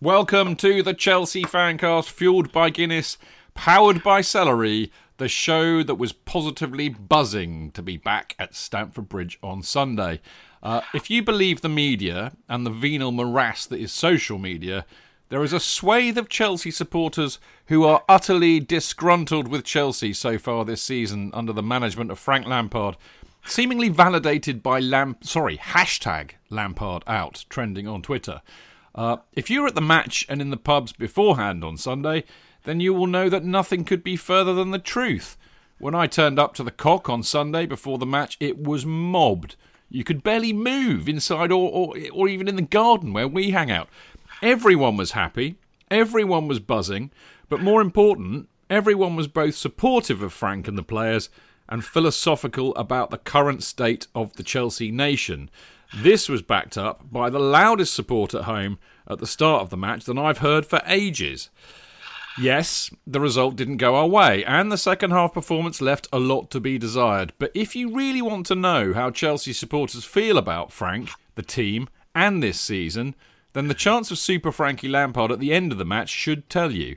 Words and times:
Welcome 0.00 0.54
to 0.58 0.80
the 0.80 0.94
Chelsea 0.94 1.42
Fancast, 1.42 2.08
fueled 2.08 2.52
by 2.52 2.70
Guinness, 2.70 3.18
powered 3.54 4.00
by 4.00 4.20
celery, 4.20 4.92
the 5.16 5.26
show 5.26 5.82
that 5.82 5.96
was 5.96 6.12
positively 6.12 6.88
buzzing 6.88 7.72
to 7.72 7.82
be 7.82 7.96
back 7.96 8.36
at 8.38 8.54
Stamford 8.54 9.08
Bridge 9.08 9.40
on 9.42 9.64
Sunday. 9.64 10.20
Uh, 10.62 10.82
if 10.94 11.10
you 11.10 11.20
believe 11.24 11.62
the 11.62 11.68
media 11.68 12.30
and 12.48 12.64
the 12.64 12.70
venal 12.70 13.10
morass 13.10 13.66
that 13.66 13.80
is 13.80 13.90
social 13.90 14.38
media, 14.38 14.86
there 15.30 15.42
is 15.42 15.52
a 15.52 15.58
swathe 15.58 16.16
of 16.16 16.28
Chelsea 16.28 16.70
supporters 16.70 17.40
who 17.66 17.82
are 17.82 18.04
utterly 18.08 18.60
disgruntled 18.60 19.48
with 19.48 19.64
Chelsea 19.64 20.12
so 20.12 20.38
far 20.38 20.64
this 20.64 20.80
season 20.80 21.32
under 21.34 21.52
the 21.52 21.60
management 21.60 22.12
of 22.12 22.20
Frank 22.20 22.46
Lampard, 22.46 22.96
seemingly 23.44 23.88
validated 23.88 24.62
by 24.62 24.78
Lamp 24.78 25.24
sorry, 25.24 25.58
hashtag 25.58 26.34
Lampard 26.50 27.02
out 27.08 27.46
trending 27.48 27.88
on 27.88 28.00
Twitter. 28.00 28.42
Uh, 28.98 29.18
if 29.32 29.48
you 29.48 29.60
were 29.60 29.68
at 29.68 29.76
the 29.76 29.80
match 29.80 30.26
and 30.28 30.40
in 30.40 30.50
the 30.50 30.56
pubs 30.56 30.92
beforehand 30.92 31.62
on 31.62 31.76
Sunday, 31.76 32.24
then 32.64 32.80
you 32.80 32.92
will 32.92 33.06
know 33.06 33.28
that 33.28 33.44
nothing 33.44 33.84
could 33.84 34.02
be 34.02 34.16
further 34.16 34.52
than 34.52 34.72
the 34.72 34.78
truth. 34.80 35.36
When 35.78 35.94
I 35.94 36.08
turned 36.08 36.36
up 36.36 36.52
to 36.54 36.64
the 36.64 36.72
cock 36.72 37.08
on 37.08 37.22
Sunday 37.22 37.64
before 37.64 37.98
the 37.98 38.04
match, 38.04 38.36
it 38.40 38.58
was 38.58 38.84
mobbed. 38.84 39.54
You 39.88 40.02
could 40.02 40.24
barely 40.24 40.52
move 40.52 41.08
inside 41.08 41.52
or, 41.52 41.70
or, 41.70 41.94
or 42.12 42.26
even 42.26 42.48
in 42.48 42.56
the 42.56 42.62
garden 42.62 43.12
where 43.12 43.28
we 43.28 43.52
hang 43.52 43.70
out. 43.70 43.88
Everyone 44.42 44.96
was 44.96 45.12
happy, 45.12 45.60
everyone 45.92 46.48
was 46.48 46.58
buzzing, 46.58 47.12
but 47.48 47.60
more 47.60 47.80
important, 47.80 48.48
everyone 48.68 49.14
was 49.14 49.28
both 49.28 49.54
supportive 49.54 50.22
of 50.22 50.32
Frank 50.32 50.66
and 50.66 50.76
the 50.76 50.82
players 50.82 51.30
and 51.68 51.84
philosophical 51.84 52.74
about 52.74 53.10
the 53.10 53.18
current 53.18 53.62
state 53.62 54.08
of 54.12 54.32
the 54.32 54.42
Chelsea 54.42 54.90
nation. 54.90 55.50
This 55.94 56.28
was 56.28 56.42
backed 56.42 56.76
up 56.76 57.10
by 57.10 57.30
the 57.30 57.38
loudest 57.38 57.94
support 57.94 58.34
at 58.34 58.44
home 58.44 58.78
at 59.08 59.18
the 59.18 59.26
start 59.26 59.62
of 59.62 59.70
the 59.70 59.76
match 59.76 60.04
than 60.04 60.18
I've 60.18 60.38
heard 60.38 60.66
for 60.66 60.82
ages. 60.86 61.50
Yes, 62.38 62.90
the 63.06 63.20
result 63.20 63.56
didn't 63.56 63.78
go 63.78 63.96
our 63.96 64.06
way, 64.06 64.44
and 64.44 64.70
the 64.70 64.78
second 64.78 65.10
half 65.10 65.32
performance 65.32 65.80
left 65.80 66.06
a 66.12 66.20
lot 66.20 66.50
to 66.52 66.60
be 66.60 66.78
desired. 66.78 67.32
But 67.38 67.50
if 67.52 67.74
you 67.74 67.92
really 67.92 68.22
want 68.22 68.46
to 68.46 68.54
know 68.54 68.92
how 68.92 69.10
Chelsea 69.10 69.52
supporters 69.52 70.04
feel 70.04 70.38
about 70.38 70.70
Frank, 70.70 71.10
the 71.34 71.42
team, 71.42 71.88
and 72.14 72.42
this 72.42 72.60
season, 72.60 73.16
then 73.54 73.66
the 73.66 73.74
chance 73.74 74.10
of 74.10 74.18
Super 74.18 74.52
Frankie 74.52 74.88
Lampard 74.88 75.32
at 75.32 75.40
the 75.40 75.52
end 75.52 75.72
of 75.72 75.78
the 75.78 75.84
match 75.84 76.10
should 76.10 76.48
tell 76.48 76.70
you. 76.70 76.96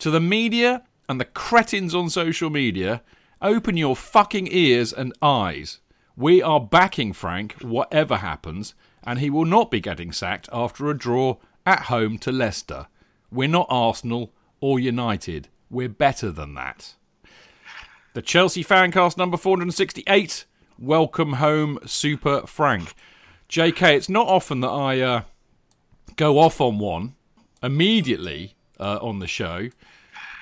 To 0.00 0.10
the 0.10 0.18
media 0.18 0.82
and 1.08 1.20
the 1.20 1.24
cretins 1.24 1.94
on 1.94 2.10
social 2.10 2.50
media, 2.50 3.02
open 3.40 3.76
your 3.76 3.94
fucking 3.94 4.48
ears 4.50 4.92
and 4.92 5.12
eyes. 5.22 5.78
We 6.16 6.42
are 6.42 6.60
backing 6.60 7.12
Frank, 7.12 7.54
whatever 7.60 8.16
happens, 8.16 8.74
and 9.04 9.18
he 9.18 9.30
will 9.30 9.44
not 9.44 9.70
be 9.70 9.80
getting 9.80 10.12
sacked 10.12 10.48
after 10.52 10.90
a 10.90 10.98
draw 10.98 11.36
at 11.64 11.84
home 11.84 12.18
to 12.18 12.32
Leicester. 12.32 12.88
We're 13.30 13.48
not 13.48 13.66
Arsenal 13.70 14.32
or 14.60 14.78
United. 14.80 15.48
We're 15.70 15.88
better 15.88 16.30
than 16.30 16.54
that. 16.54 16.94
The 18.12 18.22
Chelsea 18.22 18.64
Fancast 18.64 19.16
number 19.16 19.36
468. 19.36 20.44
Welcome 20.78 21.34
home, 21.34 21.78
Super 21.86 22.46
Frank. 22.46 22.94
JK, 23.48 23.96
it's 23.96 24.08
not 24.08 24.26
often 24.26 24.60
that 24.60 24.68
I 24.68 25.00
uh, 25.00 25.22
go 26.16 26.38
off 26.38 26.60
on 26.60 26.78
one 26.78 27.14
immediately 27.62 28.56
uh, 28.78 28.98
on 29.00 29.18
the 29.18 29.26
show, 29.26 29.68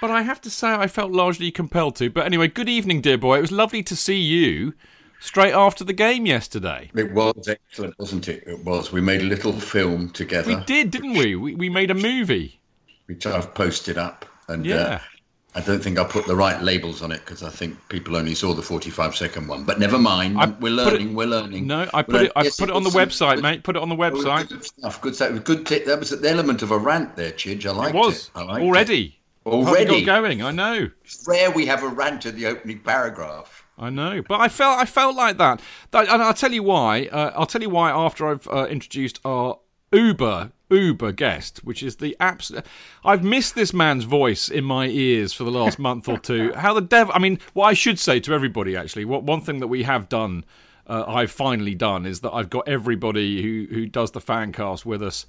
but 0.00 0.10
I 0.10 0.22
have 0.22 0.40
to 0.42 0.50
say 0.50 0.68
I 0.68 0.86
felt 0.86 1.12
largely 1.12 1.50
compelled 1.50 1.96
to. 1.96 2.08
But 2.08 2.26
anyway, 2.26 2.48
good 2.48 2.68
evening, 2.68 3.00
dear 3.00 3.18
boy. 3.18 3.38
It 3.38 3.42
was 3.42 3.52
lovely 3.52 3.82
to 3.82 3.96
see 3.96 4.18
you 4.18 4.74
straight 5.20 5.52
after 5.52 5.84
the 5.84 5.92
game 5.92 6.26
yesterday. 6.26 6.90
It 6.94 7.12
was 7.12 7.48
excellent, 7.48 7.98
wasn't 7.98 8.28
it? 8.28 8.44
It 8.46 8.64
was. 8.64 8.92
We 8.92 9.00
made 9.00 9.20
a 9.22 9.24
little 9.24 9.52
film 9.52 10.10
together. 10.10 10.56
We 10.56 10.64
did, 10.64 10.90
didn't 10.90 11.14
we? 11.14 11.34
We, 11.36 11.54
we 11.54 11.68
made 11.68 11.90
a 11.90 11.94
movie. 11.94 12.58
Which 13.06 13.26
I've 13.26 13.54
posted 13.54 13.98
up. 13.98 14.26
And 14.48 14.64
yeah. 14.66 14.76
uh, 14.76 14.98
I 15.54 15.60
don't 15.60 15.82
think 15.82 15.98
I 15.98 16.04
put 16.04 16.26
the 16.26 16.36
right 16.36 16.62
labels 16.62 17.02
on 17.02 17.10
it 17.10 17.20
because 17.24 17.42
I 17.42 17.48
think 17.50 17.76
people 17.88 18.16
only 18.16 18.34
saw 18.34 18.54
the 18.54 18.62
45 18.62 19.16
second 19.16 19.48
one. 19.48 19.64
But 19.64 19.78
never 19.80 19.98
mind. 19.98 20.38
I 20.38 20.46
we're 20.60 20.72
learning. 20.72 21.10
it- 21.10 21.14
we're 21.14 21.26
learning. 21.26 21.66
No, 21.66 21.88
I 21.94 21.98
We're 22.00 22.04
put 22.04 22.22
it. 22.22 22.32
I 22.36 22.42
Yes, 22.44 22.56
put 22.58 22.68
it 22.68 22.74
on 22.76 22.84
the 22.84 22.90
website, 22.90 23.36
good- 23.36 23.42
mate. 23.42 23.62
Put 23.64 23.76
it 23.76 23.82
on 23.82 23.88
the 23.88 23.96
website. 23.96 24.48
Good 24.48 24.64
stuff. 24.64 25.00
Good 25.00 25.14
stuff. 25.16 25.44
Good. 25.44 25.66
T- 25.66 25.80
that 25.84 25.98
was 25.98 26.10
the 26.10 26.28
element 26.30 26.62
of 26.62 26.70
a 26.70 26.78
rant 26.78 27.16
there, 27.16 27.32
Chidge. 27.32 27.66
I 27.66 27.72
liked 27.72 27.94
It 27.94 27.98
was 27.98 28.30
I 28.34 28.42
liked 28.42 28.62
already. 28.64 29.04
It. 29.46 29.48
Already. 29.48 30.04
got 30.04 30.20
going. 30.22 30.42
I 30.42 30.50
know. 30.50 30.90
It's 31.04 31.26
rare 31.26 31.50
we 31.50 31.64
have 31.66 31.82
a 31.82 31.88
rant 31.88 32.26
at 32.26 32.36
the 32.36 32.44
opening 32.46 32.80
paragraph. 32.80 33.57
I 33.78 33.90
know, 33.90 34.22
but 34.26 34.40
I 34.40 34.48
felt 34.48 34.78
I 34.78 34.84
felt 34.84 35.14
like 35.16 35.38
that. 35.38 35.60
That- 35.92 36.08
and 36.08 36.22
I'll 36.22 36.34
tell 36.34 36.52
you 36.52 36.62
why. 36.62 37.06
Uh, 37.12 37.32
I'll 37.36 37.46
tell 37.46 37.62
you 37.62 37.70
why 37.70 37.90
after 37.90 38.26
I've 38.28 38.48
uh, 38.48 38.66
introduced 38.66 39.20
our 39.24 39.58
Uber 39.92 40.52
Uber 40.70 41.12
guest, 41.12 41.58
which 41.64 41.82
is 41.82 41.96
the 41.96 42.16
absolute. 42.20 42.64
I've 43.04 43.24
missed 43.24 43.54
this 43.54 43.72
man's 43.72 44.04
voice 44.04 44.48
in 44.48 44.64
my 44.64 44.86
ears 44.88 45.32
for 45.32 45.44
the 45.44 45.50
last 45.50 45.78
month 45.88 46.08
or 46.08 46.18
two. 46.18 46.52
How 46.54 46.74
the 46.74 46.80
devil? 46.82 47.12
I 47.14 47.18
mean, 47.18 47.38
what 47.54 47.66
I 47.66 47.72
should 47.74 47.98
say 47.98 48.20
to 48.20 48.34
everybody 48.34 48.76
actually. 48.76 49.04
What 49.04 49.22
one 49.22 49.40
thing 49.40 49.60
that 49.60 49.68
we 49.68 49.84
have 49.84 50.08
done, 50.08 50.44
uh, 50.86 51.04
I've 51.06 51.30
finally 51.30 51.74
done, 51.74 52.04
is 52.04 52.20
that 52.20 52.32
I've 52.32 52.50
got 52.50 52.68
everybody 52.68 53.42
who 53.42 53.74
who 53.74 53.86
does 53.86 54.10
the 54.10 54.20
fan 54.20 54.52
cast 54.52 54.84
with 54.84 55.02
us. 55.02 55.26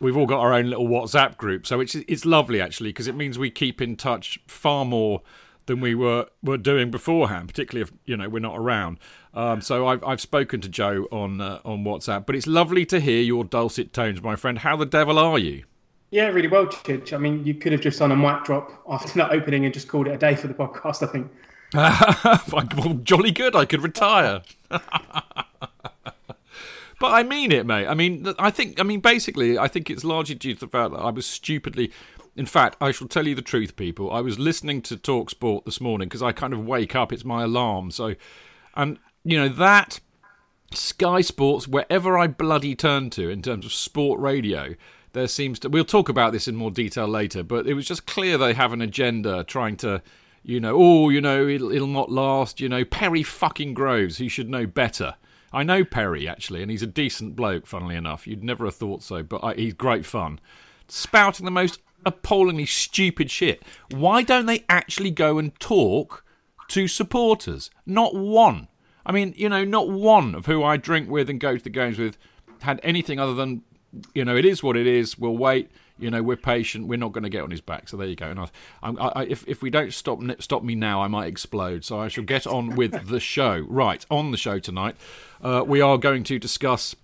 We've 0.00 0.16
all 0.16 0.26
got 0.26 0.38
our 0.40 0.54
own 0.54 0.70
little 0.70 0.86
WhatsApp 0.86 1.36
group, 1.36 1.66
so 1.66 1.80
it's 1.80 1.94
it's 1.96 2.24
lovely 2.24 2.60
actually 2.60 2.90
because 2.90 3.08
it 3.08 3.16
means 3.16 3.38
we 3.38 3.50
keep 3.50 3.82
in 3.82 3.96
touch 3.96 4.38
far 4.46 4.84
more 4.84 5.22
than 5.68 5.80
we 5.80 5.94
were 5.94 6.26
were 6.42 6.58
doing 6.58 6.90
beforehand, 6.90 7.46
particularly 7.46 7.82
if 7.82 7.92
you 8.04 8.16
know 8.16 8.28
we're 8.28 8.40
not 8.40 8.58
around. 8.58 8.98
Um, 9.32 9.60
so 9.60 9.86
I've 9.86 10.02
I've 10.02 10.20
spoken 10.20 10.60
to 10.62 10.68
Joe 10.68 11.06
on 11.12 11.40
uh, 11.40 11.60
on 11.64 11.84
WhatsApp, 11.84 12.26
but 12.26 12.34
it's 12.34 12.48
lovely 12.48 12.84
to 12.86 12.98
hear 12.98 13.22
your 13.22 13.44
dulcet 13.44 13.92
tones, 13.92 14.20
my 14.20 14.34
friend. 14.34 14.58
How 14.58 14.76
the 14.76 14.86
devil 14.86 15.18
are 15.18 15.38
you? 15.38 15.62
Yeah, 16.10 16.28
really 16.28 16.48
well, 16.48 16.66
Chidge. 16.66 17.12
I 17.12 17.18
mean, 17.18 17.46
you 17.46 17.54
could 17.54 17.70
have 17.70 17.82
just 17.82 17.98
done 17.98 18.10
a 18.10 18.16
mic 18.16 18.42
drop 18.44 18.82
after 18.88 19.12
that 19.18 19.30
opening 19.30 19.66
and 19.66 19.74
just 19.74 19.88
called 19.88 20.08
it 20.08 20.14
a 20.14 20.18
day 20.18 20.34
for 20.34 20.48
the 20.48 20.54
podcast, 20.54 21.06
I 21.06 21.12
think. 21.12 21.30
well, 22.82 22.94
jolly 23.02 23.30
good. 23.30 23.54
I 23.54 23.66
could 23.66 23.82
retire. 23.82 24.40
but 24.70 24.82
I 27.02 27.22
mean 27.22 27.52
it, 27.52 27.66
mate. 27.66 27.86
I 27.86 27.94
mean, 27.94 28.32
I 28.38 28.50
think. 28.50 28.80
I 28.80 28.82
mean, 28.84 29.00
basically, 29.00 29.58
I 29.58 29.68
think 29.68 29.90
it's 29.90 30.02
largely 30.02 30.34
due 30.34 30.54
to 30.54 30.60
the 30.60 30.68
fact 30.68 30.92
that 30.92 31.00
I 31.00 31.10
was 31.10 31.26
stupidly. 31.26 31.92
In 32.38 32.46
fact, 32.46 32.76
I 32.80 32.92
shall 32.92 33.08
tell 33.08 33.26
you 33.26 33.34
the 33.34 33.42
truth, 33.42 33.74
people. 33.74 34.12
I 34.12 34.20
was 34.20 34.38
listening 34.38 34.80
to 34.82 34.96
Talk 34.96 35.28
Sport 35.28 35.64
this 35.64 35.80
morning 35.80 36.08
because 36.08 36.22
I 36.22 36.30
kind 36.30 36.52
of 36.52 36.64
wake 36.64 36.94
up. 36.94 37.12
It's 37.12 37.24
my 37.24 37.42
alarm. 37.42 37.90
So, 37.90 38.14
and 38.76 39.00
you 39.24 39.36
know 39.36 39.48
that 39.48 39.98
Sky 40.72 41.20
Sports, 41.20 41.66
wherever 41.66 42.16
I 42.16 42.28
bloody 42.28 42.76
turn 42.76 43.10
to 43.10 43.28
in 43.28 43.42
terms 43.42 43.66
of 43.66 43.72
sport 43.72 44.20
radio, 44.20 44.76
there 45.14 45.26
seems 45.26 45.58
to. 45.58 45.68
We'll 45.68 45.84
talk 45.84 46.08
about 46.08 46.32
this 46.32 46.46
in 46.46 46.54
more 46.54 46.70
detail 46.70 47.08
later, 47.08 47.42
but 47.42 47.66
it 47.66 47.74
was 47.74 47.88
just 47.88 48.06
clear 48.06 48.38
they 48.38 48.54
have 48.54 48.72
an 48.72 48.82
agenda 48.82 49.42
trying 49.42 49.76
to, 49.78 50.00
you 50.44 50.60
know, 50.60 50.76
oh, 50.78 51.08
you 51.08 51.20
know, 51.20 51.48
it'll, 51.48 51.72
it'll 51.72 51.88
not 51.88 52.08
last. 52.08 52.60
You 52.60 52.68
know, 52.68 52.84
Perry 52.84 53.24
fucking 53.24 53.74
Groves, 53.74 54.18
he 54.18 54.28
should 54.28 54.48
know 54.48 54.64
better. 54.64 55.16
I 55.52 55.64
know 55.64 55.82
Perry 55.84 56.28
actually, 56.28 56.62
and 56.62 56.70
he's 56.70 56.84
a 56.84 56.86
decent 56.86 57.34
bloke. 57.34 57.66
Funnily 57.66 57.96
enough, 57.96 58.28
you'd 58.28 58.44
never 58.44 58.64
have 58.66 58.76
thought 58.76 59.02
so, 59.02 59.24
but 59.24 59.42
I, 59.42 59.54
he's 59.54 59.74
great 59.74 60.06
fun. 60.06 60.38
Spouting 60.86 61.44
the 61.44 61.50
most 61.50 61.80
appallingly 62.04 62.66
stupid 62.66 63.30
shit. 63.30 63.62
Why 63.90 64.22
don't 64.22 64.46
they 64.46 64.64
actually 64.68 65.10
go 65.10 65.38
and 65.38 65.58
talk 65.60 66.24
to 66.68 66.88
supporters? 66.88 67.70
Not 67.86 68.14
one. 68.14 68.68
I 69.04 69.12
mean, 69.12 69.34
you 69.36 69.48
know, 69.48 69.64
not 69.64 69.88
one 69.88 70.34
of 70.34 70.46
who 70.46 70.62
I 70.62 70.76
drink 70.76 71.10
with 71.10 71.30
and 71.30 71.40
go 71.40 71.56
to 71.56 71.64
the 71.64 71.70
games 71.70 71.98
with 71.98 72.18
had 72.60 72.80
anything 72.82 73.18
other 73.18 73.34
than, 73.34 73.62
you 74.14 74.24
know, 74.24 74.36
it 74.36 74.44
is 74.44 74.62
what 74.62 74.76
it 74.76 74.86
is. 74.86 75.18
We'll 75.18 75.36
wait. 75.36 75.70
You 75.98 76.10
know, 76.10 76.22
we're 76.22 76.36
patient. 76.36 76.86
We're 76.86 76.98
not 76.98 77.12
going 77.12 77.24
to 77.24 77.30
get 77.30 77.42
on 77.42 77.50
his 77.50 77.60
back. 77.60 77.88
So 77.88 77.96
there 77.96 78.06
you 78.06 78.14
go. 78.14 78.30
And 78.30 78.38
I, 78.38 78.48
I, 78.82 79.08
I, 79.08 79.24
if 79.24 79.44
if 79.48 79.62
we 79.62 79.70
don't 79.70 79.92
stop 79.92 80.20
stop 80.38 80.62
me 80.62 80.76
now, 80.76 81.02
I 81.02 81.08
might 81.08 81.26
explode. 81.26 81.84
So 81.84 81.98
I 81.98 82.06
shall 82.06 82.22
get 82.24 82.46
on 82.46 82.76
with 82.76 83.08
the 83.08 83.18
show. 83.18 83.66
Right 83.68 84.06
on 84.08 84.30
the 84.30 84.36
show 84.36 84.60
tonight, 84.60 84.96
uh, 85.42 85.64
we 85.66 85.80
are 85.80 85.98
going 85.98 86.22
to 86.24 86.38
discuss. 86.38 86.94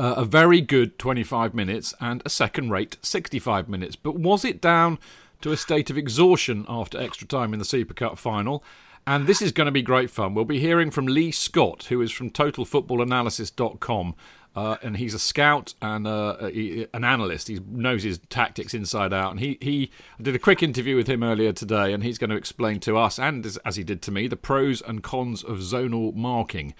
Uh, 0.00 0.14
a 0.16 0.24
very 0.24 0.62
good 0.62 0.98
25 0.98 1.52
minutes 1.52 1.92
and 2.00 2.22
a 2.24 2.30
second 2.30 2.70
rate 2.70 2.96
65 3.02 3.68
minutes. 3.68 3.96
But 3.96 4.18
was 4.18 4.46
it 4.46 4.58
down 4.58 4.98
to 5.42 5.52
a 5.52 5.58
state 5.58 5.90
of 5.90 5.98
exhaustion 5.98 6.64
after 6.70 6.98
extra 6.98 7.28
time 7.28 7.52
in 7.52 7.58
the 7.58 7.66
Super 7.66 7.92
Cup 7.92 8.16
final? 8.16 8.64
And 9.06 9.26
this 9.26 9.42
is 9.42 9.52
going 9.52 9.66
to 9.66 9.70
be 9.70 9.82
great 9.82 10.08
fun. 10.08 10.32
We'll 10.32 10.46
be 10.46 10.58
hearing 10.58 10.90
from 10.90 11.04
Lee 11.04 11.30
Scott, 11.30 11.84
who 11.90 12.00
is 12.00 12.12
from 12.12 12.30
TotalFootballAnalysis.com. 12.30 14.14
Uh, 14.56 14.76
and 14.82 14.96
he's 14.96 15.12
a 15.12 15.18
scout 15.18 15.74
and 15.82 16.06
uh, 16.06 16.46
he, 16.46 16.86
an 16.94 17.04
analyst. 17.04 17.48
He 17.48 17.60
knows 17.68 18.02
his 18.02 18.20
tactics 18.30 18.72
inside 18.72 19.12
out. 19.12 19.32
And 19.32 19.40
he, 19.40 19.58
he 19.60 19.90
did 20.18 20.34
a 20.34 20.38
quick 20.38 20.62
interview 20.62 20.96
with 20.96 21.08
him 21.08 21.22
earlier 21.22 21.52
today, 21.52 21.92
and 21.92 22.02
he's 22.02 22.16
going 22.16 22.30
to 22.30 22.36
explain 22.36 22.80
to 22.80 22.96
us, 22.96 23.18
and 23.18 23.44
as, 23.44 23.58
as 23.66 23.76
he 23.76 23.84
did 23.84 24.00
to 24.00 24.10
me, 24.10 24.28
the 24.28 24.36
pros 24.36 24.80
and 24.80 25.02
cons 25.02 25.44
of 25.44 25.58
zonal 25.58 26.14
marking. 26.14 26.72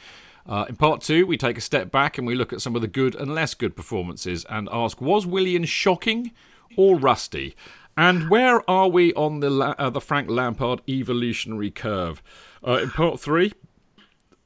Uh, 0.50 0.66
in 0.68 0.74
part 0.74 1.00
two, 1.00 1.24
we 1.26 1.36
take 1.36 1.56
a 1.56 1.60
step 1.60 1.92
back 1.92 2.18
and 2.18 2.26
we 2.26 2.34
look 2.34 2.52
at 2.52 2.60
some 2.60 2.74
of 2.74 2.82
the 2.82 2.88
good 2.88 3.14
and 3.14 3.32
less 3.32 3.54
good 3.54 3.76
performances 3.76 4.44
and 4.50 4.68
ask 4.72 5.00
was 5.00 5.24
Willian 5.24 5.64
shocking 5.64 6.32
or 6.76 6.98
rusty? 6.98 7.54
And 7.96 8.28
where 8.28 8.68
are 8.68 8.88
we 8.88 9.14
on 9.14 9.40
the 9.40 9.50
uh, 9.78 9.90
the 9.90 10.00
Frank 10.00 10.28
Lampard 10.28 10.80
evolutionary 10.88 11.70
curve? 11.70 12.20
Uh, 12.66 12.80
in 12.82 12.90
part 12.90 13.20
three, 13.20 13.52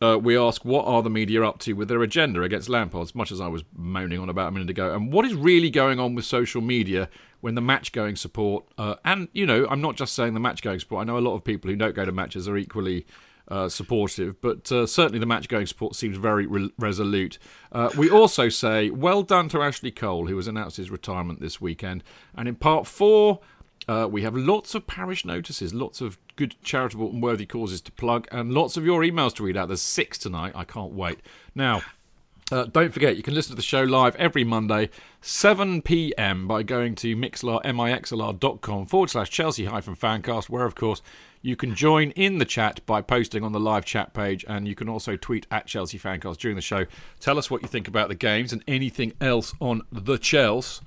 uh, 0.02 0.18
we 0.18 0.36
ask 0.36 0.62
what 0.64 0.84
are 0.86 1.02
the 1.02 1.08
media 1.10 1.42
up 1.42 1.58
to 1.60 1.72
with 1.72 1.88
their 1.88 2.02
agenda 2.02 2.42
against 2.42 2.68
Lampard, 2.68 3.02
as 3.02 3.14
much 3.14 3.32
as 3.32 3.40
I 3.40 3.48
was 3.48 3.64
moaning 3.74 4.18
on 4.18 4.28
about 4.28 4.48
a 4.48 4.50
minute 4.50 4.68
ago, 4.68 4.94
and 4.94 5.10
what 5.10 5.24
is 5.24 5.34
really 5.34 5.70
going 5.70 5.98
on 5.98 6.14
with 6.14 6.26
social 6.26 6.60
media 6.60 7.08
when 7.40 7.54
the 7.54 7.60
match 7.62 7.92
going 7.92 8.16
support, 8.16 8.64
uh, 8.76 8.96
and 9.04 9.28
you 9.32 9.46
know, 9.46 9.66
I'm 9.70 9.80
not 9.80 9.96
just 9.96 10.14
saying 10.14 10.34
the 10.34 10.40
match 10.40 10.62
going 10.62 10.80
support, 10.80 11.02
I 11.02 11.04
know 11.04 11.16
a 11.16 11.20
lot 11.20 11.34
of 11.34 11.44
people 11.44 11.70
who 11.70 11.76
don't 11.76 11.94
go 11.94 12.04
to 12.04 12.12
matches 12.12 12.48
are 12.48 12.56
equally 12.56 13.06
uh, 13.48 13.68
supportive, 13.68 14.40
but 14.40 14.70
uh, 14.72 14.86
certainly 14.86 15.18
the 15.18 15.26
match 15.26 15.48
going 15.48 15.66
support 15.66 15.94
seems 15.94 16.16
very 16.16 16.46
re- 16.46 16.72
resolute. 16.78 17.38
Uh, 17.72 17.90
we 17.96 18.08
also 18.08 18.48
say 18.48 18.90
well 18.90 19.22
done 19.22 19.48
to 19.50 19.62
Ashley 19.62 19.90
Cole, 19.90 20.26
who 20.26 20.36
has 20.36 20.46
announced 20.46 20.76
his 20.76 20.90
retirement 20.90 21.40
this 21.40 21.60
weekend. 21.60 22.02
And 22.34 22.48
in 22.48 22.54
part 22.54 22.86
four, 22.86 23.40
uh, 23.86 24.08
we 24.10 24.22
have 24.22 24.34
lots 24.34 24.74
of 24.74 24.86
parish 24.86 25.24
notices, 25.24 25.74
lots 25.74 26.00
of 26.00 26.18
good 26.36 26.56
charitable 26.62 27.10
and 27.10 27.22
worthy 27.22 27.46
causes 27.46 27.80
to 27.82 27.92
plug, 27.92 28.26
and 28.32 28.52
lots 28.52 28.76
of 28.76 28.84
your 28.84 29.02
emails 29.02 29.34
to 29.34 29.42
read 29.42 29.56
out. 29.56 29.68
There's 29.68 29.82
six 29.82 30.16
tonight. 30.16 30.52
I 30.54 30.64
can't 30.64 30.92
wait. 30.92 31.20
Now, 31.54 31.82
uh, 32.52 32.64
don't 32.64 32.92
forget, 32.92 33.16
you 33.16 33.22
can 33.22 33.34
listen 33.34 33.50
to 33.50 33.56
the 33.56 33.62
show 33.62 33.82
live 33.82 34.14
every 34.16 34.44
Monday, 34.44 34.90
7 35.20 35.82
p.m. 35.82 36.46
by 36.46 36.62
going 36.62 36.94
to 36.96 37.16
mixlr, 37.16 37.62
mixlr.com 37.62 38.86
forward 38.86 39.10
slash 39.10 39.30
Chelsea 39.30 39.64
hyphen 39.64 39.96
fancast, 39.96 40.50
where, 40.50 40.66
of 40.66 40.74
course, 40.74 41.00
you 41.44 41.56
can 41.56 41.74
join 41.74 42.10
in 42.12 42.38
the 42.38 42.46
chat 42.46 42.80
by 42.86 43.02
posting 43.02 43.44
on 43.44 43.52
the 43.52 43.60
live 43.60 43.84
chat 43.84 44.14
page, 44.14 44.46
and 44.48 44.66
you 44.66 44.74
can 44.74 44.88
also 44.88 45.14
tweet 45.14 45.46
at 45.50 45.66
Chelsea 45.66 45.98
fancast 45.98 46.38
during 46.38 46.56
the 46.56 46.62
show. 46.62 46.86
Tell 47.20 47.38
us 47.38 47.50
what 47.50 47.60
you 47.60 47.68
think 47.68 47.86
about 47.86 48.08
the 48.08 48.14
games 48.14 48.50
and 48.50 48.64
anything 48.66 49.12
else 49.20 49.52
on 49.60 49.82
the 49.92 50.16
Chelsea. 50.16 50.82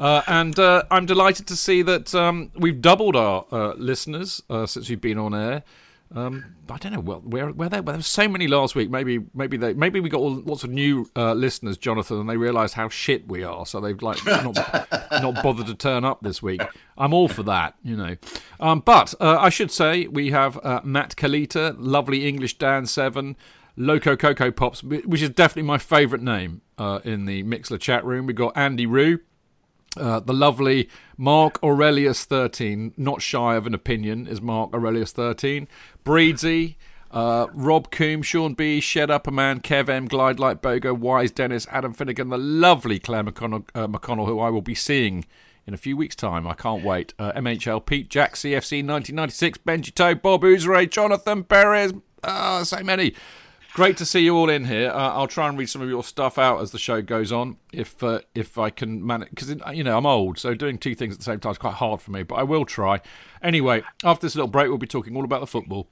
Uh, 0.00 0.22
and 0.26 0.58
uh, 0.58 0.82
I'm 0.90 1.06
delighted 1.06 1.46
to 1.46 1.56
see 1.56 1.82
that 1.82 2.12
um, 2.14 2.50
we've 2.56 2.80
doubled 2.80 3.14
our 3.14 3.44
uh, 3.52 3.74
listeners 3.74 4.42
uh, 4.50 4.66
since 4.66 4.88
we've 4.88 5.00
been 5.00 5.18
on 5.18 5.32
air. 5.32 5.62
Um, 6.12 6.56
I 6.68 6.76
don't 6.78 6.92
know 6.92 7.00
well, 7.00 7.20
where 7.20 7.50
where 7.50 7.68
there, 7.68 7.82
there 7.82 7.94
were 7.96 8.02
so 8.02 8.28
many 8.28 8.48
last 8.48 8.74
week. 8.74 8.90
Maybe 8.90 9.20
maybe 9.32 9.56
they 9.56 9.74
maybe 9.74 10.00
we 10.00 10.08
got 10.08 10.20
all, 10.20 10.40
lots 10.40 10.64
of 10.64 10.70
new 10.70 11.08
uh, 11.14 11.34
listeners, 11.34 11.78
Jonathan, 11.78 12.18
and 12.18 12.28
they 12.28 12.36
realised 12.36 12.74
how 12.74 12.88
shit 12.88 13.28
we 13.28 13.44
are, 13.44 13.64
so 13.64 13.80
they've 13.80 14.00
like 14.02 14.24
not 14.26 14.56
not 15.12 15.42
bothered 15.42 15.66
to 15.66 15.74
turn 15.74 16.04
up 16.04 16.20
this 16.22 16.42
week. 16.42 16.62
I'm 16.98 17.14
all 17.14 17.28
for 17.28 17.44
that, 17.44 17.76
you 17.82 17.96
know. 17.96 18.16
Um, 18.58 18.80
but 18.80 19.14
uh, 19.20 19.38
I 19.38 19.50
should 19.50 19.70
say 19.70 20.08
we 20.08 20.30
have 20.30 20.58
Matt 20.84 21.14
Kalita, 21.14 21.76
lovely 21.78 22.26
English 22.26 22.58
Dan 22.58 22.86
Seven. 22.86 23.36
Loco 23.76 24.14
Coco 24.14 24.50
Pops, 24.50 24.82
which 24.82 25.22
is 25.22 25.30
definitely 25.30 25.62
my 25.62 25.78
favourite 25.78 26.22
name 26.22 26.60
in 27.04 27.24
the 27.24 27.42
Mixlr 27.44 27.80
chat 27.80 28.04
room. 28.04 28.26
We 28.26 28.32
have 28.32 28.36
got 28.38 28.56
Andy 28.56 28.84
Rue, 28.84 29.20
uh, 29.96 30.20
the 30.20 30.32
lovely 30.32 30.88
Mark 31.16 31.62
Aurelius 31.62 32.24
13, 32.24 32.94
not 32.96 33.22
shy 33.22 33.56
of 33.56 33.66
an 33.66 33.74
opinion, 33.74 34.26
is 34.26 34.40
Mark 34.40 34.72
Aurelius 34.72 35.12
13. 35.12 35.66
Breedsy, 36.04 36.76
uh, 37.10 37.48
Rob 37.52 37.90
Coombe, 37.90 38.22
Sean 38.22 38.54
B, 38.54 38.80
Shed 38.80 39.10
Up 39.10 39.26
a 39.26 39.30
Man, 39.30 39.60
Kev 39.60 39.88
M, 39.88 40.06
Glide 40.06 40.38
Like 40.38 40.62
Bogo, 40.62 40.96
Wise 40.96 41.32
Dennis, 41.32 41.66
Adam 41.70 41.92
Finnegan, 41.92 42.28
the 42.28 42.38
lovely 42.38 42.98
Claire 42.98 43.24
McConnell, 43.24 43.68
uh, 43.74 43.88
McConnell, 43.88 44.26
who 44.26 44.38
I 44.38 44.48
will 44.50 44.62
be 44.62 44.74
seeing 44.74 45.24
in 45.66 45.74
a 45.74 45.76
few 45.76 45.96
weeks' 45.96 46.16
time. 46.16 46.46
I 46.46 46.54
can't 46.54 46.84
wait. 46.84 47.12
Uh, 47.18 47.32
MHL, 47.32 47.84
Pete, 47.84 48.08
Jack, 48.08 48.34
CFC 48.34 48.84
1996, 48.86 49.58
Benji 49.58 49.94
Toe, 49.94 50.14
Bob 50.14 50.42
Uzray, 50.42 50.88
Jonathan 50.88 51.44
Perez, 51.44 51.92
uh, 52.22 52.62
so 52.64 52.82
many. 52.82 53.14
Great 53.80 53.96
to 53.96 54.04
see 54.04 54.20
you 54.20 54.36
all 54.36 54.50
in 54.50 54.66
here. 54.66 54.90
Uh, 54.90 55.14
I'll 55.14 55.26
try 55.26 55.48
and 55.48 55.56
read 55.56 55.70
some 55.70 55.80
of 55.80 55.88
your 55.88 56.04
stuff 56.04 56.36
out 56.36 56.60
as 56.60 56.70
the 56.70 56.78
show 56.78 57.00
goes 57.00 57.32
on, 57.32 57.56
if 57.72 58.02
uh, 58.02 58.20
if 58.34 58.58
I 58.58 58.68
can 58.68 59.06
manage. 59.06 59.30
Because 59.30 59.56
you 59.72 59.82
know 59.82 59.96
I'm 59.96 60.04
old, 60.04 60.36
so 60.36 60.52
doing 60.52 60.76
two 60.76 60.94
things 60.94 61.14
at 61.14 61.20
the 61.20 61.24
same 61.24 61.40
time 61.40 61.52
is 61.52 61.56
quite 61.56 61.76
hard 61.76 62.02
for 62.02 62.10
me. 62.10 62.22
But 62.22 62.34
I 62.34 62.42
will 62.42 62.66
try. 62.66 63.00
Anyway, 63.42 63.82
after 64.04 64.26
this 64.26 64.34
little 64.36 64.50
break, 64.50 64.68
we'll 64.68 64.76
be 64.76 64.86
talking 64.86 65.16
all 65.16 65.24
about 65.24 65.40
the 65.40 65.46
football. 65.46 65.88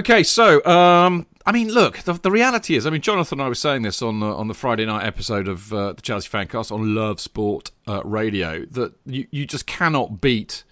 Okay, 0.00 0.22
so 0.22 0.64
um, 0.64 1.26
I 1.44 1.52
mean, 1.52 1.68
look, 1.68 1.98
the, 1.98 2.14
the, 2.14 2.30
reality 2.30 2.74
is, 2.74 2.86
I 2.86 2.90
mean, 2.90 3.02
Jonathan 3.02 3.38
and 3.38 3.44
I 3.44 3.48
were 3.50 3.54
saying 3.54 3.82
this 3.82 4.00
on 4.00 4.20
the, 4.20 4.28
on 4.28 4.48
the 4.48 4.54
Friday 4.54 4.86
night 4.86 5.04
episode 5.04 5.46
of 5.46 5.74
uh, 5.74 5.92
the 5.92 6.00
Chelsea 6.00 6.26
Fancast 6.26 6.72
on 6.72 6.94
Love 6.94 7.20
Sport 7.20 7.70
uh, 7.86 8.02
Radio 8.02 8.64
that 8.64 8.94
you, 9.04 9.26
you 9.30 9.44
just 9.44 9.66
cannot 9.66 10.22
beat 10.22 10.64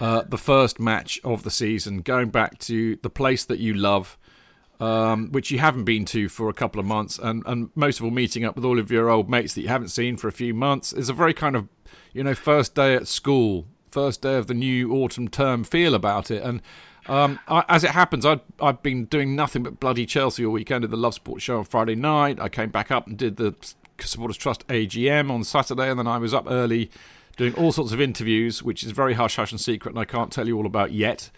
uh, 0.00 0.22
the 0.22 0.38
first 0.38 0.80
match 0.80 1.20
of 1.24 1.42
the 1.42 1.50
season, 1.50 2.00
going 2.00 2.30
back 2.30 2.58
to 2.60 2.96
the 3.02 3.10
place 3.10 3.44
that 3.44 3.58
you 3.58 3.74
love, 3.74 4.16
um, 4.80 5.30
which 5.30 5.50
you 5.50 5.58
haven't 5.58 5.84
been 5.84 6.06
to 6.06 6.30
for 6.30 6.48
a 6.48 6.54
couple 6.54 6.80
of 6.80 6.86
months, 6.86 7.18
and, 7.18 7.42
and 7.44 7.68
most 7.74 7.98
of 7.98 8.06
all, 8.06 8.10
meeting 8.10 8.46
up 8.46 8.56
with 8.56 8.64
all 8.64 8.78
of 8.78 8.90
your 8.90 9.10
old 9.10 9.28
mates 9.28 9.52
that 9.52 9.60
you 9.60 9.68
haven't 9.68 9.88
seen 9.88 10.16
for 10.16 10.26
a 10.26 10.32
few 10.32 10.54
months 10.54 10.90
is 10.94 11.10
a 11.10 11.12
very 11.12 11.34
kind 11.34 11.54
of, 11.54 11.68
you 12.14 12.24
know, 12.24 12.34
first 12.34 12.74
day 12.74 12.94
at 12.94 13.06
school, 13.06 13.66
first 13.90 14.22
day 14.22 14.36
of 14.36 14.46
the 14.46 14.54
new 14.54 14.90
autumn 14.94 15.28
term 15.28 15.64
feel 15.64 15.94
about 15.94 16.30
it, 16.30 16.42
and 16.42 16.62
um, 17.10 17.40
I, 17.48 17.64
as 17.68 17.82
it 17.82 17.90
happens, 17.90 18.24
i 18.24 18.40
have 18.60 18.82
been 18.82 19.06
doing 19.06 19.34
nothing 19.34 19.64
but 19.64 19.80
bloody 19.80 20.06
Chelsea 20.06 20.46
all 20.46 20.52
weekend 20.52 20.84
at 20.84 20.90
the 20.90 20.96
Love 20.96 21.14
Sport 21.14 21.42
show 21.42 21.58
on 21.58 21.64
Friday 21.64 21.96
night. 21.96 22.38
I 22.38 22.48
came 22.48 22.70
back 22.70 22.92
up 22.92 23.08
and 23.08 23.18
did 23.18 23.36
the 23.36 23.52
Supporters 23.98 24.36
Trust 24.36 24.64
AGM 24.68 25.28
on 25.28 25.42
Saturday, 25.42 25.90
and 25.90 25.98
then 25.98 26.06
I 26.06 26.18
was 26.18 26.32
up 26.32 26.46
early 26.48 26.88
doing 27.36 27.52
all 27.54 27.72
sorts 27.72 27.92
of 27.92 28.00
interviews, 28.00 28.62
which 28.62 28.84
is 28.84 28.92
very 28.92 29.14
hush 29.14 29.34
hush 29.34 29.50
and 29.50 29.60
secret, 29.60 29.90
and 29.90 29.98
I 29.98 30.04
can't 30.04 30.30
tell 30.30 30.46
you 30.46 30.56
all 30.56 30.66
about 30.66 30.92
yet. 30.92 31.30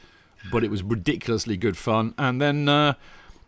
But 0.50 0.62
it 0.62 0.70
was 0.70 0.82
ridiculously 0.82 1.56
good 1.56 1.78
fun. 1.78 2.14
And 2.18 2.38
then 2.38 2.68
uh, 2.68 2.94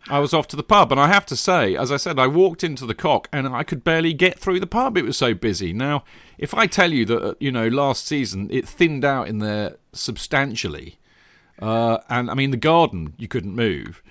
I 0.09 0.17
was 0.17 0.33
off 0.33 0.47
to 0.47 0.55
the 0.55 0.63
pub, 0.63 0.91
and 0.91 0.99
I 0.99 1.07
have 1.07 1.27
to 1.27 1.35
say, 1.35 1.75
as 1.75 1.91
I 1.91 1.97
said, 1.97 2.17
I 2.17 2.25
walked 2.25 2.63
into 2.63 2.87
the 2.87 2.95
cock 2.95 3.27
and 3.31 3.47
I 3.47 3.63
could 3.63 3.83
barely 3.83 4.13
get 4.13 4.39
through 4.39 4.59
the 4.59 4.67
pub. 4.67 4.97
It 4.97 5.03
was 5.03 5.17
so 5.17 5.35
busy. 5.35 5.73
Now, 5.73 6.03
if 6.37 6.53
I 6.53 6.65
tell 6.65 6.91
you 6.91 7.05
that, 7.05 7.23
uh, 7.23 7.33
you 7.39 7.51
know, 7.51 7.67
last 7.67 8.07
season 8.07 8.47
it 8.51 8.67
thinned 8.67 9.05
out 9.05 9.27
in 9.27 9.39
there 9.39 9.77
substantially, 9.93 10.97
uh, 11.61 11.99
and 12.09 12.29
I 12.29 12.33
mean, 12.33 12.51
the 12.51 12.57
garden, 12.57 13.13
you 13.17 13.27
couldn't 13.27 13.55
move. 13.55 14.01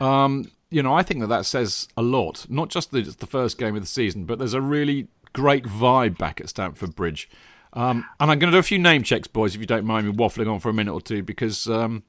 Um, 0.00 0.50
you 0.70 0.82
know, 0.82 0.94
I 0.94 1.02
think 1.02 1.20
that 1.20 1.28
that 1.28 1.46
says 1.46 1.88
a 1.96 2.02
lot. 2.02 2.46
Not 2.48 2.68
just 2.68 2.90
that 2.92 3.06
it's 3.06 3.16
the 3.16 3.26
first 3.26 3.58
game 3.58 3.76
of 3.76 3.82
the 3.82 3.88
season, 3.88 4.24
but 4.24 4.38
there's 4.38 4.54
a 4.54 4.60
really 4.60 5.08
great 5.32 5.64
vibe 5.64 6.18
back 6.18 6.40
at 6.40 6.48
Stamford 6.48 6.94
Bridge. 6.94 7.28
Um, 7.72 8.04
and 8.18 8.30
I'm 8.30 8.38
going 8.38 8.50
to 8.50 8.56
do 8.56 8.60
a 8.60 8.64
few 8.64 8.78
name 8.78 9.02
checks, 9.02 9.28
boys, 9.28 9.54
if 9.54 9.60
you 9.60 9.66
don't 9.66 9.84
mind 9.84 10.06
me 10.06 10.12
waffling 10.12 10.52
on 10.52 10.58
for 10.58 10.70
a 10.70 10.72
minute 10.72 10.92
or 10.92 11.00
two, 11.00 11.22
because 11.22 11.68
um, 11.68 12.02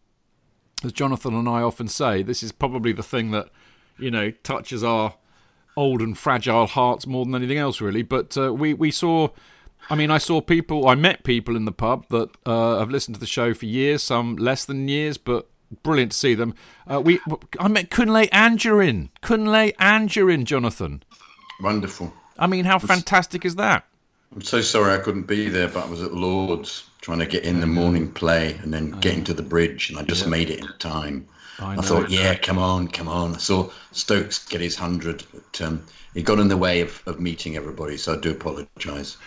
as 0.84 0.92
Jonathan 0.92 1.36
and 1.36 1.48
I 1.48 1.62
often 1.62 1.88
say, 1.88 2.24
this 2.24 2.42
is 2.42 2.52
probably 2.52 2.94
the 2.94 3.04
thing 3.04 3.32
that, 3.32 3.50
you 4.00 4.10
know, 4.10 4.32
touches 4.44 4.84
our 4.84 5.16
old 5.78 6.02
and 6.02 6.18
fragile 6.18 6.66
hearts 6.66 7.06
more 7.06 7.26
than 7.26 7.36
anything 7.36 7.60
else, 7.60 7.80
really. 7.80 8.02
But 8.02 8.36
uh, 8.38 8.54
we, 8.54 8.74
we 8.74 8.90
saw, 8.90 9.30
I 9.90 9.96
mean, 9.96 10.12
I 10.12 10.18
saw 10.18 10.42
people, 10.42 10.88
I 10.88 10.96
met 10.96 11.24
people 11.24 11.56
in 11.56 11.66
the 11.66 11.72
pub 11.72 12.08
that 12.10 12.30
uh, 12.46 12.80
have 12.80 12.90
listened 12.90 13.16
to 13.16 13.20
the 13.20 13.28
show 13.28 13.54
for 13.54 13.66
years, 13.66 14.04
some 14.04 14.36
less 14.36 14.66
than 14.66 14.88
years, 14.88 15.18
but 15.18 15.50
brilliant 15.84 16.12
to 16.12 16.18
see 16.18 16.36
them. 16.36 16.54
Uh, 16.88 17.02
we, 17.02 17.20
I 17.60 17.68
met 17.68 17.90
Kunle 17.90 18.30
Anjorin, 18.30 19.10
Kunle 19.22 19.74
Anjorin, 19.76 20.46
Jonathan. 20.46 21.04
Wonderful. 21.62 22.14
I 22.38 22.48
mean, 22.48 22.66
how 22.66 22.80
fantastic 22.80 23.46
is 23.46 23.56
that? 23.56 23.86
I'm 24.34 24.42
so 24.42 24.62
sorry 24.62 24.94
I 24.94 25.00
couldn't 25.00 25.28
be 25.28 25.50
there, 25.50 25.68
but 25.68 25.86
I 25.86 25.90
was 25.90 26.02
at 26.02 26.14
Lord's 26.14 26.90
trying 27.02 27.20
to 27.20 27.26
get 27.26 27.44
in 27.44 27.60
the 27.60 27.68
morning 27.68 28.12
play 28.12 28.54
and 28.62 28.74
then 28.74 28.92
getting 29.00 29.24
to 29.26 29.34
the 29.34 29.42
bridge, 29.42 29.90
and 29.90 30.00
I 30.00 30.04
just 30.04 30.26
made 30.28 30.50
it 30.50 30.60
in 30.60 30.70
time. 30.80 31.28
I 31.60 31.74
I, 31.74 31.82
thought, 31.82 32.10
yeah, 32.10 32.36
come 32.36 32.58
on, 32.58 32.88
come 32.88 33.08
on. 33.08 33.36
I 33.36 33.38
saw 33.38 33.70
Stokes 33.92 34.48
get 34.48 34.62
his 34.62 34.76
hundred, 34.76 35.24
but 35.34 35.62
um, 35.62 35.84
he 36.14 36.24
got 36.24 36.40
in 36.40 36.48
the 36.48 36.58
way 36.58 36.82
of, 36.82 37.04
of 37.06 37.20
meeting 37.20 37.58
everybody, 37.58 37.98
so 37.98 38.14
I 38.14 38.18
do 38.18 38.32
apologise. 38.32 39.18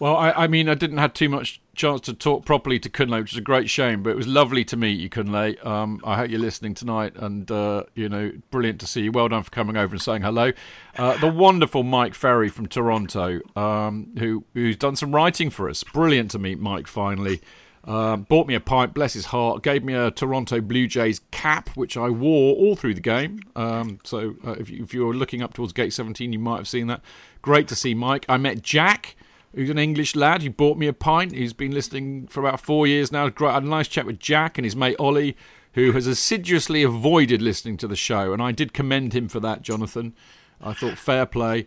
Well, 0.00 0.16
I, 0.16 0.30
I 0.32 0.46
mean, 0.46 0.68
I 0.68 0.74
didn't 0.74 0.98
have 0.98 1.12
too 1.12 1.28
much 1.28 1.60
chance 1.74 2.00
to 2.02 2.14
talk 2.14 2.44
properly 2.44 2.78
to 2.78 2.88
Kunle, 2.88 3.20
which 3.20 3.32
is 3.32 3.38
a 3.38 3.42
great 3.42 3.70
shame. 3.70 4.02
But 4.02 4.10
it 4.10 4.16
was 4.16 4.26
lovely 4.26 4.64
to 4.66 4.76
meet 4.76 4.98
you, 4.98 5.08
Kunle. 5.08 5.64
Um, 5.64 6.00
I 6.04 6.16
hope 6.16 6.30
you're 6.30 6.40
listening 6.40 6.74
tonight, 6.74 7.14
and 7.16 7.50
uh, 7.50 7.84
you 7.94 8.08
know, 8.08 8.32
brilliant 8.50 8.80
to 8.80 8.86
see 8.86 9.02
you. 9.02 9.12
Well 9.12 9.28
done 9.28 9.42
for 9.42 9.50
coming 9.50 9.76
over 9.76 9.94
and 9.94 10.02
saying 10.02 10.22
hello. 10.22 10.52
Uh, 10.96 11.16
the 11.18 11.30
wonderful 11.30 11.82
Mike 11.82 12.14
Ferry 12.14 12.48
from 12.48 12.66
Toronto, 12.66 13.40
um, 13.56 14.12
who 14.18 14.44
who's 14.54 14.76
done 14.76 14.96
some 14.96 15.14
writing 15.14 15.50
for 15.50 15.68
us. 15.68 15.84
Brilliant 15.84 16.30
to 16.32 16.38
meet 16.38 16.58
Mike 16.58 16.86
finally. 16.86 17.40
Um, 17.86 18.22
bought 18.22 18.46
me 18.46 18.54
a 18.54 18.60
pint, 18.60 18.94
bless 18.94 19.12
his 19.12 19.26
heart. 19.26 19.62
Gave 19.62 19.84
me 19.84 19.92
a 19.92 20.10
Toronto 20.10 20.60
Blue 20.60 20.86
Jays 20.86 21.20
cap, 21.30 21.68
which 21.76 21.96
I 21.96 22.08
wore 22.08 22.56
all 22.56 22.76
through 22.76 22.94
the 22.94 23.00
game. 23.00 23.40
Um, 23.54 24.00
so 24.04 24.36
uh, 24.46 24.52
if, 24.52 24.70
you, 24.70 24.82
if 24.82 24.94
you're 24.94 25.12
looking 25.12 25.42
up 25.42 25.52
towards 25.52 25.74
Gate 25.74 25.92
17, 25.92 26.32
you 26.32 26.38
might 26.38 26.56
have 26.56 26.68
seen 26.68 26.86
that. 26.86 27.02
Great 27.42 27.68
to 27.68 27.76
see 27.76 27.94
Mike. 27.94 28.24
I 28.26 28.38
met 28.38 28.62
Jack, 28.62 29.16
who's 29.54 29.70
an 29.70 29.78
English 29.78 30.16
lad. 30.16 30.42
He 30.42 30.48
bought 30.48 30.78
me 30.78 30.86
a 30.86 30.92
pint. 30.92 31.32
He's 31.32 31.52
been 31.52 31.72
listening 31.72 32.26
for 32.26 32.40
about 32.40 32.60
four 32.60 32.86
years 32.86 33.12
now. 33.12 33.26
I 33.26 33.52
had 33.52 33.62
a 33.62 33.68
nice 33.68 33.88
chat 33.88 34.06
with 34.06 34.18
Jack 34.18 34.58
and 34.58 34.64
his 34.64 34.76
mate 34.76 34.96
Ollie, 34.98 35.36
who 35.74 35.92
has 35.92 36.06
assiduously 36.06 36.82
avoided 36.82 37.42
listening 37.42 37.76
to 37.78 37.88
the 37.88 37.96
show, 37.96 38.32
and 38.32 38.42
I 38.42 38.52
did 38.52 38.72
commend 38.72 39.12
him 39.12 39.28
for 39.28 39.40
that, 39.40 39.62
Jonathan. 39.62 40.14
I 40.60 40.72
thought 40.72 40.98
fair 40.98 41.26
play. 41.26 41.66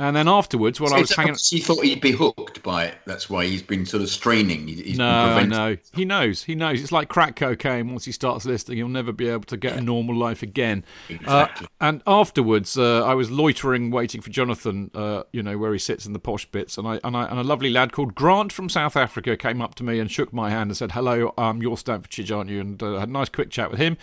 And 0.00 0.14
then 0.14 0.28
afterwards, 0.28 0.80
when 0.80 0.92
I 0.92 1.00
was 1.00 1.12
hanging, 1.14 1.34
He 1.50 1.58
thought 1.58 1.82
he'd 1.84 2.00
be 2.00 2.12
hooked 2.12 2.62
by 2.62 2.84
it. 2.84 2.94
That's 3.04 3.28
why 3.28 3.46
he's 3.46 3.62
been 3.62 3.84
sort 3.84 4.02
of 4.02 4.08
straining. 4.08 4.68
He- 4.68 4.74
He's 4.82 4.98
No, 4.98 5.44
know. 5.44 5.76
He 5.92 6.04
knows. 6.04 6.44
He 6.44 6.54
knows. 6.54 6.80
It's 6.80 6.92
like 6.92 7.08
crack 7.08 7.34
cocaine. 7.34 7.90
Once 7.90 8.04
he 8.04 8.12
starts 8.12 8.44
listening, 8.44 8.78
he'll 8.78 8.88
never 8.88 9.10
be 9.12 9.28
able 9.28 9.42
to 9.44 9.56
get 9.56 9.76
a 9.76 9.80
normal 9.80 10.14
life 10.14 10.42
again. 10.42 10.84
Exactly. 11.08 11.66
Uh, 11.66 11.68
and 11.80 12.02
afterwards, 12.06 12.78
uh, 12.78 13.04
I 13.04 13.14
was 13.14 13.30
loitering, 13.30 13.90
waiting 13.90 14.20
for 14.20 14.30
Jonathan. 14.30 14.90
Uh, 14.94 15.24
you 15.32 15.42
know 15.42 15.58
where 15.58 15.72
he 15.72 15.78
sits 15.78 16.06
in 16.06 16.12
the 16.12 16.18
posh 16.20 16.46
bits, 16.46 16.78
and 16.78 16.86
I, 16.86 17.00
and 17.02 17.16
I 17.16 17.26
and 17.26 17.38
a 17.38 17.44
lovely 17.44 17.70
lad 17.70 17.92
called 17.92 18.14
Grant 18.14 18.52
from 18.52 18.68
South 18.68 18.96
Africa 18.96 19.36
came 19.36 19.60
up 19.60 19.74
to 19.76 19.84
me 19.84 19.98
and 19.98 20.10
shook 20.10 20.32
my 20.32 20.50
hand 20.50 20.70
and 20.70 20.76
said, 20.76 20.92
"Hello, 20.92 21.34
um, 21.36 21.60
you're 21.60 21.76
Stamford 21.76 22.10
Chidge, 22.10 22.34
aren't 22.36 22.50
you?" 22.50 22.60
And 22.60 22.80
uh, 22.82 22.98
had 22.98 23.08
a 23.08 23.12
nice 23.12 23.28
quick 23.28 23.50
chat 23.50 23.70
with 23.70 23.80
him. 23.80 23.96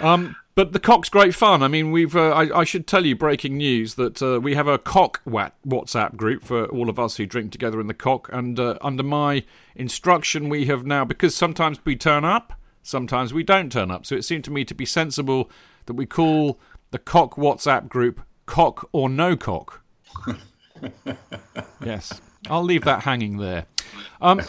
Um, 0.00 0.36
but 0.54 0.72
the 0.72 0.78
cock's 0.78 1.08
great 1.08 1.34
fun. 1.34 1.62
I 1.62 1.68
mean, 1.68 1.90
we've. 1.90 2.14
Uh, 2.14 2.30
I, 2.30 2.60
I 2.60 2.64
should 2.64 2.86
tell 2.86 3.04
you, 3.04 3.16
breaking 3.16 3.56
news 3.56 3.96
that 3.96 4.22
uh, 4.22 4.38
we 4.40 4.54
have 4.54 4.68
a 4.68 4.78
cock 4.78 5.20
wat- 5.24 5.54
WhatsApp 5.66 6.16
group 6.16 6.44
for 6.44 6.66
all 6.66 6.88
of 6.88 6.98
us 6.98 7.16
who 7.16 7.26
drink 7.26 7.50
together 7.50 7.80
in 7.80 7.88
the 7.88 7.94
cock. 7.94 8.28
And 8.32 8.58
uh, 8.60 8.78
under 8.80 9.02
my 9.02 9.44
instruction, 9.74 10.48
we 10.48 10.66
have 10.66 10.86
now 10.86 11.04
because 11.04 11.34
sometimes 11.34 11.80
we 11.84 11.96
turn 11.96 12.24
up, 12.24 12.52
sometimes 12.84 13.34
we 13.34 13.42
don't 13.42 13.72
turn 13.72 13.90
up. 13.90 14.06
So 14.06 14.14
it 14.14 14.24
seemed 14.24 14.44
to 14.44 14.52
me 14.52 14.64
to 14.64 14.74
be 14.74 14.86
sensible 14.86 15.50
that 15.86 15.94
we 15.94 16.06
call 16.06 16.60
the 16.92 16.98
cock 17.00 17.34
WhatsApp 17.34 17.88
group 17.88 18.20
"Cock 18.46 18.88
or 18.92 19.08
No 19.08 19.36
Cock." 19.36 19.82
yes, 21.84 22.20
I'll 22.48 22.62
leave 22.62 22.84
that 22.84 23.02
hanging 23.02 23.38
there. 23.38 23.66
Um, 24.20 24.40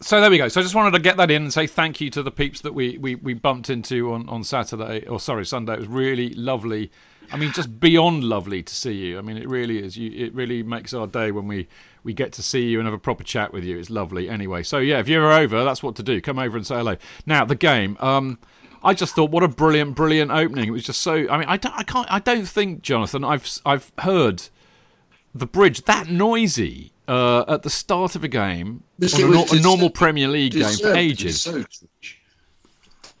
so 0.00 0.20
there 0.20 0.30
we 0.30 0.38
go. 0.38 0.48
So 0.48 0.60
I 0.60 0.62
just 0.62 0.74
wanted 0.74 0.92
to 0.92 0.98
get 0.98 1.16
that 1.16 1.30
in 1.30 1.42
and 1.42 1.52
say 1.52 1.66
thank 1.66 2.00
you 2.00 2.10
to 2.10 2.22
the 2.22 2.30
peeps 2.30 2.60
that 2.60 2.74
we, 2.74 2.98
we, 2.98 3.14
we 3.14 3.34
bumped 3.34 3.70
into 3.70 4.12
on, 4.12 4.28
on 4.28 4.44
Saturday 4.44 5.06
or 5.06 5.18
sorry 5.18 5.46
Sunday. 5.46 5.74
It 5.74 5.80
was 5.80 5.88
really 5.88 6.30
lovely. 6.30 6.90
I 7.32 7.36
mean, 7.36 7.52
just 7.52 7.80
beyond 7.80 8.22
lovely 8.24 8.62
to 8.62 8.74
see 8.74 8.92
you. 8.92 9.18
I 9.18 9.22
mean, 9.22 9.36
it 9.36 9.48
really 9.48 9.78
is. 9.78 9.96
You, 9.96 10.12
it 10.12 10.34
really 10.34 10.62
makes 10.62 10.94
our 10.94 11.06
day 11.06 11.32
when 11.32 11.48
we, 11.48 11.66
we 12.04 12.12
get 12.12 12.32
to 12.34 12.42
see 12.42 12.68
you 12.68 12.78
and 12.78 12.86
have 12.86 12.94
a 12.94 12.98
proper 12.98 13.24
chat 13.24 13.52
with 13.52 13.64
you. 13.64 13.78
It's 13.78 13.90
lovely. 13.90 14.28
Anyway, 14.28 14.62
so 14.62 14.78
yeah, 14.78 15.00
if 15.00 15.08
you're 15.08 15.32
over, 15.32 15.64
that's 15.64 15.82
what 15.82 15.96
to 15.96 16.02
do. 16.02 16.20
Come 16.20 16.38
over 16.38 16.56
and 16.56 16.66
say 16.66 16.76
hello. 16.76 16.96
Now 17.24 17.44
the 17.44 17.56
game. 17.56 17.96
Um, 18.00 18.38
I 18.84 18.94
just 18.94 19.16
thought, 19.16 19.30
what 19.30 19.42
a 19.42 19.48
brilliant, 19.48 19.96
brilliant 19.96 20.30
opening. 20.30 20.68
It 20.68 20.70
was 20.70 20.84
just 20.84 21.00
so. 21.00 21.28
I 21.28 21.38
mean, 21.38 21.48
I 21.48 21.56
don't, 21.56 21.74
I 21.74 21.82
can't, 21.82 22.06
I 22.12 22.20
don't 22.20 22.46
think, 22.46 22.82
Jonathan, 22.82 23.24
I've, 23.24 23.58
I've 23.64 23.90
heard 23.98 24.44
the 25.34 25.46
bridge 25.46 25.82
that 25.86 26.08
noisy 26.08 26.92
uh, 27.08 27.44
at 27.48 27.62
the 27.62 27.70
start 27.70 28.16
of 28.16 28.24
a 28.24 28.28
game 28.28 28.82
a, 29.00 29.06
a 29.06 29.60
normal 29.60 29.90
Premier 29.90 30.28
League 30.28 30.52
game 30.52 30.76
for 30.76 30.94
ages. 30.94 31.40
So, 31.40 31.64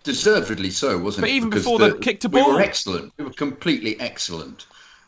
Deservedly 0.02 0.70
so, 0.70 0.98
wasn't 0.98 1.22
But 1.22 1.30
it? 1.30 1.34
even 1.34 1.50
Because 1.50 1.64
before 1.64 1.78
they 1.80 1.98
kicked 1.98 2.24
a 2.24 2.28
ball, 2.28 2.50
We 2.50 2.54
were 2.54 2.60
excellent. 2.60 3.12
We 3.16 3.24
were 3.24 3.32
completely 3.32 3.98
excellent. 3.98 4.66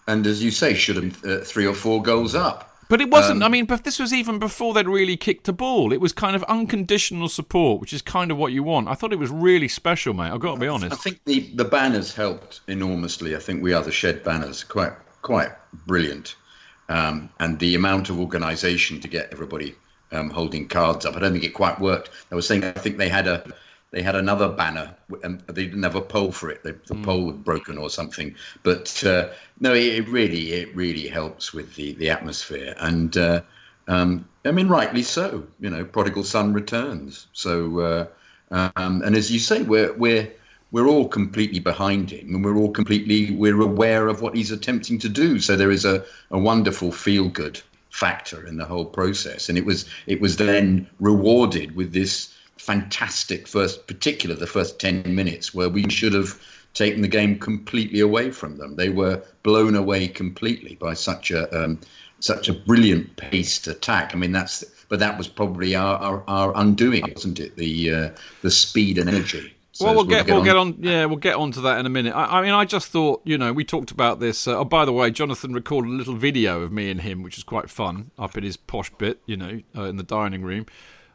And 0.09 0.27
as 0.27 0.43
you 0.43 0.51
say, 0.51 0.75
should 0.75 0.97
have 0.97 1.25
uh, 1.25 1.39
three 1.45 1.67
or 1.67 1.75
four 1.75 2.03
goals 2.03 2.35
up. 2.35 2.69
But 2.89 3.03
it 3.03 3.11
wasn't. 3.11 3.43
Um, 3.43 3.47
I 3.47 3.49
mean, 3.49 3.67
but 3.67 3.85
this 3.85 3.99
was 3.99 4.15
even 4.15 4.39
before 4.39 4.73
they'd 4.73 4.89
really 4.89 5.17
kicked 5.17 5.47
a 5.47 5.53
ball. 5.53 5.93
It 5.93 6.01
was 6.01 6.13
kind 6.13 6.35
of 6.35 6.43
unconditional 6.45 7.29
support, 7.29 7.81
which 7.81 7.93
is 7.93 8.01
kind 8.01 8.31
of 8.31 8.39
what 8.39 8.53
you 8.53 8.63
want. 8.63 8.89
I 8.89 8.95
thought 8.95 9.13
it 9.13 9.19
was 9.19 9.31
really 9.31 9.69
special, 9.69 10.15
mate. 10.15 10.31
I've 10.31 10.41
got 10.41 10.55
to 10.55 10.61
be 10.61 10.69
honest. 10.69 10.95
I 10.95 10.97
think 10.97 11.21
the, 11.27 11.41
the 11.55 11.67
banners 11.67 12.15
helped 12.15 12.61
enormously. 12.67 13.37
I 13.37 13.39
think 13.39 13.63
we 13.63 13.75
are 13.75 13.83
the 13.83 13.93
shed 13.93 14.25
banners, 14.25 14.65
quite 14.65 14.93
quite 15.21 15.51
brilliant, 15.87 16.37
um, 16.89 17.31
and 17.41 17.59
the 17.59 17.75
amount 17.75 18.11
of 18.11 18.19
organisation 18.21 19.01
to 19.01 19.09
get 19.09 19.29
everybody 19.33 19.77
um, 20.13 20.31
holding 20.31 20.69
cards 20.69 21.05
up. 21.07 21.17
I 21.17 21.21
don't 21.21 21.33
think 21.33 21.45
it 21.45 21.55
quite 21.55 21.81
worked. 21.81 22.11
I 22.31 22.35
was 22.35 22.47
saying 22.47 22.65
I 22.65 22.73
think 22.73 22.99
they 22.99 23.09
had 23.09 23.27
a 23.27 23.45
they 23.91 24.03
had 24.03 24.17
another 24.17 24.49
banner 24.51 24.95
and 25.23 25.41
they 25.49 25.65
didn't 25.65 25.83
have 25.83 25.95
a 25.95 26.03
pole 26.03 26.31
for 26.33 26.51
it. 26.51 26.63
The, 26.63 26.79
the 26.87 26.95
Hmm. 26.95 27.03
pole 27.03 27.25
was 27.27 27.37
broken 27.37 27.79
or 27.79 27.89
something. 27.89 28.35
But 28.63 29.03
uh, 29.05 29.29
no, 29.61 29.73
it, 29.75 29.85
it 30.01 30.09
really 30.09 30.53
it 30.53 30.75
really 30.77 31.09
helps 31.09 31.53
with 31.55 31.75
the 31.75 31.95
the 31.95 32.11
atmosphere 32.11 32.75
and. 32.79 33.17
Uh, 33.17 33.43
um, 33.87 34.29
I 34.45 34.51
mean, 34.51 34.69
rightly 34.69 35.03
so. 35.03 35.47
You 35.61 35.71
know, 35.71 35.85
prodigal 35.85 36.23
son 36.25 36.53
returns. 36.53 37.29
So, 37.33 37.81
uh, 37.81 38.07
um, 38.77 39.03
and 39.03 39.15
as 39.17 39.31
you 39.31 39.39
say, 39.39 39.63
we're 39.63 39.93
we're 39.95 40.31
we're 40.71 40.87
all 40.87 41.09
completely 41.09 41.61
behind 41.61 42.11
him, 42.11 42.35
and 42.35 42.45
we're 42.45 42.57
all 42.57 42.71
completely 42.71 43.31
we're 43.35 43.61
aware 43.61 44.09
of 44.09 44.21
what 44.21 44.37
he's 44.37 44.51
attempting 44.51 44.99
to 44.99 45.09
do. 45.09 45.39
So 45.39 45.57
there 45.57 45.71
is 45.71 45.85
a, 45.85 46.05
a 46.31 46.39
wonderful 46.39 46.93
feel 46.93 47.29
good 47.29 47.61
factor 47.91 48.47
in 48.47 48.59
the 48.59 48.65
whole 48.65 48.85
process, 48.85 49.49
and 49.49 49.57
it 49.57 49.65
was 49.65 49.87
it 50.07 50.21
was 50.21 50.37
then 50.37 50.89
rewarded 51.01 51.75
with 51.75 51.93
this 51.93 52.35
fantastic 52.57 53.49
first, 53.49 53.87
particular 53.87 54.37
the 54.37 54.47
first 54.47 54.79
ten 54.79 55.03
minutes 55.15 55.55
where 55.55 55.71
we 55.71 55.89
should 55.89 56.13
have 56.13 56.39
taken 56.75 57.01
the 57.01 57.09
game 57.09 57.39
completely 57.39 58.01
away 58.01 58.31
from 58.31 58.59
them. 58.59 58.77
They 58.77 58.91
were 58.91 59.23
blown 59.43 59.75
away 59.75 60.09
completely 60.09 60.77
by 60.77 60.95
such 60.95 61.31
a 61.31 61.65
um, 61.65 61.81
such 62.21 62.49
a 62.49 62.53
brilliant 62.53 63.17
paced 63.17 63.67
attack. 63.69 64.15
I 64.15 64.19
mean, 64.19 64.33
that's 64.33 64.65
but 64.89 64.99
that 65.01 65.19
was 65.19 65.29
probably 65.29 65.75
our, 65.75 65.97
our, 65.99 66.25
our 66.29 66.53
undoing, 66.57 67.11
wasn't 67.15 67.41
it? 67.41 67.57
The 67.57 67.95
uh, 67.95 68.11
the 68.43 68.51
speed 68.51 68.99
and 68.99 69.09
energy. 69.09 69.55
So 69.79 69.85
well, 69.87 69.95
we'll 69.95 70.07
get, 70.07 70.27
we'll 70.27 70.43
get 70.43 70.57
on. 70.57 70.75
Yeah, 70.81 71.05
we'll 71.05 71.19
get 71.19 71.37
on 71.37 71.53
to 71.53 71.61
that 71.61 71.79
in 71.79 71.87
a 71.87 71.89
minute. 71.89 72.13
I, 72.13 72.41
I 72.41 72.43
mean, 72.43 72.51
I 72.51 72.65
just 72.65 72.89
thought, 72.89 73.23
you 73.25 73.39
know, 73.39 73.53
we 73.53 73.63
talked 73.63 73.93
about 73.93 74.19
this. 74.19 74.49
Uh, 74.49 74.59
oh, 74.59 74.65
by 74.65 74.85
the 74.85 74.93
way, 74.93 75.13
Jonathan 75.13 75.53
recorded 75.53 75.91
a 75.91 75.95
little 75.95 76.17
video 76.17 76.63
of 76.63 76.73
me 76.73 76.91
and 76.91 77.03
him, 77.03 77.23
which 77.23 77.39
is 77.39 77.45
quite 77.45 77.71
fun, 77.71 78.11
up 78.19 78.37
in 78.37 78.43
his 78.43 78.57
posh 78.57 78.91
bit, 78.99 79.21
you 79.25 79.37
know, 79.37 79.61
uh, 79.77 79.85
in 79.85 79.97
the 79.97 80.03
dining 80.03 80.43
room. 80.43 80.67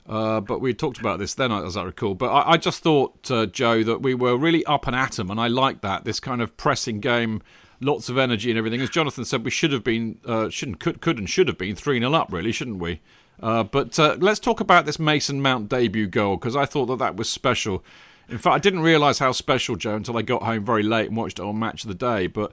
Uh, 0.07 0.39
but 0.39 0.61
we 0.61 0.73
talked 0.73 0.97
about 0.97 1.19
this 1.19 1.33
then, 1.33 1.51
as 1.51 1.75
I 1.75 1.83
recall. 1.83 2.13
But 2.13 2.29
I, 2.29 2.51
I 2.51 2.57
just 2.57 2.81
thought, 2.81 3.29
uh, 3.29 3.47
Joe, 3.47 3.83
that 3.83 4.01
we 4.01 4.13
were 4.13 4.37
really 4.37 4.63
up 4.65 4.87
and 4.87 4.95
at 4.95 5.19
'em, 5.19 5.29
and 5.29 5.41
I 5.41 5.49
like 5.49 5.81
that. 5.81 6.05
This 6.05 6.21
kind 6.21 6.41
of 6.41 6.55
pressing 6.55 7.01
game, 7.01 7.41
lots 7.81 8.07
of 8.07 8.17
energy 8.17 8.49
and 8.49 8.57
everything. 8.57 8.79
As 8.79 8.89
Jonathan 8.89 9.25
said, 9.25 9.43
we 9.43 9.51
should 9.51 9.73
have 9.73 9.83
been, 9.83 10.19
uh, 10.25 10.47
shouldn't, 10.47 10.79
could, 10.79 11.01
could, 11.01 11.17
and 11.17 11.29
should 11.29 11.49
have 11.49 11.57
been 11.57 11.75
three 11.75 11.99
0 11.99 12.13
up, 12.13 12.31
really, 12.31 12.53
shouldn't 12.53 12.79
we? 12.79 13.01
Uh, 13.41 13.63
but 13.63 13.99
uh, 13.99 14.15
let's 14.21 14.39
talk 14.39 14.61
about 14.61 14.85
this 14.85 14.99
Mason 14.99 15.41
Mount 15.41 15.67
debut 15.67 16.07
goal 16.07 16.37
because 16.37 16.55
I 16.55 16.65
thought 16.65 16.85
that 16.85 16.99
that 16.99 17.17
was 17.17 17.29
special. 17.29 17.83
In 18.33 18.39
fact, 18.39 18.55
I 18.55 18.57
didn't 18.57 18.79
realise 18.79 19.19
how 19.19 19.31
special, 19.31 19.75
Joe, 19.75 19.95
until 19.95 20.17
I 20.17 20.23
got 20.23 20.41
home 20.41 20.65
very 20.65 20.81
late 20.81 21.07
and 21.09 21.15
watched 21.15 21.37
it 21.37 21.43
on 21.43 21.59
Match 21.59 21.83
of 21.83 21.87
the 21.87 21.93
Day. 21.93 22.25
But 22.25 22.51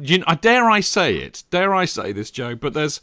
you 0.00 0.18
know, 0.18 0.26
dare 0.40 0.70
I 0.70 0.78
say 0.78 1.16
it? 1.16 1.42
Dare 1.50 1.74
I 1.74 1.86
say 1.86 2.12
this, 2.12 2.30
Joe? 2.30 2.54
But 2.54 2.72
there's 2.72 3.00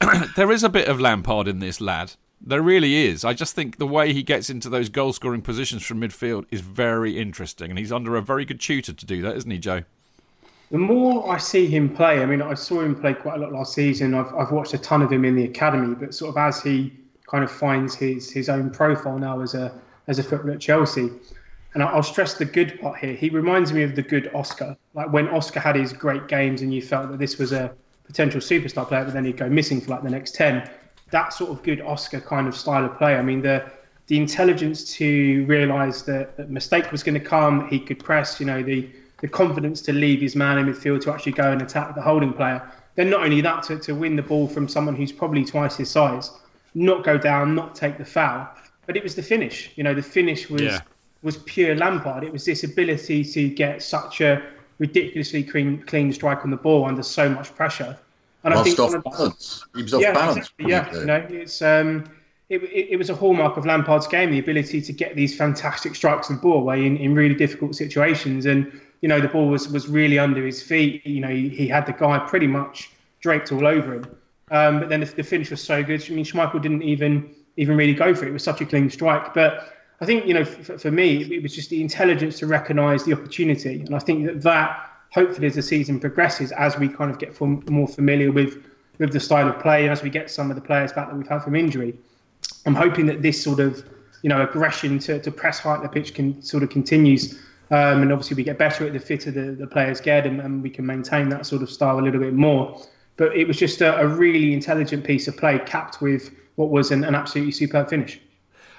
there 0.36 0.50
is 0.50 0.64
a 0.64 0.70
bit 0.70 0.88
of 0.88 0.98
Lampard 0.98 1.46
in 1.46 1.58
this 1.58 1.82
lad. 1.82 2.14
There 2.40 2.62
really 2.62 3.06
is. 3.06 3.26
I 3.26 3.34
just 3.34 3.54
think 3.54 3.76
the 3.76 3.86
way 3.86 4.14
he 4.14 4.22
gets 4.22 4.48
into 4.48 4.70
those 4.70 4.88
goal 4.88 5.12
scoring 5.12 5.42
positions 5.42 5.84
from 5.84 6.00
midfield 6.00 6.46
is 6.50 6.62
very 6.62 7.18
interesting, 7.18 7.68
and 7.68 7.78
he's 7.78 7.92
under 7.92 8.16
a 8.16 8.22
very 8.22 8.46
good 8.46 8.58
tutor 8.58 8.94
to 8.94 9.04
do 9.04 9.20
that, 9.20 9.36
isn't 9.36 9.50
he, 9.50 9.58
Joe? 9.58 9.82
The 10.70 10.78
more 10.78 11.30
I 11.30 11.36
see 11.36 11.66
him 11.66 11.94
play, 11.94 12.22
I 12.22 12.24
mean, 12.24 12.40
I 12.40 12.54
saw 12.54 12.80
him 12.80 12.98
play 12.98 13.12
quite 13.12 13.34
a 13.34 13.38
lot 13.38 13.52
last 13.52 13.74
season. 13.74 14.14
I've, 14.14 14.34
I've 14.34 14.50
watched 14.50 14.72
a 14.72 14.78
ton 14.78 15.02
of 15.02 15.12
him 15.12 15.26
in 15.26 15.36
the 15.36 15.44
academy, 15.44 15.94
but 15.94 16.14
sort 16.14 16.30
of 16.30 16.38
as 16.38 16.62
he 16.62 16.90
kind 17.26 17.44
of 17.44 17.50
finds 17.50 17.94
his 17.94 18.30
his 18.30 18.48
own 18.48 18.70
profile 18.70 19.18
now 19.18 19.42
as 19.42 19.52
a 19.52 19.78
as 20.08 20.18
a 20.18 20.22
footballer 20.22 20.54
at 20.54 20.60
Chelsea, 20.60 21.10
and 21.74 21.82
I'll 21.82 22.02
stress 22.02 22.34
the 22.34 22.44
good 22.44 22.80
part 22.80 22.98
here. 22.98 23.14
He 23.14 23.28
reminds 23.28 23.72
me 23.72 23.82
of 23.82 23.94
the 23.94 24.02
good 24.02 24.30
Oscar, 24.34 24.76
like 24.94 25.12
when 25.12 25.28
Oscar 25.28 25.60
had 25.60 25.76
his 25.76 25.92
great 25.92 26.26
games, 26.26 26.62
and 26.62 26.74
you 26.74 26.82
felt 26.82 27.10
that 27.10 27.18
this 27.18 27.38
was 27.38 27.52
a 27.52 27.72
potential 28.04 28.40
superstar 28.40 28.88
player, 28.88 29.04
but 29.04 29.12
then 29.12 29.24
he'd 29.24 29.36
go 29.36 29.48
missing 29.48 29.80
for 29.80 29.90
like 29.90 30.02
the 30.02 30.10
next 30.10 30.34
ten. 30.34 30.68
That 31.10 31.32
sort 31.32 31.50
of 31.50 31.62
good 31.62 31.80
Oscar 31.82 32.20
kind 32.20 32.48
of 32.48 32.56
style 32.56 32.84
of 32.84 32.96
play. 32.98 33.16
I 33.16 33.22
mean, 33.22 33.42
the 33.42 33.64
the 34.08 34.16
intelligence 34.16 34.94
to 34.94 35.44
realise 35.44 36.00
that, 36.02 36.36
that 36.38 36.48
mistake 36.48 36.90
was 36.90 37.02
going 37.02 37.20
to 37.22 37.24
come, 37.24 37.68
he 37.68 37.78
could 37.78 38.02
press. 38.02 38.40
You 38.40 38.46
know, 38.46 38.62
the 38.62 38.88
the 39.20 39.28
confidence 39.28 39.82
to 39.82 39.92
leave 39.92 40.20
his 40.20 40.34
man 40.34 40.58
in 40.58 40.66
midfield 40.66 41.02
to 41.02 41.12
actually 41.12 41.32
go 41.32 41.52
and 41.52 41.60
attack 41.60 41.94
the 41.94 42.00
holding 42.00 42.32
player. 42.32 42.62
Then 42.94 43.10
not 43.10 43.22
only 43.22 43.40
that, 43.42 43.62
to, 43.64 43.78
to 43.78 43.92
win 43.94 44.16
the 44.16 44.22
ball 44.22 44.48
from 44.48 44.68
someone 44.68 44.96
who's 44.96 45.12
probably 45.12 45.44
twice 45.44 45.76
his 45.76 45.90
size, 45.90 46.30
not 46.74 47.04
go 47.04 47.18
down, 47.18 47.54
not 47.54 47.74
take 47.74 47.98
the 47.98 48.04
foul. 48.04 48.48
But 48.88 48.96
it 48.96 49.02
was 49.02 49.14
the 49.14 49.22
finish. 49.22 49.70
You 49.76 49.84
know, 49.84 49.92
the 49.92 50.02
finish 50.02 50.48
was 50.48 50.62
yeah. 50.62 50.80
was 51.22 51.36
pure 51.36 51.76
Lampard. 51.76 52.24
It 52.24 52.32
was 52.32 52.46
this 52.46 52.64
ability 52.64 53.22
to 53.22 53.48
get 53.50 53.82
such 53.82 54.22
a 54.22 54.42
ridiculously 54.78 55.42
clean, 55.42 55.82
clean 55.82 56.10
strike 56.10 56.42
on 56.42 56.50
the 56.50 56.56
ball 56.56 56.86
under 56.86 57.02
so 57.02 57.28
much 57.28 57.54
pressure. 57.54 57.98
And 58.44 58.54
I 58.54 58.62
think 58.62 58.78
off 58.78 58.94
balance. 59.04 59.62
He 59.76 59.82
was 59.82 59.92
off 59.92 60.00
yeah, 60.00 60.14
balance. 60.14 60.50
Exactly, 60.58 60.70
yeah, 60.70 61.00
you 61.00 61.04
know, 61.04 61.26
it's 61.28 61.60
um, 61.60 62.10
it, 62.48 62.62
it, 62.62 62.92
it, 62.92 62.96
was 62.96 63.10
a 63.10 63.14
hallmark 63.14 63.58
of 63.58 63.66
Lampard's 63.66 64.06
game, 64.06 64.30
the 64.30 64.38
ability 64.38 64.80
to 64.80 64.92
get 64.92 65.14
these 65.14 65.36
fantastic 65.36 65.94
strikes 65.94 66.30
on 66.30 66.36
the 66.36 66.42
ball 66.42 66.60
away 66.60 66.86
in, 66.86 66.96
in 66.96 67.14
really 67.14 67.34
difficult 67.34 67.74
situations. 67.74 68.46
And 68.46 68.80
you 69.02 69.08
know, 69.08 69.20
the 69.20 69.28
ball 69.28 69.48
was, 69.48 69.68
was 69.68 69.86
really 69.86 70.18
under 70.18 70.46
his 70.46 70.62
feet. 70.62 71.04
You 71.06 71.20
know, 71.20 71.28
he, 71.28 71.50
he 71.50 71.68
had 71.68 71.84
the 71.84 71.92
guy 71.92 72.18
pretty 72.20 72.46
much 72.46 72.90
draped 73.20 73.52
all 73.52 73.66
over 73.66 73.94
him. 73.94 74.16
Um, 74.50 74.80
but 74.80 74.88
then 74.88 75.00
the, 75.00 75.06
the, 75.06 75.22
finish 75.22 75.50
was 75.50 75.62
so 75.62 75.82
good. 75.82 76.02
I 76.08 76.14
mean, 76.14 76.24
Schmeichel 76.24 76.62
didn't 76.62 76.82
even 76.82 77.34
even 77.58 77.76
really 77.76 77.92
go 77.92 78.14
for 78.14 78.24
it. 78.24 78.30
It 78.30 78.32
was 78.32 78.42
such 78.42 78.60
a 78.60 78.66
clean 78.66 78.88
strike. 78.88 79.34
But 79.34 79.74
I 80.00 80.06
think, 80.06 80.26
you 80.26 80.32
know, 80.32 80.44
for, 80.44 80.78
for 80.78 80.90
me, 80.90 81.22
it 81.34 81.42
was 81.42 81.54
just 81.54 81.68
the 81.70 81.82
intelligence 81.82 82.38
to 82.38 82.46
recognise 82.46 83.04
the 83.04 83.12
opportunity. 83.12 83.80
And 83.80 83.94
I 83.94 83.98
think 83.98 84.26
that 84.26 84.42
that, 84.42 84.90
hopefully, 85.12 85.46
as 85.46 85.56
the 85.56 85.62
season 85.62 86.00
progresses, 86.00 86.52
as 86.52 86.78
we 86.78 86.88
kind 86.88 87.10
of 87.10 87.18
get 87.18 87.38
more 87.40 87.88
familiar 87.88 88.32
with, 88.32 88.64
with 88.98 89.12
the 89.12 89.20
style 89.20 89.48
of 89.48 89.58
play 89.60 89.82
and 89.82 89.92
as 89.92 90.02
we 90.02 90.10
get 90.10 90.30
some 90.30 90.50
of 90.50 90.56
the 90.56 90.62
players 90.62 90.92
back 90.92 91.08
that 91.08 91.16
we've 91.16 91.28
had 91.28 91.42
from 91.42 91.54
injury, 91.54 91.98
I'm 92.64 92.74
hoping 92.74 93.06
that 93.06 93.22
this 93.22 93.42
sort 93.42 93.60
of, 93.60 93.84
you 94.22 94.28
know, 94.28 94.42
aggression 94.42 94.98
to, 95.00 95.20
to 95.20 95.30
press 95.30 95.58
high 95.58 95.74
at 95.74 95.82
the 95.82 95.88
pitch 95.88 96.14
can 96.14 96.40
sort 96.42 96.62
of 96.62 96.70
continues 96.70 97.38
um, 97.70 98.02
and 98.02 98.12
obviously, 98.12 98.36
we 98.36 98.44
get 98.44 98.56
better 98.56 98.86
at 98.86 98.94
the 98.94 98.98
fitter 98.98 99.30
the, 99.30 99.52
the 99.52 99.66
players 99.66 100.00
get, 100.00 100.26
and, 100.26 100.40
and, 100.40 100.62
we 100.62 100.70
can 100.70 100.86
maintain 100.86 101.28
that 101.28 101.44
sort 101.44 101.62
of 101.62 101.70
style 101.70 101.98
a 101.98 102.02
little 102.02 102.20
bit 102.20 102.32
more. 102.32 102.80
But 103.18 103.36
it 103.36 103.46
was 103.46 103.58
just 103.58 103.82
a, 103.82 103.98
a 104.00 104.06
really 104.06 104.54
intelligent 104.54 105.04
piece 105.04 105.28
of 105.28 105.36
play, 105.36 105.58
capped 105.66 106.00
with 106.00 106.34
what 106.58 106.70
was 106.70 106.90
an, 106.90 107.04
an, 107.04 107.14
absolutely 107.14 107.52
superb 107.52 107.88
finish. 107.88 108.20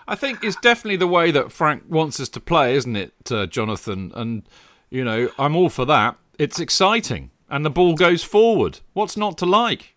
I 0.05 0.15
think 0.15 0.43
it's 0.43 0.57
definitely 0.57 0.97
the 0.97 1.07
way 1.07 1.31
that 1.31 1.51
Frank 1.51 1.83
wants 1.87 2.19
us 2.19 2.27
to 2.29 2.41
play, 2.41 2.75
isn't 2.75 2.95
it, 2.95 3.13
uh, 3.31 3.45
Jonathan? 3.45 4.11
And, 4.15 4.43
you 4.89 5.05
know, 5.05 5.29
I'm 5.39 5.55
all 5.55 5.69
for 5.69 5.85
that. 5.85 6.17
It's 6.37 6.59
exciting, 6.59 7.31
and 7.49 7.65
the 7.65 7.69
ball 7.69 7.95
goes 7.95 8.23
forward. 8.23 8.79
What's 8.93 9.15
not 9.15 9.37
to 9.37 9.45
like? 9.45 9.95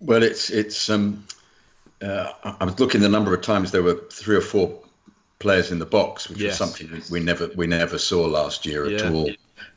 Well, 0.00 0.22
it's 0.22 0.50
it's. 0.50 0.90
Um, 0.90 1.24
uh, 2.02 2.32
I 2.42 2.64
was 2.64 2.78
looking 2.78 3.00
the 3.00 3.08
number 3.08 3.34
of 3.34 3.40
times 3.42 3.70
there 3.70 3.82
were 3.82 4.00
three 4.10 4.36
or 4.36 4.40
four 4.40 4.78
players 5.38 5.70
in 5.70 5.78
the 5.78 5.86
box, 5.86 6.28
which 6.28 6.40
yes. 6.40 6.58
was 6.58 6.70
something 6.70 7.02
we 7.10 7.20
never 7.20 7.50
we 7.56 7.66
never 7.66 7.98
saw 7.98 8.26
last 8.26 8.66
year 8.66 8.88
yeah. 8.88 8.98
at 8.98 9.12
all. 9.12 9.30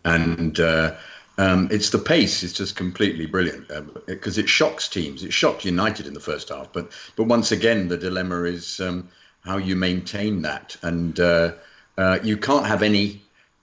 And 0.05 0.59
uh, 0.59 0.95
um, 1.37 1.67
it's 1.71 1.89
the 1.91 1.99
pace; 1.99 2.43
it's 2.43 2.53
just 2.53 2.75
completely 2.75 3.25
brilliant 3.25 3.67
because 4.05 4.37
uh, 4.37 4.41
it 4.41 4.49
shocks 4.49 4.87
teams. 4.87 5.23
It 5.23 5.31
shocked 5.31 5.65
United 5.65 6.07
in 6.07 6.13
the 6.13 6.19
first 6.19 6.49
half, 6.49 6.71
but 6.73 6.91
but 7.15 7.25
once 7.25 7.51
again, 7.51 7.87
the 7.87 7.97
dilemma 7.97 8.43
is 8.43 8.79
um, 8.79 9.07
how 9.41 9.57
you 9.57 9.75
maintain 9.75 10.41
that, 10.41 10.75
and 10.81 11.19
uh, 11.19 11.51
uh 11.97 12.19
you 12.23 12.37
can't 12.37 12.65
have 12.65 12.81
any 12.81 13.21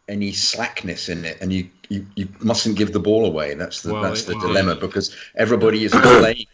any 0.09 0.33
slackness 0.33 1.09
in 1.09 1.25
it, 1.25 1.39
and 1.41 1.53
you. 1.53 1.69
You, 1.91 2.07
you 2.17 2.29
mustn't 2.41 2.79
give 2.79 2.95
the 2.95 2.99
ball 2.99 3.27
away. 3.27 3.53
That's 3.53 3.83
the 3.83 3.93
well, 3.93 4.03
that's 4.03 4.25
the 4.25 4.39
dilemma 4.39 4.75
because 4.75 5.15
everybody 5.35 5.85
is 5.85 5.93
playing 6.03 6.47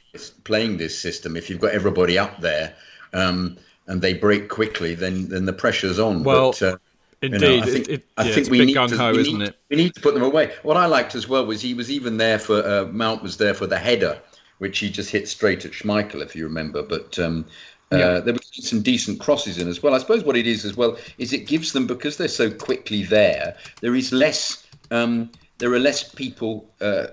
playing 0.43 0.77
this 0.77 0.99
system. 0.99 1.37
If 1.37 1.49
you've 1.49 1.61
got 1.61 1.71
everybody 1.71 2.19
up 2.19 2.41
there, 2.41 2.75
um, 3.13 3.57
and 3.87 4.03
they 4.03 4.13
break 4.13 4.49
quickly, 4.49 4.97
then 4.97 5.29
then 5.29 5.47
the 5.47 5.53
pressure's 5.53 6.01
on. 6.01 6.25
Well, 6.25 6.51
but, 6.51 6.63
uh, 6.63 6.79
indeed, 7.23 7.41
you 7.41 7.49
know, 7.49 7.63
I 7.63 7.67
think, 7.67 7.89
it, 7.89 7.93
it, 7.93 8.07
I 8.17 8.25
yeah, 8.25 8.35
think 8.35 8.51
we 8.51 8.65
need 8.65 8.75
to, 8.75 9.13
we 9.13 9.33
need, 9.33 9.55
we 9.69 9.77
need 9.77 9.95
to 9.95 10.01
put 10.01 10.15
them 10.15 10.23
away. 10.23 10.55
What 10.63 10.77
I 10.77 10.87
liked 10.87 11.15
as 11.15 11.29
well 11.29 11.45
was 11.47 11.61
he 11.61 11.75
was 11.75 11.91
even 11.91 12.17
there 12.17 12.39
for 12.39 12.67
uh, 12.67 12.87
Mount 12.87 13.23
was 13.23 13.37
there 13.37 13.55
for 13.55 13.67
the 13.67 13.79
header, 13.79 14.19
which 14.59 14.79
he 14.79 14.91
just 14.91 15.11
hit 15.11 15.29
straight 15.29 15.65
at 15.65 15.73
Schmeichel, 15.73 16.23
if 16.23 16.35
you 16.35 16.45
remember. 16.45 16.83
But 16.83 17.19
um, 17.19 17.47
uh, 17.93 17.97
yeah. 17.97 18.21
there 18.21 18.35
were 18.35 18.41
some 18.53 18.83
decent 18.83 19.21
crosses 19.21 19.59
in 19.59 19.69
as 19.69 19.83
well. 19.83 19.95
I 19.95 19.99
suppose 19.99 20.25
what 20.25 20.37
it 20.37 20.47
is 20.47 20.65
as 20.65 20.77
well 20.77 20.97
is 21.19 21.33
it 21.33 21.47
gives 21.47 21.73
them 21.73 21.87
because 21.87 22.17
they're 22.17 22.29
so 22.29 22.51
quickly 22.51 23.03
there. 23.03 23.57
There 23.81 23.95
is 23.95 24.13
less. 24.13 24.67
Um, 24.91 25.31
there 25.59 25.73
are 25.75 25.79
less 25.79 26.03
people 26.03 26.73
uh, 26.81 27.09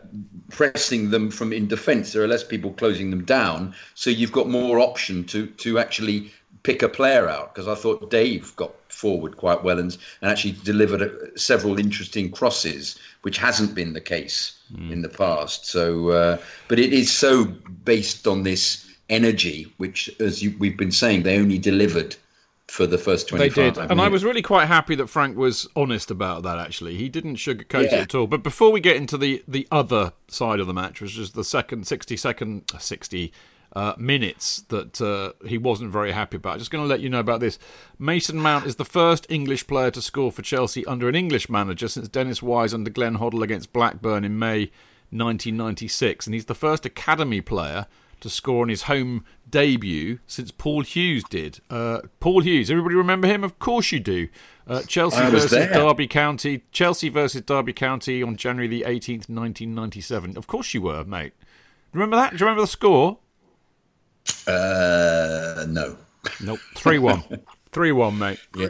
pressing 0.50 1.10
them 1.10 1.30
from 1.30 1.52
in 1.52 1.68
defence. 1.68 2.14
There 2.14 2.24
are 2.24 2.28
less 2.28 2.46
people 2.46 2.72
closing 2.72 3.10
them 3.10 3.26
down. 3.26 3.76
So 3.94 4.10
you've 4.10 4.32
got 4.32 4.48
more 4.48 4.80
option 4.80 5.26
to 5.26 5.48
to 5.48 5.80
actually 5.80 6.32
pick 6.64 6.82
a 6.82 6.90
player 6.90 7.28
out 7.30 7.54
because 7.54 7.68
I 7.68 7.76
thought 7.76 8.10
Dave 8.10 8.56
got 8.56 8.74
forward 8.98 9.38
quite 9.38 9.64
well 9.64 9.80
and, 9.80 9.98
and 10.22 10.32
actually 10.32 10.56
delivered 10.64 11.02
a, 11.04 11.40
several 11.40 11.80
interesting 11.80 12.32
crosses, 12.32 12.98
which 13.22 13.38
hasn't 13.38 13.76
been 13.76 13.94
the 13.94 14.02
case 14.02 14.58
mm. 14.74 14.92
in 14.92 15.02
the 15.02 15.10
past. 15.10 15.68
So, 15.68 16.10
uh, 16.10 16.38
but 16.68 16.80
it 16.80 16.94
is 16.94 17.12
so 17.12 17.46
based 17.46 18.28
on 18.28 18.44
this 18.44 18.86
energy, 19.10 19.72
which, 19.78 20.10
as 20.20 20.42
you, 20.42 20.56
we've 20.58 20.78
been 20.78 20.92
saying, 20.92 21.24
they 21.24 21.38
only 21.38 21.60
delivered 21.60 22.16
for 22.68 22.86
the 22.86 22.98
first 22.98 23.30
25 23.30 23.56
They 23.56 23.70
did. 23.70 23.78
And 23.92 24.02
I 24.02 24.10
was 24.10 24.26
really 24.26 24.42
quite 24.42 24.66
happy 24.66 24.96
that 24.96 25.08
Frank 25.08 25.38
was 25.38 25.68
honest 25.76 26.12
about 26.12 26.44
that, 26.44 26.58
actually. 26.58 26.98
He 26.98 27.08
didn't 27.08 27.36
sugarcoat 27.36 27.84
yeah. 27.84 28.00
it 28.00 28.02
at 28.02 28.16
all. 28.16 28.28
But 28.28 28.44
before 28.44 28.72
we 28.72 28.82
get 28.82 28.98
into 28.98 29.18
the, 29.18 29.44
the 29.48 29.68
other 29.72 30.14
side 30.28 30.60
of 30.60 30.68
the 30.68 30.74
match, 30.74 31.00
which 31.00 31.18
is 31.18 31.32
the 31.32 31.46
second 31.46 31.88
60 31.88 32.18
second, 32.18 32.64
60 32.78 33.32
uh, 33.78 33.94
minutes 33.96 34.64
that 34.70 35.00
uh, 35.00 35.34
he 35.48 35.56
wasn't 35.56 35.92
very 35.92 36.12
happy 36.12 36.38
about. 36.38 36.58
Just 36.58 36.72
going 36.72 36.84
to 36.84 36.88
let 36.88 37.00
you 37.00 37.10
know 37.10 37.20
about 37.20 37.42
this. 37.42 37.60
Mason 38.00 38.40
Mount 38.40 38.66
is 38.66 38.78
the 38.78 38.84
first 38.84 39.28
English 39.30 39.68
player 39.68 39.92
to 39.92 40.02
score 40.02 40.32
for 40.32 40.42
Chelsea 40.42 40.84
under 40.88 41.08
an 41.08 41.14
English 41.14 41.48
manager 41.48 41.88
since 41.88 42.08
Dennis 42.08 42.42
Wise 42.42 42.74
under 42.74 42.90
Glenn 42.90 43.20
Hoddle 43.20 43.44
against 43.44 43.74
Blackburn 43.74 44.24
in 44.26 44.40
May 44.40 44.72
1996, 45.12 46.26
and 46.26 46.34
he's 46.34 46.46
the 46.46 46.56
first 46.56 46.88
academy 46.88 47.40
player 47.40 47.86
to 48.20 48.32
score 48.32 48.64
on 48.64 48.70
his 48.70 48.84
home 48.84 49.24
debut 49.48 50.18
since 50.26 50.50
Paul 50.50 50.82
Hughes 50.82 51.24
did. 51.30 51.60
Uh, 51.70 52.00
Paul 52.20 52.42
Hughes, 52.42 52.72
everybody 52.72 52.96
remember 52.96 53.28
him? 53.28 53.44
Of 53.44 53.60
course 53.60 53.92
you 53.92 54.00
do. 54.00 54.28
Uh, 54.66 54.82
Chelsea 54.88 55.24
versus 55.30 55.52
there. 55.52 55.72
Derby 55.72 56.08
County. 56.08 56.64
Chelsea 56.72 57.10
versus 57.10 57.42
Derby 57.42 57.74
County 57.74 58.24
on 58.24 58.38
January 58.38 58.68
the 58.68 58.82
18th, 58.88 59.30
1997. 59.30 60.36
Of 60.36 60.48
course 60.48 60.74
you 60.74 60.82
were, 60.82 61.04
mate. 61.04 61.34
Remember 61.94 62.16
that? 62.16 62.32
Do 62.32 62.38
you 62.38 62.46
remember 62.48 62.62
the 62.62 62.68
score? 62.68 63.20
Uh, 64.48 65.66
no. 65.68 65.98
Nope. 66.42 66.60
Three 66.76 67.00
one. 67.00 67.24
Three 67.72 67.92
one, 67.92 68.18
mate. 68.18 68.40
Yeah. 68.56 68.70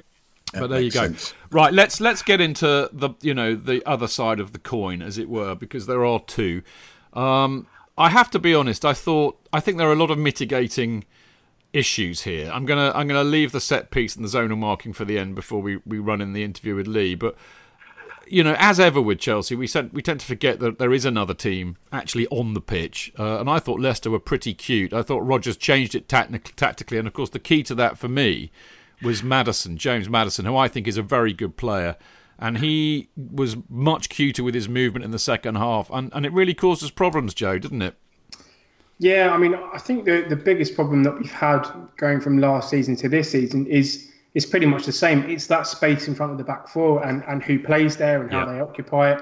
But 0.54 0.68
there 0.68 0.80
you 0.80 0.92
go. 0.92 1.02
Sense. 1.02 1.34
Right, 1.52 1.74
let's 1.74 2.00
let's 2.00 2.22
get 2.22 2.42
into 2.42 2.90
the 2.92 3.10
you 3.22 3.34
know 3.34 3.56
the 3.56 3.86
other 3.86 4.08
side 4.08 4.40
of 4.40 4.54
the 4.54 4.60
coin, 4.60 5.02
as 5.02 5.18
it 5.18 5.30
were, 5.30 5.56
because 5.56 5.86
there 5.86 6.06
are 6.06 6.20
two. 6.20 6.62
Um, 7.14 7.68
I 7.98 8.10
have 8.10 8.30
to 8.32 8.40
be 8.40 8.54
honest. 8.54 8.86
I 8.86 8.94
thought 8.94 9.40
I 9.52 9.60
think 9.60 9.78
there 9.78 9.90
are 9.90 9.94
a 9.94 9.98
lot 9.98 10.12
of 10.12 10.18
mitigating 10.18 11.04
issues 11.74 12.24
here. 12.24 12.50
I'm 12.52 12.66
gonna 12.66 12.92
I'm 12.96 13.08
gonna 13.08 13.24
leave 13.24 13.52
the 13.52 13.60
set 13.60 13.92
piece 13.92 14.16
and 14.16 14.24
the 14.24 14.30
zonal 14.30 14.58
marking 14.58 14.94
for 14.94 15.06
the 15.06 15.18
end 15.20 15.36
before 15.36 15.62
we, 15.62 15.80
we 15.86 16.00
run 16.00 16.22
in 16.22 16.34
the 16.34 16.44
interview 16.44 16.76
with 16.76 16.88
Lee. 16.88 17.16
But 17.16 17.36
you 18.30 18.44
know, 18.44 18.56
as 18.60 18.80
ever 18.80 19.02
with 19.02 19.20
Chelsea, 19.20 19.56
we 19.56 19.68
sent, 19.68 19.94
we 19.94 20.02
tend 20.02 20.20
to 20.20 20.26
forget 20.26 20.60
that 20.60 20.80
there 20.80 20.94
is 20.94 21.06
another 21.06 21.34
team 21.34 21.78
actually 21.92 22.28
on 22.28 22.54
the 22.54 22.62
pitch. 22.62 23.12
Uh, 23.18 23.40
and 23.40 23.50
I 23.50 23.60
thought 23.60 23.80
Leicester 23.80 24.10
were 24.10 24.20
pretty 24.20 24.54
cute. 24.54 24.94
I 24.94 25.02
thought 25.02 25.20
Rodgers 25.20 25.58
changed 25.58 25.96
it 25.96 26.08
tactically, 26.08 26.98
and 26.98 27.08
of 27.08 27.14
course, 27.14 27.30
the 27.30 27.40
key 27.40 27.64
to 27.64 27.76
that 27.76 27.98
for 27.98 28.08
me 28.08 28.52
was 29.02 29.24
Maddison, 29.24 29.78
James 29.78 30.10
Maddison, 30.10 30.46
who 30.46 30.56
I 30.56 30.68
think 30.68 30.88
is 30.88 30.98
a 30.98 31.04
very 31.04 31.34
good 31.34 31.58
player. 31.58 31.96
And 32.40 32.60
he 32.60 33.10
was 33.16 33.58
much 33.68 34.10
cuter 34.10 34.44
with 34.44 34.54
his 34.54 34.70
movement 34.70 35.04
in 35.04 35.12
the 35.12 35.20
second 35.20 35.56
half, 35.56 35.90
and, 35.92 36.12
and 36.14 36.26
it 36.26 36.32
really 36.32 36.54
caused 36.54 36.84
us 36.84 36.92
problems, 36.92 37.34
Joe, 37.34 37.58
didn't 37.58 37.82
it? 37.82 37.96
Yeah, 39.00 39.32
I 39.34 39.38
mean, 39.38 39.56
I 39.74 39.78
think 39.78 40.06
the 40.06 40.26
the 40.28 40.36
biggest 40.36 40.76
problem 40.76 41.04
that 41.04 41.18
we've 41.18 41.32
had 41.32 41.68
going 41.98 42.20
from 42.20 42.40
last 42.40 42.70
season 42.70 42.96
to 42.98 43.10
this 43.10 43.30
season 43.30 43.68
is 43.68 44.12
it's 44.38 44.46
pretty 44.46 44.68
much 44.68 44.86
the 44.86 44.92
same. 44.92 45.28
It's 45.28 45.48
that 45.48 45.66
space 45.66 46.08
in 46.08 46.14
front 46.14 46.32
of 46.32 46.38
the 46.38 46.44
back 46.44 46.68
four 46.68 47.04
and, 47.04 47.24
and 47.28 47.42
who 47.42 47.58
plays 47.58 47.98
there 47.98 48.22
and 48.22 48.32
how 48.32 48.46
yeah. 48.46 48.54
they 48.54 48.60
occupy 48.60 49.14
it. 49.14 49.20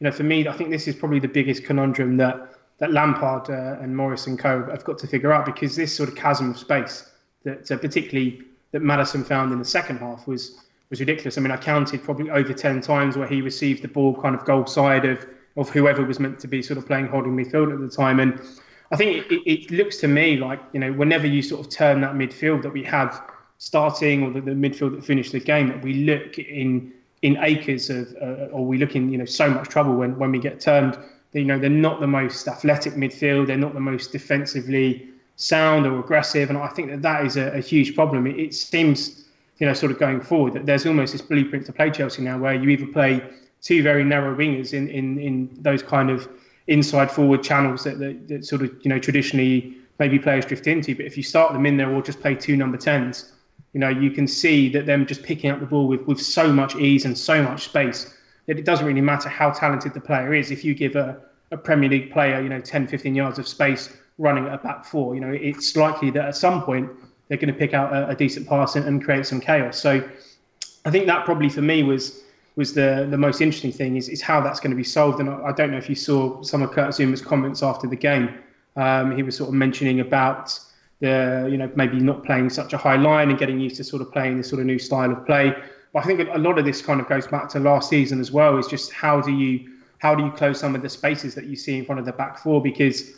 You 0.00 0.06
know, 0.06 0.10
for 0.10 0.24
me, 0.24 0.48
I 0.48 0.52
think 0.56 0.70
this 0.70 0.88
is 0.88 0.96
probably 0.96 1.20
the 1.20 1.28
biggest 1.28 1.62
conundrum 1.62 2.16
that 2.16 2.52
that 2.78 2.90
Lampard 2.90 3.48
uh, 3.48 3.80
and 3.80 3.96
Morris 3.96 4.26
and 4.26 4.36
Co 4.36 4.68
have 4.68 4.82
got 4.82 4.98
to 4.98 5.06
figure 5.06 5.32
out 5.32 5.46
because 5.46 5.76
this 5.76 5.94
sort 5.94 6.08
of 6.08 6.16
chasm 6.16 6.50
of 6.50 6.58
space 6.58 7.12
that 7.44 7.70
uh, 7.70 7.76
particularly 7.76 8.42
that 8.72 8.82
Maddison 8.82 9.22
found 9.22 9.52
in 9.52 9.60
the 9.60 9.64
second 9.64 9.98
half 9.98 10.26
was 10.26 10.58
was 10.90 10.98
ridiculous. 10.98 11.38
I 11.38 11.42
mean, 11.42 11.52
I 11.52 11.58
counted 11.58 12.02
probably 12.02 12.28
over 12.30 12.52
ten 12.52 12.80
times 12.80 13.16
where 13.16 13.28
he 13.28 13.42
received 13.42 13.82
the 13.82 13.88
ball 13.88 14.20
kind 14.20 14.34
of 14.34 14.44
goal 14.44 14.66
side 14.66 15.04
of 15.04 15.24
of 15.56 15.68
whoever 15.68 16.04
was 16.04 16.18
meant 16.18 16.40
to 16.40 16.48
be 16.48 16.60
sort 16.60 16.76
of 16.76 16.86
playing 16.86 17.06
holding 17.06 17.36
midfield 17.36 17.72
at 17.72 17.78
the 17.78 17.88
time. 17.88 18.18
And 18.18 18.40
I 18.90 18.96
think 18.96 19.30
it, 19.30 19.48
it 19.48 19.70
looks 19.70 19.98
to 19.98 20.08
me 20.08 20.38
like 20.38 20.58
you 20.72 20.80
know 20.80 20.92
whenever 20.92 21.28
you 21.28 21.40
sort 21.40 21.60
of 21.64 21.70
turn 21.70 22.00
that 22.00 22.14
midfield 22.14 22.62
that 22.62 22.72
we 22.72 22.82
have 22.82 23.22
starting 23.58 24.22
or 24.22 24.30
the, 24.30 24.40
the 24.40 24.52
midfield 24.52 24.94
that 24.94 25.04
finished 25.04 25.32
the 25.32 25.40
game, 25.40 25.68
that 25.68 25.82
we 25.82 25.94
look 25.94 26.38
in 26.38 26.92
in 27.22 27.38
acres 27.40 27.90
of, 27.90 28.14
uh, 28.20 28.52
or 28.52 28.66
we 28.66 28.78
look 28.78 28.94
in 28.94 29.10
you 29.10 29.18
know 29.18 29.24
so 29.24 29.48
much 29.50 29.68
trouble 29.68 29.94
when 29.94 30.18
when 30.18 30.30
we 30.30 30.38
get 30.38 30.60
turned. 30.60 30.98
You 31.32 31.44
know, 31.44 31.58
they're 31.58 31.68
not 31.68 32.00
the 32.00 32.06
most 32.06 32.48
athletic 32.48 32.94
midfield. 32.94 33.48
They're 33.48 33.58
not 33.58 33.74
the 33.74 33.80
most 33.80 34.10
defensively 34.10 35.08
sound 35.36 35.86
or 35.86 35.98
aggressive, 36.00 36.48
and 36.48 36.58
I 36.58 36.68
think 36.68 36.88
that 36.88 37.02
that 37.02 37.26
is 37.26 37.36
a, 37.36 37.48
a 37.48 37.60
huge 37.60 37.94
problem. 37.94 38.26
It, 38.26 38.38
it 38.38 38.54
seems 38.54 39.26
you 39.58 39.66
know, 39.66 39.72
sort 39.72 39.90
of 39.90 39.98
going 39.98 40.20
forward, 40.20 40.52
that 40.52 40.66
there's 40.66 40.86
almost 40.86 41.12
this 41.12 41.22
blueprint 41.22 41.64
to 41.66 41.72
play 41.72 41.90
Chelsea 41.90 42.22
now, 42.22 42.38
where 42.38 42.54
you 42.54 42.68
either 42.68 42.86
play 42.86 43.22
two 43.62 43.82
very 43.82 44.04
narrow 44.04 44.34
wingers 44.36 44.72
in 44.74 44.88
in, 44.88 45.18
in 45.18 45.50
those 45.60 45.82
kind 45.82 46.10
of 46.10 46.28
inside 46.66 47.10
forward 47.10 47.42
channels 47.42 47.84
that, 47.84 47.98
that, 47.98 48.28
that 48.28 48.44
sort 48.44 48.62
of 48.62 48.70
you 48.82 48.88
know 48.88 48.98
traditionally 48.98 49.74
maybe 49.98 50.18
players 50.18 50.44
drift 50.44 50.66
into, 50.66 50.94
but 50.94 51.06
if 51.06 51.16
you 51.16 51.22
start 51.22 51.54
them 51.54 51.64
in 51.64 51.78
there 51.78 51.90
or 51.90 52.02
just 52.02 52.20
play 52.20 52.34
two 52.34 52.54
number 52.54 52.76
tens, 52.76 53.32
you 53.76 53.80
know, 53.80 53.90
you 53.90 54.10
can 54.10 54.26
see 54.26 54.70
that 54.70 54.86
them 54.86 55.04
just 55.04 55.22
picking 55.22 55.50
up 55.50 55.60
the 55.60 55.66
ball 55.66 55.86
with, 55.86 56.00
with 56.06 56.18
so 56.18 56.50
much 56.50 56.74
ease 56.76 57.04
and 57.04 57.16
so 57.16 57.42
much 57.42 57.64
space 57.64 58.16
that 58.46 58.58
it 58.58 58.64
doesn't 58.64 58.86
really 58.86 59.02
matter 59.02 59.28
how 59.28 59.50
talented 59.50 59.92
the 59.92 60.00
player 60.00 60.32
is. 60.32 60.50
If 60.50 60.64
you 60.64 60.72
give 60.72 60.96
a, 60.96 61.20
a 61.50 61.58
Premier 61.58 61.90
League 61.90 62.10
player, 62.10 62.40
you 62.40 62.48
know, 62.48 62.58
10, 62.58 62.86
15 62.86 63.14
yards 63.14 63.38
of 63.38 63.46
space 63.46 63.94
running 64.16 64.46
at 64.46 64.54
a 64.54 64.56
back 64.56 64.86
four, 64.86 65.14
you 65.14 65.20
know, 65.20 65.30
it's 65.30 65.76
likely 65.76 66.08
that 66.12 66.24
at 66.24 66.34
some 66.34 66.62
point 66.62 66.88
they're 67.28 67.36
going 67.36 67.52
to 67.52 67.58
pick 67.58 67.74
out 67.74 67.92
a, 67.92 68.08
a 68.08 68.16
decent 68.16 68.48
pass 68.48 68.76
and, 68.76 68.86
and, 68.86 69.04
create 69.04 69.26
some 69.26 69.40
chaos. 69.42 69.78
So 69.78 70.02
I 70.86 70.90
think 70.90 71.06
that 71.08 71.26
probably 71.26 71.50
for 71.50 71.60
me 71.60 71.82
was 71.82 72.22
was 72.54 72.72
the 72.72 73.06
the 73.10 73.18
most 73.18 73.42
interesting 73.42 73.72
thing 73.72 73.96
is, 73.98 74.08
is 74.08 74.22
how 74.22 74.40
that's 74.40 74.58
going 74.58 74.70
to 74.70 74.76
be 74.76 74.84
solved. 74.84 75.20
And 75.20 75.28
I, 75.28 75.48
I 75.48 75.52
don't 75.52 75.70
know 75.70 75.76
if 75.76 75.90
you 75.90 75.96
saw 75.96 76.40
some 76.40 76.62
of 76.62 76.70
Kurt 76.70 76.94
Zouma's 76.94 77.20
comments 77.20 77.62
after 77.62 77.86
the 77.86 77.96
game. 77.96 78.38
Um, 78.76 79.14
he 79.14 79.22
was 79.22 79.36
sort 79.36 79.48
of 79.48 79.54
mentioning 79.54 80.00
about 80.00 80.58
the 81.00 81.48
you 81.50 81.56
know 81.56 81.70
maybe 81.76 81.98
not 81.98 82.24
playing 82.24 82.50
such 82.50 82.72
a 82.72 82.78
high 82.78 82.96
line 82.96 83.30
and 83.30 83.38
getting 83.38 83.60
used 83.60 83.76
to 83.76 83.84
sort 83.84 84.02
of 84.02 84.10
playing 84.12 84.36
this 84.38 84.48
sort 84.48 84.60
of 84.60 84.66
new 84.66 84.78
style 84.78 85.12
of 85.12 85.24
play. 85.26 85.54
But 85.92 86.04
I 86.04 86.06
think 86.06 86.28
a 86.32 86.38
lot 86.38 86.58
of 86.58 86.64
this 86.64 86.82
kind 86.82 87.00
of 87.00 87.08
goes 87.08 87.26
back 87.26 87.48
to 87.50 87.60
last 87.60 87.88
season 87.88 88.20
as 88.20 88.32
well. 88.32 88.58
Is 88.58 88.66
just 88.66 88.92
how 88.92 89.20
do 89.20 89.32
you 89.32 89.72
how 89.98 90.14
do 90.14 90.24
you 90.24 90.30
close 90.30 90.60
some 90.60 90.74
of 90.74 90.82
the 90.82 90.88
spaces 90.88 91.34
that 91.34 91.46
you 91.46 91.56
see 91.56 91.78
in 91.78 91.84
front 91.84 91.98
of 91.98 92.06
the 92.06 92.12
back 92.12 92.38
four 92.38 92.62
because 92.62 93.12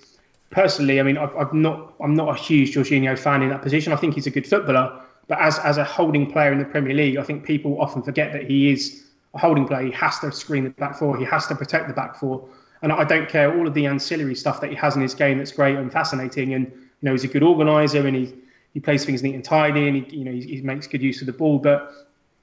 personally, 0.51 1.01
I 1.01 1.03
mean, 1.03 1.19
I've, 1.19 1.35
I've 1.37 1.53
not, 1.53 1.95
I'm 2.01 2.15
not 2.15 2.29
a 2.29 2.41
huge 2.41 2.75
Jorginho 2.75 3.19
fan 3.19 3.43
in 3.43 3.51
that 3.51 3.63
position. 3.63 3.93
I 3.93 3.97
think 3.97 4.15
he's 4.15 4.27
a 4.27 4.31
good 4.31 4.47
footballer, 4.47 5.01
but 5.27 5.39
as 5.39 5.59
as 5.61 5.77
a 5.77 5.85
holding 5.85 6.31
player 6.31 6.53
in 6.53 6.59
the 6.59 6.65
Premier 6.65 6.95
League, 6.95 7.19
I 7.19 7.23
think 7.23 7.45
people 7.45 7.81
often 7.81 8.03
forget 8.03 8.33
that 8.33 8.45
he 8.45 8.71
is 8.71 9.05
a 9.35 9.39
holding 9.39 9.67
player. 9.67 9.87
He 9.87 9.93
has 9.93 10.19
to 10.21 10.33
screen 10.33 10.65
the 10.65 10.71
back 10.71 10.97
four. 10.97 11.17
He 11.17 11.25
has 11.25 11.47
to 11.49 11.55
protect 11.55 11.89
the 11.89 11.95
back 11.95 12.17
four. 12.17 12.49
And 12.81 12.93
I 12.93 13.05
don't 13.05 13.29
care 13.29 13.57
all 13.59 13.67
of 13.67 13.75
the 13.75 13.87
ancillary 13.87 14.37
stuff 14.37 14.61
that 14.61 14.71
he 14.71 14.77
has 14.77 14.95
in 14.95 15.03
his 15.03 15.15
game 15.15 15.39
that's 15.39 15.53
great 15.53 15.77
and 15.77 15.93
fascinating. 15.93 16.55
And 16.55 16.73
you 17.01 17.07
know, 17.07 17.13
he's 17.13 17.25
a 17.25 17.29
good 17.29 17.43
organizer 17.43 18.07
and 18.07 18.17
he 18.17 18.35
he 18.75 18.81
plays 18.81 19.05
things 19.05 19.23
neat 19.23 19.35
and 19.35 19.45
tidy 19.45 19.89
and 19.89 19.97
he 19.97 20.17
you 20.17 20.25
know 20.25 20.33
he, 20.33 20.43
he 20.43 20.61
makes 20.63 20.87
good 20.87 21.03
use 21.03 21.21
of 21.21 21.27
the 21.27 21.33
ball. 21.33 21.59
But 21.59 21.93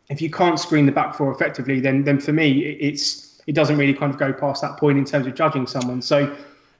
if 0.09 0.21
you 0.21 0.29
can't 0.29 0.59
screen 0.59 0.85
the 0.85 0.91
back 0.91 1.15
four 1.15 1.31
effectively, 1.31 1.79
then 1.79 2.03
then 2.03 2.19
for 2.19 2.33
me 2.33 2.61
it's 2.61 3.41
it 3.47 3.53
doesn't 3.53 3.77
really 3.77 3.93
kind 3.93 4.11
of 4.11 4.19
go 4.19 4.33
past 4.33 4.61
that 4.61 4.77
point 4.77 4.97
in 4.97 5.05
terms 5.05 5.27
of 5.27 5.35
judging 5.35 5.67
someone. 5.67 6.01
So 6.01 6.19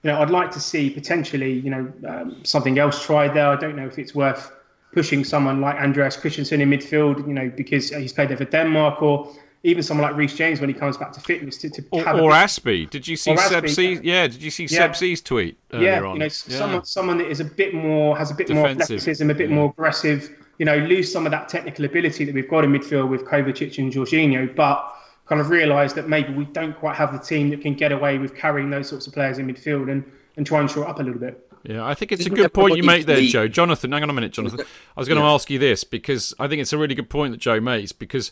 you 0.02 0.12
know, 0.12 0.20
I'd 0.20 0.30
like 0.30 0.50
to 0.52 0.60
see 0.60 0.90
potentially, 0.90 1.52
you 1.52 1.70
know, 1.70 1.92
um, 2.06 2.44
something 2.44 2.78
else 2.78 3.04
tried 3.04 3.34
there. 3.34 3.48
I 3.48 3.56
don't 3.56 3.74
know 3.74 3.86
if 3.86 3.98
it's 3.98 4.14
worth 4.14 4.52
pushing 4.92 5.24
someone 5.24 5.60
like 5.60 5.76
Andreas 5.76 6.16
Christensen 6.16 6.60
in 6.60 6.70
midfield, 6.70 7.26
you 7.26 7.34
know, 7.34 7.50
because 7.54 7.90
he's 7.90 8.12
played 8.12 8.28
there 8.28 8.36
for 8.36 8.44
Denmark, 8.44 9.02
or 9.02 9.32
even 9.66 9.82
someone 9.82 10.08
like 10.08 10.16
Reece 10.16 10.36
James 10.36 10.60
when 10.60 10.68
he 10.68 10.74
comes 10.74 10.96
back 10.96 11.12
to 11.12 11.20
fitness 11.20 11.58
to, 11.58 11.68
to 11.70 11.84
or, 11.90 12.08
or 12.08 12.30
Azpi. 12.30 12.88
Did 12.88 13.08
you 13.08 13.16
see 13.16 13.36
Seb 13.36 13.68
C's? 13.68 14.00
Yeah, 14.00 14.28
did 14.28 14.40
you 14.40 14.50
see 14.52 14.64
yeah. 14.64 14.78
Seb 14.78 14.96
C's 14.96 15.20
tweet? 15.20 15.58
Yeah, 15.72 16.02
on? 16.02 16.14
you 16.14 16.18
know, 16.20 16.24
yeah. 16.24 16.28
someone 16.28 16.84
someone 16.84 17.18
that 17.18 17.28
is 17.28 17.40
a 17.40 17.44
bit 17.44 17.74
more 17.74 18.16
has 18.16 18.30
a 18.30 18.34
bit 18.34 18.46
Defensive. 18.46 18.76
more 18.76 18.82
athleticism, 18.82 19.28
a 19.28 19.34
bit 19.34 19.50
yeah. 19.50 19.56
more 19.56 19.70
aggressive. 19.70 20.30
You 20.58 20.66
know, 20.66 20.76
lose 20.76 21.12
some 21.12 21.26
of 21.26 21.32
that 21.32 21.48
technical 21.48 21.84
ability 21.84 22.24
that 22.24 22.34
we've 22.34 22.48
got 22.48 22.62
in 22.62 22.72
midfield 22.72 23.08
with 23.08 23.24
Kovacic 23.24 23.76
and 23.78 23.92
Jorginho, 23.92 24.54
but 24.54 24.94
kind 25.26 25.40
of 25.40 25.50
realise 25.50 25.92
that 25.94 26.08
maybe 26.08 26.32
we 26.32 26.44
don't 26.46 26.78
quite 26.78 26.94
have 26.94 27.12
the 27.12 27.18
team 27.18 27.50
that 27.50 27.60
can 27.60 27.74
get 27.74 27.90
away 27.90 28.18
with 28.18 28.36
carrying 28.36 28.70
those 28.70 28.88
sorts 28.88 29.08
of 29.08 29.12
players 29.12 29.38
in 29.38 29.48
midfield 29.48 29.90
and, 29.90 30.04
and 30.36 30.46
try 30.46 30.60
and 30.60 30.70
shore 30.70 30.88
up 30.88 31.00
a 31.00 31.02
little 31.02 31.20
bit. 31.20 31.42
Yeah, 31.64 31.84
I 31.84 31.94
think 31.94 32.12
it's 32.12 32.20
Isn't 32.20 32.32
a 32.32 32.36
good 32.36 32.54
point 32.54 32.76
you 32.76 32.84
make 32.84 33.06
there, 33.06 33.20
Joe. 33.22 33.48
Jonathan, 33.48 33.90
hang 33.90 34.04
on 34.04 34.10
a 34.10 34.12
minute, 34.12 34.32
Jonathan. 34.32 34.60
I 34.96 35.00
was 35.00 35.08
going 35.08 35.18
to 35.18 35.24
yeah. 35.24 35.32
ask 35.32 35.50
you 35.50 35.58
this 35.58 35.82
because 35.82 36.32
I 36.38 36.46
think 36.46 36.62
it's 36.62 36.72
a 36.72 36.78
really 36.78 36.94
good 36.94 37.10
point 37.10 37.32
that 37.32 37.38
Joe 37.38 37.58
makes 37.58 37.90
because 37.90 38.30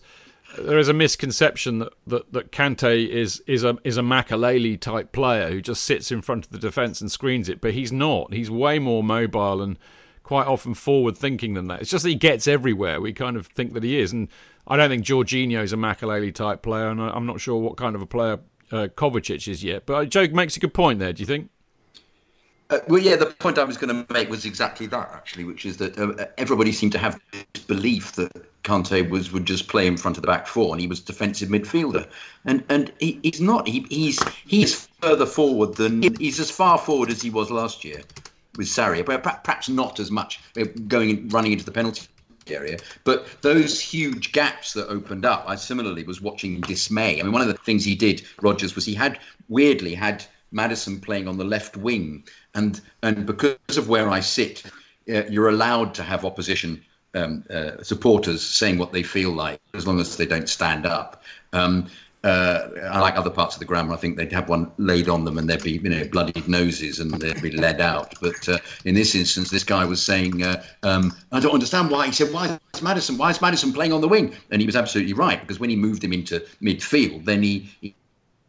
there 0.58 0.78
is 0.78 0.88
a 0.88 0.92
misconception 0.92 1.78
that, 1.80 1.92
that, 2.06 2.32
that 2.32 2.52
Kante 2.52 3.08
is 3.08 3.42
is 3.46 3.64
a 3.64 3.76
is 3.84 3.96
a 3.96 4.02
Makelele 4.02 4.80
type 4.80 5.12
player 5.12 5.50
who 5.50 5.60
just 5.60 5.84
sits 5.84 6.10
in 6.10 6.22
front 6.22 6.46
of 6.46 6.52
the 6.52 6.58
defence 6.58 7.00
and 7.00 7.10
screens 7.10 7.48
it, 7.48 7.60
but 7.60 7.74
he's 7.74 7.92
not. 7.92 8.32
He's 8.32 8.50
way 8.50 8.78
more 8.78 9.02
mobile 9.02 9.62
and 9.62 9.78
quite 10.22 10.46
often 10.46 10.74
forward 10.74 11.16
thinking 11.16 11.54
than 11.54 11.68
that. 11.68 11.82
It's 11.82 11.90
just 11.90 12.02
that 12.02 12.10
he 12.10 12.16
gets 12.16 12.48
everywhere. 12.48 13.00
We 13.00 13.12
kind 13.12 13.36
of 13.36 13.46
think 13.46 13.74
that 13.74 13.82
he 13.82 13.98
is, 13.98 14.12
and 14.12 14.28
I 14.66 14.76
don't 14.76 14.88
think 14.88 15.04
Jorginho 15.04 15.62
is 15.62 15.72
a 15.72 15.76
Makelele 15.76 16.34
type 16.34 16.62
player, 16.62 16.88
and 16.88 17.00
I'm 17.00 17.26
not 17.26 17.40
sure 17.40 17.60
what 17.60 17.76
kind 17.76 17.94
of 17.94 18.02
a 18.02 18.06
player 18.06 18.40
uh, 18.72 18.88
Kovacic 18.88 19.46
is 19.46 19.62
yet. 19.62 19.86
But 19.86 19.94
uh, 19.94 20.04
Joe 20.06 20.26
makes 20.28 20.56
a 20.56 20.60
good 20.60 20.74
point 20.74 20.98
there. 20.98 21.12
Do 21.12 21.20
you 21.20 21.26
think? 21.26 21.50
Uh, 22.74 22.80
well, 22.88 23.00
yeah, 23.00 23.14
the 23.14 23.26
point 23.26 23.56
I 23.56 23.62
was 23.62 23.76
going 23.76 24.04
to 24.04 24.12
make 24.12 24.28
was 24.28 24.44
exactly 24.44 24.86
that, 24.88 25.10
actually, 25.12 25.44
which 25.44 25.64
is 25.64 25.76
that 25.76 25.96
uh, 25.96 26.26
everybody 26.38 26.72
seemed 26.72 26.90
to 26.92 26.98
have 26.98 27.20
this 27.30 27.62
belief 27.62 28.12
that 28.12 28.32
Kante 28.64 29.08
was 29.08 29.30
would 29.30 29.46
just 29.46 29.68
play 29.68 29.86
in 29.86 29.96
front 29.96 30.16
of 30.16 30.22
the 30.22 30.26
back 30.26 30.48
four, 30.48 30.72
and 30.72 30.80
he 30.80 30.88
was 30.88 30.98
defensive 30.98 31.48
midfielder, 31.48 32.08
and 32.44 32.64
and 32.68 32.92
he, 32.98 33.20
he's 33.22 33.40
not. 33.40 33.68
He, 33.68 33.86
he's 33.90 34.20
he's 34.44 34.86
further 35.00 35.26
forward 35.26 35.76
than 35.76 36.02
he's 36.18 36.40
as 36.40 36.50
far 36.50 36.76
forward 36.76 37.10
as 37.10 37.22
he 37.22 37.30
was 37.30 37.48
last 37.48 37.84
year 37.84 38.00
with 38.56 38.66
Sarri, 38.66 39.06
but 39.06 39.22
perhaps 39.22 39.68
not 39.68 40.00
as 40.00 40.10
much 40.10 40.40
uh, 40.60 40.64
going 40.88 41.28
running 41.28 41.52
into 41.52 41.64
the 41.64 41.72
penalty 41.72 42.08
area. 42.48 42.78
But 43.04 43.26
those 43.42 43.80
huge 43.80 44.32
gaps 44.32 44.72
that 44.72 44.88
opened 44.88 45.24
up, 45.24 45.44
I 45.46 45.54
similarly 45.54 46.02
was 46.02 46.20
watching 46.20 46.56
in 46.56 46.60
dismay. 46.62 47.20
I 47.20 47.22
mean, 47.22 47.32
one 47.32 47.42
of 47.42 47.48
the 47.48 47.54
things 47.54 47.84
he 47.84 47.94
did, 47.94 48.22
Rodgers, 48.42 48.74
was 48.74 48.84
he 48.84 48.94
had 48.94 49.20
weirdly 49.48 49.94
had 49.94 50.24
Maddison 50.54 51.00
playing 51.00 51.28
on 51.28 51.36
the 51.36 51.44
left 51.44 51.76
wing, 51.76 52.24
and 52.54 52.80
and 53.02 53.26
because 53.26 53.76
of 53.76 53.88
where 53.88 54.08
I 54.08 54.20
sit, 54.20 54.62
uh, 55.12 55.24
you're 55.26 55.48
allowed 55.48 55.94
to 55.94 56.02
have 56.02 56.24
opposition 56.24 56.82
um, 57.14 57.44
uh, 57.50 57.82
supporters 57.82 58.42
saying 58.42 58.78
what 58.78 58.92
they 58.92 59.02
feel 59.02 59.30
like 59.30 59.60
as 59.74 59.86
long 59.86 60.00
as 60.00 60.16
they 60.16 60.26
don't 60.26 60.48
stand 60.48 60.86
up. 60.86 61.22
Um, 61.52 61.88
uh, 62.24 62.70
unlike 62.90 63.16
other 63.16 63.28
parts 63.28 63.54
of 63.54 63.58
the 63.58 63.66
ground, 63.66 63.92
I 63.92 63.96
think 63.96 64.16
they'd 64.16 64.32
have 64.32 64.48
one 64.48 64.72
laid 64.78 65.10
on 65.10 65.26
them 65.26 65.36
and 65.36 65.48
there'd 65.48 65.62
be, 65.62 65.72
you 65.72 65.90
know, 65.90 66.04
bloodied 66.08 66.48
noses 66.48 66.98
and 66.98 67.10
they'd 67.10 67.42
be 67.42 67.50
led 67.50 67.82
out. 67.82 68.14
But 68.22 68.48
uh, 68.48 68.58
in 68.86 68.94
this 68.94 69.14
instance, 69.14 69.50
this 69.50 69.62
guy 69.62 69.84
was 69.84 70.02
saying, 70.02 70.42
uh, 70.42 70.64
um, 70.82 71.14
I 71.32 71.40
don't 71.40 71.52
understand 71.52 71.90
why. 71.90 72.06
He 72.06 72.12
said, 72.12 72.32
why 72.32 72.58
is 72.72 72.82
Maddison? 72.82 73.18
Why 73.18 73.28
is 73.28 73.42
Maddison 73.42 73.74
playing 73.74 73.92
on 73.92 74.00
the 74.00 74.08
wing? 74.08 74.34
And 74.50 74.62
he 74.62 74.66
was 74.66 74.74
absolutely 74.74 75.12
right 75.12 75.38
because 75.38 75.60
when 75.60 75.68
he 75.68 75.76
moved 75.76 76.02
him 76.02 76.14
into 76.14 76.40
midfield, 76.62 77.26
then 77.26 77.42
he, 77.42 77.68
he 77.82 77.94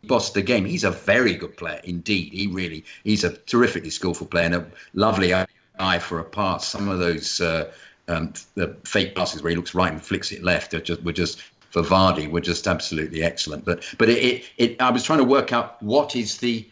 bossed 0.07 0.33
the 0.33 0.41
game. 0.41 0.65
He's 0.65 0.83
a 0.83 0.91
very 0.91 1.35
good 1.35 1.57
player 1.57 1.81
indeed. 1.83 2.33
He 2.33 2.47
really, 2.47 2.83
he's 3.03 3.23
a 3.23 3.37
terrifically 3.37 3.89
skillful 3.89 4.27
player 4.27 4.45
and 4.45 4.55
a 4.55 4.65
lovely 4.93 5.33
eye 5.33 5.99
for 5.99 6.19
a 6.19 6.23
pass. 6.23 6.67
Some 6.67 6.87
of 6.87 6.99
those 6.99 7.41
uh, 7.41 7.71
um, 8.07 8.33
the 8.55 8.75
fake 8.85 9.15
passes 9.15 9.41
where 9.41 9.49
he 9.49 9.55
looks 9.55 9.73
right 9.73 9.91
and 9.91 10.01
flicks 10.01 10.31
it 10.31 10.43
left 10.43 10.73
are 10.73 10.79
just 10.79 11.03
were 11.03 11.13
just 11.13 11.41
for 11.71 11.81
Vardy 11.81 12.29
were 12.29 12.41
just 12.41 12.67
absolutely 12.67 13.23
excellent. 13.23 13.65
But 13.65 13.83
but 13.97 14.09
it, 14.09 14.23
it, 14.23 14.45
it 14.57 14.81
I 14.81 14.91
was 14.91 15.03
trying 15.03 15.19
to 15.19 15.25
work 15.25 15.53
out 15.53 15.81
what 15.81 16.15
is 16.15 16.37
the 16.37 16.67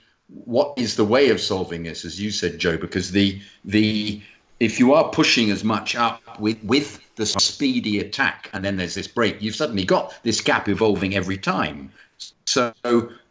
what 0.45 0.73
is 0.77 0.95
the 0.95 1.05
way 1.05 1.29
of 1.29 1.39
solving 1.39 1.83
this, 1.83 2.05
as 2.05 2.19
you 2.19 2.31
said, 2.31 2.59
Joe, 2.59 2.77
because 2.77 3.11
the 3.11 3.41
the 3.65 4.21
if 4.59 4.79
you 4.79 4.93
are 4.93 5.09
pushing 5.09 5.51
as 5.51 5.63
much 5.63 5.95
up 5.95 6.39
with 6.39 6.63
with 6.63 6.99
the 7.15 7.25
speedy 7.25 7.99
attack 7.99 8.49
and 8.53 8.63
then 8.63 8.77
there's 8.77 8.95
this 8.95 9.07
break, 9.07 9.41
you've 9.41 9.55
suddenly 9.55 9.83
got 9.83 10.13
this 10.23 10.41
gap 10.41 10.69
evolving 10.69 11.15
every 11.15 11.37
time. 11.37 11.91
So 12.45 12.73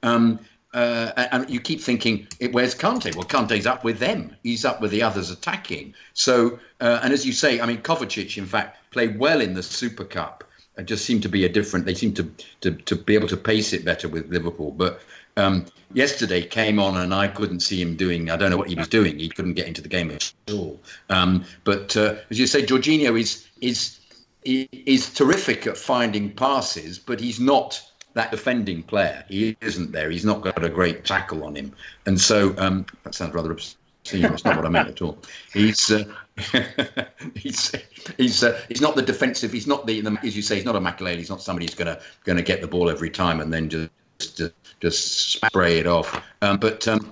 um, 0.02 0.40
uh, 0.74 1.12
and 1.33 1.48
you 1.50 1.61
keep 1.61 1.81
thinking, 1.81 2.26
where's 2.50 2.74
Kante? 2.74 3.14
Well, 3.14 3.26
Kante's 3.26 3.66
up 3.66 3.85
with 3.85 3.98
them. 3.98 4.35
He's 4.42 4.64
up 4.64 4.81
with 4.81 4.90
the 4.90 5.02
others 5.02 5.31
attacking. 5.31 5.94
So, 6.14 6.59
uh, 6.81 7.00
and 7.02 7.12
as 7.12 7.26
you 7.26 7.33
say, 7.33 7.61
I 7.61 7.66
mean, 7.66 7.83
Kovacic, 7.83 8.38
in 8.38 8.46
fact, 8.46 8.78
played 8.90 9.18
well 9.18 9.42
in 9.42 9.52
the 9.52 9.62
Super 9.62 10.05
Cup 10.05 10.44
it 10.76 10.87
just 10.87 11.05
seemed 11.05 11.22
to 11.22 11.28
be 11.28 11.44
a 11.44 11.48
different. 11.48 11.87
They 11.87 11.94
seemed 11.94 12.16
to 12.16 12.31
to, 12.62 12.70
to 12.72 12.96
be 12.96 13.14
able 13.14 13.28
to 13.28 13.37
pace 13.37 13.72
it 13.72 13.85
better 13.85 14.09
with 14.09 14.31
Liverpool. 14.31 14.70
But 14.70 15.00
um, 15.37 15.66
yesterday 15.92 16.42
came 16.42 16.78
on 16.78 16.96
and 16.96 17.12
I 17.12 17.28
couldn't 17.28 17.61
see 17.61 17.81
him 17.81 17.96
doing. 17.96 18.31
I 18.31 18.37
don't 18.37 18.50
know 18.50 18.57
what 18.57 18.68
he 18.68 18.74
was 18.74 18.88
doing. 18.88 19.18
He 19.18 19.28
couldn't 19.28 19.55
get 19.55 19.66
into 19.66 19.83
the 19.83 19.88
game 19.88 20.11
at 20.11 20.33
all. 20.50 20.81
Um, 21.11 21.44
but 21.64 21.96
uh, 21.96 22.16
as 22.31 22.38
you 22.38 22.46
say, 22.46 22.62
Jorginho 22.62 23.20
is 23.20 23.46
is 23.61 23.98
is 24.44 25.12
terrific 25.12 25.66
at 25.66 25.76
finding 25.76 26.33
passes, 26.33 26.98
but 26.98 27.20
he's 27.20 27.38
not 27.38 27.81
that 28.14 28.31
defending 28.31 28.83
player. 28.83 29.25
He 29.29 29.57
isn't 29.61 29.92
there. 29.92 30.11
He's 30.11 30.25
not 30.25 30.42
got 30.42 30.64
a 30.64 30.68
great 30.68 31.05
tackle 31.05 31.44
on 31.44 31.55
him, 31.55 31.72
and 32.07 32.20
so 32.20 32.55
um, 32.59 32.87
that 33.05 33.14
sounds 33.14 33.35
rather 33.35 33.53
obscene. 33.53 34.22
That's 34.22 34.44
not 34.44 34.57
what 34.57 34.66
I 34.66 34.68
meant 34.68 34.88
at 34.88 35.03
all. 35.03 35.18
He's 35.53 35.90
uh, 35.90 36.05
he's 37.35 37.72
he's 38.16 38.42
uh, 38.42 38.61
he's 38.68 38.81
not 38.81 38.96
the 38.96 39.03
defensive. 39.03 39.53
He's 39.53 39.66
not 39.66 39.87
the, 39.87 40.01
the 40.01 40.18
as 40.22 40.37
you 40.37 40.42
say. 40.42 40.57
He's 40.57 40.64
not 40.64 40.77
a 40.77 40.81
Makelele. 40.81 41.16
He's 41.16 41.31
not 41.31 41.42
somebody 41.42 41.66
who's 41.66 41.75
going 41.75 41.94
to 41.94 42.01
going 42.25 42.37
to 42.37 42.42
get 42.42 42.61
the 42.61 42.68
ball 42.68 42.90
every 42.90 43.11
time 43.11 43.40
and 43.40 43.53
then 43.53 43.68
just 43.68 43.90
just, 44.18 44.53
just 44.81 45.33
spray 45.33 45.79
it 45.79 45.87
off. 45.87 46.22
Um, 46.42 46.59
but 46.59 46.87
um, 46.88 47.09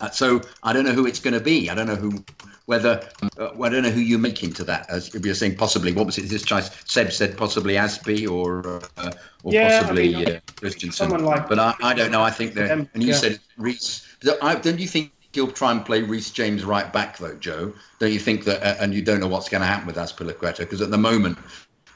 uh, 0.00 0.10
so 0.10 0.40
I 0.62 0.72
don't 0.72 0.84
know 0.84 0.92
who 0.92 1.06
it's 1.06 1.20
going 1.20 1.34
to 1.34 1.40
be. 1.40 1.70
I 1.70 1.74
don't 1.74 1.86
know 1.86 1.96
who 1.96 2.24
whether 2.68 3.00
uh, 3.38 3.48
I 3.62 3.68
don't 3.70 3.82
know 3.82 3.88
who 3.88 4.00
you 4.00 4.18
make 4.18 4.44
into 4.44 4.62
that. 4.64 4.90
As 4.90 5.14
if 5.14 5.24
you're 5.24 5.34
saying, 5.34 5.56
possibly 5.56 5.90
what 5.90 6.04
was 6.04 6.18
it? 6.18 6.28
This 6.28 6.42
choice 6.44 6.70
Seb 6.84 7.10
said 7.10 7.34
possibly 7.34 7.74
Azpi 7.74 8.28
or 8.28 8.82
uh, 8.98 9.10
or 9.42 9.54
Yeah, 9.54 9.68
I 9.68 9.80
possibly 9.80 10.14
mean, 10.14 10.28
uh, 10.28 10.40
Christensen. 10.56 10.92
someone 10.92 11.24
like- 11.24 11.48
but 11.48 11.58
I, 11.58 11.74
I 11.82 11.94
don't 11.94 12.10
know. 12.10 12.20
I 12.20 12.30
think 12.30 12.52
that. 12.54 12.70
And 12.70 13.02
you 13.02 13.08
yeah. 13.08 13.14
said 13.14 13.40
Reece. 13.56 14.06
Don't 14.20 14.78
you 14.78 14.86
think 14.86 15.12
he'll 15.32 15.50
try 15.50 15.72
and 15.72 15.82
play 15.82 16.02
Reece 16.02 16.30
James 16.30 16.62
right 16.62 16.92
back 16.92 17.16
though, 17.16 17.36
Joe? 17.36 17.72
Don't 18.00 18.12
you 18.12 18.18
think 18.18 18.44
that? 18.44 18.62
Uh, 18.62 18.76
and 18.82 18.92
you 18.92 19.00
don't 19.00 19.20
know 19.20 19.28
what's 19.28 19.48
going 19.48 19.62
to 19.62 19.66
happen 19.66 19.86
with 19.86 19.96
Azpilicueta 19.96 20.58
because 20.58 20.82
at 20.82 20.90
the 20.90 20.98
moment. 20.98 21.38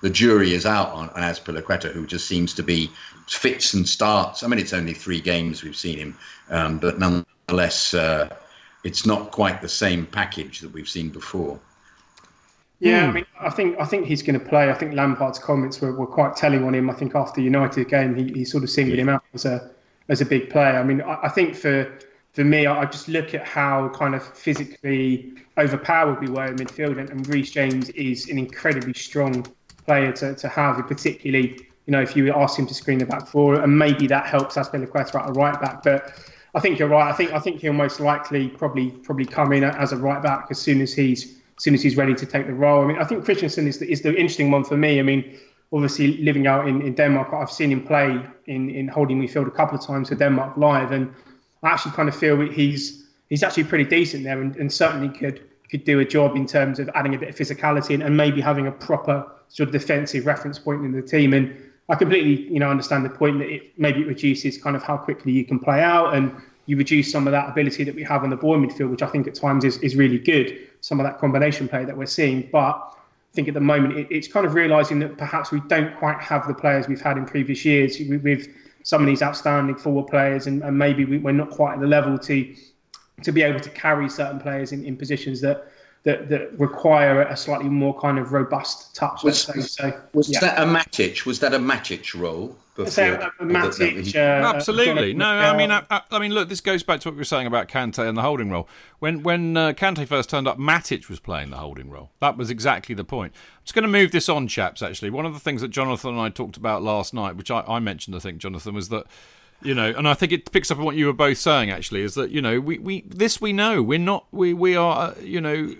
The 0.00 0.10
jury 0.10 0.52
is 0.52 0.66
out 0.66 0.88
on, 0.88 1.10
on 1.10 1.22
Azpilicueta, 1.22 1.92
who 1.92 2.08
just 2.08 2.26
seems 2.26 2.54
to 2.54 2.62
be 2.64 2.90
fits 3.28 3.72
and 3.72 3.88
starts. 3.88 4.42
I 4.42 4.48
mean, 4.48 4.58
it's 4.58 4.72
only 4.72 4.94
three 4.94 5.20
games 5.20 5.62
we've 5.62 5.76
seen 5.76 5.96
him, 5.96 6.18
um, 6.50 6.78
but 6.78 6.98
nonetheless, 6.98 7.94
uh, 7.94 8.28
it's 8.84 9.06
not 9.06 9.30
quite 9.30 9.60
the 9.60 9.68
same 9.68 10.06
package 10.06 10.60
that 10.60 10.72
we've 10.72 10.88
seen 10.88 11.08
before. 11.08 11.60
Yeah, 12.82 13.04
hmm. 13.04 13.10
I 13.10 13.12
mean, 13.12 13.26
I 13.40 13.50
think 13.50 13.78
I 13.78 13.84
think 13.84 14.06
he's 14.06 14.22
going 14.22 14.38
to 14.38 14.44
play. 14.44 14.68
I 14.70 14.74
think 14.74 14.94
Lampard's 14.94 15.38
comments 15.38 15.80
were, 15.80 15.92
were 15.92 16.06
quite 16.06 16.34
telling 16.34 16.64
on 16.64 16.74
him. 16.74 16.90
I 16.90 16.94
think 16.94 17.14
after 17.14 17.40
United 17.40 17.88
game, 17.88 18.16
he, 18.16 18.32
he 18.32 18.44
sort 18.44 18.64
of 18.64 18.70
singled 18.70 18.98
him 18.98 19.08
out 19.08 19.22
as 19.34 19.44
a 19.44 19.70
as 20.08 20.20
a 20.20 20.26
big 20.26 20.50
player. 20.50 20.78
I 20.78 20.82
mean, 20.82 21.00
I, 21.00 21.20
I 21.22 21.28
think 21.28 21.54
for 21.54 21.96
for 22.32 22.42
me, 22.42 22.66
I, 22.66 22.80
I 22.80 22.84
just 22.86 23.06
look 23.08 23.34
at 23.34 23.46
how 23.46 23.88
kind 23.90 24.16
of 24.16 24.24
physically 24.36 25.32
overpowered 25.58 26.20
we 26.20 26.28
were 26.28 26.46
in 26.46 26.56
midfield, 26.56 26.98
and, 26.98 27.08
and 27.08 27.26
Reece 27.28 27.52
James 27.52 27.88
is 27.90 28.28
an 28.28 28.38
incredibly 28.38 28.94
strong 28.94 29.46
player 29.86 30.10
to, 30.12 30.34
to 30.34 30.48
have, 30.48 30.84
particularly 30.88 31.60
you 31.86 31.92
know 31.92 32.02
if 32.02 32.16
you 32.16 32.32
ask 32.34 32.58
him 32.58 32.66
to 32.66 32.74
screen 32.74 32.98
the 32.98 33.06
back 33.06 33.28
four, 33.28 33.60
and 33.60 33.78
maybe 33.78 34.08
that 34.08 34.26
helps 34.26 34.56
Azpilicueta 34.56 35.22
at 35.22 35.30
a 35.30 35.32
right 35.32 35.60
back, 35.60 35.84
but. 35.84 36.12
I 36.54 36.60
think 36.60 36.78
you're 36.78 36.88
right. 36.88 37.08
I 37.10 37.14
think 37.14 37.32
I 37.32 37.38
think 37.38 37.60
he'll 37.60 37.72
most 37.72 38.00
likely 38.00 38.48
probably 38.48 38.90
probably 38.90 39.24
come 39.24 39.52
in 39.52 39.64
as 39.64 39.92
a 39.92 39.96
right 39.96 40.22
back 40.22 40.48
as 40.50 40.58
soon 40.58 40.80
as 40.80 40.92
he's 40.92 41.38
as 41.56 41.64
soon 41.64 41.74
as 41.74 41.82
he's 41.82 41.96
ready 41.96 42.14
to 42.14 42.26
take 42.26 42.46
the 42.46 42.54
role. 42.54 42.84
I 42.84 42.86
mean, 42.86 42.98
I 42.98 43.04
think 43.04 43.24
Christensen 43.24 43.66
is 43.66 43.78
the, 43.78 43.90
is 43.90 44.02
the 44.02 44.10
interesting 44.10 44.50
one 44.50 44.64
for 44.64 44.76
me. 44.76 44.98
I 44.98 45.02
mean, 45.02 45.38
obviously 45.72 46.18
living 46.18 46.46
out 46.46 46.68
in, 46.68 46.82
in 46.82 46.94
Denmark, 46.94 47.32
I've 47.32 47.50
seen 47.50 47.70
him 47.70 47.86
play 47.86 48.20
in, 48.46 48.70
in 48.70 48.88
holding 48.88 49.20
midfield 49.20 49.46
a 49.46 49.50
couple 49.50 49.78
of 49.78 49.86
times 49.86 50.10
for 50.10 50.14
Denmark 50.14 50.56
live, 50.56 50.92
and 50.92 51.12
I 51.62 51.70
actually 51.70 51.92
kind 51.92 52.08
of 52.08 52.16
feel 52.16 52.38
he's 52.40 53.06
he's 53.30 53.42
actually 53.42 53.64
pretty 53.64 53.84
decent 53.84 54.24
there, 54.24 54.40
and, 54.40 54.54
and 54.56 54.70
certainly 54.70 55.08
could 55.08 55.48
could 55.70 55.84
do 55.84 56.00
a 56.00 56.04
job 56.04 56.36
in 56.36 56.46
terms 56.46 56.78
of 56.78 56.90
adding 56.94 57.14
a 57.14 57.18
bit 57.18 57.30
of 57.30 57.34
physicality 57.34 57.94
and, 57.94 58.02
and 58.02 58.14
maybe 58.14 58.42
having 58.42 58.66
a 58.66 58.72
proper 58.72 59.26
sort 59.48 59.68
of 59.68 59.72
defensive 59.72 60.26
reference 60.26 60.58
point 60.58 60.84
in 60.84 60.92
the 60.92 61.00
team. 61.00 61.32
And 61.32 61.56
I 61.88 61.94
completely, 61.94 62.52
you 62.52 62.58
know, 62.60 62.70
understand 62.70 63.04
the 63.04 63.10
point 63.10 63.38
that 63.38 63.48
it 63.48 63.78
maybe 63.78 64.00
it 64.00 64.06
reduces 64.06 64.56
kind 64.62 64.76
of 64.76 64.82
how 64.82 64.96
quickly 64.96 65.32
you 65.32 65.44
can 65.44 65.58
play 65.58 65.80
out, 65.82 66.14
and 66.14 66.34
you 66.66 66.76
reduce 66.76 67.10
some 67.10 67.26
of 67.26 67.32
that 67.32 67.48
ability 67.48 67.84
that 67.84 67.94
we 67.94 68.02
have 68.04 68.22
on 68.22 68.30
the 68.30 68.36
ball 68.36 68.56
midfield, 68.56 68.90
which 68.90 69.02
I 69.02 69.08
think 69.08 69.26
at 69.26 69.34
times 69.34 69.64
is, 69.64 69.78
is 69.78 69.96
really 69.96 70.18
good. 70.18 70.68
Some 70.80 71.00
of 71.00 71.04
that 71.04 71.18
combination 71.18 71.68
play 71.68 71.84
that 71.84 71.96
we're 71.96 72.06
seeing, 72.06 72.48
but 72.52 72.76
I 72.76 73.34
think 73.34 73.48
at 73.48 73.54
the 73.54 73.60
moment 73.60 73.98
it, 73.98 74.06
it's 74.10 74.28
kind 74.28 74.46
of 74.46 74.54
realizing 74.54 74.98
that 75.00 75.18
perhaps 75.18 75.50
we 75.50 75.60
don't 75.68 75.96
quite 75.96 76.20
have 76.20 76.46
the 76.46 76.54
players 76.54 76.86
we've 76.86 77.00
had 77.00 77.16
in 77.16 77.24
previous 77.24 77.64
years 77.64 77.98
with, 77.98 78.48
some 78.84 79.00
of 79.00 79.06
these 79.06 79.22
outstanding 79.22 79.76
forward 79.76 80.08
players, 80.08 80.48
and, 80.48 80.60
and 80.64 80.76
maybe 80.76 81.04
we, 81.04 81.16
we're 81.18 81.30
not 81.30 81.50
quite 81.50 81.74
at 81.74 81.80
the 81.80 81.86
level 81.86 82.18
to 82.18 82.54
to 83.22 83.30
be 83.30 83.42
able 83.42 83.60
to 83.60 83.70
carry 83.70 84.08
certain 84.08 84.40
players 84.40 84.72
in, 84.72 84.84
in 84.84 84.96
positions 84.96 85.40
that. 85.40 85.68
That, 86.04 86.28
that 86.30 86.58
require 86.58 87.22
a 87.22 87.36
slightly 87.36 87.68
more 87.68 87.96
kind 88.00 88.18
of 88.18 88.32
robust 88.32 88.92
touch. 88.96 89.22
Was- 89.22 89.42
So, 89.42 89.92
Was 90.12 90.28
yeah. 90.28 90.40
that 90.40 90.58
a 90.58 90.64
Matic? 90.64 91.24
Was 91.26 91.38
that 91.38 91.54
a 91.54 91.60
Matic 91.60 92.18
role? 92.20 92.56
Before, 92.74 92.90
So, 92.90 93.02
uh, 93.04 93.06
or 93.06 93.10
that- 93.18 93.32
that 93.38 93.46
Matic, 93.46 94.16
uh, 94.16 94.18
Absolutely. 94.56 95.12
Jonathan 95.12 95.18
No, 95.18 95.26
I 95.26 95.56
mean, 95.56 95.70
I, 95.70 95.84
I, 95.90 96.00
I 96.10 96.18
mean, 96.18 96.32
look, 96.32 96.48
this 96.48 96.60
goes 96.60 96.82
back 96.82 96.98
to 97.00 97.08
what 97.08 97.14
we 97.14 97.18
were 97.18 97.24
saying 97.24 97.46
about 97.46 97.68
Kante 97.68 98.00
and 98.08 98.16
the 98.18 98.22
holding 98.22 98.50
role. 98.50 98.68
When 98.98 99.22
when 99.22 99.56
uh, 99.56 99.74
Kante 99.74 100.04
first 100.08 100.28
turned 100.28 100.48
up, 100.48 100.58
Matic 100.58 101.08
was 101.08 101.20
playing 101.20 101.50
the 101.50 101.58
holding 101.58 101.88
role. 101.88 102.10
That 102.20 102.36
was 102.36 102.50
exactly 102.50 102.96
the 102.96 103.04
point. 103.04 103.32
I'm 103.34 103.60
just 103.64 103.74
going 103.74 103.84
to 103.84 103.88
move 103.88 104.10
this 104.10 104.28
on, 104.28 104.48
chaps. 104.48 104.82
Actually, 104.82 105.10
one 105.10 105.24
of 105.26 105.34
the 105.34 105.38
things 105.40 105.60
that 105.60 105.68
Jonathan 105.68 106.10
and 106.12 106.20
I 106.20 106.30
talked 106.30 106.56
about 106.56 106.82
last 106.82 107.14
night, 107.14 107.36
which 107.36 107.50
I, 107.52 107.60
I 107.68 107.78
mentioned, 107.78 108.16
I 108.16 108.18
think, 108.18 108.38
Jonathan, 108.38 108.74
was 108.74 108.88
that 108.88 109.04
you 109.62 109.74
know, 109.76 109.94
and 109.96 110.08
I 110.08 110.14
think 110.14 110.32
it 110.32 110.50
picks 110.50 110.72
up 110.72 110.78
on 110.78 110.84
what 110.84 110.96
you 110.96 111.06
were 111.06 111.12
both 111.12 111.38
saying. 111.38 111.70
Actually, 111.70 112.02
is 112.02 112.14
that 112.14 112.30
you 112.30 112.42
know, 112.42 112.58
we, 112.58 112.78
we 112.78 113.02
this 113.02 113.40
we 113.40 113.52
know 113.52 113.80
we're 113.82 113.98
not 114.00 114.26
we 114.32 114.52
we 114.54 114.74
are 114.74 115.10
uh, 115.10 115.14
you 115.20 115.40
know 115.40 115.72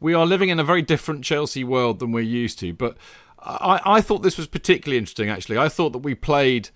we 0.00 0.14
are 0.14 0.26
living 0.26 0.48
in 0.48 0.58
a 0.58 0.64
very 0.64 0.82
different 0.82 1.24
Chelsea 1.24 1.64
world 1.64 1.98
than 1.98 2.12
we're 2.12 2.20
used 2.20 2.58
to. 2.60 2.72
But 2.72 2.96
I, 3.38 3.80
I 3.84 4.00
thought 4.00 4.22
this 4.22 4.36
was 4.36 4.46
particularly 4.46 4.98
interesting. 4.98 5.28
Actually, 5.28 5.58
I 5.58 5.68
thought 5.68 5.92
that 5.92 5.98
we 5.98 6.14
played, 6.14 6.70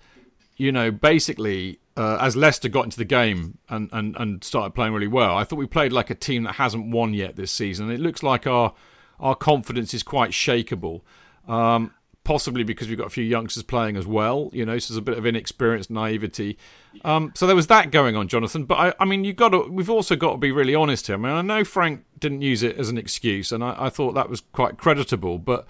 you 0.55 0.71
know, 0.71 0.91
basically 0.91 1.79
uh, 1.97 2.17
as 2.21 2.35
Leicester 2.35 2.69
got 2.69 2.85
into 2.85 2.97
the 2.97 3.05
game 3.05 3.57
and, 3.69 3.89
and 3.91 4.15
and 4.17 4.43
started 4.43 4.75
playing 4.75 4.93
really 4.93 5.07
well. 5.07 5.35
I 5.35 5.43
thought 5.43 5.57
we 5.57 5.67
played 5.67 5.91
like 5.91 6.09
a 6.09 6.15
team 6.15 6.43
that 6.43 6.55
hasn't 6.55 6.91
won 6.91 7.13
yet 7.13 7.35
this 7.35 7.51
season. 7.51 7.89
It 7.89 7.99
looks 7.99 8.21
like 8.23 8.45
our 8.45 8.73
our 9.19 9.35
confidence 9.35 9.93
is 9.93 10.03
quite 10.03 10.31
shakeable. 10.31 11.01
Um, 11.47 11.93
possibly 12.27 12.61
because 12.61 12.89
we've 12.89 12.97
got 12.97 13.07
a 13.07 13.09
few 13.09 13.23
youngsters 13.23 13.63
playing 13.63 13.95
as 13.95 14.05
well, 14.05 14.49
you 14.51 14.65
know, 14.65 14.77
so 14.79 14.93
there's 14.93 14.97
a 14.97 15.01
bit 15.01 15.17
of 15.17 15.25
inexperience, 15.25 15.89
naivety. 15.89 16.57
Um, 17.05 17.31
so 17.33 17.47
there 17.47 17.55
was 17.55 17.67
that 17.67 17.89
going 17.89 18.17
on, 18.17 18.27
Jonathan. 18.27 18.65
But 18.65 18.75
I, 18.75 18.93
I 18.99 19.05
mean, 19.05 19.23
you 19.23 19.31
got 19.31 19.49
to, 19.49 19.59
we've 19.71 19.89
also 19.89 20.17
got 20.17 20.31
to 20.33 20.37
be 20.37 20.51
really 20.51 20.75
honest 20.75 21.07
here. 21.07 21.15
I 21.15 21.19
mean, 21.19 21.31
I 21.31 21.41
know 21.41 21.63
Frank 21.63 22.03
didn't 22.19 22.41
use 22.41 22.63
it 22.63 22.77
as 22.77 22.89
an 22.89 22.97
excuse, 22.97 23.53
and 23.53 23.63
I, 23.63 23.85
I 23.85 23.89
thought 23.89 24.11
that 24.15 24.29
was 24.29 24.41
quite 24.41 24.75
creditable, 24.75 25.37
but 25.37 25.65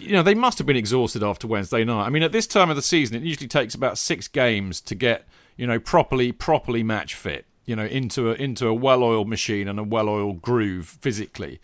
you 0.00 0.10
know, 0.10 0.22
they 0.24 0.34
must 0.34 0.58
have 0.58 0.66
been 0.66 0.74
exhausted 0.76 1.22
after 1.22 1.46
Wednesday 1.46 1.84
night. 1.84 2.06
I 2.06 2.10
mean, 2.10 2.24
at 2.24 2.32
this 2.32 2.48
time 2.48 2.70
of 2.70 2.76
the 2.76 2.82
season, 2.82 3.16
it 3.16 3.22
usually 3.22 3.46
takes 3.46 3.76
about 3.76 3.98
six 3.98 4.26
games 4.26 4.80
to 4.80 4.96
get, 4.96 5.28
you 5.56 5.68
know, 5.68 5.78
properly, 5.78 6.32
properly 6.32 6.82
match 6.82 7.14
fit, 7.14 7.46
you 7.66 7.76
know, 7.76 7.86
into 7.86 8.32
a, 8.32 8.34
into 8.34 8.66
a 8.66 8.74
well-oiled 8.74 9.28
machine 9.28 9.68
and 9.68 9.78
a 9.78 9.84
well-oiled 9.84 10.42
groove 10.42 10.98
physically. 11.00 11.60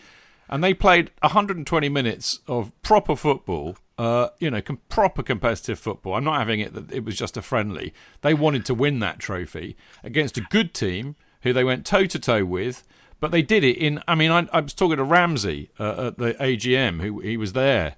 And 0.49 0.63
they 0.63 0.73
played 0.73 1.11
120 1.23 1.89
minutes 1.89 2.39
of 2.47 2.71
proper 2.83 3.17
football, 3.17 3.77
uh, 3.99 4.29
you 4.41 4.51
know, 4.51 4.61
com- 4.61 4.81
proper 4.89 5.23
competitive 5.23 5.79
football. 5.79 6.15
I'm 6.15 6.25
not 6.25 6.39
having 6.39 6.61
it 6.61 6.75
that 6.75 6.91
it 6.93 7.05
was 7.05 7.17
just 7.17 7.37
a 7.37 7.43
friendly. 7.43 7.93
They 8.23 8.35
wanted 8.35 8.65
to 8.67 8.75
win 8.75 8.99
that 9.01 9.19
trophy 9.19 9.77
against 10.03 10.37
a 10.37 10.41
good 10.51 10.75
team 10.75 11.17
who 11.43 11.53
they 11.53 11.65
went 11.65 11.85
toe 11.87 12.07
to 12.07 12.19
toe 12.19 12.45
with, 12.45 12.85
but 13.21 13.31
they 13.31 13.43
did 13.43 13.63
it 13.65 13.77
in. 13.77 14.03
I 14.09 14.15
mean, 14.15 14.31
I, 14.31 14.49
I 14.53 14.61
was 14.61 14.75
talking 14.75 14.97
to 14.97 15.05
Ramsey 15.05 15.71
uh, 15.79 16.07
at 16.09 16.19
the 16.19 16.35
AGM, 16.35 17.01
who 17.01 17.21
he 17.21 17.37
was 17.37 17.53
there 17.53 17.97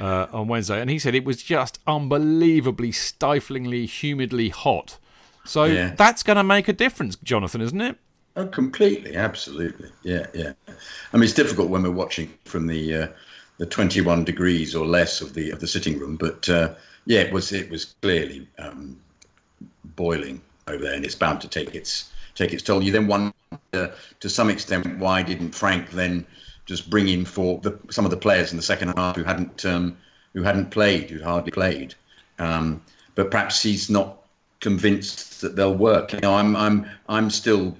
uh, 0.00 0.26
on 0.32 0.48
Wednesday, 0.48 0.80
and 0.80 0.90
he 0.90 0.98
said 0.98 1.14
it 1.14 1.24
was 1.24 1.42
just 1.42 1.78
unbelievably, 1.86 2.92
stiflingly, 2.92 3.86
humidly 3.86 4.48
hot. 4.48 4.98
So 5.44 5.64
Yeah. 5.64 5.94
that's 5.96 6.22
going 6.22 6.36
to 6.36 6.44
make 6.44 6.66
a 6.68 6.72
difference, 6.72 7.16
Jonathan, 7.16 7.60
isn't 7.60 7.80
it? 7.80 7.96
Oh, 8.38 8.46
completely, 8.46 9.16
absolutely, 9.16 9.90
yeah, 10.02 10.26
yeah. 10.34 10.52
I 10.68 11.16
mean, 11.16 11.22
it's 11.22 11.32
difficult 11.32 11.70
when 11.70 11.82
we're 11.82 11.90
watching 11.90 12.30
from 12.44 12.66
the 12.66 12.94
uh, 12.94 13.06
the 13.58 13.66
21 13.66 14.24
degrees 14.24 14.74
or 14.74 14.86
less 14.86 15.20
of 15.20 15.34
the 15.34 15.50
of 15.50 15.60
the 15.60 15.66
sitting 15.66 15.98
room, 15.98 16.16
but 16.16 16.48
uh, 16.48 16.74
yeah, 17.06 17.20
it 17.20 17.32
was 17.32 17.52
it 17.52 17.70
was 17.70 17.94
clearly 18.02 18.46
um, 18.58 18.98
boiling 19.96 20.40
over 20.68 20.82
there, 20.82 20.94
and 20.94 21.04
it's 21.04 21.14
bound 21.14 21.40
to 21.40 21.48
take 21.48 21.74
its 21.74 22.10
take 22.34 22.52
its 22.52 22.62
toll. 22.62 22.82
You 22.82 22.92
then 22.92 23.06
wonder, 23.06 23.32
to 23.72 24.28
some 24.28 24.50
extent, 24.50 24.98
why 24.98 25.22
didn't 25.22 25.54
Frank 25.54 25.90
then 25.90 26.26
just 26.66 26.90
bring 26.90 27.08
in 27.08 27.24
for 27.24 27.58
the, 27.60 27.78
some 27.90 28.04
of 28.04 28.10
the 28.10 28.16
players 28.16 28.50
in 28.50 28.56
the 28.56 28.62
second 28.62 28.92
half 28.96 29.16
who 29.16 29.24
hadn't 29.24 29.64
um, 29.64 29.96
who 30.34 30.42
hadn't 30.42 30.70
played, 30.70 31.08
who 31.08 31.22
hardly 31.22 31.52
played, 31.52 31.94
um, 32.38 32.82
but 33.14 33.30
perhaps 33.30 33.62
he's 33.62 33.88
not 33.88 34.18
convinced 34.60 35.40
that 35.40 35.56
they'll 35.56 35.74
work. 35.74 36.12
You 36.12 36.20
know, 36.20 36.34
I'm 36.34 36.54
I'm 36.56 36.86
I'm 37.08 37.30
still 37.30 37.76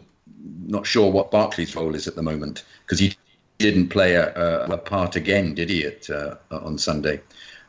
not 0.67 0.87
sure 0.87 1.11
what 1.11 1.31
Barkley's 1.31 1.75
role 1.77 1.95
is 1.95 2.09
at 2.09 2.15
the 2.15 2.23
moment 2.23 2.65
because 2.85 2.99
he 2.99 3.15
didn't 3.59 3.89
play 3.89 4.15
a, 4.15 4.35
a, 4.35 4.73
a 4.73 4.79
part 4.79 5.17
again, 5.17 5.55
did 5.55 5.71
he, 5.71 5.85
at, 5.85 6.09
uh, 6.11 6.37
on 6.51 6.79
Sunday? 6.79 7.21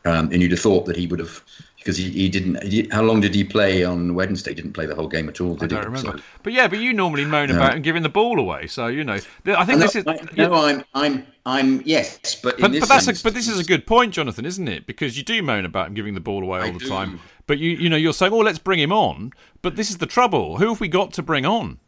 Um, 0.06 0.32
and 0.32 0.42
you'd 0.42 0.52
have 0.52 0.60
thought 0.62 0.86
that 0.86 0.96
he 0.96 1.06
would 1.08 1.20
have 1.20 1.44
because 1.78 1.98
he, 1.98 2.10
he 2.10 2.30
didn't. 2.30 2.62
He, 2.64 2.88
how 2.92 3.02
long 3.02 3.20
did 3.20 3.34
he 3.36 3.44
play 3.44 3.84
on 3.84 4.14
Wednesday? 4.16 4.52
He 4.52 4.56
didn't 4.56 4.74
play 4.74 4.86
the 4.86 4.96
whole 4.96 5.08
game 5.08 5.28
at 5.28 5.42
all, 5.42 5.56
did 5.56 5.72
I 5.74 5.76
don't 5.82 5.86
remember. 5.94 6.18
So- 6.18 6.24
But 6.44 6.54
yeah, 6.54 6.68
but 6.68 6.80
you 6.80 6.94
normally 6.94 7.26
moan 7.26 7.50
about 7.50 7.76
him 7.76 7.82
giving 7.82 8.04
the 8.04 8.10
ball 8.10 8.40
away. 8.40 8.68
So 8.68 8.88
you 8.88 9.04
know, 9.04 9.16
I 9.46 9.66
think 9.66 9.80
no, 9.80 9.86
this 9.86 9.96
is. 9.96 10.08
I, 10.08 10.20
no, 10.38 10.54
I'm 10.54 10.84
I'm 10.94 11.28
I'm 11.46 11.82
yes, 11.84 12.36
but 12.36 12.56
in 12.56 12.62
But, 12.62 12.72
this 12.72 12.80
but 12.82 12.90
that's 12.90 13.08
a, 13.08 13.24
but 13.24 13.34
this 13.34 13.48
is 13.50 13.60
a 13.60 13.64
good 13.66 13.86
point, 13.86 14.14
Jonathan, 14.14 14.46
isn't 14.46 14.68
it? 14.68 14.86
Because 14.88 15.18
you 15.18 15.24
do 15.24 15.42
moan 15.42 15.66
about 15.66 15.88
him 15.88 15.94
giving 15.94 16.14
the 16.14 16.22
ball 16.22 16.42
away 16.44 16.60
all 16.60 16.68
I 16.68 16.72
the 16.72 16.80
do. 16.80 16.88
time. 16.90 17.20
But 17.48 17.58
you 17.58 17.72
you 17.72 17.90
know 17.90 17.98
you're 17.98 18.14
saying, 18.14 18.32
oh, 18.34 18.40
let's 18.40 18.60
bring 18.60 18.80
him 18.80 18.92
on. 18.94 19.32
But 19.62 19.76
this 19.76 19.90
is 19.90 19.98
the 19.98 20.06
trouble. 20.08 20.58
Who 20.58 20.70
have 20.70 20.80
we 20.80 20.88
got 20.88 21.12
to 21.14 21.24
bring 21.24 21.46
on? 21.46 21.80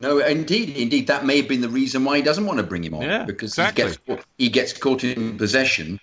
No, 0.00 0.18
indeed, 0.18 0.76
indeed, 0.76 1.06
that 1.06 1.24
may 1.24 1.36
have 1.36 1.48
been 1.48 1.60
the 1.60 1.68
reason 1.68 2.04
why 2.04 2.16
he 2.16 2.22
doesn't 2.22 2.44
want 2.44 2.58
to 2.58 2.64
bring 2.64 2.82
him 2.82 2.94
on. 2.94 3.02
Yeah, 3.02 3.24
because 3.24 3.52
exactly. 3.52 3.84
he 3.84 3.88
gets 3.88 4.26
he 4.38 4.48
gets 4.48 4.72
caught 4.72 5.04
in 5.04 5.38
possession, 5.38 6.00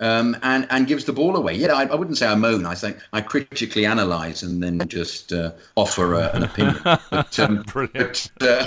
um, 0.00 0.36
and 0.42 0.66
and 0.70 0.86
gives 0.86 1.04
the 1.04 1.12
ball 1.12 1.36
away. 1.36 1.54
Yeah, 1.54 1.74
I, 1.74 1.84
I, 1.84 1.94
wouldn't 1.94 2.16
say 2.16 2.26
I 2.26 2.34
moan. 2.34 2.64
I 2.64 2.74
think 2.74 2.96
I 3.12 3.20
critically 3.20 3.84
analyse 3.84 4.42
and 4.42 4.62
then 4.62 4.82
just 4.88 5.34
uh, 5.34 5.52
offer 5.74 6.14
a, 6.14 6.30
an 6.32 6.44
opinion. 6.44 6.78
But, 6.82 7.38
um, 7.38 7.62
but, 7.74 8.30
uh, 8.40 8.66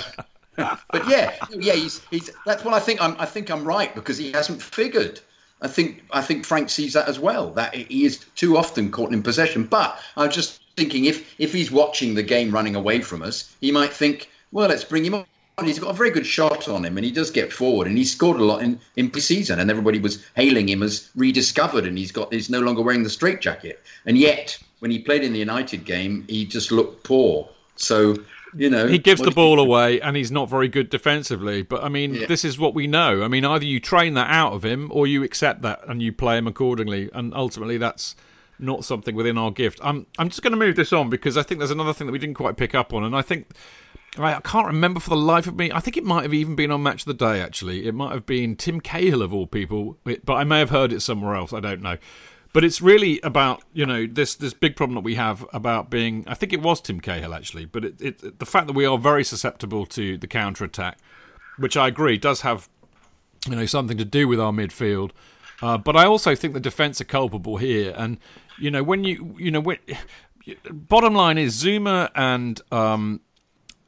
but, 0.56 1.08
yeah, 1.08 1.34
yeah, 1.52 1.72
he's, 1.72 2.00
he's 2.10 2.30
that's 2.46 2.64
what 2.64 2.74
I 2.74 2.80
think. 2.80 3.02
I'm 3.02 3.16
I 3.18 3.26
think 3.26 3.50
I'm 3.50 3.64
right 3.64 3.92
because 3.94 4.18
he 4.18 4.30
hasn't 4.32 4.62
figured. 4.62 5.20
I 5.62 5.68
think 5.68 6.04
I 6.12 6.22
think 6.22 6.46
Frank 6.46 6.70
sees 6.70 6.92
that 6.94 7.08
as 7.08 7.18
well. 7.18 7.50
That 7.50 7.74
he 7.74 8.04
is 8.04 8.24
too 8.36 8.56
often 8.56 8.90
caught 8.90 9.12
in 9.12 9.22
possession. 9.22 9.64
But 9.64 10.00
I 10.16 10.26
was 10.26 10.34
just 10.34 10.60
thinking 10.76 11.04
if 11.04 11.34
if 11.38 11.52
he's 11.52 11.70
watching 11.70 12.14
the 12.14 12.22
game 12.22 12.50
running 12.50 12.76
away 12.76 13.00
from 13.00 13.22
us, 13.22 13.54
he 13.60 13.70
might 13.70 13.92
think, 13.92 14.28
well, 14.52 14.68
let's 14.68 14.84
bring 14.84 15.04
him 15.04 15.14
on 15.14 15.26
he's 15.64 15.78
got 15.78 15.90
a 15.90 15.94
very 15.94 16.10
good 16.10 16.26
shot 16.26 16.68
on 16.68 16.84
him, 16.84 16.96
and 16.96 17.04
he 17.04 17.12
does 17.12 17.30
get 17.30 17.52
forward, 17.52 17.86
and 17.86 17.96
he 17.96 18.04
scored 18.04 18.40
a 18.40 18.44
lot 18.44 18.62
in 18.62 18.80
in 18.96 19.10
pre-season, 19.10 19.60
and 19.60 19.70
everybody 19.70 19.98
was 19.98 20.24
hailing 20.34 20.68
him 20.68 20.82
as 20.82 21.10
rediscovered, 21.16 21.84
and 21.84 21.98
he's 21.98 22.12
got 22.12 22.32
he's 22.32 22.50
no 22.50 22.60
longer 22.60 22.82
wearing 22.82 23.02
the 23.02 23.10
straitjacket, 23.10 23.80
and 24.06 24.18
yet 24.18 24.58
when 24.80 24.90
he 24.90 24.98
played 24.98 25.22
in 25.22 25.32
the 25.32 25.38
United 25.38 25.84
game, 25.84 26.24
he 26.28 26.44
just 26.44 26.72
looked 26.72 27.04
poor. 27.04 27.48
So 27.76 28.16
you 28.56 28.68
know, 28.68 28.86
he 28.86 28.98
gives 28.98 29.20
the 29.20 29.30
ball 29.30 29.60
away, 29.60 30.00
and 30.00 30.16
he's 30.16 30.30
not 30.30 30.48
very 30.48 30.68
good 30.68 30.90
defensively. 30.90 31.62
But 31.62 31.84
I 31.84 31.88
mean, 31.88 32.14
yeah. 32.14 32.26
this 32.26 32.44
is 32.44 32.58
what 32.58 32.74
we 32.74 32.86
know. 32.86 33.22
I 33.22 33.28
mean, 33.28 33.44
either 33.44 33.64
you 33.64 33.80
train 33.80 34.14
that 34.14 34.30
out 34.30 34.52
of 34.52 34.64
him, 34.64 34.90
or 34.92 35.06
you 35.06 35.22
accept 35.22 35.62
that 35.62 35.80
and 35.88 36.02
you 36.02 36.12
play 36.12 36.38
him 36.38 36.46
accordingly, 36.46 37.10
and 37.12 37.34
ultimately 37.34 37.78
that's 37.78 38.16
not 38.58 38.84
something 38.84 39.14
within 39.14 39.38
our 39.38 39.50
gift. 39.50 39.80
I'm 39.82 40.06
I'm 40.18 40.28
just 40.28 40.42
going 40.42 40.52
to 40.52 40.58
move 40.58 40.76
this 40.76 40.92
on 40.92 41.10
because 41.10 41.36
I 41.36 41.42
think 41.42 41.58
there's 41.58 41.70
another 41.70 41.92
thing 41.92 42.06
that 42.06 42.12
we 42.12 42.18
didn't 42.18 42.34
quite 42.34 42.56
pick 42.56 42.74
up 42.74 42.92
on, 42.92 43.04
and 43.04 43.16
I 43.16 43.22
think 43.22 43.48
I 44.18 44.40
can't 44.40 44.66
remember 44.66 44.98
for 44.98 45.10
the 45.10 45.16
life 45.16 45.46
of 45.46 45.56
me. 45.56 45.70
I 45.70 45.78
think 45.80 45.96
it 45.96 46.04
might 46.04 46.22
have 46.22 46.34
even 46.34 46.56
been 46.56 46.72
on 46.72 46.82
Match 46.82 47.02
of 47.02 47.06
the 47.06 47.14
Day, 47.14 47.40
actually. 47.40 47.86
It 47.86 47.94
might 47.94 48.12
have 48.12 48.26
been 48.26 48.56
Tim 48.56 48.80
Cahill, 48.80 49.22
of 49.22 49.32
all 49.32 49.46
people, 49.46 49.98
but 50.04 50.34
I 50.34 50.42
may 50.42 50.58
have 50.58 50.70
heard 50.70 50.92
it 50.92 51.00
somewhere 51.00 51.36
else. 51.36 51.52
I 51.52 51.60
don't 51.60 51.80
know. 51.80 51.96
But 52.52 52.64
it's 52.64 52.82
really 52.82 53.20
about, 53.20 53.62
you 53.72 53.86
know, 53.86 54.06
this, 54.06 54.34
this 54.34 54.52
big 54.52 54.74
problem 54.74 54.96
that 54.96 55.04
we 55.04 55.14
have 55.14 55.46
about 55.52 55.88
being. 55.90 56.24
I 56.26 56.34
think 56.34 56.52
it 56.52 56.60
was 56.60 56.80
Tim 56.80 57.00
Cahill, 57.00 57.32
actually. 57.32 57.66
But 57.66 57.84
it, 57.84 58.00
it, 58.00 58.38
the 58.40 58.46
fact 58.46 58.66
that 58.66 58.72
we 58.72 58.84
are 58.84 58.98
very 58.98 59.22
susceptible 59.22 59.86
to 59.86 60.16
the 60.16 60.26
counter 60.26 60.64
attack, 60.64 60.98
which 61.58 61.76
I 61.76 61.86
agree 61.86 62.18
does 62.18 62.40
have, 62.40 62.68
you 63.48 63.54
know, 63.54 63.66
something 63.66 63.96
to 63.98 64.04
do 64.04 64.26
with 64.26 64.40
our 64.40 64.50
midfield. 64.50 65.12
Uh, 65.62 65.78
but 65.78 65.96
I 65.96 66.06
also 66.06 66.34
think 66.34 66.54
the 66.54 66.60
defence 66.60 67.00
are 67.00 67.04
culpable 67.04 67.58
here. 67.58 67.94
And, 67.96 68.18
you 68.58 68.72
know, 68.72 68.82
when 68.82 69.04
you, 69.04 69.36
you 69.38 69.50
know, 69.50 69.60
when. 69.60 69.78
Bottom 70.70 71.14
line 71.14 71.36
is 71.38 71.62
Zouma 71.62 72.10
and 72.14 72.60
um, 72.72 73.20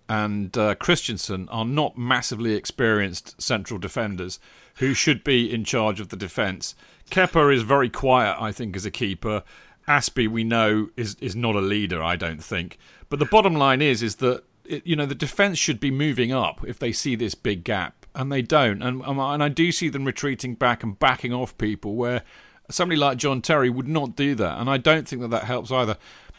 and 0.09 0.57
uh, 0.57 0.75
Christensen 0.75 1.49
are 1.49 1.65
not 1.65 1.97
massively 1.97 2.55
experienced 2.55 3.41
central 3.41 3.79
defenders 3.79 4.39
who 4.77 4.95
should 4.95 5.23
be 5.23 5.53
in 5.53 5.65
charge 5.65 6.01
of 6.01 6.09
the 6.09 6.17
defence. 6.17 6.75
Kepa 7.11 7.55
is 7.55 7.63
very 7.63 7.91
quiet, 7.91 8.37
I 8.41 8.53
think, 8.53 8.77
as 8.77 8.87
a 8.87 8.91
keeper. 8.91 9.43
Azpi, 9.87 10.29
we 10.29 10.45
know, 10.45 10.91
is 10.97 11.17
is 11.21 11.37
not 11.37 11.57
a 11.57 11.61
leader. 11.61 12.03
I 12.03 12.17
don't 12.17 12.43
think. 12.43 12.79
But 13.09 13.19
the 13.19 13.27
bottom 13.27 13.55
line 13.55 13.83
is, 13.83 14.03
is 14.03 14.17
that 14.17 14.45
it, 14.65 14.87
you 14.87 14.97
know 14.97 15.07
the 15.07 15.15
defence 15.15 15.59
should 15.59 15.81
be 15.81 15.91
moving 15.91 16.33
up 16.33 16.65
if 16.67 16.79
they 16.79 16.93
see 16.93 17.17
this 17.17 17.35
big 17.35 17.65
gap, 17.65 18.07
and 18.15 18.31
they 18.31 18.43
don't. 18.43 18.83
And 18.83 19.03
and 19.03 19.43
I 19.43 19.49
do 19.49 19.73
see 19.73 19.89
them 19.89 20.05
retreating 20.05 20.55
back 20.55 20.83
and 20.83 20.99
backing 20.99 21.33
off 21.33 21.59
people 21.59 21.97
where 21.97 22.23
somebody 22.71 22.99
like 22.99 23.19
John 23.19 23.43
Terry 23.43 23.71
would 23.71 23.89
not 23.89 24.17
do 24.17 24.35
that, 24.37 24.59
and 24.59 24.71
I 24.71 24.79
don't 24.79 25.07
think 25.07 25.23
that 25.23 25.31
that 25.31 25.45
helps 25.45 25.71
either. 25.71 25.97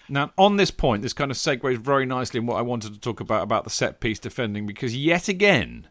Now, 0.09 0.31
on 0.37 0.57
this 0.57 0.71
point, 0.71 1.01
this 1.01 1.13
kind 1.13 1.31
of 1.31 1.37
segues 1.37 1.77
very 1.77 2.05
nicely 2.05 2.39
in 2.39 2.45
what 2.45 2.57
I 2.57 2.61
wanted 2.61 2.93
to 2.93 2.99
talk 2.99 3.19
about 3.19 3.43
about 3.43 3.63
the 3.63 3.69
set 3.69 3.99
piece 3.99 4.19
defending, 4.19 4.65
because 4.65 4.95
yet 4.95 5.27
again, 5.27 5.87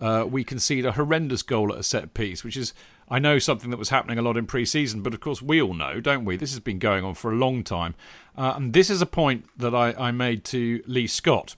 uh, 0.00 0.24
we 0.28 0.44
concede 0.44 0.84
a 0.86 0.92
horrendous 0.92 1.42
goal 1.42 1.72
at 1.72 1.78
a 1.78 1.82
set 1.82 2.14
piece, 2.14 2.44
which 2.44 2.56
is, 2.56 2.74
I 3.08 3.18
know, 3.18 3.38
something 3.38 3.70
that 3.70 3.78
was 3.78 3.88
happening 3.88 4.18
a 4.18 4.22
lot 4.22 4.36
in 4.36 4.46
pre 4.46 4.64
season, 4.64 5.02
but 5.02 5.14
of 5.14 5.20
course, 5.20 5.40
we 5.40 5.60
all 5.60 5.74
know, 5.74 6.00
don't 6.00 6.24
we? 6.24 6.36
This 6.36 6.52
has 6.52 6.60
been 6.60 6.78
going 6.78 7.04
on 7.04 7.14
for 7.14 7.32
a 7.32 7.36
long 7.36 7.64
time. 7.64 7.94
Uh, 8.36 8.52
and 8.56 8.72
this 8.72 8.90
is 8.90 9.00
a 9.00 9.06
point 9.06 9.46
that 9.56 9.74
I, 9.74 9.92
I 9.94 10.10
made 10.10 10.44
to 10.44 10.82
Lee 10.86 11.06
Scott, 11.06 11.56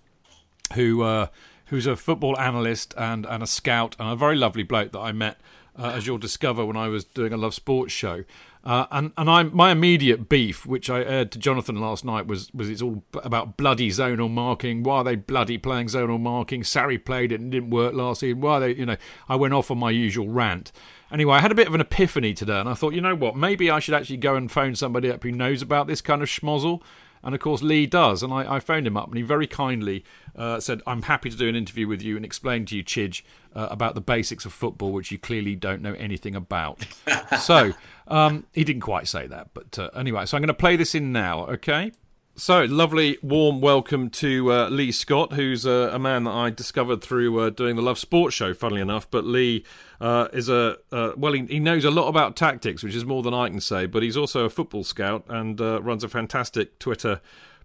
who 0.75 1.03
uh, 1.03 1.27
who's 1.67 1.87
a 1.87 1.97
football 1.97 2.39
analyst 2.39 2.95
and, 2.97 3.27
and 3.27 3.43
a 3.43 3.47
scout, 3.47 3.97
and 3.99 4.09
a 4.09 4.17
very 4.17 4.37
lovely 4.37 4.63
bloke 4.63 4.93
that 4.93 5.01
I 5.01 5.13
met, 5.13 5.39
uh, 5.77 5.93
as 5.95 6.07
you'll 6.07 6.19
discover, 6.19 6.65
when 6.65 6.77
I 6.77 6.89
was 6.89 7.05
doing 7.05 7.33
a 7.33 7.37
Love 7.37 7.55
Sports 7.55 7.93
show. 7.93 8.25
Uh, 8.65 8.87
and 8.91 9.13
and 9.17 9.31
I 9.31 9.45
my 9.45 9.71
immediate 9.71 10.29
beef, 10.29 10.67
which 10.67 10.91
I 10.91 11.03
aired 11.03 11.33
to 11.33 11.39
Jonathan 11.39 11.77
last 11.77 12.05
night, 12.05 12.27
was 12.27 12.53
was 12.53 12.69
it's 12.69 12.83
all 12.83 13.03
about 13.15 13.57
bloody 13.57 13.89
zonal 13.91 14.31
marking. 14.31 14.83
Why 14.83 14.97
are 14.99 15.05
they 15.05 15.17
bloody 15.17 15.59
playing 15.59 15.87
zonal 15.87 16.21
marking? 16.21 16.63
Sarri 16.63 17.03
played 17.03 17.33
it 17.33 17.41
and 17.41 17.51
didn't 17.51 17.71
work 17.71 17.95
last 17.95 18.21
season. 18.21 18.41
Why 18.41 18.59
they 18.59 18.75
you 18.75 18.87
know? 18.87 18.97
I 19.29 19.37
went 19.37 19.55
off 19.55 19.71
on 19.71 19.79
my 19.79 19.91
usual 19.91 20.29
rant. 20.29 20.73
Anyway, 21.11 21.35
I 21.35 21.41
had 21.41 21.53
a 21.53 21.55
bit 21.55 21.67
of 21.67 21.75
an 21.75 21.81
epiphany 21.81 22.35
today, 22.35 22.61
and 22.61 22.69
I 22.69 22.75
thought, 22.75 22.93
you 22.93 23.01
know 23.01 23.15
what? 23.15 23.37
Maybe 23.37 23.71
I 23.71 23.79
should 23.79 23.95
actually 23.95 24.19
go 24.19 24.35
and 24.35 24.51
phone 24.51 24.75
somebody 24.75 25.11
up 25.11 25.23
who 25.23 25.33
knows 25.33 25.63
about 25.63 25.87
this 25.87 26.03
kind 26.03 26.21
of 26.21 26.29
schmozzle 26.29 26.83
and 27.23 27.35
of 27.35 27.41
course, 27.41 27.63
Lee 27.63 27.87
does. 27.87 28.23
And 28.23 28.33
I, 28.33 28.57
I 28.57 28.61
phoned 28.61 28.87
him 28.87 28.97
up 28.97 29.09
and 29.09 29.17
he 29.17 29.23
very 29.23 29.47
kindly 29.47 30.05
uh, 30.37 30.61
said, 30.61 30.83
I'm 30.87 31.03
happy 31.03 31.31
to 31.31 31.37
do 31.37 31.49
an 31.49 31.57
interview 31.57 31.89
with 31.89 32.03
you 32.03 32.17
and 32.17 32.25
explain 32.25 32.65
to 32.67 32.77
you, 32.77 32.85
Chidge, 32.85 33.23
uh, 33.55 33.69
about 33.71 33.95
the 33.95 34.01
basics 34.01 34.45
of 34.45 34.53
football, 34.53 34.93
which 34.93 35.11
you 35.11 35.19
clearly 35.19 35.55
don't 35.55 35.83
know 35.83 35.95
anything 35.95 36.35
about. 36.35 36.87
so 37.41 37.73
um, 38.07 38.47
he 38.53 38.65
didn't 38.65 38.83
quite 38.83 39.09
say 39.09 39.27
that. 39.27 39.49
But 39.55 39.79
uh, 39.79 39.91
anyway, 39.95 40.27
so 40.27 40.37
I'm 40.37 40.43
going 40.43 40.49
to 40.49 40.55
play 40.55 40.77
this 40.77 40.95
in 40.95 41.13
now, 41.13 41.47
okay? 41.47 41.93
So, 42.39 42.63
lovely, 42.67 43.19
warm 43.21 43.61
welcome 43.61 44.11
to 44.11 44.53
uh, 44.53 44.69
Lee 44.69 44.93
Scott, 44.93 45.33
who's 45.33 45.67
uh, 45.67 45.91
a 45.93 45.99
man 45.99 46.23
that 46.23 46.31
I 46.31 46.51
discovered 46.51 47.03
through 47.03 47.37
uh, 47.41 47.51
doing 47.51 47.75
the 47.75 47.83
Love 47.83 47.99
Sports 47.99 48.37
show, 48.37 48.55
funnily 48.55 48.81
enough. 48.81 49.11
But 49.11 49.25
Lee 49.25 49.65
uh, 50.01 50.29
is 50.33 50.49
a, 50.49 50.79
uh, 50.93 51.13
well, 51.17 51.33
he, 51.33 51.45
he, 51.47 51.59
knows 51.61 51.85
a 51.85 51.91
lot 51.91 52.09
about 52.09 52.37
tactics, 52.37 52.83
which 52.83 52.95
is 52.95 53.05
more 53.05 53.23
than 53.23 53.35
I 53.35 53.49
can 53.49 53.61
say, 53.61 53.87
but 53.87 54.03
he's 54.03 54.17
also 54.17 54.45
a 54.45 54.51
football 54.51 54.85
scout 54.85 55.25
and 55.29 55.61
uh, 55.61 55.83
runs 55.83 56.05
a 56.05 56.09
fantastic 56.09 56.79
Twitter 56.79 57.21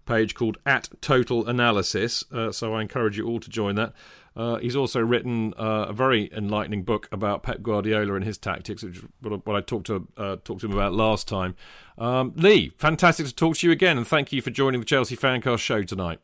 page 0.06 0.34
called 0.34 0.58
at 0.66 0.88
Total 1.00 1.46
Analysis. 1.46 2.24
so, 2.50 2.74
I 2.74 2.82
encourage 2.82 3.16
you 3.16 3.26
all 3.26 3.40
to 3.40 3.48
join 3.48 3.76
that. 3.76 3.92
Uh, 4.36 4.56
he's 4.56 4.74
also 4.74 5.00
written 5.00 5.54
uh, 5.56 5.86
a 5.88 5.92
very 5.92 6.28
enlightening 6.34 6.82
book 6.82 7.08
about 7.12 7.42
Pep 7.42 7.62
Guardiola 7.62 8.14
and 8.14 8.24
his 8.24 8.36
tactics, 8.36 8.82
which 8.82 8.96
is 8.96 9.04
what 9.20 9.54
I 9.54 9.60
talked 9.60 9.86
to 9.86 10.08
uh, 10.16 10.36
talked 10.44 10.62
to 10.62 10.66
him 10.66 10.72
about 10.72 10.92
last 10.92 11.28
time. 11.28 11.54
Um, 11.98 12.32
Lee, 12.34 12.72
fantastic 12.76 13.26
to 13.26 13.34
talk 13.34 13.56
to 13.58 13.66
you 13.66 13.72
again, 13.72 13.96
and 13.96 14.06
thank 14.06 14.32
you 14.32 14.42
for 14.42 14.50
joining 14.50 14.80
the 14.80 14.86
Chelsea 14.86 15.16
Fancast 15.16 15.60
show 15.60 15.82
tonight. 15.82 16.18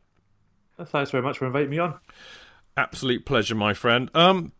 Thanks 0.83 1.11
very 1.11 1.23
much 1.23 1.37
for 1.37 1.45
inviting 1.45 1.69
me 1.69 1.79
on. 1.79 1.99
Absolute 2.75 3.25
pleasure, 3.25 3.55
my 3.55 3.73
friend. 3.73 4.09
Um, 4.13 4.51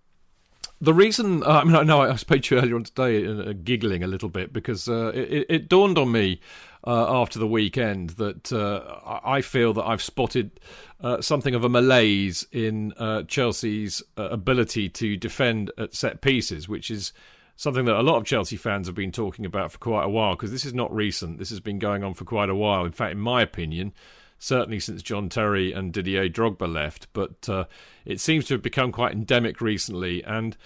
the 0.81 0.93
reason, 0.93 1.43
uh, 1.43 1.61
I 1.61 1.63
mean, 1.63 1.75
I 1.75 1.83
know 1.83 2.01
I 2.01 2.15
spoke 2.15 2.41
to 2.43 2.55
you 2.55 2.61
earlier 2.61 2.75
on 2.75 2.83
today, 2.83 3.25
uh, 3.25 3.53
giggling 3.63 4.03
a 4.03 4.07
little 4.07 4.29
bit 4.29 4.51
because 4.51 4.89
uh, 4.89 5.11
it, 5.13 5.45
it, 5.47 5.69
dawned 5.69 5.99
on 5.99 6.11
me 6.11 6.41
uh, 6.85 7.21
after 7.21 7.37
the 7.37 7.47
weekend 7.47 8.11
that 8.11 8.51
uh, 8.51 9.19
I 9.23 9.41
feel 9.41 9.73
that 9.73 9.83
I've 9.83 10.01
spotted 10.01 10.59
uh, 10.99 11.21
something 11.21 11.53
of 11.53 11.63
a 11.63 11.69
malaise 11.69 12.47
in 12.51 12.93
uh, 12.97 13.23
Chelsea's 13.23 14.01
uh, 14.17 14.29
ability 14.29 14.89
to 14.89 15.15
defend 15.15 15.71
at 15.77 15.93
set 15.93 16.21
pieces, 16.21 16.67
which 16.67 16.89
is 16.89 17.13
something 17.55 17.85
that 17.85 17.95
a 17.95 18.01
lot 18.01 18.17
of 18.17 18.25
Chelsea 18.25 18.57
fans 18.57 18.87
have 18.87 18.95
been 18.95 19.11
talking 19.11 19.45
about 19.45 19.71
for 19.71 19.77
quite 19.77 20.05
a 20.05 20.09
while 20.09 20.35
because 20.35 20.51
this 20.51 20.65
is 20.65 20.73
not 20.73 20.93
recent. 20.93 21.37
This 21.37 21.51
has 21.51 21.59
been 21.59 21.77
going 21.77 22.03
on 22.03 22.15
for 22.15 22.25
quite 22.25 22.49
a 22.49 22.55
while. 22.55 22.85
In 22.85 22.91
fact, 22.91 23.11
in 23.11 23.19
my 23.19 23.43
opinion, 23.43 23.93
certainly 24.41 24.79
since 24.79 25.03
John 25.03 25.29
Terry 25.29 25.71
and 25.71 25.93
Didier 25.93 26.27
Drogba 26.27 26.71
left, 26.71 27.07
but 27.13 27.47
uh, 27.47 27.65
it 28.05 28.19
seems 28.19 28.45
to 28.45 28.55
have 28.55 28.63
become 28.63 28.91
quite 28.91 29.13
endemic 29.13 29.61
recently. 29.61 30.23
And 30.23 30.57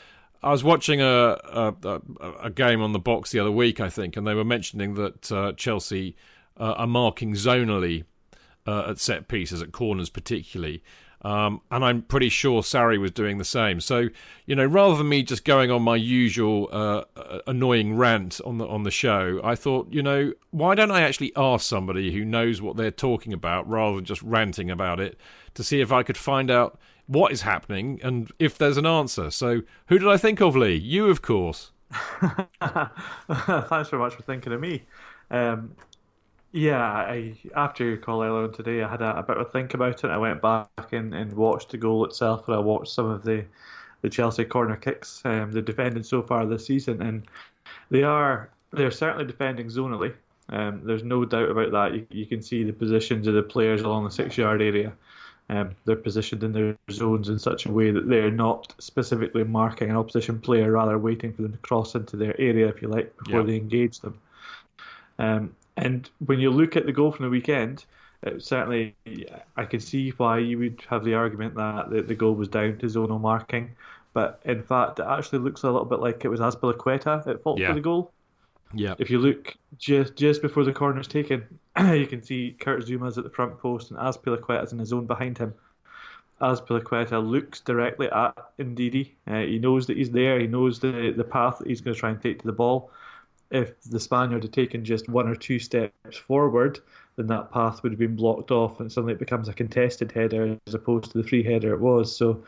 I 0.42 0.52
was 0.52 0.64
watching 0.64 1.02
a, 1.02 1.38
a, 1.44 2.02
a, 2.44 2.50
game 2.50 2.82
on 2.82 2.94
the 2.94 3.00
box 3.00 3.32
the 3.32 3.40
other 3.40 3.52
week, 3.52 3.82
I 3.82 3.90
think, 3.90 4.16
and 4.16 4.26
they 4.26 4.34
were 4.34 4.46
mentioning 4.46 4.94
that 4.96 5.30
uh, 5.30 5.52
Chelsea 5.58 6.16
uh, 6.58 6.72
are 6.78 6.88
marking 6.88 7.34
zonally 7.34 8.06
uh, 8.66 8.92
at 8.92 9.00
set 9.00 9.28
pieces, 9.28 9.62
at 9.62 9.74
corners 9.74 10.10
particularly. 10.10 10.82
Um, 11.22 11.62
and 11.72 11.84
I'm 11.84 12.02
pretty 12.04 12.30
sure 12.30 12.62
Sarri 12.62 13.00
was 13.00 13.12
doing 13.12 13.40
the 13.40 13.46
same. 13.46 13.80
So, 13.80 14.10
you 14.46 14.56
know, 14.56 14.66
rather 14.66 14.96
than 14.96 15.10
me 15.10 15.24
just 15.24 15.44
going 15.44 15.72
on 15.72 15.82
my 15.82 15.96
usual 15.96 16.70
uh, 16.72 17.04
annoying 17.48 17.98
rant 17.98 18.40
on 18.46 18.60
the 18.60 18.68
on 18.68 18.84
the 18.84 18.92
show, 18.92 19.42
I 19.44 19.56
thought, 19.56 19.88
you 19.92 20.04
know, 20.04 20.34
why 20.52 20.76
don't 20.76 20.92
I 20.92 21.02
actually 21.02 21.32
ask 21.36 21.66
somebody 21.66 22.12
who 22.12 22.24
knows 22.24 22.62
what 22.62 22.78
they're 22.78 22.92
talking 22.92 23.34
about 23.34 23.68
rather 23.68 23.96
than 23.96 24.06
just 24.06 24.22
ranting 24.22 24.70
about 24.70 25.00
it 25.00 25.18
to 25.56 25.64
see 25.64 25.82
if 25.82 25.92
I 25.92 26.04
could 26.04 26.18
find 26.18 26.52
out 26.52 26.80
what 27.08 27.32
is 27.32 27.42
happening 27.42 28.00
and 28.04 28.32
if 28.40 28.58
there's 28.58 28.78
an 28.78 28.86
answer. 28.86 29.32
So, 29.32 29.62
who 29.88 29.98
did 29.98 30.08
I 30.08 30.18
think 30.18 30.42
of, 30.42 30.56
Lee? 30.56 30.76
You, 30.76 31.10
of 31.10 31.22
course. 31.22 31.72
Thanks 32.20 33.90
very 33.90 34.00
much 34.00 34.16
for 34.16 34.24
thinking 34.24 34.54
of 34.54 34.60
me. 34.60 34.84
Um, 35.32 35.76
yeah, 36.56 36.82
I 36.82 37.36
after 37.54 37.84
your 37.84 37.98
call 37.98 38.24
earlier 38.24 38.46
on 38.46 38.54
today, 38.54 38.82
I 38.82 38.90
had 38.90 39.02
a, 39.02 39.18
a, 39.18 39.24
bit 39.24 39.36
of 39.36 39.48
a 39.48 39.50
think 39.50 39.74
about 39.74 40.06
it. 40.06 40.10
I 40.10 40.18
went 40.18 40.42
back 40.42 40.94
and, 40.94 41.14
and 41.14 41.34
watched 41.34 41.72
the 41.72 41.78
goal 41.78 42.06
itself, 42.06 42.48
and 42.48 42.56
I 42.56 42.60
watched 42.60 42.94
some 42.94 43.08
of 43.08 43.24
the 43.24 43.44
the 44.02 44.10
Chelsea 44.10 44.46
corner 44.46 44.78
kicks 44.78 45.22
um, 45.26 45.52
they're 45.52 45.62
defending 45.62 46.04
so 46.04 46.22
far 46.22 46.46
this 46.46 46.66
season, 46.66 47.02
and 47.02 47.24
they 47.92 48.04
are 48.04 48.50
they're 48.72 48.90
certainly 48.90 49.26
defending 49.26 49.68
zonally. 49.68 50.14
Um, 50.48 50.82
there's 50.86 51.04
no 51.04 51.26
doubt 51.26 51.50
about 51.50 51.72
that. 51.74 51.94
You, 51.94 52.08
you, 52.10 52.26
can 52.26 52.42
see 52.42 52.64
the 52.64 52.72
positions 52.72 53.28
of 53.28 53.34
the 53.34 53.44
players 53.44 53.82
along 53.82 54.06
the 54.06 54.12
six 54.12 54.38
yard 54.38 54.62
area 54.62 54.94
Um, 55.50 55.76
they're 55.84 55.96
positioned 55.98 56.44
in 56.44 56.54
their 56.54 56.78
zones 56.90 57.28
in 57.28 57.38
such 57.38 57.66
a 57.66 57.72
way 57.72 57.92
that 57.92 58.08
they're 58.08 58.32
not 58.32 58.74
specifically 58.78 59.44
marking 59.44 59.90
an 59.90 59.98
opposition 59.98 60.40
player, 60.40 60.72
rather 60.72 60.98
waiting 60.98 61.34
for 61.34 61.42
them 61.42 61.52
to 61.52 61.58
cross 61.58 61.96
into 61.96 62.16
their 62.16 62.40
area, 62.40 62.70
if 62.70 62.82
you 62.82 62.88
like, 62.88 63.14
before 63.18 63.42
Yeah. 63.42 63.48
they 63.48 63.58
engage 63.58 64.00
them. 64.00 64.18
Um, 65.18 65.56
and 65.78 66.10
when 66.26 66.40
you 66.40 66.52
look 66.52 66.76
at 66.76 66.86
the 66.86 66.92
goal 66.92 67.12
from 67.12 67.26
the 67.26 67.30
weekend, 67.30 67.86
it 68.24 68.42
certainly 68.44 68.96
I 69.56 69.66
can 69.66 69.80
see 69.80 70.10
why 70.12 70.40
you 70.40 70.58
would 70.60 70.84
have 70.90 71.04
the 71.04 71.14
argument 71.14 71.56
that 71.56 71.90
the, 71.90 72.02
the 72.02 72.16
goal 72.16 72.34
was 72.34 72.48
down 72.48 72.78
to 72.80 72.86
zonal 72.88 73.20
marking. 73.22 73.72
But 74.14 74.40
in 74.46 74.64
fact, 74.64 75.00
it 75.00 75.06
actually 75.08 75.40
looks 75.40 75.64
a 75.64 75.68
little 75.68 75.86
bit 75.86 76.00
like 76.00 76.24
it 76.24 76.30
was 76.30 76.40
Azpilicueta 76.40 77.28
at 77.28 77.44
fault 77.44 77.60
Yeah. 77.60 77.68
for 77.70 77.74
the 77.74 77.82
goal. 77.82 78.12
Yeah. 78.74 78.96
If 78.98 79.10
you 79.10 79.20
look 79.20 79.56
just 79.78 80.16
just 80.16 80.42
before 80.42 80.64
the 80.64 80.74
corner's 80.74 81.08
taken, 81.08 81.44
you 81.80 82.08
can 82.08 82.24
see 82.24 82.56
Kurt 82.60 82.86
Zouma's 82.86 83.18
at 83.18 83.24
the 83.26 83.30
front 83.30 83.60
post 83.60 83.92
and 83.92 84.00
Azpilicueta's 84.00 84.72
in 84.72 84.78
the 84.78 84.86
zone 84.86 85.06
behind 85.06 85.38
him. 85.38 85.54
Azpilicueta 86.42 87.26
looks 87.26 87.62
directly 87.62 88.10
at 88.10 88.36
Ndidi. 88.58 89.12
Uh, 89.28 89.40
he 89.40 89.60
knows 89.60 89.88
that 89.88 89.98
he's 89.98 90.12
there. 90.12 90.40
He 90.40 90.48
knows 90.48 90.80
the 90.80 91.14
the 91.16 91.24
path 91.24 91.60
that 91.60 91.68
he's 91.68 91.82
going 91.82 91.94
to 91.94 92.00
try 92.00 92.10
and 92.10 92.22
take 92.22 92.40
to 92.40 92.46
the 92.46 92.52
ball. 92.54 92.92
If 93.56 93.82
the 93.84 94.02
Spaniard 94.02 94.44
had 94.44 94.52
taken 94.52 94.84
just 94.84 95.08
one 95.08 95.30
or 95.30 95.36
two 95.36 95.60
steps 95.60 96.18
forward, 96.18 96.80
then 97.16 97.28
that 97.28 97.52
path 97.52 97.82
would 97.82 97.94
have 97.94 98.00
been 98.00 98.18
blocked 98.18 98.52
off, 98.52 98.82
and 98.82 98.92
suddenly 98.92 99.14
it 99.14 99.20
becomes 99.20 99.48
a 99.48 99.54
contested 99.54 100.12
header 100.12 100.58
as 100.68 100.74
opposed 100.74 101.12
to 101.12 101.18
the 101.18 101.28
free 101.28 101.42
header 101.42 101.74
it 101.74 101.80
was. 101.80 102.14
So 102.14 102.44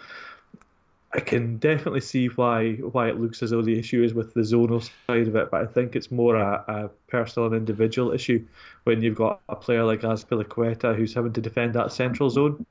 I 1.13 1.21
can 1.21 1.57
definitely 1.57 2.01
see 2.01 2.27
why 2.27 2.73
why 2.73 3.07
it 3.07 3.19
looks 3.19 3.41
as 3.41 3.51
though 3.51 3.61
the 3.61 3.79
issue 3.79 4.03
is 4.03 4.13
with 4.13 4.33
the 4.33 4.41
zonal 4.41 4.89
side 5.07 5.29
of 5.29 5.35
it, 5.37 5.49
but 5.49 5.61
I 5.61 5.65
think 5.65 5.95
it's 5.95 6.11
more 6.11 6.35
a, 6.35 6.63
a 6.67 6.89
personal 7.07 7.47
and 7.47 7.55
individual 7.55 8.11
issue 8.11 8.45
when 8.83 9.01
you've 9.01 9.15
got 9.15 9.39
a 9.47 9.55
player 9.55 9.85
like 9.85 10.01
Azpilicueta 10.01 10.93
who's 10.93 11.13
having 11.13 11.33
to 11.33 11.41
defend 11.41 11.73
that 11.75 11.93
central 11.93 12.29
zone, 12.29 12.65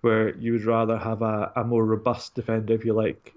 where 0.00 0.34
you 0.36 0.52
would 0.52 0.64
rather 0.64 0.96
have 0.96 1.20
a, 1.20 1.52
a 1.56 1.64
more 1.64 1.84
robust 1.84 2.34
defender, 2.34 2.72
if 2.72 2.86
you 2.86 2.94
like. 2.94 3.34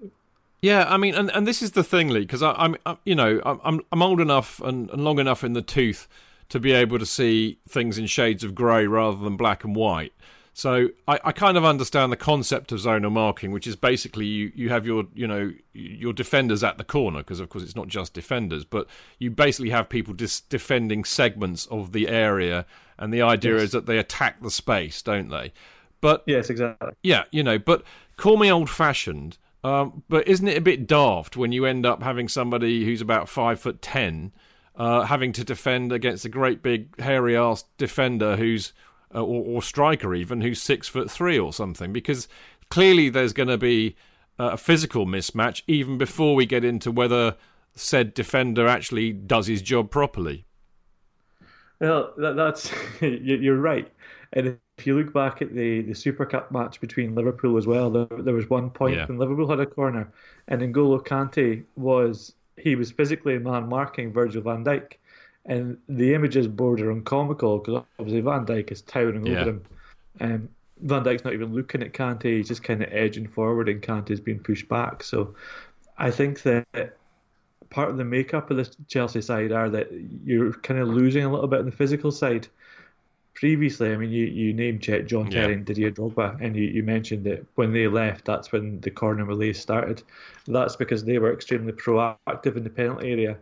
Yeah, 0.61 0.85
I 0.89 0.97
mean, 0.97 1.15
and, 1.15 1.31
and 1.31 1.47
this 1.47 1.61
is 1.61 1.71
the 1.71 1.83
thing, 1.83 2.09
Lee, 2.09 2.21
because 2.21 2.43
I'm, 2.43 2.75
I'm, 2.85 2.97
you 3.05 3.15
know, 3.15 3.41
I'm 3.63 3.81
I'm 3.91 4.01
old 4.01 4.19
enough 4.19 4.59
and, 4.61 4.89
and 4.89 5.03
long 5.03 5.17
enough 5.19 5.43
in 5.43 5.53
the 5.53 5.61
tooth 5.61 6.07
to 6.49 6.59
be 6.59 6.71
able 6.73 6.99
to 6.99 7.05
see 7.05 7.59
things 7.67 7.97
in 7.97 8.07
shades 8.07 8.43
of 8.43 8.55
grey 8.55 8.85
rather 8.87 9.17
than 9.17 9.37
black 9.37 9.63
and 9.63 9.75
white. 9.75 10.13
So 10.53 10.89
I, 11.07 11.19
I 11.23 11.31
kind 11.31 11.55
of 11.57 11.63
understand 11.63 12.11
the 12.11 12.17
concept 12.17 12.73
of 12.73 12.79
zonal 12.79 13.11
marking, 13.11 13.51
which 13.51 13.67
is 13.67 13.77
basically 13.77 14.25
you, 14.25 14.51
you 14.53 14.67
have 14.69 14.85
your 14.85 15.05
you 15.13 15.27
know 15.27 15.53
your 15.73 16.11
defenders 16.11 16.61
at 16.63 16.77
the 16.77 16.83
corner 16.83 17.19
because 17.19 17.39
of 17.39 17.47
course 17.47 17.63
it's 17.63 17.75
not 17.75 17.87
just 17.87 18.13
defenders, 18.13 18.65
but 18.65 18.87
you 19.19 19.31
basically 19.31 19.69
have 19.69 19.87
people 19.87 20.13
dis- 20.13 20.41
defending 20.41 21.05
segments 21.05 21.67
of 21.67 21.93
the 21.93 22.09
area, 22.09 22.65
and 22.97 23.13
the 23.13 23.21
idea 23.21 23.53
Yes. 23.53 23.61
is 23.63 23.71
that 23.71 23.85
they 23.85 23.97
attack 23.97 24.41
the 24.41 24.51
space, 24.51 25.01
don't 25.01 25.29
they? 25.29 25.53
But 26.01 26.23
Yes, 26.27 26.49
exactly. 26.49 26.91
yeah, 27.01 27.23
you 27.31 27.43
know, 27.43 27.57
but 27.59 27.83
call 28.17 28.35
me 28.35 28.51
old 28.51 28.69
fashioned. 28.69 29.37
Um, 29.63 30.03
but 30.07 30.27
isn't 30.27 30.47
it 30.47 30.57
a 30.57 30.61
bit 30.61 30.87
daft 30.87 31.35
when 31.35 31.51
you 31.51 31.65
end 31.65 31.85
up 31.85 32.01
having 32.01 32.27
somebody 32.27 32.85
who's 32.85 33.01
about 33.01 33.27
five 33.27 33.59
foot 33.59 33.81
ten 33.81 34.31
uh, 34.75 35.03
having 35.03 35.33
to 35.33 35.43
defend 35.43 35.91
against 35.91 36.23
a 36.23 36.29
great 36.29 36.63
big 36.63 36.97
hairy 36.99 37.35
ass 37.35 37.65
defender 37.77 38.37
who's 38.37 38.71
uh, 39.13 39.21
or, 39.21 39.43
or 39.45 39.61
striker 39.61 40.15
even 40.15 40.39
who's 40.41 40.61
six 40.61 40.87
foot 40.87 41.11
three 41.11 41.37
or 41.37 41.51
something? 41.51 41.91
Because 41.91 42.27
clearly 42.69 43.09
there's 43.09 43.33
going 43.33 43.49
to 43.49 43.57
be 43.57 43.97
uh, 44.39 44.51
a 44.51 44.57
physical 44.57 45.05
mismatch 45.05 45.61
even 45.67 45.97
before 45.97 46.35
we 46.35 46.45
get 46.45 46.63
into 46.63 46.91
whether 46.91 47.35
said 47.75 48.13
defender 48.13 48.67
actually 48.67 49.11
does 49.11 49.47
his 49.47 49.61
job 49.61 49.91
properly. 49.91 50.45
Well, 51.79 52.13
that, 52.17 52.35
that's 52.35 52.71
you're 53.01 53.59
right. 53.59 53.91
And 54.33 54.57
if 54.77 54.85
you 54.85 54.95
look 54.97 55.13
back 55.13 55.41
at 55.41 55.53
the, 55.53 55.81
the 55.81 55.93
Super 55.95 56.25
Cup 56.25 56.51
match 56.51 56.79
between 56.79 57.15
Liverpool 57.15 57.57
as 57.57 57.65
well, 57.65 57.89
there, 57.89 58.05
there 58.19 58.33
was 58.33 58.49
one 58.49 58.69
point 58.69 58.95
Yeah. 58.95 59.05
when 59.05 59.17
Liverpool 59.17 59.49
had 59.49 59.59
a 59.59 59.65
corner, 59.65 60.11
and 60.47 60.61
N'Golo 60.61 61.03
Kante 61.05 61.63
was 61.75 62.33
he 62.57 62.75
was 62.75 62.91
physically 62.91 63.39
man 63.39 63.67
marking 63.69 64.11
Virgil 64.13 64.41
van 64.41 64.63
Dijk, 64.63 64.93
and 65.45 65.77
the 65.87 66.13
images 66.13 66.47
border 66.47 66.91
on 66.91 67.01
comical 67.03 67.57
because 67.59 67.83
obviously 67.97 68.21
Van 68.21 68.45
Dijk 68.45 68.71
is 68.71 68.81
towering 68.81 69.25
Yeah. 69.25 69.41
over 69.41 69.49
him. 69.49 69.61
Um, 70.21 70.49
Van 70.81 71.03
Dijk's 71.03 71.23
not 71.23 71.33
even 71.33 71.53
looking 71.53 71.81
at 71.83 71.93
Kante; 71.93 72.37
he's 72.37 72.47
just 72.47 72.63
kind 72.63 72.83
of 72.83 72.89
edging 72.91 73.27
forward, 73.27 73.67
and 73.69 73.81
Kante's 73.81 74.19
being 74.19 74.39
pushed 74.39 74.67
back. 74.69 75.03
So, 75.03 75.33
I 75.97 76.11
think 76.11 76.41
that 76.43 76.97
part 77.69 77.89
of 77.89 77.97
the 77.97 78.05
makeup 78.05 78.49
of 78.51 78.57
this 78.57 78.71
Chelsea 78.87 79.21
side 79.21 79.51
are 79.51 79.69
that 79.69 79.89
you're 80.23 80.53
kind 80.53 80.79
of 80.79 80.87
losing 80.87 81.23
a 81.23 81.31
little 81.31 81.47
bit 81.47 81.59
on 81.59 81.65
the 81.65 81.71
physical 81.71 82.11
side. 82.11 82.47
Previously, 83.33 83.93
I 83.93 83.95
mean, 83.95 84.09
you, 84.09 84.25
you 84.25 84.53
name 84.53 84.79
checked 84.79 85.07
John 85.07 85.25
Yeah. 85.27 85.41
Terry 85.41 85.53
and 85.53 85.65
Didier 85.65 85.91
Drogba, 85.91 86.41
and 86.41 86.55
you, 86.55 86.63
you 86.63 86.83
mentioned 86.83 87.23
that 87.25 87.45
when 87.55 87.71
they 87.71 87.87
left, 87.87 88.25
that's 88.25 88.51
when 88.51 88.81
the 88.81 88.91
corner 88.91 89.23
relays 89.23 89.59
started. 89.59 90.03
That's 90.45 90.75
because 90.75 91.05
they 91.05 91.19
were 91.19 91.31
extremely 91.31 91.71
proactive 91.71 92.57
in 92.57 92.63
the 92.63 92.69
penalty 92.69 93.11
area, 93.11 93.37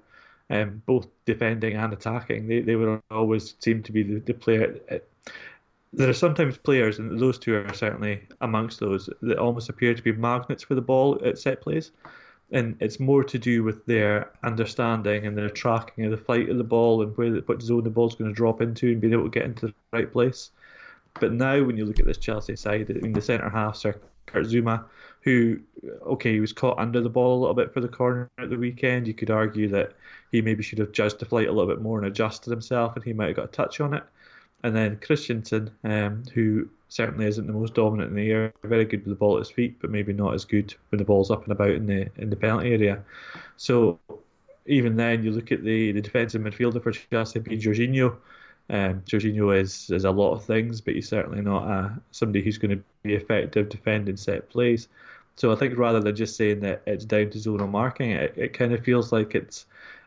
um, 0.49 0.83
both 0.85 1.07
defending 1.25 1.75
and 1.75 1.93
attacking. 1.93 2.47
They, 2.47 2.61
they 2.61 2.75
would 2.75 3.01
always 3.09 3.55
seem 3.59 3.81
to 3.83 3.91
be 3.91 4.03
the, 4.03 4.19
the 4.19 4.33
player. 4.33 4.79
There 5.93 6.09
are 6.09 6.13
sometimes 6.13 6.57
players, 6.57 6.99
and 6.99 7.19
those 7.19 7.39
two 7.39 7.55
are 7.55 7.73
certainly 7.73 8.21
amongst 8.41 8.79
those, 8.79 9.09
that 9.21 9.39
almost 9.39 9.69
appear 9.69 9.95
to 9.95 10.03
be 10.03 10.11
magnets 10.11 10.63
for 10.63 10.75
the 10.75 10.81
ball 10.81 11.19
at 11.25 11.39
set 11.39 11.61
plays 11.61 11.91
and 12.51 12.77
it's 12.79 12.99
more 12.99 13.23
to 13.23 13.37
do 13.37 13.63
with 13.63 13.85
their 13.85 14.31
understanding 14.43 15.25
and 15.25 15.37
their 15.37 15.49
tracking 15.49 16.05
of 16.05 16.11
the 16.11 16.17
flight 16.17 16.49
of 16.49 16.57
the 16.57 16.63
ball 16.63 17.01
and 17.01 17.15
where 17.17 17.31
the, 17.31 17.39
what 17.41 17.61
zone 17.61 17.83
the 17.83 17.89
ball's 17.89 18.15
going 18.15 18.29
to 18.29 18.35
drop 18.35 18.61
into 18.61 18.87
and 18.91 19.01
being 19.01 19.13
able 19.13 19.25
to 19.25 19.29
get 19.29 19.45
into 19.45 19.67
the 19.67 19.73
right 19.91 20.11
place. 20.11 20.51
But 21.19 21.33
now, 21.33 21.61
when 21.63 21.77
you 21.77 21.85
look 21.85 21.99
at 21.99 22.05
this 22.05 22.17
Chelsea 22.17 22.55
side, 22.55 22.89
I 22.89 22.93
mean, 23.01 23.13
the 23.13 23.21
centre 23.21 23.49
halves 23.49 23.85
are 23.85 23.99
Kurt 24.27 24.45
Zouma, 24.45 24.85
who, 25.21 25.59
okay, 26.05 26.33
he 26.33 26.39
was 26.39 26.53
caught 26.53 26.77
under 26.79 27.01
the 27.01 27.09
ball 27.09 27.37
a 27.37 27.41
little 27.41 27.55
bit 27.55 27.73
for 27.73 27.81
the 27.81 27.87
corner 27.87 28.29
at 28.37 28.49
the 28.49 28.57
weekend. 28.57 29.07
You 29.07 29.13
could 29.13 29.31
argue 29.31 29.67
that 29.69 29.93
he 30.31 30.41
maybe 30.41 30.63
should 30.63 30.79
have 30.79 30.91
judged 30.91 31.19
the 31.19 31.25
flight 31.25 31.47
a 31.47 31.51
little 31.51 31.67
bit 31.67 31.81
more 31.81 31.97
and 31.97 32.07
adjusted 32.07 32.51
himself, 32.51 32.95
and 32.95 33.03
he 33.03 33.13
might 33.13 33.27
have 33.27 33.35
got 33.35 33.45
a 33.45 33.51
touch 33.51 33.81
on 33.81 33.93
it. 33.93 34.03
And 34.63 34.75
then 34.75 34.97
Christensen, 34.97 35.71
um, 35.83 36.23
who 36.33 36.69
certainly 36.89 37.25
isn't 37.25 37.47
the 37.47 37.53
most 37.53 37.73
dominant 37.73 38.09
in 38.09 38.15
the 38.15 38.31
air, 38.31 38.53
very 38.63 38.85
good 38.85 39.05
with 39.05 39.09
the 39.09 39.15
ball 39.15 39.35
at 39.35 39.39
his 39.39 39.51
feet, 39.51 39.77
but 39.79 39.89
maybe 39.89 40.13
not 40.13 40.33
as 40.33 40.45
good 40.45 40.73
when 40.89 40.99
the 40.99 41.05
ball's 41.05 41.31
up 41.31 41.43
and 41.43 41.51
about 41.51 41.71
in 41.71 41.85
the 41.85 42.09
in 42.17 42.29
the 42.29 42.35
penalty 42.35 42.71
area. 42.71 43.03
So 43.57 43.99
even 44.65 44.95
then, 44.95 45.23
you 45.23 45.31
look 45.31 45.51
at 45.51 45.63
the, 45.63 45.91
the 45.91 46.01
defensive 46.01 46.41
midfielder 46.41 46.81
for 46.81 46.91
Chelsea 46.91 47.39
being 47.39 47.59
Jorginho. 47.59 48.17
Um, 48.69 49.01
Jorginho 49.05 49.57
is 49.57 49.89
is 49.89 50.05
a 50.05 50.11
lot 50.11 50.33
of 50.33 50.43
things, 50.45 50.81
but 50.81 50.93
he's 50.93 51.09
certainly 51.09 51.41
not 51.41 51.67
uh, 51.67 51.89
somebody 52.11 52.43
who's 52.43 52.57
going 52.57 52.77
to 52.77 52.83
be 53.03 53.15
effective 53.15 53.69
defending 53.69 54.17
set 54.17 54.49
plays. 54.49 54.87
So 55.35 55.51
I 55.51 55.55
think 55.55 55.77
rather 55.77 55.99
than 55.99 56.15
just 56.15 56.35
saying 56.35 56.61
that 56.61 56.81
it's 56.87 57.05
down 57.05 57.29
to 57.29 57.37
zonal 57.37 57.69
marking, 57.69 58.11
it, 58.11 58.33
it 58.35 58.53
kind 58.53 58.73
of 58.73 58.83
feels 58.83 59.11
like 59.11 59.35
it's 59.35 59.65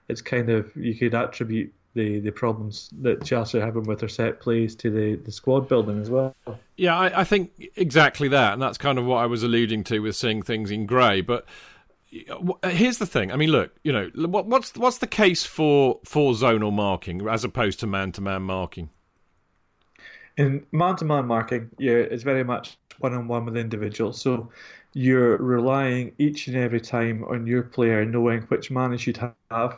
it's 0.09 0.21
kind 0.21 0.51
of 0.51 0.75
you 0.77 0.95
could 0.95 1.15
attribute 1.15 1.73
the, 1.95 2.21
the 2.21 2.31
problems 2.31 2.91
that 3.01 3.25
Chelsea 3.25 3.59
are 3.59 3.65
having 3.65 3.85
with 3.85 4.01
their 4.01 4.09
set 4.09 4.41
plays 4.41 4.75
to 4.77 4.91
the, 4.91 5.17
the 5.17 5.33
squad 5.33 5.69
building 5.69 6.01
as 6.01 6.09
well. 6.11 6.35
Yeah, 6.77 6.97
I, 6.97 7.21
I 7.21 7.25
think 7.25 7.71
exactly 7.77 8.29
that, 8.29 8.53
and 8.53 8.63
that's 8.63 8.79
kind 8.79 8.99
of 8.99 9.05
what 9.05 9.17
I 9.17 9.27
was 9.27 9.43
alluding 9.43 9.85
to 9.85 10.01
with 10.01 10.17
seeing 10.17 10.43
things 10.43 10.71
in 10.71 10.87
grey. 10.87 11.21
But 11.21 11.47
here's 12.65 12.99
the 12.99 13.07
thing: 13.07 13.33
I 13.33 13.37
mean, 13.37 13.51
look, 13.51 13.75
you 13.83 13.93
know, 13.93 14.11
what, 14.15 14.47
what's 14.47 14.77
what's 14.77 14.99
the 14.99 15.07
case 15.07 15.45
for 15.45 16.01
for 16.05 16.33
zonal 16.33 16.73
marking 16.73 17.29
as 17.29 17.45
opposed 17.45 17.81
to 17.81 17.87
man 17.87 18.13
to 18.13 18.21
man 18.21 18.43
marking? 18.43 18.91
In 20.37 20.65
man-to-man 20.73 21.27
marking, 21.27 21.71
yeah, 21.77 21.93
it's 21.93 22.23
very 22.23 22.45
much 22.45 22.79
one-on-one 23.01 23.45
with 23.45 23.59
individuals. 23.59 24.19
So 24.21 24.49
you're 24.95 25.37
relying 25.37 26.13
each 26.19 26.47
and 26.47 26.57
every 26.57 26.81
time 26.81 27.25
on 27.25 27.47
your 27.47 27.63
player 27.63 28.07
knowing 28.07 28.43
which 28.43 28.71
man 28.71 28.93
he 28.93 28.99
should 28.99 29.19
have, 29.51 29.77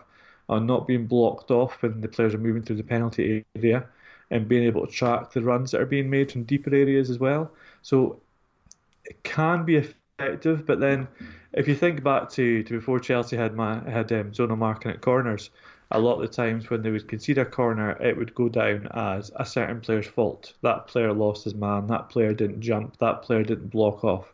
on 0.53 0.67
not 0.67 0.87
being 0.87 1.07
blocked 1.07 1.51
off 1.51 1.83
when 1.83 2.01
the 2.01 2.09
players 2.09 2.35
are 2.35 2.39
moving 2.39 2.63
through 2.63 2.77
the 2.77 2.83
penalty 2.83 3.45
area, 3.57 3.87
and 4.31 4.49
being 4.49 4.65
able 4.65 4.87
to 4.87 4.93
track 4.93 5.33
the 5.33 5.43
runs 5.43 5.71
that 5.71 5.81
are 5.81 5.87
being 5.87 6.09
made 6.09 6.31
from 6.33 6.45
deeper 6.45 6.75
areas 6.75 7.11
as 7.11 7.19
well. 7.19 7.51
So 7.83 8.21
it 9.05 9.23
can 9.23 9.65
be 9.65 9.77
effective, 9.77 10.65
but 10.67 10.81
then 10.81 11.09
if 11.53 11.69
you 11.69 11.75
think 11.75 12.03
back 12.03 12.31
to, 12.31 12.63
to 12.63 12.79
before 12.79 12.99
Chelsea 12.99 13.37
had 13.37 13.55
my, 13.55 13.75
had 13.91 14.11
um, 14.13 14.33
zonal 14.33 14.57
marking 14.57 14.91
at 14.91 15.01
corners, 15.01 15.51
a 15.91 16.01
lot 16.01 16.15
of 16.15 16.23
the 16.23 16.29
times 16.29 16.71
when 16.71 16.81
they 16.81 16.91
would 16.91 17.09
concede 17.09 17.37
a 17.37 17.45
corner, 17.45 17.91
it 18.01 18.17
would 18.17 18.35
go 18.35 18.49
down 18.49 18.89
as 18.95 19.31
a 19.37 19.45
certain 19.45 19.81
player's 19.81 20.07
fault. 20.07 20.55
That 20.63 20.87
player 20.87 21.13
lost 21.13 21.45
his 21.45 21.55
man, 21.55 21.87
that 21.89 22.09
player 22.09 22.33
didn't 22.33 22.63
jump, 22.63 22.97
that 22.99 23.23
player 23.23 23.43
didn't 23.43 23.69
block 23.69 24.03
off. 24.03 24.33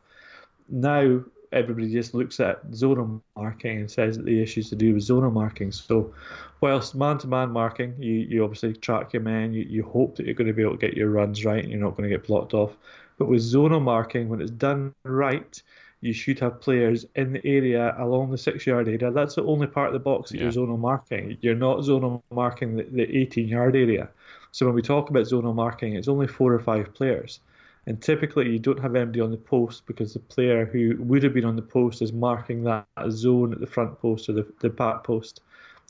Now 0.68 1.24
everybody 1.52 1.90
just 1.92 2.14
looks 2.14 2.40
at 2.40 2.70
zonal 2.70 3.20
marking 3.36 3.78
and 3.78 3.90
says 3.90 4.16
that 4.16 4.26
the 4.26 4.42
issue's 4.42 4.68
to 4.70 4.76
do 4.76 4.94
with 4.94 5.02
zonal 5.02 5.32
marking. 5.32 5.72
So, 5.72 6.12
whilst 6.60 6.94
man-to-man 6.94 7.50
marking, 7.50 7.94
you, 7.98 8.14
you 8.14 8.44
obviously 8.44 8.74
track 8.74 9.12
your 9.12 9.22
men, 9.22 9.52
you, 9.52 9.62
you 9.68 9.82
hope 9.84 10.16
that 10.16 10.26
you're 10.26 10.34
going 10.34 10.48
to 10.48 10.52
be 10.52 10.62
able 10.62 10.76
to 10.76 10.86
get 10.86 10.96
your 10.96 11.10
runs 11.10 11.44
right 11.44 11.62
and 11.62 11.70
you're 11.72 11.80
not 11.80 11.96
going 11.96 12.08
to 12.08 12.14
get 12.16 12.26
blocked 12.26 12.54
off. 12.54 12.76
But 13.18 13.28
with 13.28 13.40
zonal 13.42 13.82
marking, 13.82 14.28
when 14.28 14.40
it's 14.40 14.50
done 14.50 14.94
right, 15.04 15.60
you 16.00 16.12
should 16.12 16.38
have 16.38 16.60
players 16.60 17.04
in 17.16 17.32
the 17.32 17.44
area 17.44 17.94
along 17.98 18.30
the 18.30 18.38
six-yard 18.38 18.86
area. 18.86 19.10
That's 19.10 19.34
the 19.34 19.42
only 19.44 19.66
part 19.66 19.88
of 19.88 19.92
the 19.94 19.98
box 19.98 20.30
that 20.30 20.36
Yeah. 20.38 20.44
you're 20.44 20.52
zonal 20.52 20.78
marking. 20.78 21.36
You're 21.40 21.56
not 21.56 21.78
zonal 21.78 22.22
marking 22.30 22.76
the, 22.76 22.84
the 22.84 23.06
18-yard 23.06 23.74
area. 23.74 24.08
So 24.52 24.66
when 24.66 24.74
we 24.76 24.82
talk 24.82 25.10
about 25.10 25.24
zonal 25.24 25.54
marking, 25.54 25.94
it's 25.94 26.08
only 26.08 26.28
four 26.28 26.52
or 26.54 26.60
five 26.60 26.94
players. 26.94 27.40
And 27.88 28.02
typically, 28.02 28.50
you 28.50 28.58
don't 28.58 28.80
have 28.80 28.94
anybody 28.94 29.22
on 29.22 29.30
the 29.30 29.38
post 29.38 29.86
because 29.86 30.12
the 30.12 30.20
player 30.20 30.66
who 30.66 30.96
would 30.98 31.22
have 31.22 31.32
been 31.32 31.46
on 31.46 31.56
the 31.56 31.62
post 31.62 32.02
is 32.02 32.12
marking 32.12 32.62
that 32.64 32.84
zone 33.08 33.50
at 33.54 33.60
the 33.60 33.66
front 33.66 33.98
post 33.98 34.28
or 34.28 34.34
the, 34.34 34.46
the 34.60 34.68
back 34.68 35.04
post. 35.04 35.40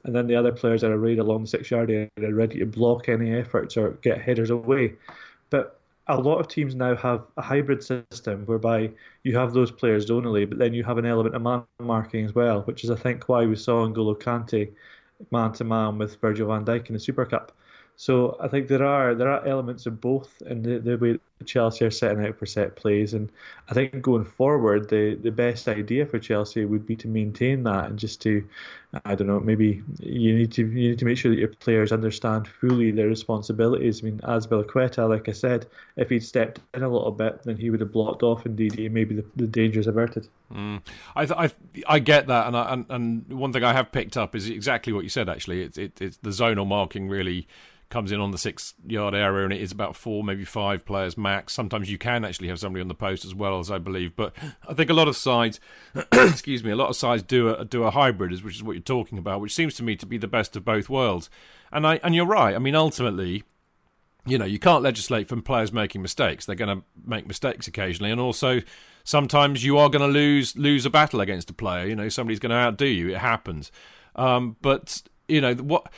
And 0.05 0.15
then 0.15 0.29
the 0.29 0.37
other 0.37 0.53
players 0.53 0.85
are 0.85 0.93
arrayed 0.93 1.19
along 1.19 1.43
the 1.43 1.49
six 1.49 1.73
yard 1.73 1.91
area, 1.91 2.09
ready 2.17 2.61
to 2.61 2.67
block 2.67 3.09
any 3.09 3.35
efforts 3.35 3.77
or 3.77 3.91
get 4.01 4.21
headers 4.21 4.51
away. 4.51 4.95
But 5.51 5.81
a 6.07 6.21
lot 6.21 6.39
of 6.39 6.47
teams 6.47 6.77
now 6.77 6.95
have 6.95 7.25
a 7.37 7.43
hybrid 7.43 7.83
system 7.83 8.47
whereby 8.47 8.93
you 9.25 9.37
have 9.37 9.53
those 9.53 9.73
players 9.73 10.07
zonally, 10.09 10.49
but 10.49 10.59
then 10.59 10.75
you 10.75 10.85
have 10.85 10.99
an 10.99 11.05
element 11.05 11.35
of 11.35 11.43
man 11.43 11.65
marking 11.81 12.25
as 12.25 12.33
well, 12.33 12.61
which 12.63 12.85
is 12.85 12.93
I 12.93 12.97
think 12.97 13.29
why 13.29 13.45
we 13.45 13.57
saw 13.57 13.85
N'Golo 13.89 14.17
Kante 14.17 14.71
man 15.33 15.53
to 15.55 15.65
man 15.65 15.99
with 15.99 16.21
Virgil 16.21 16.47
van 16.47 16.65
Dijk 16.65 16.87
in 16.87 16.95
the 16.95 17.01
Super 17.01 17.27
Cup. 17.27 17.51
So 17.97 18.37
I 18.39 18.47
think 18.47 18.69
there 18.69 18.87
are 18.87 19.17
there 19.17 19.29
are 19.29 19.45
elements 19.45 19.87
of 19.87 20.01
both 20.01 20.41
in 20.43 20.63
the, 20.63 20.79
the 20.79 20.97
way 20.97 21.19
Chelsea 21.45 21.85
are 21.85 21.91
setting 21.91 22.25
out 22.25 22.37
for 22.37 22.47
set 22.47 22.77
plays, 22.77 23.15
and 23.15 23.31
I 23.69 23.75
think 23.75 24.03
going 24.03 24.25
forward, 24.25 24.89
the, 24.89 25.15
the 25.15 25.31
best 25.31 25.69
idea 25.69 26.07
for 26.07 26.19
Chelsea 26.19 26.65
would 26.65 26.87
be 26.87 26.97
to 26.97 27.09
maintain 27.09 27.63
that 27.65 27.87
and 27.87 27.99
just 27.99 28.21
to, 28.23 28.45
I 29.05 29.15
don't 29.15 29.27
know, 29.27 29.41
maybe 29.41 29.83
you 30.01 30.35
need 30.35 30.53
to 30.53 30.63
you 30.63 30.91
need 30.91 30.99
to 30.99 31.05
make 31.05 31.19
sure 31.19 31.31
that 31.31 31.39
your 31.39 31.49
players 31.49 31.93
understand 31.93 32.49
fully 32.49 32.91
their 32.91 33.09
responsibilities. 33.09 34.03
I 34.03 34.07
mean, 34.07 34.21
as 34.27 34.47
Azpilicueta, 34.47 35.09
like 35.09 35.29
I 35.29 35.33
said, 35.33 35.67
if 35.97 36.11
he'd 36.11 36.25
stepped 36.25 36.61
in 36.75 36.83
a 36.83 36.89
little 36.89 37.13
bit, 37.13 37.43
then 37.45 37.57
he 37.57 37.71
would 37.71 37.81
have 37.81 37.93
blocked 37.93 38.23
off 38.23 38.45
Ndidi, 38.45 38.87
and 38.87 38.95
maybe 38.95 39.15
the, 39.15 39.25
the 39.37 39.47
dangers 39.47 39.87
averted. 39.87 40.29
Mm. 40.53 40.83
I, 41.15 41.45
I 41.45 41.51
I 41.87 41.99
get 41.99 42.27
that, 42.27 42.47
and, 42.49 42.57
I, 42.57 42.73
and 42.73 42.87
and 42.89 43.33
one 43.33 43.53
thing 43.53 43.65
I 43.65 43.73
have 43.73 43.93
picked 43.93 44.17
up 44.17 44.35
is 44.35 44.49
exactly 44.49 44.93
what 44.93 45.05
you 45.05 45.11
said. 45.11 45.29
Actually, 45.29 45.63
it's 45.63 45.79
it, 45.79 46.01
it's 46.01 46.17
the 46.19 46.31
zonal 46.31 46.67
marking 46.67 47.09
really 47.09 47.47
comes 47.91 48.13
in 48.13 48.21
on 48.21 48.31
the 48.31 48.39
six 48.39 48.75
yard 48.87 49.15
area 49.15 49.45
and 49.45 49.53
it 49.53 49.61
is 49.61 49.73
about 49.73 49.97
four, 49.97 50.23
maybe 50.23 50.45
five 50.45 50.85
players. 50.85 51.17
Sometimes 51.47 51.91
you 51.91 51.99
can 51.99 52.25
actually 52.25 52.49
have 52.49 52.59
somebody 52.59 52.81
on 52.81 52.89
the 52.89 52.95
post 52.95 53.25
as 53.25 53.35
well 53.35 53.59
as 53.59 53.71
I 53.71 53.79
believe, 53.79 54.15
but 54.17 54.35
I 54.67 54.75
think 54.75 54.91
a 54.91 54.95
lot 54.95 55.09
of 55.09 55.17
sides, 55.17 55.61
excuse 56.13 56.63
me, 56.63 56.71
a 56.71 56.77
lot 56.77 56.89
of 56.89 56.97
sides 56.97 57.23
do 57.23 57.55
a 57.55 57.65
do 57.65 57.85
a 57.85 57.91
hybrid, 57.91 58.43
which 58.43 58.57
is 58.57 58.63
what 58.63 58.73
you're 58.73 58.83
talking 58.83 59.19
about, 59.19 59.41
which 59.41 59.55
seems 59.55 59.75
to 59.75 59.83
me 59.83 59.97
to 59.97 60.07
be 60.07 60.19
the 60.19 60.29
best 60.29 60.57
of 60.57 60.65
both 60.65 60.89
worlds. 60.89 61.31
And 61.73 61.87
I 61.87 62.01
and 62.03 62.15
you're 62.15 62.27
right. 62.27 62.55
I 62.55 62.59
mean, 62.59 62.75
ultimately. 62.75 63.45
You 64.27 64.37
know, 64.37 64.45
you 64.45 64.59
can't 64.59 64.83
legislate 64.83 65.27
from 65.27 65.41
players 65.41 65.73
making 65.73 66.03
mistakes. 66.03 66.45
They're 66.45 66.57
going 66.57 66.81
to 66.81 66.85
make 67.03 67.27
mistakes 67.27 67.67
occasionally, 67.67 68.11
and 68.11 68.21
also 68.21 68.61
sometimes 69.03 69.65
you 69.65 69.79
are 69.79 69.89
going 69.89 70.03
to 70.03 70.13
lose 70.13 70.55
lose 70.55 70.85
a 70.85 70.91
battle 70.91 71.23
against 71.23 71.49
a 71.49 71.55
player. 71.55 71.87
You 71.87 71.97
know, 71.97 72.11
somebody's 72.11 72.39
going 72.39 72.51
to 72.51 72.57
outdo 72.57 72.85
you. 72.85 73.09
It 73.09 73.19
happens. 73.19 73.73
Um, 74.17 74.57
but 74.61 75.01
you 75.29 75.41
know 75.41 75.55
what 75.55 75.91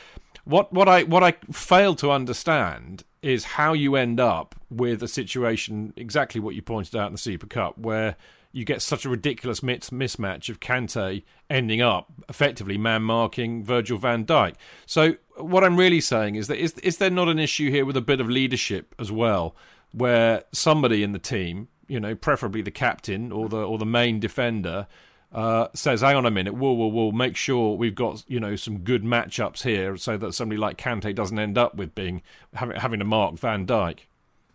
what 0.45 0.71
what 0.71 0.87
I 0.87 1.03
what 1.03 1.23
I 1.23 1.33
fail 1.51 1.95
to 1.95 2.11
understand 2.11 3.03
is 3.21 3.43
how 3.43 3.73
you 3.73 3.95
end 3.95 4.19
up 4.19 4.55
with 4.69 5.03
a 5.03 5.07
situation 5.07 5.93
exactly 5.95 6.41
what 6.41 6.55
you 6.55 6.61
pointed 6.61 6.95
out 6.95 7.07
in 7.07 7.13
the 7.13 7.19
Super 7.19 7.47
Cup, 7.47 7.77
where 7.77 8.15
you 8.51 8.65
get 8.65 8.81
such 8.81 9.05
a 9.05 9.09
ridiculous 9.09 9.61
mismatch 9.61 10.49
of 10.49 10.59
Kante 10.59 11.23
ending 11.49 11.81
up 11.81 12.11
effectively 12.27 12.77
man 12.77 13.03
marking 13.03 13.63
Virgil 13.63 13.97
van 13.97 14.25
Dijk. 14.25 14.55
So 14.85 15.15
what 15.37 15.63
I'm 15.63 15.77
really 15.77 16.01
saying 16.01 16.35
is 16.35 16.47
that 16.47 16.57
is 16.57 16.73
is 16.79 16.97
there 16.97 17.09
not 17.09 17.29
an 17.29 17.39
issue 17.39 17.69
here 17.69 17.85
with 17.85 17.97
a 17.97 18.01
bit 18.01 18.19
of 18.19 18.29
leadership 18.29 18.93
as 18.99 19.11
well, 19.11 19.55
where 19.91 20.43
somebody 20.51 21.03
in 21.03 21.11
the 21.11 21.19
team, 21.19 21.67
you 21.87 21.99
know, 21.99 22.15
preferably 22.15 22.61
the 22.61 22.71
captain 22.71 23.31
or 23.31 23.47
the 23.47 23.57
or 23.57 23.77
the 23.77 23.85
main 23.85 24.19
defender, 24.19 24.87
uh, 25.31 25.67
says, 25.73 26.01
"Hang 26.01 26.15
on 26.15 26.25
a 26.25 26.31
minute, 26.31 26.53
we'll, 26.53 26.75
we'll, 26.75 26.91
we'll 26.91 27.11
make 27.11 27.35
sure 27.35 27.75
we've 27.75 27.95
got 27.95 28.23
you 28.27 28.39
know 28.39 28.55
some 28.55 28.79
good 28.79 29.03
matchups 29.03 29.63
here, 29.63 29.97
so 29.97 30.17
that 30.17 30.33
somebody 30.33 30.59
like 30.59 30.77
Kante 30.77 31.13
doesn't 31.13 31.39
end 31.39 31.57
up 31.57 31.75
with 31.75 31.95
being 31.95 32.21
having, 32.53 32.77
having 32.77 32.99
to 32.99 33.05
mark 33.05 33.35
Van 33.35 33.65
Dijk." 33.65 33.99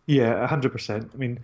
Yeah, 0.07 0.47
hundred 0.47 0.72
percent. 0.72 1.11
I 1.12 1.16
mean, 1.16 1.41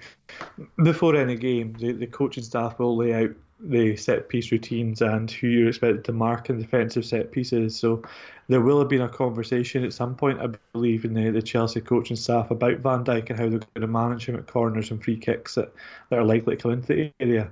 before 0.83 1.16
any 1.16 1.37
game, 1.37 1.74
the, 1.78 1.93
the 1.93 2.07
coaching 2.07 2.45
staff 2.45 2.78
will 2.78 2.97
lay 2.97 3.12
out 3.12 3.30
the 3.64 3.97
set 3.97 4.28
piece 4.28 4.51
routines 4.51 5.03
and 5.03 5.30
who 5.30 5.47
you're 5.47 5.68
expected 5.68 6.05
to 6.05 6.12
mark 6.12 6.51
in 6.51 6.61
defensive 6.61 7.05
set 7.05 7.30
pieces. 7.30 7.76
So 7.76 8.03
there 8.49 8.61
will 8.61 8.78
have 8.80 8.89
been 8.89 9.03
a 9.03 9.09
conversation 9.09 9.85
at 9.85 9.93
some 9.93 10.16
point, 10.16 10.41
I 10.41 10.49
believe, 10.72 11.05
in 11.05 11.14
the, 11.14 11.30
the 11.30 11.43
Chelsea 11.43 11.80
coaching 11.80 12.16
staff 12.16 12.51
about 12.51 12.78
Van 12.78 13.05
Dijk 13.05 13.30
and 13.30 13.39
how 13.39 13.49
they're 13.49 13.61
going 13.61 13.80
to 13.80 13.87
manage 13.87 14.26
him 14.26 14.37
at 14.37 14.47
corners 14.47 14.91
and 14.91 15.03
free 15.03 15.16
kicks 15.16 15.55
that, 15.55 15.72
that 16.11 16.18
are 16.18 16.24
likely 16.24 16.57
to 16.57 16.62
come 16.62 16.72
into 16.72 16.89
the 16.89 17.12
area. 17.20 17.51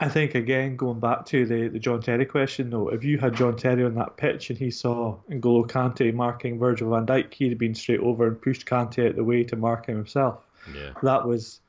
I 0.00 0.08
think 0.08 0.34
again 0.34 0.76
going 0.76 0.98
back 0.98 1.26
to 1.26 1.44
the, 1.44 1.68
the 1.68 1.78
John 1.78 2.00
Terry 2.00 2.24
question 2.24 2.70
though, 2.70 2.88
if 2.88 3.04
you 3.04 3.18
had 3.18 3.36
John 3.36 3.54
Terry 3.54 3.84
on 3.84 3.94
that 3.96 4.16
pitch 4.16 4.48
and 4.48 4.58
he 4.58 4.70
saw 4.70 5.16
N'Golo 5.28 5.68
Kante 5.68 6.12
marking 6.14 6.58
Virgil 6.58 6.90
van 6.90 7.06
Dijk, 7.06 7.34
he'd 7.34 7.50
have 7.50 7.58
been 7.58 7.74
straight 7.74 8.00
over 8.00 8.26
and 8.26 8.40
pushed 8.40 8.66
Kante 8.66 9.08
out 9.08 9.16
the 9.16 9.24
way 9.24 9.44
to 9.44 9.56
mark 9.56 9.86
him 9.86 9.96
himself. 9.96 10.38
Yeah. 10.74 10.92
That 11.02 11.26
was 11.26 11.60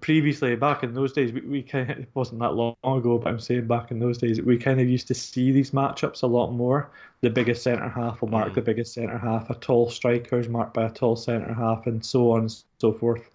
previously 0.00 0.54
back 0.54 0.82
in 0.82 0.92
those 0.92 1.12
days. 1.12 1.32
We, 1.32 1.40
we 1.40 1.62
kind 1.62 1.90
of, 1.90 1.98
it 2.00 2.08
wasn't 2.12 2.40
that 2.40 2.54
long 2.54 2.76
ago, 2.84 3.16
but 3.16 3.28
I'm 3.28 3.40
saying 3.40 3.66
back 3.66 3.90
in 3.90 3.98
those 4.00 4.18
days 4.18 4.40
we 4.42 4.58
kind 4.58 4.78
of 4.78 4.88
used 4.88 5.08
to 5.08 5.14
see 5.14 5.50
these 5.50 5.70
matchups 5.70 6.22
a 6.22 6.26
lot 6.26 6.50
more. 6.50 6.90
The 7.22 7.30
biggest 7.30 7.62
centre 7.62 7.88
half 7.88 8.20
will 8.20 8.28
mark 8.28 8.52
mm. 8.52 8.54
the 8.54 8.62
biggest 8.62 8.92
centre 8.92 9.18
half. 9.18 9.48
A 9.48 9.54
tall 9.54 9.88
striker 9.88 10.38
is 10.38 10.48
marked 10.48 10.74
by 10.74 10.84
a 10.84 10.90
tall 10.90 11.16
centre 11.16 11.54
half, 11.54 11.86
and 11.86 12.04
so 12.04 12.32
on 12.32 12.40
and 12.40 12.54
so 12.78 12.92
forth. 12.92 13.30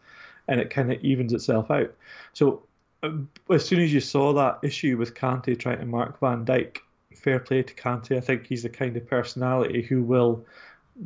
And 0.47 0.61
it 0.61 0.69
kind 0.69 0.91
of 0.91 1.03
evens 1.03 1.33
itself 1.33 1.71
out. 1.71 1.91
So 2.33 2.61
Uh, 3.05 3.53
as 3.53 3.65
soon 3.65 3.81
as 3.81 3.93
you 3.93 3.99
saw 3.99 4.33
that 4.33 4.59
issue 4.63 4.97
with 4.97 5.13
Kante 5.13 5.57
trying 5.57 5.79
to 5.79 5.85
mark 5.85 6.19
Van 6.19 6.45
Dijk, 6.45 6.77
fair 7.15 7.39
play 7.39 7.63
to 7.63 7.73
Kante. 7.73 8.17
I 8.17 8.21
think 8.21 8.47
he's 8.47 8.63
the 8.63 8.69
kind 8.69 8.95
of 8.97 9.07
personality 9.07 9.81
who 9.81 10.01
will 10.01 10.45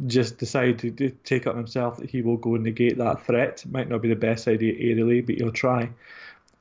just 0.06 0.38
decide 0.38 0.80
to, 0.80 0.92
to 0.92 1.10
take 1.24 1.48
on 1.48 1.58
himself 1.58 1.98
that 1.98 2.10
he 2.10 2.22
will 2.22 2.38
go 2.38 2.56
and 2.56 2.64
negate 2.64 2.98
that 2.98 3.26
threat. 3.26 3.64
It 3.66 3.72
might 3.72 3.90
not 3.90 4.02
be 4.02 4.10
the 4.10 4.16
best 4.16 4.48
idea 4.48 4.74
aerially, 4.74 5.26
but 5.26 5.36
he'll 5.36 5.52
try. 5.52 5.90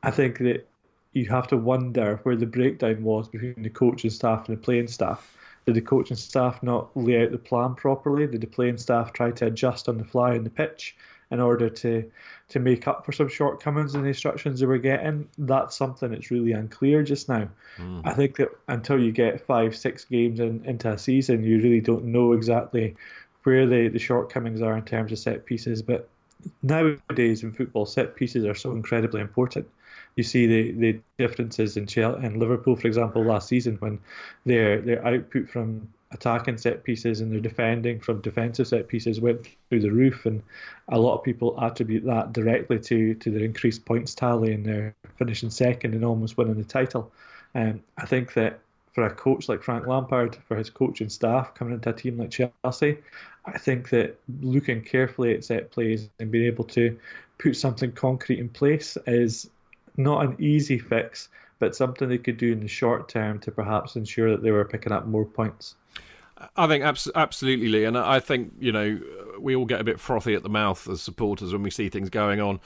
I 0.02 0.10
think 0.10 0.38
that 0.38 0.66
you 1.12 1.26
have 1.26 1.48
to 1.48 1.56
wonder 1.56 2.20
where 2.22 2.36
the 2.36 2.46
breakdown 2.46 3.02
was 3.02 3.28
between 3.28 3.62
the 3.62 3.70
coaching 3.70 4.10
staff 4.10 4.48
and 4.48 4.56
the 4.56 4.62
playing 4.62 4.88
staff. 4.88 5.36
Did 5.66 5.74
the 5.74 5.82
coaching 5.82 6.16
staff 6.16 6.62
not 6.62 6.96
lay 6.96 7.22
out 7.22 7.32
the 7.32 7.38
plan 7.38 7.74
properly? 7.74 8.26
Did 8.26 8.40
the 8.40 8.46
playing 8.46 8.78
staff 8.78 9.12
try 9.12 9.30
to 9.32 9.46
adjust 9.46 9.88
on 9.88 9.98
the 9.98 10.04
fly 10.04 10.36
on 10.36 10.44
the 10.44 10.50
pitch 10.50 10.96
in 11.30 11.40
order 11.40 11.68
to 11.68 12.10
to 12.48 12.58
make 12.58 12.88
up 12.88 13.04
for 13.04 13.12
some 13.12 13.28
shortcomings 13.28 13.94
in 13.94 14.02
the 14.02 14.08
instructions 14.08 14.60
they 14.60 14.66
were 14.66 14.78
getting. 14.78 15.28
That's 15.36 15.76
something 15.76 16.10
that's 16.10 16.30
really 16.30 16.52
unclear 16.52 17.02
just 17.02 17.28
now. 17.28 17.48
Mm. 17.76 18.02
I 18.04 18.14
think 18.14 18.36
that 18.36 18.48
until 18.68 18.98
you 18.98 19.12
get 19.12 19.46
five, 19.46 19.76
six 19.76 20.04
games 20.04 20.40
in, 20.40 20.64
into 20.64 20.90
a 20.90 20.98
season, 20.98 21.44
you 21.44 21.60
really 21.60 21.80
don't 21.80 22.06
know 22.06 22.32
exactly 22.32 22.96
where 23.42 23.66
the, 23.66 23.88
the 23.88 23.98
shortcomings 23.98 24.62
are 24.62 24.76
in 24.76 24.84
terms 24.84 25.12
of 25.12 25.18
set 25.18 25.44
pieces. 25.44 25.82
But 25.82 26.08
nowadays 26.62 27.42
in 27.42 27.52
football, 27.52 27.84
set 27.84 28.16
pieces 28.16 28.44
are 28.44 28.54
so 28.54 28.72
incredibly 28.72 29.20
important. 29.20 29.68
You 30.16 30.24
see 30.24 30.46
the, 30.46 30.72
the 30.72 31.00
differences 31.18 31.76
in 31.76 31.86
Chelsea 31.86 32.24
and 32.24 32.38
Liverpool, 32.38 32.76
for 32.76 32.86
example, 32.86 33.22
last 33.24 33.48
season 33.48 33.76
when 33.76 34.00
their 34.46 34.80
their 34.80 35.06
output 35.06 35.48
from 35.48 35.88
attacking 36.10 36.58
set 36.58 36.84
pieces 36.84 37.20
and 37.20 37.30
their 37.30 37.40
defending 37.40 38.00
from 38.00 38.20
defensive 38.20 38.66
set 38.66 38.88
pieces 38.88 39.20
went 39.20 39.46
through 39.68 39.80
the 39.80 39.90
roof, 39.90 40.26
and 40.26 40.42
a 40.88 40.98
lot 40.98 41.16
of 41.16 41.24
people 41.24 41.58
attribute 41.62 42.04
that 42.04 42.32
directly 42.32 42.78
to 42.78 43.14
to 43.14 43.30
their 43.30 43.44
increased 43.44 43.84
points 43.84 44.14
tally 44.14 44.52
and 44.52 44.64
their 44.64 44.94
finishing 45.16 45.50
second 45.50 45.94
and 45.94 46.04
almost 46.04 46.36
winning 46.36 46.56
the 46.56 46.64
title. 46.64 47.12
Um, 47.54 47.82
I 47.96 48.06
think 48.06 48.34
that 48.34 48.60
for 48.92 49.04
a 49.04 49.14
coach 49.14 49.48
like 49.48 49.62
Frank 49.62 49.86
Lampard, 49.86 50.36
for 50.48 50.56
his 50.56 50.70
coaching 50.70 51.08
staff 51.08 51.54
coming 51.54 51.74
into 51.74 51.90
a 51.90 51.92
team 51.92 52.18
like 52.18 52.30
Chelsea, 52.30 52.98
I 53.44 53.58
think 53.58 53.90
that 53.90 54.18
looking 54.40 54.82
carefully 54.82 55.34
at 55.34 55.44
set 55.44 55.70
plays 55.70 56.08
and 56.18 56.30
being 56.30 56.46
able 56.46 56.64
to 56.64 56.98
put 57.38 57.56
something 57.56 57.92
concrete 57.92 58.40
in 58.40 58.48
place 58.48 58.98
is 59.06 59.48
not 59.96 60.24
an 60.24 60.36
easy 60.38 60.78
fix, 60.78 61.28
but 61.58 61.76
something 61.76 62.08
they 62.08 62.18
could 62.18 62.38
do 62.38 62.52
in 62.52 62.60
the 62.60 62.68
short 62.68 63.08
term 63.08 63.38
to 63.40 63.52
perhaps 63.52 63.96
ensure 63.96 64.30
that 64.30 64.42
they 64.42 64.50
were 64.50 64.64
picking 64.64 64.92
up 64.92 65.06
more 65.06 65.24
points. 65.24 65.76
I 66.56 66.66
think 66.66 66.84
abs- 66.84 67.10
absolutely, 67.14 67.68
Lee, 67.68 67.84
and 67.84 67.96
I 67.96 68.20
think 68.20 68.52
you 68.60 68.72
know 68.72 69.00
we 69.40 69.54
all 69.56 69.66
get 69.66 69.80
a 69.80 69.84
bit 69.84 70.00
frothy 70.00 70.34
at 70.34 70.42
the 70.42 70.48
mouth 70.48 70.88
as 70.88 71.02
supporters 71.02 71.52
when 71.52 71.62
we 71.62 71.70
see 71.70 71.88
things 71.88 72.10
going 72.10 72.40
on. 72.40 72.60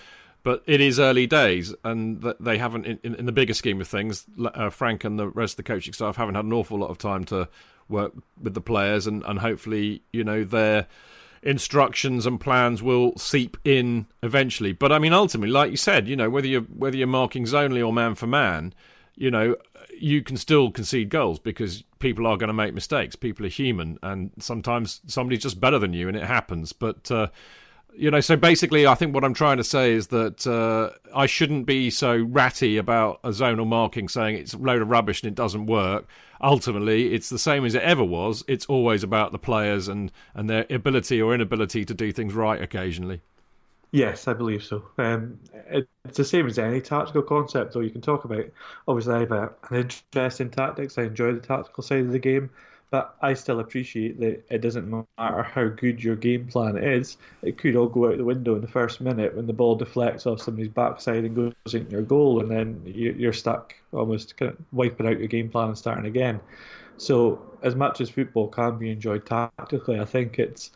But 0.45 0.65
it 0.67 0.81
is 0.81 0.99
early 0.99 1.29
days, 1.29 1.73
and 1.85 2.21
they 2.41 2.59
haven't, 2.59 2.85
in, 2.85 3.15
in 3.15 3.27
the 3.27 3.33
bigger 3.33 3.55
scheme 3.55 3.81
of 3.81 3.87
things, 3.87 4.27
uh, 4.45 4.71
Frank 4.71 5.05
and 5.05 5.17
the 5.17 5.29
rest 5.29 5.53
of 5.53 5.57
the 5.59 5.63
coaching 5.63 5.93
staff 5.93 6.17
haven't 6.17 6.35
had 6.35 6.45
an 6.45 6.53
awful 6.53 6.79
lot 6.79 6.91
of 6.91 6.99
time 6.99 7.23
to 7.27 7.49
work 7.89 8.13
with 8.41 8.55
the 8.55 8.61
players, 8.61 9.07
and, 9.07 9.23
and 9.25 9.39
hopefully, 9.39 10.03
you 10.13 10.25
know, 10.25 10.43
their 10.43 10.89
instructions 11.43 12.27
and 12.27 12.41
plans 12.41 12.83
will 12.83 13.17
seep 13.17 13.57
in 13.65 14.07
eventually. 14.23 14.73
But 14.73 14.91
I 14.91 14.99
mean, 14.99 15.13
ultimately, 15.13 15.53
like 15.53 15.71
you 15.71 15.77
said, 15.77 16.09
you 16.09 16.17
know, 16.17 16.29
whether 16.29 16.47
you're 16.47 16.63
whether 16.63 16.97
you're 16.97 17.07
marking 17.07 17.45
zonally 17.45 17.85
or 17.85 17.93
man 17.93 18.17
for 18.17 18.27
man, 18.27 18.75
you 19.15 19.31
know, 19.31 19.57
you 19.99 20.23
can 20.23 20.37
still 20.37 20.71
concede 20.71 21.11
goals 21.11 21.39
because 21.39 21.83
people 21.99 22.27
are 22.27 22.37
going 22.37 22.49
to 22.49 22.55
make 22.55 22.75
mistakes. 22.75 23.17
People 23.17 23.47
are 23.47 23.51
human, 23.51 23.99
and 24.03 24.31
sometimes 24.39 25.01
somebody's 25.07 25.43
just 25.43 25.61
better 25.61 25.79
than 25.79 25.93
you, 25.93 26.09
and 26.09 26.17
it 26.17 26.25
happens. 26.25 26.73
But 26.73 27.11
uh, 27.11 27.29
you 27.95 28.11
know, 28.11 28.21
so 28.21 28.37
basically, 28.37 28.87
I 28.87 28.95
think 28.95 29.15
what 29.15 29.25
I'm 29.25 29.35
trying 29.35 29.59
to 29.59 29.65
say 29.65 29.93
is 29.93 30.09
that 30.09 30.47
uh, 30.47 30.91
I 31.15 31.27
shouldn't 31.27 31.67
be 31.67 31.91
so 31.91 32.17
ratty 32.17 32.77
about 32.77 33.21
a 33.23 33.31
zonal 33.31 33.67
marking, 33.67 34.09
saying 34.09 34.37
it's 34.37 34.55
a 34.55 34.59
load 34.59 34.83
of 34.83 34.91
rubbish 34.91 35.23
and 35.23 35.29
it 35.29 35.35
doesn't 35.35 35.67
work. 35.67 36.07
Ultimately, 36.41 37.15
it's 37.15 37.29
the 37.29 37.39
same 37.39 37.65
as 37.65 37.75
it 37.75 37.83
ever 37.83 38.05
was. 38.05 38.45
It's 38.49 38.67
always 38.67 39.03
about 39.05 39.33
the 39.33 39.39
players 39.39 39.89
and 39.89 40.11
and 40.35 40.49
their 40.49 40.67
ability 40.71 41.21
or 41.21 41.35
inability 41.35 41.85
to 41.85 41.95
do 41.95 42.13
things 42.13 42.35
right 42.35 42.61
occasionally. 42.61 43.21
Yes, 43.93 44.27
I 44.27 44.33
believe 44.33 44.65
so. 44.65 44.85
Um, 44.97 45.39
it's 45.69 46.17
the 46.17 46.25
same 46.25 46.47
as 46.47 46.59
any 46.59 46.81
tactical 46.81 47.23
concept, 47.23 47.75
though. 47.75 47.81
You 47.81 47.91
can 47.91 48.01
talk 48.01 48.25
about. 48.25 48.47
Obviously, 48.89 49.15
I 49.15 49.21
have 49.21 49.33
a, 49.33 49.53
an 49.71 49.77
interest 49.77 50.41
in 50.41 50.51
tactics. 50.51 50.97
I 50.97 51.03
enjoy 51.03 51.33
the 51.35 51.41
tactical 51.41 51.83
side 51.83 52.01
of 52.07 52.13
the 52.13 52.19
game, 52.19 52.49
but 52.91 53.15
I 53.21 53.35
still 53.35 53.61
appreciate 53.61 54.19
that 54.21 54.45
it 54.49 54.63
doesn't 54.63 54.89
matter 55.19 55.43
how 55.43 55.69
good 55.69 56.03
your 56.03 56.17
game 56.17 56.47
plan 56.49 56.79
is. 56.79 57.19
It 57.43 57.59
could 57.59 57.77
all 57.77 57.87
go 57.89 58.11
out 58.11 58.17
the 58.17 58.25
window 58.25 58.55
in 58.55 58.63
the 58.63 58.67
first 58.69 59.03
minute 59.03 59.37
when 59.37 59.47
the 59.47 59.53
ball 59.53 59.75
deflects 59.77 60.27
off 60.27 60.41
somebody's 60.41 60.73
backside 60.73 61.25
and 61.25 61.37
goes 61.37 61.75
into 61.75 61.91
your 61.91 62.03
goal, 62.03 62.41
and 62.41 62.51
then 62.51 62.81
you're 62.87 63.35
stuck 63.35 63.75
almost 63.93 64.39
kind 64.39 64.53
of 64.53 64.59
wiping 64.73 65.07
out 65.07 65.19
your 65.19 65.29
game 65.29 65.51
plan 65.51 65.69
and 65.69 65.79
starting 65.79 66.07
again. 66.07 66.41
So, 66.97 67.59
as 67.63 67.75
much 67.75 68.01
as 68.01 68.11
football 68.11 68.49
can 68.49 68.79
be 68.79 68.91
enjoyed 68.91 69.27
tactically, 69.27 70.01
I 70.01 70.05
think 70.07 70.39
it's 70.39 70.71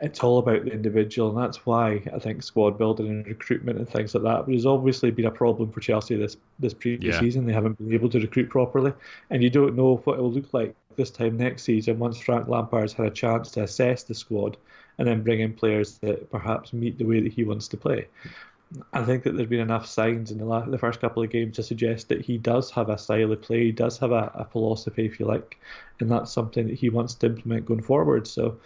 it's 0.00 0.20
all 0.20 0.38
about 0.38 0.64
the 0.64 0.72
individual, 0.72 1.28
and 1.28 1.38
that's 1.38 1.66
why 1.66 2.02
I 2.12 2.18
think 2.18 2.42
squad 2.42 2.78
building 2.78 3.08
and 3.08 3.26
recruitment 3.26 3.78
and 3.78 3.88
things 3.88 4.14
like 4.14 4.24
that. 4.24 4.52
It's 4.52 4.64
obviously 4.64 5.10
been 5.10 5.26
a 5.26 5.30
problem 5.30 5.70
for 5.70 5.80
Chelsea 5.80 6.16
this 6.16 6.36
this 6.58 6.74
previous 6.74 7.14
yeah. 7.14 7.20
season. 7.20 7.46
They 7.46 7.52
haven't 7.52 7.78
been 7.78 7.92
able 7.92 8.08
to 8.10 8.20
recruit 8.20 8.48
properly, 8.48 8.92
and 9.30 9.42
you 9.42 9.50
don't 9.50 9.76
know 9.76 9.96
what 10.04 10.18
it 10.18 10.22
will 10.22 10.32
look 10.32 10.52
like 10.54 10.74
this 10.96 11.10
time 11.10 11.36
next 11.36 11.62
season 11.62 11.98
once 11.98 12.18
Frank 12.18 12.48
Lampard's 12.48 12.92
had 12.92 13.06
a 13.06 13.10
chance 13.10 13.50
to 13.52 13.62
assess 13.62 14.02
the 14.02 14.14
squad 14.14 14.56
and 14.98 15.08
then 15.08 15.22
bring 15.22 15.40
in 15.40 15.54
players 15.54 15.98
that 15.98 16.30
perhaps 16.30 16.72
meet 16.72 16.98
the 16.98 17.04
way 17.04 17.20
that 17.20 17.32
he 17.32 17.44
wants 17.44 17.68
to 17.68 17.76
play. 17.76 18.06
I 18.92 19.02
think 19.02 19.24
that 19.24 19.36
there's 19.36 19.48
been 19.48 19.60
enough 19.60 19.86
signs 19.86 20.30
in 20.30 20.38
the, 20.38 20.44
last, 20.44 20.70
the 20.70 20.78
first 20.78 21.00
couple 21.00 21.22
of 21.22 21.30
games 21.30 21.56
to 21.56 21.62
suggest 21.62 22.08
that 22.08 22.24
he 22.24 22.38
does 22.38 22.70
have 22.70 22.88
a 22.88 22.98
style 22.98 23.32
of 23.32 23.42
play, 23.42 23.64
he 23.64 23.72
does 23.72 23.98
have 23.98 24.12
a, 24.12 24.30
a 24.34 24.44
philosophy, 24.44 25.06
if 25.06 25.18
you 25.18 25.26
like, 25.26 25.58
and 25.98 26.10
that's 26.10 26.32
something 26.32 26.68
that 26.68 26.78
he 26.78 26.88
wants 26.88 27.14
to 27.14 27.26
implement 27.26 27.66
going 27.66 27.82
forward. 27.82 28.28
So 28.28 28.58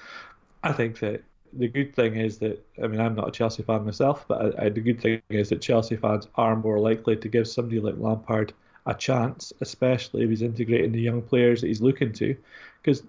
I 0.64 0.72
think 0.72 0.98
that 1.00 1.22
the 1.52 1.68
good 1.68 1.94
thing 1.94 2.16
is 2.16 2.38
that 2.38 2.64
I 2.82 2.86
mean 2.86 3.00
I'm 3.00 3.14
not 3.14 3.28
a 3.28 3.30
Chelsea 3.30 3.62
fan 3.62 3.84
myself, 3.84 4.24
but 4.26 4.58
I, 4.58 4.64
I, 4.64 4.68
the 4.70 4.80
good 4.80 5.00
thing 5.00 5.22
is 5.28 5.50
that 5.50 5.60
Chelsea 5.60 5.96
fans 5.96 6.26
are 6.34 6.56
more 6.56 6.80
likely 6.80 7.16
to 7.16 7.28
give 7.28 7.46
somebody 7.46 7.80
like 7.80 7.94
Lampard 7.98 8.52
a 8.86 8.94
chance, 8.94 9.52
especially 9.60 10.24
if 10.24 10.30
he's 10.30 10.42
integrating 10.42 10.92
the 10.92 11.00
young 11.00 11.22
players 11.22 11.60
that 11.60 11.68
he's 11.68 11.80
looking 11.80 12.12
to, 12.14 12.36
because 12.82 13.02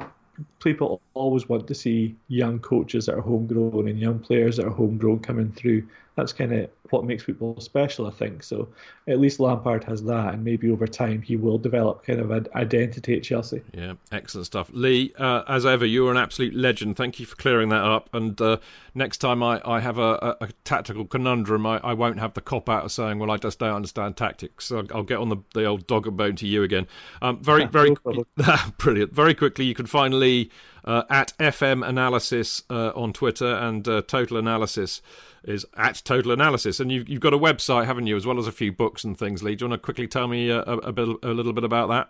people 0.61 1.01
always 1.13 1.47
want 1.47 1.67
to 1.67 1.75
see 1.75 2.15
young 2.27 2.59
coaches 2.59 3.05
that 3.05 3.15
are 3.15 3.21
homegrown 3.21 3.87
and 3.87 3.99
young 3.99 4.19
players 4.19 4.57
that 4.57 4.65
are 4.65 4.71
homegrown 4.71 5.19
coming 5.19 5.51
through. 5.51 5.87
That's 6.15 6.31
kind 6.31 6.53
of 6.53 6.69
what 6.91 7.03
makes 7.03 7.23
football 7.23 7.59
special, 7.59 8.07
I 8.07 8.11
think. 8.11 8.43
So 8.43 8.69
at 9.07 9.19
least 9.19 9.39
Lampard 9.39 9.83
has 9.83 10.03
that, 10.03 10.33
and 10.33 10.43
maybe 10.43 10.71
over 10.71 10.87
time 10.87 11.21
he 11.21 11.35
will 11.35 11.57
develop 11.57 12.05
kind 12.05 12.19
of 12.19 12.31
an 12.31 12.47
identity 12.55 13.17
at 13.17 13.23
Chelsea. 13.23 13.61
Yeah, 13.73 13.93
excellent 14.11 14.45
stuff. 14.45 14.69
Lee, 14.71 15.13
uh, 15.17 15.43
as 15.47 15.65
ever, 15.65 15.85
you're 15.85 16.11
an 16.11 16.17
absolute 16.17 16.53
legend. 16.53 16.95
Thank 16.95 17.19
you 17.19 17.25
for 17.25 17.35
clearing 17.35 17.69
that 17.69 17.83
up. 17.83 18.09
And 18.13 18.39
uh, 18.39 18.57
next 18.93 19.17
time 19.17 19.43
I, 19.43 19.61
I 19.65 19.79
have 19.79 19.97
a, 19.97 20.37
a, 20.41 20.45
a 20.45 20.49
tactical 20.63 21.05
conundrum, 21.05 21.65
I, 21.65 21.79
I, 21.83 21.93
won't 21.93 22.19
have 22.19 22.33
the 22.33 22.41
cop 22.41 22.69
out 22.69 22.85
of 22.85 22.91
saying, 22.91 23.19
well, 23.19 23.31
I 23.31 23.37
just 23.37 23.59
don't 23.59 23.75
understand 23.75 24.15
tactics. 24.15 24.65
So 24.65 24.85
I'll 24.93 25.03
get 25.03 25.19
on 25.19 25.29
the, 25.29 25.37
the 25.53 25.65
old 25.65 25.87
dog 25.87 26.07
and 26.07 26.15
bone 26.15 26.35
to 26.37 26.47
you 26.47 26.63
again. 26.63 26.87
Um, 27.21 27.41
very, 27.43 27.65
very, 27.67 27.95
brilliant. 28.77 29.13
Very 29.13 29.33
quickly, 29.33 29.65
you 29.65 29.75
can 29.75 29.85
find 29.85 30.13
Lee 30.13 30.49
uh, 30.85 31.03
at 31.09 31.33
FM 31.39 31.85
Analysis 31.85 32.63
uh, 32.69 32.91
on 32.95 33.11
Twitter 33.11 33.53
and 33.55 33.87
uh, 33.87 34.01
Total 34.03 34.37
Analysis 34.37 35.01
is 35.47 35.65
at 35.75 36.01
Total 36.03 36.31
Analysis. 36.31 36.79
And 36.79 36.91
you've, 36.91 37.07
you've 37.07 37.21
got 37.21 37.33
a 37.33 37.37
website, 37.37 37.85
haven't 37.85 38.07
you, 38.07 38.15
as 38.15 38.25
well 38.25 38.39
as 38.39 38.47
a 38.47 38.51
few 38.51 38.71
books 38.71 39.03
and 39.03 39.17
things, 39.17 39.43
Lee. 39.43 39.55
Do 39.55 39.65
you 39.65 39.69
want 39.69 39.81
to 39.81 39.85
quickly 39.85 40.07
tell 40.07 40.27
me 40.27 40.49
a, 40.49 40.59
a, 40.61 40.77
a, 40.77 40.91
bit, 40.91 41.07
a 41.23 41.29
little 41.29 41.53
bit 41.53 41.63
about 41.63 41.89
that? 41.89 42.09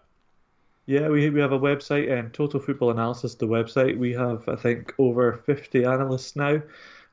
Yeah, 0.88 1.08
we 1.10 1.32
we 1.32 1.40
have 1.42 1.52
a 1.52 1.60
website, 1.60 2.12
and 2.12 2.28
um, 2.28 2.32
Total 2.32 2.60
Football 2.60 2.92
Analysis, 2.92 3.36
the 3.36 3.48
website. 3.48 3.98
We 3.98 4.14
have, 4.14 4.48
I 4.48 4.56
think, 4.56 4.94
over 5.00 5.34
50 5.34 5.84
analysts 5.84 6.36
now. 6.36 6.62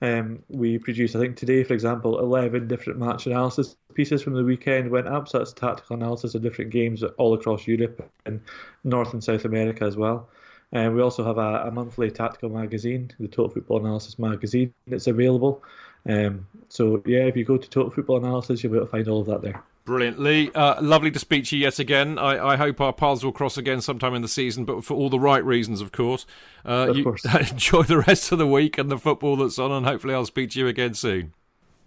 Um, 0.03 0.43
we 0.49 0.79
produce, 0.79 1.15
I 1.15 1.21
think, 1.21 1.37
today, 1.37 1.63
for 1.63 1.73
example, 1.73 2.19
11 2.19 2.67
different 2.67 2.99
match 2.99 3.27
analysis 3.27 3.77
pieces 3.95 4.21
from 4.21 4.35
the 4.35 4.43
weekend 4.43 4.91
went 4.91 5.07
up. 5.07 5.29
So 5.29 5.39
that's 5.39 5.53
tactical 5.53 5.97
analysis 5.97 6.35
of 6.35 6.43
different 6.43 6.73
games 6.73 7.03
all 7.05 7.35
across 7.35 7.67
Europe 7.67 8.11
and 8.27 8.41
North 8.85 9.13
and 9.13 9.23
South 9.23 9.45
America 9.45 9.85
as 9.85 9.97
well. 9.97 10.29
And 10.73 10.89
uh, 10.89 10.91
we 10.91 11.03
also 11.03 11.25
have 11.25 11.39
a, 11.39 11.69
a, 11.69 11.71
monthly 11.71 12.11
tactical 12.11 12.49
magazine, 12.49 13.11
the 13.21 13.29
Total 13.29 13.51
Football 13.51 13.81
Analysis 13.81 14.19
magazine, 14.19 14.73
that's 14.87 15.07
available. 15.07 15.63
Um, 16.09 16.47
so 16.69 17.03
yeah, 17.07 17.25
if 17.25 17.37
you 17.37 17.45
go 17.45 17.57
to 17.57 17.69
Total 17.69 17.91
Football 17.91 18.19
Analysis, 18.19 18.63
you'll 18.63 18.73
be 18.73 18.79
able 18.79 18.87
to 18.87 18.91
find 18.91 19.09
all 19.09 19.21
of 19.21 19.27
that 19.27 19.43
there. 19.43 19.63
Brilliant, 19.85 20.21
Lee. 20.21 20.51
Uh, 20.55 20.81
lovely 20.81 21.11
to 21.11 21.19
speak 21.19 21.47
to 21.47 21.57
you 21.57 21.63
yet 21.63 21.81
again. 21.81 22.17
I, 22.17 22.51
I, 22.51 22.57
hope 22.57 22.81
our 22.81 22.93
paths 22.93 23.25
will 23.25 23.33
cross 23.33 23.59
again 23.59 23.81
sometime 23.81 24.15
in 24.15 24.23
the 24.23 24.29
season, 24.29 24.65
but 24.65 24.85
for 24.85 24.95
all 24.95 25.11
the 25.11 25.19
right 25.19 25.45
reasons, 25.45 25.81
of 25.81 25.91
course. 25.91 26.25
Uh, 26.65 26.87
of 26.91 27.03
course. 27.03 27.25
enjoy 27.51 27.83
the 27.83 27.99
rest 27.99 28.31
of 28.31 28.39
the 28.39 28.47
week 28.47 28.79
and 28.79 28.93
the 28.93 28.99
football 28.99 29.35
that's 29.35 29.59
on, 29.59 29.73
and 29.73 29.85
hopefully 29.85 30.15
I'll 30.15 30.25
speak 30.25 30.51
to 30.51 30.61
you 30.61 30.69
again 30.69 30.95
soon. 30.95 31.35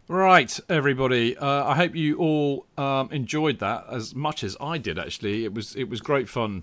Right, 0.07 0.59
everybody. 0.69 1.35
Uh, 1.35 1.65
I 1.65 1.75
hope 1.75 1.95
you 1.95 2.17
all 2.17 2.67
um, 2.77 3.11
enjoyed 3.11 3.57
that 3.57 3.85
as 3.89 4.13
much 4.13 4.43
as 4.43 4.55
I 4.61 4.77
did. 4.77 4.99
Actually, 4.99 5.45
it 5.45 5.53
was 5.55 5.75
it 5.75 5.89
was 5.89 5.99
great 5.99 6.29
fun 6.29 6.61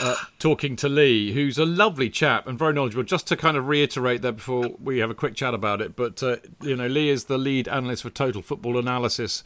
uh, 0.00 0.16
talking 0.40 0.74
to 0.76 0.88
Lee, 0.88 1.32
who's 1.32 1.58
a 1.58 1.64
lovely 1.64 2.10
chap 2.10 2.48
and 2.48 2.58
very 2.58 2.72
knowledgeable. 2.72 3.04
Just 3.04 3.28
to 3.28 3.36
kind 3.36 3.56
of 3.56 3.68
reiterate 3.68 4.22
that 4.22 4.32
before 4.32 4.70
we 4.82 4.98
have 4.98 5.10
a 5.10 5.14
quick 5.14 5.36
chat 5.36 5.54
about 5.54 5.80
it, 5.80 5.94
but 5.94 6.24
uh, 6.24 6.38
you 6.60 6.74
know, 6.74 6.88
Lee 6.88 7.08
is 7.08 7.26
the 7.26 7.38
lead 7.38 7.68
analyst 7.68 8.02
for 8.02 8.10
Total 8.10 8.42
Football 8.42 8.76
Analysis. 8.76 9.44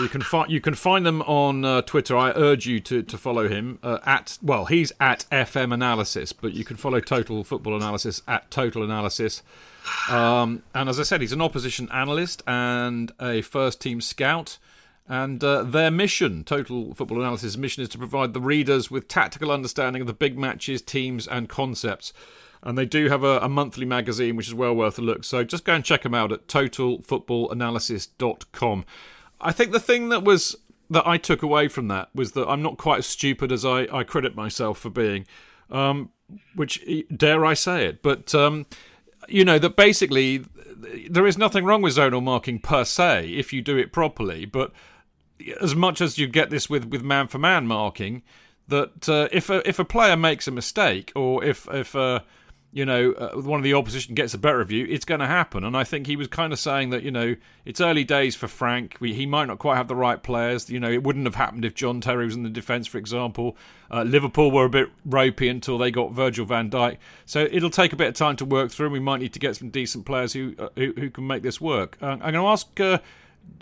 You 0.00 0.08
can 0.08 0.22
find 0.22 0.50
you 0.50 0.62
can 0.62 0.74
find 0.74 1.04
them 1.04 1.20
on 1.22 1.66
uh, 1.66 1.82
Twitter. 1.82 2.16
I 2.16 2.30
urge 2.30 2.66
you 2.66 2.80
to 2.80 3.02
to 3.02 3.18
follow 3.18 3.46
him 3.46 3.78
uh, 3.82 3.98
at 4.06 4.38
well, 4.40 4.64
he's 4.64 4.90
at 4.98 5.26
FM 5.30 5.74
Analysis, 5.74 6.32
but 6.32 6.54
you 6.54 6.64
can 6.64 6.78
follow 6.78 7.00
Total 7.00 7.44
Football 7.44 7.76
Analysis 7.76 8.22
at 8.26 8.50
Total 8.50 8.82
Analysis. 8.82 9.42
Um, 10.08 10.62
and 10.74 10.88
as 10.88 10.98
I 10.98 11.04
said, 11.04 11.20
he's 11.20 11.32
an 11.32 11.42
opposition 11.42 11.88
analyst 11.92 12.42
and 12.46 13.12
a 13.20 13.42
first 13.42 13.80
team 13.80 14.00
scout. 14.00 14.58
And 15.08 15.42
uh, 15.42 15.62
their 15.64 15.90
mission, 15.90 16.44
Total 16.44 16.94
Football 16.94 17.20
Analysis' 17.20 17.56
mission, 17.56 17.82
is 17.82 17.88
to 17.88 17.98
provide 17.98 18.32
the 18.32 18.40
readers 18.40 18.92
with 18.92 19.08
tactical 19.08 19.50
understanding 19.50 20.02
of 20.02 20.06
the 20.06 20.12
big 20.12 20.38
matches, 20.38 20.80
teams, 20.80 21.26
and 21.26 21.48
concepts. 21.48 22.12
And 22.62 22.78
they 22.78 22.86
do 22.86 23.08
have 23.08 23.24
a, 23.24 23.40
a 23.40 23.48
monthly 23.48 23.86
magazine, 23.86 24.36
which 24.36 24.46
is 24.46 24.54
well 24.54 24.72
worth 24.74 24.98
a 24.98 25.02
look. 25.02 25.24
So 25.24 25.42
just 25.42 25.64
go 25.64 25.74
and 25.74 25.84
check 25.84 26.02
them 26.02 26.14
out 26.14 26.30
at 26.30 26.46
totalfootballanalysis.com. 26.46 28.84
I 29.40 29.52
think 29.52 29.72
the 29.72 29.80
thing 29.80 30.10
that 30.10 30.22
was 30.22 30.54
that 30.90 31.06
I 31.06 31.16
took 31.16 31.42
away 31.42 31.68
from 31.68 31.88
that 31.88 32.10
was 32.14 32.32
that 32.32 32.46
I'm 32.48 32.62
not 32.62 32.76
quite 32.76 32.98
as 32.98 33.06
stupid 33.06 33.50
as 33.52 33.64
I, 33.64 33.86
I 33.92 34.04
credit 34.04 34.36
myself 34.36 34.78
for 34.78 34.90
being, 34.90 35.26
um, 35.70 36.10
which 36.54 36.84
dare 37.14 37.44
I 37.44 37.54
say 37.54 37.86
it, 37.86 38.02
but 38.02 38.34
um, 38.34 38.66
you 39.30 39.44
know 39.44 39.58
that 39.58 39.76
basically 39.76 40.44
there 41.08 41.26
is 41.26 41.38
nothing 41.38 41.64
wrong 41.64 41.82
with 41.82 41.96
zonal 41.96 42.22
marking 42.22 42.58
per 42.58 42.84
se 42.84 43.30
if 43.30 43.52
you 43.52 43.62
do 43.62 43.76
it 43.76 43.92
properly, 43.92 44.44
but 44.44 44.72
as 45.60 45.74
much 45.74 46.00
as 46.00 46.18
you 46.18 46.26
get 46.26 46.50
this 46.50 46.68
with, 46.68 46.86
with 46.86 47.02
man 47.02 47.26
for 47.28 47.38
man 47.38 47.66
marking, 47.66 48.22
that 48.68 49.08
uh, 49.08 49.28
if 49.32 49.50
a, 49.50 49.66
if 49.68 49.78
a 49.78 49.84
player 49.84 50.16
makes 50.16 50.46
a 50.46 50.50
mistake 50.50 51.12
or 51.14 51.42
if 51.44 51.68
if 51.72 51.94
uh, 51.96 52.20
you 52.72 52.84
know 52.84 53.12
uh, 53.12 53.40
one 53.40 53.58
of 53.58 53.64
the 53.64 53.74
opposition 53.74 54.14
gets 54.14 54.32
a 54.34 54.38
better 54.38 54.62
view, 54.64 54.86
it's 54.88 55.04
going 55.04 55.20
to 55.20 55.26
happen. 55.26 55.64
And 55.64 55.76
I 55.76 55.84
think 55.84 56.06
he 56.06 56.16
was 56.16 56.28
kind 56.28 56.52
of 56.52 56.58
saying 56.58 56.90
that 56.90 57.02
you 57.02 57.10
know 57.10 57.36
it's 57.64 57.80
early 57.80 58.04
days 58.04 58.36
for 58.36 58.48
Frank. 58.48 58.96
We, 59.00 59.14
he 59.14 59.26
might 59.26 59.46
not 59.46 59.58
quite 59.58 59.76
have 59.76 59.88
the 59.88 59.96
right 59.96 60.22
players. 60.22 60.70
You 60.70 60.80
know 60.80 60.90
it 60.90 61.02
wouldn't 61.02 61.26
have 61.26 61.34
happened 61.34 61.64
if 61.64 61.74
John 61.74 62.00
Terry 62.00 62.24
was 62.24 62.36
in 62.36 62.42
the 62.42 62.50
defence, 62.50 62.86
for 62.86 62.98
example. 62.98 63.56
Uh, 63.90 64.04
Liverpool 64.04 64.52
were 64.52 64.64
a 64.64 64.70
bit 64.70 64.88
ropey 65.04 65.48
until 65.48 65.76
they 65.76 65.90
got 65.90 66.12
Virgil 66.12 66.46
Van 66.46 66.70
Dijk. 66.70 66.98
So 67.26 67.48
it'll 67.50 67.70
take 67.70 67.92
a 67.92 67.96
bit 67.96 68.06
of 68.06 68.14
time 68.14 68.36
to 68.36 68.44
work 68.44 68.70
through. 68.70 68.90
We 68.90 69.00
might 69.00 69.20
need 69.20 69.32
to 69.32 69.40
get 69.40 69.56
some 69.56 69.70
decent 69.70 70.06
players 70.06 70.32
who 70.32 70.54
uh, 70.58 70.68
who, 70.76 70.92
who, 70.96 71.10
can 71.10 71.26
make 71.26 71.42
this 71.42 71.60
work. 71.60 71.98
Uh, 72.00 72.06
I'm 72.06 72.32
going 72.32 72.34
to 72.34 72.46
ask 72.46 73.00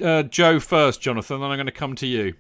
uh, 0.03 0.23
Joe 0.25 0.61
first, 0.61 1.01
Jonathan, 1.01 1.41
then 1.41 1.51
I'm 1.51 1.57
going 1.57 1.67
to 1.67 1.73
come 1.73 1.95
to 1.97 2.07
you. 2.07 2.35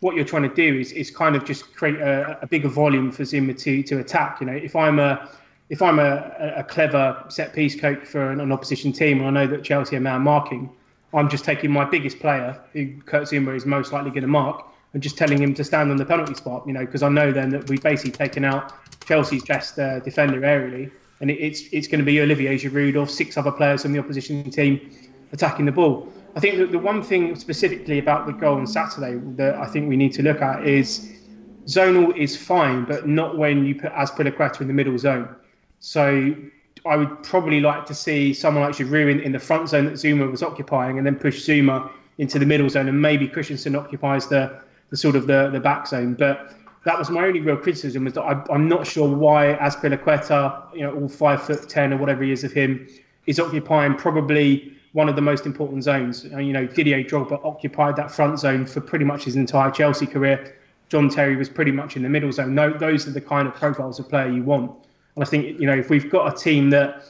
What 0.00 0.14
you're 0.14 0.24
trying 0.24 0.48
to 0.48 0.54
do 0.54 0.78
is, 0.78 0.92
is 0.92 1.10
kind 1.10 1.34
of 1.34 1.44
just 1.44 1.74
create 1.74 1.96
a, 1.96 2.38
a 2.40 2.46
bigger 2.46 2.68
volume 2.68 3.10
for 3.10 3.24
Zouma 3.24 3.58
to, 3.62 3.82
to 3.82 3.98
attack. 3.98 4.40
You 4.40 4.46
know, 4.46 4.52
if 4.52 4.76
I'm 4.76 5.00
a 5.00 5.28
if 5.70 5.82
I'm 5.82 5.98
a, 5.98 6.54
a 6.56 6.64
clever 6.64 7.24
set 7.28 7.52
piece 7.52 7.78
coach 7.78 8.04
for 8.04 8.30
an, 8.30 8.40
an, 8.40 8.52
opposition 8.52 8.92
team, 8.92 9.18
and 9.18 9.26
I 9.26 9.30
know 9.30 9.50
that 9.50 9.64
Chelsea 9.64 9.96
are 9.96 10.00
man 10.00 10.22
marking, 10.22 10.70
I'm 11.12 11.28
just 11.28 11.44
taking 11.44 11.70
my 11.70 11.84
biggest 11.84 12.18
player, 12.20 12.58
who 12.72 13.00
Kurt 13.02 13.24
Zouma 13.24 13.54
is 13.54 13.66
most 13.66 13.92
likely 13.92 14.10
going 14.10 14.22
to 14.22 14.28
mark, 14.28 14.64
and 14.94 15.02
just 15.02 15.18
telling 15.18 15.42
him 15.42 15.54
to 15.54 15.64
stand 15.64 15.90
on 15.90 15.96
the 15.96 16.04
penalty 16.04 16.34
spot. 16.34 16.66
You 16.66 16.72
know, 16.72 16.84
because 16.84 17.02
I 17.02 17.08
know 17.08 17.32
then 17.32 17.50
that 17.50 17.68
we've 17.68 17.82
basically 17.82 18.12
taken 18.12 18.44
out 18.44 18.72
Chelsea's 19.06 19.44
best 19.44 19.78
uh, 19.78 20.00
defender 20.00 20.40
aerially, 20.40 20.90
and 21.20 21.30
it, 21.30 21.34
it's 21.34 21.62
it's 21.72 21.86
going 21.86 22.00
to 22.00 22.04
be 22.04 22.20
Olivier 22.20 22.56
Giroud 22.56 23.00
or 23.00 23.06
six 23.06 23.36
other 23.36 23.52
players 23.52 23.82
from 23.82 23.92
the 23.92 23.98
opposition 23.98 24.50
team 24.50 24.90
attacking 25.32 25.66
the 25.66 25.72
ball. 25.72 26.10
I 26.36 26.40
think 26.40 26.58
that 26.58 26.72
the 26.72 26.78
one 26.78 27.02
thing 27.02 27.34
specifically 27.36 27.98
about 27.98 28.26
the 28.26 28.32
goal 28.32 28.56
on 28.56 28.66
Saturday 28.66 29.18
that 29.36 29.56
I 29.56 29.66
think 29.66 29.88
we 29.88 29.96
need 29.96 30.12
to 30.14 30.22
look 30.22 30.40
at 30.40 30.66
is 30.66 31.12
zonal 31.66 32.16
is 32.16 32.36
fine, 32.36 32.84
but 32.84 33.06
not 33.06 33.36
when 33.36 33.64
you 33.64 33.74
put 33.74 33.92
Azpilicueta 33.92 34.62
in 34.62 34.68
the 34.68 34.74
middle 34.74 34.96
zone. 34.98 35.34
So 35.80 36.34
I 36.86 36.96
would 36.96 37.22
probably 37.22 37.60
like 37.60 37.86
to 37.86 37.94
see 37.94 38.32
someone 38.32 38.64
like 38.64 38.74
Giroud 38.74 39.10
in, 39.10 39.20
in 39.20 39.32
the 39.32 39.38
front 39.38 39.68
zone 39.68 39.84
that 39.86 39.94
Zouma 39.94 40.30
was 40.30 40.42
occupying, 40.42 40.98
and 40.98 41.06
then 41.06 41.16
push 41.16 41.46
Zouma 41.46 41.90
into 42.18 42.38
the 42.38 42.46
middle 42.46 42.68
zone, 42.68 42.88
and 42.88 43.00
maybe 43.00 43.28
Christensen 43.28 43.76
occupies 43.76 44.26
the, 44.26 44.60
the 44.90 44.96
sort 44.96 45.16
of 45.16 45.26
the, 45.26 45.50
the 45.50 45.60
back 45.60 45.86
zone. 45.86 46.14
But 46.14 46.54
that 46.84 46.98
was 46.98 47.10
my 47.10 47.26
only 47.26 47.40
real 47.40 47.56
criticism 47.56 48.04
was 48.04 48.14
that 48.14 48.22
I, 48.22 48.42
am 48.54 48.68
not 48.68 48.86
sure 48.86 49.08
why 49.08 49.56
Azpilicueta, 49.60 50.74
you 50.74 50.82
know, 50.82 50.94
all 50.94 51.08
five 51.08 51.42
foot 51.42 51.68
ten 51.68 51.92
or 51.92 51.96
whatever 51.98 52.22
he 52.24 52.32
is 52.32 52.44
of 52.44 52.52
him, 52.52 52.88
is 53.26 53.38
occupying 53.38 53.94
probably 53.94 54.72
one 54.92 55.08
of 55.08 55.14
the 55.14 55.22
most 55.22 55.44
important 55.46 55.84
zones. 55.84 56.24
And, 56.24 56.46
you 56.46 56.52
know, 56.52 56.66
Didier 56.66 57.04
Drogba 57.04 57.44
occupied 57.44 57.96
that 57.96 58.10
front 58.10 58.38
zone 58.38 58.64
for 58.64 58.80
pretty 58.80 59.04
much 59.04 59.24
his 59.24 59.36
entire 59.36 59.70
Chelsea 59.70 60.06
career. 60.06 60.56
John 60.88 61.10
Terry 61.10 61.36
was 61.36 61.48
pretty 61.48 61.70
much 61.70 61.96
in 61.96 62.02
the 62.02 62.08
middle 62.08 62.32
zone. 62.32 62.54
No, 62.54 62.72
those 62.72 63.06
are 63.06 63.10
the 63.10 63.20
kind 63.20 63.46
of 63.46 63.54
profiles 63.54 63.98
of 63.98 64.08
player 64.08 64.30
you 64.30 64.42
want. 64.42 64.72
I 65.20 65.24
think, 65.24 65.58
you 65.60 65.66
know, 65.66 65.76
if 65.76 65.90
we've 65.90 66.10
got 66.10 66.32
a 66.32 66.36
team 66.36 66.70
that 66.70 67.02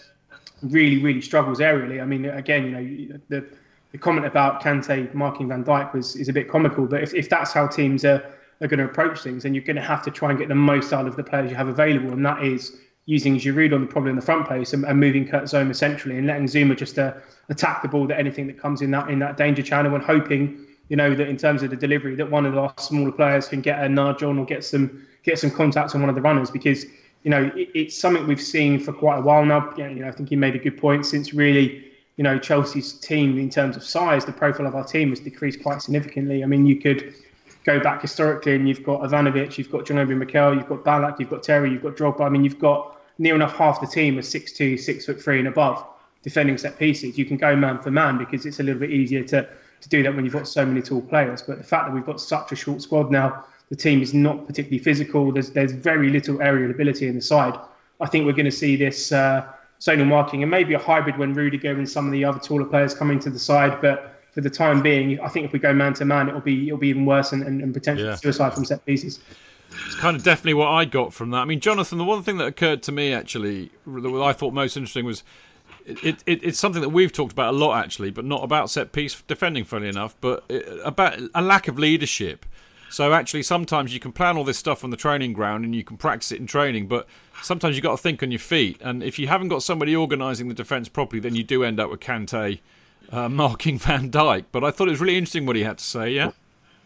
really, 0.62 1.02
really 1.02 1.20
struggles 1.20 1.58
aerially, 1.58 2.00
I 2.00 2.04
mean, 2.04 2.24
again, 2.24 2.64
you 2.64 3.08
know, 3.08 3.20
the, 3.28 3.46
the 3.92 3.98
comment 3.98 4.26
about 4.26 4.62
Kante 4.62 5.12
marking 5.14 5.48
Van 5.48 5.64
Dijk 5.64 5.92
was 5.94 6.16
is 6.16 6.28
a 6.28 6.32
bit 6.32 6.48
comical. 6.48 6.86
But 6.86 7.02
if, 7.02 7.14
if 7.14 7.28
that's 7.28 7.52
how 7.52 7.66
teams 7.66 8.04
are, 8.04 8.24
are 8.60 8.68
going 8.68 8.78
to 8.78 8.84
approach 8.84 9.22
things, 9.22 9.42
then 9.42 9.54
you're 9.54 9.64
going 9.64 9.76
to 9.76 9.82
have 9.82 10.02
to 10.02 10.10
try 10.10 10.30
and 10.30 10.38
get 10.38 10.48
the 10.48 10.54
most 10.54 10.92
out 10.92 11.06
of 11.06 11.16
the 11.16 11.24
players 11.24 11.50
you 11.50 11.56
have 11.56 11.68
available. 11.68 12.12
And 12.12 12.24
that 12.24 12.42
is 12.42 12.76
using 13.08 13.38
Giroud 13.38 13.74
on 13.74 13.80
the 13.80 13.86
probably 13.86 14.10
in 14.10 14.16
the 14.16 14.22
front 14.22 14.46
post 14.46 14.74
and, 14.74 14.84
and 14.84 15.00
moving 15.00 15.26
Kurt 15.26 15.44
Zouma 15.44 15.74
centrally 15.74 16.18
and 16.18 16.26
letting 16.26 16.44
Zouma 16.44 16.76
just 16.76 16.98
uh, 16.98 17.14
attack 17.48 17.80
the 17.80 17.88
ball 17.88 18.06
that 18.06 18.18
anything 18.18 18.46
that 18.48 18.58
comes 18.58 18.82
in 18.82 18.90
that 18.90 19.08
in 19.08 19.18
that 19.20 19.38
danger 19.38 19.62
channel 19.62 19.94
and 19.94 20.04
hoping 20.04 20.66
you 20.90 20.96
know 20.96 21.14
that 21.14 21.26
in 21.26 21.38
terms 21.38 21.62
of 21.62 21.70
the 21.70 21.76
delivery 21.76 22.14
that 22.16 22.30
one 22.30 22.44
of 22.44 22.58
our 22.58 22.72
smaller 22.78 23.10
players 23.10 23.48
can 23.48 23.62
get 23.62 23.82
a 23.82 23.88
nudge 23.88 24.22
on 24.22 24.38
or 24.38 24.44
get 24.44 24.62
some 24.62 25.06
get 25.22 25.38
some 25.38 25.50
contact 25.50 25.94
on 25.94 26.02
one 26.02 26.10
of 26.10 26.16
the 26.16 26.20
runners 26.20 26.50
because 26.50 26.84
you 27.22 27.30
know 27.30 27.50
it, 27.54 27.68
it's 27.74 27.96
something 27.96 28.26
we've 28.26 28.40
seen 28.40 28.78
for 28.78 28.92
quite 28.92 29.18
a 29.18 29.22
while 29.22 29.44
now. 29.44 29.72
You 29.76 29.88
know, 29.90 30.08
I 30.08 30.12
think 30.12 30.28
he 30.28 30.36
made 30.36 30.54
a 30.54 30.58
good 30.58 30.78
point 30.78 31.06
since 31.06 31.34
really 31.34 31.84
you 32.16 32.24
know 32.24 32.38
Chelsea's 32.38 32.92
team 32.92 33.38
in 33.38 33.50
terms 33.50 33.76
of 33.76 33.84
size, 33.84 34.24
the 34.24 34.32
profile 34.32 34.66
of 34.66 34.74
our 34.74 34.84
team 34.84 35.10
has 35.10 35.20
decreased 35.20 35.62
quite 35.62 35.82
significantly. 35.82 36.42
I 36.42 36.46
mean, 36.46 36.66
you 36.66 36.76
could 36.80 37.14
go 37.64 37.78
back 37.80 38.00
historically 38.00 38.54
and 38.54 38.68
you've 38.68 38.82
got 38.82 39.02
Ivanovic, 39.02 39.58
you've 39.58 39.70
got 39.70 39.84
John 39.84 39.98
Obi 39.98 40.14
Mikel, 40.14 40.54
you've 40.54 40.68
got 40.68 40.84
Ballack, 40.84 41.20
you've 41.20 41.28
got 41.28 41.42
Terry, 41.42 41.70
you've 41.70 41.82
got 41.82 41.96
Drogba. 41.96 42.22
I 42.22 42.28
mean, 42.28 42.44
you've 42.44 42.58
got 42.58 42.98
near 43.18 43.34
enough 43.34 43.54
half 43.56 43.80
the 43.80 43.86
team 43.86 44.18
is 44.18 44.28
six 44.28 44.52
two, 44.52 44.76
six 44.76 45.06
foot 45.06 45.20
three 45.20 45.38
and 45.38 45.48
above 45.48 45.84
defending 46.22 46.58
set 46.58 46.78
pieces. 46.78 47.18
You 47.18 47.24
can 47.24 47.36
go 47.36 47.54
man 47.54 47.78
for 47.78 47.90
man 47.90 48.18
because 48.18 48.46
it's 48.46 48.60
a 48.60 48.62
little 48.62 48.80
bit 48.80 48.90
easier 48.90 49.22
to, 49.24 49.48
to 49.80 49.88
do 49.88 50.02
that 50.02 50.14
when 50.14 50.24
you've 50.24 50.34
got 50.34 50.48
so 50.48 50.64
many 50.64 50.82
tall 50.82 51.02
players. 51.02 51.42
But 51.42 51.58
the 51.58 51.64
fact 51.64 51.86
that 51.86 51.94
we've 51.94 52.06
got 52.06 52.20
such 52.20 52.52
a 52.52 52.56
short 52.56 52.82
squad 52.82 53.10
now, 53.10 53.44
the 53.70 53.76
team 53.76 54.02
is 54.02 54.14
not 54.14 54.46
particularly 54.46 54.78
physical. 54.78 55.32
There's 55.32 55.50
there's 55.50 55.72
very 55.72 56.10
little 56.10 56.40
aerial 56.40 56.70
ability 56.70 57.08
in 57.08 57.14
the 57.14 57.22
side. 57.22 57.58
I 58.00 58.06
think 58.06 58.26
we're 58.26 58.32
going 58.32 58.44
to 58.44 58.50
see 58.50 58.76
this 58.76 59.12
uh, 59.12 59.46
zonal 59.80 60.06
marking 60.06 60.42
and 60.42 60.50
maybe 60.50 60.74
a 60.74 60.78
hybrid 60.78 61.18
when 61.18 61.34
Rudiger 61.34 61.72
and 61.72 61.88
some 61.88 62.06
of 62.06 62.12
the 62.12 62.24
other 62.24 62.38
taller 62.38 62.64
players 62.64 62.94
come 62.94 63.10
into 63.10 63.30
the 63.30 63.38
side. 63.38 63.80
But 63.80 64.22
for 64.32 64.40
the 64.40 64.50
time 64.50 64.82
being, 64.82 65.20
I 65.20 65.28
think 65.28 65.46
if 65.46 65.52
we 65.52 65.58
go 65.58 65.72
man 65.72 65.94
to 65.94 66.04
man, 66.04 66.28
it'll 66.28 66.40
be 66.40 66.68
it'll 66.68 66.78
be 66.78 66.88
even 66.88 67.04
worse 67.04 67.32
and, 67.32 67.42
and, 67.42 67.62
and 67.62 67.74
potentially 67.74 68.08
yeah. 68.08 68.14
suicide 68.14 68.54
from 68.54 68.64
set 68.64 68.84
pieces. 68.86 69.20
It's 69.86 69.96
kind 69.96 70.16
of 70.16 70.22
definitely 70.22 70.54
what 70.54 70.68
I 70.68 70.86
got 70.86 71.12
from 71.12 71.30
that. 71.30 71.38
I 71.38 71.44
mean, 71.44 71.60
Jonathan, 71.60 71.98
the 71.98 72.04
one 72.04 72.22
thing 72.22 72.38
that 72.38 72.46
occurred 72.46 72.82
to 72.84 72.92
me 72.92 73.12
actually 73.12 73.70
that 73.86 74.22
I 74.22 74.32
thought 74.32 74.54
most 74.54 74.76
interesting 74.78 75.04
was 75.04 75.22
it, 75.84 76.22
it, 76.26 76.42
it's 76.42 76.58
something 76.58 76.82
that 76.82 76.90
we've 76.90 77.12
talked 77.12 77.32
about 77.32 77.52
a 77.54 77.56
lot 77.56 77.82
actually, 77.82 78.10
but 78.10 78.24
not 78.24 78.42
about 78.42 78.70
set 78.70 78.92
piece 78.92 79.22
defending, 79.26 79.64
funny 79.64 79.88
enough, 79.88 80.14
but 80.20 80.44
about 80.84 81.18
a 81.34 81.42
lack 81.42 81.68
of 81.68 81.78
leadership. 81.78 82.46
So 82.90 83.12
actually, 83.12 83.42
sometimes 83.42 83.92
you 83.92 84.00
can 84.00 84.12
plan 84.12 84.36
all 84.36 84.44
this 84.44 84.58
stuff 84.58 84.82
on 84.82 84.90
the 84.90 84.96
training 84.96 85.32
ground 85.32 85.64
and 85.64 85.74
you 85.74 85.84
can 85.84 85.96
practice 85.96 86.32
it 86.32 86.40
in 86.40 86.46
training, 86.46 86.86
but 86.86 87.06
sometimes 87.42 87.76
you've 87.76 87.82
got 87.82 87.92
to 87.92 88.02
think 88.02 88.22
on 88.22 88.30
your 88.30 88.38
feet. 88.38 88.78
And 88.80 89.02
if 89.02 89.18
you 89.18 89.28
haven't 89.28 89.48
got 89.48 89.62
somebody 89.62 89.94
organising 89.94 90.48
the 90.48 90.54
defence 90.54 90.88
properly, 90.88 91.20
then 91.20 91.34
you 91.34 91.42
do 91.42 91.64
end 91.64 91.78
up 91.78 91.90
with 91.90 92.00
Kante 92.00 92.60
uh, 93.12 93.28
marking 93.28 93.78
Van 93.78 94.10
Dijk. 94.10 94.46
But 94.52 94.64
I 94.64 94.70
thought 94.70 94.88
it 94.88 94.92
was 94.92 95.00
really 95.00 95.16
interesting 95.18 95.46
what 95.46 95.56
he 95.56 95.62
had 95.62 95.78
to 95.78 95.84
say. 95.84 96.10
Yeah. 96.10 96.32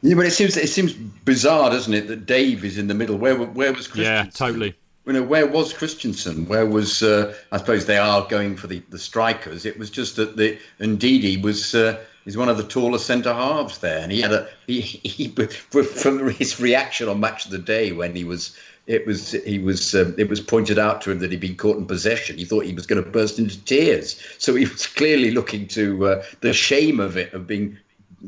Yeah, 0.05 0.17
but 0.17 0.27
it 0.27 0.33
seems 0.33 0.57
it 0.57 0.69
seems 0.69 0.93
bizarre, 0.95 1.71
doesn't 1.71 1.95
it, 1.95 2.09
that 2.09 2.27
Dave 2.27 2.65
is 2.65 2.77
in 2.77 2.89
the 2.89 2.95
middle? 2.95 3.17
Where 3.17 3.37
where 3.37 3.73
was 3.73 3.87
Christensen? 3.87 4.27
Yeah, 4.27 4.31
totally. 4.31 4.75
You 5.07 5.13
know, 5.13 5.23
where 5.23 5.47
was 5.47 5.73
Christensen? 5.73 6.47
Where 6.47 6.67
was? 6.67 7.05
Uh, 7.05 7.35
I 7.53 7.59
suppose 7.59 7.87
they 7.87 7.99
are 7.99 8.27
going 8.27 8.57
for 8.57 8.67
the, 8.67 8.83
the 8.91 8.99
strikers. 8.99 9.65
It 9.65 9.79
was 9.79 9.91
just 9.91 10.17
that 10.17 10.37
the 10.37 10.59
Ndidi 10.81 11.41
was 11.41 11.77
uh, 11.77 12.01
is 12.25 12.37
one 12.37 12.49
of 12.49 12.57
the 12.57 12.65
taller 12.65 12.99
centre 12.99 13.33
halves 13.33 13.79
there, 13.79 13.99
and 13.99 14.13
he 14.13 14.21
had 14.21 14.33
a 14.33 14.49
he, 14.67 14.81
he 14.81 15.29
from 15.95 16.29
his 16.31 16.61
reaction 16.61 17.09
on 17.09 17.21
Match 17.21 17.45
of 17.45 17.51
the 17.51 17.59
Day 17.59 17.93
when 17.93 18.15
he 18.15 18.25
was 18.25 18.57
it 18.87 19.07
was 19.07 19.33
he 19.33 19.59
was 19.59 19.95
um, 19.95 20.15
it 20.19 20.29
was 20.29 20.41
pointed 20.41 20.79
out 20.79 21.01
to 21.03 21.11
him 21.11 21.19
that 21.21 21.31
he'd 21.31 21.41
been 21.41 21.57
caught 21.57 21.77
in 21.77 21.87
possession. 21.87 22.39
He 22.39 22.45
thought 22.45 22.65
he 22.65 22.75
was 22.75 22.87
going 22.87 23.03
to 23.03 23.11
burst 23.11 23.39
into 23.39 23.63
tears. 23.65 24.21
So 24.39 24.55
he 24.55 24.67
was 24.67 24.87
clearly 24.87 25.31
looking 25.31 25.67
to 25.69 26.07
uh, 26.07 26.25
the 26.41 26.53
shame 26.53 27.01
of 27.01 27.17
it 27.17 27.33
of 27.33 27.47
being 27.47 27.79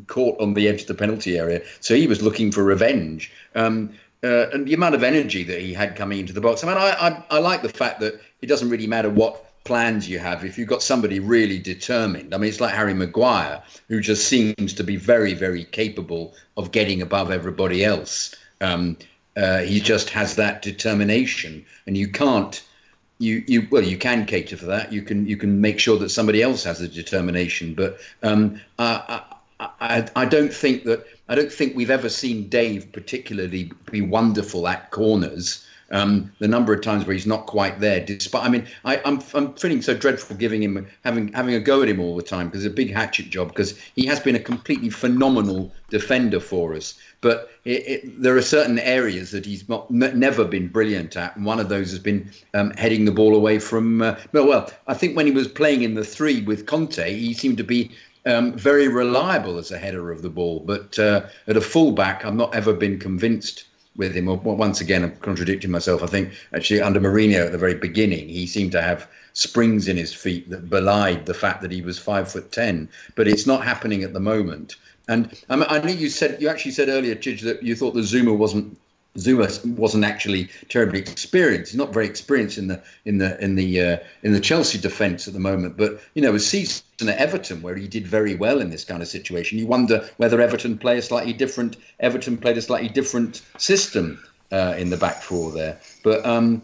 caught 0.06 0.40
on 0.40 0.54
the 0.54 0.68
edge 0.68 0.82
of 0.82 0.86
the 0.88 0.94
penalty 0.94 1.38
area. 1.38 1.62
So 1.80 1.94
he 1.94 2.06
was 2.06 2.22
looking 2.22 2.52
for 2.52 2.64
revenge. 2.64 3.32
Um, 3.54 3.94
uh, 4.22 4.48
and 4.52 4.66
the 4.66 4.74
amount 4.74 4.94
of 4.94 5.02
energy 5.02 5.42
that 5.44 5.60
he 5.60 5.74
had 5.74 5.96
coming 5.96 6.18
into 6.18 6.32
the 6.32 6.40
box. 6.40 6.64
I 6.64 6.68
mean, 6.68 6.78
I, 6.78 6.90
I, 6.92 7.24
I 7.30 7.38
like 7.40 7.60
the 7.60 7.68
fact 7.68 8.00
that 8.00 8.18
it 8.40 8.46
doesn't 8.46 8.70
really 8.70 8.86
matter 8.86 9.10
what 9.10 9.44
plans 9.64 10.08
you 10.08 10.18
have 10.18 10.44
if 10.44 10.58
you've 10.58 10.68
got 10.68 10.82
somebody 10.82 11.18
really 11.18 11.58
determined. 11.58 12.34
I 12.34 12.38
mean, 12.38 12.48
it's 12.48 12.60
like 12.60 12.74
Harry 12.74 12.94
Maguire, 12.94 13.62
who 13.88 14.00
just 14.00 14.28
seems 14.28 14.72
to 14.74 14.84
be 14.84 14.96
very, 14.96 15.34
very 15.34 15.64
capable 15.64 16.34
of 16.56 16.70
getting 16.70 17.02
above 17.02 17.30
everybody 17.30 17.84
else. 17.84 18.34
Um, 18.60 18.96
uh, 19.36 19.60
he 19.62 19.80
just 19.80 20.10
has 20.10 20.36
that 20.36 20.62
determination, 20.62 21.64
and 21.86 21.96
you 21.96 22.08
can't. 22.08 22.62
You, 23.18 23.44
you 23.46 23.68
well 23.70 23.84
you 23.84 23.96
can 23.96 24.26
cater 24.26 24.56
for 24.56 24.66
that 24.66 24.92
you 24.92 25.00
can 25.00 25.24
you 25.24 25.36
can 25.36 25.60
make 25.60 25.78
sure 25.78 25.96
that 25.98 26.08
somebody 26.08 26.42
else 26.42 26.64
has 26.64 26.80
the 26.80 26.88
determination 26.88 27.72
but 27.72 28.00
um, 28.24 28.60
I, 28.80 29.22
I, 29.60 30.08
I 30.16 30.24
don't 30.24 30.52
think 30.52 30.82
that 30.84 31.06
I 31.28 31.34
don't 31.34 31.52
think 31.52 31.76
we've 31.76 31.90
ever 31.90 32.08
seen 32.08 32.48
Dave 32.48 32.92
particularly 32.92 33.70
be 33.90 34.00
wonderful 34.00 34.66
at 34.68 34.90
corners. 34.90 35.66
Um, 35.94 36.32
the 36.40 36.48
number 36.48 36.74
of 36.74 36.82
times 36.82 37.06
where 37.06 37.14
he's 37.14 37.24
not 37.24 37.46
quite 37.46 37.78
there, 37.78 38.04
despite 38.04 38.44
I 38.44 38.48
mean, 38.48 38.66
I, 38.84 38.96
am 38.96 39.20
I'm, 39.20 39.22
I'm 39.34 39.54
feeling 39.54 39.80
so 39.80 39.94
dreadful 39.94 40.36
giving 40.36 40.60
him 40.60 40.88
having 41.04 41.32
having 41.32 41.54
a 41.54 41.60
go 41.60 41.82
at 41.82 41.88
him 41.88 42.00
all 42.00 42.16
the 42.16 42.22
time 42.22 42.48
because 42.48 42.64
it's 42.64 42.72
a 42.72 42.74
big 42.74 42.92
hatchet 42.92 43.30
job 43.30 43.48
because 43.48 43.78
he 43.94 44.04
has 44.06 44.18
been 44.18 44.34
a 44.34 44.40
completely 44.40 44.90
phenomenal 44.90 45.72
defender 45.90 46.40
for 46.40 46.74
us. 46.74 46.98
But 47.20 47.48
it, 47.64 47.86
it, 47.86 48.22
there 48.22 48.36
are 48.36 48.42
certain 48.42 48.80
areas 48.80 49.30
that 49.30 49.46
he's 49.46 49.68
not, 49.68 49.86
n- 49.88 50.18
never 50.18 50.44
been 50.44 50.66
brilliant 50.66 51.16
at, 51.16 51.36
and 51.36 51.46
one 51.46 51.60
of 51.60 51.68
those 51.68 51.92
has 51.92 52.00
been 52.00 52.28
um, 52.54 52.72
heading 52.72 53.04
the 53.04 53.12
ball 53.12 53.36
away 53.36 53.60
from. 53.60 54.02
Uh, 54.02 54.16
well, 54.32 54.68
I 54.88 54.94
think 54.94 55.16
when 55.16 55.26
he 55.26 55.32
was 55.32 55.46
playing 55.46 55.82
in 55.82 55.94
the 55.94 56.04
three 56.04 56.42
with 56.42 56.66
Conte, 56.66 57.08
he 57.16 57.32
seemed 57.34 57.58
to 57.58 57.64
be 57.64 57.92
um, 58.26 58.52
very 58.54 58.88
reliable 58.88 59.58
as 59.58 59.70
a 59.70 59.78
header 59.78 60.10
of 60.10 60.22
the 60.22 60.28
ball. 60.28 60.58
But 60.66 60.98
uh, 60.98 61.26
at 61.46 61.56
a 61.56 61.60
fullback, 61.60 62.24
I've 62.24 62.34
not 62.34 62.52
ever 62.52 62.72
been 62.72 62.98
convinced 62.98 63.64
with 63.96 64.14
him. 64.14 64.28
Or 64.28 64.36
once 64.36 64.80
again, 64.80 65.04
I'm 65.04 65.16
contradicting 65.16 65.70
myself. 65.70 66.02
I 66.02 66.06
think 66.06 66.32
actually 66.52 66.80
under 66.80 67.00
Mourinho 67.00 67.46
at 67.46 67.52
the 67.52 67.58
very 67.58 67.74
beginning, 67.74 68.28
he 68.28 68.46
seemed 68.46 68.72
to 68.72 68.82
have 68.82 69.08
springs 69.32 69.88
in 69.88 69.96
his 69.96 70.14
feet 70.14 70.48
that 70.50 70.70
belied 70.70 71.26
the 71.26 71.34
fact 71.34 71.62
that 71.62 71.72
he 71.72 71.82
was 71.82 71.98
five 71.98 72.30
foot 72.30 72.52
ten. 72.52 72.88
But 73.14 73.28
it's 73.28 73.46
not 73.46 73.64
happening 73.64 74.02
at 74.02 74.12
the 74.12 74.20
moment. 74.20 74.76
And 75.08 75.30
I, 75.50 75.56
mean, 75.56 75.66
I 75.68 75.78
know 75.78 75.92
you 75.92 76.08
said 76.08 76.40
you 76.40 76.48
actually 76.48 76.72
said 76.72 76.88
earlier, 76.88 77.14
Chidge, 77.14 77.42
that 77.42 77.62
you 77.62 77.76
thought 77.76 77.94
the 77.94 78.00
Zouma 78.00 78.36
wasn't 78.36 78.78
Zouma 79.16 79.64
wasn't 79.76 80.04
actually 80.04 80.48
terribly 80.68 80.98
experienced. 80.98 81.72
He's 81.72 81.78
not 81.78 81.94
very 81.94 82.06
experienced 82.06 82.58
in 82.58 82.66
the 82.66 82.82
in 83.04 83.18
the 83.18 83.42
in 83.42 83.54
the 83.54 83.80
uh, 83.80 83.96
in 84.22 84.32
the 84.32 84.40
Chelsea 84.40 84.78
defence 84.78 85.28
at 85.28 85.34
the 85.34 85.40
moment. 85.40 85.76
But 85.76 86.00
you 86.14 86.22
know, 86.22 86.34
a 86.34 86.40
season 86.40 86.84
at 87.08 87.18
Everton 87.18 87.62
where 87.62 87.76
he 87.76 87.86
did 87.86 88.06
very 88.06 88.34
well 88.34 88.60
in 88.60 88.70
this 88.70 88.84
kind 88.84 89.02
of 89.02 89.08
situation, 89.08 89.58
you 89.58 89.66
wonder 89.66 90.08
whether 90.16 90.40
Everton 90.40 90.78
play 90.78 90.98
a 90.98 91.02
slightly 91.02 91.32
different. 91.32 91.76
Everton 92.00 92.36
played 92.36 92.58
a 92.58 92.62
slightly 92.62 92.88
different 92.88 93.42
system 93.56 94.20
uh, 94.50 94.74
in 94.76 94.90
the 94.90 94.96
back 94.96 95.22
four 95.22 95.52
there. 95.52 95.78
But 96.02 96.24
um, 96.26 96.62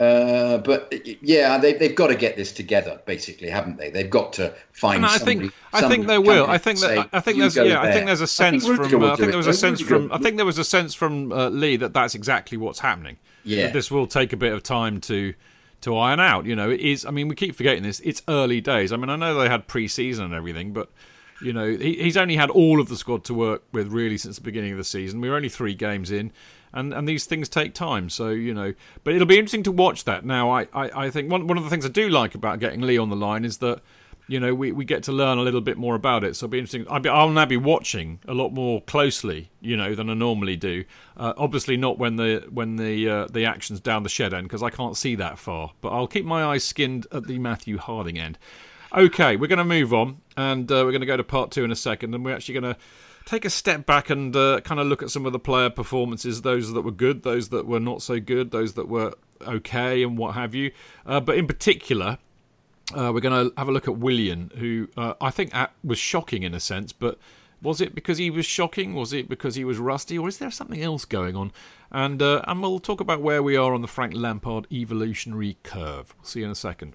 uh, 0.00 0.58
but 0.58 0.94
yeah, 1.22 1.58
they, 1.58 1.72
they've 1.72 1.94
got 1.94 2.06
to 2.06 2.14
get 2.14 2.36
this 2.36 2.52
together, 2.52 3.00
basically, 3.04 3.50
haven't 3.50 3.78
they? 3.78 3.90
They've 3.90 4.08
got 4.08 4.32
to 4.34 4.54
find. 4.72 5.04
I 5.04 5.16
somebody, 5.16 5.48
think 5.48 5.54
I 5.72 5.88
think 5.88 6.06
they 6.06 6.18
will. 6.18 6.46
I 6.46 6.56
think 6.56 6.78
that 6.80 7.08
I 7.12 7.18
think 7.18 7.38
there's 7.38 7.56
yeah. 7.56 7.64
There. 7.64 7.78
I 7.78 7.92
think 7.92 8.06
there's 8.06 8.20
a 8.20 8.28
sense 8.28 8.64
from. 8.64 9.02
Uh, 9.02 9.12
I 9.12 9.16
think 9.16 9.30
there 9.30 9.36
was 9.36 9.48
a 9.48 9.54
sense 9.54 9.80
from. 9.80 10.12
I 10.12 10.18
think 10.18 10.36
there 10.36 10.46
was 10.46 10.58
a 10.58 10.64
sense 10.64 10.94
from 10.94 11.32
uh, 11.32 11.48
Lee 11.48 11.76
that 11.76 11.94
that's 11.94 12.14
exactly 12.14 12.56
what's 12.56 12.78
happening. 12.78 13.16
Yeah, 13.42 13.64
that 13.64 13.72
this 13.72 13.90
will 13.90 14.06
take 14.06 14.32
a 14.32 14.36
bit 14.36 14.52
of 14.52 14.62
time 14.62 15.00
to 15.02 15.34
to 15.80 15.96
iron 15.96 16.20
out. 16.20 16.46
You 16.46 16.54
know, 16.54 16.70
it 16.70 16.80
is. 16.80 17.04
I 17.04 17.10
mean, 17.10 17.26
we 17.26 17.34
keep 17.34 17.56
forgetting 17.56 17.82
this. 17.82 17.98
It's 18.00 18.22
early 18.28 18.60
days. 18.60 18.92
I 18.92 18.96
mean, 18.96 19.10
I 19.10 19.16
know 19.16 19.36
they 19.40 19.48
had 19.48 19.66
pre-season 19.66 20.26
and 20.26 20.34
everything, 20.34 20.72
but 20.72 20.90
you 21.42 21.52
know, 21.52 21.66
he, 21.66 21.94
he's 21.94 22.16
only 22.16 22.36
had 22.36 22.50
all 22.50 22.80
of 22.80 22.88
the 22.88 22.96
squad 22.96 23.24
to 23.24 23.34
work 23.34 23.64
with 23.72 23.88
really 23.88 24.18
since 24.18 24.36
the 24.36 24.42
beginning 24.42 24.72
of 24.72 24.78
the 24.78 24.84
season. 24.84 25.20
We 25.20 25.28
are 25.28 25.34
only 25.34 25.48
three 25.48 25.74
games 25.74 26.12
in 26.12 26.32
and 26.72 26.92
and 26.92 27.08
these 27.08 27.24
things 27.24 27.48
take 27.48 27.74
time. 27.74 28.10
So 28.10 28.28
you 28.28 28.54
know, 28.54 28.74
but 29.04 29.14
it'll 29.14 29.26
be 29.26 29.38
interesting 29.38 29.62
to 29.64 29.72
watch 29.72 30.04
that. 30.04 30.24
Now, 30.24 30.50
I 30.50 30.68
I, 30.72 31.06
I 31.06 31.10
think 31.10 31.30
one 31.30 31.46
one 31.46 31.58
of 31.58 31.64
the 31.64 31.70
things 31.70 31.84
I 31.84 31.88
do 31.88 32.08
like 32.08 32.34
about 32.34 32.60
getting 32.60 32.80
Lee 32.80 32.98
on 32.98 33.10
the 33.10 33.16
line 33.16 33.44
is 33.44 33.58
that 33.58 33.80
you 34.28 34.38
know, 34.38 34.54
we, 34.54 34.70
we 34.72 34.84
get 34.84 35.02
to 35.04 35.12
learn 35.12 35.38
a 35.38 35.42
little 35.42 35.62
bit 35.62 35.78
more 35.78 35.94
about 35.94 36.22
it. 36.22 36.36
So 36.36 36.44
it'll 36.44 36.52
be 36.52 36.58
interesting. 36.58 36.86
I'll, 36.90 37.00
be, 37.00 37.08
I'll 37.08 37.30
now 37.30 37.46
be 37.46 37.56
watching 37.56 38.20
a 38.28 38.34
lot 38.34 38.50
more 38.50 38.82
closely, 38.82 39.50
you 39.60 39.74
know, 39.74 39.94
than 39.94 40.10
I 40.10 40.14
normally 40.14 40.54
do. 40.54 40.84
Uh, 41.16 41.32
obviously, 41.38 41.78
not 41.78 41.98
when 41.98 42.16
the 42.16 42.46
when 42.50 42.76
the 42.76 43.08
uh, 43.08 43.26
the 43.26 43.46
action's 43.46 43.80
down 43.80 44.02
the 44.02 44.10
shed 44.10 44.34
end 44.34 44.46
because 44.46 44.62
I 44.62 44.68
can't 44.68 44.96
see 44.96 45.14
that 45.16 45.38
far. 45.38 45.72
But 45.80 45.88
I'll 45.88 46.06
keep 46.06 46.26
my 46.26 46.44
eyes 46.44 46.62
skinned 46.62 47.06
at 47.10 47.26
the 47.26 47.38
Matthew 47.38 47.78
Harding 47.78 48.18
end. 48.18 48.38
Okay, 48.94 49.36
we're 49.36 49.48
going 49.48 49.58
to 49.58 49.64
move 49.64 49.92
on, 49.92 50.18
and 50.36 50.70
uh, 50.70 50.82
we're 50.84 50.92
going 50.92 51.00
to 51.00 51.06
go 51.06 51.16
to 51.16 51.24
part 51.24 51.50
two 51.50 51.64
in 51.64 51.72
a 51.72 51.76
second, 51.76 52.14
and 52.14 52.24
we're 52.24 52.34
actually 52.34 52.60
going 52.60 52.74
to 52.74 52.80
take 53.28 53.44
a 53.44 53.50
step 53.50 53.84
back 53.84 54.08
and 54.08 54.34
uh, 54.34 54.60
kind 54.62 54.80
of 54.80 54.86
look 54.86 55.02
at 55.02 55.10
some 55.10 55.26
of 55.26 55.32
the 55.32 55.38
player 55.38 55.68
performances, 55.68 56.42
those 56.42 56.72
that 56.72 56.80
were 56.80 56.90
good, 56.90 57.24
those 57.24 57.50
that 57.50 57.66
were 57.66 57.80
not 57.80 58.00
so 58.00 58.18
good, 58.18 58.52
those 58.52 58.72
that 58.72 58.88
were 58.88 59.12
okay, 59.46 60.02
and 60.02 60.16
what 60.16 60.34
have 60.34 60.54
you. 60.54 60.72
Uh, 61.04 61.20
but 61.20 61.36
in 61.36 61.46
particular, 61.46 62.16
uh, 62.94 63.12
we're 63.12 63.20
going 63.20 63.50
to 63.50 63.54
have 63.58 63.68
a 63.68 63.72
look 63.72 63.86
at 63.86 63.98
Willian, 63.98 64.50
who 64.56 64.88
uh, 64.96 65.12
I 65.20 65.30
think 65.30 65.52
was 65.84 65.98
shocking 65.98 66.42
in 66.42 66.54
a 66.54 66.60
sense, 66.60 66.92
but 66.92 67.18
was 67.60 67.82
it 67.82 67.94
because 67.94 68.16
he 68.16 68.30
was 68.30 68.46
shocking? 68.46 68.94
Was 68.94 69.12
it 69.12 69.28
because 69.28 69.56
he 69.56 69.64
was 69.64 69.78
rusty? 69.78 70.16
Or 70.16 70.28
is 70.28 70.38
there 70.38 70.50
something 70.50 70.82
else 70.82 71.04
going 71.04 71.36
on? 71.36 71.52
And 71.90 72.22
uh, 72.22 72.42
and 72.46 72.62
we'll 72.62 72.78
talk 72.78 73.00
about 73.00 73.20
where 73.20 73.42
we 73.42 73.56
are 73.56 73.74
on 73.74 73.82
the 73.82 73.88
Frank 73.88 74.14
Lampard 74.14 74.66
evolutionary 74.72 75.58
curve. 75.64 76.14
We'll 76.16 76.24
see 76.24 76.40
you 76.40 76.46
in 76.46 76.52
a 76.52 76.54
second. 76.54 76.94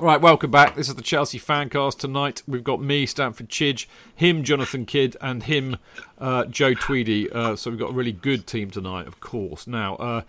Right, 0.00 0.18
welcome 0.18 0.50
back. 0.50 0.76
This 0.76 0.88
is 0.88 0.94
the 0.94 1.02
Chelsea 1.02 1.38
Fancast 1.38 1.98
tonight. 1.98 2.42
We've 2.48 2.64
got 2.64 2.80
me, 2.80 3.04
Stamford 3.04 3.50
Chidge, 3.50 3.84
him, 4.16 4.42
Jonathan 4.44 4.86
Kidd, 4.86 5.14
and 5.20 5.42
him, 5.42 5.76
uh, 6.18 6.46
Joe 6.46 6.72
Tweedy. 6.72 7.30
Uh, 7.30 7.54
so 7.54 7.68
we've 7.68 7.78
got 7.78 7.90
a 7.90 7.92
really 7.92 8.12
good 8.12 8.46
team 8.46 8.70
tonight, 8.70 9.06
of 9.06 9.20
course. 9.20 9.66
Now, 9.66 9.96
uh, 9.96 10.22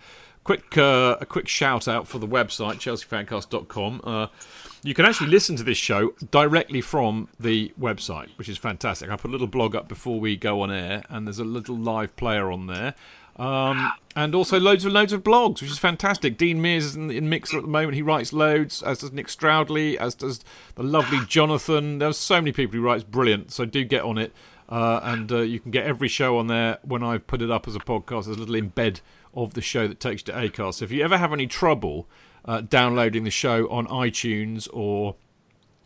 quick 0.43 0.77
uh, 0.77 1.15
a 1.21 1.25
quick 1.25 1.47
shout 1.47 1.87
out 1.87 2.05
for 2.05 2.19
the 2.19 2.27
website 2.27 2.79
chelseafancast.com. 2.79 4.01
Uh, 4.03 4.27
you 4.83 4.93
can 4.93 5.05
actually 5.05 5.29
listen 5.29 5.55
to 5.55 5.63
this 5.63 5.77
show 5.77 6.15
directly 6.31 6.81
from 6.81 7.29
the 7.39 7.71
website, 7.79 8.27
which 8.37 8.49
is 8.49 8.57
fantastic. 8.57 9.09
I 9.09 9.15
put 9.15 9.29
a 9.29 9.31
little 9.31 9.47
blog 9.47 9.73
up 9.73 9.87
before 9.87 10.19
we 10.19 10.35
go 10.35 10.59
on 10.59 10.69
air, 10.69 11.05
and 11.07 11.25
there's 11.25 11.39
a 11.39 11.45
little 11.45 11.77
live 11.77 12.13
player 12.17 12.51
on 12.51 12.67
there. 12.67 12.93
Um, 13.37 13.91
and 14.15 14.35
also 14.35 14.59
loads 14.59 14.83
and 14.83 14.93
loads 14.93 15.13
of 15.13 15.23
blogs, 15.23 15.61
which 15.61 15.71
is 15.71 15.77
fantastic. 15.77 16.37
Dean 16.37 16.61
Mears 16.61 16.85
is 16.85 16.95
in, 16.95 17.09
in 17.09 17.29
Mixlr 17.29 17.55
at 17.55 17.61
the 17.61 17.67
moment. 17.67 17.95
He 17.95 18.01
writes 18.01 18.33
loads, 18.33 18.83
as 18.83 18.99
does 18.99 19.11
Nick 19.11 19.29
Stroudley, 19.29 19.97
as 19.97 20.15
does 20.15 20.41
the 20.75 20.83
lovely 20.83 21.19
Jonathan. 21.27 21.99
There's 21.99 22.17
so 22.17 22.35
many 22.35 22.51
people 22.51 22.77
who 22.77 22.81
writes 22.81 23.03
brilliant, 23.03 23.51
so 23.51 23.65
do 23.65 23.83
get 23.83 24.03
on 24.03 24.17
it. 24.17 24.33
Uh, 24.67 25.01
and 25.03 25.31
uh, 25.31 25.39
you 25.39 25.59
can 25.59 25.71
get 25.71 25.85
every 25.85 26.07
show 26.07 26.37
on 26.37 26.47
there 26.47 26.77
when 26.83 27.03
I 27.03 27.17
put 27.17 27.41
it 27.41 27.51
up 27.51 27.67
as 27.67 27.75
a 27.75 27.79
podcast. 27.79 28.25
There's 28.25 28.37
a 28.37 28.45
little 28.45 28.55
embed 28.55 29.01
of 29.33 29.53
the 29.53 29.61
show 29.61 29.87
that 29.87 29.99
takes 29.99 30.21
you 30.21 30.33
to 30.33 30.39
Acast. 30.39 30.75
So 30.75 30.85
if 30.85 30.91
you 30.91 31.03
ever 31.03 31.17
have 31.17 31.33
any 31.33 31.47
trouble 31.47 32.07
uh, 32.45 32.61
downloading 32.61 33.23
the 33.23 33.31
show 33.31 33.69
on 33.69 33.87
iTunes 33.87 34.67
or 34.73 35.15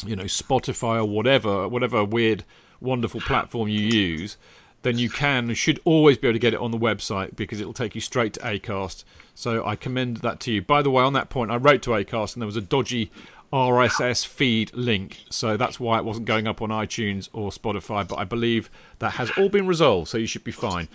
you 0.05 0.15
know 0.15 0.23
Spotify 0.23 0.97
or 0.97 1.05
whatever, 1.05 1.67
whatever 1.67 2.03
weird, 2.03 2.43
wonderful 2.79 3.21
platform 3.21 3.69
you 3.69 3.79
use, 3.79 4.37
then 4.85 4.99
you 4.99 5.09
can 5.09 5.51
should 5.55 5.79
always 5.83 6.15
be 6.15 6.27
able 6.27 6.35
to 6.35 6.39
get 6.39 6.53
it 6.53 6.59
on 6.59 6.69
the 6.69 6.77
website 6.77 7.35
because 7.35 7.59
it'll 7.59 7.73
take 7.73 7.95
you 7.95 8.01
straight 8.01 8.33
to 8.33 8.39
Acast. 8.41 9.03
So 9.33 9.65
I 9.65 9.75
commend 9.75 10.17
that 10.17 10.39
to 10.41 10.51
you. 10.51 10.61
By 10.61 10.83
the 10.83 10.91
way, 10.91 11.03
on 11.03 11.13
that 11.13 11.29
point, 11.29 11.49
I 11.49 11.57
wrote 11.57 11.81
to 11.83 11.89
Acast 11.89 12.35
and 12.35 12.41
there 12.41 12.45
was 12.45 12.55
a 12.55 12.61
dodgy 12.61 13.11
RSS 13.51 14.25
feed 14.27 14.71
link, 14.75 15.23
so 15.31 15.57
that's 15.57 15.79
why 15.79 15.97
it 15.97 16.05
wasn't 16.05 16.27
going 16.27 16.45
up 16.45 16.61
on 16.61 16.69
iTunes 16.69 17.29
or 17.33 17.49
Spotify. 17.49 18.07
But 18.07 18.17
I 18.17 18.25
believe 18.25 18.69
that 18.99 19.13
has 19.13 19.31
all 19.37 19.49
been 19.49 19.65
resolved, 19.65 20.07
so 20.07 20.19
you 20.19 20.27
should 20.27 20.43
be 20.43 20.51
fine. 20.51 20.87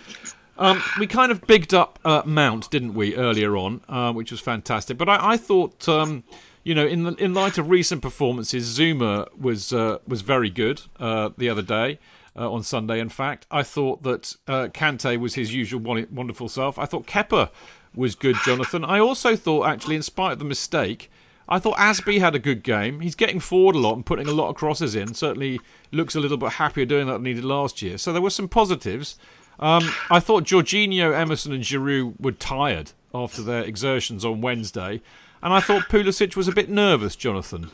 Um, 0.57 0.81
we 0.97 1.05
kind 1.05 1.31
of 1.31 1.45
bigged 1.45 1.73
up 1.73 1.99
uh, 2.05 2.21
Mount, 2.25 2.69
didn't 2.71 2.93
we, 2.93 3.15
earlier 3.15 3.57
on, 3.57 3.81
uh, 3.89 4.13
which 4.13 4.31
was 4.31 4.39
fantastic. 4.39 4.97
But 4.97 5.09
I, 5.09 5.31
I 5.31 5.37
thought, 5.37 5.89
um, 5.89 6.23
you 6.63 6.75
know, 6.75 6.85
in 6.85 7.03
the, 7.03 7.15
in 7.15 7.33
light 7.33 7.57
of 7.57 7.69
recent 7.69 8.01
performances, 8.01 8.77
Zouma 8.77 9.27
was 9.37 9.73
uh, 9.73 9.97
was 10.07 10.21
very 10.21 10.49
good 10.49 10.83
uh, 10.97 11.31
the 11.37 11.49
other 11.49 11.63
day. 11.63 11.99
Uh, 12.33 12.49
on 12.49 12.63
Sunday, 12.63 13.01
in 13.01 13.09
fact, 13.09 13.45
I 13.51 13.61
thought 13.61 14.03
that 14.03 14.37
uh, 14.47 14.69
Kante 14.69 15.19
was 15.19 15.35
his 15.35 15.53
usual 15.53 15.81
wonderful 16.09 16.47
self. 16.47 16.79
I 16.79 16.85
thought 16.85 17.05
Kepa 17.05 17.49
was 17.93 18.15
good, 18.15 18.37
Jonathan. 18.45 18.85
I 18.85 18.99
also 18.99 19.35
thought, 19.35 19.67
actually, 19.67 19.97
in 19.97 20.01
spite 20.01 20.31
of 20.31 20.39
the 20.39 20.45
mistake, 20.45 21.11
I 21.49 21.59
thought 21.59 21.77
Azpi 21.77 22.21
had 22.21 22.33
a 22.33 22.39
good 22.39 22.63
game. 22.63 23.01
He's 23.01 23.15
getting 23.15 23.41
forward 23.41 23.75
a 23.75 23.79
lot 23.79 23.95
and 23.95 24.05
putting 24.05 24.27
a 24.27 24.31
lot 24.31 24.47
of 24.47 24.55
crosses 24.55 24.95
in. 24.95 25.13
Certainly 25.13 25.59
looks 25.91 26.15
a 26.15 26.21
little 26.21 26.37
bit 26.37 26.53
happier 26.53 26.85
doing 26.85 27.07
that 27.07 27.13
than 27.13 27.25
he 27.25 27.33
did 27.33 27.43
last 27.43 27.81
year. 27.81 27.97
So 27.97 28.13
there 28.13 28.21
were 28.21 28.29
some 28.29 28.47
positives. 28.47 29.17
Um, 29.59 29.91
I 30.09 30.21
thought 30.21 30.45
Jorginho, 30.45 31.13
Emerson, 31.13 31.51
and 31.51 31.63
Giroud 31.63 32.13
were 32.19 32.31
tired 32.31 32.93
after 33.13 33.41
their 33.43 33.63
exertions 33.63 34.23
on 34.23 34.39
Wednesday, 34.39 35.01
and 35.43 35.53
I 35.53 35.59
thought 35.59 35.89
Pulisic 35.89 36.37
was 36.37 36.47
a 36.47 36.53
bit 36.53 36.69
nervous. 36.69 37.17
Jonathan. 37.17 37.71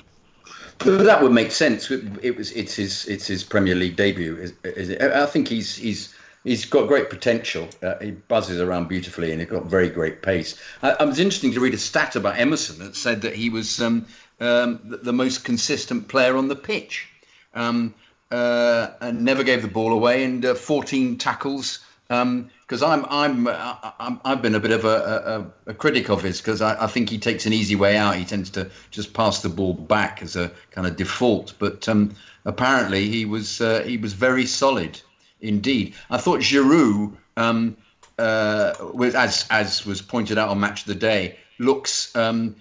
That 0.80 1.22
would 1.22 1.32
make 1.32 1.52
sense. 1.52 1.90
It 1.90 2.38
was 2.38 2.52
it's 2.52 2.76
his 2.76 3.06
it's 3.08 3.28
his 3.28 3.44
Premier 3.44 3.76
League 3.76 3.96
debut. 3.96 4.36
Is, 4.38 4.54
is 4.64 4.90
it? 4.90 5.02
I 5.02 5.26
think 5.26 5.48
he's 5.48 5.76
he's 5.76 6.14
he's 6.44 6.66
got 6.66 6.88
great 6.88 7.10
potential. 7.10 7.68
Uh, 7.82 7.96
he 8.00 8.12
buzzes 8.12 8.62
around 8.62 8.88
beautifully, 8.88 9.32
and 9.32 9.42
he's 9.42 9.50
got 9.50 9.66
very 9.66 9.90
great 9.90 10.22
pace. 10.22 10.60
Uh, 10.82 10.96
it 11.00 11.06
was 11.06 11.20
interesting 11.20 11.54
to 11.54 11.60
read 11.60 11.74
a 11.74 11.78
stat 11.78 12.16
about 12.16 12.38
Emerson 12.38 12.80
that 12.80 12.96
said 12.96 13.22
that 13.22 13.36
he 13.36 13.50
was 13.50 13.82
um, 13.82 14.06
um, 14.40 14.80
the, 14.84 15.14
most 15.14 15.44
consistent 15.44 16.08
player 16.08 16.38
on 16.38 16.48
the 16.48 16.56
pitch. 16.56 17.08
Um, 17.54 17.94
uh, 18.30 18.90
and 19.00 19.24
never 19.24 19.44
gave 19.44 19.62
the 19.62 19.68
ball 19.68 19.94
away, 19.94 20.24
and 20.24 20.46
uh, 20.46 20.54
14 20.54 21.18
tackles. 21.18 21.80
Because 22.68 22.84
I'm 22.84 23.06
I'm, 23.10 23.48
uh, 23.48 23.92
I'm 23.98 24.20
I've 24.26 24.42
been 24.42 24.56
a 24.56 24.60
bit 24.60 24.72
of 24.72 24.84
a, 24.84 25.50
a, 25.66 25.72
a 25.72 25.74
critic 25.74 26.10
of 26.10 26.22
his 26.22 26.42
because 26.42 26.62
I, 26.62 26.84
I, 26.84 26.88
think 26.88 27.10
he 27.10 27.18
takes 27.18 27.46
an 27.46 27.54
easy 27.54 27.76
way 27.76 27.96
out. 27.96 28.18
He 28.18 28.26
tends 28.26 28.50
to 28.52 28.70
just 28.92 29.14
pass 29.14 29.42
the 29.42 29.48
ball 29.48 29.74
back 29.74 30.22
as 30.22 30.36
a 30.36 30.52
kind 30.72 30.86
of 30.86 30.98
default. 30.98 31.54
But 31.60 31.88
um, 31.88 32.14
apparently 32.44 33.08
he 33.08 33.24
was 33.24 33.62
uh, 33.62 33.84
he 33.84 33.96
was 33.96 34.12
very 34.12 34.46
solid 34.46 35.00
indeed. 35.40 35.94
I 36.10 36.18
thought 36.18 36.42
Giroud, 36.42 37.16
um, 37.38 37.78
uh, 38.20 38.74
was, 38.94 39.16
as 39.16 39.46
as 39.50 39.86
was 39.86 40.02
pointed 40.02 40.38
out 40.38 40.50
on 40.50 40.60
Match 40.60 40.82
of 40.82 40.88
the 40.88 40.96
Day, 40.96 41.38
looks 41.60 42.14
um, 42.16 42.56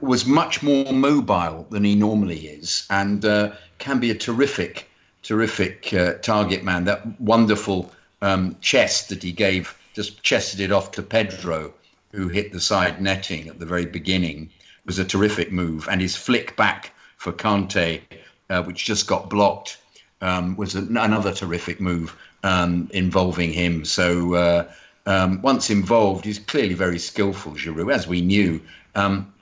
was 0.00 0.26
much 0.26 0.62
more 0.62 0.92
mobile 0.92 1.66
than 1.70 1.84
he 1.84 1.94
normally 1.94 2.46
is, 2.46 2.86
and 2.90 3.24
uh, 3.24 3.52
can 3.78 4.00
be 4.00 4.10
a 4.10 4.14
terrific 4.14 4.88
terrific 5.22 5.92
uh, 5.94 6.14
target 6.14 6.64
man. 6.64 6.84
That 6.84 7.20
wonderful 7.20 7.92
um, 8.22 8.56
chest 8.60 9.10
that 9.10 9.22
he 9.22 9.32
gave, 9.32 9.76
just 9.92 10.22
chested 10.22 10.60
it 10.60 10.72
off 10.72 10.92
to 10.92 11.02
Pedro, 11.02 11.74
who 12.12 12.28
hit 12.28 12.52
the 12.52 12.60
side 12.60 13.02
netting 13.02 13.48
at 13.48 13.58
the 13.58 13.66
very 13.66 13.86
beginning, 13.86 14.48
was 14.86 14.98
a 14.98 15.04
terrific 15.04 15.52
move. 15.52 15.88
And 15.90 16.00
his 16.00 16.16
flick 16.16 16.56
back 16.56 16.94
for 17.18 17.32
Kante, 17.32 18.00
uh, 18.48 18.62
which 18.62 18.84
just 18.84 19.06
got 19.06 19.28
blocked, 19.28 19.78
um, 20.20 20.56
was 20.56 20.74
a, 20.74 20.80
another 20.80 21.32
terrific 21.32 21.80
move 21.80 22.16
um, 22.44 22.88
involving 22.92 23.52
him. 23.52 23.84
So 23.84 24.34
uh, 24.34 24.72
um, 25.06 25.42
once 25.42 25.68
involved, 25.70 26.24
he's 26.24 26.38
clearly 26.38 26.74
very 26.74 26.98
skillful, 26.98 27.52
Giroud, 27.52 27.92
as 27.92 28.06
we 28.06 28.20
knew. 28.20 28.60
Um, 28.94 29.32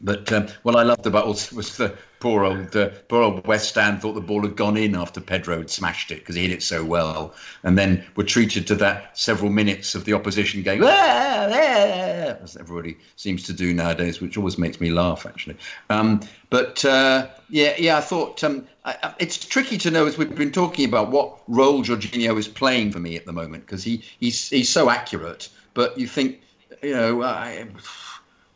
but 0.00 0.32
um, 0.32 0.46
what 0.62 0.76
I 0.76 0.82
loved 0.82 1.06
about 1.06 1.26
was 1.26 1.76
the 1.76 1.96
poor 2.20 2.44
old 2.44 2.74
uh, 2.74 2.88
poor 3.08 3.22
old 3.22 3.46
West 3.46 3.74
Ham 3.74 3.98
thought 3.98 4.14
the 4.14 4.20
ball 4.20 4.42
had 4.42 4.56
gone 4.56 4.76
in 4.76 4.94
after 4.94 5.20
Pedro 5.20 5.58
had 5.58 5.70
smashed 5.70 6.10
it 6.10 6.20
because 6.20 6.34
he 6.34 6.42
hit 6.42 6.52
it 6.52 6.62
so 6.62 6.84
well, 6.84 7.34
and 7.62 7.78
then 7.78 8.04
were 8.16 8.24
treated 8.24 8.66
to 8.66 8.74
that 8.76 9.16
several 9.18 9.50
minutes 9.50 9.94
of 9.94 10.04
the 10.04 10.12
opposition 10.12 10.62
going 10.62 10.82
ah, 10.82 10.88
ah, 10.88 12.42
as 12.42 12.56
everybody 12.58 12.96
seems 13.16 13.42
to 13.44 13.52
do 13.52 13.72
nowadays, 13.72 14.20
which 14.20 14.36
always 14.36 14.58
makes 14.58 14.80
me 14.80 14.90
laugh 14.90 15.26
actually. 15.26 15.56
Um, 15.90 16.20
but 16.50 16.84
uh, 16.84 17.28
yeah, 17.48 17.74
yeah, 17.78 17.98
I 17.98 18.00
thought 18.00 18.42
um, 18.42 18.66
I, 18.84 19.14
it's 19.18 19.44
tricky 19.44 19.78
to 19.78 19.90
know 19.90 20.06
as 20.06 20.18
we've 20.18 20.34
been 20.34 20.52
talking 20.52 20.88
about 20.88 21.10
what 21.10 21.38
role 21.48 21.82
Jorginho 21.82 22.38
is 22.38 22.48
playing 22.48 22.92
for 22.92 23.00
me 23.00 23.16
at 23.16 23.26
the 23.26 23.32
moment 23.32 23.66
because 23.66 23.84
he 23.84 24.02
he's 24.20 24.48
he's 24.48 24.68
so 24.68 24.90
accurate, 24.90 25.48
but 25.74 25.98
you 25.98 26.06
think 26.06 26.40
you 26.82 26.94
know. 26.94 27.22
I, 27.22 27.66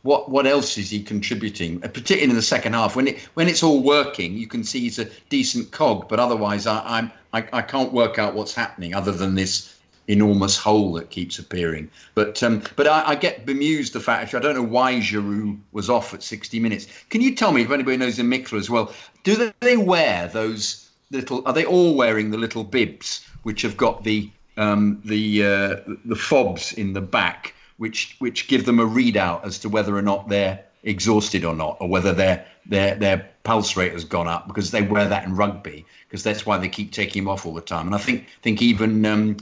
what 0.03 0.29
what 0.29 0.45
else 0.45 0.77
is 0.77 0.89
he 0.89 1.01
contributing? 1.01 1.77
Uh, 1.83 1.87
particularly 1.87 2.29
in 2.29 2.35
the 2.35 2.41
second 2.41 2.73
half, 2.73 2.95
when 2.95 3.07
it 3.07 3.19
when 3.33 3.47
it's 3.47 3.63
all 3.63 3.81
working, 3.81 4.33
you 4.37 4.47
can 4.47 4.63
see 4.63 4.81
he's 4.81 4.99
a 4.99 5.09
decent 5.29 5.71
cog. 5.71 6.07
But 6.07 6.19
otherwise, 6.19 6.67
I, 6.67 6.81
I'm 6.85 7.11
I, 7.33 7.45
I 7.51 7.61
can't 7.61 7.91
work 7.91 8.19
out 8.19 8.35
what's 8.35 8.53
happening 8.53 8.93
other 8.93 9.11
than 9.11 9.35
this 9.35 9.73
enormous 10.07 10.57
hole 10.57 10.91
that 10.93 11.09
keeps 11.09 11.39
appearing. 11.39 11.89
But 12.15 12.43
um, 12.43 12.61
but 12.75 12.87
I, 12.87 13.09
I, 13.09 13.15
get 13.15 13.45
bemused 13.45 13.93
the 13.93 14.01
fact 14.01 14.23
actually 14.23 14.39
I 14.39 14.41
don't 14.41 14.55
know 14.55 14.69
why 14.69 14.95
Giroud 14.95 15.57
was 15.71 15.89
off 15.89 16.13
at 16.13 16.21
60 16.21 16.59
minutes. 16.59 16.87
Can 17.09 17.21
you 17.21 17.33
tell 17.33 17.53
me 17.53 17.61
if 17.61 17.71
anybody 17.71 17.97
knows 17.97 18.19
in 18.19 18.29
Mixlr 18.29 18.59
as 18.59 18.69
well? 18.69 18.91
Do 19.23 19.35
they, 19.35 19.53
they 19.61 19.77
wear 19.77 20.27
those 20.27 20.89
little? 21.11 21.41
Are 21.47 21.53
they 21.53 21.65
all 21.65 21.95
wearing 21.95 22.31
the 22.31 22.37
little 22.37 22.65
bibs 22.65 23.25
which 23.43 23.61
have 23.61 23.77
got 23.77 24.03
the 24.03 24.29
um, 24.57 25.01
the 25.05 25.45
uh, 25.45 25.75
the 26.03 26.15
fobs 26.15 26.73
in 26.73 26.91
the 26.91 27.01
back? 27.01 27.53
Which 27.77 28.15
which 28.19 28.47
give 28.47 28.65
them 28.65 28.79
a 28.79 28.85
readout 28.85 29.45
as 29.45 29.59
to 29.59 29.69
whether 29.69 29.95
or 29.95 30.01
not 30.01 30.29
they're 30.29 30.63
exhausted 30.83 31.45
or 31.45 31.55
not, 31.55 31.77
or 31.79 31.87
whether 31.87 32.13
their 32.13 32.45
their 32.65 32.95
their 32.95 33.29
pulse 33.43 33.75
rate 33.75 33.93
has 33.93 34.05
gone 34.05 34.27
up 34.27 34.47
because 34.47 34.71
they 34.71 34.81
wear 34.81 35.07
that 35.07 35.25
in 35.25 35.35
rugby 35.35 35.85
because 36.07 36.23
that's 36.23 36.45
why 36.45 36.57
they 36.57 36.69
keep 36.69 36.91
taking 36.91 37.23
him 37.23 37.29
off 37.29 37.45
all 37.45 37.53
the 37.53 37.61
time. 37.61 37.85
And 37.85 37.95
I 37.95 37.99
think 37.99 38.25
think 38.41 38.61
even 38.61 39.05
um, 39.05 39.37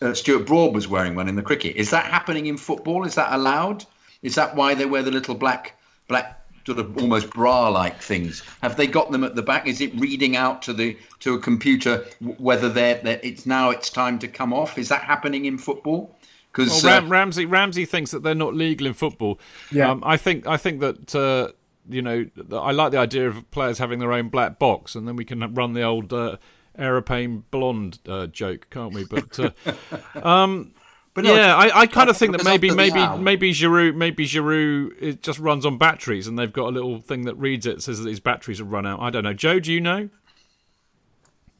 uh, 0.00 0.14
Stuart 0.14 0.46
Broad 0.46 0.74
was 0.74 0.88
wearing 0.88 1.14
one 1.14 1.28
in 1.28 1.36
the 1.36 1.42
cricket. 1.42 1.76
Is 1.76 1.90
that 1.90 2.06
happening 2.06 2.46
in 2.46 2.56
football? 2.56 3.04
Is 3.04 3.14
that 3.16 3.32
allowed? 3.32 3.84
Is 4.22 4.34
that 4.36 4.56
why 4.56 4.74
they 4.74 4.86
wear 4.86 5.02
the 5.02 5.10
little 5.10 5.34
black 5.34 5.78
black 6.08 6.40
sort 6.66 6.78
of 6.78 6.96
almost 6.96 7.30
bra-like 7.30 8.00
things? 8.00 8.42
Have 8.62 8.76
they 8.76 8.86
got 8.86 9.10
them 9.12 9.22
at 9.22 9.34
the 9.34 9.42
back? 9.42 9.66
Is 9.66 9.80
it 9.80 9.94
reading 10.00 10.36
out 10.36 10.62
to 10.62 10.72
the 10.72 10.96
to 11.20 11.34
a 11.34 11.38
computer 11.38 12.04
whether 12.38 12.68
they're, 12.68 13.00
they're 13.02 13.20
it's 13.22 13.46
now 13.46 13.70
it's 13.70 13.90
time 13.90 14.18
to 14.20 14.28
come 14.28 14.52
off? 14.52 14.78
Is 14.78 14.88
that 14.88 15.02
happening 15.02 15.44
in 15.44 15.58
football? 15.58 16.16
Because 16.54 16.84
well, 16.84 16.92
Ram, 16.92 17.06
uh, 17.06 17.08
Ramsey 17.08 17.46
Ramsey 17.46 17.84
thinks 17.84 18.10
that 18.12 18.22
they're 18.22 18.34
not 18.34 18.54
legal 18.54 18.86
in 18.86 18.94
football. 18.94 19.40
Yeah, 19.72 19.90
um, 19.90 20.02
I 20.04 20.16
think 20.16 20.46
I 20.46 20.56
think 20.56 20.80
that. 20.80 21.14
Uh, 21.14 21.52
you 21.86 22.00
know, 22.00 22.24
I 22.50 22.72
like 22.72 22.92
the 22.92 22.98
idea 22.98 23.28
of 23.28 23.50
players 23.50 23.76
having 23.76 23.98
their 23.98 24.10
own 24.10 24.30
black 24.30 24.58
box, 24.58 24.94
and 24.94 25.06
then 25.06 25.16
we 25.16 25.24
can 25.26 25.52
run 25.52 25.74
the 25.74 25.82
old 25.82 26.14
uh, 26.14 26.38
aeroplane 26.78 27.44
blonde 27.50 27.98
uh, 28.08 28.26
joke, 28.26 28.68
can't 28.70 28.94
we? 28.94 29.04
But 29.04 29.38
uh, 29.38 29.50
um, 30.26 30.72
but 31.14 31.24
no, 31.24 31.34
yeah, 31.34 31.54
I, 31.54 31.80
I 31.80 31.86
kind 31.86 32.10
of 32.10 32.16
think 32.16 32.36
that 32.36 32.44
maybe 32.44 32.70
maybe 32.70 33.06
maybe 33.18 33.52
Giroud 33.52 33.94
maybe 33.94 34.26
Giroud 34.26 34.92
it 35.00 35.22
just 35.22 35.38
runs 35.38 35.64
on 35.64 35.78
batteries, 35.78 36.26
and 36.26 36.38
they've 36.38 36.52
got 36.52 36.68
a 36.68 36.70
little 36.70 37.00
thing 37.00 37.22
that 37.22 37.36
reads 37.36 37.66
it 37.66 37.82
says 37.82 38.02
that 38.02 38.08
his 38.08 38.20
batteries 38.20 38.58
have 38.58 38.72
run 38.72 38.86
out. 38.86 39.00
I 39.00 39.10
don't 39.10 39.24
know. 39.24 39.32
Joe, 39.32 39.60
do 39.60 39.72
you 39.72 39.80
know? 39.80 40.08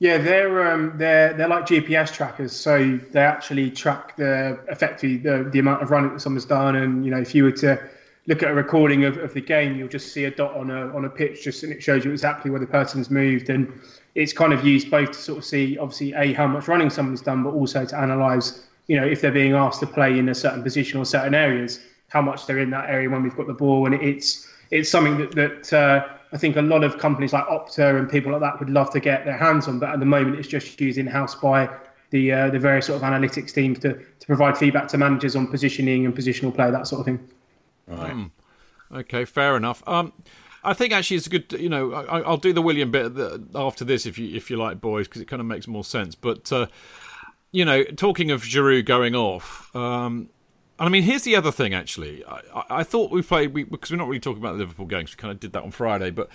Yeah, 0.01 0.19
they're 0.19 0.73
um, 0.73 0.93
they're 0.97 1.33
they're 1.35 1.49
like 1.49 1.67
GPS 1.67 2.13
trackers, 2.13 2.53
so 2.53 2.99
they 3.13 3.21
actually 3.21 3.71
track 3.71 4.17
the 4.17 4.59
effectively 4.69 5.17
the, 5.17 5.49
the 5.51 5.59
amount 5.61 5.83
of 5.83 5.91
running 5.91 6.13
that 6.13 6.21
someone's 6.21 6.45
done, 6.45 6.77
and 6.77 7.05
you 7.05 7.11
know 7.11 7.21
if 7.21 7.35
you 7.35 7.45
were 7.45 7.53
to 7.53 7.81
look 8.27 8.43
at 8.43 8.51
a 8.51 8.55
recording 8.55 9.05
of, 9.05 9.19
of 9.19 9.35
the 9.35 9.41
game, 9.41 9.77
you'll 9.77 9.89
just 9.89 10.13
see 10.13 10.25
a 10.25 10.31
dot 10.31 10.55
on 10.57 10.71
a 10.71 10.95
on 10.95 11.05
a 11.05 11.11
pitch, 11.11 11.45
just 11.45 11.63
and 11.63 11.73
it 11.73 11.83
shows 11.83 12.05
you 12.05 12.11
exactly 12.11 12.51
where 12.51 12.61
the 12.61 12.67
person's 12.67 13.11
moved, 13.11 13.51
and 13.51 13.73
it's 14.15 14.33
kind 14.33 14.53
of 14.53 14.67
used 14.67 14.91
both 14.91 15.13
to 15.13 15.19
sort 15.19 15.39
of 15.39 15.45
see 15.45 15.79
obviously 15.79 16.13
a 16.15 16.33
how 16.33 16.47
much 16.47 16.67
running 16.69 16.91
someone's 16.91 17.23
done, 17.23 17.43
but 17.43 17.51
also 17.51 17.85
to 17.85 18.03
analyse 18.03 18.67
you 18.87 19.01
know, 19.01 19.07
if 19.07 19.21
they're 19.21 19.33
being 19.33 19.53
asked 19.55 19.81
to 19.81 19.87
play 19.87 20.19
in 20.19 20.29
a 20.29 20.35
certain 20.35 20.63
position 20.63 21.01
or 21.01 21.05
certain 21.05 21.35
areas, 21.35 21.81
how 22.09 22.21
much 22.21 22.47
they're 22.47 22.59
in 22.59 22.71
that 22.71 22.89
area 22.91 23.09
when 23.09 23.23
we've 23.23 23.37
got 23.37 23.47
the 23.47 23.55
ball. 23.55 23.87
And 23.87 23.95
it's 23.95 24.49
it's 24.71 24.91
something 24.91 25.19
that, 25.19 25.33
that 25.33 25.73
uh, 25.73 26.14
I 26.35 26.37
think 26.37 26.57
a 26.57 26.62
lot 26.62 26.82
of 26.82 26.99
companies 26.99 27.32
like 27.32 27.47
Opta 27.47 27.97
and 27.97 28.11
people 28.11 28.32
like 28.32 28.41
that 28.41 28.59
would 28.59 28.68
love 28.68 28.91
to 28.91 29.01
get 29.01 29.24
their 29.24 29.37
hands 29.37 29.68
on. 29.68 29.78
But 29.78 29.91
at 29.91 30.01
the 30.01 30.07
moment, 30.07 30.37
it's 30.37 30.49
just 30.49 30.80
used 30.80 30.99
in 30.99 31.07
house 31.07 31.37
by 31.37 31.70
the 32.11 32.32
uh, 32.32 32.51
the 32.51 32.59
various 32.59 32.87
sort 32.87 33.01
of 33.01 33.09
analytics 33.09 33.55
teams 33.55 33.78
to, 33.80 33.95
to 33.95 34.26
provide 34.26 34.59
feedback 34.59 34.89
to 34.89 34.99
managers 34.99 35.37
on 35.37 35.47
positioning 35.47 36.05
and 36.05 36.14
positional 36.14 36.53
play, 36.53 36.70
that 36.72 36.89
sort 36.89 37.01
of 37.01 37.07
thing. 37.07 37.28
Right. 37.87 38.12
Mm. 38.12 38.30
Okay, 38.93 39.24
fair 39.24 39.57
enough. 39.57 39.82
Um, 39.87 40.12
I 40.64 40.74
think 40.74 40.93
actually 40.93 41.18
it's 41.18 41.28
a 41.28 41.30
good. 41.30 41.53
You 41.53 41.68
know, 41.68 41.93
I, 41.93 42.28
will 42.28 42.37
do 42.37 42.53
the 42.53 42.62
Willian 42.62 42.91
bit 42.91 43.12
after 43.55 43.85
this 43.85 44.05
if 44.05 44.18
you 44.18 44.35
if 44.35 44.51
you 44.51 44.57
like, 44.57 44.80
boys, 44.80 45.07
because 45.07 45.22
it 45.22 45.28
kind 45.28 45.41
of 45.41 45.47
makes 45.47 45.68
more 45.68 45.85
sense. 45.85 46.16
But 46.16 46.51
uh, 46.53 46.66
you 47.53 47.64
know, 47.64 47.85
talking 47.85 48.32
of 48.32 48.43
Giroud 48.43 48.87
going 48.87 49.14
off, 49.14 49.74
um, 49.76 50.30
I 50.87 50.91
mean, 50.91 51.03
here's 51.03 51.22
the 51.22 51.37
other 51.37 51.53
thing. 51.53 51.74
Actually, 51.74 52.24
I, 52.24 52.64
I 52.70 52.82
thought 52.82 53.11
we 53.11 53.22
played 53.22 53.55
we, 53.55 53.64
because 53.64 53.91
we're 53.91 53.97
not 53.97 54.09
really 54.09 54.20
talking 54.20 54.43
about 54.43 54.53
the 54.53 54.59
Liverpool 54.59 54.87
games. 54.87 55.12
We 55.12 55.16
kind 55.16 55.32
of 55.32 55.41
did 55.41 55.53
that 55.53 55.62
on 55.62 55.70
Friday, 55.70 56.11
but 56.11 56.28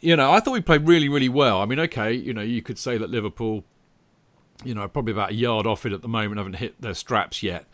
you 0.00 0.16
know, 0.16 0.30
I 0.30 0.40
thought 0.40 0.52
we 0.52 0.60
played 0.60 0.86
really, 0.86 1.08
really 1.08 1.28
well. 1.28 1.60
I 1.60 1.66
mean, 1.66 1.80
okay, 1.80 2.12
you 2.12 2.32
know, 2.32 2.42
you 2.42 2.62
could 2.62 2.78
say 2.78 2.98
that 2.98 3.10
Liverpool, 3.10 3.64
you 4.64 4.74
know, 4.74 4.86
probably 4.88 5.12
about 5.12 5.30
a 5.30 5.34
yard 5.34 5.66
off 5.66 5.84
it 5.86 5.92
at 5.92 6.02
the 6.02 6.08
moment, 6.08 6.38
haven't 6.38 6.54
hit 6.54 6.80
their 6.80 6.94
straps 6.94 7.42
yet. 7.42 7.66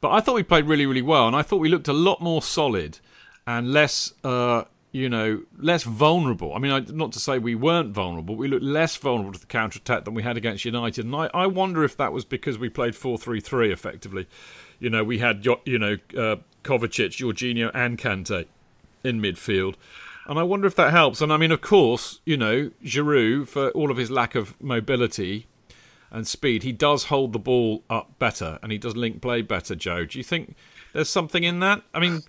But 0.00 0.10
I 0.10 0.20
thought 0.20 0.34
we 0.34 0.42
played 0.42 0.66
really, 0.66 0.86
really 0.86 1.02
well, 1.02 1.26
and 1.26 1.36
I 1.36 1.42
thought 1.42 1.58
we 1.58 1.68
looked 1.68 1.88
a 1.88 1.92
lot 1.92 2.20
more 2.20 2.42
solid 2.42 2.98
and 3.46 3.72
less, 3.72 4.12
uh, 4.24 4.64
you 4.96 5.10
know, 5.10 5.42
less 5.58 5.82
vulnerable. 5.82 6.54
I 6.54 6.58
mean, 6.58 6.86
not 6.94 7.12
to 7.12 7.20
say 7.20 7.38
we 7.38 7.54
weren't 7.54 7.92
vulnerable, 7.92 8.34
we 8.34 8.48
looked 8.48 8.64
less 8.64 8.96
vulnerable 8.96 9.34
to 9.34 9.38
the 9.38 9.46
counter 9.46 9.78
attack 9.78 10.06
than 10.06 10.14
we 10.14 10.22
had 10.22 10.38
against 10.38 10.64
United. 10.64 11.04
And 11.04 11.14
I, 11.14 11.28
I 11.34 11.46
wonder 11.46 11.84
if 11.84 11.98
that 11.98 12.14
was 12.14 12.24
because 12.24 12.58
we 12.58 12.70
played 12.70 12.96
4 12.96 13.18
3 13.18 13.38
3 13.38 13.70
effectively. 13.70 14.26
You 14.78 14.88
know, 14.88 15.04
we 15.04 15.18
had, 15.18 15.44
you 15.66 15.78
know, 15.78 15.98
uh, 16.16 16.36
Kovacic, 16.64 17.18
Jorginho, 17.18 17.70
and 17.74 17.98
Kante 17.98 18.46
in 19.04 19.20
midfield. 19.20 19.74
And 20.26 20.38
I 20.38 20.42
wonder 20.44 20.66
if 20.66 20.74
that 20.76 20.92
helps. 20.92 21.20
And 21.20 21.30
I 21.30 21.36
mean, 21.36 21.52
of 21.52 21.60
course, 21.60 22.20
you 22.24 22.38
know, 22.38 22.70
Giroud, 22.82 23.48
for 23.48 23.68
all 23.72 23.90
of 23.90 23.98
his 23.98 24.10
lack 24.10 24.34
of 24.34 24.60
mobility 24.62 25.46
and 26.10 26.26
speed, 26.26 26.62
he 26.62 26.72
does 26.72 27.04
hold 27.04 27.34
the 27.34 27.38
ball 27.38 27.82
up 27.90 28.18
better 28.18 28.58
and 28.62 28.72
he 28.72 28.78
does 28.78 28.96
link 28.96 29.20
play 29.20 29.42
better, 29.42 29.74
Joe. 29.74 30.06
Do 30.06 30.16
you 30.16 30.24
think 30.24 30.56
there's 30.94 31.10
something 31.10 31.44
in 31.44 31.60
that? 31.60 31.82
I 31.92 32.00
mean, 32.00 32.22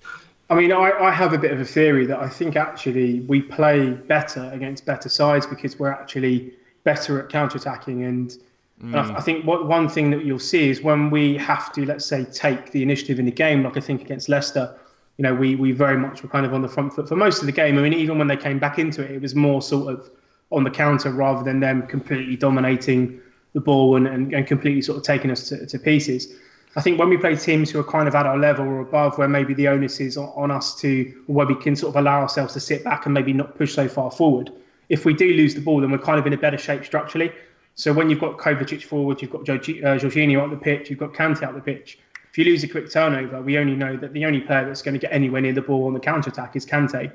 I 0.50 0.56
mean, 0.56 0.72
I, 0.72 0.92
I 0.92 1.12
have 1.12 1.34
a 1.34 1.38
bit 1.38 1.52
of 1.52 1.60
a 1.60 1.66
theory 1.66 2.06
that 2.06 2.20
I 2.20 2.30
think 2.30 2.56
actually 2.56 3.22
we 3.22 3.42
play 3.42 3.92
better 3.92 4.50
against 4.54 4.86
better 4.86 5.10
sides 5.10 5.46
because 5.46 5.78
we're 5.78 5.92
actually 5.92 6.54
better 6.84 7.22
at 7.22 7.30
counter-attacking. 7.30 8.06
And, 8.06 8.30
mm. 8.30 8.40
and 8.82 8.96
I, 8.96 9.18
I, 9.18 9.22
think 9.22 9.46
what, 9.46 9.68
one 9.68 9.90
thing 9.90 10.10
that 10.12 10.24
you'll 10.24 10.40
see 10.40 10.70
is 10.70 10.82
when 10.82 11.10
we 11.10 11.36
have 11.38 11.74
to, 11.74 11.86
let's 11.86 12.06
say, 12.06 12.24
take 12.26 12.72
the 12.72 12.82
initiative 12.82 13.20
in 13.20 13.26
the 13.26 13.32
game, 13.32 13.64
like 13.64 13.76
I 13.76 13.82
think 13.82 14.02
against 14.02 14.30
Leicester, 14.30 14.74
you 15.18 15.24
know, 15.24 15.34
we, 15.34 15.56
we 15.56 15.74
very 15.74 15.98
much 15.98 16.24
were 16.24 16.30
kind 16.30 16.46
of 16.46 16.54
on 16.54 16.62
the 16.62 16.70
front 16.70 16.94
foot 16.94 17.10
for 17.10 17.18
most 17.18 17.42
of 17.42 17.46
the 17.46 17.52
game. 17.52 17.78
I 17.78 17.82
mean, 17.82 17.94
even 17.94 18.18
when 18.18 18.28
they 18.28 18.38
came 18.38 18.58
back 18.58 18.80
into 18.80 19.04
it, 19.04 19.12
it 19.12 19.22
was 19.22 19.36
more 19.36 19.62
sort 19.62 19.94
of 19.94 20.10
on 20.52 20.64
the 20.64 20.72
counter 20.72 21.12
rather 21.12 21.44
than 21.44 21.60
them 21.60 21.86
completely 21.88 22.38
dominating 22.38 23.20
the 23.54 23.60
ball 23.60 23.98
and, 23.98 24.08
and, 24.08 24.34
and 24.34 24.48
completely 24.48 24.82
sort 24.82 24.98
of 24.98 25.04
taking 25.04 25.30
us 25.32 25.50
to, 25.50 25.66
to 25.66 25.78
pieces. 25.78 26.36
I 26.76 26.82
think 26.82 27.00
when 27.00 27.10
we 27.10 27.18
play 27.18 27.36
teams 27.36 27.72
who 27.72 27.80
are 27.80 27.84
kind 27.84 28.08
of 28.08 28.16
at 28.16 28.26
our 28.26 28.38
level 28.38 28.66
or 28.66 28.82
above, 28.82 29.18
where 29.18 29.28
maybe 29.28 29.54
the 29.54 29.68
onus 29.68 30.00
is 30.00 30.18
on 30.18 30.52
us 30.52 30.76
to, 30.82 31.24
where 31.28 31.46
we 31.46 31.56
can 31.56 31.76
sort 31.76 31.96
of 31.96 32.00
allow 32.00 32.22
ourselves 32.22 32.54
to 32.54 32.60
sit 32.60 32.84
back 32.84 33.06
and 33.06 33.14
maybe 33.14 33.34
not 33.34 33.58
push 33.58 33.74
so 33.74 33.88
far 33.88 34.12
forward. 34.12 34.52
If 34.90 35.04
we 35.04 35.14
do 35.14 35.34
lose 35.34 35.56
the 35.56 35.62
ball, 35.62 35.82
then 35.82 35.92
we're 35.92 35.98
kind 35.98 36.20
of 36.20 36.28
in 36.28 36.34
a 36.34 36.38
better 36.38 36.58
shape 36.58 36.86
structurally. 36.86 37.32
So 37.76 37.94
when 37.94 38.10
you've 38.10 38.20
got 38.20 38.38
Kovacic 38.38 38.84
forward, 38.84 39.22
you've 39.22 39.32
got 39.32 39.42
uh, 39.42 39.54
Jorginho 39.54 40.42
out 40.42 40.50
the 40.50 40.58
pitch, 40.58 40.90
you've 40.90 41.00
got 41.00 41.14
Kante 41.14 41.44
out 41.44 41.56
the 41.56 41.62
pitch. 41.62 42.00
If 42.30 42.38
you 42.38 42.46
lose 42.46 42.64
a 42.64 42.68
quick 42.68 42.92
turnover, 42.92 43.42
we 43.42 43.58
only 43.58 43.76
know 43.76 43.98
that 43.98 44.14
the 44.14 44.26
only 44.26 44.42
player 44.42 44.66
that's 44.66 44.82
going 44.82 44.94
to 44.94 45.00
get 45.00 45.12
anywhere 45.12 45.42
near 45.42 45.54
the 45.54 45.62
ball 45.62 45.88
on 45.88 45.94
the 45.94 46.00
counter 46.00 46.30
attack 46.30 46.56
is 46.56 46.66
Kante. 46.66 47.12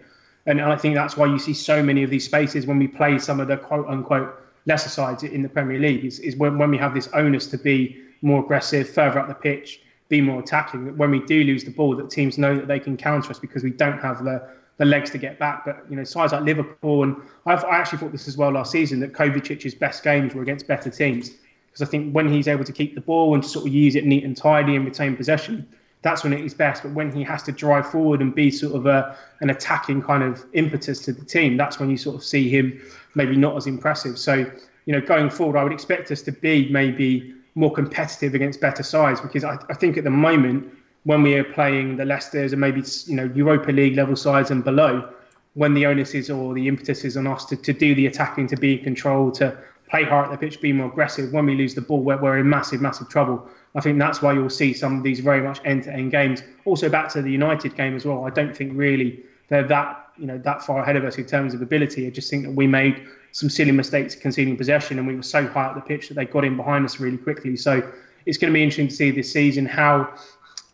And 0.46 0.60
I 0.60 0.76
think 0.76 0.94
that's 0.94 1.16
why 1.16 1.26
you 1.26 1.38
see 1.38 1.54
so 1.54 1.82
many 1.82 2.02
of 2.02 2.10
these 2.10 2.24
spaces 2.24 2.66
when 2.66 2.78
we 2.78 2.88
play 2.88 3.18
some 3.18 3.38
of 3.38 3.48
the 3.48 3.56
quote 3.56 3.86
unquote 3.86 4.40
lesser 4.66 4.88
sides 4.88 5.22
in 5.22 5.42
the 5.42 5.48
Premier 5.48 5.78
League 5.78 6.04
is, 6.04 6.18
is 6.20 6.36
when, 6.36 6.58
when 6.58 6.70
we 6.70 6.78
have 6.78 6.94
this 6.94 7.08
onus 7.12 7.46
to 7.48 7.58
be 7.58 8.00
more 8.22 8.42
aggressive, 8.42 8.88
further 8.88 9.18
up 9.18 9.28
the 9.28 9.34
pitch, 9.34 9.82
be 10.08 10.20
more 10.20 10.40
attacking. 10.40 10.96
When 10.96 11.10
we 11.10 11.20
do 11.20 11.42
lose 11.44 11.64
the 11.64 11.70
ball, 11.70 11.96
that 11.96 12.10
teams 12.10 12.38
know 12.38 12.54
that 12.56 12.68
they 12.68 12.78
can 12.78 12.96
counter 12.96 13.30
us 13.30 13.38
because 13.38 13.62
we 13.62 13.70
don't 13.70 13.98
have 13.98 14.24
the 14.24 14.48
the 14.78 14.84
legs 14.86 15.10
to 15.10 15.18
get 15.18 15.38
back. 15.38 15.64
But 15.64 15.84
you 15.88 15.96
know, 15.96 16.04
sides 16.04 16.32
like 16.32 16.42
Liverpool, 16.42 17.02
and 17.02 17.16
I've, 17.46 17.64
I 17.64 17.76
actually 17.76 17.98
thought 17.98 18.12
this 18.12 18.26
as 18.28 18.36
well 18.36 18.50
last 18.50 18.72
season 18.72 19.00
that 19.00 19.12
Kovacic's 19.12 19.74
best 19.74 20.02
games 20.02 20.34
were 20.34 20.42
against 20.42 20.66
better 20.66 20.90
teams 20.90 21.30
because 21.66 21.86
I 21.86 21.90
think 21.90 22.12
when 22.12 22.30
he's 22.30 22.48
able 22.48 22.64
to 22.64 22.72
keep 22.72 22.94
the 22.94 23.00
ball 23.00 23.34
and 23.34 23.42
to 23.42 23.48
sort 23.48 23.66
of 23.66 23.72
use 23.72 23.94
it 23.96 24.04
neat 24.04 24.24
and 24.24 24.36
tidy 24.36 24.76
and 24.76 24.84
retain 24.84 25.16
possession, 25.16 25.66
that's 26.02 26.22
when 26.22 26.32
it 26.32 26.44
is 26.44 26.52
best. 26.52 26.82
But 26.82 26.92
when 26.92 27.10
he 27.10 27.22
has 27.22 27.42
to 27.44 27.52
drive 27.52 27.90
forward 27.90 28.20
and 28.20 28.34
be 28.34 28.50
sort 28.50 28.74
of 28.74 28.86
a 28.86 29.16
an 29.40 29.50
attacking 29.50 30.02
kind 30.02 30.22
of 30.22 30.44
impetus 30.52 31.00
to 31.06 31.12
the 31.12 31.24
team, 31.24 31.56
that's 31.56 31.78
when 31.78 31.88
you 31.88 31.96
sort 31.96 32.16
of 32.16 32.24
see 32.24 32.50
him 32.50 32.80
maybe 33.14 33.36
not 33.36 33.56
as 33.56 33.66
impressive. 33.66 34.18
So 34.18 34.50
you 34.84 34.92
know, 34.92 35.00
going 35.00 35.30
forward, 35.30 35.56
I 35.56 35.62
would 35.62 35.72
expect 35.72 36.10
us 36.10 36.22
to 36.22 36.32
be 36.32 36.68
maybe 36.70 37.34
more 37.54 37.72
competitive 37.72 38.34
against 38.34 38.60
better 38.60 38.82
sides 38.82 39.20
because 39.20 39.44
I, 39.44 39.58
I 39.68 39.74
think 39.74 39.96
at 39.96 40.04
the 40.04 40.10
moment 40.10 40.72
when 41.04 41.22
we 41.22 41.34
are 41.34 41.44
playing 41.44 41.96
the 41.96 42.04
Leicesters 42.04 42.52
and 42.52 42.60
maybe 42.60 42.82
you 43.06 43.16
know 43.16 43.30
Europa 43.34 43.72
League 43.72 43.96
level 43.96 44.16
sides 44.16 44.50
and 44.50 44.64
below, 44.64 45.12
when 45.54 45.74
the 45.74 45.84
onus 45.86 46.14
is 46.14 46.30
or 46.30 46.54
the 46.54 46.68
impetus 46.68 47.04
is 47.04 47.16
on 47.16 47.26
us 47.26 47.44
to, 47.46 47.56
to 47.56 47.72
do 47.72 47.94
the 47.94 48.06
attacking, 48.06 48.46
to 48.46 48.56
be 48.56 48.78
in 48.78 48.84
control, 48.84 49.30
to 49.32 49.56
play 49.90 50.04
hard 50.04 50.26
at 50.26 50.30
the 50.30 50.38
pitch, 50.38 50.60
be 50.60 50.72
more 50.72 50.86
aggressive. 50.86 51.32
When 51.32 51.44
we 51.44 51.54
lose 51.54 51.74
the 51.74 51.82
ball, 51.82 52.00
we're, 52.00 52.20
we're 52.20 52.38
in 52.38 52.48
massive, 52.48 52.80
massive 52.80 53.08
trouble. 53.10 53.46
I 53.74 53.80
think 53.80 53.98
that's 53.98 54.22
why 54.22 54.32
you'll 54.32 54.48
see 54.48 54.72
some 54.72 54.96
of 54.96 55.02
these 55.02 55.20
very 55.20 55.42
much 55.42 55.60
end-to-end 55.64 56.10
games. 56.10 56.42
Also 56.64 56.88
back 56.88 57.10
to 57.10 57.20
the 57.20 57.30
United 57.30 57.76
game 57.76 57.94
as 57.94 58.06
well. 58.06 58.24
I 58.24 58.30
don't 58.30 58.56
think 58.56 58.72
really 58.74 59.20
they're 59.48 59.66
that 59.68 59.98
you 60.16 60.26
know 60.26 60.38
that 60.38 60.62
far 60.62 60.82
ahead 60.82 60.96
of 60.96 61.04
us 61.04 61.18
in 61.18 61.26
terms 61.26 61.52
of 61.54 61.62
ability. 61.62 62.06
I 62.06 62.10
just 62.10 62.30
think 62.30 62.44
that 62.44 62.52
we 62.52 62.66
made 62.66 63.06
some 63.32 63.50
silly 63.50 63.72
mistakes 63.72 64.14
conceding 64.14 64.56
possession, 64.56 64.98
and 64.98 65.06
we 65.06 65.16
were 65.16 65.22
so 65.22 65.46
high 65.48 65.64
up 65.64 65.74
the 65.74 65.80
pitch 65.80 66.08
that 66.08 66.14
they 66.14 66.24
got 66.24 66.44
in 66.44 66.56
behind 66.56 66.84
us 66.84 67.00
really 67.00 67.18
quickly. 67.18 67.56
So 67.56 67.82
it's 68.26 68.38
going 68.38 68.52
to 68.52 68.54
be 68.54 68.62
interesting 68.62 68.88
to 68.88 68.94
see 68.94 69.10
this 69.10 69.32
season 69.32 69.66
how 69.66 70.14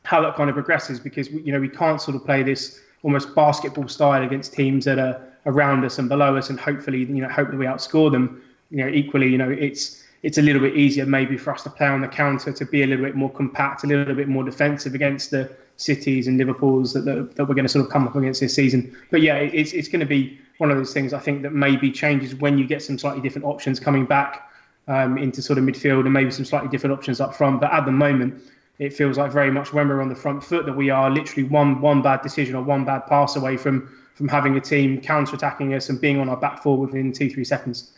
how 0.02 0.20
that 0.22 0.34
kind 0.36 0.48
of 0.48 0.54
progresses 0.54 0.98
because 0.98 1.30
you 1.30 1.52
know 1.52 1.60
we 1.60 1.68
can't 1.68 2.00
sort 2.00 2.16
of 2.16 2.24
play 2.24 2.42
this 2.42 2.80
almost 3.02 3.34
basketball 3.34 3.86
style 3.88 4.22
against 4.24 4.52
teams 4.52 4.84
that 4.84 4.98
are 4.98 5.22
around 5.46 5.84
us 5.84 5.98
and 5.98 6.08
below 6.08 6.36
us, 6.36 6.50
and 6.50 6.58
hopefully 6.58 6.98
you 6.98 7.22
know 7.22 7.28
hope 7.28 7.50
that 7.50 7.56
we 7.56 7.66
outscore 7.66 8.10
them. 8.10 8.42
You 8.70 8.78
know, 8.78 8.88
equally, 8.88 9.28
you 9.28 9.38
know, 9.38 9.50
it's 9.50 10.04
it's 10.22 10.38
a 10.38 10.42
little 10.42 10.60
bit 10.60 10.76
easier 10.76 11.06
maybe 11.06 11.36
for 11.36 11.52
us 11.52 11.62
to 11.62 11.70
play 11.70 11.86
on 11.86 12.00
the 12.00 12.08
counter 12.08 12.52
to 12.52 12.64
be 12.64 12.82
a 12.82 12.86
little 12.86 13.04
bit 13.04 13.14
more 13.14 13.30
compact, 13.30 13.84
a 13.84 13.86
little 13.86 14.14
bit 14.14 14.28
more 14.28 14.44
defensive 14.44 14.94
against 14.94 15.30
the 15.30 15.50
cities 15.76 16.26
and 16.26 16.38
Liverpools 16.38 16.92
that, 16.92 17.04
that, 17.04 17.36
that 17.36 17.44
we're 17.44 17.54
going 17.54 17.64
to 17.64 17.68
sort 17.68 17.84
of 17.84 17.90
come 17.90 18.06
up 18.06 18.16
against 18.16 18.40
this 18.40 18.54
season. 18.54 18.96
But 19.10 19.22
yeah, 19.22 19.36
it's 19.36 19.72
it's 19.72 19.88
going 19.88 20.00
to 20.00 20.06
be 20.06 20.38
one 20.58 20.70
of 20.70 20.76
those 20.76 20.92
things 20.92 21.12
I 21.12 21.20
think 21.20 21.42
that 21.42 21.52
maybe 21.52 21.90
changes 21.90 22.34
when 22.34 22.58
you 22.58 22.66
get 22.66 22.82
some 22.82 22.98
slightly 22.98 23.22
different 23.22 23.46
options 23.46 23.78
coming 23.78 24.04
back 24.04 24.50
um, 24.88 25.16
into 25.18 25.40
sort 25.40 25.58
of 25.58 25.64
midfield 25.64 26.00
and 26.00 26.12
maybe 26.12 26.30
some 26.30 26.44
slightly 26.44 26.68
different 26.68 26.94
options 26.94 27.20
up 27.20 27.34
front. 27.34 27.60
But 27.60 27.72
at 27.72 27.84
the 27.84 27.92
moment, 27.92 28.42
it 28.78 28.92
feels 28.92 29.18
like 29.18 29.30
very 29.30 29.52
much 29.52 29.72
when 29.72 29.88
we're 29.88 30.02
on 30.02 30.08
the 30.08 30.16
front 30.16 30.42
foot 30.42 30.66
that 30.66 30.76
we 30.76 30.90
are 30.90 31.10
literally 31.10 31.48
one 31.48 31.80
one 31.80 32.02
bad 32.02 32.22
decision 32.22 32.56
or 32.56 32.62
one 32.62 32.84
bad 32.84 33.06
pass 33.06 33.36
away 33.36 33.56
from 33.56 33.88
from 34.14 34.26
having 34.26 34.56
a 34.56 34.60
team 34.60 35.00
counter 35.00 35.36
attacking 35.36 35.74
us 35.74 35.88
and 35.90 36.00
being 36.00 36.18
on 36.18 36.28
our 36.28 36.36
back 36.36 36.60
four 36.60 36.76
within 36.76 37.12
two 37.12 37.30
three 37.30 37.44
seconds. 37.44 37.92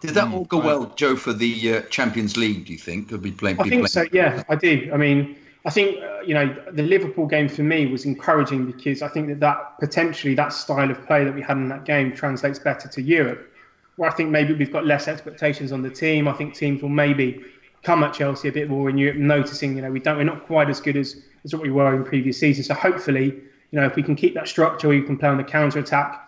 Did 0.00 0.10
that 0.10 0.32
all 0.32 0.44
go 0.44 0.58
well, 0.58 0.86
Joe, 0.96 1.16
for 1.16 1.32
the 1.32 1.76
uh, 1.76 1.80
Champions 1.82 2.36
League? 2.36 2.66
Do 2.66 2.72
you 2.72 2.78
think 2.78 3.08
could 3.08 3.22
be 3.22 3.32
playing? 3.32 3.58
I 3.60 3.62
think 3.64 3.86
playing? 3.86 3.86
so. 3.86 4.04
Yeah, 4.12 4.42
I 4.48 4.56
do. 4.56 4.90
I 4.92 4.96
mean, 4.96 5.36
I 5.64 5.70
think 5.70 6.02
uh, 6.02 6.20
you 6.20 6.34
know 6.34 6.54
the 6.72 6.82
Liverpool 6.82 7.26
game 7.26 7.48
for 7.48 7.62
me 7.62 7.86
was 7.86 8.04
encouraging 8.04 8.70
because 8.70 9.00
I 9.02 9.08
think 9.08 9.28
that 9.28 9.40
that 9.40 9.78
potentially 9.80 10.34
that 10.34 10.52
style 10.52 10.90
of 10.90 11.04
play 11.06 11.24
that 11.24 11.34
we 11.34 11.40
had 11.42 11.56
in 11.56 11.68
that 11.70 11.84
game 11.84 12.14
translates 12.14 12.58
better 12.58 12.88
to 12.88 13.02
Europe, 13.02 13.50
where 13.96 14.10
I 14.10 14.14
think 14.14 14.30
maybe 14.30 14.52
we've 14.52 14.72
got 14.72 14.84
less 14.84 15.08
expectations 15.08 15.72
on 15.72 15.82
the 15.82 15.90
team. 15.90 16.28
I 16.28 16.34
think 16.34 16.54
teams 16.54 16.82
will 16.82 16.90
maybe 16.90 17.42
come 17.82 18.02
at 18.02 18.12
Chelsea 18.12 18.48
a 18.48 18.52
bit 18.52 18.68
more 18.68 18.90
in 18.90 18.98
Europe, 18.98 19.16
noticing 19.16 19.76
you 19.76 19.82
know 19.82 19.90
we 19.90 20.00
don't 20.00 20.18
we're 20.18 20.24
not 20.24 20.46
quite 20.46 20.68
as 20.68 20.80
good 20.80 20.96
as 20.96 21.16
as 21.44 21.54
what 21.54 21.62
we 21.62 21.70
were 21.70 21.94
in 21.94 22.04
previous 22.04 22.38
seasons. 22.38 22.66
So 22.66 22.74
hopefully, 22.74 23.26
you 23.70 23.80
know, 23.80 23.86
if 23.86 23.96
we 23.96 24.02
can 24.02 24.16
keep 24.16 24.34
that 24.34 24.48
structure, 24.48 24.88
we 24.88 25.02
can 25.02 25.16
play 25.16 25.28
on 25.28 25.38
the 25.38 25.44
counter 25.44 25.78
attack. 25.78 26.23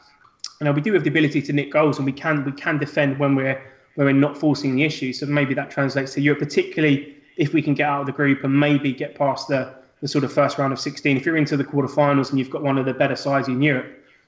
You 0.61 0.65
know, 0.65 0.73
we 0.73 0.81
do 0.81 0.93
have 0.95 1.05
the 1.05 1.11
ability 1.11 1.43
to 1.43 1.53
nick 1.53 1.71
goals, 1.73 1.99
and 1.99 2.07
we 2.07 2.13
can 2.13 2.45
we 2.45 2.53
can 2.53 2.79
defend 2.79 3.19
when 3.19 3.35
we're 3.35 3.61
when 3.97 4.07
we're 4.07 4.13
not 4.13 4.37
forcing 4.39 4.77
the 4.77 4.85
issue. 4.85 5.13
So 5.13 5.27
maybe 5.27 5.55
that 5.55 5.71
translates 5.71 6.15
to 6.15 6.21
Europe, 6.21 6.39
particularly 6.39 7.17
if 7.37 7.53
we 7.53 7.63
can 7.63 7.75
get 7.75 7.89
out 7.89 8.01
of 8.01 8.07
the 8.07 8.13
group 8.13 8.45
and 8.45 8.59
maybe 8.59 8.93
get 8.93 9.15
past 9.15 9.49
the, 9.49 9.75
the 10.01 10.09
sort 10.09 10.25
of 10.25 10.33
first 10.33 10.59
round 10.59 10.73
of 10.73 10.81
16. 10.81 11.17
If 11.17 11.27
you're 11.27 11.37
into 11.37 11.57
the 11.57 11.65
quarterfinals 11.65 12.31
and 12.31 12.39
you've 12.39 12.51
got 12.51 12.63
one 12.63 12.79
of 12.79 12.87
the 12.87 12.95
better 12.95 13.17
sides 13.17 13.49
in 13.49 13.61
Europe, 13.61 13.87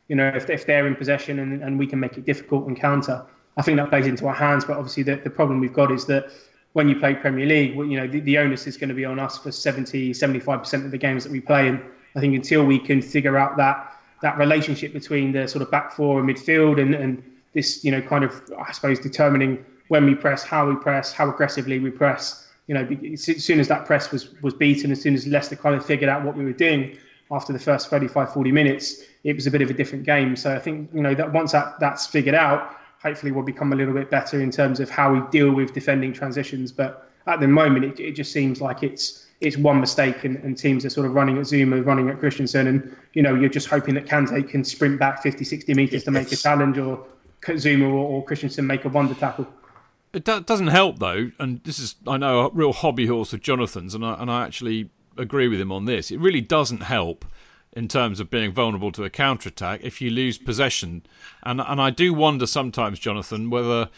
you 0.08 0.16
know, 0.16 0.28
if, 0.28 0.48
if 0.50 0.66
they're 0.66 0.86
in 0.86 0.94
possession 0.94 1.38
and, 1.38 1.62
and 1.62 1.78
we 1.78 1.86
can 1.86 2.00
make 2.00 2.16
it 2.16 2.24
difficult 2.24 2.66
and 2.66 2.78
counter, 2.78 3.24
I 3.56 3.62
think 3.62 3.76
that 3.78 3.88
plays 3.90 4.06
into 4.06 4.26
our 4.26 4.34
hands. 4.34 4.64
But 4.64 4.76
obviously, 4.76 5.02
the, 5.02 5.16
the 5.16 5.30
problem 5.30 5.60
we've 5.60 5.72
got 5.72 5.90
is 5.90 6.06
that 6.06 6.30
when 6.72 6.88
you 6.88 6.96
play 6.98 7.14
Premier 7.14 7.46
League, 7.46 7.76
well, 7.76 7.86
you 7.86 7.98
know, 7.98 8.06
the, 8.06 8.20
the 8.20 8.38
onus 8.38 8.66
is 8.66 8.76
going 8.76 8.88
to 8.88 8.94
be 8.94 9.04
on 9.04 9.18
us 9.18 9.38
for 9.38 9.50
70, 9.50 10.12
75% 10.12 10.84
of 10.84 10.90
the 10.90 10.98
games 10.98 11.24
that 11.24 11.32
we 11.32 11.40
play. 11.40 11.68
And 11.68 11.82
I 12.14 12.20
think 12.20 12.34
until 12.34 12.64
we 12.64 12.78
can 12.78 13.02
figure 13.02 13.36
out 13.36 13.56
that 13.56 13.97
that 14.22 14.38
relationship 14.38 14.92
between 14.92 15.32
the 15.32 15.46
sort 15.46 15.62
of 15.62 15.70
back 15.70 15.92
four 15.92 16.20
and 16.20 16.28
midfield 16.28 16.80
and, 16.80 16.94
and 16.94 17.22
this, 17.54 17.84
you 17.84 17.90
know, 17.90 18.02
kind 18.02 18.24
of, 18.24 18.42
I 18.58 18.72
suppose, 18.72 18.98
determining 18.98 19.64
when 19.88 20.04
we 20.04 20.14
press, 20.14 20.42
how 20.42 20.68
we 20.68 20.76
press, 20.76 21.12
how 21.12 21.30
aggressively 21.30 21.78
we 21.78 21.90
press, 21.90 22.48
you 22.66 22.74
know, 22.74 22.86
as 23.12 23.22
soon 23.22 23.60
as 23.60 23.68
that 23.68 23.86
press 23.86 24.12
was 24.12 24.34
was 24.42 24.52
beaten, 24.52 24.92
as 24.92 25.00
soon 25.00 25.14
as 25.14 25.26
Leicester 25.26 25.56
kind 25.56 25.74
of 25.74 25.84
figured 25.84 26.10
out 26.10 26.22
what 26.22 26.36
we 26.36 26.44
were 26.44 26.52
doing 26.52 26.98
after 27.30 27.52
the 27.52 27.58
first 27.58 27.88
35, 27.88 28.32
40 28.32 28.52
minutes, 28.52 29.02
it 29.24 29.34
was 29.34 29.46
a 29.46 29.50
bit 29.50 29.62
of 29.62 29.70
a 29.70 29.74
different 29.74 30.04
game. 30.04 30.36
So 30.36 30.54
I 30.54 30.58
think, 30.58 30.90
you 30.94 31.02
know, 31.02 31.14
that 31.14 31.32
once 31.32 31.52
that, 31.52 31.78
that's 31.80 32.06
figured 32.06 32.34
out, 32.34 32.76
hopefully 33.02 33.32
we'll 33.32 33.44
become 33.44 33.72
a 33.72 33.76
little 33.76 33.94
bit 33.94 34.10
better 34.10 34.40
in 34.40 34.50
terms 34.50 34.80
of 34.80 34.90
how 34.90 35.12
we 35.12 35.20
deal 35.30 35.52
with 35.52 35.72
defending 35.72 36.12
transitions. 36.12 36.72
But 36.72 37.10
at 37.26 37.40
the 37.40 37.48
moment, 37.48 37.84
it, 37.84 38.00
it 38.00 38.12
just 38.12 38.32
seems 38.32 38.60
like 38.60 38.82
it's 38.82 39.26
it's 39.40 39.56
one 39.56 39.80
mistake 39.80 40.24
and, 40.24 40.36
and 40.38 40.58
teams 40.58 40.84
are 40.84 40.90
sort 40.90 41.06
of 41.06 41.14
running 41.14 41.38
at 41.38 41.44
Zouma, 41.44 41.84
running 41.84 42.08
at 42.08 42.18
Christensen, 42.18 42.66
and, 42.66 42.96
you 43.12 43.22
know, 43.22 43.34
you're 43.34 43.48
just 43.48 43.68
hoping 43.68 43.94
that 43.94 44.06
Kante 44.06 44.48
can 44.48 44.64
sprint 44.64 44.98
back 44.98 45.22
50, 45.22 45.44
60 45.44 45.74
metres 45.74 46.04
to 46.04 46.10
make 46.10 46.32
a 46.32 46.36
challenge 46.36 46.78
or 46.78 47.04
Zouma 47.42 47.84
or, 47.84 48.08
or 48.08 48.24
Christensen 48.24 48.66
make 48.66 48.84
a 48.84 48.88
wonder 48.88 49.14
tackle. 49.14 49.46
It 50.12 50.24
do- 50.24 50.40
doesn't 50.40 50.68
help 50.68 50.98
though, 50.98 51.30
and 51.38 51.62
this 51.64 51.78
is 51.78 51.96
I 52.06 52.16
know 52.16 52.46
a 52.46 52.50
real 52.50 52.72
hobby 52.72 53.06
horse 53.06 53.32
of 53.32 53.42
Jonathan's, 53.42 53.94
and 53.94 54.04
I, 54.04 54.14
and 54.20 54.30
I 54.30 54.44
actually 54.44 54.90
agree 55.16 55.48
with 55.48 55.60
him 55.60 55.70
on 55.70 55.84
this. 55.84 56.10
It 56.10 56.18
really 56.18 56.40
doesn't 56.40 56.82
help 56.82 57.24
in 57.74 57.88
terms 57.88 58.18
of 58.18 58.30
being 58.30 58.50
vulnerable 58.50 58.90
to 58.92 59.04
a 59.04 59.10
counter 59.10 59.50
attack 59.50 59.80
if 59.82 60.00
you 60.00 60.10
lose 60.10 60.38
possession, 60.38 61.04
and 61.42 61.60
and 61.60 61.80
I 61.80 61.90
do 61.90 62.14
wonder 62.14 62.46
sometimes, 62.46 62.98
Jonathan, 62.98 63.50
whether 63.50 63.90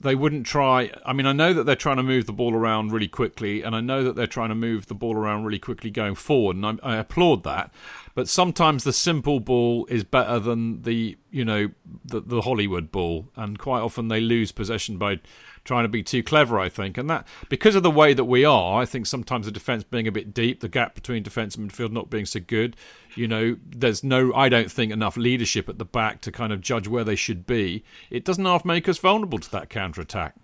they 0.00 0.14
wouldn't 0.14 0.46
try. 0.46 0.90
I 1.04 1.12
mean, 1.12 1.26
I 1.26 1.32
know 1.32 1.52
that 1.52 1.64
they're 1.64 1.76
trying 1.76 1.96
to 1.96 2.02
move 2.02 2.26
the 2.26 2.32
ball 2.32 2.54
around 2.54 2.92
really 2.92 3.08
quickly, 3.08 3.62
and 3.62 3.74
I 3.74 3.80
know 3.80 4.04
that 4.04 4.16
they're 4.16 4.26
trying 4.26 4.50
to 4.50 4.54
move 4.54 4.86
the 4.86 4.94
ball 4.94 5.16
around 5.16 5.44
really 5.44 5.58
quickly 5.58 5.90
going 5.90 6.14
forward, 6.14 6.56
and 6.56 6.66
I, 6.66 6.76
I 6.82 6.96
applaud 6.96 7.42
that. 7.44 7.72
But 8.14 8.28
sometimes 8.28 8.84
the 8.84 8.92
simple 8.92 9.40
ball 9.40 9.86
is 9.86 10.04
better 10.04 10.38
than 10.38 10.82
the 10.82 11.16
you 11.30 11.44
know 11.44 11.70
the, 12.04 12.20
the 12.20 12.42
Hollywood 12.42 12.92
ball, 12.92 13.28
and 13.36 13.58
quite 13.58 13.80
often 13.80 14.08
they 14.08 14.20
lose 14.20 14.52
possession 14.52 14.98
by 14.98 15.20
trying 15.64 15.84
to 15.84 15.88
be 15.88 16.02
too 16.02 16.22
clever, 16.22 16.58
I 16.58 16.68
think. 16.68 16.98
And 16.98 17.08
that 17.10 17.26
because 17.48 17.74
of 17.74 17.82
the 17.82 17.90
way 17.90 18.14
that 18.14 18.24
we 18.24 18.44
are, 18.44 18.80
I 18.80 18.84
think 18.84 19.06
sometimes 19.06 19.46
the 19.46 19.52
defence 19.52 19.84
being 19.84 20.06
a 20.06 20.12
bit 20.12 20.34
deep, 20.34 20.60
the 20.60 20.68
gap 20.68 20.94
between 20.94 21.22
defence 21.22 21.56
and 21.56 21.70
midfield 21.70 21.92
not 21.92 22.10
being 22.10 22.26
so 22.26 22.40
good. 22.40 22.76
You 23.14 23.28
know, 23.28 23.56
there's 23.64 24.02
no, 24.02 24.32
I 24.34 24.48
don't 24.48 24.70
think, 24.70 24.92
enough 24.92 25.16
leadership 25.16 25.68
at 25.68 25.78
the 25.78 25.84
back 25.84 26.20
to 26.22 26.32
kind 26.32 26.52
of 26.52 26.60
judge 26.60 26.88
where 26.88 27.04
they 27.04 27.16
should 27.16 27.46
be. 27.46 27.84
It 28.10 28.24
doesn't 28.24 28.44
half 28.44 28.64
make 28.64 28.88
us 28.88 28.98
vulnerable 28.98 29.38
to 29.38 29.50
that 29.52 29.70
counter 29.70 30.00
attack. 30.00 30.34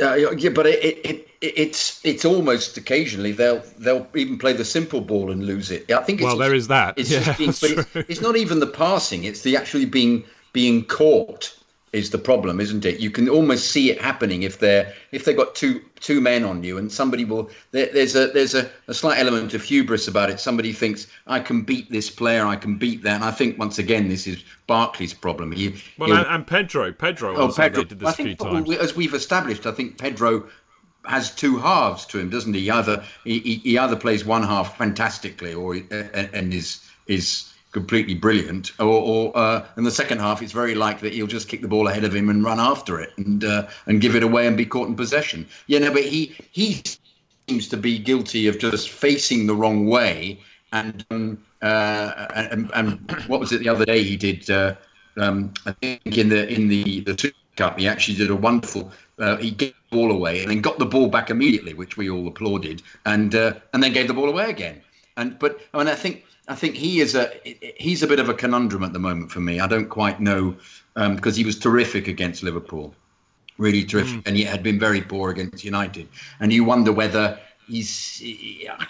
Uh, 0.00 0.14
yeah, 0.14 0.48
but 0.48 0.66
it, 0.66 0.82
it, 0.82 1.04
it, 1.04 1.28
it's 1.58 2.00
it's 2.04 2.24
almost 2.24 2.78
occasionally 2.78 3.32
they'll 3.32 3.62
they'll 3.78 4.06
even 4.14 4.38
play 4.38 4.54
the 4.54 4.64
simple 4.64 5.02
ball 5.02 5.30
and 5.30 5.44
lose 5.44 5.70
it. 5.70 5.90
I 5.92 6.02
think. 6.02 6.20
It's 6.20 6.26
well, 6.26 6.38
there 6.38 6.54
is 6.54 6.68
that. 6.68 6.98
It's 6.98 7.10
yeah, 7.12 7.36
being, 7.36 7.50
but 7.50 7.70
it's, 7.70 8.10
it's, 8.10 8.20
not 8.22 8.36
even 8.36 8.60
the 8.60 8.66
passing; 8.66 9.24
it's 9.24 9.42
the 9.42 9.56
actually 9.56 9.84
being 9.84 10.24
being 10.54 10.86
caught 10.86 11.54
is 11.94 12.10
the 12.10 12.18
problem, 12.18 12.60
isn't 12.60 12.84
it? 12.84 12.98
You 12.98 13.10
can 13.10 13.28
almost 13.28 13.70
see 13.70 13.90
it 13.90 14.00
happening 14.00 14.42
if 14.42 14.58
they're 14.58 14.92
if 15.12 15.24
they've 15.24 15.36
got 15.36 15.54
two 15.54 15.80
two 16.00 16.20
men 16.20 16.44
on 16.44 16.64
you, 16.64 16.76
and 16.76 16.90
somebody 16.90 17.24
will. 17.24 17.50
There, 17.70 17.88
there's 17.92 18.16
a 18.16 18.26
there's 18.28 18.54
a, 18.54 18.68
a 18.88 18.94
slight 18.94 19.18
element 19.18 19.54
of 19.54 19.62
hubris 19.62 20.08
about 20.08 20.28
it. 20.28 20.40
Somebody 20.40 20.72
thinks 20.72 21.06
I 21.28 21.38
can 21.38 21.62
beat 21.62 21.90
this 21.90 22.10
player, 22.10 22.44
I 22.44 22.56
can 22.56 22.76
beat 22.76 23.02
that, 23.04 23.14
and 23.14 23.24
I 23.24 23.30
think 23.30 23.58
once 23.58 23.78
again 23.78 24.08
this 24.08 24.26
is 24.26 24.42
Barkley's 24.66 25.14
problem. 25.14 25.52
He, 25.52 25.76
well, 25.96 26.12
and, 26.12 26.26
and, 26.26 26.46
Pedro, 26.46 26.92
Pedro, 26.92 27.36
oh, 27.36 27.52
Pedro. 27.52 27.84
did 27.84 28.00
this 28.00 28.08
I 28.08 28.12
think, 28.12 28.38
times. 28.40 28.70
As 28.72 28.96
we've 28.96 29.14
established, 29.14 29.64
I 29.64 29.72
think 29.72 29.96
Pedro 29.96 30.48
has 31.06 31.32
two 31.32 31.58
halves 31.58 32.06
to 32.06 32.18
him, 32.18 32.28
doesn't 32.28 32.54
he? 32.54 32.70
Either 32.70 33.04
he, 33.24 33.38
he 33.38 33.78
either 33.78 33.96
plays 33.96 34.24
one 34.24 34.42
half 34.42 34.76
fantastically, 34.76 35.54
or 35.54 35.76
and 35.76 36.52
is 36.52 36.84
is 37.06 37.53
completely 37.74 38.14
brilliant, 38.14 38.72
or, 38.78 38.86
or 38.86 39.32
uh, 39.36 39.66
in 39.76 39.84
the 39.84 39.90
second 39.90 40.20
half, 40.20 40.40
it's 40.40 40.52
very 40.52 40.74
likely 40.74 41.10
that 41.10 41.14
he'll 41.14 41.26
just 41.26 41.48
kick 41.48 41.60
the 41.60 41.68
ball 41.68 41.88
ahead 41.88 42.04
of 42.04 42.14
him 42.14 42.30
and 42.30 42.42
run 42.42 42.58
after 42.58 43.00
it 43.00 43.10
and 43.18 43.44
uh, 43.44 43.66
and 43.86 44.00
give 44.00 44.16
it 44.16 44.22
away 44.22 44.46
and 44.46 44.56
be 44.56 44.64
caught 44.64 44.88
in 44.88 44.94
possession. 44.94 45.46
Yeah, 45.66 45.80
no, 45.80 45.92
but 45.92 46.04
he 46.04 46.34
he 46.52 46.82
seems 47.46 47.68
to 47.68 47.76
be 47.76 47.98
guilty 47.98 48.46
of 48.48 48.58
just 48.58 48.88
facing 48.88 49.46
the 49.46 49.54
wrong 49.54 49.86
way. 49.86 50.40
And 50.72 51.04
um, 51.10 51.44
uh, 51.60 52.26
and, 52.34 52.70
and 52.74 53.10
what 53.26 53.40
was 53.40 53.52
it 53.52 53.58
the 53.58 53.68
other 53.68 53.84
day 53.84 54.02
he 54.02 54.16
did? 54.16 54.48
Uh, 54.48 54.74
um, 55.16 55.52
I 55.66 55.72
think 55.72 56.16
in 56.16 56.28
the 56.30 56.48
in 56.48 56.68
the 56.68 57.00
the 57.00 57.18
Super 57.18 57.36
Cup, 57.56 57.78
he 57.78 57.86
actually 57.86 58.16
did 58.16 58.30
a 58.30 58.36
wonderful. 58.36 58.90
Uh, 59.18 59.36
he 59.36 59.50
gave 59.50 59.74
the 59.90 59.96
ball 59.96 60.10
away 60.10 60.42
and 60.42 60.50
then 60.50 60.60
got 60.60 60.78
the 60.78 60.86
ball 60.86 61.08
back 61.08 61.30
immediately, 61.30 61.74
which 61.74 61.96
we 61.96 62.10
all 62.10 62.26
applauded, 62.26 62.82
and 63.04 63.34
uh, 63.34 63.52
and 63.72 63.82
then 63.82 63.92
gave 63.92 64.08
the 64.08 64.14
ball 64.14 64.28
away 64.28 64.48
again. 64.50 64.80
And 65.16 65.38
but 65.38 65.60
I 65.72 65.78
mean, 65.78 65.88
I 65.88 65.94
think 65.94 66.24
I 66.46 66.54
think 66.54 66.74
he 66.74 67.00
is 67.00 67.14
a 67.14 67.32
he's 67.76 68.02
a 68.02 68.06
bit 68.06 68.20
of 68.20 68.28
a 68.28 68.34
conundrum 68.34 68.84
at 68.84 68.92
the 68.92 68.98
moment 68.98 69.30
for 69.30 69.40
me. 69.40 69.60
I 69.60 69.66
don't 69.66 69.88
quite 69.88 70.20
know 70.20 70.56
because 70.94 71.34
um, 71.34 71.38
he 71.38 71.44
was 71.44 71.58
terrific 71.58 72.06
against 72.06 72.42
Liverpool, 72.42 72.94
really 73.56 73.84
terrific, 73.84 74.20
mm. 74.20 74.26
and 74.26 74.36
he 74.36 74.44
had 74.44 74.62
been 74.62 74.78
very 74.78 75.00
poor 75.00 75.30
against 75.30 75.64
United. 75.64 76.06
And 76.40 76.52
you 76.52 76.64
wonder 76.64 76.92
whether 76.92 77.38
he's 77.66 78.20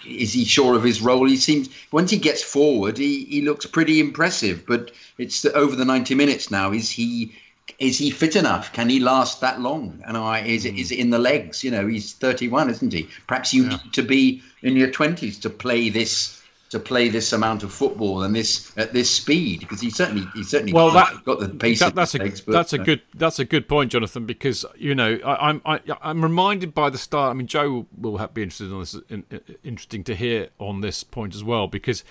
is 0.05 0.33
he 0.33 0.43
sure 0.43 0.75
of 0.75 0.83
his 0.83 1.01
role? 1.01 1.25
He 1.25 1.37
seems 1.37 1.69
once 1.91 2.11
he 2.11 2.17
gets 2.17 2.43
forward, 2.43 2.97
he, 2.97 3.23
he 3.25 3.41
looks 3.41 3.65
pretty 3.65 4.01
impressive. 4.01 4.65
But 4.65 4.91
it's 5.17 5.41
the, 5.41 5.53
over 5.53 5.77
the 5.77 5.85
ninety 5.85 6.15
minutes 6.15 6.51
now. 6.51 6.73
Is 6.73 6.91
he 6.91 7.33
is 7.79 7.97
he 7.97 8.11
fit 8.11 8.35
enough? 8.35 8.73
Can 8.73 8.89
he 8.89 8.99
last 8.99 9.39
that 9.41 9.61
long? 9.61 10.03
And 10.05 10.17
I, 10.17 10.41
is 10.41 10.65
it 10.65 10.75
is 10.75 10.91
it 10.91 10.99
in 10.99 11.09
the 11.09 11.19
legs? 11.19 11.63
You 11.63 11.71
know, 11.71 11.87
he's 11.87 12.13
thirty 12.13 12.49
one, 12.49 12.69
isn't 12.69 12.91
he? 12.91 13.07
Perhaps 13.27 13.53
you 13.53 13.63
yeah. 13.63 13.69
need 13.69 13.93
to 13.93 14.03
be 14.03 14.43
in 14.61 14.75
your 14.75 14.91
twenties 14.91 15.39
to 15.39 15.49
play 15.49 15.89
this 15.89 16.34
to 16.75 16.79
play 16.79 17.07
this 17.07 17.31
amount 17.31 17.63
of 17.63 17.71
football 17.71 18.23
and 18.23 18.35
this 18.35 18.77
at 18.77 18.91
this 18.91 19.09
speed 19.09 19.61
because 19.61 19.79
he 19.79 19.89
certainly 19.89 20.27
he 20.35 20.43
certainly 20.43 20.73
well 20.73 20.91
that, 20.91 21.23
got 21.23 21.39
the 21.39 21.47
pace. 21.47 21.79
That, 21.79 21.95
that's 21.95 22.13
a 22.15 22.17
legs, 22.17 22.41
but, 22.41 22.51
that's 22.51 22.73
a 22.73 22.81
uh, 22.81 22.83
good 22.83 23.01
that's 23.13 23.39
a 23.39 23.45
good 23.45 23.69
point, 23.69 23.93
Jonathan. 23.93 24.25
Because 24.25 24.65
you 24.75 24.93
know 24.93 25.17
I, 25.25 25.49
am 25.51 25.61
I, 25.65 25.79
am 26.03 26.21
reminded 26.21 26.73
by 26.73 26.89
the 26.89 26.97
start. 26.97 27.31
I 27.31 27.33
mean, 27.33 27.47
Joe 27.47 27.87
will 27.97 28.17
have, 28.17 28.33
be 28.33 28.43
interested 28.43 28.71
in 28.71 28.79
this. 28.79 28.93
In, 29.09 29.23
in, 29.31 29.41
interesting 29.63 30.03
to 30.03 30.15
hear 30.15 30.49
on 30.59 30.81
this 30.81 31.03
point 31.03 31.33
as 31.33 31.43
well 31.45 31.67
because 31.67 32.03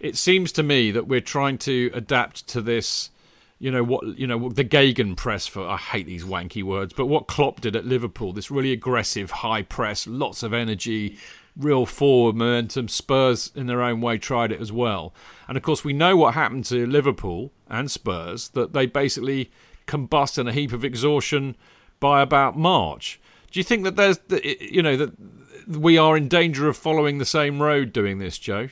it 0.00 0.16
seems 0.16 0.50
to 0.52 0.62
me 0.64 0.90
that 0.90 1.06
we're 1.06 1.20
trying 1.20 1.58
to 1.58 1.90
adapt 1.94 2.48
to 2.48 2.60
this. 2.60 3.10
You 3.60 3.70
know 3.70 3.84
what? 3.84 4.18
You 4.18 4.26
know 4.26 4.48
the 4.48 4.64
Gegen 4.64 5.14
press 5.14 5.46
for. 5.46 5.64
I 5.64 5.76
hate 5.76 6.06
these 6.06 6.24
wanky 6.24 6.64
words, 6.64 6.92
but 6.92 7.06
what 7.06 7.28
Klopp 7.28 7.60
did 7.60 7.76
at 7.76 7.84
Liverpool, 7.84 8.32
this 8.32 8.50
really 8.50 8.72
aggressive 8.72 9.30
high 9.30 9.62
press, 9.62 10.08
lots 10.08 10.42
of 10.42 10.52
energy, 10.52 11.18
real 11.58 11.84
forward 11.84 12.36
momentum. 12.36 12.88
Spurs, 12.88 13.50
in 13.54 13.66
their 13.66 13.82
own 13.82 14.00
way, 14.00 14.16
tried 14.16 14.52
it 14.52 14.60
as 14.60 14.72
well. 14.72 15.12
And 15.48 15.56
of 15.56 15.62
course, 15.62 15.84
we 15.84 15.92
know 15.92 16.16
what 16.16 16.34
happened 16.34 16.64
to 16.66 16.86
Liverpool 16.86 17.50
and 17.68 17.90
Spurs 17.90 18.48
that 18.50 18.72
they 18.72 18.86
basically 18.86 19.50
combust 19.86 20.38
in 20.38 20.46
a 20.46 20.52
heap 20.52 20.72
of 20.72 20.84
exhaustion 20.84 21.56
by 22.00 22.22
about 22.22 22.56
March. 22.56 23.20
Do 23.50 23.58
you 23.58 23.64
think 23.64 23.84
that 23.84 23.96
there's, 23.96 24.20
you 24.60 24.82
know, 24.82 24.96
that 24.96 25.12
we 25.66 25.98
are 25.98 26.16
in 26.16 26.28
danger 26.28 26.68
of 26.68 26.76
following 26.76 27.18
the 27.18 27.24
same 27.24 27.60
road 27.60 27.92
doing 27.92 28.18
this, 28.18 28.38
Joe? 28.38 28.68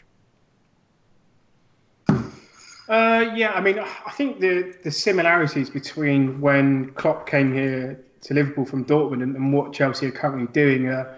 Uh, 2.89 3.33
yeah, 3.35 3.53
I 3.53 3.61
mean, 3.61 3.81
I 3.81 4.13
think 4.13 4.39
the 4.39 4.73
the 4.85 4.93
similarities 4.93 5.69
between 5.69 6.41
when 6.41 6.93
Klopp 6.93 7.27
came 7.27 7.53
here 7.53 8.01
to 8.21 8.35
Liverpool 8.35 8.65
from 8.65 8.85
Dortmund 8.85 9.25
and, 9.25 9.35
and 9.35 9.53
what 9.53 9.73
Chelsea 9.73 10.07
are 10.07 10.13
currently 10.13 10.47
doing 10.53 10.87
are 10.87 11.17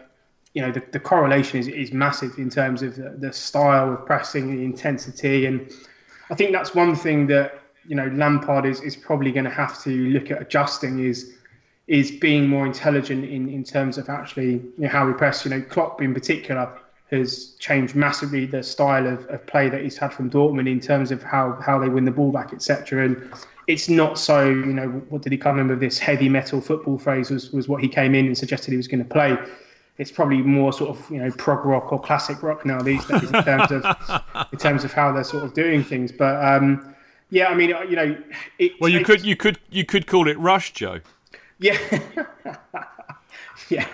you 0.58 0.66
know 0.66 0.72
the, 0.72 0.82
the 0.90 0.98
correlation 0.98 1.60
is, 1.60 1.68
is 1.68 1.92
massive 1.92 2.36
in 2.36 2.50
terms 2.50 2.82
of 2.82 2.96
the, 2.96 3.10
the 3.10 3.32
style 3.32 3.92
of 3.92 4.04
pressing, 4.04 4.50
the 4.56 4.64
intensity, 4.64 5.46
and 5.46 5.70
I 6.30 6.34
think 6.34 6.50
that's 6.50 6.74
one 6.74 6.96
thing 6.96 7.28
that 7.28 7.60
you 7.86 7.94
know 7.94 8.08
Lampard 8.08 8.66
is, 8.66 8.80
is 8.80 8.96
probably 8.96 9.30
going 9.30 9.44
to 9.44 9.56
have 9.62 9.80
to 9.84 9.90
look 9.90 10.32
at 10.32 10.42
adjusting 10.42 10.98
is 10.98 11.34
is 11.86 12.10
being 12.10 12.48
more 12.48 12.66
intelligent 12.66 13.24
in, 13.24 13.48
in 13.48 13.62
terms 13.62 13.98
of 13.98 14.08
actually 14.08 14.54
you 14.54 14.72
know, 14.78 14.88
how 14.88 15.06
we 15.06 15.12
press. 15.12 15.44
You 15.44 15.52
know, 15.52 15.62
Klopp 15.62 16.02
in 16.02 16.12
particular 16.12 16.68
has 17.12 17.54
changed 17.60 17.94
massively 17.94 18.44
the 18.44 18.64
style 18.64 19.06
of, 19.06 19.24
of 19.26 19.46
play 19.46 19.68
that 19.68 19.80
he's 19.80 19.96
had 19.96 20.12
from 20.12 20.28
Dortmund 20.28 20.68
in 20.68 20.80
terms 20.80 21.12
of 21.12 21.22
how, 21.22 21.52
how 21.62 21.78
they 21.78 21.88
win 21.88 22.04
the 22.04 22.10
ball 22.10 22.32
back, 22.32 22.52
etc. 22.52 23.04
And 23.04 23.32
it's 23.68 23.88
not 23.88 24.18
so, 24.18 24.46
you 24.50 24.74
know, 24.74 24.88
what 25.08 25.22
did 25.22 25.30
he 25.30 25.38
come 25.38 25.60
in 25.60 25.68
with 25.68 25.80
this 25.80 25.98
heavy 25.98 26.28
metal 26.28 26.60
football 26.60 26.98
phrase 26.98 27.30
was, 27.30 27.52
was 27.52 27.68
what 27.68 27.80
he 27.80 27.88
came 27.88 28.14
in 28.14 28.26
and 28.26 28.36
suggested 28.36 28.72
he 28.72 28.76
was 28.76 28.88
going 28.88 29.04
to 29.04 29.08
play. 29.08 29.38
It's 29.98 30.12
probably 30.12 30.38
more 30.38 30.72
sort 30.72 30.90
of, 30.90 31.10
you 31.10 31.18
know, 31.18 31.30
prog 31.32 31.64
rock 31.64 31.92
or 31.92 32.00
classic 32.00 32.42
rock 32.42 32.64
now 32.64 32.80
these 32.80 33.04
days 33.06 33.24
in 33.24 33.42
terms 33.42 33.72
of 33.72 33.84
in 34.52 34.58
terms 34.58 34.84
of 34.84 34.92
how 34.92 35.12
they're 35.12 35.24
sort 35.24 35.44
of 35.44 35.54
doing 35.54 35.82
things. 35.82 36.12
But 36.12 36.42
um, 36.44 36.94
yeah, 37.30 37.48
I 37.48 37.54
mean, 37.54 37.70
you 37.88 37.96
know, 37.96 38.16
well, 38.80 38.90
you 38.90 39.04
could 39.04 39.24
you 39.24 39.36
could 39.36 39.58
you 39.70 39.84
could 39.84 40.06
call 40.06 40.28
it 40.28 40.38
Rush, 40.38 40.72
Joe. 40.72 41.00
Yeah, 41.58 41.76
yeah. 43.68 43.86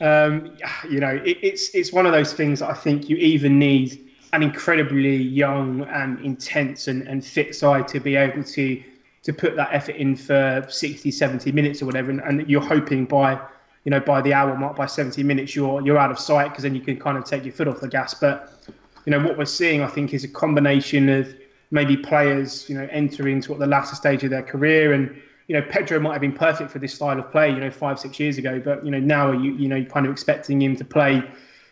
Um, 0.00 0.56
you 0.90 1.00
know, 1.00 1.20
it, 1.24 1.38
it's 1.40 1.74
it's 1.74 1.92
one 1.92 2.06
of 2.06 2.12
those 2.12 2.32
things 2.32 2.60
that 2.60 2.68
I 2.68 2.74
think 2.74 3.08
you 3.08 3.16
even 3.16 3.58
need 3.58 4.06
an 4.32 4.42
incredibly 4.42 5.16
young 5.16 5.82
and 5.82 6.18
intense 6.20 6.88
and, 6.88 7.06
and 7.08 7.24
fit 7.24 7.54
side 7.54 7.88
to 7.88 8.00
be 8.00 8.16
able 8.16 8.42
to 8.42 8.82
to 9.22 9.32
put 9.32 9.56
that 9.56 9.70
effort 9.72 9.96
in 9.96 10.14
for 10.14 10.64
60, 10.68 11.10
70 11.10 11.50
minutes 11.50 11.82
or 11.82 11.86
whatever, 11.86 12.10
and, 12.10 12.20
and 12.20 12.48
you're 12.48 12.60
hoping 12.60 13.06
by 13.06 13.40
you 13.86 13.90
know 13.90 14.00
by 14.00 14.20
the 14.20 14.34
hour 14.34 14.54
mark, 14.58 14.76
by 14.76 14.84
70 14.84 15.22
minutes, 15.22 15.56
you're 15.56 15.80
you're 15.80 15.96
out 15.96 16.10
of 16.10 16.18
sight 16.18 16.50
because 16.50 16.64
then 16.64 16.74
you 16.74 16.82
can 16.82 16.98
kind 16.98 17.16
of 17.16 17.24
take 17.24 17.44
your 17.44 17.54
foot 17.54 17.68
off 17.68 17.80
the 17.80 17.88
gas. 17.88 18.12
But 18.12 18.52
you 19.06 19.10
know 19.12 19.20
what 19.20 19.38
we're 19.38 19.46
seeing, 19.46 19.82
I 19.82 19.86
think, 19.86 20.12
is 20.12 20.24
a 20.24 20.28
combination 20.28 21.08
of 21.08 21.34
maybe 21.70 21.96
players 21.96 22.68
you 22.68 22.76
know 22.76 22.86
entering 22.90 23.40
to 23.40 23.54
the 23.54 23.66
latter 23.66 23.94
stage 23.94 24.22
of 24.24 24.30
their 24.30 24.42
career 24.42 24.92
and 24.92 25.22
you 25.48 25.54
know, 25.54 25.62
Pedro 25.62 26.00
might 26.00 26.12
have 26.12 26.20
been 26.20 26.32
perfect 26.32 26.70
for 26.70 26.78
this 26.78 26.94
style 26.94 27.18
of 27.18 27.30
play, 27.30 27.50
you 27.50 27.60
know, 27.60 27.70
five, 27.70 28.00
six 28.00 28.18
years 28.18 28.38
ago. 28.38 28.60
But 28.60 28.84
you 28.84 28.90
know, 28.90 28.98
now 28.98 29.32
you 29.32 29.54
you 29.54 29.68
know, 29.68 29.76
you're 29.76 29.90
kind 29.90 30.06
of 30.06 30.12
expecting 30.12 30.60
him 30.60 30.76
to 30.76 30.84
play, 30.84 31.22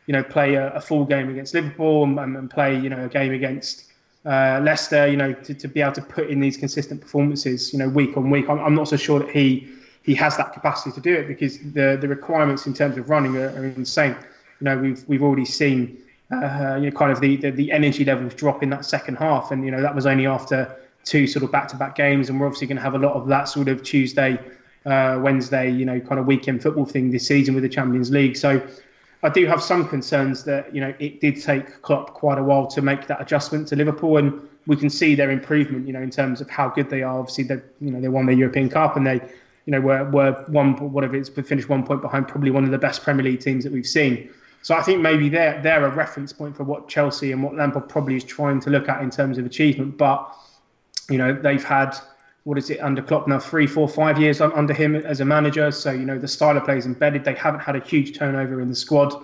you 0.07 0.12
know, 0.12 0.23
play 0.23 0.55
a, 0.55 0.70
a 0.74 0.81
full 0.81 1.05
game 1.05 1.28
against 1.28 1.55
Liverpool 1.55 2.05
and, 2.05 2.36
and, 2.36 2.51
play, 2.51 2.78
you 2.78 2.89
know, 2.89 3.05
a 3.05 3.09
game 3.09 3.32
against 3.32 3.93
uh, 4.24 4.61
Leicester. 4.62 5.09
You 5.09 5.16
know, 5.16 5.32
to, 5.32 5.55
to 5.55 5.69
be 5.69 5.81
able 5.81 5.93
to 5.93 6.03
put 6.03 6.31
in 6.31 6.41
these 6.41 6.57
consistent 6.57 7.01
performances, 7.01 7.73
you 7.73 7.78
know, 7.78 7.89
week 7.89 8.16
on 8.16 8.31
week. 8.31 8.49
I'm, 8.49 8.61
I'm 8.61 8.74
not 8.74 8.89
so 8.89 8.97
sure 8.97 9.19
that 9.19 9.31
he 9.31 9.69
he 10.05 10.14
has 10.14 10.36
that 10.36 10.52
capacity 10.52 10.93
to 10.93 11.01
do 11.01 11.14
it 11.14 11.26
because 11.26 11.59
the 11.72 11.98
the 12.01 12.06
requirements 12.06 12.66
in 12.66 12.74
terms 12.74 12.97
of 12.97 13.10
running 13.10 13.36
are, 13.36 13.48
are 13.48 13.64
insane. 13.64 14.16
You 14.60 14.64
know, 14.66 14.78
we've 14.78 15.05
we've 15.09 15.22
already 15.22 15.47
seen. 15.47 15.98
Uh, 16.32 16.78
you 16.81 16.90
know, 16.90 16.97
kind 16.97 17.12
of 17.12 17.20
the, 17.20 17.36
the, 17.36 17.51
the 17.51 17.70
energy 17.70 18.02
levels 18.05 18.35
drop 18.35 18.62
in 18.62 18.70
that 18.70 18.85
second 18.85 19.14
half, 19.16 19.52
and 19.52 19.64
you 19.64 19.70
know 19.70 19.82
that 19.82 19.94
was 19.94 20.06
only 20.06 20.26
after 20.26 20.74
two 21.05 21.26
sort 21.26 21.44
of 21.44 21.52
back-to-back 21.52 21.94
games, 21.94 22.28
and 22.28 22.40
we're 22.40 22.47
obviously 22.47 22.66
going 22.66 22.76
to 22.76 22.82
have 22.82 22.94
a 22.94 22.98
lot 22.98 23.12
of 23.12 23.28
that 23.28 23.44
sort 23.44 23.68
of 23.68 23.82
Tuesday, 23.82 24.39
uh, 24.86 25.18
Wednesday, 25.22 25.70
you 25.70 25.85
know, 25.85 26.01
kind 26.01 26.18
of 26.18 26.26
weekend 26.26 26.62
football 26.62 26.86
thing 26.86 27.10
this 27.10 27.26
season 27.26 27.55
with 27.55 27.62
the 27.62 27.68
Champions 27.68 28.10
League. 28.10 28.36
So 28.36 28.66
I 29.22 29.28
do 29.28 29.47
have 29.47 29.62
some 29.62 29.86
concerns 29.86 30.44
that 30.44 30.74
you 30.74 30.81
know 30.81 30.94
it 30.98 31.20
did 31.20 31.40
take 31.40 31.82
Klopp 31.82 32.14
quite 32.14 32.39
a 32.39 32.43
while 32.43 32.66
to 32.68 32.82
make 32.82 33.06
that 33.06 33.20
adjustment 33.20 33.68
to 33.68 33.76
Liverpool, 33.76 34.16
and 34.16 34.48
we 34.66 34.76
can 34.76 34.90
see 34.90 35.14
their 35.14 35.31
improvement, 35.31 35.86
you 35.86 35.93
know, 35.93 36.02
in 36.02 36.10
terms 36.10 36.40
of 36.40 36.48
how 36.48 36.68
good 36.68 36.89
they 36.90 37.02
are. 37.02 37.18
Obviously, 37.18 37.44
they 37.44 37.60
you 37.81 37.90
know 37.90 38.01
they 38.01 38.09
won 38.09 38.26
the 38.26 38.35
European 38.35 38.68
Cup 38.68 38.97
and 38.97 39.06
they 39.06 39.20
you 39.66 39.70
know 39.73 39.81
were 39.81 40.05
were 40.11 40.32
one 40.49 40.74
whatever 40.93 41.16
it's 41.16 41.28
finished 41.28 41.69
one 41.69 41.85
point 41.85 42.03
behind 42.03 42.28
probably 42.28 42.51
one 42.51 42.65
of 42.65 42.70
the 42.70 42.78
best 42.78 43.03
Premier 43.03 43.24
League 43.24 43.41
teams 43.41 43.65
that 43.65 43.73
we've 43.73 43.86
seen. 43.86 44.31
So 44.62 44.74
I 44.74 44.82
think 44.82 45.01
maybe 45.01 45.28
they're 45.28 45.61
they're 45.62 45.85
a 45.85 45.91
reference 45.91 46.32
point 46.32 46.57
for 46.57 46.65
what 46.65 46.89
Chelsea 46.89 47.32
and 47.32 47.43
what 47.43 47.55
Lampard 47.55 47.89
probably 47.89 48.16
is 48.16 48.24
trying 48.24 48.61
to 48.61 48.70
look 48.70 48.89
at 48.89 49.03
in 49.03 49.11
terms 49.11 49.39
of 49.39 49.47
achievement, 49.47 49.99
but 49.99 50.35
you 51.11 51.19
know, 51.19 51.32
they've 51.32 51.65
had 51.65 51.97
what 52.45 52.59
is 52.59 52.69
it 52.69 52.78
under 52.81 53.01
Klopp 53.03 53.27
now 53.27 53.39
three, 53.39 53.66
four, 53.66 53.89
five 53.89 54.20
years 54.20 54.41
under 54.41 54.74
him 54.74 54.95
as 54.95 55.20
a 55.20 55.24
manager. 55.24 55.70
So 55.70 55.91
you 55.93 56.05
know 56.05 56.19
the 56.19 56.28
style 56.28 56.57
of 56.57 56.65
play 56.65 56.78
is 56.78 56.86
embedded. 56.86 57.24
They 57.24 57.35
haven't 57.35 57.61
had 57.61 57.77
a 57.77 57.81
huge 57.81 58.16
turnover 58.16 58.61
in 58.61 58.69
the 58.69 58.74
squad. 58.74 59.15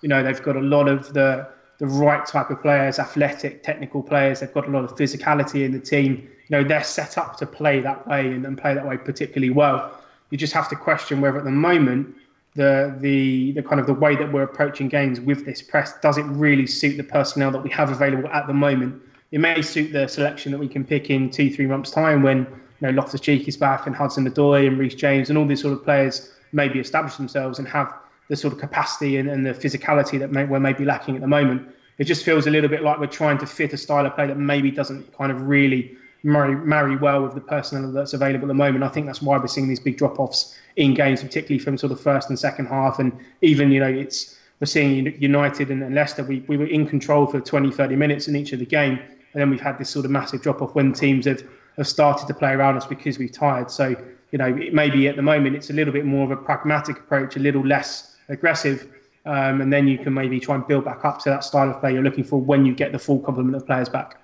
You 0.00 0.08
know 0.08 0.22
they've 0.22 0.42
got 0.42 0.56
a 0.56 0.60
lot 0.60 0.88
of 0.88 1.12
the 1.12 1.48
the 1.78 1.86
right 1.86 2.26
type 2.26 2.50
of 2.50 2.60
players, 2.60 2.98
athletic, 2.98 3.62
technical 3.62 4.02
players. 4.02 4.40
They've 4.40 4.52
got 4.52 4.68
a 4.68 4.70
lot 4.70 4.84
of 4.84 4.96
physicality 4.96 5.64
in 5.64 5.72
the 5.72 5.80
team. 5.80 6.28
Know 6.50 6.64
they're 6.64 6.84
set 6.84 7.16
up 7.16 7.36
to 7.38 7.46
play 7.46 7.80
that 7.80 8.06
way 8.06 8.26
and, 8.26 8.44
and 8.44 8.58
play 8.58 8.74
that 8.74 8.86
way 8.86 8.96
particularly 8.96 9.50
well. 9.50 9.96
You 10.30 10.38
just 10.38 10.52
have 10.52 10.68
to 10.68 10.76
question 10.76 11.20
whether 11.20 11.38
at 11.38 11.44
the 11.44 11.50
moment 11.50 12.14
the 12.54 12.94
the 12.98 13.52
the 13.52 13.62
kind 13.62 13.80
of 13.80 13.86
the 13.86 13.94
way 13.94 14.16
that 14.16 14.32
we're 14.32 14.42
approaching 14.42 14.88
games 14.88 15.20
with 15.20 15.44
this 15.44 15.62
press 15.62 15.98
does 16.00 16.18
it 16.18 16.24
really 16.24 16.66
suit 16.66 16.96
the 16.96 17.04
personnel 17.04 17.52
that 17.52 17.62
we 17.62 17.70
have 17.70 17.90
available 17.90 18.28
at 18.30 18.48
the 18.48 18.52
moment 18.52 19.00
it 19.30 19.38
may 19.38 19.62
suit 19.62 19.92
the 19.92 20.08
selection 20.08 20.50
that 20.52 20.58
we 20.58 20.68
can 20.68 20.84
pick 20.84 21.10
in 21.10 21.30
two, 21.30 21.52
three 21.52 21.66
months' 21.66 21.90
time 21.90 22.22
when 22.22 22.38
you 22.38 22.46
know 22.80 22.90
Loftus 22.90 23.20
Cheek 23.20 23.46
is 23.46 23.56
back 23.56 23.86
and 23.86 23.94
Hudson 23.94 24.28
Odoi 24.28 24.66
and 24.66 24.78
Reece 24.78 24.94
James 24.94 25.28
and 25.28 25.38
all 25.38 25.46
these 25.46 25.62
sort 25.62 25.72
of 25.72 25.84
players 25.84 26.32
maybe 26.52 26.80
establish 26.80 27.14
themselves 27.14 27.58
and 27.58 27.68
have 27.68 27.94
the 28.28 28.36
sort 28.36 28.52
of 28.52 28.58
capacity 28.58 29.18
and, 29.18 29.28
and 29.28 29.46
the 29.46 29.52
physicality 29.52 30.18
that 30.18 30.32
may, 30.32 30.44
we're 30.44 30.60
maybe 30.60 30.84
lacking 30.84 31.14
at 31.14 31.20
the 31.20 31.28
moment. 31.28 31.68
It 31.98 32.04
just 32.04 32.24
feels 32.24 32.46
a 32.46 32.50
little 32.50 32.70
bit 32.70 32.82
like 32.82 32.98
we're 32.98 33.06
trying 33.06 33.38
to 33.38 33.46
fit 33.46 33.72
a 33.72 33.76
style 33.76 34.06
of 34.06 34.14
play 34.14 34.26
that 34.26 34.38
maybe 34.38 34.70
doesn't 34.70 35.16
kind 35.16 35.30
of 35.30 35.42
really 35.42 35.96
marry, 36.22 36.54
marry 36.56 36.96
well 36.96 37.22
with 37.22 37.34
the 37.34 37.40
personnel 37.40 37.90
that's 37.92 38.14
available 38.14 38.46
at 38.46 38.48
the 38.48 38.54
moment. 38.54 38.84
I 38.84 38.88
think 38.88 39.06
that's 39.06 39.22
why 39.22 39.38
we're 39.38 39.46
seeing 39.46 39.68
these 39.68 39.80
big 39.80 39.96
drop 39.96 40.18
offs 40.18 40.56
in 40.76 40.94
games, 40.94 41.22
particularly 41.22 41.58
from 41.58 41.78
sort 41.78 41.92
of 41.92 42.00
first 42.00 42.28
and 42.28 42.38
second 42.38 42.66
half. 42.66 42.98
And 42.98 43.12
even, 43.42 43.70
you 43.70 43.80
know, 43.80 43.88
it's 43.88 44.36
we're 44.60 44.66
seeing 44.66 45.14
United 45.20 45.70
and 45.70 45.94
Leicester, 45.94 46.22
we, 46.22 46.40
we 46.40 46.56
were 46.56 46.66
in 46.66 46.86
control 46.86 47.26
for 47.26 47.40
20, 47.40 47.70
30 47.70 47.96
minutes 47.96 48.28
in 48.28 48.36
each 48.36 48.52
of 48.52 48.58
the 48.58 48.66
game 48.66 48.98
and 49.32 49.40
then 49.40 49.50
we've 49.50 49.60
had 49.60 49.78
this 49.78 49.90
sort 49.90 50.04
of 50.04 50.10
massive 50.10 50.42
drop 50.42 50.60
off 50.60 50.74
when 50.74 50.92
teams 50.92 51.26
have, 51.26 51.42
have 51.76 51.86
started 51.86 52.26
to 52.26 52.34
play 52.34 52.52
around 52.52 52.76
us 52.76 52.86
because 52.86 53.18
we've 53.18 53.32
tired. 53.32 53.70
So, 53.70 53.94
you 54.32 54.38
know, 54.38 54.52
maybe 54.72 55.08
at 55.08 55.16
the 55.16 55.22
moment 55.22 55.56
it's 55.56 55.70
a 55.70 55.72
little 55.72 55.92
bit 55.92 56.04
more 56.04 56.24
of 56.24 56.30
a 56.30 56.36
pragmatic 56.36 56.98
approach, 56.98 57.36
a 57.36 57.40
little 57.40 57.64
less 57.64 58.16
aggressive. 58.28 58.88
Um, 59.26 59.60
and 59.60 59.72
then 59.72 59.86
you 59.86 59.98
can 59.98 60.14
maybe 60.14 60.40
try 60.40 60.54
and 60.56 60.66
build 60.66 60.84
back 60.84 61.04
up 61.04 61.20
to 61.20 61.30
that 61.30 61.44
style 61.44 61.70
of 61.70 61.78
play 61.80 61.92
you're 61.92 62.02
looking 62.02 62.24
for 62.24 62.40
when 62.40 62.64
you 62.64 62.74
get 62.74 62.90
the 62.90 62.98
full 62.98 63.20
complement 63.20 63.54
of 63.54 63.66
players 63.66 63.88
back. 63.88 64.19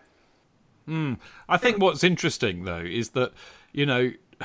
Mm. 0.88 1.18
I 1.48 1.56
think 1.56 1.78
what's 1.78 2.04
interesting 2.04 2.64
though 2.64 2.84
is 2.84 3.10
that 3.10 3.32
you 3.72 3.86
know 3.86 4.12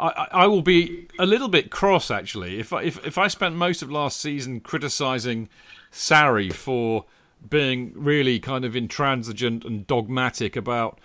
I, 0.00 0.28
I 0.30 0.46
will 0.46 0.62
be 0.62 1.08
a 1.18 1.26
little 1.26 1.48
bit 1.48 1.70
cross 1.70 2.08
actually 2.10 2.60
if 2.60 2.72
I, 2.72 2.82
if 2.82 3.04
if 3.04 3.18
I 3.18 3.26
spent 3.28 3.56
most 3.56 3.82
of 3.82 3.90
last 3.90 4.20
season 4.20 4.60
criticising 4.60 5.48
Sarri 5.90 6.52
for 6.52 7.04
being 7.48 7.92
really 7.94 8.38
kind 8.40 8.64
of 8.64 8.74
intransigent 8.74 9.64
and 9.64 9.86
dogmatic 9.86 10.56
about 10.56 11.00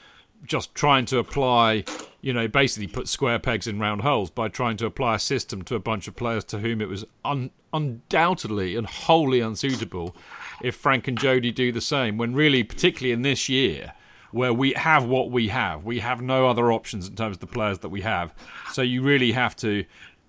just 0.46 0.76
trying 0.76 1.06
to 1.06 1.20
apply, 1.20 1.86
you 2.22 2.34
know, 2.34 2.48
basically 2.48 2.88
put 2.88 3.08
square 3.08 3.40
pegs 3.40 3.68
in 3.68 3.80
round 3.80 4.02
holes 4.02 4.30
by 4.30 4.48
trying 4.48 4.78
to 4.78 4.86
apply 4.86 5.16
a 5.16 5.20
system 5.20 5.62
to 5.64 5.76
a 5.76 5.80
bunch 5.80 6.08
of 6.08 6.16
players 6.16 6.44
to 6.46 6.60
whom 6.60 6.82
it 6.82 6.90
was 6.90 7.06
un- 7.24 7.52
undoubtedly 7.72 8.76
and 8.76 8.88
wholly 8.88 9.40
unsuitable 9.40 10.16
if 10.62 10.76
Frank 10.76 11.08
and 11.08 11.18
Jody 11.18 11.52
do 11.52 11.72
the 11.72 11.82
same. 11.82 12.18
When 12.18 12.34
really, 12.34 12.64
particularly 12.64 13.14
in 13.14 13.22
this 13.22 13.48
year, 13.48 13.94
where 14.34 14.54
we 14.54 14.74
have 14.74 15.06
what 15.06 15.32
we 15.32 15.48
have, 15.50 15.86
we 15.86 16.00
have 16.00 16.22
no 16.22 16.50
other 16.50 16.72
options 16.72 17.08
in 17.08 17.16
terms 17.16 17.38
of 17.38 17.40
the 17.40 17.48
players 17.48 17.80
that 17.80 17.90
we 17.90 18.02
have. 18.02 18.34
So 18.72 18.82
you 18.82 19.02
really 19.04 19.32
have 19.32 19.56
to 19.58 19.86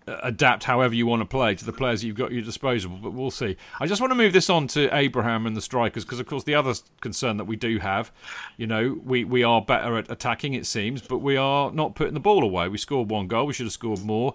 uh, 0.07 0.19
adapt 0.23 0.65
however 0.65 0.95
you 0.95 1.07
want 1.07 1.23
to 1.23 1.27
play 1.27 1.55
to 1.55 1.65
the 1.65 1.73
players 1.73 2.05
you've 2.05 2.17
got 2.17 2.27
at 2.27 2.33
your 2.33 2.43
disposal. 2.43 2.91
But 3.03 3.15
we'll 3.15 3.31
see. 3.31 3.57
I 3.81 3.87
just 3.87 4.03
want 4.03 4.11
to 4.11 4.15
move 4.15 4.35
this 4.35 4.51
on 4.51 4.67
to 4.69 4.95
Abraham 4.95 5.47
and 5.47 5.57
the 5.57 5.63
strikers 5.63 6.05
because, 6.05 6.21
of 6.21 6.27
course, 6.27 6.45
the 6.45 6.55
other 6.55 6.75
concern 7.01 7.39
that 7.39 7.47
we 7.47 7.57
do 7.57 7.79
have, 7.79 8.13
you 8.59 8.67
know, 8.67 9.01
we, 9.03 9.25
we 9.25 9.43
are 9.43 9.63
better 9.63 9.97
at 9.97 10.11
attacking, 10.11 10.53
it 10.53 10.67
seems, 10.67 11.01
but 11.01 11.19
we 11.19 11.39
are 11.39 11.73
not 11.73 11.95
putting 11.95 12.13
the 12.13 12.21
ball 12.21 12.45
away. 12.45 12.69
We 12.69 12.77
scored 12.77 13.11
one 13.11 13.27
goal. 13.27 13.47
We 13.47 13.55
should 13.55 13.67
have 13.67 13.73
scored 13.73 14.05
more. 14.05 14.35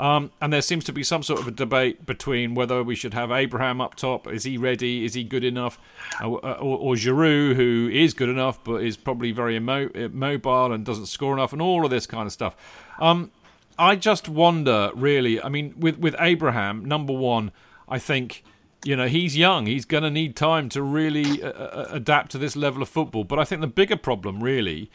Um, 0.00 0.30
and 0.40 0.50
there 0.50 0.62
seems 0.62 0.84
to 0.84 0.94
be 0.94 1.02
some 1.04 1.22
sort 1.22 1.40
of 1.40 1.46
a 1.46 1.50
debate 1.50 2.06
between 2.06 2.54
whether 2.54 2.82
we 2.82 2.94
should 2.94 3.12
have 3.12 3.30
Abraham 3.30 3.82
up 3.82 3.96
top. 3.96 4.26
Is 4.26 4.44
he 4.44 4.56
ready? 4.56 5.04
Is 5.04 5.12
he 5.12 5.22
good 5.22 5.44
enough? 5.44 5.78
Uh, 6.18 6.30
or, 6.30 6.78
or 6.78 6.94
Giroud, 6.94 7.56
who 7.56 7.90
is 7.92 8.14
good 8.14 8.30
enough 8.30 8.64
but 8.64 8.82
is 8.82 8.96
probably 8.96 9.30
very 9.30 9.56
immobile 9.56 10.72
and 10.72 10.86
doesn't 10.86 11.06
score 11.06 11.34
enough, 11.34 11.52
and 11.52 11.60
all 11.60 11.84
of 11.84 11.90
this 11.90 12.06
kind 12.06 12.24
of 12.26 12.32
stuff. 12.32 12.56
Um, 12.98 13.30
I 13.78 13.94
just 13.94 14.26
wonder, 14.26 14.90
really. 14.94 15.42
I 15.42 15.50
mean, 15.50 15.74
with 15.78 15.98
with 15.98 16.16
Abraham, 16.18 16.82
number 16.82 17.12
one, 17.12 17.52
I 17.86 17.98
think 17.98 18.42
you 18.86 18.96
know 18.96 19.06
he's 19.06 19.36
young. 19.36 19.66
He's 19.66 19.84
going 19.84 20.02
to 20.02 20.10
need 20.10 20.34
time 20.34 20.70
to 20.70 20.82
really 20.82 21.42
uh, 21.42 21.50
uh, 21.50 21.88
adapt 21.90 22.32
to 22.32 22.38
this 22.38 22.56
level 22.56 22.80
of 22.80 22.88
football. 22.88 23.24
But 23.24 23.38
I 23.38 23.44
think 23.44 23.60
the 23.60 23.66
bigger 23.66 23.98
problem, 23.98 24.42
really, 24.42 24.90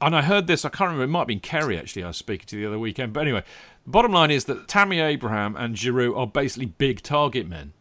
and 0.00 0.14
I 0.16 0.22
heard 0.22 0.46
this. 0.46 0.64
I 0.64 0.68
can't 0.68 0.88
remember. 0.90 1.04
It 1.04 1.08
might 1.08 1.20
have 1.20 1.28
been 1.28 1.40
Kerry 1.40 1.78
actually. 1.78 2.04
I 2.04 2.08
was 2.08 2.16
speaking 2.16 2.46
to 2.46 2.56
the 2.56 2.66
other 2.66 2.78
weekend. 2.78 3.12
But 3.12 3.20
anyway, 3.20 3.42
the 3.84 3.90
bottom 3.90 4.12
line 4.12 4.30
is 4.30 4.44
that 4.46 4.68
Tammy 4.68 5.00
Abraham 5.00 5.56
and 5.56 5.76
Giroud 5.76 6.16
are 6.16 6.26
basically 6.26 6.66
big 6.66 7.02
target 7.02 7.48
men 7.48 7.72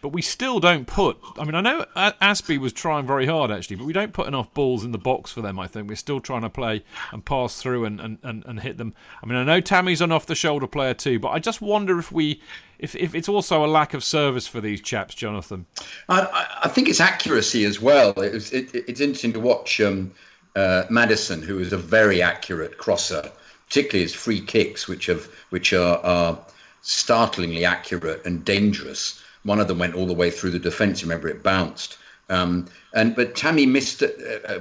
but 0.00 0.08
we 0.08 0.22
still 0.22 0.60
don't 0.60 0.86
put. 0.86 1.18
I 1.38 1.44
mean, 1.44 1.54
I 1.54 1.60
know 1.60 1.84
Azpi 1.96 2.58
was 2.58 2.72
trying 2.72 3.06
very 3.06 3.26
hard 3.26 3.50
actually, 3.50 3.76
but 3.76 3.84
we 3.84 3.92
don't 3.92 4.12
put 4.12 4.26
enough 4.26 4.52
balls 4.54 4.84
in 4.84 4.92
the 4.92 4.98
box 4.98 5.32
for 5.32 5.40
them. 5.40 5.58
I 5.58 5.66
think 5.66 5.88
we're 5.88 5.96
still 5.96 6.20
trying 6.20 6.42
to 6.42 6.50
play 6.50 6.84
and 7.12 7.24
pass 7.24 7.60
through 7.60 7.84
and, 7.84 8.00
and, 8.00 8.18
and, 8.22 8.44
and 8.46 8.60
hit 8.60 8.76
them. 8.78 8.94
I 9.22 9.26
mean, 9.26 9.36
I 9.36 9.44
know 9.44 9.60
Tammy's 9.60 10.00
an 10.00 10.12
off 10.12 10.26
the 10.26 10.34
shoulder 10.34 10.66
player 10.66 10.94
too, 10.94 11.18
but 11.18 11.28
I 11.28 11.38
just 11.38 11.60
wonder 11.60 11.98
if 11.98 12.12
we. 12.12 12.40
If, 12.78 12.94
if 12.94 13.12
it's 13.12 13.28
also 13.28 13.64
a 13.64 13.66
lack 13.66 13.92
of 13.92 14.04
service 14.04 14.46
for 14.46 14.60
these 14.60 14.80
chaps, 14.80 15.12
Jonathan. 15.12 15.66
I, 16.08 16.46
I 16.62 16.68
think 16.68 16.88
it's 16.88 17.00
accuracy 17.00 17.64
as 17.64 17.80
well. 17.80 18.10
It 18.20 18.52
it, 18.52 18.72
it's 18.72 19.00
interesting 19.00 19.32
to 19.32 19.40
watch 19.40 19.80
um, 19.80 20.12
uh, 20.58 20.86
Maddison, 20.90 21.42
who 21.42 21.58
is 21.58 21.72
a 21.72 21.78
very 21.78 22.20
accurate 22.20 22.78
crosser, 22.78 23.30
particularly 23.66 24.02
his 24.02 24.14
free 24.14 24.40
kicks, 24.40 24.88
which 24.88 25.06
have 25.06 25.28
which 25.50 25.72
are, 25.72 25.98
are 25.98 26.38
startlingly 26.82 27.64
accurate 27.64 28.20
and 28.24 28.44
dangerous 28.44 29.22
one 29.44 29.60
of 29.60 29.68
them 29.68 29.78
went 29.78 29.94
all 29.94 30.06
the 30.06 30.14
way 30.14 30.30
through 30.30 30.50
the 30.50 30.58
defence. 30.58 31.02
Remember, 31.02 31.28
it 31.28 31.42
bounced. 31.42 31.96
Um, 32.28 32.66
and 32.94 33.16
but 33.16 33.34
Tammy 33.34 33.66
missed. 33.66 34.02
Uh, 34.02 34.08
uh, 34.48 34.60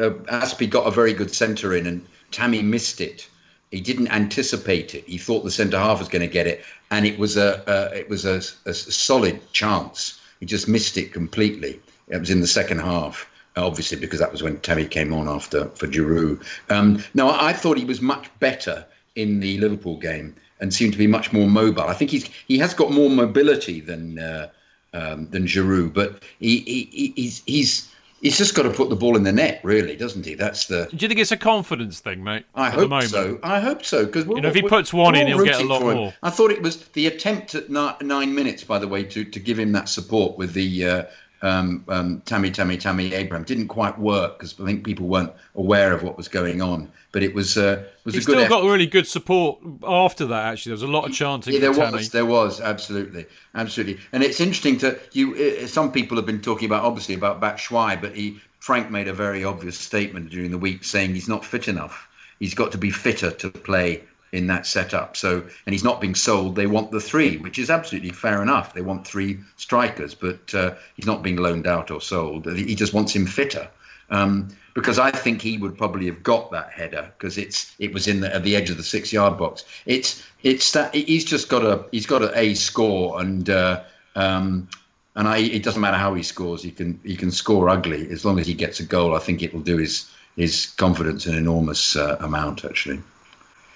uh, 0.00 0.10
Azpi 0.40 0.68
got 0.68 0.86
a 0.86 0.90
very 0.90 1.12
good 1.12 1.32
centre 1.32 1.74
in, 1.74 1.86
and 1.86 2.06
Tammy 2.30 2.62
missed 2.62 3.00
it. 3.00 3.28
He 3.70 3.80
didn't 3.80 4.08
anticipate 4.08 4.94
it. 4.94 5.04
He 5.04 5.18
thought 5.18 5.44
the 5.44 5.50
centre 5.50 5.78
half 5.78 5.98
was 5.98 6.08
going 6.08 6.26
to 6.26 6.32
get 6.32 6.46
it, 6.46 6.64
and 6.90 7.06
it 7.06 7.18
was 7.18 7.36
a, 7.36 7.62
a 7.66 7.98
it 7.98 8.08
was 8.08 8.24
a, 8.24 8.42
a, 8.66 8.74
solid 8.74 9.40
chance. 9.52 10.20
He 10.40 10.46
just 10.46 10.66
missed 10.68 10.96
it 10.96 11.12
completely. 11.12 11.80
It 12.08 12.18
was 12.18 12.30
in 12.30 12.40
the 12.40 12.46
second 12.46 12.80
half, 12.80 13.29
obviously 13.56 13.98
because 13.98 14.18
that 14.20 14.32
was 14.32 14.42
when 14.42 14.58
Tammy 14.60 14.86
came 14.86 15.12
on 15.12 15.28
after 15.28 15.66
for 15.70 15.86
Giroud. 15.86 16.42
Um, 16.70 17.02
no, 17.14 17.30
I 17.30 17.52
thought 17.52 17.78
he 17.78 17.84
was 17.84 18.00
much 18.00 18.30
better 18.38 18.84
in 19.16 19.40
the 19.40 19.58
Liverpool 19.58 19.96
game 19.96 20.34
and 20.60 20.72
seemed 20.72 20.92
to 20.92 20.98
be 20.98 21.06
much 21.06 21.32
more 21.32 21.48
mobile. 21.48 21.82
I 21.82 21.94
think 21.94 22.10
he's 22.10 22.28
he 22.46 22.58
has 22.58 22.74
got 22.74 22.92
more 22.92 23.10
mobility 23.10 23.80
than 23.80 24.18
uh, 24.18 24.48
um, 24.92 25.28
than 25.30 25.46
Giroud, 25.46 25.94
but 25.94 26.22
he, 26.38 26.60
he 26.60 27.12
he's 27.16 27.42
he's 27.46 27.90
he's 28.20 28.36
just 28.36 28.54
got 28.54 28.62
to 28.62 28.70
put 28.70 28.88
the 28.88 28.96
ball 28.96 29.16
in 29.16 29.22
the 29.22 29.32
net, 29.32 29.60
really, 29.62 29.96
doesn't 29.96 30.24
he? 30.24 30.34
That's 30.34 30.66
the. 30.66 30.88
Do 30.90 30.96
you 30.98 31.08
think 31.08 31.20
it's 31.20 31.32
a 31.32 31.36
confidence 31.36 32.00
thing, 32.00 32.22
mate? 32.22 32.44
I 32.54 32.70
hope 32.70 33.02
so. 33.04 33.38
I 33.42 33.60
hope 33.60 33.84
so 33.84 34.06
because 34.06 34.26
you 34.26 34.40
know 34.40 34.48
if 34.48 34.54
he 34.54 34.62
puts 34.62 34.92
one 34.92 35.14
in, 35.14 35.26
he'll 35.26 35.44
get 35.44 35.60
a 35.60 35.64
lot 35.64 35.82
more. 35.82 36.14
I 36.22 36.30
thought 36.30 36.50
it 36.50 36.62
was 36.62 36.84
the 36.88 37.06
attempt 37.06 37.54
at 37.54 37.70
nine 37.70 38.34
minutes, 38.34 38.64
by 38.64 38.78
the 38.78 38.88
way, 38.88 39.04
to 39.04 39.24
to 39.24 39.40
give 39.40 39.58
him 39.58 39.72
that 39.72 39.88
support 39.88 40.38
with 40.38 40.52
the. 40.52 40.86
Uh, 40.86 41.04
um, 41.42 41.84
um, 41.88 42.20
Tammy, 42.26 42.50
Tammy, 42.50 42.76
Tammy 42.76 43.14
Abraham 43.14 43.44
didn't 43.44 43.68
quite 43.68 43.98
work 43.98 44.38
because 44.38 44.58
I 44.60 44.64
think 44.64 44.84
people 44.84 45.06
weren't 45.06 45.32
aware 45.54 45.92
of 45.92 46.02
what 46.02 46.16
was 46.16 46.28
going 46.28 46.60
on. 46.60 46.90
But 47.12 47.22
it 47.22 47.34
was 47.34 47.56
uh, 47.56 47.84
was 48.04 48.14
he 48.14 48.20
a 48.20 48.22
good. 48.22 48.32
Still 48.32 48.38
effort. 48.40 48.50
got 48.50 48.64
really 48.64 48.86
good 48.86 49.06
support 49.06 49.58
after 49.82 50.26
that. 50.26 50.44
Actually, 50.44 50.70
there 50.70 50.74
was 50.74 50.82
a 50.82 50.86
lot 50.86 51.08
of 51.08 51.12
chanting. 51.12 51.54
Yeah, 51.54 51.60
there 51.60 51.70
was. 51.70 51.78
Tammy. 51.78 52.02
There 52.04 52.26
was 52.26 52.60
absolutely, 52.60 53.26
absolutely. 53.54 53.98
And 54.12 54.22
it's 54.22 54.40
interesting 54.40 54.78
to 54.78 54.98
you. 55.12 55.34
Uh, 55.34 55.66
some 55.66 55.90
people 55.90 56.16
have 56.16 56.26
been 56.26 56.40
talking 56.42 56.66
about 56.66 56.84
obviously 56.84 57.14
about 57.14 57.40
Batshuayi, 57.40 58.00
but 58.00 58.14
he 58.14 58.40
Frank 58.60 58.90
made 58.90 59.08
a 59.08 59.14
very 59.14 59.42
obvious 59.42 59.78
statement 59.78 60.30
during 60.30 60.50
the 60.50 60.58
week 60.58 60.84
saying 60.84 61.14
he's 61.14 61.28
not 61.28 61.44
fit 61.44 61.66
enough. 61.68 62.08
He's 62.38 62.54
got 62.54 62.70
to 62.72 62.78
be 62.78 62.90
fitter 62.90 63.30
to 63.30 63.50
play 63.50 64.02
in 64.32 64.46
that 64.46 64.66
setup. 64.66 65.16
So, 65.16 65.42
and 65.66 65.72
he's 65.72 65.84
not 65.84 66.00
being 66.00 66.14
sold. 66.14 66.56
They 66.56 66.66
want 66.66 66.90
the 66.90 67.00
three, 67.00 67.38
which 67.38 67.58
is 67.58 67.70
absolutely 67.70 68.10
fair 68.10 68.42
enough. 68.42 68.74
They 68.74 68.82
want 68.82 69.06
three 69.06 69.38
strikers, 69.56 70.14
but 70.14 70.54
uh, 70.54 70.74
he's 70.94 71.06
not 71.06 71.22
being 71.22 71.36
loaned 71.36 71.66
out 71.66 71.90
or 71.90 72.00
sold. 72.00 72.46
He 72.46 72.74
just 72.74 72.94
wants 72.94 73.14
him 73.14 73.26
fitter. 73.26 73.68
Um, 74.10 74.48
because 74.74 74.98
I 74.98 75.10
think 75.10 75.42
he 75.42 75.58
would 75.58 75.76
probably 75.76 76.06
have 76.06 76.22
got 76.22 76.50
that 76.52 76.70
header 76.70 77.10
because 77.16 77.38
it's 77.38 77.74
it 77.78 77.92
was 77.92 78.06
in 78.06 78.20
the, 78.20 78.34
at 78.34 78.44
the 78.44 78.56
edge 78.56 78.70
of 78.70 78.76
the 78.76 78.82
six 78.82 79.12
yard 79.12 79.38
box. 79.38 79.64
It's 79.86 80.24
it's 80.42 80.72
that 80.72 80.94
he's 80.94 81.24
just 81.24 81.48
got 81.48 81.64
a 81.64 81.84
he's 81.90 82.06
got 82.06 82.22
a, 82.22 82.36
a 82.38 82.54
score 82.54 83.20
and 83.20 83.50
uh, 83.50 83.82
um, 84.16 84.68
and 85.16 85.28
I 85.28 85.38
it 85.38 85.62
doesn't 85.62 85.80
matter 85.80 85.96
how 85.96 86.14
he 86.14 86.22
scores 86.22 86.62
he 86.62 86.70
can 86.70 87.00
he 87.04 87.16
can 87.16 87.30
score 87.30 87.68
ugly 87.68 88.08
as 88.10 88.24
long 88.24 88.38
as 88.38 88.46
he 88.46 88.54
gets 88.54 88.80
a 88.80 88.84
goal. 88.84 89.14
I 89.14 89.18
think 89.18 89.42
it 89.42 89.52
will 89.52 89.60
do 89.60 89.76
his 89.76 90.10
his 90.36 90.66
confidence 90.66 91.26
an 91.26 91.34
enormous 91.34 91.96
uh, 91.96 92.16
amount 92.20 92.64
actually. 92.64 93.00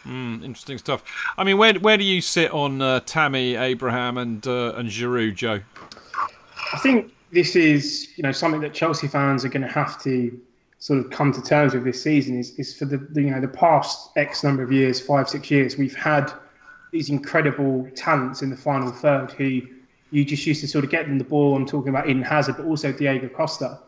Mm, 0.04 0.44
interesting 0.44 0.78
stuff. 0.78 1.02
I 1.38 1.44
mean, 1.44 1.56
where 1.56 1.74
where 1.74 1.96
do 1.96 2.04
you 2.04 2.20
sit 2.20 2.50
on 2.50 2.82
uh, 2.82 3.00
Tammy, 3.00 3.56
Abraham, 3.56 4.18
and 4.18 4.46
uh, 4.46 4.74
and 4.76 4.88
Giroud, 4.88 5.34
Joe? 5.34 5.60
I 6.72 6.78
think 6.78 7.12
this 7.32 7.56
is 7.56 8.08
you 8.16 8.22
know 8.22 8.32
something 8.32 8.60
that 8.60 8.74
Chelsea 8.74 9.08
fans 9.08 9.44
are 9.44 9.48
going 9.48 9.62
to 9.62 9.68
have 9.68 10.00
to 10.02 10.38
sort 10.78 10.98
of 10.98 11.10
come 11.10 11.32
to 11.32 11.40
terms 11.40 11.72
with 11.72 11.84
this 11.84 12.02
season. 12.02 12.38
Is 12.38 12.50
is 12.58 12.76
for 12.76 12.84
the, 12.84 12.98
you 13.20 13.30
know 13.30 13.40
the 13.40 13.48
past 13.48 14.10
X 14.16 14.44
number 14.44 14.62
of 14.62 14.70
years, 14.70 15.00
five 15.00 15.28
six 15.28 15.50
years, 15.50 15.78
we've 15.78 15.96
had 15.96 16.30
these 16.90 17.08
incredible 17.08 17.88
talents 17.96 18.42
in 18.42 18.50
the 18.50 18.56
final 18.56 18.92
third 18.92 19.32
who 19.32 19.62
you 20.10 20.24
just 20.24 20.46
used 20.46 20.60
to 20.60 20.68
sort 20.68 20.84
of 20.84 20.90
get 20.90 21.06
them 21.06 21.18
the 21.18 21.24
ball. 21.24 21.56
I'm 21.56 21.66
talking 21.66 21.88
about 21.88 22.08
Eden 22.08 22.22
Hazard, 22.22 22.56
but 22.56 22.66
also 22.66 22.92
Diego 22.92 23.28
Costa. 23.28 23.80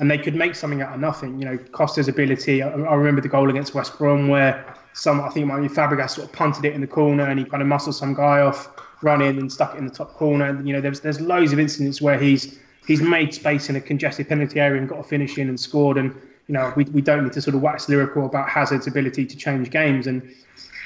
And 0.00 0.10
they 0.10 0.18
could 0.18 0.34
make 0.34 0.54
something 0.56 0.82
out 0.82 0.94
of 0.94 1.00
nothing. 1.00 1.38
You 1.38 1.44
know, 1.44 1.58
Costa's 1.58 2.08
ability. 2.08 2.62
I, 2.62 2.70
I 2.70 2.94
remember 2.94 3.20
the 3.20 3.28
goal 3.28 3.50
against 3.50 3.74
West 3.74 3.98
Brom 3.98 4.28
where 4.28 4.74
some 4.92 5.20
I 5.20 5.28
think 5.30 5.46
might 5.46 5.60
be 5.60 5.68
Fabregas 5.68 6.10
sort 6.10 6.28
of 6.28 6.32
punted 6.32 6.64
it 6.64 6.74
in 6.74 6.80
the 6.80 6.86
corner 6.86 7.24
and 7.24 7.38
he 7.38 7.44
kind 7.44 7.62
of 7.62 7.68
muscled 7.68 7.94
some 7.94 8.14
guy 8.14 8.40
off, 8.40 8.68
run 9.02 9.22
in 9.22 9.38
and 9.38 9.52
stuck 9.52 9.74
it 9.74 9.78
in 9.78 9.86
the 9.86 9.94
top 9.94 10.14
corner. 10.14 10.46
And 10.46 10.66
you 10.66 10.74
know, 10.74 10.80
there's 10.80 11.00
there's 11.00 11.20
loads 11.20 11.52
of 11.52 11.58
incidents 11.58 12.02
where 12.02 12.18
he's 12.18 12.58
he's 12.86 13.00
made 13.00 13.32
space 13.32 13.68
in 13.68 13.76
a 13.76 13.80
congested 13.80 14.28
penalty 14.28 14.60
area 14.60 14.80
and 14.80 14.88
got 14.88 14.98
a 14.98 15.04
finish 15.04 15.38
in 15.38 15.48
and 15.48 15.58
scored. 15.58 15.96
And 15.96 16.14
you 16.48 16.54
know, 16.54 16.72
we 16.76 16.84
we 16.84 17.02
don't 17.02 17.24
need 17.24 17.32
to 17.34 17.42
sort 17.42 17.54
of 17.54 17.62
wax 17.62 17.88
lyrical 17.88 18.26
about 18.26 18.48
Hazard's 18.48 18.86
ability 18.86 19.26
to 19.26 19.36
change 19.36 19.70
games 19.70 20.06
and 20.06 20.22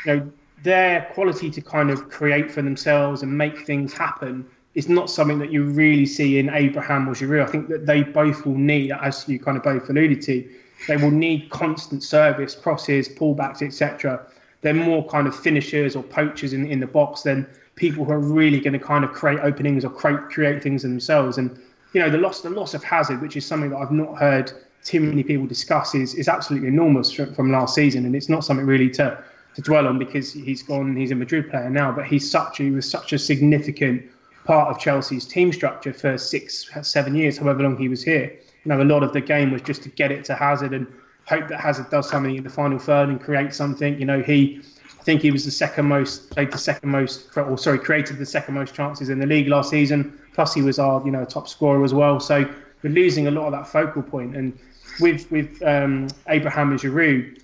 you 0.05 0.17
know 0.17 0.33
their 0.63 1.03
quality 1.13 1.51
to 1.51 1.61
kind 1.61 1.91
of 1.91 2.09
create 2.09 2.51
for 2.51 2.63
themselves 2.63 3.23
and 3.23 3.37
make 3.37 3.67
things 3.67 3.93
happen 3.93 4.47
is 4.75 4.89
not 4.89 5.09
something 5.09 5.39
that 5.39 5.53
you 5.53 5.65
really 5.65 6.07
see 6.07 6.39
in 6.39 6.51
Abraham 6.51 7.09
or 7.09 7.13
Giroud. 7.13 7.45
I 7.45 7.47
think 7.47 7.69
that 7.69 7.87
they 7.87 8.03
both 8.03 8.45
will 8.45 8.57
need, 8.57 8.91
as 8.91 9.29
you 9.29 9.39
kind 9.39 9.57
of 9.57 9.63
both 9.63 9.89
alluded 9.89 10.21
to, 10.23 10.49
they 10.87 10.97
will 10.97 11.11
need 11.11 11.51
constant 11.51 12.03
service, 12.03 12.55
crosses, 12.55 13.09
pullbacks, 13.09 13.63
etc. 13.63 14.21
They're 14.61 14.75
more 14.75 15.07
kind 15.07 15.27
of 15.27 15.35
finishers 15.35 15.97
or 15.97 16.03
poachers 16.03 16.53
in, 16.53 16.67
in 16.67 16.81
the 16.81 16.87
box 16.87 17.23
than 17.23 17.47
people 17.77 18.05
who 18.05 18.13
are 18.13 18.21
really 18.21 18.61
going 18.61 18.73
to 18.73 18.79
kind 18.79 19.05
of 19.05 19.13
create 19.13 19.41
openings 19.41 19.85
or 19.85 19.91
create 19.91 20.21
create 20.31 20.63
things 20.63 20.83
themselves. 20.83 21.39
And 21.39 21.59
you 21.93 22.01
know, 22.01 22.11
the 22.11 22.19
loss 22.19 22.41
the 22.41 22.51
loss 22.51 22.75
of 22.75 22.85
Hazard, 22.85 23.21
which 23.21 23.37
is 23.37 23.47
something 23.47 23.71
that 23.71 23.77
I've 23.77 23.91
not 23.91 24.19
heard 24.19 24.53
too 24.85 25.01
many 25.01 25.23
people 25.23 25.47
discuss, 25.47 25.95
is 25.95 26.15
is 26.15 26.29
absolutely 26.29 26.69
enormous 26.69 27.11
from, 27.11 27.35
from 27.35 27.53
last 27.53 27.75
season, 27.75 28.05
and 28.05 28.15
it's 28.15 28.29
not 28.29 28.45
something 28.45 28.67
really 28.67 28.91
to 28.91 29.23
to 29.55 29.63
dwell 29.63 29.87
on 29.87 29.99
because 29.99 30.33
he's 30.33 30.63
gone. 30.63 30.97
He's 30.97 31.11
a 31.11 31.15
Madrid 31.15 31.51
player 31.51 31.71
now, 31.71 31.93
but 31.93 32.07
he's 32.07 32.31
such 32.31 32.59
he 32.59 32.71
was 32.71 32.89
such 32.89 33.13
a 33.13 33.19
significant 33.19 34.03
part 34.45 34.69
of 34.69 34.79
Chelsea's 34.79 35.27
team 35.27 35.53
structure 35.53 35.93
for 35.93 36.19
six, 36.19 36.71
seven 36.83 37.15
years, 37.15 37.39
however 37.39 37.63
long 37.63 37.79
he 37.79 37.89
was 37.89 38.03
here 38.03 38.39
you 38.65 38.71
know, 38.71 38.83
a 38.83 38.85
lot 38.85 39.03
of 39.03 39.13
the 39.13 39.21
game 39.21 39.51
was 39.51 39.63
just 39.63 39.83
to 39.83 39.89
get 39.91 40.11
it 40.11 40.25
to 40.27 40.35
Hazard 40.35 40.73
and 40.73 40.87
hope 41.27 41.49
that 41.49 41.61
Hazard 41.61 41.91
does 41.91 42.09
something 42.09 42.37
in 42.37 42.45
the 42.45 42.51
final 42.51 42.79
third 42.79 43.09
and 43.09 43.21
create 43.21 43.55
something. 43.55 43.99
You 43.99 44.07
know, 44.07 44.23
he, 44.23 44.61
I 44.99 45.03
think 45.03 45.23
he 45.23 45.31
was 45.31 45.45
the 45.45 45.51
second 45.51 45.87
most, 45.87 46.31
played 46.31 46.51
the 46.51 46.59
second 46.59 46.91
most, 46.91 47.37
or 47.37 47.59
sorry, 47.59 47.79
created 47.79 48.19
the 48.19 48.27
second 48.27 48.55
most 48.55 48.75
chances 48.75 49.09
in 49.11 49.19
the 49.19 49.27
league 49.27 49.49
last 49.49 49.71
season. 49.71 50.19
Plus, 50.33 50.55
he 50.55 50.63
was 50.63 50.79
our, 50.79 51.05
you 51.05 51.11
know, 51.11 51.25
top 51.25 51.49
scorer 51.49 51.85
as 51.85 51.95
well. 51.95 52.19
So 52.21 52.49
we're 52.83 52.91
losing 52.91 53.27
a 53.27 53.31
lot 53.31 53.47
of 53.47 53.53
that 53.53 53.67
focal 53.67 54.03
point. 54.03 54.37
And 54.37 54.59
with 55.01 55.31
with 55.31 55.63
um, 55.63 56.09
Abraham 56.29 56.71
and 56.71 56.81
Giroud, 56.81 57.41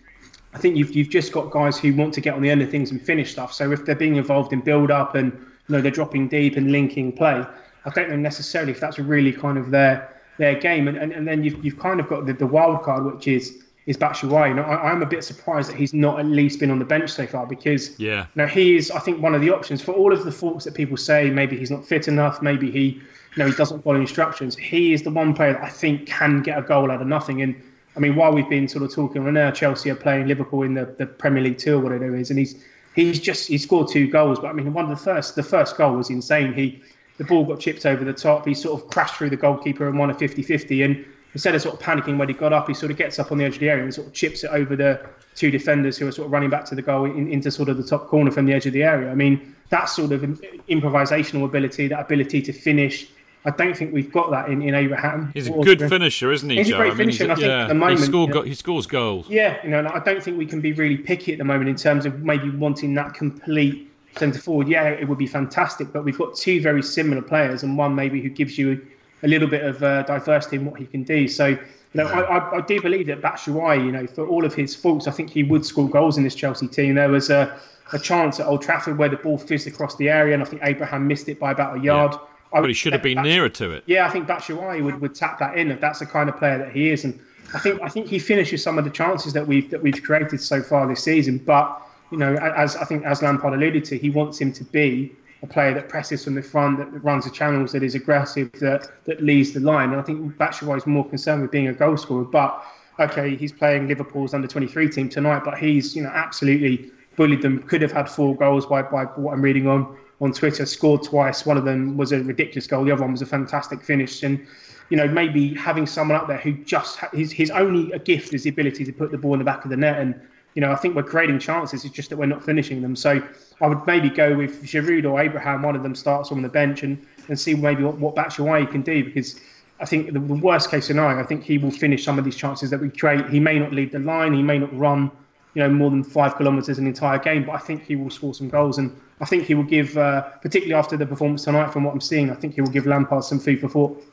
I 0.55 0.59
think 0.59 0.77
you've 0.77 0.95
you've 0.95 1.11
just 1.11 1.33
got 1.33 1.51
guys 1.51 1.79
who 1.79 1.95
want 1.95 2.15
to 2.15 2.21
get 2.21 2.35
on 2.35 2.43
the 2.43 2.51
end 2.51 2.63
of 2.63 2.71
things 2.71 2.91
and 2.91 3.01
finish 3.01 3.33
stuff. 3.33 3.53
So 3.53 3.73
if 3.73 3.85
they're 3.85 3.95
being 3.95 4.17
involved 4.17 4.53
in 4.53 4.61
build 4.61 4.91
up 4.91 5.15
and 5.15 5.33
you 5.33 5.77
know 5.77 5.81
they're 5.81 5.91
dropping 5.91 6.29
deep 6.29 6.57
and 6.57 6.73
linking 6.73 7.13
play, 7.13 7.45
I 7.85 7.91
don't 7.91 8.11
know 8.11 8.17
necessarily 8.17 8.73
if 8.73 8.81
that's 8.81 8.99
really 8.99 9.33
kind 9.33 9.59
of 9.59 9.71
their 9.71 10.20
their 10.41 10.55
game. 10.55 10.89
And, 10.89 10.97
and, 10.97 11.13
and 11.13 11.29
then 11.29 11.45
you've, 11.45 11.65
you've 11.65 11.79
kind 11.79 12.01
of 12.01 12.09
got 12.09 12.27
the, 12.27 12.33
the 12.33 12.47
wild 12.47 12.83
card, 12.83 13.05
which 13.05 13.29
is 13.29 13.63
is 13.87 13.97
Batshuayi. 13.97 14.55
Know, 14.55 14.63
I, 14.63 14.93
am 14.93 15.03
a 15.03 15.07
bit 15.07 15.25
surprised 15.25 15.71
that 15.71 15.77
he's 15.77 15.95
not 15.95 16.21
at 16.21 16.27
least 16.27 16.61
been 16.61 16.71
on 16.71 16.79
the 16.79 16.85
bench 16.85 17.11
so 17.11 17.27
far 17.27 17.47
because 17.47 17.99
yeah, 17.99 18.27
know, 18.35 18.47
he 18.47 18.77
is 18.77 18.91
I 18.91 18.99
think 19.01 19.23
one 19.23 19.35
of 19.35 19.41
the 19.41 19.51
options 19.51 19.83
for 19.83 19.93
all 19.93 20.13
of 20.13 20.25
the 20.25 20.33
faults 20.33 20.65
that 20.65 20.75
people 20.75 20.97
say. 20.97 21.31
Maybe 21.31 21.57
he's 21.57 21.71
not 21.71 21.85
fit 21.85 22.07
enough. 22.09 22.43
Maybe 22.43 22.71
he 22.71 22.87
you 22.89 23.39
know 23.39 23.47
he 23.47 23.53
doesn't 23.53 23.83
follow 23.83 24.01
instructions. 24.01 24.57
He 24.57 24.93
is 24.93 25.03
the 25.03 25.11
one 25.11 25.35
player 25.35 25.55
that 25.55 25.63
I 25.63 25.69
think 25.69 26.07
can 26.07 26.43
get 26.43 26.59
a 26.59 26.63
goal 26.63 26.91
out 26.91 27.01
of 27.01 27.09
nothing. 27.09 27.43
And 27.43 27.55
I 27.97 28.01
mean, 28.01 28.17
while 28.17 28.33
we've 28.33 28.49
been 28.49 28.69
sort 28.69 28.85
of 28.85 28.95
talking 28.95 29.25
right 29.25 29.33
now, 29.33 29.51
Chelsea 29.51 29.91
are 29.91 29.97
playing 29.97 30.29
Liverpool 30.29 30.63
in 30.63 30.75
the, 30.75 30.95
the 30.99 31.07
Premier 31.07 31.43
League 31.43 31.59
two 31.59 31.77
or 31.77 31.81
whatever 31.81 32.15
it 32.15 32.21
is, 32.21 32.31
and 32.31 32.39
he's 32.39 32.63
he's 32.95 33.19
just 33.19 33.49
he 33.49 33.59
scored 33.59 33.89
two 33.89 34.09
goals. 34.09 34.39
But 34.39 34.49
I 34.49 34.53
mean, 34.53 34.73
one 34.73 34.85
of 34.85 34.91
the 34.91 35.05
first 35.05 35.37
the 35.37 35.43
first 35.43 35.77
goal 35.77 35.97
was 35.97 36.11
insane. 36.11 36.53
He 36.53 36.83
the 37.21 37.27
ball 37.27 37.45
got 37.45 37.61
chipped 37.61 37.85
over 37.85 38.03
the 38.03 38.15
top. 38.15 38.47
He 38.47 38.55
sort 38.55 38.81
of 38.81 38.89
crashed 38.89 39.17
through 39.17 39.29
the 39.29 39.37
goalkeeper 39.37 39.87
and 39.87 39.99
won 39.99 40.09
a 40.09 40.15
50 40.15 40.41
50. 40.43 40.83
And 40.83 41.05
instead 41.35 41.55
of 41.55 41.61
sort 41.61 41.75
of 41.75 41.81
panicking 41.81 42.17
when 42.17 42.29
he 42.29 42.35
got 42.35 42.55
up, 42.55 42.67
he 42.67 42.73
sort 42.73 42.91
of 42.91 42.97
gets 42.97 43.19
up 43.19 43.31
on 43.31 43.37
the 43.37 43.45
edge 43.45 43.57
of 43.57 43.61
the 43.61 43.69
area 43.69 43.85
and 43.85 43.93
sort 43.93 44.07
of 44.07 44.15
chips 44.15 44.43
it 44.43 44.51
over 44.51 44.75
the 44.75 45.07
two 45.35 45.51
defenders 45.51 45.99
who 45.99 46.09
are 46.09 46.13
sort 46.13 46.25
of 46.25 46.33
running 46.33 46.49
back 46.49 46.65
to 46.65 46.75
the 46.75 46.81
goal 46.81 47.05
in, 47.05 47.31
into 47.31 47.51
sort 47.51 47.69
of 47.69 47.77
the 47.77 47.83
top 47.85 48.09
corner 48.09 48.31
from 48.31 48.47
the 48.47 48.55
edge 48.55 48.65
of 48.65 48.73
the 48.73 48.83
area. 48.83 49.11
I 49.11 49.15
mean, 49.15 49.55
that 49.69 49.91
sort 49.91 50.13
of 50.13 50.23
improvisational 50.23 51.45
ability, 51.45 51.89
that 51.89 52.01
ability 52.01 52.41
to 52.41 52.55
finish. 52.55 53.07
I 53.45 53.51
don't 53.51 53.77
think 53.77 53.93
we've 53.93 54.11
got 54.11 54.31
that 54.31 54.49
in, 54.49 54.63
in 54.63 54.75
Abraham. 54.75 55.31
He's 55.35 55.49
a 55.49 55.51
good 55.51 55.81
finisher, 55.91 56.33
isn't 56.33 56.49
he? 56.49 56.57
He's 56.57 56.69
Joe? 56.69 56.77
a 56.77 56.79
great 56.79 56.95
finisher. 56.95 57.25
I, 57.25 57.27
mean, 57.27 57.33
I 57.33 57.35
think 57.35 57.47
yeah, 57.47 57.63
at 57.65 57.69
the 57.69 57.75
moment 57.75 58.01
he, 58.01 58.07
scored, 58.07 58.29
you 58.31 58.35
know, 58.35 58.43
he 58.43 58.55
scores 58.55 58.87
goals. 58.87 59.29
Yeah, 59.29 59.63
you 59.63 59.69
know, 59.69 59.91
I 59.93 59.99
don't 59.99 60.23
think 60.23 60.39
we 60.39 60.47
can 60.47 60.63
be 60.63 60.73
really 60.73 60.97
picky 60.97 61.33
at 61.33 61.39
the 61.39 61.45
moment 61.45 61.69
in 61.69 61.77
terms 61.77 62.07
of 62.07 62.21
maybe 62.21 62.49
wanting 62.49 62.95
that 62.95 63.13
complete 63.13 63.90
centre 64.17 64.39
forward, 64.39 64.69
yeah, 64.69 64.89
it 64.89 65.09
would 65.09 65.19
be 65.19 65.27
fantastic. 65.27 65.93
But 65.93 66.05
we've 66.05 66.19
got 66.19 66.37
two 66.37 66.61
very 66.61 66.83
similar 66.83 67.23
players, 67.23 67.63
and 67.63 67.77
one 67.77 67.95
maybe 67.95 68.21
who 68.21 68.29
gives 68.29 68.59
you 68.59 68.87
a 69.23 69.29
little 69.29 69.49
bit 69.49 69.65
of 69.65 69.83
uh, 69.83 70.03
diversity 70.03 70.57
in 70.57 70.65
what 70.65 70.79
he 70.79 70.87
can 70.87 71.03
do. 71.03 71.29
So, 71.29 71.49
you 71.49 71.59
know, 71.95 72.07
I, 72.07 72.21
I, 72.21 72.57
I, 72.59 72.61
do 72.63 72.81
believe 72.81 73.07
that 73.09 73.21
Batshuayi, 73.21 73.85
you 73.85 73.93
know, 73.93 74.07
for 74.07 74.27
all 74.27 74.45
of 74.45 74.55
his 74.55 74.75
faults, 74.75 75.07
I 75.07 75.11
think 75.11 75.31
he 75.31 75.43
would 75.43 75.65
score 75.65 75.89
goals 75.89 76.17
in 76.17 76.25
this 76.25 76.35
Chelsea 76.35 76.69
team. 76.69 76.95
There 76.95 77.11
was 77.11 77.31
a, 77.31 77.59
a 77.93 77.99
chance 77.99 78.41
at 78.41 78.47
Old 78.47 78.63
Trafford 78.63 78.97
where 78.97 79.09
the 79.09 79.17
ball 79.17 79.39
fizzed 79.39 79.67
across 79.67 79.97
the 79.97 80.09
area, 80.09 80.35
and 80.35 80.43
I 80.43 80.47
think 80.47 80.63
Abraham 80.65 81.07
missed 81.07 81.29
it 81.29 81.39
by 81.39 81.51
about 81.53 81.79
a 81.79 81.81
yard. 81.81 82.13
Yeah. 82.13 82.19
But 82.53 82.67
he 82.67 82.75
should 82.75 82.93
have 82.93 83.03
been 83.03 83.23
nearer 83.23 83.49
to 83.49 83.71
it. 83.71 83.85
Yeah, 83.87 84.07
I 84.07 84.11
think 84.11 84.27
Batshuayi 84.27 84.83
would, 84.83 85.01
would 85.01 85.15
tap 85.15 85.39
that 85.39 85.57
in 85.57 85.71
if 85.71 85.81
that's 85.81 86.01
the 86.01 86.07
kind 86.07 86.29
of 86.29 86.37
player 86.37 86.59
that 86.59 86.73
he 86.73 86.91
is. 86.91 87.05
And 87.05 87.21
I 87.55 87.61
think 87.61 87.81
I 87.81 87.89
think 87.89 88.09
he 88.09 88.19
finishes 88.19 88.61
some 88.61 88.77
of 88.77 88.85
the 88.85 88.91
chances 88.91 89.33
that 89.35 89.47
we've 89.47 89.71
that 89.71 89.81
we've 89.81 90.03
created 90.03 90.41
so 90.41 90.61
far 90.61 90.89
this 90.89 91.05
season. 91.05 91.39
But 91.39 91.81
you 92.11 92.19
know, 92.19 92.35
as 92.35 92.77
I 92.77 92.85
think 92.85 93.05
as 93.05 93.23
Lampard 93.23 93.55
alluded 93.55 93.85
to, 93.87 93.99
he 93.99 94.11
wants 94.11 94.41
him 94.41 94.53
to 94.53 94.65
be 94.65 95.13
a 95.43 95.47
player 95.47 95.73
that 95.75 95.89
presses 95.89 96.25
from 96.25 96.35
the 96.35 96.43
front, 96.43 96.79
that 96.79 96.87
runs 97.03 97.25
the 97.25 97.31
channels, 97.31 97.73
that 97.73 97.83
is 97.83 97.95
aggressive, 97.95 98.53
that 98.61 98.91
that 99.05 99.23
leads 99.23 99.53
the 99.53 99.61
line. 99.61 99.91
And 99.91 100.01
I 100.01 100.03
think 100.03 100.37
Batshuayi 100.37 100.77
is 100.77 100.87
more 100.87 101.09
concerned 101.09 101.43
with 101.43 101.51
being 101.51 101.69
a 101.69 101.73
goal 101.73 101.97
scorer. 101.97 102.25
But 102.25 102.63
okay, 102.99 103.37
he's 103.37 103.53
playing 103.53 103.89
Liverpool's 103.89 104.35
under 104.35 104.47
23 104.47 104.91
team 104.91 105.09
tonight, 105.09 105.43
but 105.45 105.59
he's 105.59 105.97
you 105.97 106.03
know 106.03 106.11
absolutely 106.11 106.91
bullied 107.17 107.43
them. 107.43 107.63
Could 107.63 107.83
have 107.83 107.93
had 107.93 108.09
four 108.09 108.37
goals 108.37 108.67
by 108.67 108.83
by 108.83 109.05
what 109.05 109.33
I'm 109.33 109.43
reading 109.43 109.67
on 109.67 109.97
on 110.21 110.33
Twitter. 110.33 110.67
Scored 110.67 111.03
twice. 111.03 111.47
One 111.47 111.57
of 111.57 111.65
them 111.65 111.97
was 111.97 112.13
a 112.13 112.23
ridiculous 112.23 112.67
goal. 112.67 112.85
The 112.85 112.93
other 112.93 113.03
one 113.03 113.13
was 113.13 113.23
a 113.23 113.27
fantastic 113.27 113.83
finish. 113.83 114.23
And 114.23 114.47
you 114.91 114.97
know 114.97 115.07
maybe 115.09 115.55
having 115.55 115.87
someone 115.87 116.19
up 116.19 116.27
there 116.27 116.39
who 116.39 116.53
just 116.53 116.99
his 117.13 117.33
his 117.33 117.51
only 117.51 117.97
gift 118.01 118.35
is 118.35 118.43
the 118.43 118.51
ability 118.51 118.85
to 118.85 118.93
put 118.93 119.11
the 119.11 119.19
ball 119.19 119.35
in 119.35 119.39
the 119.39 119.45
back 119.45 119.65
of 119.65 119.71
the 119.71 119.77
net 119.77 120.01
and 120.01 120.21
you 120.55 120.61
know, 120.61 120.73
I 120.73 120.77
think 120.77 120.97
we're 120.97 121.03
creating 121.03 121.39
chances. 121.39 121.85
It's 121.85 121.95
just 121.95 122.11
that 122.11 122.17
we're 122.17 122.27
not 122.27 122.45
finishing 122.45 122.83
them. 122.83 122.97
So 122.97 123.23
I 123.61 123.67
would 123.67 123.87
maybe 123.87 124.11
go 124.11 124.37
with 124.37 124.63
Giroud 124.65 125.11
or 125.11 125.21
Abraham. 125.21 125.63
One 125.63 125.77
of 125.77 125.83
them 125.83 125.95
starts 125.95 126.33
on 126.33 126.43
the 126.43 126.49
bench 126.49 126.83
and, 126.83 127.05
and 127.29 127.39
see 127.39 127.55
maybe 127.55 127.85
what, 127.85 127.99
what 127.99 128.15
Batshuayi 128.15 128.71
can 128.71 128.83
do 128.83 129.05
because 129.05 129.41
I 129.81 129.87
think 129.87 130.13
the, 130.13 130.21
worst 130.21 130.71
case 130.71 130.87
scenario, 130.87 131.19
I 131.19 131.25
think 131.25 131.43
he 131.43 131.57
will 131.57 131.71
finish 131.71 132.05
some 132.05 132.19
of 132.19 132.25
these 132.25 132.37
chances 132.37 132.69
that 132.71 132.81
we 132.81 132.91
create. 132.91 133.29
He 133.31 133.41
may 133.41 133.59
not 133.59 133.73
lead 133.73 133.93
the 133.93 133.99
line. 133.99 134.35
He 134.35 134.43
may 134.43 134.59
not 134.59 134.77
run, 134.77 135.11
you 135.55 135.63
know, 135.63 135.71
more 135.71 135.91
than 135.91 136.05
five 136.05 136.37
kilometres 136.37 136.79
an 136.79 136.87
entire 136.87 137.19
game, 137.19 137.45
but 137.45 137.53
I 137.53 137.59
think 137.59 137.85
he 137.85 137.97
will 137.97 138.11
score 138.11 138.35
some 138.35 138.51
goals. 138.51 138.77
And 138.79 138.95
I 139.21 139.25
think 139.25 139.45
he 139.45 139.55
will 139.55 139.65
give, 139.65 139.97
uh, 139.97 140.23
particularly 140.43 140.75
after 140.75 140.97
the 140.97 141.07
performance 141.07 141.45
tonight, 141.45 141.73
from 141.73 141.85
what 141.85 141.95
I'm 141.95 142.01
seeing, 142.01 142.31
I 142.31 142.35
think 142.35 142.55
he 142.55 142.61
will 142.61 142.71
give 142.71 142.87
Lampard 142.87 143.25
some 143.25 143.39
food 143.39 143.61
for 143.61 143.69
thought. 143.69 144.05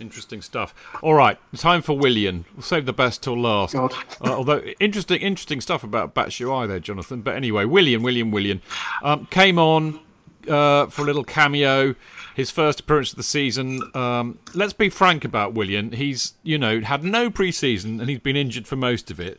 Interesting 0.00 0.42
stuff. 0.42 0.74
All 1.02 1.14
right, 1.14 1.38
time 1.56 1.82
for 1.82 1.96
Willian. 1.96 2.44
We'll 2.54 2.62
save 2.62 2.86
the 2.86 2.92
best 2.92 3.22
till 3.22 3.40
last. 3.40 3.74
Uh, 3.74 3.88
although 4.22 4.60
interesting, 4.80 5.20
interesting 5.20 5.60
stuff 5.60 5.84
about 5.84 6.14
Batshuayi 6.14 6.68
there, 6.68 6.80
Jonathan. 6.80 7.22
But 7.22 7.36
anyway, 7.36 7.64
Willian, 7.64 8.02
Willian, 8.02 8.30
Willian 8.30 8.60
um, 9.02 9.26
came 9.26 9.58
on 9.58 10.00
uh, 10.48 10.86
for 10.86 11.02
a 11.02 11.04
little 11.04 11.24
cameo. 11.24 11.94
His 12.34 12.50
first 12.50 12.80
appearance 12.80 13.12
of 13.12 13.16
the 13.16 13.22
season. 13.22 13.80
Um, 13.94 14.40
let's 14.54 14.72
be 14.72 14.88
frank 14.88 15.24
about 15.24 15.54
Willian. 15.54 15.92
He's 15.92 16.34
you 16.42 16.58
know 16.58 16.80
had 16.80 17.04
no 17.04 17.30
preseason 17.30 18.00
and 18.00 18.08
he's 18.08 18.18
been 18.18 18.36
injured 18.36 18.66
for 18.66 18.76
most 18.76 19.10
of 19.10 19.20
it. 19.20 19.38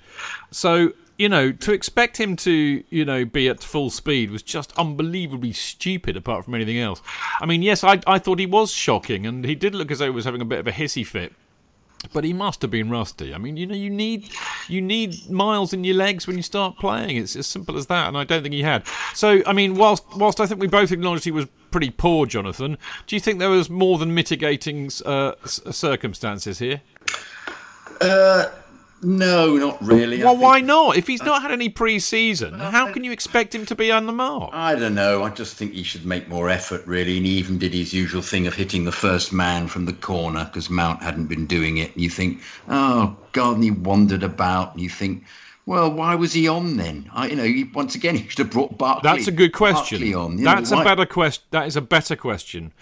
So 0.52 0.94
you 1.18 1.30
know, 1.30 1.52
to 1.52 1.72
expect 1.72 2.18
him 2.18 2.36
to, 2.36 2.84
you 2.90 3.06
know, 3.06 3.26
be 3.26 3.48
at 3.48 3.64
full 3.64 3.90
speed 3.90 4.32
was 4.32 4.44
just 4.44 4.78
unbelievably 4.78 5.54
stupid 5.54 6.18
apart 6.18 6.46
from 6.46 6.56
anything 6.56 6.78
else. 6.78 7.02
I 7.40 7.46
mean, 7.46 7.62
yes, 7.62 7.84
I, 7.84 8.02
I 8.06 8.20
thought 8.20 8.40
he 8.40 8.46
was 8.46 8.72
shocking 8.72 9.26
and 9.26 9.46
he 9.46 9.56
did 9.56 9.74
look 9.74 9.92
as 9.92 10.00
though 10.00 10.06
he 10.06 10.12
was 10.12 10.26
having 10.26 10.42
a 10.42 10.46
bit 10.46 10.60
of 10.60 10.68
a 10.68 10.72
hissy 10.72 11.06
fit. 11.06 11.34
But 12.14 12.24
he 12.24 12.34
must 12.34 12.62
have 12.62 12.70
been 12.70 12.90
rusty. 12.90 13.34
I 13.34 13.40
mean, 13.40 13.58
you 13.58 13.66
know, 13.66 13.74
you 13.74 13.90
need 13.90 14.30
you 14.68 14.80
need 14.80 15.28
miles 15.28 15.74
in 15.74 15.84
your 15.84 15.96
legs 15.96 16.28
when 16.28 16.36
you 16.36 16.44
start 16.44 16.78
playing. 16.78 17.18
It's 17.18 17.36
as 17.36 17.48
simple 17.48 17.78
as 17.78 17.88
that, 17.88 18.08
and 18.08 18.16
I 18.16 18.24
don't 18.24 18.44
think 18.44 18.54
he 18.54 18.62
had. 18.62 18.86
So, 19.16 19.42
I 19.48 19.54
mean, 19.54 19.74
whilst 19.74 20.04
whilst 20.16 20.40
I 20.40 20.46
think 20.46 20.62
we 20.62 20.68
both 20.68 20.92
acknowledged 20.92 21.24
he 21.24 21.32
was 21.32 21.48
pretty 21.72 21.90
poor, 21.90 22.28
Jonathan, 22.28 22.78
do 23.08 23.16
you 23.16 23.20
think 23.20 23.40
there 23.40 23.50
was 23.50 23.72
more 23.72 23.98
than 23.98 24.14
mitigating 24.14 24.92
uh, 25.04 25.34
circumstances 25.46 26.60
here? 26.60 26.82
Uh, 28.02 28.50
no, 29.02 29.56
not 29.58 29.82
really. 29.82 30.24
Well, 30.24 30.38
why 30.38 30.62
not? 30.62 30.98
If 30.98 31.08
he's 31.08 31.22
not 31.22 31.42
had 31.42 31.52
any 31.52 31.70
pre-season, 31.70 32.54
how 32.56 32.92
can 32.92 33.04
you 33.04 33.12
expect 33.12 33.54
him 33.54 33.66
to 33.68 33.76
be 33.76 33.92
on 33.92 34.06
the 34.06 34.14
mark? 34.14 34.52
I 34.54 34.76
don't 34.76 34.96
know. 34.96 35.24
I 35.24 35.30
just 35.30 35.58
think 35.58 35.74
he 35.74 35.84
should 35.84 36.06
make 36.06 36.28
more 36.28 36.50
effort, 36.50 36.86
really. 36.88 37.18
And 37.18 37.26
he 37.26 37.34
even 37.34 37.58
did 37.58 37.74
his 37.74 37.94
usual 37.94 38.22
thing 38.22 38.48
of 38.48 38.56
hitting 38.56 38.86
the 38.86 38.92
first 38.92 39.34
man 39.34 39.68
from 39.68 39.86
the 39.86 39.94
corner 39.94 40.46
because 40.46 40.70
Mount 40.70 41.04
hadn't 41.04 41.28
been 41.28 41.46
doing 41.46 41.78
it. 41.78 41.94
And 41.94 42.02
you 42.02 42.10
think, 42.10 42.42
oh 42.70 43.16
God, 43.34 43.56
and 43.56 43.64
he 43.64 43.72
wandered 43.72 44.24
about. 44.24 44.74
And 44.74 44.82
you 44.82 44.90
think, 44.90 45.24
well, 45.66 45.92
why 45.92 46.16
was 46.16 46.34
he 46.34 46.48
on 46.48 46.78
then? 46.78 47.10
I, 47.14 47.28
you 47.28 47.36
know, 47.36 47.44
he, 47.44 47.66
once 47.66 47.96
again, 47.96 48.16
he 48.18 48.28
should 48.28 48.40
have 48.40 48.52
brought 48.52 48.78
Barkley. 48.78 49.10
That's 49.10 49.28
a 49.28 49.32
good 49.32 49.54
question. 49.54 50.00
Barkley 50.00 50.14
On, 50.14 50.38
That's 50.38 50.72
know, 50.72 50.82
a 50.82 50.84
better 50.84 51.06
question. 51.06 51.44
That 51.52 51.68
is 51.68 51.76
a 51.76 51.82
better 51.82 52.16
question. 52.16 52.74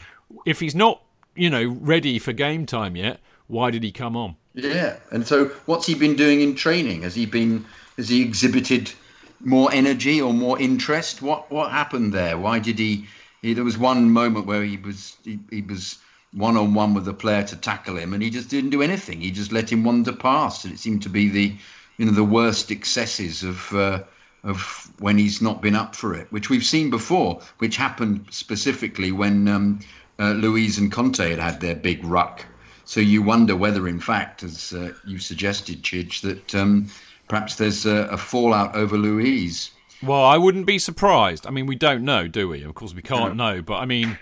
If 0.45 0.59
he's 0.59 0.75
not, 0.75 1.01
you 1.35 1.49
know, 1.49 1.65
ready 1.79 2.19
for 2.19 2.33
game 2.33 2.65
time 2.65 2.95
yet, 2.95 3.19
why 3.47 3.71
did 3.71 3.83
he 3.83 3.91
come 3.91 4.15
on? 4.15 4.35
Yeah, 4.53 4.97
and 5.11 5.25
so 5.25 5.45
what's 5.65 5.87
he 5.87 5.95
been 5.95 6.15
doing 6.15 6.41
in 6.41 6.55
training? 6.55 7.01
Has 7.01 7.15
he 7.15 7.25
been 7.25 7.65
has 7.97 8.09
he 8.09 8.21
exhibited 8.21 8.91
more 9.39 9.71
energy 9.73 10.21
or 10.21 10.33
more 10.33 10.59
interest? 10.59 11.21
What 11.21 11.51
what 11.51 11.71
happened 11.71 12.13
there? 12.13 12.37
Why 12.37 12.59
did 12.59 12.79
he? 12.79 13.07
he 13.41 13.53
there 13.53 13.63
was 13.63 13.77
one 13.77 14.11
moment 14.11 14.45
where 14.45 14.63
he 14.63 14.77
was 14.77 15.17
he, 15.23 15.39
he 15.49 15.61
was 15.61 15.97
one 16.33 16.57
on 16.57 16.73
one 16.73 16.93
with 16.93 17.05
the 17.05 17.13
player 17.13 17.43
to 17.43 17.55
tackle 17.55 17.97
him, 17.97 18.13
and 18.13 18.23
he 18.23 18.29
just 18.29 18.49
didn't 18.49 18.69
do 18.69 18.81
anything. 18.81 19.21
He 19.21 19.31
just 19.31 19.51
let 19.51 19.71
him 19.71 19.83
wander 19.83 20.13
past, 20.13 20.65
and 20.65 20.73
it 20.73 20.79
seemed 20.79 21.01
to 21.03 21.09
be 21.09 21.29
the 21.29 21.55
you 21.97 22.05
know 22.05 22.11
the 22.11 22.23
worst 22.23 22.71
excesses 22.71 23.43
of. 23.43 23.73
Uh, 23.73 24.03
of 24.45 24.91
when 24.99 25.17
he's 25.17 25.41
not 25.41 25.61
been 25.61 25.73
up 25.73 25.95
for 25.95 26.13
it, 26.13 26.29
which 26.29 26.49
we've 26.49 26.65
seen 26.65 26.89
before, 26.89 27.41
which 27.59 27.77
happened 27.77 28.25
specifically 28.29 29.09
when 29.09 29.47
um, 29.47 29.79
uh, 30.19 30.31
Luiz 30.31 30.77
and 30.77 30.91
Conte 30.91 31.29
had 31.29 31.39
had 31.39 31.61
their 31.61 31.75
big 31.75 32.03
ruck 32.03 32.45
so 32.85 32.99
you 32.99 33.21
wonder 33.21 33.55
whether, 33.55 33.87
in 33.87 33.99
fact, 33.99 34.43
as 34.43 34.73
uh, 34.73 34.93
you 35.05 35.19
suggested, 35.19 35.83
Chidge, 35.83 36.21
that 36.21 36.55
um, 36.55 36.87
perhaps 37.27 37.55
there's 37.55 37.85
a, 37.85 38.07
a, 38.07 38.17
fallout 38.17 38.75
over 38.75 38.97
Luiz. 38.97 39.71
Well, 40.01 40.23
I 40.23 40.37
wouldn't 40.37 40.65
be 40.65 40.79
surprised. 40.79 41.47
I 41.47 41.49
mean, 41.49 41.65
we 41.65 41.75
don't 41.75 42.03
know, 42.03 42.27
do 42.27 42.49
we? 42.49 42.63
Of 42.63 42.75
course, 42.75 42.93
we 42.93 43.01
can't 43.01 43.35
know. 43.35 43.61
But 43.61 43.77
I 43.77 43.85
mean, 43.85 44.17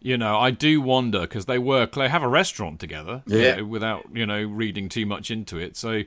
you 0.00 0.16
know, 0.16 0.38
I 0.38 0.52
do 0.52 0.80
wonder 0.80 1.22
because 1.22 1.46
they 1.46 1.58
work, 1.58 1.94
they 1.94 2.08
have 2.08 2.22
a 2.22 2.28
restaurant 2.28 2.78
together, 2.78 3.22
yeah. 3.26 3.38
You 3.38 3.56
know, 3.56 3.64
without 3.64 4.06
you 4.12 4.24
know 4.24 4.44
reading 4.44 4.88
too 4.88 5.06
much 5.06 5.30
into 5.30 5.58
it. 5.58 5.76
So. 5.76 6.02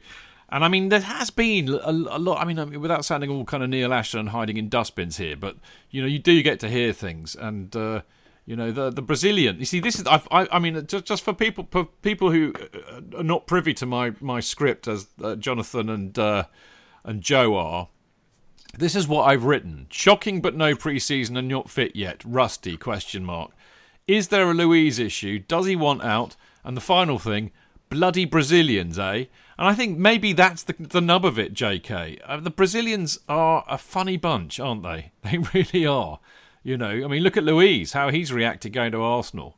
And 0.51 0.65
I 0.65 0.67
mean, 0.67 0.89
there 0.89 1.01
has 1.01 1.30
been 1.30 1.69
a, 1.69 1.91
a 1.91 2.17
lot. 2.17 2.41
I 2.41 2.45
mean, 2.45 2.57
I 2.57 2.65
mean, 2.65 2.81
without 2.81 3.05
sounding 3.05 3.30
all 3.30 3.45
kind 3.45 3.61
of 3.61 3.69
Neil 3.69 3.93
Ashton 3.93 4.26
hiding 4.26 4.57
in 4.57 4.67
dustbins 4.67 5.17
here, 5.17 5.35
but 5.35 5.57
you 5.91 6.01
know, 6.01 6.07
you 6.07 6.17
do 6.17 6.41
get 6.41 6.59
to 6.61 6.67
hear 6.67 6.91
things, 6.91 7.35
and 7.35 7.76
uh, 7.76 8.01
you 8.49 8.55
know 8.55 8.71
the 8.71 8.89
the 8.89 9.03
Brazilian. 9.03 9.59
You 9.59 9.65
see, 9.65 9.80
this 9.80 9.99
is 9.99 10.07
I 10.07 10.19
I, 10.31 10.47
I 10.53 10.59
mean 10.59 10.88
just 10.88 11.05
just 11.05 11.23
for 11.23 11.34
people 11.34 11.67
for 11.69 11.85
people 11.85 12.31
who 12.31 12.51
uh, 12.57 13.19
are 13.19 13.23
not 13.23 13.45
privy 13.45 13.76
to 13.76 13.85
my 13.85 14.13
my 14.19 14.39
script 14.39 14.88
as 14.88 15.07
uh, 15.23 15.35
Jonathan 15.35 15.88
and 15.88 16.17
uh, 16.17 16.45
and 17.03 17.21
Joe 17.21 17.55
are. 17.55 17.89
This 18.76 18.95
is 18.95 19.07
what 19.07 19.26
I've 19.26 19.43
written. 19.43 19.85
Shocking, 19.91 20.41
but 20.41 20.55
no 20.55 20.73
preseason 20.73 21.38
and 21.38 21.47
not 21.47 21.69
fit 21.69 21.95
yet. 21.95 22.23
Rusty? 22.26 22.76
Question 22.76 23.23
mark. 23.23 23.51
Is 24.07 24.30
there 24.30 24.49
a 24.49 24.53
Luiz 24.55 24.97
issue? 24.97 25.38
Does 25.38 25.67
he 25.67 25.76
want 25.76 26.03
out? 26.03 26.35
And 26.63 26.76
the 26.76 26.81
final 26.81 27.19
thing, 27.19 27.51
bloody 27.89 28.26
Brazilians, 28.26 28.97
eh? 28.97 29.26
And 29.59 29.67
I 29.67 29.76
think 29.76 29.99
maybe 29.99 30.34
that's 30.34 30.63
the 30.63 30.73
the 30.80 31.01
nub 31.01 31.23
of 31.23 31.38
it, 31.38 31.53
J.K. 31.53 32.17
Uh, 32.26 32.38
the 32.38 32.49
Brazilians 32.49 33.19
are 33.30 33.63
a 33.67 33.77
funny 33.77 34.17
bunch, 34.17 34.59
aren't 34.59 34.81
they? 34.81 35.11
They 35.21 35.38
really 35.38 35.85
are. 35.85 36.19
You 36.64 36.77
know, 36.77 36.90
I 36.90 37.07
mean, 37.07 37.23
look 37.23 37.38
at 37.38 37.44
Luiz, 37.44 37.94
how 37.94 38.10
he's 38.10 38.34
reacted 38.34 38.73
going 38.73 38.91
to 38.91 39.02
Arsenal. 39.02 39.56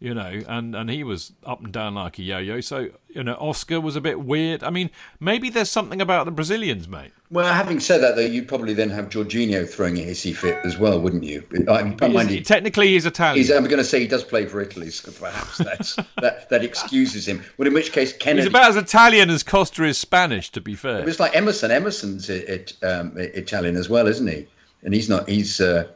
You 0.00 0.14
know, 0.14 0.40
and, 0.48 0.74
and 0.74 0.90
he 0.90 1.04
was 1.04 1.32
up 1.46 1.62
and 1.62 1.72
down 1.72 1.94
like 1.94 2.18
a 2.18 2.22
yo-yo. 2.24 2.60
So 2.60 2.88
you 3.08 3.22
know, 3.22 3.34
Oscar 3.34 3.80
was 3.80 3.94
a 3.94 4.00
bit 4.00 4.20
weird. 4.20 4.64
I 4.64 4.70
mean, 4.70 4.90
maybe 5.20 5.48
there's 5.48 5.70
something 5.70 6.00
about 6.00 6.24
the 6.24 6.32
Brazilians, 6.32 6.88
mate. 6.88 7.12
Well, 7.30 7.54
having 7.54 7.78
said 7.78 8.02
that, 8.02 8.16
though, 8.16 8.22
you'd 8.22 8.48
probably 8.48 8.74
then 8.74 8.90
have 8.90 9.08
Jorginho 9.10 9.68
throwing 9.68 9.98
a 9.98 10.02
hissy 10.02 10.34
fit 10.34 10.58
as 10.64 10.76
well, 10.76 11.00
wouldn't 11.00 11.22
you? 11.22 11.44
I 11.68 11.84
mean, 11.84 12.28
he, 12.28 12.40
technically, 12.40 12.88
he's 12.88 13.06
Italian. 13.06 13.36
He's, 13.36 13.50
I'm 13.50 13.62
going 13.64 13.78
to 13.78 13.84
say 13.84 14.00
he 14.00 14.08
does 14.08 14.24
play 14.24 14.44
for 14.46 14.60
Italy, 14.60 14.90
so 14.90 15.12
perhaps 15.12 15.58
that's, 15.58 15.94
that 16.20 16.48
that 16.50 16.64
excuses 16.64 17.28
him. 17.28 17.42
Well, 17.56 17.68
in 17.68 17.74
which 17.74 17.92
case, 17.92 18.12
Kennedy. 18.12 18.42
He's 18.42 18.50
about 18.50 18.70
as 18.70 18.76
Italian 18.76 19.30
as 19.30 19.44
Costa 19.44 19.84
is 19.84 19.98
Spanish, 19.98 20.50
to 20.50 20.60
be 20.60 20.74
fair. 20.74 21.08
It's 21.08 21.20
like 21.20 21.36
Emerson. 21.36 21.70
Emerson's 21.70 22.28
it, 22.28 22.72
um, 22.82 23.12
Italian 23.16 23.76
as 23.76 23.88
well, 23.88 24.08
isn't 24.08 24.26
he? 24.26 24.48
And 24.82 24.92
he's 24.92 25.08
not. 25.08 25.28
He's. 25.28 25.60
Uh, 25.60 25.86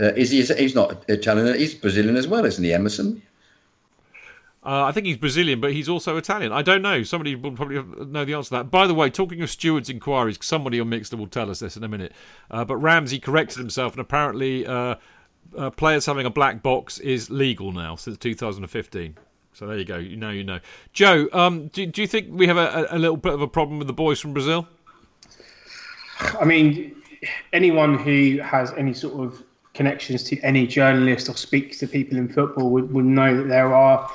uh, 0.00 0.12
is 0.14 0.30
he? 0.30 0.42
He's 0.42 0.74
not 0.74 1.04
Italian. 1.08 1.58
He's 1.58 1.74
Brazilian 1.74 2.16
as 2.16 2.28
well, 2.28 2.44
isn't 2.44 2.62
he, 2.62 2.72
Emerson? 2.72 3.22
Uh, 4.64 4.84
I 4.84 4.92
think 4.92 5.06
he's 5.06 5.16
Brazilian, 5.16 5.60
but 5.60 5.72
he's 5.72 5.88
also 5.88 6.16
Italian. 6.16 6.50
I 6.50 6.60
don't 6.60 6.82
know. 6.82 7.04
Somebody 7.04 7.36
will 7.36 7.52
probably 7.52 7.80
know 8.04 8.24
the 8.24 8.34
answer 8.34 8.48
to 8.48 8.54
that. 8.56 8.70
By 8.70 8.88
the 8.88 8.94
way, 8.94 9.10
talking 9.10 9.40
of 9.40 9.48
stewards' 9.48 9.88
inquiries, 9.88 10.38
somebody 10.42 10.80
on 10.80 10.90
Mixlr 10.90 11.14
will 11.14 11.28
tell 11.28 11.50
us 11.50 11.60
this 11.60 11.76
in 11.76 11.84
a 11.84 11.88
minute. 11.88 12.12
Uh, 12.50 12.64
but 12.64 12.76
Ramsey 12.76 13.20
corrected 13.20 13.58
himself, 13.58 13.92
and 13.92 14.00
apparently, 14.00 14.66
uh, 14.66 14.96
uh 15.56 15.70
players 15.70 16.06
having 16.06 16.26
a 16.26 16.30
black 16.30 16.64
box 16.64 16.98
is 16.98 17.30
legal 17.30 17.70
now 17.70 17.94
since 17.94 18.18
2015. 18.18 19.16
So 19.52 19.68
there 19.68 19.78
you 19.78 19.84
go. 19.84 19.98
You 19.98 20.16
know, 20.16 20.30
you 20.30 20.42
know. 20.42 20.58
Joe, 20.92 21.28
um, 21.32 21.68
do, 21.68 21.86
do 21.86 22.02
you 22.02 22.08
think 22.08 22.28
we 22.30 22.48
have 22.48 22.56
a, 22.56 22.88
a 22.90 22.98
little 22.98 23.16
bit 23.16 23.34
of 23.34 23.40
a 23.40 23.48
problem 23.48 23.78
with 23.78 23.86
the 23.86 23.94
boys 23.94 24.18
from 24.18 24.32
Brazil? 24.32 24.66
I 26.40 26.44
mean, 26.44 27.00
anyone 27.52 27.96
who 27.98 28.38
has 28.42 28.72
any 28.72 28.92
sort 28.92 29.24
of 29.24 29.42
connections 29.76 30.22
to 30.24 30.40
any 30.40 30.66
journalist 30.66 31.28
or 31.28 31.36
speaks 31.36 31.78
to 31.78 31.86
people 31.86 32.16
in 32.18 32.28
football 32.28 32.70
would, 32.70 32.92
would 32.92 33.04
know 33.04 33.36
that 33.36 33.48
there 33.48 33.74
are, 33.74 34.10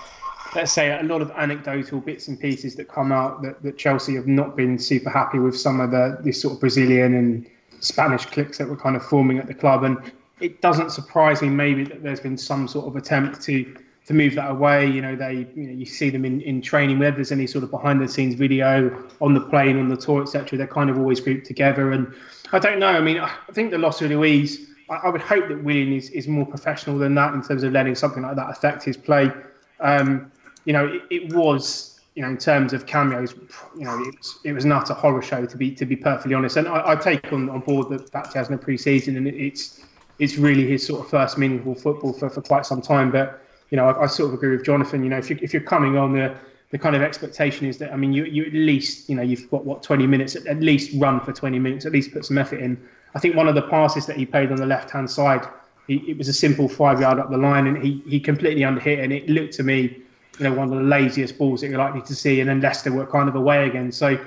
let's 0.55 0.71
say, 0.71 0.99
a 0.99 1.03
lot 1.03 1.21
of 1.21 1.31
anecdotal 1.31 2.01
bits 2.01 2.27
and 2.27 2.39
pieces 2.39 2.75
that 2.75 2.87
come 2.87 3.11
out 3.11 3.41
that, 3.43 3.61
that 3.63 3.77
Chelsea 3.77 4.15
have 4.15 4.27
not 4.27 4.57
been 4.57 4.77
super 4.77 5.09
happy 5.09 5.39
with 5.39 5.57
some 5.57 5.79
of 5.79 5.91
the 5.91 6.17
this 6.21 6.41
sort 6.41 6.55
of 6.55 6.59
Brazilian 6.59 7.13
and 7.13 7.47
Spanish 7.79 8.25
cliques 8.25 8.57
that 8.57 8.67
were 8.67 8.75
kind 8.75 8.95
of 8.95 9.05
forming 9.05 9.37
at 9.37 9.47
the 9.47 9.53
club. 9.53 9.83
And 9.83 10.11
it 10.39 10.61
doesn't 10.61 10.91
surprise 10.91 11.41
me 11.41 11.49
maybe 11.49 11.83
that 11.85 12.03
there's 12.03 12.19
been 12.19 12.37
some 12.37 12.67
sort 12.67 12.87
of 12.87 12.95
attempt 12.95 13.41
to 13.43 13.77
to 14.07 14.13
move 14.15 14.33
that 14.33 14.49
away. 14.49 14.89
You 14.89 15.01
know, 15.01 15.15
they 15.15 15.47
you 15.55 15.67
know 15.67 15.73
you 15.73 15.85
see 15.85 16.09
them 16.09 16.25
in, 16.25 16.41
in 16.41 16.61
training, 16.61 16.97
whether 16.99 17.15
there's 17.15 17.31
any 17.31 17.47
sort 17.47 17.63
of 17.63 17.71
behind 17.71 18.01
the 18.01 18.07
scenes 18.07 18.33
video 18.33 19.07
on 19.21 19.35
the 19.35 19.41
plane, 19.41 19.77
on 19.77 19.89
the 19.89 19.97
tour, 19.97 20.23
etc. 20.23 20.57
They're 20.57 20.67
kind 20.67 20.89
of 20.89 20.97
always 20.97 21.19
grouped 21.19 21.45
together. 21.45 21.91
And 21.91 22.11
I 22.51 22.59
don't 22.59 22.79
know. 22.79 22.87
I 22.87 22.99
mean, 22.99 23.19
I 23.19 23.31
think 23.53 23.71
the 23.71 23.77
loss 23.77 24.01
of 24.01 24.09
Luiz 24.09 24.70
I, 24.91 25.09
would 25.09 25.21
hope 25.21 25.47
that 25.47 25.63
Willian 25.63 25.93
is, 25.93 26.09
is 26.09 26.27
more 26.27 26.45
professional 26.45 26.97
than 26.97 27.15
that 27.15 27.33
in 27.33 27.41
terms 27.41 27.63
of 27.63 27.71
letting 27.71 27.95
something 27.95 28.23
like 28.23 28.35
that 28.35 28.49
affect 28.49 28.83
his 28.83 28.97
play. 28.97 29.31
Um, 29.79 30.31
you 30.65 30.73
know, 30.73 30.85
it, 30.85 31.01
it, 31.09 31.33
was, 31.33 31.99
you 32.15 32.21
know, 32.21 32.29
in 32.29 32.37
terms 32.37 32.73
of 32.73 32.85
cameos, 32.85 33.33
you 33.75 33.85
know, 33.85 33.99
it 33.99 34.15
was, 34.17 34.39
it 34.43 34.53
was 34.53 34.65
an 34.65 34.71
utter 34.71 34.93
horror 34.93 35.21
show 35.21 35.45
to 35.45 35.57
be 35.57 35.71
to 35.71 35.85
be 35.85 35.95
perfectly 35.95 36.33
honest. 36.33 36.57
And 36.57 36.67
I, 36.67 36.91
I 36.91 36.95
take 36.95 37.31
on, 37.31 37.49
on 37.49 37.61
board 37.61 37.89
the 37.89 37.99
fact 37.99 38.33
he 38.33 38.39
has 38.39 38.49
no 38.49 38.57
pre-season 38.57 39.17
and 39.17 39.27
it, 39.27 39.35
it's 39.35 39.81
it's 40.19 40.37
really 40.37 40.67
his 40.67 40.85
sort 40.85 41.01
of 41.01 41.09
first 41.09 41.37
meaningful 41.37 41.73
football 41.73 42.13
for, 42.13 42.29
for 42.29 42.41
quite 42.41 42.65
some 42.65 42.81
time. 42.81 43.11
But 43.11 43.41
you 43.71 43.77
know, 43.77 43.87
I, 43.87 44.03
I 44.03 44.05
sort 44.07 44.29
of 44.29 44.35
agree 44.35 44.55
with 44.55 44.65
Jonathan. 44.65 45.03
You 45.03 45.09
know, 45.09 45.17
if 45.17 45.29
you 45.29 45.39
if 45.41 45.53
you're 45.53 45.63
coming 45.63 45.97
on 45.97 46.13
the 46.13 46.35
the 46.71 46.77
kind 46.77 46.95
of 46.95 47.01
expectation 47.01 47.65
is 47.65 47.77
that 47.79 47.91
I 47.91 47.95
mean, 47.95 48.13
you 48.13 48.25
you 48.25 48.45
at 48.45 48.53
least 48.53 49.09
you 49.09 49.15
know 49.15 49.23
you've 49.23 49.49
got 49.49 49.65
what 49.65 49.83
20 49.83 50.05
minutes 50.05 50.35
at 50.35 50.59
least 50.59 50.91
run 50.95 51.19
for 51.21 51.33
20 51.33 51.59
minutes, 51.59 51.85
at 51.85 51.91
least 51.91 52.11
put 52.13 52.25
some 52.25 52.37
effort 52.37 52.59
in. 52.59 52.77
I 53.15 53.19
think 53.19 53.35
one 53.35 53.47
of 53.47 53.55
the 53.55 53.61
passes 53.61 54.05
that 54.05 54.15
he 54.15 54.25
played 54.25 54.51
on 54.51 54.57
the 54.57 54.65
left 54.65 54.91
hand 54.91 55.09
side, 55.09 55.45
he, 55.87 55.97
it 56.09 56.17
was 56.17 56.27
a 56.27 56.33
simple 56.33 56.69
five 56.69 57.01
yard 57.01 57.19
up 57.19 57.29
the 57.29 57.37
line, 57.37 57.67
and 57.67 57.81
he 57.83 58.01
he 58.07 58.19
completely 58.19 58.63
underhit, 58.63 59.03
and 59.03 59.11
it 59.11 59.27
looked 59.29 59.53
to 59.55 59.63
me, 59.63 59.97
you 60.39 60.43
know, 60.43 60.53
one 60.53 60.71
of 60.71 60.77
the 60.77 60.83
laziest 60.83 61.37
balls 61.37 61.61
that 61.61 61.69
you're 61.69 61.79
likely 61.79 62.01
to 62.01 62.15
see. 62.15 62.39
And 62.39 62.49
then 62.49 62.61
Leicester 62.61 62.91
were 62.91 63.05
kind 63.05 63.27
of 63.27 63.35
away 63.35 63.67
again, 63.67 63.91
so 63.91 64.17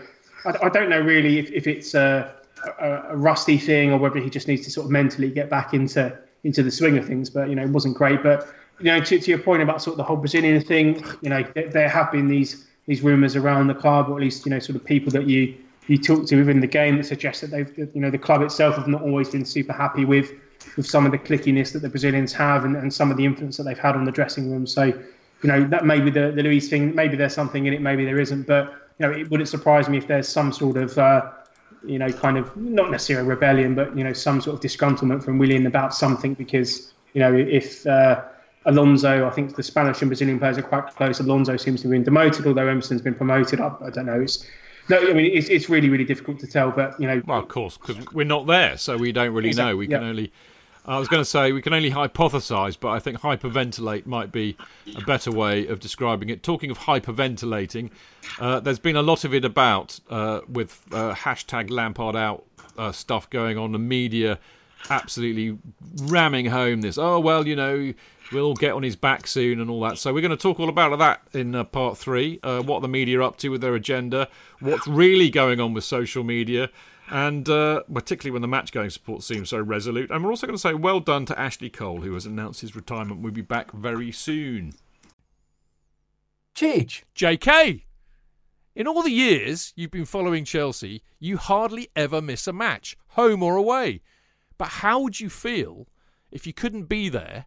I, 0.44 0.54
I 0.62 0.68
don't 0.68 0.90
know 0.90 1.00
really 1.00 1.38
if, 1.38 1.50
if 1.50 1.66
it's 1.66 1.94
a, 1.94 2.34
a, 2.80 2.90
a 3.10 3.16
rusty 3.16 3.58
thing 3.58 3.92
or 3.92 3.98
whether 3.98 4.18
he 4.18 4.30
just 4.30 4.48
needs 4.48 4.64
to 4.64 4.70
sort 4.70 4.86
of 4.86 4.90
mentally 4.90 5.30
get 5.30 5.48
back 5.48 5.74
into 5.74 6.16
into 6.44 6.62
the 6.62 6.70
swing 6.70 6.98
of 6.98 7.06
things. 7.06 7.30
But 7.30 7.48
you 7.48 7.54
know, 7.54 7.62
it 7.62 7.70
wasn't 7.70 7.96
great, 7.96 8.22
but 8.22 8.48
you 8.80 8.86
know, 8.86 9.00
to, 9.00 9.18
to 9.18 9.30
your 9.30 9.38
point 9.38 9.62
about 9.62 9.80
sort 9.82 9.94
of 9.94 9.98
the 9.98 10.04
whole 10.04 10.16
Brazilian 10.16 10.60
thing, 10.60 11.02
you 11.22 11.30
know, 11.30 11.42
there, 11.54 11.68
there 11.68 11.88
have 11.88 12.12
been 12.12 12.28
these 12.28 12.66
these 12.86 13.00
rumours 13.00 13.34
around 13.34 13.68
the 13.68 13.74
club, 13.74 14.10
or 14.10 14.16
at 14.16 14.22
least 14.22 14.44
you 14.44 14.50
know, 14.50 14.58
sort 14.58 14.76
of 14.76 14.84
people 14.84 15.10
that 15.12 15.26
you 15.26 15.54
you 15.86 15.98
talk 15.98 16.26
to 16.26 16.36
within 16.36 16.60
the 16.60 16.66
game 16.66 16.96
that 16.96 17.04
suggests 17.04 17.40
that 17.42 17.50
they've, 17.50 17.76
you 17.94 18.00
know, 18.00 18.10
the 18.10 18.18
club 18.18 18.42
itself 18.42 18.76
have 18.76 18.88
not 18.88 19.02
always 19.02 19.28
been 19.30 19.44
super 19.44 19.72
happy 19.72 20.04
with 20.04 20.32
with 20.76 20.86
some 20.86 21.04
of 21.04 21.12
the 21.12 21.18
clickiness 21.18 21.72
that 21.72 21.80
the 21.80 21.88
Brazilians 21.88 22.32
have 22.32 22.64
and, 22.64 22.76
and 22.76 22.92
some 22.92 23.10
of 23.10 23.16
the 23.16 23.24
influence 23.24 23.56
that 23.58 23.64
they've 23.64 23.78
had 23.78 23.94
on 23.94 24.04
the 24.04 24.12
dressing 24.12 24.50
room. 24.50 24.66
So, 24.66 24.84
you 24.84 24.94
know, 25.44 25.64
that 25.64 25.84
maybe 25.84 26.10
the 26.10 26.32
the 26.32 26.42
Luiz 26.42 26.68
thing, 26.68 26.94
maybe 26.94 27.16
there's 27.16 27.34
something 27.34 27.66
in 27.66 27.74
it, 27.74 27.80
maybe 27.80 28.04
there 28.04 28.18
isn't. 28.18 28.46
But 28.46 28.72
you 28.98 29.06
know, 29.06 29.12
it 29.12 29.30
wouldn't 29.30 29.48
surprise 29.48 29.88
me 29.88 29.98
if 29.98 30.06
there's 30.06 30.28
some 30.28 30.52
sort 30.52 30.76
of 30.76 30.96
uh, 30.98 31.30
you 31.84 31.98
know, 31.98 32.10
kind 32.10 32.38
of 32.38 32.56
not 32.56 32.90
necessarily 32.90 33.28
rebellion, 33.28 33.74
but 33.74 33.96
you 33.96 34.04
know, 34.04 34.12
some 34.12 34.40
sort 34.40 34.56
of 34.56 34.62
disgruntlement 34.62 35.22
from 35.22 35.38
Willian 35.38 35.66
about 35.66 35.94
something 35.94 36.34
because 36.34 36.92
you 37.12 37.20
know, 37.20 37.34
if 37.34 37.86
uh, 37.86 38.24
Alonso, 38.66 39.26
I 39.26 39.30
think 39.30 39.54
the 39.56 39.62
Spanish 39.62 40.00
and 40.02 40.08
Brazilian 40.08 40.38
players 40.38 40.58
are 40.58 40.62
quite 40.62 40.86
close. 40.96 41.20
Alonso 41.20 41.56
seems 41.56 41.82
to 41.82 41.88
have 41.88 41.92
been 41.92 42.02
demoted, 42.02 42.46
although 42.46 42.66
Emerson's 42.66 43.02
been 43.02 43.14
promoted. 43.14 43.60
I, 43.60 43.72
I 43.84 43.90
don't 43.90 44.06
know. 44.06 44.20
It's 44.20 44.46
no, 44.88 44.98
I 44.98 45.12
mean 45.12 45.30
it's, 45.32 45.48
it's 45.48 45.68
really 45.68 45.88
really 45.88 46.04
difficult 46.04 46.38
to 46.40 46.46
tell, 46.46 46.70
but 46.70 46.98
you 47.00 47.06
know. 47.06 47.22
Well, 47.26 47.38
of 47.38 47.48
course, 47.48 47.76
because 47.78 47.96
we're 48.12 48.24
not 48.24 48.46
there, 48.46 48.76
so 48.76 48.96
we 48.96 49.12
don't 49.12 49.32
really 49.32 49.48
exactly, 49.48 49.72
know. 49.72 49.76
We 49.76 49.86
can 49.88 50.04
only. 50.04 50.32
I 50.86 50.98
was 50.98 51.08
going 51.08 51.22
to 51.22 51.24
say 51.24 51.52
we 51.52 51.62
can 51.62 51.72
only 51.72 51.90
hypothesize, 51.90 52.76
but 52.78 52.90
I 52.90 52.98
think 52.98 53.20
hyperventilate 53.20 54.04
might 54.04 54.30
be 54.30 54.54
a 54.94 55.00
better 55.00 55.32
way 55.32 55.66
of 55.66 55.80
describing 55.80 56.28
it. 56.28 56.42
Talking 56.42 56.70
of 56.70 56.80
hyperventilating, 56.80 57.90
uh, 58.38 58.60
there's 58.60 58.78
been 58.78 58.96
a 58.96 59.00
lot 59.00 59.24
of 59.24 59.32
it 59.32 59.46
about 59.46 59.98
uh, 60.10 60.40
with 60.46 60.82
uh, 60.92 61.14
hashtag 61.14 61.70
Lampard 61.70 62.16
out 62.16 62.44
uh, 62.76 62.92
stuff 62.92 63.30
going 63.30 63.56
on. 63.56 63.72
The 63.72 63.78
media 63.78 64.38
absolutely 64.90 65.56
ramming 66.02 66.46
home 66.46 66.82
this. 66.82 66.98
Oh 66.98 67.18
well, 67.18 67.48
you 67.48 67.56
know 67.56 67.94
we'll 68.32 68.46
all 68.46 68.54
get 68.54 68.72
on 68.72 68.82
his 68.82 68.96
back 68.96 69.26
soon 69.26 69.60
and 69.60 69.70
all 69.70 69.80
that. 69.80 69.98
So 69.98 70.12
we're 70.12 70.20
going 70.20 70.30
to 70.30 70.36
talk 70.36 70.60
all 70.60 70.68
about 70.68 70.98
that 70.98 71.22
in 71.32 71.54
uh, 71.54 71.64
part 71.64 71.98
three. 71.98 72.40
Uh, 72.42 72.62
what 72.62 72.82
the 72.82 72.88
media 72.88 73.20
are 73.20 73.22
up 73.22 73.36
to 73.38 73.48
with 73.48 73.60
their 73.60 73.74
agenda, 73.74 74.28
what's 74.60 74.86
really 74.86 75.30
going 75.30 75.60
on 75.60 75.74
with 75.74 75.84
social 75.84 76.24
media, 76.24 76.70
and 77.10 77.48
uh, 77.48 77.82
particularly 77.92 78.32
when 78.32 78.42
the 78.42 78.48
match 78.48 78.72
going 78.72 78.90
support 78.90 79.22
seems 79.22 79.50
so 79.50 79.60
resolute. 79.60 80.10
And 80.10 80.24
we're 80.24 80.30
also 80.30 80.46
going 80.46 80.56
to 80.56 80.60
say 80.60 80.74
well 80.74 81.00
done 81.00 81.26
to 81.26 81.38
Ashley 81.38 81.70
Cole, 81.70 82.00
who 82.00 82.14
has 82.14 82.26
announced 82.26 82.60
his 82.60 82.74
retirement. 82.74 83.20
We'll 83.20 83.32
be 83.32 83.42
back 83.42 83.72
very 83.72 84.12
soon. 84.12 84.74
Chidge. 86.54 87.02
JK. 87.16 87.82
In 88.76 88.88
all 88.88 89.02
the 89.02 89.10
years 89.10 89.72
you've 89.76 89.90
been 89.90 90.04
following 90.04 90.44
Chelsea, 90.44 91.02
you 91.20 91.36
hardly 91.36 91.90
ever 91.94 92.20
miss 92.20 92.46
a 92.46 92.52
match, 92.52 92.96
home 93.08 93.42
or 93.42 93.56
away. 93.56 94.00
But 94.58 94.68
how 94.68 95.00
would 95.00 95.20
you 95.20 95.28
feel 95.28 95.86
if 96.30 96.46
you 96.46 96.52
couldn't 96.52 96.84
be 96.84 97.08
there 97.08 97.46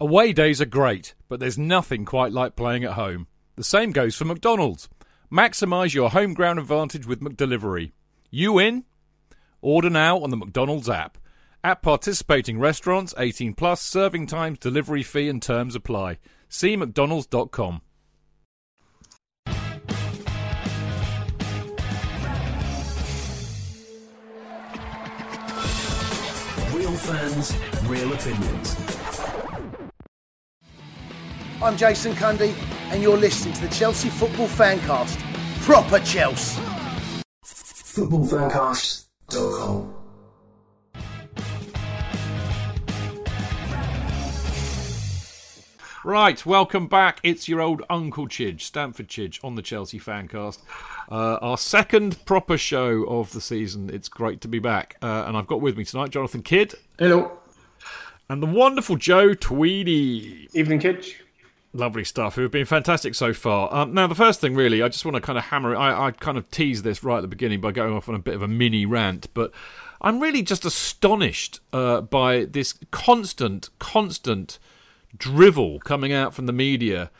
Away 0.00 0.32
days 0.32 0.60
are 0.60 0.66
great, 0.66 1.14
but 1.28 1.38
there's 1.38 1.58
nothing 1.58 2.04
quite 2.04 2.32
like 2.32 2.56
playing 2.56 2.84
at 2.84 2.92
home. 2.92 3.26
The 3.56 3.64
same 3.64 3.92
goes 3.92 4.16
for 4.16 4.24
McDonald's. 4.24 4.88
Maximise 5.32 5.94
your 5.94 6.10
home 6.10 6.34
ground 6.34 6.58
advantage 6.58 7.06
with 7.06 7.20
McDelivery. 7.20 7.92
You 8.30 8.58
in? 8.58 8.84
Order 9.60 9.90
now 9.90 10.18
on 10.18 10.30
the 10.30 10.36
McDonald's 10.36 10.88
app. 10.88 11.18
At 11.64 11.82
participating 11.82 12.58
restaurants, 12.58 13.14
18 13.16 13.54
plus, 13.54 13.80
serving 13.80 14.26
times, 14.26 14.58
delivery 14.58 15.04
fee 15.04 15.28
and 15.28 15.40
terms 15.40 15.76
apply. 15.76 16.18
See 16.48 16.76
mcdonalds.com. 16.76 17.82
Real 26.74 26.96
fans, 26.96 27.56
real 27.86 28.12
opinions. 28.12 28.91
I'm 31.62 31.76
Jason 31.76 32.14
Cundy, 32.14 32.52
and 32.90 33.00
you're 33.00 33.16
listening 33.16 33.54
to 33.54 33.60
the 33.60 33.68
Chelsea 33.68 34.08
Football 34.08 34.48
Fancast. 34.48 35.16
Proper 35.60 36.00
Chelsea. 36.00 36.60
Footballfancast.com. 37.44 39.94
Right, 46.04 46.44
welcome 46.44 46.88
back. 46.88 47.20
It's 47.22 47.48
your 47.48 47.60
old 47.60 47.82
Uncle 47.88 48.26
Chidge, 48.26 48.62
Stamford 48.62 49.06
Chidge, 49.06 49.38
on 49.44 49.54
the 49.54 49.62
Chelsea 49.62 50.00
Fancast. 50.00 50.58
Uh, 51.08 51.38
our 51.40 51.56
second 51.56 52.26
proper 52.26 52.58
show 52.58 53.04
of 53.04 53.30
the 53.30 53.40
season. 53.40 53.88
It's 53.88 54.08
great 54.08 54.40
to 54.40 54.48
be 54.48 54.58
back. 54.58 54.96
Uh, 55.00 55.26
and 55.28 55.36
I've 55.36 55.46
got 55.46 55.60
with 55.60 55.76
me 55.76 55.84
tonight 55.84 56.10
Jonathan 56.10 56.42
Kydd. 56.42 56.74
Hello. 56.98 57.38
And 58.28 58.42
the 58.42 58.48
wonderful 58.48 58.96
Joe 58.96 59.32
Tweedy. 59.34 60.48
Evening, 60.54 60.80
Kitch. 60.80 61.22
Lovely 61.74 62.04
stuff. 62.04 62.34
Who 62.34 62.42
have 62.42 62.50
been 62.50 62.66
fantastic 62.66 63.14
so 63.14 63.32
far. 63.32 63.72
Um, 63.72 63.94
now, 63.94 64.06
the 64.06 64.14
first 64.14 64.40
thing, 64.40 64.54
really, 64.54 64.82
I 64.82 64.88
just 64.88 65.06
want 65.06 65.14
to 65.14 65.22
kind 65.22 65.38
of 65.38 65.44
hammer 65.44 65.72
it. 65.74 65.78
I, 65.78 66.08
I 66.08 66.10
kind 66.10 66.36
of 66.36 66.50
teased 66.50 66.84
this 66.84 67.02
right 67.02 67.16
at 67.16 67.22
the 67.22 67.28
beginning 67.28 67.62
by 67.62 67.72
going 67.72 67.94
off 67.94 68.08
on 68.08 68.14
a 68.14 68.18
bit 68.18 68.34
of 68.34 68.42
a 68.42 68.48
mini 68.48 68.84
rant, 68.84 69.28
but 69.32 69.52
I'm 70.02 70.20
really 70.20 70.42
just 70.42 70.66
astonished 70.66 71.60
uh, 71.72 72.02
by 72.02 72.44
this 72.44 72.74
constant, 72.90 73.70
constant 73.78 74.58
drivel 75.16 75.78
coming 75.80 76.12
out 76.12 76.34
from 76.34 76.46
the 76.46 76.52
media 76.52 77.10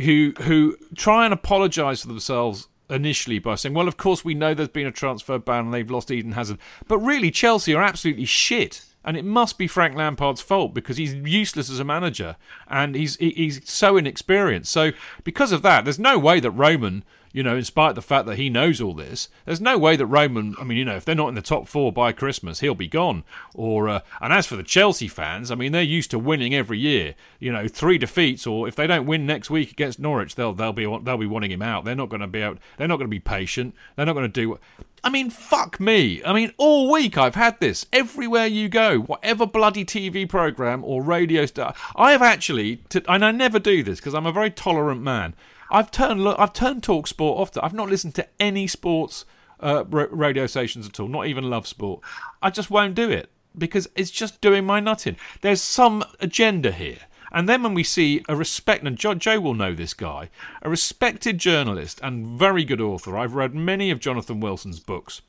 who 0.00 0.32
who 0.42 0.76
try 0.96 1.24
and 1.24 1.34
apologise 1.34 2.02
for 2.02 2.08
themselves 2.08 2.68
initially 2.90 3.38
by 3.38 3.54
saying, 3.54 3.74
"Well, 3.74 3.88
of 3.88 3.96
course 3.96 4.24
we 4.24 4.34
know 4.34 4.54
there's 4.54 4.68
been 4.68 4.86
a 4.86 4.92
transfer 4.92 5.38
ban 5.38 5.66
and 5.66 5.74
they've 5.74 5.90
lost 5.90 6.10
Eden 6.10 6.32
Hazard," 6.32 6.58
but 6.88 6.98
really 6.98 7.30
Chelsea 7.30 7.74
are 7.74 7.82
absolutely 7.82 8.24
shit. 8.24 8.84
And 9.04 9.16
it 9.16 9.24
must 9.24 9.58
be 9.58 9.66
Frank 9.66 9.96
Lampard's 9.96 10.40
fault 10.40 10.72
because 10.72 10.96
he's 10.96 11.14
useless 11.14 11.68
as 11.68 11.78
a 11.78 11.84
manager 11.84 12.36
and 12.68 12.94
he's 12.94 13.16
he's 13.16 13.60
so 13.68 13.96
inexperienced. 13.96 14.72
So 14.72 14.92
because 15.24 15.52
of 15.52 15.62
that, 15.62 15.84
there's 15.84 15.98
no 15.98 16.18
way 16.18 16.40
that 16.40 16.50
Roman 16.50 17.04
you 17.34 17.42
know, 17.42 17.56
in 17.56 17.64
spite 17.64 17.90
of 17.90 17.94
the 17.96 18.00
fact 18.00 18.26
that 18.26 18.36
he 18.36 18.48
knows 18.48 18.80
all 18.80 18.94
this, 18.94 19.28
there's 19.44 19.60
no 19.60 19.76
way 19.76 19.96
that 19.96 20.06
Roman. 20.06 20.54
I 20.58 20.62
mean, 20.62 20.78
you 20.78 20.84
know, 20.84 20.94
if 20.94 21.04
they're 21.04 21.16
not 21.16 21.28
in 21.28 21.34
the 21.34 21.42
top 21.42 21.66
four 21.66 21.92
by 21.92 22.12
Christmas, 22.12 22.60
he'll 22.60 22.76
be 22.76 22.86
gone. 22.86 23.24
Or 23.54 23.88
uh, 23.88 24.00
and 24.20 24.32
as 24.32 24.46
for 24.46 24.54
the 24.54 24.62
Chelsea 24.62 25.08
fans, 25.08 25.50
I 25.50 25.56
mean, 25.56 25.72
they're 25.72 25.82
used 25.82 26.12
to 26.12 26.18
winning 26.18 26.54
every 26.54 26.78
year. 26.78 27.16
You 27.40 27.50
know, 27.50 27.66
three 27.66 27.98
defeats, 27.98 28.46
or 28.46 28.68
if 28.68 28.76
they 28.76 28.86
don't 28.86 29.04
win 29.04 29.26
next 29.26 29.50
week 29.50 29.72
against 29.72 29.98
Norwich, 29.98 30.36
they'll 30.36 30.52
they'll 30.52 30.72
be 30.72 30.84
they'll 30.84 31.18
be 31.18 31.26
wanting 31.26 31.50
him 31.50 31.60
out. 31.60 31.84
They're 31.84 31.96
not 31.96 32.08
going 32.08 32.20
to 32.20 32.28
be 32.28 32.40
out. 32.40 32.58
They're 32.76 32.86
not 32.86 32.98
going 32.98 33.08
to 33.08 33.16
be 33.16 33.18
patient. 33.18 33.74
They're 33.96 34.06
not 34.06 34.14
going 34.14 34.30
to 34.30 34.40
do. 34.40 34.60
I 35.02 35.10
mean, 35.10 35.28
fuck 35.28 35.80
me. 35.80 36.22
I 36.24 36.32
mean, 36.32 36.52
all 36.56 36.90
week 36.90 37.18
I've 37.18 37.34
had 37.34 37.58
this. 37.58 37.84
Everywhere 37.92 38.46
you 38.46 38.68
go, 38.68 39.00
whatever 39.00 39.44
bloody 39.44 39.84
TV 39.84 40.26
program 40.26 40.82
or 40.84 41.02
radio 41.02 41.46
star, 41.46 41.74
I 41.96 42.12
have 42.12 42.22
actually, 42.22 42.76
to, 42.88 43.02
and 43.12 43.22
I 43.24 43.32
never 43.32 43.58
do 43.58 43.82
this 43.82 43.98
because 43.98 44.14
I'm 44.14 44.24
a 44.24 44.32
very 44.32 44.50
tolerant 44.50 45.02
man. 45.02 45.34
I've 45.70 45.90
turned 45.90 46.26
I've 46.26 46.52
turned 46.52 46.82
Talk 46.82 47.06
Sport 47.06 47.40
off. 47.40 47.62
I've 47.62 47.74
not 47.74 47.88
listened 47.88 48.14
to 48.16 48.28
any 48.38 48.66
sports 48.66 49.24
uh, 49.60 49.84
radio 49.86 50.46
stations 50.46 50.86
at 50.86 51.00
all, 51.00 51.08
not 51.08 51.26
even 51.26 51.50
Love 51.50 51.66
Sport. 51.66 52.00
I 52.42 52.50
just 52.50 52.70
won't 52.70 52.94
do 52.94 53.10
it 53.10 53.30
because 53.56 53.88
it's 53.94 54.10
just 54.10 54.40
doing 54.40 54.64
my 54.64 54.80
nutting. 54.80 55.16
There's 55.40 55.62
some 55.62 56.04
agenda 56.20 56.72
here. 56.72 56.98
And 57.32 57.48
then 57.48 57.64
when 57.64 57.74
we 57.74 57.82
see 57.82 58.24
a 58.28 58.36
respect, 58.36 58.84
and 58.84 58.96
Joe, 58.96 59.14
Joe 59.14 59.40
will 59.40 59.54
know 59.54 59.74
this 59.74 59.92
guy, 59.92 60.30
a 60.62 60.70
respected 60.70 61.38
journalist 61.38 61.98
and 62.00 62.38
very 62.38 62.64
good 62.64 62.80
author. 62.80 63.18
I've 63.18 63.34
read 63.34 63.54
many 63.54 63.90
of 63.90 63.98
Jonathan 63.98 64.38
Wilson's 64.38 64.78
books. 64.78 65.20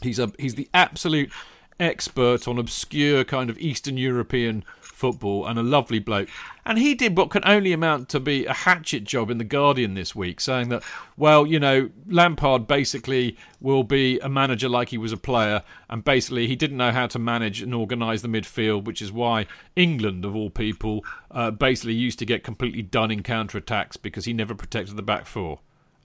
He's 0.00 0.18
a 0.18 0.32
he's 0.38 0.54
the 0.54 0.70
absolute 0.72 1.30
expert 1.78 2.48
on 2.48 2.58
obscure 2.58 3.24
kind 3.24 3.50
of 3.50 3.58
Eastern 3.58 3.98
European 3.98 4.64
football 4.94 5.46
and 5.46 5.58
a 5.58 5.62
lovely 5.62 5.98
bloke. 5.98 6.28
And 6.64 6.78
he 6.78 6.94
did 6.94 7.16
what 7.16 7.30
can 7.30 7.42
only 7.44 7.72
amount 7.72 8.08
to 8.10 8.20
be 8.20 8.46
a 8.46 8.52
hatchet 8.52 9.04
job 9.04 9.30
in 9.30 9.38
The 9.38 9.44
Guardian 9.44 9.94
this 9.94 10.14
week, 10.14 10.40
saying 10.40 10.70
that, 10.70 10.82
well, 11.16 11.46
you 11.46 11.60
know, 11.60 11.90
Lampard 12.06 12.66
basically 12.66 13.36
will 13.60 13.84
be 13.84 14.18
a 14.20 14.28
manager 14.28 14.68
like 14.68 14.88
he 14.88 14.98
was 14.98 15.12
a 15.12 15.16
player, 15.16 15.62
and 15.90 16.04
basically 16.04 16.46
he 16.46 16.56
didn't 16.56 16.76
know 16.76 16.92
how 16.92 17.06
to 17.08 17.18
manage 17.18 17.60
and 17.60 17.74
organise 17.74 18.22
the 18.22 18.28
midfield, 18.28 18.84
which 18.84 19.02
is 19.02 19.12
why 19.12 19.46
England, 19.76 20.24
of 20.24 20.34
all 20.34 20.50
people, 20.50 21.04
uh, 21.30 21.50
basically 21.50 21.94
used 21.94 22.18
to 22.20 22.26
get 22.26 22.44
completely 22.44 22.82
done 22.82 23.10
in 23.10 23.22
counter 23.22 23.58
attacks 23.58 23.96
because 23.96 24.24
he 24.24 24.32
never 24.32 24.54
protected 24.54 24.96
the 24.96 25.02
back 25.02 25.26
four. 25.26 25.60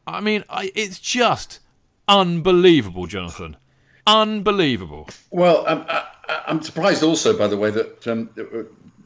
I 0.06 0.22
mean, 0.22 0.44
I, 0.50 0.72
it's 0.76 1.00
just 1.00 1.60
unbelievable, 2.08 3.06
Jonathan. 3.06 3.58
Unbelievable. 4.08 5.08
Well, 5.30 5.68
um, 5.68 5.86
I, 5.88 6.08
am 6.48 6.64
surprised 6.64 7.04
also, 7.04 7.38
by 7.38 7.48
the 7.48 7.58
way, 7.58 7.70
that 7.70 8.08
um, 8.08 8.30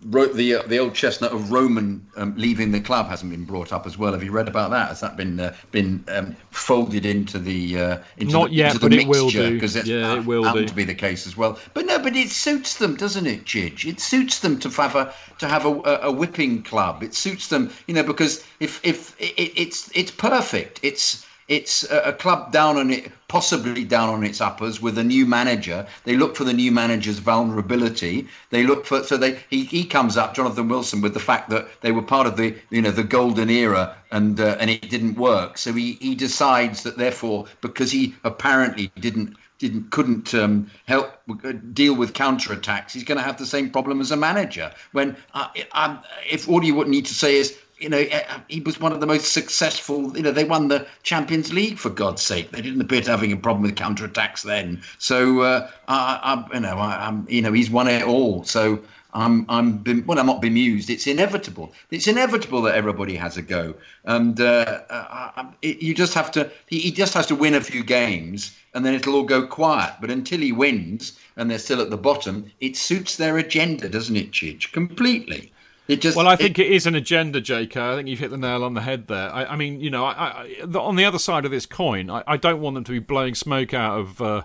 the 0.04 0.56
uh, 0.56 0.68
the 0.68 0.80
old 0.80 0.94
chestnut 0.94 1.32
of 1.32 1.52
Roman 1.52 2.06
um, 2.16 2.34
leaving 2.36 2.72
the 2.72 2.80
club 2.80 3.08
hasn't 3.08 3.32
been 3.32 3.46
brought 3.46 3.72
up 3.72 3.86
as 3.86 3.98
well. 3.98 4.14
Have 4.14 4.24
you 4.24 4.32
read 4.32 4.48
about 4.48 4.72
that? 4.72 4.90
Has 4.90 5.00
that 5.02 5.16
been 5.18 5.40
uh, 5.40 5.56
been 5.72 6.04
um, 6.10 6.36
folded 6.52 7.06
into 7.06 7.40
the 7.40 7.80
uh, 7.80 7.98
into 8.18 8.34
not 8.34 8.50
the, 8.50 8.56
yet, 8.56 8.76
into 8.76 8.80
but 8.82 8.92
the 8.92 9.02
it 9.02 9.08
will 9.08 9.26
mixture? 9.26 9.50
do. 9.50 9.54
Because 9.56 9.88
yeah, 9.88 10.16
it 10.16 10.26
will 10.26 10.52
do. 10.54 10.66
to 10.66 10.74
be 10.74 10.84
the 10.84 10.94
case 10.94 11.26
as 11.26 11.38
well. 11.38 11.60
But 11.74 11.86
no, 11.86 12.00
but 12.00 12.16
it 12.16 12.30
suits 12.30 12.78
them, 12.78 12.96
doesn't 12.96 13.26
it, 13.26 13.46
Chidge? 13.46 13.86
It 13.86 14.00
suits 14.00 14.40
them 14.40 14.60
to 14.60 14.70
have 14.70 14.96
a 14.96 15.14
to 15.40 15.48
have 15.48 15.66
a, 15.66 16.00
a, 16.04 16.12
whipping 16.12 16.64
club. 16.64 17.04
It 17.04 17.14
suits 17.14 17.48
them, 17.48 17.72
you 17.88 17.94
know, 17.94 18.04
because 18.04 18.44
if 18.60 18.84
if 18.86 19.20
it, 19.20 19.34
it's 19.38 19.90
it's 19.96 20.12
perfect. 20.12 20.80
It's 20.84 21.26
it's 21.48 21.84
a, 21.92 22.14
club 22.14 22.52
down 22.52 22.78
on 22.78 22.92
it, 22.92 23.12
possibly 23.28 23.84
down 23.84 24.10
on 24.10 24.24
its 24.24 24.40
uppers 24.40 24.82
with 24.82 24.98
a 24.98 25.04
new 25.04 25.26
manager. 25.26 25.86
They 26.04 26.16
look 26.16 26.36
for 26.36 26.44
the 26.44 26.54
new 26.54 26.72
manager's 26.72 27.20
vulnerability. 27.20 28.28
They 28.50 28.64
look 28.64 28.86
for 28.86 29.04
so 29.04 29.18
they 29.18 29.40
he, 29.50 29.64
he 29.66 29.84
comes 29.84 30.18
up 30.18 30.36
Jonathan 30.36 30.68
Wilson 30.68 31.02
with 31.02 31.14
the 31.14 31.20
fact 31.20 31.50
that 31.50 31.68
they 31.82 31.92
were 31.92 32.02
part 32.02 32.28
of 32.28 32.38
the 32.38 32.56
you 32.70 32.82
know 32.82 32.92
the 32.92 33.04
golden 33.04 33.50
era 33.50 33.96
and 34.12 34.40
uh, 34.40 34.58
and 34.60 34.70
it 34.70 34.90
didn't 34.90 35.16
work. 35.16 35.58
So 35.58 35.74
he 35.74 35.94
he 35.94 36.16
decides 36.16 36.84
that 36.84 36.98
therefore 36.98 37.46
because 37.62 37.92
he 37.92 38.16
apparently 38.24 38.92
didn't 39.00 39.36
didn't 39.64 39.92
couldn't 39.92 40.34
um, 40.36 40.70
help 40.86 41.14
uh, 41.30 41.54
deal 41.72 41.96
with 41.96 42.14
counter 42.14 42.52
attacks, 42.52 42.94
he's 42.94 43.06
going 43.06 43.18
to 43.18 43.24
have 43.24 43.38
the 43.38 43.46
same 43.46 43.70
problem 43.70 44.02
as 44.02 44.12
a 44.12 44.18
manager. 44.18 44.72
When 44.92 45.16
uh, 45.34 45.48
um, 45.72 46.00
if 46.30 46.50
all 46.50 46.64
you 46.64 46.76
would 46.76 46.90
need 46.90 47.06
to 47.06 47.14
say 47.14 47.36
is 47.36 47.58
you 47.84 47.90
know, 47.90 47.98
eh, 47.98 48.24
he 48.48 48.62
was 48.62 48.80
one 48.80 48.94
of 48.94 49.02
the 49.02 49.06
most 49.06 49.34
successful. 49.34 50.16
You 50.16 50.24
know, 50.24 50.32
they 50.32 50.46
won 50.46 50.70
the 50.70 50.88
Champions 51.04 51.52
League 51.52 51.78
for 51.78 51.90
God's 51.90 52.22
sake. 52.22 52.52
They 52.52 52.62
didn't 52.62 52.82
appear 52.82 53.02
to 53.02 53.12
having 53.12 53.34
a 53.34 53.38
problem 53.38 53.62
with 53.62 53.76
counter 53.76 54.06
attacks 54.06 54.44
then. 54.44 54.82
So, 54.98 55.42
uh, 55.42 55.70
I, 55.90 56.20
I, 56.24 56.54
you 56.56 56.62
know, 56.62 56.78
I, 56.78 57.08
am 57.08 57.28
you 57.30 57.42
know, 57.42 57.52
he's 57.52 57.70
won 57.70 57.90
it 57.90 58.04
all. 58.04 58.46
So 58.46 58.80
I'm, 59.14 59.46
I'm, 59.50 59.84
well, 60.08 60.18
I'm 60.18 60.26
not 60.26 60.42
bemused. 60.42 60.90
It's 60.90 61.08
inevitable. 61.08 61.74
It's 61.92 62.08
inevitable 62.08 62.62
that 62.64 62.76
everybody 62.76 63.16
has 63.16 63.36
a 63.38 63.42
go, 63.42 63.76
and 64.06 64.40
uh, 64.40 64.82
I, 64.90 65.50
you 65.62 65.94
just 65.94 66.14
have 66.14 66.32
to. 66.32 66.50
He, 66.68 66.80
he 66.80 66.92
just 66.92 67.14
has 67.14 67.28
to 67.28 67.36
win 67.36 67.54
a 67.54 67.62
few 67.62 67.84
games, 67.84 68.58
and 68.74 68.86
then 68.86 68.96
it'll 68.96 69.16
all 69.16 69.24
go 69.24 69.46
quiet. 69.46 69.94
But 70.02 70.10
until 70.10 70.40
he 70.40 70.52
wins, 70.52 71.20
and 71.36 71.52
they're 71.52 71.60
still 71.60 71.82
at 71.82 71.92
the 71.92 71.98
bottom, 71.98 72.52
it 72.60 72.76
suits 72.76 73.18
their 73.18 73.38
agenda, 73.38 73.88
doesn't 73.88 74.16
it, 74.16 74.32
Chidge? 74.32 74.72
Completely. 74.72 75.53
It 75.88 76.00
just, 76.00 76.16
well, 76.16 76.28
I 76.28 76.38
think 76.38 76.60
it, 76.60 76.68
it 76.68 76.72
is 76.72 76.88
an 76.88 76.96
agenda, 76.96 77.42
J.K. 77.42 77.80
I 77.80 77.96
think 77.96 78.08
you've 78.08 78.20
hit 78.20 78.32
the 78.32 78.38
nail 78.38 78.64
on 78.64 78.74
the 78.74 78.82
head 78.82 79.08
there. 79.08 79.30
I, 79.30 79.46
I 79.46 79.56
mean, 79.58 79.82
you 79.82 79.90
know, 79.90 80.06
I, 80.06 80.12
I, 80.12 80.56
the, 80.64 80.80
on 80.80 80.96
the 80.96 81.04
other 81.04 81.20
side 81.20 81.44
of 81.44 81.52
this 81.52 81.66
coin, 81.66 82.10
I, 82.10 82.38
don't 82.38 82.62
want 82.62 82.76
them 82.76 82.86
to 82.86 82.92
be 82.92 83.00
blowing 83.00 83.36
smoke 83.36 83.74
out 83.74 84.00
of 84.00 84.22
uh, 84.22 84.44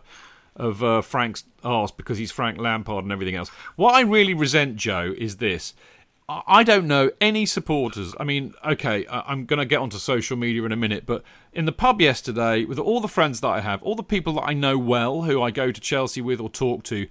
of 0.57 0.83
uh, 0.83 1.01
Frank's 1.01 1.45
arse 1.63 1.93
because 1.93 2.19
he's 2.19 2.33
Frank 2.33 2.59
Lampard 2.59 3.05
and 3.05 3.13
everything 3.13 3.37
else. 3.37 3.51
What 3.77 3.95
I 3.95 4.01
really 4.01 4.35
resent, 4.35 4.77
Joe, 4.77 5.15
is 5.17 5.37
this. 5.37 5.75
I 6.29 6.63
don't 6.63 6.87
know 6.87 7.11
any 7.23 7.47
supporters. 7.47 8.15
I 8.21 8.25
mean, 8.25 8.53
okay, 8.63 9.07
I'm 9.09 9.47
going 9.47 9.61
to 9.61 9.65
get 9.65 9.79
onto 9.79 9.97
social 9.97 10.37
media 10.37 10.63
in 10.65 10.73
a 10.73 10.77
minute, 10.77 11.07
but 11.07 11.23
in 11.55 11.65
the 11.65 11.73
pub 11.73 12.03
yesterday, 12.03 12.67
with 12.67 12.79
all 12.79 13.01
the 13.01 13.09
friends 13.09 13.41
that 13.41 13.49
I 13.49 13.61
have, 13.61 13.83
all 13.83 13.95
the 13.95 14.03
people 14.03 14.35
that 14.35 14.43
I 14.43 14.53
know 14.53 14.77
well, 14.77 15.23
who 15.23 15.41
I 15.41 15.51
go 15.51 15.73
to 15.73 15.81
Chelsea 15.81 16.21
with 16.21 16.39
or 16.39 16.51
talk 16.51 16.83
to, 16.85 17.07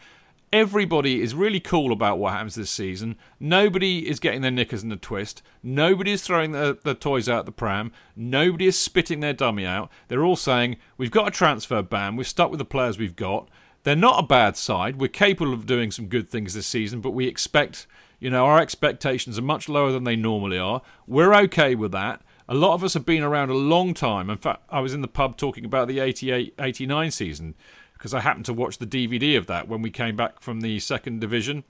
Everybody 0.53 1.22
is 1.22 1.36
really 1.36 1.60
cool 1.60 1.91
about 1.91 2.19
what 2.19 2.32
happens 2.32 2.56
this 2.56 2.72
season. 2.72 3.18
Nobody 3.38 4.07
is 4.07 4.22
getting 4.22 4.40
their 4.41 4.52
knickers 4.52 4.82
in 4.82 4.91
a 4.94 4.95
twist. 4.95 5.41
Nobody 5.61 6.14
is 6.14 6.22
throwing 6.22 6.53
their 6.53 6.74
toys 6.74 7.28
out 7.28 7.45
the 7.45 7.52
pram. 7.52 7.91
Nobody 8.15 8.65
is 8.65 8.80
spitting 8.80 9.19
their 9.19 9.34
dummy 9.34 9.65
out. 9.65 9.91
They're 10.07 10.24
all 10.24 10.38
saying, 10.38 10.78
We've 10.98 11.11
got 11.11 11.28
a 11.28 11.32
transfer 11.32 11.82
ban. 11.82 12.15
We're 12.15 12.24
stuck 12.24 12.49
with 12.49 12.60
the 12.60 12.65
players 12.65 12.98
we've 12.98 13.15
got. 13.15 13.49
They're 13.84 13.98
not 13.98 14.24
a 14.24 14.28
bad 14.28 14.56
side. 14.56 15.02
We're 15.02 15.10
capable 15.10 15.53
of 15.53 15.65
doing 15.65 15.91
some 15.91 16.07
good 16.07 16.30
things 16.30 16.53
this 16.53 16.68
season, 16.68 17.02
but 17.02 17.11
we 17.11 17.28
expect, 17.28 17.86
you 18.19 18.30
know, 18.30 18.45
our 18.45 18.60
expectations 18.60 19.38
are 19.38 19.44
much 19.44 19.68
lower 19.68 19.91
than 19.91 20.06
they 20.06 20.15
normally 20.15 20.57
are. 20.57 20.82
We're 21.07 21.36
okay 21.36 21.76
with 21.76 21.91
that. 21.91 22.22
A 22.48 22.56
lot 22.56 22.74
of 22.74 22.86
us 22.86 22.94
have 22.94 23.06
been 23.06 23.24
around 23.24 23.49
a 23.49 23.53
long 23.53 23.94
time. 23.94 24.30
In 24.30 24.38
fact, 24.38 24.64
I 24.69 24.80
was 24.80 24.94
in 24.94 25.02
the 25.02 25.10
pub 25.10 25.36
talking 25.36 25.65
about 25.65 25.90
the 25.90 25.99
88 25.99 26.53
89 26.57 27.11
season 27.11 27.56
because 27.98 28.14
I 28.14 28.22
happened 28.22 28.45
to 28.45 28.53
watch 28.53 28.78
the 28.78 28.88
DVD 28.88 29.38
of 29.38 29.48
that 29.48 29.68
when 29.68 29.82
we 29.82 29.90
came 29.90 30.15
back 30.15 30.41
from 30.41 30.61
the 30.61 30.80
second 30.80 31.19
division. 31.22 31.64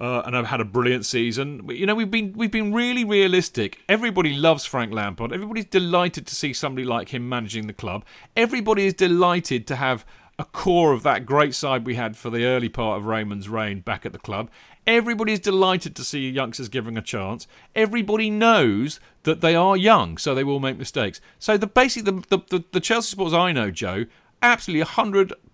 Uh, 0.00 0.22
and 0.24 0.36
I've 0.36 0.46
had 0.46 0.60
a 0.60 0.64
brilliant 0.64 1.04
season. 1.04 1.68
You 1.68 1.84
know, 1.84 1.94
we've 1.94 2.10
been 2.10 2.32
we've 2.32 2.50
been 2.50 2.72
really 2.72 3.04
realistic. 3.04 3.78
Everybody 3.88 4.32
loves 4.32 4.64
Frank 4.64 4.92
Lampard. 4.92 5.32
Everybody's 5.32 5.66
delighted 5.66 6.26
to 6.28 6.34
see 6.34 6.54
somebody 6.54 6.86
like 6.86 7.10
him 7.10 7.28
managing 7.28 7.66
the 7.66 7.74
club. 7.74 8.04
Everybody 8.34 8.86
is 8.86 8.94
delighted 8.94 9.66
to 9.66 9.76
have 9.76 10.06
a 10.38 10.44
core 10.44 10.92
of 10.92 11.02
that 11.02 11.26
great 11.26 11.54
side 11.54 11.86
we 11.86 11.94
had 11.94 12.16
for 12.16 12.30
the 12.30 12.44
early 12.44 12.68
part 12.68 12.98
of 12.98 13.06
Roman's 13.06 13.48
reign 13.48 13.80
back 13.80 14.06
at 14.06 14.12
the 14.12 14.18
club. 14.18 14.50
Everybody 14.86 15.34
is 15.34 15.40
delighted 15.40 15.94
to 15.96 16.04
see 16.04 16.28
youngsters 16.28 16.68
given 16.68 16.96
a 16.96 17.02
chance. 17.02 17.46
Everybody 17.76 18.30
knows 18.30 18.98
that 19.22 19.40
they 19.40 19.54
are 19.54 19.76
young, 19.76 20.18
so 20.18 20.34
they 20.34 20.42
will 20.42 20.58
make 20.58 20.78
mistakes. 20.78 21.20
So 21.38 21.56
the 21.56 21.66
basic 21.66 22.04
the 22.04 22.12
the, 22.30 22.64
the, 22.72 22.80
Chelsea 22.80 23.10
supporters 23.10 23.34
I 23.34 23.52
know, 23.52 23.70
Joe, 23.70 24.06
absolutely 24.42 24.84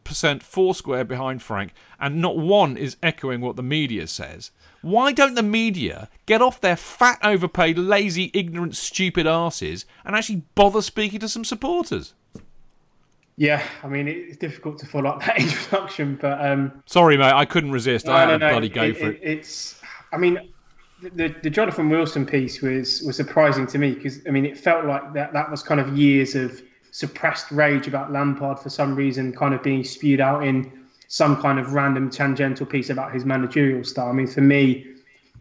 100% 0.09 0.43
foursquare 0.43 1.05
behind 1.05 1.43
Frank, 1.43 1.73
and 2.01 2.21
not 2.21 2.37
one 2.37 2.77
is 2.77 2.97
echoing 3.03 3.41
what 3.41 3.57
the 3.57 3.63
media 3.63 4.07
says. 4.07 4.51
Why 4.83 5.13
don't 5.13 5.35
the 5.35 5.43
media 5.43 6.09
get 6.27 6.41
off 6.41 6.61
their 6.61 6.77
fat, 6.77 7.19
overpaid, 7.23 7.79
lazy, 7.79 8.31
ignorant, 8.33 8.77
stupid 8.77 9.27
asses 9.27 9.85
and 10.05 10.15
actually 10.15 10.43
bother 10.55 10.83
speaking 10.83 11.21
to 11.21 11.29
some 11.29 11.45
supporters? 11.45 12.15
Yeah, 13.37 13.63
I 13.85 13.89
mean 13.89 14.09
it's 14.09 14.37
difficult 14.37 14.79
to 14.81 14.87
follow 14.87 15.11
up 15.11 15.21
that 15.25 15.39
introduction, 15.41 16.19
but 16.21 16.45
um, 16.45 16.83
sorry, 16.87 17.17
mate, 17.17 17.33
I 17.33 17.45
couldn't 17.45 17.71
resist. 17.71 18.07
No, 18.07 18.13
I 18.13 18.23
had 18.23 18.41
no, 18.41 18.51
bloody 18.51 18.69
go 18.69 18.83
it, 18.83 18.97
for 18.97 19.11
it, 19.11 19.21
it. 19.23 19.39
It's, 19.39 19.81
I 20.13 20.17
mean, 20.17 20.41
the 21.01 21.35
the 21.43 21.51
Jonathan 21.51 21.89
Wilson 21.89 22.27
piece 22.27 22.61
was 22.61 23.03
was 23.03 23.17
surprising 23.17 23.67
to 23.69 23.79
me 23.79 23.93
because 23.93 24.21
I 24.27 24.31
mean 24.31 24.45
it 24.45 24.59
felt 24.59 24.85
like 24.87 25.13
that 25.15 25.33
that 25.33 25.51
was 25.51 25.63
kind 25.63 25.81
of 25.81 25.97
years 25.97 26.35
of 26.35 26.61
suppressed 26.99 27.49
rage 27.53 27.87
about 27.87 28.11
Lampard 28.11 28.59
for 28.59 28.71
some 28.71 28.97
reason 28.97 29.33
kind 29.33 29.55
of 29.55 29.63
being 29.63 29.85
spewed 29.85 30.19
out 30.19 30.45
in 30.45 30.69
some 31.07 31.41
kind 31.41 31.61
of 31.61 31.73
random 31.73 32.11
tangential 32.11 32.67
piece 32.67 32.91
about 32.91 33.15
his 33.15 33.25
managerial 33.25 33.85
style. 33.85 34.09
I 34.09 34.13
mean, 34.13 34.27
for 34.27 34.41
me, 34.41 34.85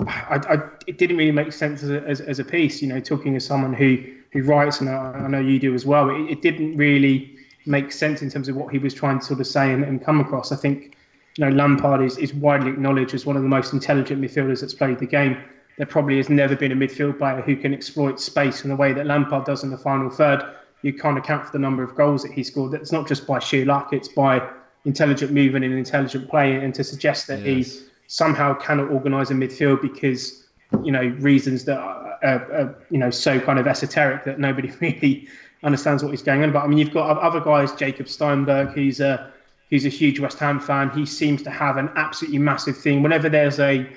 I, 0.02 0.40
I, 0.48 0.58
it 0.86 1.00
didn't 1.00 1.18
really 1.18 1.32
make 1.32 1.52
sense 1.52 1.82
as 1.82 1.90
a, 1.90 2.04
as, 2.04 2.22
as, 2.22 2.38
a 2.38 2.44
piece. 2.44 2.80
You 2.84 2.90
know, 2.90 3.00
talking 3.00 3.36
as 3.36 3.44
someone 3.44 3.74
who 3.74 3.98
who 4.34 4.44
writes, 4.44 4.82
and 4.82 4.90
I, 4.92 5.14
I 5.14 5.28
know 5.28 5.40
you 5.40 5.58
do 5.58 5.74
as 5.74 5.84
well. 5.84 6.12
It, 6.12 6.30
it, 6.30 6.42
didn't 6.44 6.78
really 6.78 7.36
make 7.66 7.92
sense 7.92 8.22
in 8.22 8.30
terms 8.30 8.48
of 8.50 8.56
what 8.56 8.72
he 8.72 8.78
was 8.78 8.94
trying 8.94 9.18
to 9.18 9.26
sort 9.26 9.40
of 9.40 9.48
say 9.48 9.74
and, 9.74 9.84
and 9.84 10.04
come 10.04 10.20
across. 10.20 10.52
I 10.52 10.58
think 10.58 10.96
you 11.38 11.46
know 11.46 11.50
Lampard 11.50 12.04
is, 12.04 12.20
is 12.20 12.36
widely 12.36 12.70
acknowledged 12.70 13.16
as 13.16 13.26
one 13.26 13.36
of 13.36 13.42
the 13.42 13.50
most 13.50 13.74
intelligent 13.74 14.22
midfielders 14.22 14.62
that's 14.62 14.76
played 14.76 15.00
the 15.00 15.08
game. 15.08 15.36
There 15.78 15.88
probably 15.88 16.18
has 16.18 16.30
never 16.30 16.56
been 16.56 16.72
a 16.72 16.76
midfield 16.76 17.18
player 17.18 17.42
who 17.42 17.56
can 17.56 17.74
exploit 17.74 18.20
space 18.20 18.64
in 18.64 18.70
the 18.70 18.76
way 18.76 18.94
that 18.94 19.08
Lampard 19.08 19.46
does 19.46 19.64
in 19.64 19.72
the 19.72 19.78
final 19.78 20.12
third. 20.12 20.44
You 20.82 20.94
can't 20.94 21.18
account 21.18 21.46
for 21.46 21.52
the 21.52 21.60
number 21.60 21.84
of 21.84 21.96
goals 21.96 22.24
that 22.24 22.32
he 22.32 22.44
scored. 22.44 22.72
That's 22.72 22.92
not 22.92 23.08
just 23.08 23.26
by 23.26 23.40
sheer 23.40 23.66
luck; 23.66 23.94
it's 23.94 24.08
by 24.08 24.48
intelligent 24.86 25.32
movement 25.32 25.66
and 25.66 25.74
intelligent 25.74 26.30
play. 26.30 26.56
And 26.56 26.74
to 26.76 26.84
suggest 26.84 27.28
that 27.28 27.40
yes. 27.40 27.68
he 27.68 27.82
somehow 28.08 28.54
cannot 28.54 28.90
organise 28.90 29.32
a 29.32 29.34
midfield 29.34 29.82
because 29.82 30.46
you 30.84 30.92
know 30.92 31.08
reasons 31.20 31.66
that 31.66 31.78
are, 31.78 32.20
are, 32.24 32.54
are, 32.54 32.76
you 32.90 32.98
know 32.98 33.10
so 33.10 33.40
kind 33.40 33.60
of 33.60 33.68
esoteric 33.68 34.24
that 34.26 34.40
nobody 34.40 34.72
really 34.82 35.28
understands 35.64 36.04
what 36.04 36.12
he's 36.12 36.22
going 36.22 36.44
on. 36.44 36.52
But 36.52 36.64
I 36.64 36.68
mean, 36.68 36.78
you've 36.78 36.94
got 36.94 37.18
other 37.18 37.40
guys, 37.40 37.74
Jacob 37.74 38.08
Steinberg, 38.08 38.70
who's 38.70 39.00
a 39.00 39.32
who's 39.70 39.86
a 39.86 39.90
huge 39.90 40.20
West 40.20 40.40
Ham 40.40 40.60
fan. 40.60 40.90
He 40.92 41.06
seems 41.06 41.42
to 41.44 41.50
have 41.50 41.78
an 41.78 41.90
absolutely 41.96 42.40
massive 42.40 42.78
thing. 42.78 43.04
Whenever 43.04 43.30
there's 43.30 43.60
a 43.60 43.88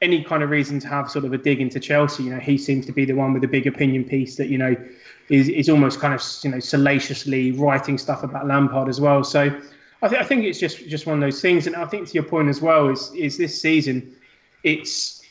any 0.00 0.22
kind 0.22 0.42
of 0.42 0.50
reason 0.50 0.78
to 0.80 0.88
have 0.88 1.10
sort 1.10 1.24
of 1.24 1.32
a 1.32 1.38
dig 1.38 1.60
into 1.60 1.80
Chelsea, 1.80 2.22
you 2.24 2.30
know, 2.30 2.38
he 2.38 2.56
seems 2.56 2.86
to 2.86 2.92
be 2.92 3.04
the 3.04 3.14
one 3.14 3.32
with 3.32 3.42
the 3.42 3.48
big 3.48 3.66
opinion 3.66 4.04
piece 4.04 4.36
that 4.36 4.48
you 4.48 4.58
know 4.58 4.76
is 5.28 5.48
is 5.48 5.68
almost 5.68 6.00
kind 6.00 6.14
of 6.14 6.22
you 6.42 6.50
know 6.50 6.60
salaciously 6.60 7.52
writing 7.52 7.98
stuff 7.98 8.22
about 8.22 8.46
Lampard 8.46 8.88
as 8.88 9.00
well. 9.00 9.24
So 9.24 9.44
I, 10.02 10.08
th- 10.08 10.20
I 10.20 10.24
think 10.24 10.44
it's 10.44 10.60
just 10.60 10.88
just 10.88 11.06
one 11.06 11.16
of 11.16 11.20
those 11.20 11.40
things. 11.40 11.66
And 11.66 11.74
I 11.76 11.84
think 11.86 12.08
to 12.08 12.14
your 12.14 12.22
point 12.22 12.48
as 12.48 12.60
well 12.60 12.88
is 12.88 13.12
is 13.14 13.36
this 13.36 13.60
season, 13.60 14.14
it's 14.62 15.22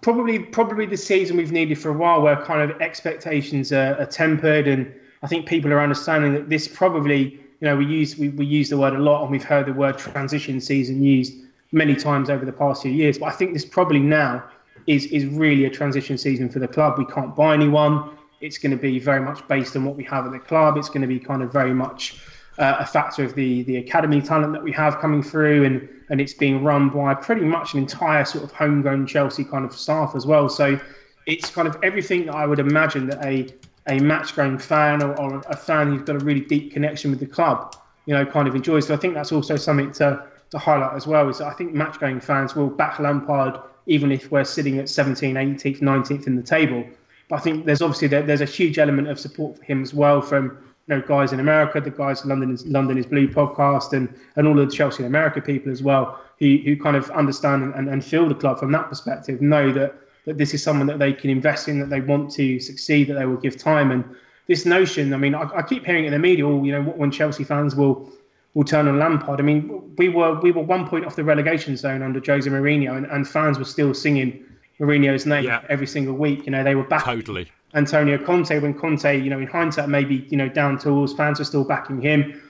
probably 0.00 0.38
probably 0.38 0.86
the 0.86 0.96
season 0.96 1.36
we've 1.36 1.52
needed 1.52 1.78
for 1.78 1.90
a 1.90 1.94
while, 1.94 2.22
where 2.22 2.36
kind 2.36 2.70
of 2.70 2.80
expectations 2.80 3.72
are, 3.72 3.96
are 3.98 4.06
tempered, 4.06 4.68
and 4.68 4.92
I 5.22 5.26
think 5.26 5.46
people 5.46 5.72
are 5.72 5.80
understanding 5.80 6.34
that 6.34 6.48
this 6.48 6.68
probably 6.68 7.32
you 7.32 7.62
know 7.62 7.76
we 7.76 7.86
use 7.86 8.16
we, 8.16 8.28
we 8.28 8.46
use 8.46 8.70
the 8.70 8.78
word 8.78 8.94
a 8.94 8.98
lot, 8.98 9.22
and 9.22 9.30
we've 9.32 9.42
heard 9.42 9.66
the 9.66 9.72
word 9.72 9.98
transition 9.98 10.60
season 10.60 11.02
used 11.02 11.34
many 11.72 11.94
times 11.94 12.30
over 12.30 12.44
the 12.44 12.52
past 12.52 12.82
few 12.82 12.90
years. 12.90 13.18
But 13.18 13.26
I 13.26 13.32
think 13.32 13.52
this 13.52 13.64
probably 13.64 14.00
now 14.00 14.44
is 14.86 15.06
is 15.06 15.26
really 15.26 15.64
a 15.66 15.70
transition 15.70 16.16
season 16.18 16.48
for 16.48 16.58
the 16.58 16.68
club. 16.68 16.98
We 16.98 17.06
can't 17.06 17.34
buy 17.34 17.54
anyone. 17.54 18.16
It's 18.40 18.58
going 18.58 18.70
to 18.70 18.76
be 18.76 18.98
very 18.98 19.20
much 19.20 19.46
based 19.48 19.74
on 19.76 19.84
what 19.84 19.96
we 19.96 20.04
have 20.04 20.24
at 20.24 20.32
the 20.32 20.38
club. 20.38 20.76
It's 20.76 20.88
going 20.88 21.02
to 21.02 21.08
be 21.08 21.18
kind 21.18 21.42
of 21.42 21.52
very 21.52 21.74
much 21.74 22.20
uh, 22.58 22.76
a 22.78 22.86
factor 22.86 23.24
of 23.24 23.34
the 23.34 23.62
the 23.64 23.76
academy 23.76 24.20
talent 24.20 24.52
that 24.52 24.62
we 24.62 24.72
have 24.72 24.98
coming 24.98 25.22
through, 25.22 25.64
and 25.64 25.88
and 26.10 26.20
it's 26.20 26.32
being 26.32 26.64
run 26.64 26.88
by 26.88 27.14
pretty 27.14 27.44
much 27.44 27.74
an 27.74 27.80
entire 27.80 28.24
sort 28.24 28.44
of 28.44 28.52
homegrown 28.52 29.06
Chelsea 29.06 29.44
kind 29.44 29.64
of 29.64 29.72
staff 29.72 30.14
as 30.14 30.26
well. 30.26 30.48
So 30.48 30.80
it's 31.26 31.50
kind 31.50 31.68
of 31.68 31.76
everything 31.82 32.26
that 32.26 32.34
I 32.34 32.46
would 32.46 32.58
imagine 32.58 33.08
that 33.08 33.24
a 33.24 33.48
a 33.88 34.00
match 34.00 34.36
going 34.36 34.58
fan 34.58 35.02
or, 35.02 35.18
or 35.18 35.42
a 35.46 35.56
fan 35.56 35.90
who's 35.90 36.02
got 36.02 36.16
a 36.16 36.24
really 36.24 36.40
deep 36.40 36.72
connection 36.72 37.10
with 37.10 37.20
the 37.20 37.26
club, 37.26 37.74
you 38.06 38.14
know, 38.14 38.24
kind 38.24 38.46
of 38.46 38.54
enjoys. 38.54 38.86
So 38.86 38.94
I 38.94 38.98
think 38.98 39.14
that's 39.14 39.32
also 39.32 39.56
something 39.56 39.92
to 39.92 40.22
to 40.50 40.58
highlight 40.58 40.94
as 40.94 41.06
well. 41.06 41.28
Is 41.28 41.38
that 41.38 41.46
I 41.46 41.52
think 41.54 41.74
match 41.74 41.98
going 42.00 42.20
fans 42.20 42.54
will 42.54 42.68
back 42.68 42.98
Lampard 42.98 43.60
even 43.88 44.12
if 44.12 44.30
we're 44.30 44.44
sitting 44.44 44.78
at 44.78 44.84
17th, 44.84 45.32
18th, 45.32 45.80
19th 45.80 46.26
in 46.26 46.36
the 46.36 46.42
table. 46.42 46.84
But 47.28 47.36
I 47.36 47.40
think 47.40 47.64
there's 47.64 47.82
obviously 47.82 48.08
there's 48.08 48.42
a 48.42 48.46
huge 48.46 48.78
element 48.78 49.08
of 49.08 49.18
support 49.18 49.58
for 49.58 49.64
him 49.64 49.82
as 49.82 49.92
well 49.92 50.20
from 50.22 50.58
you 50.86 50.96
know, 50.96 51.02
guys 51.02 51.32
in 51.32 51.40
America, 51.40 51.80
the 51.80 51.90
guys 51.90 52.24
London 52.24 52.52
is 52.52 52.66
London 52.66 52.96
is 52.96 53.06
Blue 53.06 53.28
podcast, 53.28 53.92
and 53.92 54.14
and 54.36 54.46
all 54.46 54.58
of 54.58 54.68
the 54.68 54.74
Chelsea 54.74 55.02
and 55.02 55.06
America 55.06 55.40
people 55.40 55.70
as 55.70 55.82
well, 55.82 56.20
who 56.38 56.58
who 56.64 56.76
kind 56.76 56.96
of 56.96 57.10
understand 57.10 57.74
and, 57.74 57.88
and 57.88 58.04
feel 58.04 58.28
the 58.28 58.34
club 58.34 58.58
from 58.58 58.72
that 58.72 58.88
perspective, 58.88 59.42
know 59.42 59.70
that 59.72 59.94
that 60.24 60.38
this 60.38 60.54
is 60.54 60.62
someone 60.62 60.86
that 60.86 60.98
they 60.98 61.12
can 61.12 61.30
invest 61.30 61.68
in, 61.68 61.78
that 61.80 61.90
they 61.90 62.00
want 62.00 62.30
to 62.32 62.60
succeed, 62.60 63.08
that 63.08 63.14
they 63.14 63.26
will 63.26 63.36
give 63.36 63.56
time. 63.56 63.90
And 63.90 64.04
this 64.46 64.64
notion, 64.64 65.12
I 65.12 65.18
mean, 65.18 65.34
I, 65.34 65.42
I 65.56 65.62
keep 65.62 65.84
hearing 65.84 66.04
it 66.04 66.08
in 66.08 66.12
the 66.12 66.18
media, 66.18 66.46
all 66.46 66.64
you 66.64 66.72
know, 66.72 66.82
when 66.82 67.10
Chelsea 67.10 67.44
fans 67.44 67.74
will 67.74 68.10
will 68.54 68.64
turn 68.64 68.88
on 68.88 68.98
Lampard. 68.98 69.40
I 69.40 69.42
mean, 69.42 69.94
we 69.96 70.08
were 70.08 70.40
we 70.40 70.52
were 70.52 70.62
one 70.62 70.88
point 70.88 71.04
off 71.04 71.16
the 71.16 71.24
relegation 71.24 71.76
zone 71.76 72.02
under 72.02 72.20
Jose 72.24 72.48
Mourinho, 72.48 72.96
and, 72.96 73.06
and 73.06 73.28
fans 73.28 73.58
were 73.58 73.64
still 73.64 73.94
singing 73.94 74.44
Mourinho's 74.80 75.26
name 75.26 75.44
yeah. 75.44 75.62
every 75.68 75.86
single 75.86 76.14
week. 76.14 76.46
You 76.46 76.52
know, 76.52 76.64
they 76.64 76.74
were 76.74 76.84
back 76.84 77.04
totally 77.04 77.50
Antonio 77.74 78.18
Conte 78.18 78.58
when 78.60 78.74
Conte, 78.74 79.20
you 79.20 79.30
know, 79.30 79.38
in 79.38 79.46
hindsight, 79.46 79.88
maybe, 79.88 80.26
you 80.30 80.36
know, 80.36 80.48
down 80.48 80.78
tools, 80.78 81.14
fans 81.14 81.38
were 81.38 81.44
still 81.44 81.64
backing 81.64 82.00
him. 82.00 82.40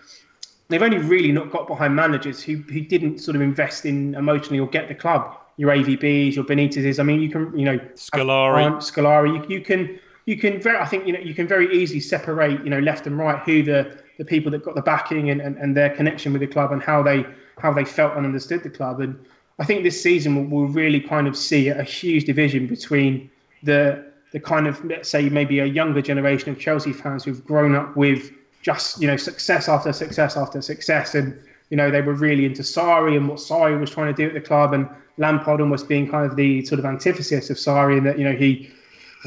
They've 0.68 0.82
only 0.82 0.98
really 0.98 1.32
not 1.32 1.50
got 1.50 1.66
behind 1.66 1.96
managers 1.96 2.42
who, 2.42 2.56
who 2.56 2.80
didn't 2.80 3.18
sort 3.18 3.34
of 3.34 3.42
invest 3.42 3.84
in 3.84 4.14
emotionally 4.14 4.60
or 4.60 4.68
get 4.68 4.88
the 4.88 4.94
club. 4.94 5.36
Your 5.56 5.70
AVBs, 5.70 6.36
your 6.36 6.44
Benitez's. 6.44 7.00
I 7.00 7.02
mean, 7.02 7.20
you 7.20 7.30
can, 7.30 7.58
you 7.58 7.64
know, 7.64 7.78
Scolari. 7.94 8.76
Scolari. 8.76 9.48
You, 9.48 9.56
you 9.56 9.60
can, 9.60 9.98
you 10.28 10.36
can 10.36 10.60
very, 10.60 10.76
I 10.76 10.84
think, 10.84 11.06
you 11.06 11.14
know, 11.14 11.20
you 11.20 11.34
can 11.34 11.48
very 11.48 11.74
easily 11.74 12.00
separate, 12.00 12.62
you 12.62 12.68
know, 12.68 12.80
left 12.80 13.06
and 13.06 13.16
right 13.16 13.38
who 13.44 13.62
the, 13.62 13.96
the 14.18 14.26
people 14.26 14.52
that 14.52 14.62
got 14.62 14.74
the 14.74 14.82
backing 14.82 15.30
and, 15.30 15.40
and, 15.40 15.56
and 15.56 15.74
their 15.74 15.88
connection 15.88 16.34
with 16.34 16.40
the 16.40 16.46
club 16.46 16.70
and 16.70 16.82
how 16.82 17.02
they, 17.02 17.24
how 17.56 17.72
they 17.72 17.86
felt 17.86 18.14
and 18.14 18.26
understood 18.26 18.62
the 18.62 18.68
club. 18.68 19.00
And 19.00 19.18
I 19.58 19.64
think 19.64 19.84
this 19.84 20.02
season 20.02 20.36
will, 20.36 20.44
will 20.44 20.68
really 20.68 21.00
kind 21.00 21.26
of 21.26 21.34
see 21.34 21.68
a 21.68 21.82
huge 21.82 22.26
division 22.26 22.66
between 22.66 23.30
the 23.62 24.06
the 24.30 24.38
kind 24.38 24.66
of 24.66 24.84
let's 24.84 25.08
say 25.08 25.30
maybe 25.30 25.60
a 25.60 25.64
younger 25.64 26.02
generation 26.02 26.50
of 26.50 26.58
Chelsea 26.58 26.92
fans 26.92 27.24
who've 27.24 27.42
grown 27.46 27.74
up 27.74 27.96
with 27.96 28.30
just 28.60 29.00
you 29.00 29.06
know 29.06 29.16
success 29.16 29.70
after 29.70 29.90
success 29.90 30.36
after 30.36 30.60
success, 30.60 31.14
and 31.14 31.40
you 31.70 31.78
know 31.78 31.90
they 31.90 32.02
were 32.02 32.12
really 32.12 32.44
into 32.44 32.60
Sarri 32.60 33.16
and 33.16 33.26
what 33.26 33.38
Sarri 33.38 33.80
was 33.80 33.90
trying 33.90 34.14
to 34.14 34.22
do 34.22 34.28
at 34.28 34.34
the 34.34 34.46
club, 34.46 34.74
and 34.74 34.86
Lampard 35.16 35.62
almost 35.62 35.88
being 35.88 36.10
kind 36.10 36.30
of 36.30 36.36
the 36.36 36.62
sort 36.66 36.78
of 36.78 36.84
antithesis 36.84 37.48
of 37.48 37.56
Sarri, 37.56 37.96
in 37.96 38.04
that 38.04 38.18
you 38.18 38.24
know 38.24 38.36
he 38.36 38.70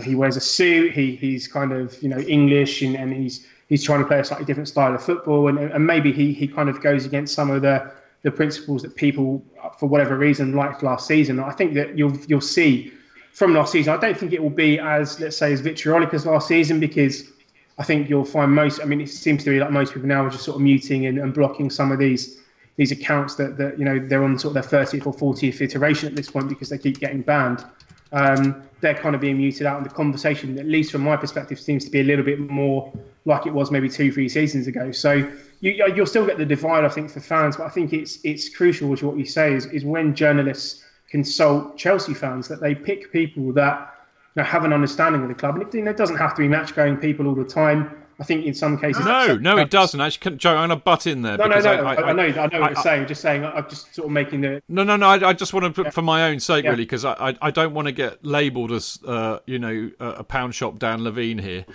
he 0.04 0.16
wears 0.16 0.38
a 0.38 0.42
suit, 0.42 0.94
he 0.94 1.16
he's 1.16 1.48
kind 1.48 1.72
of 1.72 2.02
you 2.02 2.10
know 2.10 2.20
English, 2.20 2.82
and, 2.82 2.96
and 2.96 3.14
he's 3.14 3.46
he's 3.68 3.84
trying 3.84 4.00
to 4.00 4.06
play 4.06 4.20
a 4.20 4.24
slightly 4.24 4.46
different 4.46 4.68
style 4.68 4.94
of 4.94 5.04
football, 5.04 5.48
and 5.48 5.60
and 5.60 5.86
maybe 5.86 6.12
he 6.12 6.34
he 6.34 6.48
kind 6.48 6.70
of 6.70 6.82
goes 6.82 7.06
against 7.06 7.34
some 7.34 7.50
of 7.50 7.62
the 7.62 7.92
the 8.24 8.32
principles 8.32 8.84
that 8.84 8.96
people 8.96 9.44
for 9.80 9.88
whatever 9.88 10.18
reason 10.18 10.54
liked 10.54 10.84
last 10.84 11.08
season. 11.08 11.40
I 11.40 11.52
think 11.52 11.74
that 11.74 11.98
you'll 11.98 12.16
you'll 12.28 12.42
see 12.42 12.94
from 13.34 13.54
last 13.54 13.72
season. 13.72 13.94
I 13.94 13.98
don't 13.98 14.18
think 14.18 14.34
it 14.34 14.42
will 14.42 14.50
be 14.50 14.80
as 14.80 15.20
let's 15.20 15.38
say 15.38 15.52
as 15.54 15.62
vitriolic 15.62 16.14
as 16.14 16.26
last 16.26 16.48
season 16.48 16.80
because 16.80 17.32
I 17.78 17.84
think 17.84 18.10
you'll 18.10 18.26
find 18.26 18.54
most. 18.54 18.82
I 18.82 18.86
mean, 18.86 19.02
it 19.02 19.10
seems 19.10 19.44
to 19.44 19.50
be 19.50 19.60
like 19.60 19.72
most 19.72 19.94
people 19.94 20.08
now 20.08 20.26
are 20.26 20.30
just 20.30 20.44
sort 20.44 20.56
of 20.56 20.62
muting 20.62 21.08
and, 21.08 21.18
and 21.18 21.34
blocking 21.34 21.70
some 21.70 21.92
of 21.92 22.00
these 22.00 22.40
these 22.78 22.92
accounts 22.92 23.36
that, 23.36 23.58
that 23.58 23.78
you 23.78 23.86
know 23.86 24.00
they're 24.00 24.24
on 24.24 24.38
sort 24.40 24.56
of 24.56 24.70
their 24.70 24.86
30th 24.86 25.06
or 25.06 25.34
40th 25.34 25.62
iteration 25.62 26.08
at 26.08 26.16
this 26.16 26.30
point 26.30 26.50
because 26.50 26.70
they 26.70 26.78
keep 26.78 27.00
getting 27.00 27.22
banned. 27.22 27.66
Um, 28.12 28.64
they're 28.82 28.96
kind 28.96 29.16
of 29.16 29.22
being 29.22 29.38
muted 29.38 29.66
out, 29.66 29.78
and 29.78 29.86
the 29.86 29.94
conversation, 29.94 30.58
at 30.58 30.66
least 30.66 30.92
from 30.92 31.02
my 31.02 31.16
perspective, 31.16 31.60
seems 31.60 31.86
to 31.86 31.92
be 31.92 32.02
a 32.02 32.04
little 32.04 32.26
bit 32.26 32.40
more 32.40 32.92
like 33.26 33.46
it 33.46 33.54
was 33.54 33.72
maybe 33.72 33.88
two, 33.88 34.12
three 34.12 34.28
seasons 34.28 34.68
ago. 34.68 34.92
So 34.92 35.30
you, 35.62 35.84
will 35.96 36.06
still 36.06 36.26
get 36.26 36.38
the 36.38 36.46
divide, 36.46 36.84
I 36.84 36.90
think, 36.90 37.10
for 37.12 37.20
fans, 37.20 37.58
but 37.58 37.68
I 37.68 37.70
think 37.70 37.94
it's 37.94 38.20
it's 38.24 38.50
crucial, 38.50 38.90
which 38.90 39.04
what 39.04 39.18
you 39.18 39.26
say 39.26 39.54
is 39.54 39.68
is 39.68 39.86
when 39.86 40.16
journalists 40.16 40.84
consult 41.10 41.78
Chelsea 41.78 42.14
fans 42.14 42.48
that 42.48 42.62
they 42.62 42.74
pick 42.74 43.12
people 43.12 43.52
that 43.54 43.94
you 44.36 44.42
know, 44.42 44.48
have 44.48 44.64
an 44.64 44.74
understanding 44.74 45.22
of 45.22 45.28
the 45.28 45.36
club. 45.36 45.56
And 45.56 45.68
it, 45.68 45.74
you 45.74 45.84
know, 45.84 45.92
it 45.92 45.98
doesn't 45.98 46.16
have 46.16 46.34
to 46.36 46.42
be 46.42 46.48
match 46.48 46.74
going 46.74 46.98
people 46.98 47.28
all 47.28 47.36
the 47.36 47.44
time. 47.44 48.02
I 48.22 48.24
think 48.24 48.46
in 48.46 48.54
some 48.54 48.78
cases. 48.78 49.04
No, 49.04 49.36
no, 49.36 49.58
it 49.58 49.72
doesn't. 49.72 50.00
Actually, 50.00 50.38
Joe, 50.38 50.52
I'm 50.52 50.70
going 50.70 50.70
to 50.70 50.76
butt 50.76 51.08
in 51.08 51.24
there. 51.24 51.38
No, 51.38 51.48
no, 51.48 51.60
no. 51.60 51.72
I, 51.72 51.96
I, 51.96 52.10
I, 52.10 52.14
know, 52.14 52.24
I 52.24 52.48
know 52.48 52.62
what 52.62 52.72
you're 52.72 52.84
saying. 52.84 53.08
Just 53.08 53.20
saying, 53.20 53.44
I'm 53.44 53.68
just 53.68 53.96
sort 53.96 54.06
of 54.06 54.12
making 54.12 54.42
the. 54.42 54.62
No, 54.70 54.84
no, 54.84 54.96
no. 54.96 55.10
I, 55.10 55.34
just 55.34 55.56
want 55.56 55.76
to, 55.76 55.82
yeah. 55.82 55.90
for 55.90 56.04
my 56.04 56.26
own 56.26 56.40
sake, 56.40 56.64
yeah. 56.64 56.70
really, 56.70 56.84
because 56.84 57.04
I, 57.04 57.36
I, 57.42 57.50
don't 57.50 57.74
want 57.74 57.88
to 57.88 57.92
get 57.92 58.24
labelled 58.24 58.72
as, 58.72 59.00
uh, 59.08 59.40
you 59.48 59.58
know, 59.58 59.90
a 60.00 60.24
pound 60.24 60.54
shop 60.54 60.78
Dan 60.78 61.00
Levene 61.00 61.42
here, 61.42 61.66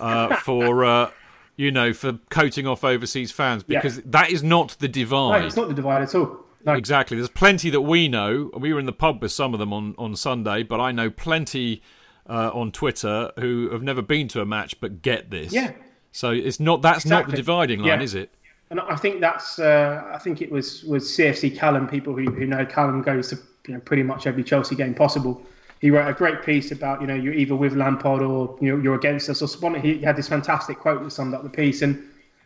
uh, 0.00 0.36
for. 0.44 0.84
Uh, 0.84 1.10
you 1.58 1.70
know, 1.70 1.94
for 1.94 2.18
coating 2.28 2.66
off 2.66 2.84
overseas 2.84 3.32
fans 3.32 3.62
because 3.62 3.96
yeah. 3.96 4.02
that 4.04 4.30
is 4.30 4.42
not 4.42 4.76
the 4.78 4.88
divide. 4.88 5.40
No, 5.40 5.46
it's 5.46 5.56
not 5.56 5.68
the 5.68 5.74
divide 5.74 6.02
at 6.02 6.14
all. 6.14 6.44
No. 6.66 6.74
Exactly. 6.74 7.16
There's 7.16 7.30
plenty 7.30 7.70
that 7.70 7.80
we 7.80 8.08
know. 8.08 8.50
We 8.54 8.74
were 8.74 8.78
in 8.78 8.84
the 8.84 8.92
pub 8.92 9.22
with 9.22 9.32
some 9.32 9.54
of 9.54 9.58
them 9.58 9.72
on, 9.72 9.94
on 9.96 10.14
Sunday, 10.16 10.64
but 10.64 10.80
I 10.80 10.92
know 10.92 11.08
plenty 11.08 11.80
uh, 12.28 12.50
on 12.52 12.72
Twitter 12.72 13.32
who 13.38 13.70
have 13.70 13.82
never 13.82 14.02
been 14.02 14.28
to 14.28 14.42
a 14.42 14.44
match 14.46 14.80
but 14.80 15.00
get 15.00 15.30
this. 15.30 15.50
Yeah. 15.52 15.72
So 16.16 16.30
it's 16.30 16.58
not 16.58 16.80
that's 16.80 17.04
exactly. 17.04 17.22
not 17.22 17.30
the 17.30 17.36
dividing 17.36 17.80
line, 17.80 17.88
yeah. 17.88 18.00
is 18.00 18.14
it? 18.14 18.30
And 18.70 18.80
I 18.80 18.96
think 18.96 19.20
that's 19.20 19.58
uh, 19.58 20.02
I 20.12 20.18
think 20.18 20.40
it 20.40 20.50
was 20.50 20.82
was 20.84 21.04
CFC 21.04 21.56
Callum. 21.56 21.86
People 21.86 22.16
who, 22.16 22.24
who 22.30 22.46
know 22.46 22.64
Callum 22.64 23.02
goes 23.02 23.28
to 23.28 23.38
you 23.68 23.74
know 23.74 23.80
pretty 23.80 24.02
much 24.02 24.26
every 24.26 24.42
Chelsea 24.42 24.74
game 24.74 24.94
possible. 24.94 25.42
He 25.82 25.90
wrote 25.90 26.08
a 26.08 26.14
great 26.14 26.42
piece 26.42 26.72
about 26.72 27.02
you 27.02 27.06
know 27.06 27.14
you're 27.14 27.34
either 27.34 27.54
with 27.54 27.74
Lampard 27.74 28.22
or 28.22 28.56
you 28.62 28.74
know 28.74 28.82
you're 28.82 28.94
against 28.94 29.28
us. 29.28 29.42
Or 29.42 29.78
he 29.78 29.98
had 29.98 30.16
this 30.16 30.26
fantastic 30.28 30.78
quote 30.78 31.02
that 31.02 31.10
summed 31.10 31.34
up 31.34 31.42
the 31.42 31.50
piece. 31.50 31.82
And 31.82 32.02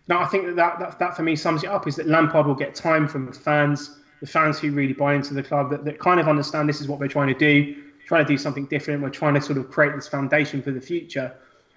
now 0.09 0.21
I 0.21 0.27
think 0.27 0.47
that 0.47 0.57
that, 0.57 0.81
that, 0.81 0.99
that 0.99 1.17
for 1.17 1.23
me 1.23 1.37
sums 1.37 1.63
it 1.63 1.71
up 1.71 1.87
is 1.87 1.95
that 1.95 2.09
Lampard 2.09 2.47
will 2.47 2.57
get 2.57 2.75
time 2.75 3.07
from 3.07 3.27
the 3.27 3.33
fans 3.33 4.01
the 4.21 4.27
fans 4.27 4.59
who 4.59 4.73
really 4.73 4.93
buy 4.93 5.15
into 5.15 5.33
the 5.33 5.43
club 5.43 5.71
that, 5.71 5.85
that 5.85 5.99
kind 5.99 6.21
of 6.21 6.29
understand 6.29 6.69
this 6.69 6.81
is 6.81 6.89
what 6.89 7.01
we're 7.01 7.09
trying 7.09 7.29
to 7.29 7.35
do, 7.39 7.75
trying 8.07 8.25
to 8.25 8.29
do 8.29 8.37
something 8.37 8.67
different. 8.67 9.03
We're 9.03 9.11
trying 9.11 9.35
to 9.35 9.41
sort 9.41 9.59
of 9.59 9.71
create 9.71 9.95
this 9.95 10.07
foundation 10.07 10.61
for 10.61 10.73
the 10.73 10.81
future. 10.81 11.33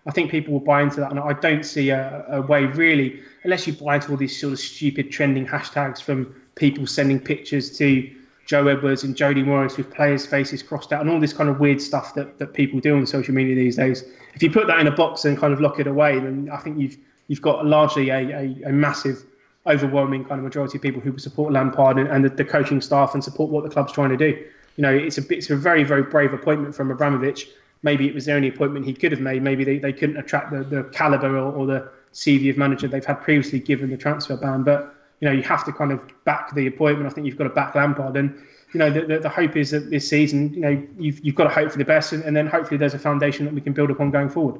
I 0.06 0.12
think 0.12 0.32
people 0.32 0.54
will 0.54 0.60
buy 0.60 0.82
into 0.82 1.00
that, 1.00 1.12
and 1.12 1.20
I 1.20 1.34
don't 1.34 1.64
see 1.64 1.90
a, 1.90 2.26
a 2.30 2.42
way 2.42 2.66
really, 2.66 3.22
unless 3.44 3.66
you 3.66 3.74
buy 3.74 3.96
into 3.96 4.12
all 4.12 4.18
these 4.18 4.40
sort 4.40 4.54
of 4.54 4.60
stupid 4.60 5.12
trending 5.12 5.46
hashtags 5.46 6.02
from 6.02 6.36
people 6.56 6.86
sending 6.86 7.20
pictures 7.20 7.78
to 7.78 8.14
Joe 8.46 8.68
Edwards 8.68 9.04
and 9.04 9.16
Jody 9.16 9.42
Morris 9.42 9.78
with 9.78 9.94
players' 9.94 10.26
faces 10.26 10.62
crossed 10.62 10.92
out 10.92 11.02
and 11.02 11.10
all 11.10 11.20
this 11.20 11.34
kind 11.34 11.50
of 11.50 11.60
weird 11.60 11.82
stuff 11.82 12.14
that, 12.16 12.38
that 12.40 12.54
people 12.54 12.80
do 12.80 12.98
on 12.98 13.08
social 13.08 13.34
media 13.34 13.56
these 13.56 13.78
days. 13.78 14.04
If 14.34 14.44
you 14.44 14.52
put 14.52 14.68
that 14.68 14.80
in 14.80 14.88
a 14.88 14.92
box 14.92 15.24
and 15.26 15.38
kind 15.38 15.54
of 15.54 15.62
lock 15.62 15.80
it 15.80 15.88
away, 15.88 16.20
then 16.20 16.50
I 16.52 16.58
think 16.58 16.78
you've 16.78 16.98
you've 17.30 17.42
got 17.42 17.66
largely 17.66 18.10
a, 18.10 18.18
a, 18.18 18.56
a 18.66 18.72
massive, 18.72 19.24
overwhelming 19.66 20.26
kind 20.26 20.40
of 20.40 20.44
majority 20.44 20.78
of 20.78 20.82
people 20.82 21.00
who 21.00 21.18
support 21.18 21.54
Lampard 21.54 21.98
and, 21.98 22.10
and 22.10 22.26
the, 22.26 22.30
the, 22.30 22.44
coaching 22.44 22.82
staff 22.82 23.14
and 23.14 23.24
support 23.24 23.50
what 23.50 23.64
the 23.64 23.70
club's 23.70 23.94
trying 23.94 24.10
to 24.10 24.18
do. 24.18 24.38
You 24.76 24.82
know, 24.82 24.94
it's 24.94 25.18
a 25.18 25.34
it's 25.34 25.50
a 25.50 25.56
very 25.56 25.84
very 25.86 26.04
brave 26.04 26.34
appointment 26.34 26.76
from 26.76 26.92
Abramovich. 26.92 27.48
Maybe 27.84 28.07
it 28.07 28.15
was 28.15 28.26
the 28.26 28.34
only 28.34 28.47
appointment 28.47 28.85
he 28.85 28.93
could 28.93 29.11
have 29.11 29.22
made. 29.22 29.43
Maybe 29.43 29.64
they, 29.64 29.77
they 29.77 29.93
couldn't 29.93 30.18
attract 30.18 30.51
the, 30.51 30.64
the 30.64 30.84
caliber 30.85 31.38
or, 31.38 31.51
or 31.53 31.65
the 31.68 31.89
CV 32.14 32.49
of 32.49 32.57
manager 32.57 32.88
they've 32.88 33.05
had 33.05 33.22
previously 33.22 33.60
given 33.60 33.89
the 33.89 33.97
transfer 33.97 34.38
ban. 34.38 34.64
But 34.64 34.95
you 35.19 35.30
know, 35.30 35.35
you 35.35 35.43
have 35.43 35.64
to 35.65 35.72
kind 35.72 35.91
of 35.91 36.01
back 36.26 36.53
the 36.53 36.68
appointment. 36.68 37.10
I 37.10 37.14
think 37.14 37.27
you've 37.27 37.38
got 37.38 37.45
to 37.45 37.49
back 37.49 37.76
Lampard, 37.76 38.18
and 38.18 38.35
you 38.73 38.80
know, 38.80 38.89
the, 38.89 39.01
the, 39.05 39.19
the 39.19 39.30
hope 39.30 39.55
is 39.55 39.72
that 39.72 39.89
this 39.89 40.10
season, 40.10 40.53
you 40.53 40.60
know, 40.60 40.88
you've 40.97 41.23
you've 41.23 41.35
got 41.35 41.45
to 41.45 41.49
hope 41.49 41.72
for 41.72 41.77
the 41.77 41.85
best, 41.85 42.11
and, 42.11 42.23
and 42.23 42.35
then 42.35 42.47
hopefully 42.47 42.77
there's 42.77 42.93
a 42.93 42.99
foundation 42.99 43.45
that 43.45 43.53
we 43.53 43.61
can 43.61 43.73
build 43.73 43.91
upon 43.91 44.11
going 44.11 44.30
forward. 44.30 44.60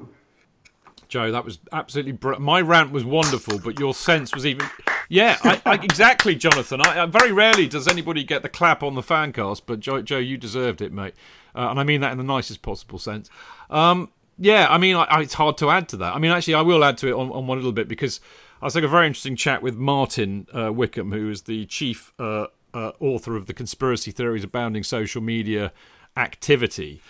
Joe, 1.10 1.32
that 1.32 1.46
was 1.46 1.60
absolutely 1.72 2.14
br- 2.14 2.40
my 2.40 2.62
rant 2.62 2.92
was 2.92 3.06
wonderful, 3.06 3.60
but 3.60 3.80
your 3.80 3.94
sense 3.94 4.34
was 4.34 4.46
even. 4.46 4.66
Yeah, 5.10 5.38
I, 5.44 5.62
I, 5.66 5.74
exactly, 5.84 6.34
Jonathan. 6.34 6.82
I, 6.82 7.06
very 7.06 7.32
rarely 7.32 7.68
does 7.68 7.88
anybody 7.88 8.24
get 8.24 8.42
the 8.42 8.50
clap 8.50 8.82
on 8.84 8.96
the 8.96 9.04
fancast, 9.04 9.64
but 9.66 9.80
Joe, 9.80 10.02
Joe 10.02 10.18
you 10.18 10.38
deserved 10.38 10.82
it, 10.82 10.92
mate, 10.92 11.14
uh, 11.56 11.70
and 11.70 11.80
I 11.80 11.84
mean 11.84 12.02
that 12.02 12.12
in 12.12 12.18
the 12.18 12.24
nicest 12.24 12.62
possible 12.62 13.00
sense. 13.00 13.30
Um, 13.70 14.12
yeah, 14.38 14.68
I 14.70 14.78
mean, 14.78 14.98
it's 15.12 15.36
hard 15.36 15.58
to 15.58 15.70
add 15.70 15.88
to 15.90 15.98
that. 15.98 16.16
I 16.16 16.20
mean, 16.20 16.32
actually, 16.32 16.56
I 16.56 16.62
will 16.62 16.84
add 16.84 16.98
to 17.00 17.08
it 17.08 17.14
on, 17.14 17.32
on 17.32 17.46
one 17.48 17.58
little 17.58 17.72
bit 17.72 17.88
because 17.88 18.20
I 18.62 18.66
was 18.66 18.74
having 18.74 18.88
a 18.88 18.92
very 18.92 19.08
interesting 19.08 19.36
chat 19.36 19.62
with 19.62 19.76
Martin 19.76 20.48
uh, 20.54 20.72
Wickham, 20.74 21.12
who 21.12 21.30
is 21.30 21.44
the 21.44 21.66
chief 21.66 22.14
uh, 22.18 22.48
uh, 22.74 22.92
author 23.00 23.36
of 23.36 23.46
the 23.46 23.54
Conspiracy 23.54 24.12
Theories 24.12 24.44
Abounding 24.44 24.84
Social 24.84 25.22
Media 25.22 25.72
Activity. 26.18 27.02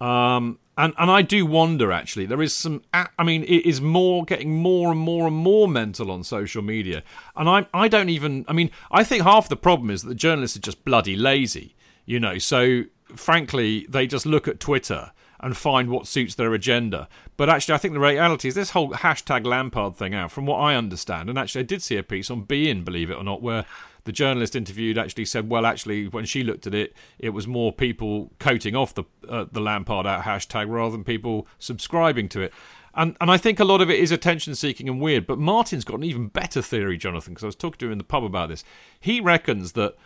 Um, 0.00 0.58
and 0.78 0.94
and 0.96 1.10
I 1.10 1.20
do 1.20 1.44
wonder 1.44 1.92
actually 1.92 2.24
there 2.24 2.40
is 2.40 2.54
some 2.54 2.82
I 2.92 3.22
mean 3.22 3.42
it 3.44 3.66
is 3.66 3.82
more 3.82 4.24
getting 4.24 4.54
more 4.54 4.90
and 4.90 4.98
more 4.98 5.26
and 5.26 5.36
more 5.36 5.68
mental 5.68 6.10
on 6.10 6.24
social 6.24 6.62
media 6.62 7.02
and 7.36 7.50
I 7.50 7.66
I 7.74 7.86
don't 7.88 8.08
even 8.08 8.46
I 8.48 8.54
mean 8.54 8.70
I 8.90 9.04
think 9.04 9.24
half 9.24 9.50
the 9.50 9.56
problem 9.56 9.90
is 9.90 10.02
that 10.02 10.08
the 10.08 10.14
journalists 10.14 10.56
are 10.56 10.60
just 10.60 10.86
bloody 10.86 11.16
lazy 11.16 11.74
you 12.06 12.18
know 12.18 12.38
so 12.38 12.84
frankly 13.16 13.86
they 13.88 14.06
just 14.06 14.26
look 14.26 14.48
at 14.48 14.60
Twitter 14.60 15.12
and 15.42 15.56
find 15.56 15.90
what 15.90 16.06
suits 16.06 16.34
their 16.34 16.52
agenda. 16.52 17.08
But 17.36 17.48
actually, 17.48 17.74
I 17.74 17.78
think 17.78 17.94
the 17.94 18.00
reality 18.00 18.48
is 18.48 18.54
this 18.54 18.70
whole 18.70 18.90
hashtag 18.90 19.46
Lampard 19.46 19.96
thing 19.96 20.14
out, 20.14 20.30
from 20.30 20.46
what 20.46 20.58
I 20.58 20.74
understand, 20.74 21.28
and 21.28 21.38
actually, 21.38 21.60
I 21.60 21.64
did 21.64 21.82
see 21.82 21.96
a 21.96 22.02
piece 22.02 22.30
on 22.30 22.44
beIN, 22.44 22.84
believe 22.84 23.10
it 23.10 23.16
or 23.16 23.24
not, 23.24 23.40
where 23.40 23.64
the 24.04 24.12
journalist 24.12 24.56
interviewed 24.56 24.98
actually 24.98 25.24
said, 25.24 25.48
well, 25.48 25.66
actually, 25.66 26.08
when 26.08 26.24
she 26.24 26.42
looked 26.42 26.66
at 26.66 26.74
it, 26.74 26.94
it 27.18 27.30
was 27.30 27.46
more 27.46 27.72
people 27.72 28.32
coating 28.38 28.76
off 28.76 28.94
the 28.94 29.04
uh, 29.28 29.46
the 29.50 29.60
Lampard 29.60 30.06
out 30.06 30.24
hashtag 30.24 30.68
rather 30.68 30.92
than 30.92 31.04
people 31.04 31.46
subscribing 31.58 32.28
to 32.30 32.40
it. 32.42 32.52
And 32.94 33.16
and 33.20 33.30
I 33.30 33.36
think 33.36 33.60
a 33.60 33.64
lot 33.64 33.80
of 33.80 33.90
it 33.90 33.98
is 33.98 34.10
attention 34.10 34.54
seeking 34.54 34.88
and 34.88 35.00
weird. 35.00 35.26
But 35.26 35.38
Martin's 35.38 35.84
got 35.84 35.96
an 35.96 36.04
even 36.04 36.28
better 36.28 36.60
theory, 36.60 36.98
Jonathan, 36.98 37.34
because 37.34 37.44
I 37.44 37.46
was 37.46 37.56
talking 37.56 37.78
to 37.78 37.86
him 37.86 37.92
in 37.92 37.98
the 37.98 38.04
pub 38.04 38.24
about 38.24 38.48
this. 38.48 38.64
He 38.98 39.20
reckons 39.20 39.72
that 39.72 39.96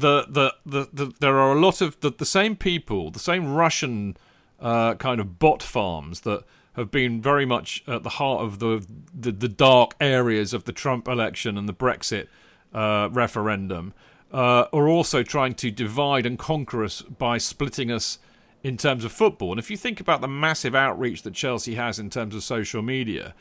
the 0.00 0.26
the, 0.28 0.54
the, 0.66 0.88
the 0.92 1.12
there 1.20 1.38
are 1.38 1.52
a 1.52 1.60
lot 1.60 1.80
of 1.80 2.00
the, 2.00 2.10
the 2.10 2.24
same 2.24 2.56
people, 2.56 3.10
the 3.10 3.18
same 3.18 3.54
Russian 3.54 4.16
uh, 4.60 4.94
kind 4.94 5.20
of 5.20 5.38
bot 5.38 5.62
farms 5.62 6.20
that 6.20 6.44
have 6.74 6.90
been 6.90 7.20
very 7.20 7.44
much 7.44 7.82
at 7.86 8.02
the 8.02 8.10
heart 8.10 8.42
of 8.42 8.58
the, 8.58 8.86
the, 9.12 9.32
the 9.32 9.48
dark 9.48 9.94
areas 10.00 10.54
of 10.54 10.64
the 10.64 10.72
Trump 10.72 11.08
election 11.08 11.58
and 11.58 11.68
the 11.68 11.74
Brexit 11.74 12.28
uh, 12.72 13.08
referendum, 13.10 13.92
uh, 14.32 14.66
are 14.72 14.88
also 14.88 15.22
trying 15.22 15.54
to 15.54 15.70
divide 15.70 16.24
and 16.24 16.38
conquer 16.38 16.84
us 16.84 17.02
by 17.02 17.38
splitting 17.38 17.90
us 17.90 18.18
in 18.62 18.76
terms 18.76 19.04
of 19.04 19.10
football. 19.10 19.50
And 19.50 19.58
if 19.58 19.70
you 19.70 19.76
think 19.76 20.00
about 20.00 20.20
the 20.20 20.28
massive 20.28 20.74
outreach 20.74 21.22
that 21.22 21.34
Chelsea 21.34 21.74
has 21.74 21.98
in 21.98 22.10
terms 22.10 22.34
of 22.34 22.44
social 22.44 22.82
media, 22.82 23.34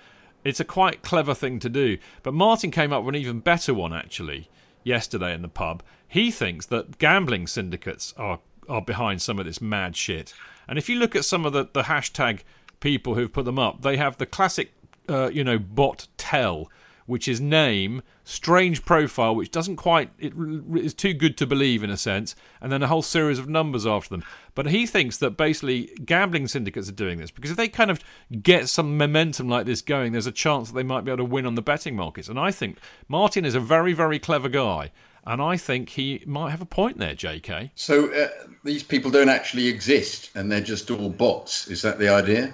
it's 0.44 0.60
a 0.60 0.66
quite 0.66 1.04
clever 1.04 1.36
thing 1.36 1.60
to 1.60 1.70
do. 1.70 1.98
But 2.24 2.34
Martin 2.34 2.72
came 2.72 2.92
up 2.92 3.04
with 3.04 3.16
an 3.16 3.22
even 3.22 3.40
better 3.42 3.74
one 3.74 3.94
actually 3.94 4.50
yesterday 4.84 5.34
in 5.34 5.42
the 5.42 5.48
pub. 5.48 5.84
He 6.08 6.32
thinks 6.32 6.66
that 6.68 6.98
gambling 6.98 7.48
syndicates 7.48 8.14
are 8.18 8.40
are 8.68 8.82
behind 8.82 9.22
some 9.22 9.40
of 9.40 9.46
this 9.46 9.62
mad 9.62 9.96
shit. 9.96 10.34
And 10.68 10.78
if 10.78 10.88
you 10.88 10.98
look 10.98 11.16
at 11.16 11.26
some 11.26 11.46
of 11.46 11.54
the, 11.54 11.68
the 11.74 11.84
hashtag 11.84 12.42
people 12.80 13.16
who've 13.16 13.34
put 13.34 13.46
them 13.46 13.58
up, 13.58 13.82
they 13.82 13.98
have 13.98 14.18
the 14.18 14.28
classic, 14.28 14.72
uh, 15.10 15.30
you 15.30 15.44
know, 15.44 15.58
bot 15.58 16.08
tell, 16.18 16.70
which 17.10 17.28
is 17.28 17.42
name, 17.42 18.04
strange 18.24 18.86
profile, 18.86 19.36
which 19.36 19.50
doesn't 19.50 19.78
quite, 19.78 20.12
it 20.20 20.32
is 20.76 20.94
too 20.94 21.12
good 21.12 21.36
to 21.40 21.48
believe 21.48 21.84
in 21.84 21.90
a 21.90 21.98
sense, 21.98 22.36
and 22.62 22.72
then 22.72 22.84
a 22.84 22.88
whole 22.88 23.02
series 23.02 23.40
of 23.40 23.50
numbers 23.50 23.88
after 23.88 24.10
them. 24.10 24.24
But 24.54 24.68
he 24.68 24.86
thinks 24.86 25.18
that 25.18 25.32
basically 25.32 25.90
gambling 26.06 26.48
syndicates 26.48 26.88
are 26.88 26.94
doing 26.94 27.18
this 27.18 27.32
because 27.32 27.50
if 27.50 27.58
they 27.58 27.68
kind 27.68 27.90
of 27.90 28.00
get 28.44 28.70
some 28.70 28.96
momentum 28.96 29.50
like 29.50 29.66
this 29.66 29.82
going, 29.82 30.12
there's 30.12 30.28
a 30.28 30.32
chance 30.32 30.70
that 30.70 30.76
they 30.76 30.84
might 30.84 31.04
be 31.04 31.10
able 31.10 31.26
to 31.26 31.26
win 31.26 31.48
on 31.48 31.56
the 31.56 31.64
betting 31.64 31.96
markets. 31.96 32.30
And 32.30 32.40
I 32.40 32.52
think 32.52 32.78
Martin 33.08 33.44
is 33.44 33.56
a 33.56 33.60
very, 33.60 33.94
very 33.94 34.20
clever 34.20 34.48
guy. 34.48 34.92
And 35.26 35.42
I 35.42 35.58
think 35.58 35.90
he 35.90 36.24
might 36.28 36.52
have 36.52 36.62
a 36.62 36.66
point 36.66 37.00
there, 37.00 37.16
JK. 37.16 37.72
So 37.74 38.14
uh, 38.14 38.30
these 38.64 38.84
people 38.84 39.10
don't 39.10 39.30
actually 39.30 39.68
exist 39.68 40.30
and 40.36 40.52
they're 40.52 40.62
just 40.62 40.92
all 40.92 41.10
bots. 41.10 41.68
Is 41.68 41.82
that 41.82 41.98
the 41.98 42.10
idea? 42.10 42.54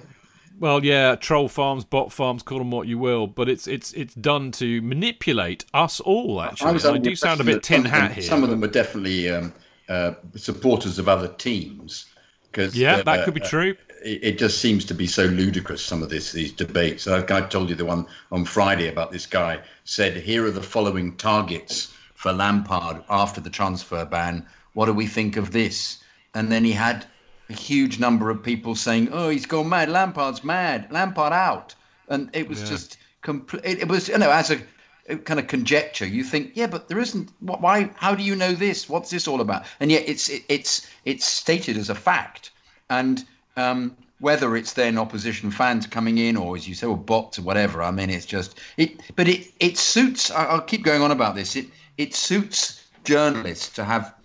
Well, 0.58 0.84
yeah, 0.84 1.16
troll 1.16 1.48
farms, 1.48 1.84
bot 1.84 2.12
farms, 2.12 2.42
call 2.42 2.58
them 2.58 2.70
what 2.70 2.88
you 2.88 2.98
will, 2.98 3.26
but 3.26 3.48
it's 3.48 3.66
it's 3.66 3.92
it's 3.92 4.14
done 4.14 4.52
to 4.52 4.80
manipulate 4.82 5.64
us 5.74 6.00
all. 6.00 6.40
Actually, 6.40 6.82
I, 6.82 6.92
I 6.92 6.98
do 6.98 7.14
sound 7.14 7.40
a 7.40 7.44
bit 7.44 7.62
tin 7.62 7.84
hat 7.84 8.12
here. 8.12 8.22
Some 8.22 8.42
of 8.42 8.50
them 8.50 8.64
are 8.64 8.68
definitely 8.68 9.30
um, 9.30 9.52
uh, 9.88 10.12
supporters 10.34 10.98
of 10.98 11.08
other 11.08 11.28
teams. 11.28 12.06
Cause, 12.52 12.74
yeah, 12.74 12.96
uh, 12.96 13.02
that 13.02 13.24
could 13.26 13.34
be 13.34 13.42
uh, 13.42 13.48
true. 13.48 13.76
It, 14.02 14.24
it, 14.24 14.38
just 14.38 14.62
seems 14.62 14.86
to 14.86 14.94
be 14.94 15.06
so 15.06 15.24
ludicrous. 15.24 15.82
Some 15.82 16.02
of 16.02 16.08
this 16.08 16.32
these 16.32 16.52
debates. 16.52 17.06
I, 17.06 17.18
I 17.18 17.42
told 17.42 17.68
you 17.68 17.74
the 17.74 17.84
one 17.84 18.06
on 18.32 18.46
Friday 18.46 18.88
about 18.88 19.12
this 19.12 19.26
guy 19.26 19.60
said, 19.84 20.16
"Here 20.16 20.44
are 20.46 20.50
the 20.50 20.62
following 20.62 21.16
targets." 21.16 21.92
for 22.16 22.32
Lampard 22.32 23.04
after 23.08 23.40
the 23.40 23.50
transfer 23.50 24.04
ban. 24.04 24.44
What 24.72 24.86
do 24.86 24.92
we 24.92 25.06
think 25.06 25.36
of 25.36 25.52
this? 25.52 25.98
And 26.34 26.50
then 26.50 26.64
he 26.64 26.72
had 26.72 27.06
a 27.48 27.52
huge 27.52 27.98
number 27.98 28.30
of 28.30 28.42
people 28.42 28.74
saying, 28.74 29.08
"Oh, 29.12 29.28
he's 29.28 29.46
gone 29.46 29.68
mad. 29.68 29.88
Lampard's 29.88 30.42
mad. 30.44 30.88
Lampard 30.90 31.32
out." 31.32 31.74
And 32.08 32.30
it 32.32 32.48
was 32.48 32.62
yeah. 32.62 32.68
just 32.68 32.98
complete. 33.22 33.64
It 33.64 33.88
was 33.88 34.08
you 34.08 34.18
know 34.18 34.30
as 34.30 34.50
a, 34.50 35.16
kind 35.16 35.38
of 35.38 35.46
conjecture. 35.46 36.06
You 36.06 36.24
think, 36.24 36.52
yeah, 36.54 36.66
but 36.66 36.88
there 36.88 36.98
isn't. 36.98 37.30
Why? 37.40 37.90
How 37.96 38.14
do 38.14 38.22
you 38.22 38.34
know 38.36 38.52
this? 38.52 38.88
What's 38.88 39.10
this 39.10 39.28
all 39.28 39.40
about? 39.40 39.64
And 39.80 39.90
yet 39.90 40.04
it's 40.06 40.28
it, 40.28 40.42
it's 40.48 40.88
it's 41.04 41.24
stated 41.24 41.76
as 41.76 41.90
a 41.90 41.94
fact. 41.94 42.50
And 42.90 43.24
um, 43.56 43.96
whether 44.18 44.56
it's 44.56 44.72
then 44.72 44.98
opposition 44.98 45.50
fans 45.50 45.86
coming 45.86 46.18
in 46.18 46.36
or 46.36 46.56
as 46.56 46.66
you 46.68 46.74
say, 46.74 46.86
or 46.86 46.96
bots 46.96 47.38
or 47.38 47.42
whatever. 47.42 47.82
I 47.82 47.90
mean, 47.90 48.10
it's 48.10 48.26
just 48.26 48.58
it. 48.76 49.00
But 49.14 49.28
it 49.28 49.52
it 49.60 49.78
suits. 49.78 50.30
I'll 50.30 50.60
keep 50.60 50.82
going 50.82 51.02
on 51.02 51.10
about 51.10 51.34
this. 51.34 51.56
It 51.56 51.66
it 51.98 52.14
suits 52.14 52.82
journalists 53.04 53.68
to 53.76 53.84
have 53.84 54.15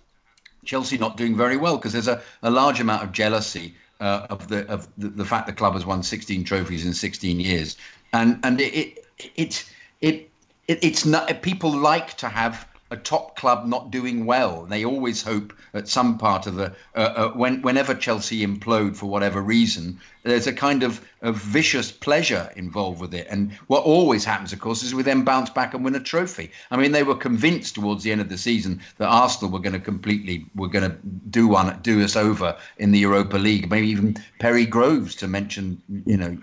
Chelsea 0.64 0.98
not 0.98 1.16
doing 1.16 1.36
very 1.36 1.56
well 1.56 1.76
because 1.76 1.92
there's 1.92 2.08
a, 2.08 2.22
a 2.42 2.50
large 2.50 2.80
amount 2.80 3.02
of 3.02 3.12
jealousy 3.12 3.74
uh, 4.00 4.26
of 4.30 4.48
the 4.48 4.66
of 4.68 4.88
the, 4.98 5.08
the, 5.08 5.24
fact 5.24 5.46
the 5.46 5.52
club 5.52 5.74
has 5.74 5.86
won 5.86 6.02
16 6.02 6.44
trophies 6.44 6.84
in 6.86 6.92
16 6.94 7.40
years, 7.40 7.76
and 8.12 8.38
and 8.42 8.60
it 8.60 8.74
it 8.74 9.32
it, 9.36 9.64
it, 10.00 10.30
it 10.68 10.78
it's 10.82 11.04
not 11.04 11.42
people 11.42 11.70
like 11.70 12.16
to 12.16 12.28
have 12.28 12.66
a 12.92 12.96
top 12.96 13.36
club 13.36 13.66
not 13.66 13.90
doing 13.90 14.26
well. 14.26 14.66
They 14.66 14.84
always 14.84 15.22
hope 15.22 15.54
at 15.72 15.88
some 15.88 16.18
part 16.18 16.46
of 16.46 16.56
the 16.56 16.74
uh, 16.94 16.98
uh, 16.98 17.28
when 17.30 17.62
whenever 17.62 17.94
Chelsea 17.94 18.46
implode 18.46 18.96
for 18.96 19.06
whatever 19.06 19.40
reason, 19.40 19.98
there's 20.24 20.46
a 20.46 20.52
kind 20.52 20.82
of, 20.82 21.00
of 21.22 21.36
vicious 21.36 21.92
pleasure 21.92 22.52
involved 22.56 23.00
with 23.00 23.14
it. 23.14 23.26
And 23.30 23.52
what 23.68 23.84
always 23.84 24.24
happens, 24.24 24.52
of 24.52 24.58
course, 24.58 24.82
is 24.82 24.94
we 24.94 25.02
then 25.02 25.22
bounce 25.22 25.50
back 25.50 25.72
and 25.72 25.84
win 25.84 25.94
a 25.94 26.00
trophy. 26.00 26.50
I 26.70 26.76
mean, 26.76 26.92
they 26.92 27.04
were 27.04 27.14
convinced 27.14 27.76
towards 27.76 28.02
the 28.02 28.12
end 28.12 28.20
of 28.20 28.28
the 28.28 28.36
season 28.36 28.80
that 28.98 29.06
Arsenal 29.06 29.52
were 29.52 29.60
going 29.60 29.72
to 29.72 29.80
completely 29.80 30.46
were 30.56 30.68
going 30.68 30.90
to 30.90 30.96
do 31.30 31.48
one 31.48 31.78
do 31.82 32.02
us 32.02 32.16
over 32.16 32.56
in 32.78 32.90
the 32.90 32.98
Europa 32.98 33.36
League. 33.36 33.70
Maybe 33.70 33.88
even 33.88 34.16
Perry 34.40 34.66
Groves 34.66 35.14
to 35.16 35.28
mention, 35.28 35.80
you 36.06 36.16
know. 36.16 36.36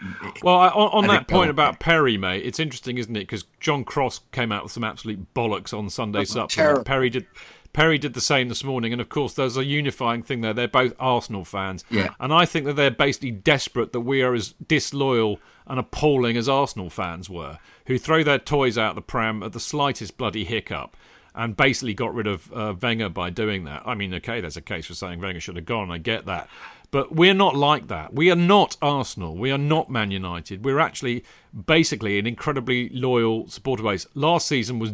Well, 0.44 0.56
on, 0.56 0.72
on 0.74 1.08
that 1.08 1.28
point 1.28 1.50
about 1.50 1.80
Perry, 1.80 2.18
mate, 2.18 2.46
it's 2.46 2.60
interesting, 2.60 2.98
isn't 2.98 3.16
it? 3.16 3.22
Because 3.22 3.46
John 3.60 3.84
Cross 3.84 4.22
came 4.32 4.52
out 4.52 4.64
with 4.64 4.72
some 4.72 4.84
absolute 4.84 5.34
bollocks 5.34 5.78
on 5.78 5.90
Sunday 5.90 6.24
supplement. 6.24 6.86
Perry 6.86 7.10
did. 7.10 7.28
Perry 7.72 7.98
did 7.98 8.14
the 8.14 8.22
same 8.22 8.50
this 8.50 8.64
morning, 8.64 8.92
and 8.92 9.02
of 9.02 9.10
course, 9.10 9.34
there's 9.34 9.56
a 9.58 9.64
unifying 9.64 10.24
thing 10.24 10.42
there. 10.42 10.54
They're 10.54 10.68
both 10.68 10.94
Arsenal 11.00 11.46
fans, 11.46 11.84
yeah. 11.90 12.14
and 12.20 12.34
I 12.34 12.46
think 12.46 12.66
that 12.66 12.74
they're 12.74 12.90
basically 12.92 13.32
desperate 13.32 13.94
that 13.94 14.02
we 14.02 14.22
are 14.22 14.34
as 14.34 14.54
disloyal 14.68 15.40
and 15.68 15.80
appalling 15.80 16.36
as 16.36 16.50
Arsenal 16.50 16.90
fans 16.90 17.30
were, 17.30 17.60
who 17.86 17.98
throw 17.98 18.24
their 18.24 18.40
toys 18.40 18.78
out 18.78 18.96
the 18.96 19.02
pram 19.02 19.44
at 19.44 19.54
the 19.54 19.60
slightest 19.60 20.18
bloody 20.18 20.46
hiccup. 20.46 20.96
and 21.36 21.56
basically 21.56 21.94
got 21.94 22.14
rid 22.14 22.28
of 22.28 22.52
uh, 22.54 22.74
Wenger 22.82 23.10
by 23.10 23.30
doing 23.30 23.64
that. 23.66 23.84
I 23.86 23.96
mean, 23.96 24.14
okay, 24.16 24.42
there's 24.42 24.58
a 24.58 24.62
case 24.62 24.88
for 24.88 24.94
saying 24.94 25.22
Wenger 25.22 25.40
should 25.40 25.56
have 25.56 25.66
gone. 25.66 25.92
I 25.92 25.98
get 25.98 26.26
that. 26.26 26.50
But 26.92 27.16
we're 27.16 27.36
not 27.36 27.56
like 27.56 27.88
that. 27.88 28.14
We 28.14 28.32
are 28.32 28.36
not 28.36 28.76
Arsenal. 28.82 29.38
We 29.38 29.52
are 29.52 29.60
not 29.60 29.92
Man 29.92 30.10
United. 30.10 30.66
We're 30.66 30.80
actually 30.80 31.24
basically 31.66 32.18
an 32.18 32.26
incredibly 32.26 32.90
loyal 32.90 33.48
supporter 33.48 33.84
base. 33.84 34.08
Last 34.16 34.48
season 34.48 34.80
was 34.80 34.94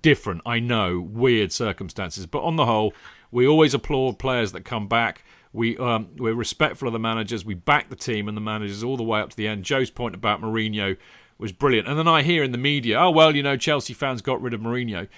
different, 0.00 0.40
I 0.46 0.60
know, 0.60 0.98
weird 0.98 1.52
circumstances. 1.52 2.24
But 2.24 2.42
on 2.42 2.56
the 2.56 2.64
whole, 2.64 2.94
we 3.30 3.46
always 3.46 3.74
applaud 3.74 4.18
players 4.18 4.52
that 4.52 4.64
come 4.64 4.88
back. 4.88 5.22
We 5.52 5.76
um, 5.78 6.08
we're 6.16 6.34
respectful 6.34 6.88
of 6.88 6.92
the 6.92 6.98
managers. 6.98 7.44
We 7.44 7.54
back 7.54 7.90
the 7.90 7.96
team 7.96 8.28
and 8.28 8.36
the 8.36 8.40
managers 8.40 8.82
all 8.82 8.96
the 8.96 9.02
way 9.02 9.20
up 9.20 9.30
to 9.30 9.36
the 9.36 9.48
end. 9.48 9.64
Joe's 9.64 9.90
point 9.90 10.14
about 10.14 10.40
Mourinho 10.40 10.96
was 11.38 11.52
brilliant. 11.52 11.88
And 11.88 11.98
then 11.98 12.08
I 12.08 12.22
hear 12.22 12.42
in 12.42 12.52
the 12.52 12.58
media, 12.58 12.98
oh 12.98 13.10
well, 13.10 13.34
you 13.34 13.42
know, 13.42 13.56
Chelsea 13.56 13.92
fans 13.92 14.22
got 14.22 14.40
rid 14.40 14.54
of 14.54 14.60
Mourinho. 14.60 15.08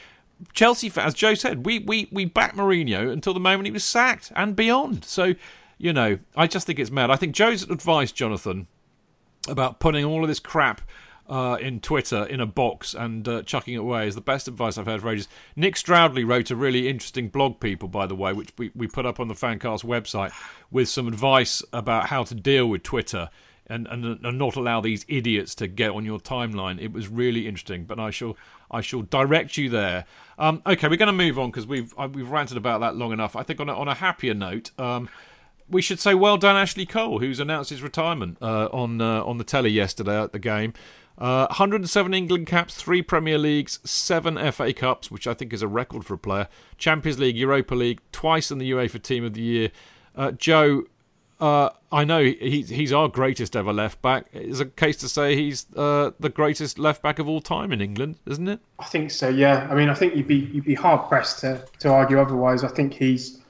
Chelsea 0.53 0.89
fans, 0.89 1.15
Joe 1.15 1.35
said, 1.35 1.67
we 1.67 1.79
we 1.81 2.09
we 2.11 2.25
backed 2.25 2.57
Mourinho 2.57 3.13
until 3.13 3.35
the 3.35 3.41
moment 3.41 3.67
he 3.67 3.71
was 3.71 3.85
sacked 3.85 4.33
and 4.35 4.57
beyond. 4.57 5.05
So 5.05 5.35
you 5.83 5.93
know, 5.93 6.21
I 6.37 6.47
just 6.47 6.65
think 6.65 6.79
it's 6.79 6.93
mad. 6.93 7.11
I 7.11 7.17
think 7.17 7.35
Joe's 7.35 7.65
advice, 7.65 8.13
Jonathan, 8.13 8.69
about 9.49 9.81
putting 9.81 10.05
all 10.05 10.23
of 10.23 10.29
this 10.29 10.39
crap 10.39 10.81
uh, 11.29 11.57
in 11.61 11.81
Twitter 11.81 12.25
in 12.25 12.41
a 12.41 12.47
box 12.47 12.95
and 12.95 13.27
uh, 13.27 13.43
chucking 13.43 13.75
it 13.75 13.79
away 13.79 14.07
is 14.07 14.15
the 14.15 14.21
best 14.21 14.47
advice 14.47 14.79
I've 14.79 14.87
heard 14.87 15.01
for 15.01 15.11
ages. 15.11 15.27
Nick 15.57 15.77
Stroudley 15.77 16.23
wrote 16.23 16.53
a 16.53 16.57
really 16.57 16.89
interesting 16.89 17.29
blog, 17.29 17.59
people, 17.59 17.89
by 17.89 18.07
the 18.07 18.15
way, 18.15 18.33
which 18.33 18.51
we, 18.57 18.71
we 18.77 18.87
put 18.87 19.07
up 19.07 19.19
on 19.19 19.27
the 19.27 19.35
Fancast 19.35 19.85
website 19.85 20.31
with 20.71 20.89
some 20.89 21.09
advice 21.09 21.65
about 21.73 22.07
how 22.07 22.23
to 22.23 22.35
deal 22.35 22.69
with 22.69 22.85
Twitter. 22.85 23.29
And, 23.69 23.87
and, 23.87 24.05
and 24.05 24.39
not 24.39 24.57
allow 24.57 24.83
these 24.83 25.07
idiots 25.09 25.55
to 25.55 25.67
get 25.67 25.93
on 25.93 26.05
your 26.05 26.19
timeline. 26.19 26.79
It 26.83 26.93
was 26.93 27.09
really 27.09 27.47
interesting, 27.47 27.85
but 27.85 27.99
I 27.99 28.11
shall 28.11 28.37
I 28.71 28.83
shall 28.83 29.03
direct 29.03 29.57
you 29.57 29.71
there. 29.71 30.05
Um, 30.37 30.61
okay, 30.67 30.89
we're 30.89 30.97
going 30.97 31.07
to 31.07 31.13
move 31.13 31.39
on 31.39 31.51
because 31.51 31.67
we've 31.67 31.95
we've 32.13 32.29
ranted 32.29 32.59
about 32.59 32.81
that 32.81 32.97
long 32.97 33.13
enough. 33.13 33.35
I 33.35 33.45
think 33.45 33.61
on 33.61 33.71
a, 33.71 33.75
on 33.75 33.89
a 33.89 33.95
happier 33.95 34.35
note, 34.35 34.73
um, 34.79 35.09
we 35.73 35.83
should 35.83 35.99
say 35.99 36.15
well 36.15 36.37
done, 36.37 36.55
Ashley 36.55 36.87
Cole, 36.87 37.19
who's 37.19 37.41
announced 37.41 37.71
his 37.71 37.83
retirement 37.83 38.39
uh, 38.41 38.69
on 38.73 39.01
uh, 39.01 39.25
on 39.25 39.39
the 39.39 39.45
telly 39.45 39.71
yesterday 39.71 40.23
at 40.23 40.33
the 40.33 40.39
game. 40.39 40.75
Uh, 41.19 41.47
107 41.49 42.15
England 42.15 42.47
caps, 42.47 42.75
three 42.75 43.03
Premier 43.03 43.39
Leagues, 43.39 43.79
seven 43.85 44.37
FA 44.53 44.73
Cups, 44.73 45.11
which 45.11 45.27
I 45.27 45.35
think 45.35 45.53
is 45.53 45.63
a 45.63 45.69
record 45.69 46.05
for 46.05 46.15
a 46.15 46.19
player. 46.19 46.49
Champions 46.79 47.19
League, 47.19 47.37
Europa 47.37 47.75
League, 47.75 48.01
twice 48.13 48.51
in 48.51 48.59
the 48.59 48.71
UEFA 48.71 49.03
Team 49.03 49.25
of 49.25 49.35
the 49.35 49.43
Year. 49.43 49.71
Uh, 50.17 50.33
Joe, 50.33 50.85
uh, 51.39 51.71
I 51.91 52.05
know 52.05 52.23
he's 52.23 52.71
he's 52.71 52.93
our 52.93 53.09
greatest 53.09 53.57
ever 53.57 53.73
left 53.73 54.01
back. 54.01 54.27
Is 54.33 54.61
a 54.61 54.67
case 54.67 54.97
to 54.99 55.09
say 55.09 55.37
he's 55.37 55.67
uh, 55.77 56.13
the 56.19 56.29
greatest 56.29 56.79
left 56.79 57.03
back 57.03 57.19
of 57.19 57.29
all 57.29 57.41
time 57.41 57.73
in 57.73 57.81
England, 57.81 58.17
isn't 58.27 58.49
it? 58.49 58.61
I 58.79 58.85
think 58.85 59.11
so. 59.11 59.29
Yeah. 59.29 59.69
I 59.71 59.75
mean, 59.75 59.89
I 59.91 59.95
think 59.95 60.17
you'd 60.17 60.29
be 60.29 60.51
you'd 60.53 60.65
be 60.65 60.75
hard 60.75 61.09
pressed 61.09 61.41
to, 61.41 61.65
to 61.81 61.91
argue 61.91 62.21
otherwise. 62.21 62.65
I 62.65 62.69
think 62.69 62.95
he's 62.95 63.42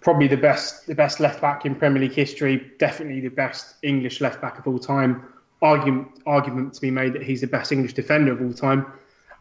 probably 0.00 0.28
the 0.28 0.36
best 0.36 0.86
the 0.86 0.94
best 0.94 1.20
left 1.20 1.40
back 1.40 1.66
in 1.66 1.74
Premier 1.74 2.02
League 2.02 2.12
history, 2.12 2.70
definitely 2.78 3.20
the 3.20 3.28
best 3.28 3.76
English 3.82 4.20
left 4.20 4.40
back 4.40 4.58
of 4.58 4.66
all 4.66 4.78
time. 4.78 5.24
Argument 5.60 6.08
argument 6.26 6.74
to 6.74 6.80
be 6.80 6.90
made 6.90 7.12
that 7.12 7.22
he's 7.22 7.40
the 7.40 7.46
best 7.46 7.72
English 7.72 7.94
defender 7.94 8.32
of 8.32 8.40
all 8.40 8.52
time. 8.52 8.86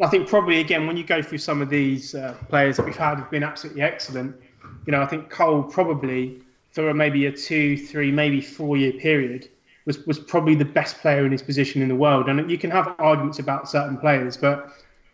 I 0.01 0.07
think 0.07 0.27
probably 0.27 0.59
again 0.59 0.87
when 0.87 0.97
you 0.97 1.03
go 1.03 1.21
through 1.21 1.39
some 1.39 1.61
of 1.61 1.69
these 1.69 2.15
uh, 2.15 2.35
players 2.49 2.77
that 2.77 2.85
we've 2.85 2.97
had 2.97 3.17
have 3.17 3.31
been 3.31 3.43
absolutely 3.43 3.81
excellent. 3.81 4.35
You 4.85 4.91
know, 4.91 5.01
I 5.01 5.05
think 5.05 5.29
Cole 5.29 5.63
probably 5.63 6.41
for 6.71 6.93
maybe 6.93 7.25
a 7.25 7.31
two, 7.31 7.77
three, 7.77 8.11
maybe 8.11 8.41
four 8.41 8.77
year 8.77 8.93
period 8.93 9.49
was 9.85 10.05
was 10.05 10.19
probably 10.19 10.55
the 10.55 10.65
best 10.65 10.99
player 10.99 11.25
in 11.25 11.31
his 11.31 11.41
position 11.41 11.81
in 11.81 11.87
the 11.87 11.95
world. 11.95 12.29
And 12.29 12.49
you 12.51 12.57
can 12.57 12.71
have 12.71 12.95
arguments 12.99 13.39
about 13.39 13.69
certain 13.69 13.97
players, 13.97 14.37
but 14.37 14.71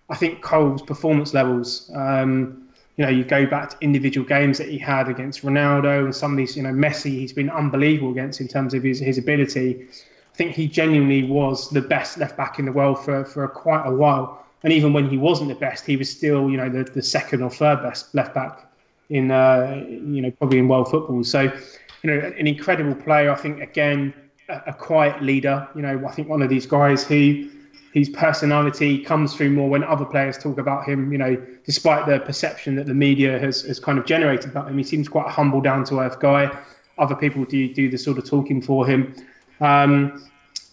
I 0.10 0.15
think 0.15 0.41
Cole's 0.41 0.82
performance 0.82 1.34
levels. 1.34 1.90
Um, 1.95 2.62
you 2.95 3.06
know, 3.06 3.10
you 3.10 3.24
go 3.24 3.45
back 3.45 3.72
to 3.72 3.78
individual 3.82 4.28
games 4.28 4.57
that 4.60 4.70
he 4.70 4.78
had 4.78 5.10
against 5.10 5.44
Ronaldo 5.44 6.06
and 6.06 6.15
some 6.15 6.32
of 6.32 6.38
these, 6.38 6.56
you 6.56 6.64
know, 6.64 6.70
Messi, 6.70 7.11
he's 7.11 7.34
been 7.34 7.49
unbelievable 7.49 8.11
against 8.11 8.40
in 8.40 8.48
terms 8.48 8.74
of 8.74 8.84
his, 8.84 8.99
his 8.99 9.18
ability. 9.18 9.88
I 10.34 10.36
think 10.36 10.53
he 10.53 10.68
genuinely 10.68 11.24
was 11.24 11.70
the 11.70 11.82
best 11.82 12.18
left 12.18 12.38
back 12.38 12.60
in 12.60 12.65
the 12.65 12.72
world 12.72 13.03
for, 13.03 13.26
for 13.26 13.48
quite 13.48 13.86
a 13.86 13.91
while. 13.91 14.45
And 14.64 14.72
even 14.72 14.94
when 14.94 15.10
he 15.10 15.18
wasn't 15.18 15.49
the 15.49 15.56
best, 15.56 15.86
he 15.86 15.98
was 15.98 16.10
still, 16.10 16.49
you 16.49 16.57
know, 16.57 16.70
the, 16.70 16.84
the 16.84 17.02
second 17.02 17.41
or 17.41 17.49
third 17.49 17.82
best 17.82 18.14
left 18.14 18.34
back 18.34 18.65
in, 19.10 19.32
uh, 19.32 19.84
you 19.88 20.22
know, 20.22 20.32
probably 20.32 20.60
in 20.60 20.68
world 20.68 20.90
football. 20.90 21.24
So, 21.24 21.41
you 21.41 22.11
know, 22.11 22.20
an 22.38 22.48
incredible 22.48 22.95
player. 22.95 23.32
I 23.32 23.36
think, 23.36 23.60
again, 23.60 24.14
a, 24.49 24.61
a 24.68 24.74
quiet 24.74 25.22
leader. 25.22 25.68
You 25.76 25.82
know, 25.82 26.03
I 26.07 26.11
think 26.11 26.30
one 26.30 26.41
of 26.41 26.49
these 26.49 26.65
guys 26.65 27.06
who 27.06 27.49
his 27.94 28.10
personality 28.10 28.98
comes 28.98 29.36
through 29.36 29.52
more 29.52 29.70
when 29.70 29.84
other 29.84 30.03
players 30.03 30.36
talk 30.36 30.57
about 30.57 30.84
him. 30.84 31.11
You 31.11 31.20
know, 31.20 31.45
despite 31.64 32.07
the 32.07 32.20
perception 32.20 32.76
that 32.76 32.88
the 32.88 32.94
media 32.94 33.38
has, 33.38 33.61
has 33.61 33.80
kind 33.80 33.99
of 33.99 34.06
generated 34.06 34.49
about 34.49 34.68
him, 34.68 34.78
he 34.80 34.84
seems 34.84 35.07
quite 35.07 35.28
a 35.28 35.30
humble, 35.30 35.61
down 35.61 35.84
to 35.86 35.99
earth 35.99 36.20
guy. 36.20 36.52
Other 36.98 37.15
people 37.15 37.45
do 37.45 37.72
do 37.72 37.90
the 37.90 37.98
sort 37.98 38.18
of 38.18 38.26
talking 38.26 38.61
for 38.61 38.86
him, 38.86 39.15
um, 39.61 40.28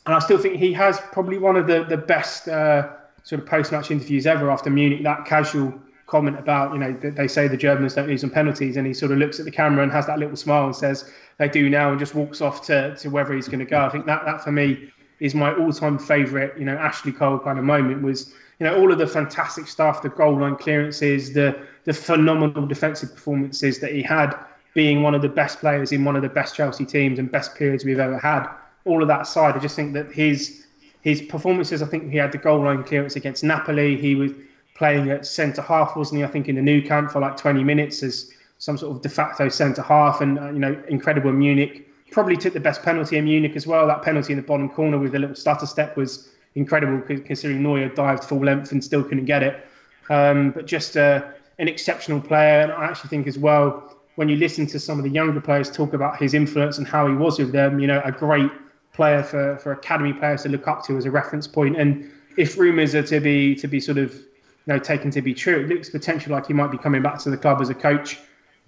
and 0.07 0.15
I 0.15 0.19
still 0.19 0.39
think 0.39 0.57
he 0.57 0.73
has 0.73 0.99
probably 1.13 1.37
one 1.37 1.57
of 1.57 1.67
the 1.67 1.85
the 1.85 1.97
best 1.97 2.49
uh, 2.49 2.89
sort 3.23 3.43
of 3.43 3.47
post 3.47 3.71
match 3.71 3.91
interviews 3.91 4.27
ever 4.27 4.51
after 4.51 4.71
Munich. 4.71 5.03
That 5.03 5.27
casual 5.27 5.75
comment 6.07 6.39
about 6.39 6.73
you 6.73 6.79
know 6.79 6.93
they 6.93 7.29
say 7.29 7.49
the 7.49 7.57
Germans 7.57 7.95
don't 7.95 8.09
lose 8.09 8.25
on 8.25 8.31
penalties, 8.31 8.79
and 8.79 8.87
he 8.87 8.95
sort 8.95 9.13
of 9.13 9.19
looks 9.19 9.39
at 9.39 9.45
the 9.45 9.51
camera 9.51 9.83
and 9.83 9.93
has 9.93 10.07
that 10.07 10.19
little 10.19 10.37
smile 10.37 10.65
and 10.65 10.77
says 10.77 11.11
they 11.37 11.49
do 11.49 11.69
now, 11.69 11.91
and 11.91 11.99
just 11.99 12.15
walks 12.15 12.41
off 12.41 12.65
to 12.67 12.97
to 12.97 13.11
wherever 13.11 13.35
he's 13.35 13.49
going 13.49 13.61
to 13.61 13.67
go. 13.67 13.81
I 13.85 13.91
think 13.91 14.07
that 14.07 14.25
that 14.25 14.43
for 14.43 14.53
me 14.53 14.91
is 15.21 15.35
my 15.35 15.55
all-time 15.55 15.99
favourite, 15.99 16.59
you 16.59 16.65
know, 16.65 16.77
Ashley 16.77 17.13
Cole 17.13 17.39
kind 17.39 17.59
of 17.59 17.65
moment 17.65 18.03
was, 18.03 18.33
you 18.59 18.67
know, 18.67 18.77
all 18.79 18.91
of 18.91 18.99
the 18.99 19.07
fantastic 19.07 19.69
stuff, 19.69 20.03
the 20.03 20.09
goal 20.09 20.39
line 20.39 20.57
clearances, 20.57 21.33
the 21.33 21.67
the 21.85 21.93
phenomenal 21.93 22.67
defensive 22.67 23.15
performances 23.15 23.79
that 23.79 23.93
he 23.93 24.03
had, 24.03 24.35
being 24.75 25.03
one 25.03 25.15
of 25.15 25.23
the 25.23 25.29
best 25.29 25.61
players 25.61 25.93
in 25.93 26.05
one 26.05 26.17
of 26.17 26.23
the 26.23 26.29
best 26.29 26.55
Chelsea 26.55 26.85
teams 26.85 27.19
and 27.19 27.31
best 27.31 27.55
periods 27.55 27.85
we've 27.85 27.99
ever 27.99 28.19
had. 28.19 28.47
All 28.85 29.03
of 29.03 29.09
that 29.09 29.27
side, 29.27 29.57
I 29.57 29.59
just 29.59 29.77
think 29.77 29.93
that 29.95 30.13
his 30.13 30.67
his 31.03 31.23
performances. 31.23 31.83
I 31.83 31.87
think 31.87 32.11
he 32.11 32.19
had 32.19 32.33
the 32.33 32.39
goal 32.39 32.63
line 32.65 32.83
clearance 32.85 33.17
against 33.17 33.45
Napoli. 33.45 33.97
He 33.97 34.15
was 34.15 34.33
playing 34.75 35.11
at 35.11 35.27
centre 35.27 35.63
half, 35.63 35.97
wasn't 35.97 36.19
he? 36.19 36.25
I 36.25 36.29
think 36.29 36.49
in 36.49 36.57
the 36.57 36.63
Nou 36.63 36.81
Camp 36.83 37.11
for 37.11 37.21
like 37.21 37.37
20 37.37 37.63
minutes 37.65 38.03
as 38.03 38.31
some 38.59 38.77
sort 38.77 38.97
of 38.97 39.03
de 39.03 39.09
facto 39.09 39.49
centre 39.49 39.83
half, 39.83 40.21
and 40.21 40.39
uh, 40.39 40.51
you 40.51 40.59
know, 40.59 40.83
incredible 40.89 41.33
Munich 41.33 41.90
probably 42.11 42.37
took 42.37 42.53
the 42.53 42.61
best 42.61 42.83
penalty 42.83 43.17
in 43.17 43.25
Munich 43.25 43.57
as 43.57 43.67
well. 43.67 43.87
That 43.87 44.03
penalty 44.03 44.33
in 44.33 44.39
the 44.39 44.47
bottom 44.47 44.69
corner 44.69 44.99
with 44.99 45.15
a 45.15 45.19
little 45.19 45.37
stutter 45.37 45.67
step 45.67 45.97
was 45.97 46.31
incredible, 46.55 47.01
considering 47.01 47.63
Neuer 47.63 47.89
dived 47.89 48.25
full 48.25 48.45
length 48.45 48.73
and 48.73 48.83
still 48.83 49.03
couldn't 49.03 49.27
get 49.27 49.43
it. 49.43 49.67
Um, 50.09 50.51
but 50.51 50.67
just 50.67 50.97
uh, 50.97 51.23
an 51.59 51.69
exceptional 51.69 52.21
player, 52.21 52.61
and 52.61 52.73
I 52.73 52.87
actually 52.87 53.11
think 53.11 53.27
as 53.27 53.39
well 53.39 53.97
when 54.17 54.29
you 54.29 54.37
listen 54.37 54.67
to 54.67 54.79
some 54.79 54.99
of 54.99 55.05
the 55.05 55.11
younger 55.11 55.41
players 55.41 55.71
talk 55.71 55.95
about 55.95 56.19
his 56.19 56.35
influence 56.35 56.79
and 56.79 56.87
how 56.87 57.07
he 57.07 57.15
was 57.15 57.39
with 57.39 57.53
them, 57.53 57.79
you 57.79 57.87
know, 57.87 58.03
a 58.05 58.13
great 58.13 58.51
player 58.93 59.23
for, 59.23 59.57
for 59.59 59.73
academy 59.73 60.13
players 60.13 60.43
to 60.43 60.49
look 60.49 60.67
up 60.69 60.85
to 60.85 60.97
as 60.97 61.07
a 61.07 61.11
reference 61.11 61.47
point. 61.47 61.79
And 61.79 62.11
if 62.37 62.59
rumours 62.59 62.95
are 62.95 63.03
to 63.05 63.21
be 63.21 63.55
to 63.55 63.69
be 63.69 63.81
sort 63.81 63.99
of 63.99 64.15
you 64.15 64.23
know 64.67 64.79
taken 64.79 65.11
to 65.13 65.23
be 65.23 65.33
true, 65.33 65.61
it 65.61 65.69
looks 65.69 65.91
potentially 65.91 66.35
like 66.35 66.47
he 66.47 66.53
might 66.53 66.71
be 66.71 66.79
coming 66.79 67.03
back 67.03 67.19
to 67.21 67.31
the 67.31 67.37
club 67.37 67.61
as 67.61 67.71
a 67.71 67.75
coach. 67.75 68.19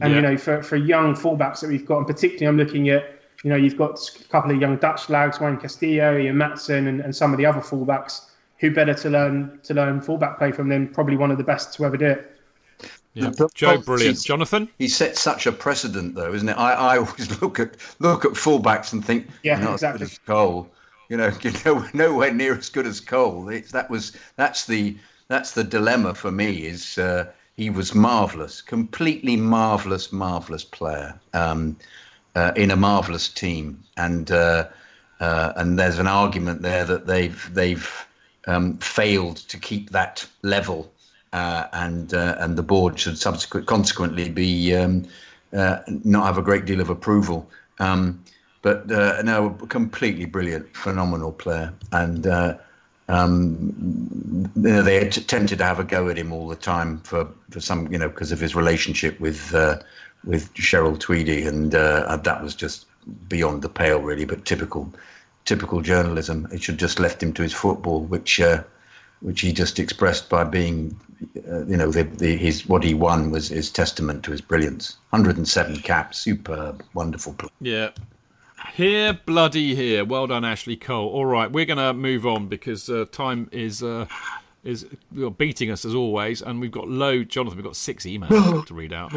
And 0.00 0.10
yeah. 0.10 0.16
you 0.16 0.22
know, 0.22 0.36
for, 0.38 0.62
for 0.62 0.76
young 0.76 1.14
fullbacks 1.14 1.60
that 1.60 1.68
we've 1.68 1.84
got, 1.84 1.98
and 1.98 2.06
particularly 2.06 2.46
I'm 2.46 2.56
looking 2.56 2.88
at 2.88 3.20
you 3.42 3.50
know, 3.50 3.56
you've 3.56 3.76
got 3.76 3.98
a 3.98 4.24
couple 4.28 4.50
of 4.50 4.60
young 4.60 4.76
Dutch 4.76 5.08
lads, 5.08 5.40
Juan 5.40 5.58
Castillo, 5.58 6.16
Ian 6.16 6.36
Maatsen, 6.36 6.88
and, 6.88 7.00
and 7.00 7.14
some 7.14 7.32
of 7.32 7.38
the 7.38 7.46
other 7.46 7.60
fullbacks. 7.60 8.28
Who 8.58 8.72
better 8.72 8.94
to 8.94 9.10
learn 9.10 9.58
to 9.64 9.74
learn 9.74 10.00
fullback 10.00 10.38
play 10.38 10.52
from 10.52 10.68
than 10.68 10.86
probably 10.86 11.16
one 11.16 11.32
of 11.32 11.38
the 11.38 11.42
best 11.42 11.74
to 11.74 11.84
ever 11.84 11.96
do 11.96 12.06
it. 12.06 12.32
Yeah. 13.14 13.30
Joe, 13.54 13.78
brilliant. 13.78 14.22
Jonathan, 14.22 14.68
he 14.78 14.88
set 14.88 15.16
such 15.16 15.46
a 15.46 15.52
precedent, 15.52 16.14
though, 16.14 16.32
isn't 16.32 16.48
it? 16.48 16.56
I, 16.56 16.72
I 16.72 16.98
always 16.98 17.42
look 17.42 17.58
at 17.58 17.76
look 17.98 18.24
at 18.24 18.32
fullbacks 18.32 18.92
and 18.92 19.04
think, 19.04 19.26
yeah, 19.42 19.58
not 19.58 19.74
exactly. 19.74 20.04
As 20.04 20.18
Cole, 20.18 20.70
you 21.08 21.16
know, 21.16 21.30
you 21.42 21.52
know, 21.64 21.84
nowhere 21.92 22.32
near 22.32 22.56
as 22.56 22.68
good 22.68 22.86
as 22.86 23.00
Cole. 23.00 23.48
It's, 23.48 23.72
that 23.72 23.90
was 23.90 24.16
that's 24.36 24.66
the 24.66 24.96
that's 25.28 25.52
the 25.52 25.64
dilemma 25.64 26.14
for 26.14 26.30
me. 26.30 26.64
Is 26.64 26.96
uh, 26.98 27.32
he 27.56 27.68
was 27.68 27.94
marvelous, 27.94 28.62
completely 28.62 29.36
marvelous, 29.36 30.12
marvelous 30.12 30.64
player. 30.64 31.18
Um, 31.34 31.76
uh, 32.34 32.52
in 32.56 32.70
a 32.70 32.76
marvelous 32.76 33.28
team, 33.28 33.82
and 33.96 34.30
uh, 34.30 34.66
uh, 35.20 35.52
and 35.56 35.78
there's 35.78 35.98
an 35.98 36.06
argument 36.06 36.62
there 36.62 36.84
that 36.84 37.06
they've 37.06 37.50
they've 37.54 38.06
um, 38.46 38.78
failed 38.78 39.36
to 39.36 39.58
keep 39.58 39.90
that 39.90 40.26
level, 40.42 40.90
uh, 41.32 41.66
and 41.72 42.14
uh, 42.14 42.36
and 42.38 42.56
the 42.56 42.62
board 42.62 42.98
should 42.98 43.18
subsequent 43.18 43.66
consequently 43.66 44.28
be 44.28 44.74
um, 44.74 45.06
not 45.52 46.26
have 46.26 46.38
a 46.38 46.42
great 46.42 46.64
deal 46.64 46.80
of 46.80 46.90
approval. 46.90 47.48
Um, 47.78 48.22
but 48.62 48.86
no, 48.86 49.50
completely 49.68 50.24
brilliant, 50.24 50.74
phenomenal 50.76 51.32
player, 51.32 51.72
and. 51.92 52.26
Um, 53.08 53.74
you 54.54 54.62
know, 54.62 54.82
they 54.82 55.06
tended 55.08 55.58
to 55.58 55.64
have 55.64 55.80
a 55.80 55.84
go 55.84 56.08
at 56.08 56.16
him 56.16 56.32
all 56.32 56.48
the 56.48 56.56
time 56.56 56.98
for, 57.00 57.28
for 57.50 57.60
some, 57.60 57.92
you 57.92 57.98
know, 57.98 58.08
because 58.08 58.32
of 58.32 58.40
his 58.40 58.54
relationship 58.54 59.18
with 59.20 59.52
uh, 59.54 59.80
with 60.24 60.52
Cheryl 60.54 60.98
Tweedy, 60.98 61.46
and 61.46 61.74
uh, 61.74 62.16
that 62.16 62.42
was 62.42 62.54
just 62.54 62.86
beyond 63.28 63.62
the 63.62 63.68
pale, 63.68 64.00
really. 64.00 64.24
But 64.24 64.44
typical, 64.44 64.92
typical 65.44 65.80
journalism. 65.80 66.48
It 66.52 66.62
should 66.62 66.78
just 66.78 67.00
left 67.00 67.22
him 67.22 67.32
to 67.34 67.42
his 67.42 67.52
football, 67.52 68.00
which 68.00 68.40
uh, 68.40 68.62
which 69.22 69.40
he 69.40 69.52
just 69.52 69.78
expressed 69.78 70.28
by 70.28 70.44
being, 70.44 70.98
uh, 71.48 71.64
you 71.66 71.76
know, 71.76 71.90
the, 71.90 72.02
the, 72.02 72.36
his 72.36 72.66
what 72.68 72.82
he 72.82 72.92
won 72.92 73.30
was 73.30 73.48
his 73.48 73.70
testament 73.70 74.24
to 74.24 74.32
his 74.32 74.40
brilliance. 74.40 74.96
107 75.10 75.76
caps, 75.76 76.18
superb, 76.18 76.82
wonderful 76.94 77.32
play. 77.34 77.48
Yeah. 77.60 77.90
Here, 78.74 79.18
bloody 79.26 79.74
here. 79.74 80.04
Well 80.04 80.28
done, 80.28 80.44
Ashley 80.44 80.76
Cole. 80.76 81.08
All 81.08 81.26
right, 81.26 81.50
we're 81.50 81.64
going 81.64 81.78
to 81.78 81.92
move 81.92 82.26
on 82.26 82.48
because 82.48 82.88
uh, 82.88 83.06
time 83.10 83.48
is 83.52 83.82
is 84.64 84.86
beating 85.38 85.70
us 85.70 85.84
as 85.84 85.94
always, 85.94 86.40
and 86.40 86.60
we've 86.60 86.70
got 86.70 86.88
load. 86.88 87.28
Jonathan, 87.28 87.58
we've 87.58 87.64
got 87.64 87.76
six 87.76 88.04
emails 88.04 88.66
to 88.66 88.74
read 88.74 88.92
out, 88.92 89.10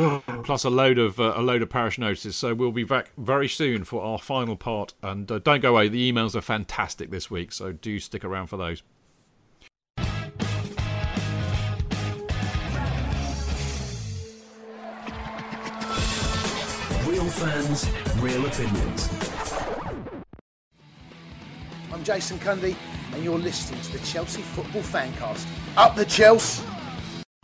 plus 0.44 0.64
a 0.64 0.70
load 0.70 0.98
of 0.98 1.20
uh, 1.20 1.34
a 1.36 1.42
load 1.42 1.62
of 1.62 1.70
parish 1.70 1.98
notices. 2.00 2.36
So 2.36 2.54
we'll 2.54 2.72
be 2.72 2.84
back 2.84 3.12
very 3.18 3.48
soon 3.48 3.84
for 3.84 4.04
our 4.04 4.18
final 4.18 4.56
part. 4.56 4.94
And 5.04 5.32
uh, 5.32 5.40
don't 5.40 5.62
go 5.62 5.72
away. 5.72 5.88
The 5.88 6.12
emails 6.12 6.36
are 6.36 6.42
fantastic 6.42 7.12
this 7.12 7.30
week, 7.30 7.52
so 7.52 7.72
do 7.72 8.00
stick 8.00 8.24
around 8.24 8.48
for 8.48 8.58
those. 8.58 8.82
Real 17.08 17.30
fans, 17.30 17.88
real 18.20 18.46
opinions. 18.46 19.35
I'm 21.96 22.04
Jason 22.04 22.38
Cundy, 22.40 22.76
and 23.14 23.24
you're 23.24 23.40
listening 23.40 23.80
to 23.80 23.94
the 23.94 24.00
Chelsea 24.00 24.42
Football 24.42 24.82
Fancast. 24.82 25.48
Up 25.78 25.96
the 25.96 26.04
Chelsea! 26.04 26.62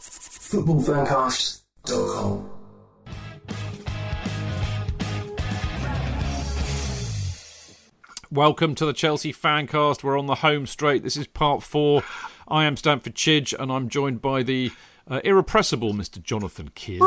Footballfancast.com. 0.02 2.50
Welcome 8.30 8.76
to 8.76 8.86
the 8.86 8.92
Chelsea 8.92 9.32
Fancast. 9.32 10.04
We're 10.04 10.20
on 10.20 10.26
the 10.26 10.36
home 10.36 10.66
straight. 10.66 11.04
This 11.04 11.16
is 11.16 11.28
part 11.28 11.64
four. 11.64 12.04
I 12.46 12.66
am 12.66 12.76
Stamford 12.76 13.16
Chidge, 13.16 13.54
and 13.58 13.72
I'm 13.72 13.88
joined 13.88 14.22
by 14.22 14.44
the 14.44 14.72
uh, 15.08 15.22
irrepressible 15.24 15.94
Mr. 15.94 16.22
Jonathan 16.22 16.72
Kydd. 16.76 17.02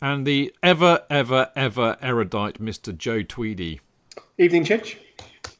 And 0.00 0.26
the 0.26 0.54
ever, 0.62 1.02
ever, 1.10 1.50
ever 1.54 1.98
erudite 2.00 2.62
Mr. 2.62 2.96
Joe 2.96 3.22
Tweedy. 3.22 3.82
Evening, 4.38 4.64
Chidge. 4.64 4.96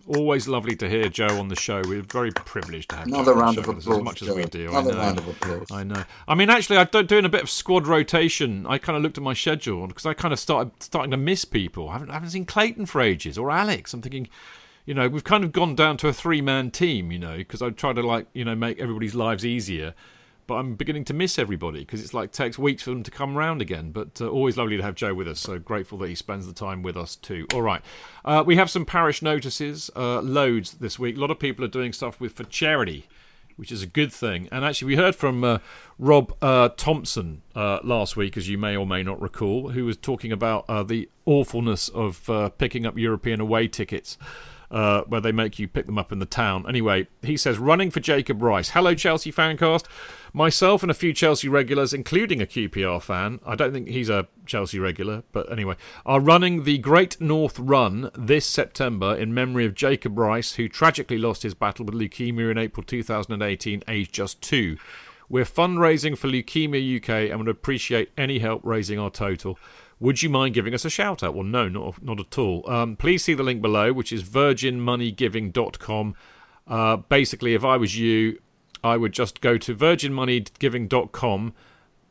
Always 0.07 0.49
lovely 0.49 0.75
to 0.77 0.89
hear 0.89 1.09
Joe 1.09 1.39
on 1.39 1.49
the 1.49 1.55
show. 1.57 1.81
We're 1.87 2.03
very 2.03 2.33
privileged 2.33 2.91
to 2.91 2.97
have 2.97 3.07
Another 3.07 3.35
Joe 3.35 3.41
round 3.41 3.59
of 3.59 3.65
show 3.65 3.71
with 3.71 3.79
us 3.79 3.85
applause. 3.85 3.99
as 3.99 4.05
much 4.05 4.23
as 4.23 4.31
we 4.35 4.45
do. 4.47 4.69
Another 4.71 4.91
I 4.91 4.95
know. 4.95 5.01
round 5.01 5.19
of 5.19 5.29
applause. 5.29 5.67
I 5.71 5.85
know. 5.85 6.05
I 6.27 6.35
mean, 6.35 6.51
actually, 6.51 6.79
I'm 6.79 6.89
do- 6.91 7.05
doing 7.05 7.25
a 7.25 7.29
bit 7.29 7.43
of 7.43 7.51
squad 7.51 7.87
rotation. 7.87 8.67
I 8.67 8.79
kind 8.79 8.97
of 8.97 9.03
looked 9.03 9.17
at 9.17 9.23
my 9.23 9.35
schedule 9.35 9.87
because 9.87 10.05
I 10.05 10.15
kind 10.15 10.33
of 10.33 10.41
started 10.41 10.73
starting 10.83 11.13
to 11.13 11.17
miss 11.17 11.45
people. 11.45 11.89
I 11.89 11.93
haven't, 11.93 12.11
I 12.11 12.15
haven't 12.15 12.31
seen 12.31 12.45
Clayton 12.47 12.87
for 12.87 13.01
ages 13.01 13.39
or 13.39 13.51
Alex. 13.51 13.95
I'm 13.95 14.03
thinking, 14.03 14.29
you 14.87 14.95
know, 14.95 15.09
we've 15.09 15.23
kind 15.25 15.45
of 15.45 15.53
gone 15.53 15.77
down 15.77 15.97
to 15.99 16.09
a 16.09 16.13
three 16.13 16.41
man 16.41 16.73
team. 16.73 17.13
You 17.13 17.21
know, 17.21 17.37
because 17.37 17.63
I 17.63 17.71
try 17.71 17.93
to 17.93 18.03
like 18.03 18.27
you 18.33 18.45
know 18.45 18.57
make 18.57 18.81
everybody's 18.81 19.15
lives 19.15 19.47
easier. 19.47 19.95
But 20.47 20.55
I'm 20.55 20.75
beginning 20.75 21.05
to 21.07 21.15
miss 21.15 21.39
everybody 21.39 21.81
because 21.81 22.03
it's 22.03 22.15
like 22.15 22.33
takes 22.33 22.59
weeks 22.59 22.83
for 22.83 22.91
them 22.91 23.03
to 23.03 23.11
come 23.11 23.37
round 23.37 23.63
again. 23.63 23.91
But 23.93 24.21
uh, 24.21 24.29
always 24.29 24.57
lovely 24.57 24.77
to 24.77 24.83
have 24.83 24.95
Joe 24.95 25.15
with 25.15 25.29
us. 25.29 25.41
So 25.41 25.59
grateful 25.59 25.99
that 25.99 26.09
he 26.09 26.15
spends 26.15 26.47
the 26.47 26.53
time 26.53 26.83
with 26.83 26.97
us 26.97 27.17
too. 27.17 27.47
All 27.55 27.63
right, 27.63 27.83
uh, 28.25 28.43
we 28.47 28.57
have 28.57 28.71
some 28.71 28.85
parish 28.85 29.23
notices, 29.23 29.91
uh, 29.97 30.21
loads 30.21 30.73
this 30.75 30.99
week. 30.99 31.17
A 31.17 31.21
lot 31.21 31.31
of 31.31 31.39
people 31.39 31.65
are 31.65 31.69
doing 31.69 31.93
stuff 31.93 32.21
with 32.21 32.33
for 32.33 32.45
charity 32.45 33.09
which 33.57 33.71
is 33.71 33.83
a 33.83 33.87
good 33.87 34.11
thing. 34.11 34.49
And 34.51 34.65
actually, 34.65 34.87
we 34.87 34.97
heard 34.97 35.15
from 35.15 35.45
uh, 35.45 35.59
Rob 35.99 36.35
uh, 36.41 36.71
Thompson 36.71 37.43
uh, 37.55 37.81
last 37.85 38.17
week, 38.17 38.37
as 38.37 38.49
you 38.49 38.57
may 38.57 38.75
or 38.75 38.87
may 38.87 39.03
not 39.03 39.21
recall, 39.21 39.69
who 39.69 39.85
was 39.85 39.97
talking 39.99 40.33
about 40.33 40.67
the 40.89 41.09
awfulness 41.27 41.89
of 41.91 42.31
picking 42.59 42.87
up 42.87 42.97
European 42.97 43.41
away 43.41 43.69
tickets. 43.69 44.17
Uh, 44.73 45.03
where 45.03 45.21
they 45.21 45.33
make 45.33 45.59
you 45.59 45.69
pick 45.69 45.85
them 45.85 45.99
up 45.99 46.13
in 46.13 46.19
the 46.19 46.25
town. 46.25 46.65
Anyway, 46.67 47.07
he 47.21 47.37
says, 47.37 47.59
running 47.59 47.91
for 47.91 48.01
Jacob 48.01 48.41
Rice. 48.41 48.71
Hello, 48.71 48.95
Chelsea 48.95 49.31
fancast. 49.31 49.85
Myself 50.33 50.81
and 50.81 50.91
a 50.91 50.95
few 50.95 51.13
Chelsea 51.13 51.47
regulars, 51.47 51.93
including 51.93 52.41
a 52.41 52.47
QPR 52.47 53.03
fan, 53.03 53.39
I 53.45 53.55
don't 53.55 53.75
think 53.75 53.89
he's 53.89 54.09
a 54.09 54.29
Chelsea 54.47 54.79
regular, 54.79 55.25
but 55.31 55.53
anyway, 55.53 55.75
are 56.07 56.21
running 56.21 56.65
the 56.65 56.79
Great 56.79 57.21
North 57.21 57.59
Run 57.59 58.11
this 58.17 58.47
September 58.47 59.15
in 59.15 59.35
memory 59.35 59.67
of 59.67 59.75
Jacob 59.75 60.19
Rice, 60.19 60.55
who 60.55 60.71
tragically 60.71 61.19
lost 61.19 61.43
his 61.43 61.53
battle 61.53 61.85
with 61.85 61.95
leukemia 61.95 62.51
in 62.51 62.57
April 62.57 62.83
2018, 62.83 63.83
aged 63.87 64.15
just 64.15 64.41
two. 64.41 64.79
We're 65.29 65.45
fundraising 65.45 66.17
for 66.17 66.29
Leukemia 66.29 66.99
UK 66.99 67.31
and 67.31 67.39
would 67.39 67.49
appreciate 67.49 68.11
any 68.19 68.39
help 68.39 68.61
raising 68.65 68.99
our 68.99 69.09
total. 69.09 69.59
Would 70.03 70.21
you 70.21 70.29
mind 70.31 70.53
giving 70.53 70.75
us 70.75 70.85
a 70.85 70.91
shout 70.91 71.23
out? 71.23 71.33
Well, 71.33 71.45
no, 71.45 71.69
not, 71.69 72.03
not 72.03 72.19
at 72.19 72.37
all. 72.37 72.69
Um, 72.69 72.97
please 72.97 73.23
see 73.23 73.35
the 73.35 73.45
link 73.45 73.63
below, 73.63 73.93
which 73.93 74.13
is 74.13 74.25
virginmoneygiving.com. 74.25 76.17
Uh, 76.67 76.97
basically, 76.97 77.55
if 77.55 77.65
I 77.65 77.77
was 77.77 77.97
you, 77.97 78.41
I 78.83 78.97
would 78.97 79.13
just 79.13 79.41
go 79.41 79.57
to 79.59 79.77
virginmoneygiving.com 79.77 81.55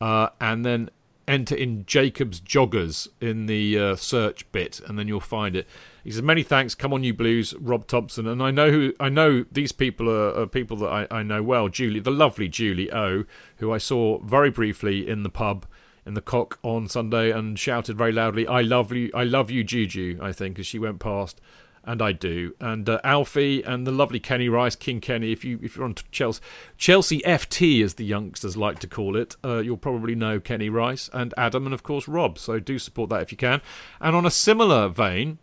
uh, 0.00 0.28
and 0.40 0.64
then 0.64 0.88
enter 1.28 1.54
in 1.54 1.84
Jacob's 1.84 2.40
Joggers 2.40 3.08
in 3.20 3.44
the 3.44 3.78
uh, 3.78 3.96
search 3.96 4.50
bit, 4.52 4.80
and 4.80 4.98
then 4.98 5.06
you'll 5.06 5.20
find 5.20 5.54
it. 5.54 5.68
He 6.02 6.12
says, 6.12 6.22
"Many 6.22 6.42
thanks. 6.42 6.74
Come 6.74 6.94
on, 6.94 7.04
you 7.04 7.12
Blues, 7.12 7.52
Rob 7.60 7.86
Thompson." 7.86 8.26
And 8.26 8.42
I 8.42 8.50
know 8.50 8.70
who 8.70 8.94
I 9.00 9.10
know. 9.10 9.44
These 9.52 9.72
people 9.72 10.08
are, 10.08 10.40
are 10.40 10.46
people 10.46 10.78
that 10.78 10.88
I, 10.88 11.06
I 11.10 11.22
know 11.22 11.42
well. 11.42 11.68
Julie, 11.68 12.00
the 12.00 12.10
lovely 12.10 12.48
Julie 12.48 12.90
O, 12.90 13.24
who 13.58 13.70
I 13.70 13.76
saw 13.76 14.18
very 14.20 14.50
briefly 14.50 15.06
in 15.06 15.24
the 15.24 15.30
pub 15.30 15.66
in 16.04 16.14
the 16.14 16.20
Cock 16.20 16.58
on 16.62 16.88
Sunday, 16.88 17.30
and 17.30 17.58
shouted 17.58 17.96
very 17.96 18.12
loudly, 18.12 18.46
"I 18.46 18.60
love 18.60 18.92
you, 18.92 19.10
I 19.14 19.24
love 19.24 19.50
you, 19.50 19.64
Juju." 19.64 20.18
I 20.20 20.32
think 20.32 20.58
as 20.58 20.66
she 20.66 20.78
went 20.78 21.00
past. 21.00 21.40
And 21.84 22.00
I 22.00 22.12
do, 22.12 22.54
and 22.60 22.88
uh, 22.88 23.00
Alfie 23.02 23.60
and 23.60 23.84
the 23.84 23.90
lovely 23.90 24.20
Kenny 24.20 24.48
Rice, 24.48 24.76
King 24.76 25.00
Kenny. 25.00 25.32
If 25.32 25.44
you 25.44 25.58
if 25.64 25.74
you're 25.74 25.84
on 25.84 25.96
Chelsea, 26.12 26.40
Chelsea 26.76 27.20
FT 27.22 27.82
as 27.82 27.94
the 27.94 28.04
youngsters 28.04 28.56
like 28.56 28.78
to 28.78 28.86
call 28.86 29.16
it, 29.16 29.34
uh, 29.44 29.58
you'll 29.58 29.76
probably 29.76 30.14
know 30.14 30.38
Kenny 30.38 30.68
Rice 30.68 31.10
and 31.12 31.34
Adam, 31.36 31.64
and 31.64 31.74
of 31.74 31.82
course 31.82 32.06
Rob. 32.06 32.38
So 32.38 32.60
do 32.60 32.78
support 32.78 33.10
that 33.10 33.22
if 33.22 33.32
you 33.32 33.36
can. 33.36 33.62
And 34.00 34.14
on 34.14 34.24
a 34.24 34.30
similar 34.30 34.86
vein, 34.86 35.38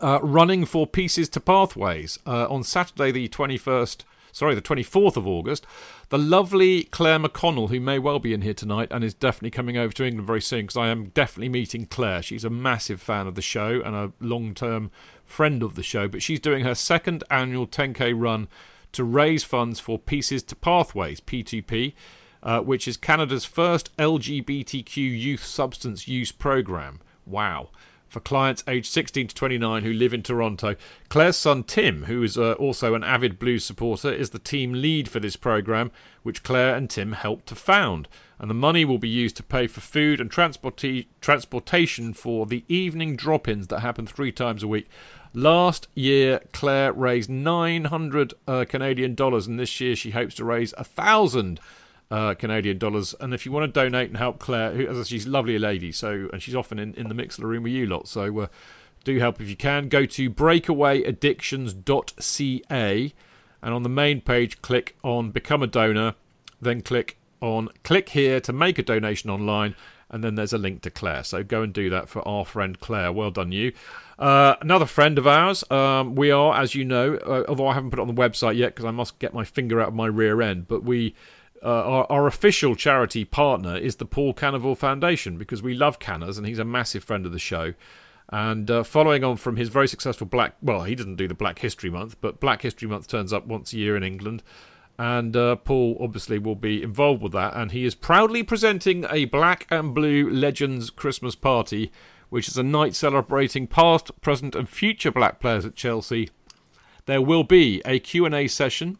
uh, 0.00 0.20
running 0.22 0.64
for 0.64 0.86
Pieces 0.86 1.28
to 1.30 1.40
Pathways 1.40 2.18
uh, 2.26 2.46
on 2.48 2.62
Saturday, 2.62 3.10
the 3.10 3.28
21st, 3.28 4.04
sorry, 4.32 4.54
the 4.54 4.62
24th 4.62 5.16
of 5.16 5.26
August. 5.26 5.66
The 6.08 6.18
lovely 6.18 6.84
Claire 6.84 7.18
McConnell, 7.18 7.68
who 7.70 7.80
may 7.80 7.98
well 7.98 8.18
be 8.18 8.32
in 8.32 8.42
here 8.42 8.54
tonight 8.54 8.88
and 8.90 9.04
is 9.04 9.14
definitely 9.14 9.50
coming 9.50 9.76
over 9.76 9.92
to 9.94 10.04
England 10.04 10.26
very 10.26 10.40
soon 10.40 10.62
because 10.62 10.76
I 10.76 10.88
am 10.88 11.06
definitely 11.08 11.48
meeting 11.48 11.86
Claire. 11.86 12.22
She's 12.22 12.44
a 12.44 12.50
massive 12.50 13.00
fan 13.00 13.26
of 13.26 13.34
the 13.34 13.42
show 13.42 13.80
and 13.84 13.94
a 13.94 14.12
long 14.20 14.54
term 14.54 14.90
friend 15.24 15.62
of 15.62 15.74
the 15.74 15.82
show, 15.82 16.08
but 16.08 16.22
she's 16.22 16.40
doing 16.40 16.64
her 16.64 16.74
second 16.74 17.24
annual 17.30 17.66
10k 17.66 18.12
run 18.16 18.48
to 18.92 19.04
raise 19.04 19.44
funds 19.44 19.78
for 19.78 19.98
Pieces 19.98 20.42
to 20.44 20.56
Pathways, 20.56 21.20
P2P. 21.20 21.94
Uh, 22.42 22.58
which 22.58 22.88
is 22.88 22.96
Canada's 22.96 23.44
first 23.44 23.94
LGBTQ 23.98 24.96
youth 24.96 25.44
substance 25.44 26.08
use 26.08 26.32
program. 26.32 26.98
Wow 27.26 27.68
for 28.10 28.20
clients 28.20 28.64
aged 28.66 28.90
16 28.92 29.28
to 29.28 29.34
29 29.34 29.84
who 29.84 29.92
live 29.92 30.12
in 30.12 30.22
Toronto. 30.22 30.74
Claire's 31.08 31.36
son 31.36 31.62
Tim, 31.62 32.04
who 32.04 32.22
is 32.22 32.36
uh, 32.36 32.52
also 32.54 32.94
an 32.94 33.04
avid 33.04 33.38
blues 33.38 33.64
supporter, 33.64 34.12
is 34.12 34.30
the 34.30 34.38
team 34.38 34.72
lead 34.72 35.08
for 35.08 35.20
this 35.20 35.36
program, 35.36 35.92
which 36.22 36.42
Claire 36.42 36.74
and 36.74 36.90
Tim 36.90 37.12
helped 37.12 37.46
to 37.46 37.54
found. 37.54 38.08
And 38.38 38.50
the 38.50 38.54
money 38.54 38.84
will 38.84 38.98
be 38.98 39.08
used 39.08 39.36
to 39.36 39.42
pay 39.42 39.66
for 39.66 39.80
food 39.80 40.20
and 40.20 40.30
transporti- 40.30 41.06
transportation 41.20 42.12
for 42.12 42.46
the 42.46 42.64
evening 42.68 43.14
drop 43.14 43.46
ins 43.46 43.68
that 43.68 43.80
happen 43.80 44.06
three 44.06 44.32
times 44.32 44.62
a 44.62 44.68
week. 44.68 44.88
Last 45.32 45.86
year, 45.94 46.40
Claire 46.52 46.92
raised 46.92 47.30
900 47.30 48.34
uh, 48.48 48.64
Canadian 48.68 49.14
dollars, 49.14 49.46
and 49.46 49.60
this 49.60 49.80
year 49.80 49.94
she 49.94 50.10
hopes 50.10 50.34
to 50.36 50.44
raise 50.44 50.74
a 50.76 50.82
thousand 50.82 51.60
uh, 52.10 52.34
Canadian 52.34 52.78
dollars. 52.78 53.14
And 53.20 53.34
if 53.34 53.46
you 53.46 53.52
want 53.52 53.72
to 53.72 53.80
donate 53.80 54.08
and 54.08 54.16
help 54.16 54.38
Claire, 54.38 54.72
who, 54.72 54.88
as 54.88 55.08
she's 55.08 55.26
a 55.26 55.30
lovely 55.30 55.58
lady, 55.58 55.92
so 55.92 56.28
and 56.32 56.42
she's 56.42 56.56
often 56.56 56.78
in, 56.78 56.94
in 56.94 57.08
the 57.08 57.14
Mixlr 57.14 57.44
room 57.44 57.64
with 57.64 57.72
you 57.72 57.86
lot, 57.86 58.08
so 58.08 58.40
uh, 58.40 58.46
do 59.04 59.18
help 59.18 59.40
if 59.40 59.48
you 59.48 59.56
can. 59.56 59.88
Go 59.88 60.06
to 60.06 60.30
breakawayaddictions.ca 60.30 63.12
and 63.62 63.74
on 63.74 63.82
the 63.82 63.88
main 63.88 64.20
page, 64.20 64.62
click 64.62 64.96
on 65.02 65.30
Become 65.30 65.62
a 65.62 65.66
Donor, 65.66 66.14
then 66.60 66.80
click 66.80 67.18
on 67.40 67.68
Click 67.82 68.10
Here 68.10 68.40
to 68.40 68.52
make 68.52 68.78
a 68.78 68.82
donation 68.82 69.30
online. 69.30 69.74
And 70.12 70.24
then 70.24 70.34
there's 70.34 70.52
a 70.52 70.58
link 70.58 70.82
to 70.82 70.90
Claire. 70.90 71.22
So 71.22 71.44
go 71.44 71.62
and 71.62 71.72
do 71.72 71.88
that 71.90 72.08
for 72.08 72.26
our 72.26 72.44
friend 72.44 72.80
Claire. 72.80 73.12
Well 73.12 73.30
done, 73.30 73.52
you. 73.52 73.72
Uh, 74.18 74.56
another 74.60 74.86
friend 74.86 75.18
of 75.18 75.26
ours. 75.26 75.62
Um, 75.70 76.16
we 76.16 76.32
are, 76.32 76.60
as 76.60 76.74
you 76.74 76.84
know, 76.84 77.14
uh, 77.14 77.44
although 77.48 77.68
I 77.68 77.74
haven't 77.74 77.90
put 77.90 78.00
it 78.00 78.02
on 78.02 78.12
the 78.12 78.20
website 78.20 78.56
yet 78.56 78.74
because 78.74 78.86
I 78.86 78.90
must 78.90 79.20
get 79.20 79.32
my 79.32 79.44
finger 79.44 79.80
out 79.80 79.88
of 79.88 79.94
my 79.94 80.06
rear 80.06 80.42
end, 80.42 80.66
but 80.66 80.82
we 80.82 81.14
uh, 81.62 81.68
our, 81.68 82.06
our 82.10 82.26
official 82.26 82.74
charity 82.74 83.24
partner 83.24 83.76
is 83.76 83.96
the 83.96 84.06
Paul 84.06 84.32
Canoville 84.32 84.76
Foundation 84.76 85.36
because 85.36 85.62
we 85.62 85.74
love 85.74 85.98
Canners 85.98 86.38
and 86.38 86.46
he's 86.46 86.58
a 86.58 86.64
massive 86.64 87.04
friend 87.04 87.26
of 87.26 87.32
the 87.32 87.38
show. 87.38 87.74
And 88.32 88.70
uh, 88.70 88.84
following 88.84 89.24
on 89.24 89.36
from 89.36 89.56
his 89.56 89.68
very 89.68 89.88
successful 89.88 90.26
Black, 90.26 90.54
well, 90.62 90.84
he 90.84 90.94
doesn't 90.94 91.16
do 91.16 91.26
the 91.26 91.34
Black 91.34 91.58
History 91.58 91.90
Month, 91.90 92.16
but 92.20 92.40
Black 92.40 92.62
History 92.62 92.88
Month 92.88 93.08
turns 93.08 93.32
up 93.32 93.46
once 93.46 93.72
a 93.72 93.76
year 93.76 93.96
in 93.96 94.04
England. 94.04 94.42
And 94.98 95.36
uh, 95.36 95.56
Paul 95.56 95.96
obviously 96.00 96.38
will 96.38 96.54
be 96.54 96.82
involved 96.82 97.22
with 97.22 97.32
that. 97.32 97.56
And 97.56 97.72
he 97.72 97.84
is 97.84 97.94
proudly 97.94 98.42
presenting 98.42 99.04
a 99.10 99.24
Black 99.24 99.66
and 99.70 99.94
Blue 99.94 100.30
Legends 100.30 100.90
Christmas 100.90 101.34
party, 101.34 101.90
which 102.28 102.48
is 102.48 102.56
a 102.56 102.62
night 102.62 102.94
celebrating 102.94 103.66
past, 103.66 104.18
present, 104.20 104.54
and 104.54 104.68
future 104.68 105.10
Black 105.10 105.40
players 105.40 105.64
at 105.64 105.74
Chelsea. 105.74 106.30
There 107.06 107.22
will 107.22 107.44
be 107.44 107.82
a 107.84 107.98
Q&A 107.98 108.46
session 108.46 108.98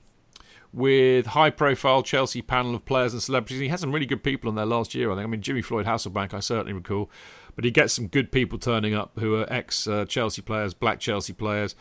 with 0.73 1.27
high-profile 1.27 2.03
Chelsea 2.03 2.43
panel 2.43 2.75
of 2.75 2.85
players 2.85 3.13
and 3.13 3.23
celebrities. 3.23 3.59
He 3.59 3.69
had 3.69 3.81
some 3.81 3.93
really 3.93 4.07
good 4.07 4.23
people 4.23 4.49
on 4.49 4.55
there 4.55 4.67
last 4.67 4.95
year. 4.95 5.11
I 5.11 5.17
think. 5.17 5.27
I 5.27 5.31
mean, 5.31 5.43
Jimmy 5.43 5.63
Floyd 5.63 5.87
Hasselbaink, 5.87 6.33
I 6.33 6.41
certainly 6.41 6.73
recall, 6.73 7.11
but 7.57 7.65
he 7.65 7.71
gets 7.71 7.93
some 7.93 8.07
good 8.07 8.31
people 8.31 8.59
turning 8.59 8.95
up 8.95 9.19
who 9.19 9.35
are 9.37 9.53
ex-Chelsea 9.53 10.43
players, 10.43 10.75
black 10.75 11.01
Chelsea 11.01 11.33
players. 11.33 11.75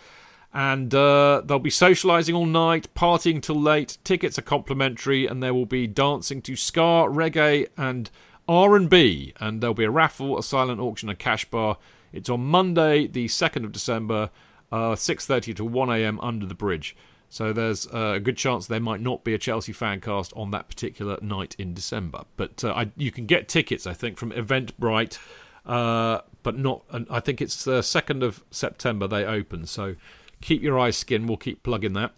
And 0.51 0.93
uh, 0.95 1.43
they'll 1.45 1.59
be 1.59 1.69
socialising 1.69 2.35
all 2.35 2.47
night, 2.47 2.93
partying 2.95 3.41
till 3.41 3.61
late. 3.61 3.99
Tickets 4.03 4.39
are 4.39 4.43
complimentary, 4.43 5.27
and 5.27 5.43
there 5.43 5.53
will 5.53 5.67
be 5.67 5.85
dancing 5.85 6.41
to 6.43 6.55
ska, 6.55 7.05
reggae, 7.07 7.67
and 7.77 8.09
R&B. 8.47 9.33
And 9.39 9.61
there'll 9.61 9.75
be 9.75 9.83
a 9.83 9.91
raffle, 9.91 10.39
a 10.39 10.43
silent 10.43 10.81
auction, 10.81 11.07
a 11.07 11.15
cash 11.15 11.45
bar. 11.45 11.77
It's 12.11 12.29
on 12.29 12.45
Monday, 12.45 13.05
the 13.05 13.27
second 13.27 13.63
of 13.63 13.71
December, 13.71 14.31
uh, 14.71 14.95
6:30 14.95 15.55
to 15.55 15.63
1 15.63 15.89
a.m. 15.91 16.19
under 16.19 16.47
the 16.47 16.55
bridge. 16.55 16.95
So 17.29 17.53
there's 17.53 17.85
a 17.87 18.19
good 18.19 18.37
chance 18.37 18.67
there 18.67 18.79
might 18.79 19.01
not 19.01 19.23
be 19.23 19.33
a 19.33 19.37
Chelsea 19.37 19.71
fan 19.71 20.01
cast 20.01 20.33
on 20.35 20.51
that 20.51 20.67
particular 20.67 21.17
night 21.21 21.55
in 21.59 21.73
December. 21.73 22.23
But 22.37 22.63
uh, 22.63 22.71
I, 22.71 22.91
you 22.97 23.11
can 23.11 23.27
get 23.27 23.47
tickets, 23.47 23.85
I 23.85 23.93
think, 23.93 24.17
from 24.17 24.31
Eventbrite, 24.31 25.19
uh, 25.65 26.21
but 26.41 26.57
not. 26.57 26.83
I 27.09 27.19
think 27.19 27.41
it's 27.41 27.63
the 27.63 27.83
second 27.83 28.23
of 28.23 28.43
September 28.49 29.07
they 29.07 29.25
open. 29.25 29.67
So 29.67 29.95
keep 30.41 30.63
your 30.63 30.79
eyes 30.79 30.97
skinned. 30.97 31.27
We'll 31.27 31.37
keep 31.37 31.61
plugging 31.61 31.93
that. 31.93 32.13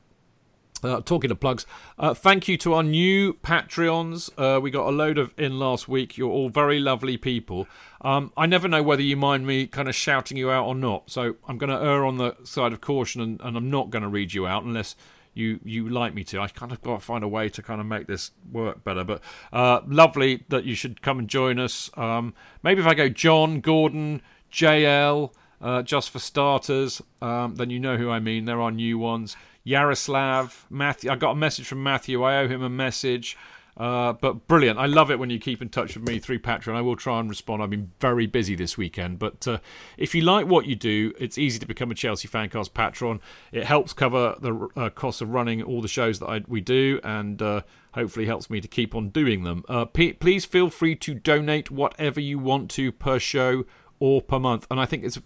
Uh, 0.83 0.99
talking 1.01 1.29
of 1.29 1.39
plugs, 1.39 1.65
uh, 1.99 2.13
thank 2.13 2.47
you 2.47 2.57
to 2.57 2.73
our 2.73 2.83
new 2.83 3.33
Patreons. 3.33 4.31
Uh, 4.37 4.59
we 4.59 4.71
got 4.71 4.87
a 4.87 4.91
load 4.91 5.17
of 5.17 5.33
in 5.37 5.59
last 5.59 5.87
week. 5.87 6.17
You're 6.17 6.31
all 6.31 6.49
very 6.49 6.79
lovely 6.79 7.17
people. 7.17 7.67
Um, 8.01 8.31
I 8.35 8.47
never 8.47 8.67
know 8.67 8.81
whether 8.81 9.03
you 9.03 9.15
mind 9.15 9.45
me 9.45 9.67
kind 9.67 9.87
of 9.87 9.95
shouting 9.95 10.37
you 10.37 10.49
out 10.49 10.65
or 10.65 10.73
not. 10.73 11.09
So 11.11 11.35
I'm 11.47 11.57
going 11.57 11.69
to 11.69 11.79
err 11.79 12.03
on 12.03 12.17
the 12.17 12.35
side 12.43 12.73
of 12.73 12.81
caution 12.81 13.21
and, 13.21 13.39
and 13.41 13.55
I'm 13.55 13.69
not 13.69 13.91
going 13.91 14.01
to 14.01 14.09
read 14.09 14.33
you 14.33 14.47
out 14.47 14.63
unless 14.63 14.95
you 15.33 15.59
you 15.63 15.87
like 15.87 16.13
me 16.13 16.23
to. 16.25 16.39
I 16.39 16.47
kind 16.47 16.71
of 16.71 16.81
got 16.81 16.99
to 16.99 17.05
find 17.05 17.23
a 17.23 17.27
way 17.27 17.49
to 17.49 17.61
kind 17.61 17.79
of 17.79 17.87
make 17.87 18.07
this 18.07 18.31
work 18.51 18.83
better. 18.83 19.03
But 19.03 19.21
uh, 19.53 19.81
lovely 19.87 20.43
that 20.49 20.65
you 20.65 20.75
should 20.75 21.01
come 21.01 21.19
and 21.19 21.27
join 21.27 21.59
us. 21.59 21.89
Um, 21.95 22.33
maybe 22.63 22.81
if 22.81 22.87
I 22.87 22.93
go 22.93 23.09
John, 23.09 23.61
Gordon, 23.61 24.21
JL, 24.51 25.31
uh, 25.61 25.81
just 25.81 26.09
for 26.09 26.19
starters, 26.19 27.01
um, 27.21 27.55
then 27.55 27.69
you 27.69 27.79
know 27.79 27.97
who 27.97 28.09
I 28.09 28.19
mean. 28.19 28.45
There 28.45 28.61
are 28.61 28.71
new 28.71 28.97
ones. 28.97 29.35
Yaroslav, 29.63 30.65
Matthew. 30.69 31.11
I 31.11 31.15
got 31.15 31.31
a 31.31 31.35
message 31.35 31.67
from 31.67 31.83
Matthew. 31.83 32.23
I 32.23 32.37
owe 32.37 32.47
him 32.47 32.63
a 32.63 32.69
message. 32.69 33.37
Uh, 33.77 34.13
but 34.13 34.47
brilliant. 34.47 34.77
I 34.77 34.85
love 34.85 35.11
it 35.11 35.17
when 35.17 35.29
you 35.29 35.39
keep 35.39 35.61
in 35.61 35.69
touch 35.69 35.95
with 35.95 36.07
me 36.07 36.19
through 36.19 36.39
Patreon. 36.39 36.75
I 36.75 36.81
will 36.81 36.95
try 36.95 37.19
and 37.19 37.29
respond. 37.29 37.63
I've 37.63 37.69
been 37.69 37.91
very 37.99 38.27
busy 38.27 38.53
this 38.53 38.77
weekend. 38.77 39.17
But 39.17 39.47
uh, 39.47 39.59
if 39.97 40.13
you 40.13 40.21
like 40.21 40.45
what 40.45 40.65
you 40.65 40.75
do, 40.75 41.13
it's 41.19 41.37
easy 41.37 41.57
to 41.59 41.65
become 41.65 41.89
a 41.89 41.95
Chelsea 41.95 42.27
Fancast 42.27 42.73
patron. 42.73 43.21
It 43.51 43.63
helps 43.63 43.93
cover 43.93 44.35
the 44.39 44.67
uh, 44.75 44.89
cost 44.89 45.21
of 45.21 45.29
running 45.29 45.63
all 45.63 45.81
the 45.81 45.87
shows 45.87 46.19
that 46.19 46.27
I, 46.27 46.41
we 46.47 46.59
do 46.59 46.99
and 47.03 47.41
uh, 47.41 47.61
hopefully 47.93 48.25
helps 48.25 48.49
me 48.49 48.61
to 48.61 48.67
keep 48.67 48.93
on 48.93 49.09
doing 49.09 49.43
them. 49.43 49.63
Uh, 49.69 49.85
p- 49.85 50.13
please 50.13 50.43
feel 50.43 50.69
free 50.69 50.95
to 50.97 51.13
donate 51.13 51.71
whatever 51.71 52.19
you 52.19 52.39
want 52.39 52.69
to 52.71 52.91
per 52.91 53.19
show 53.19 53.63
or 54.01 54.21
per 54.21 54.39
month. 54.39 54.67
And 54.69 54.79
I 54.79 54.85
think 54.85 55.05
it's 55.05 55.21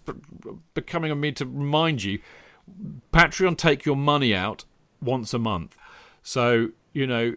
becoming 0.74 1.10
a 1.10 1.16
me 1.16 1.32
to 1.32 1.46
remind 1.46 2.04
you 2.04 2.20
Patreon 3.12 3.56
take 3.56 3.84
your 3.84 3.96
money 3.96 4.34
out 4.34 4.64
once 5.02 5.34
a 5.34 5.38
month. 5.38 5.76
So, 6.22 6.68
you 6.92 7.06
know, 7.06 7.34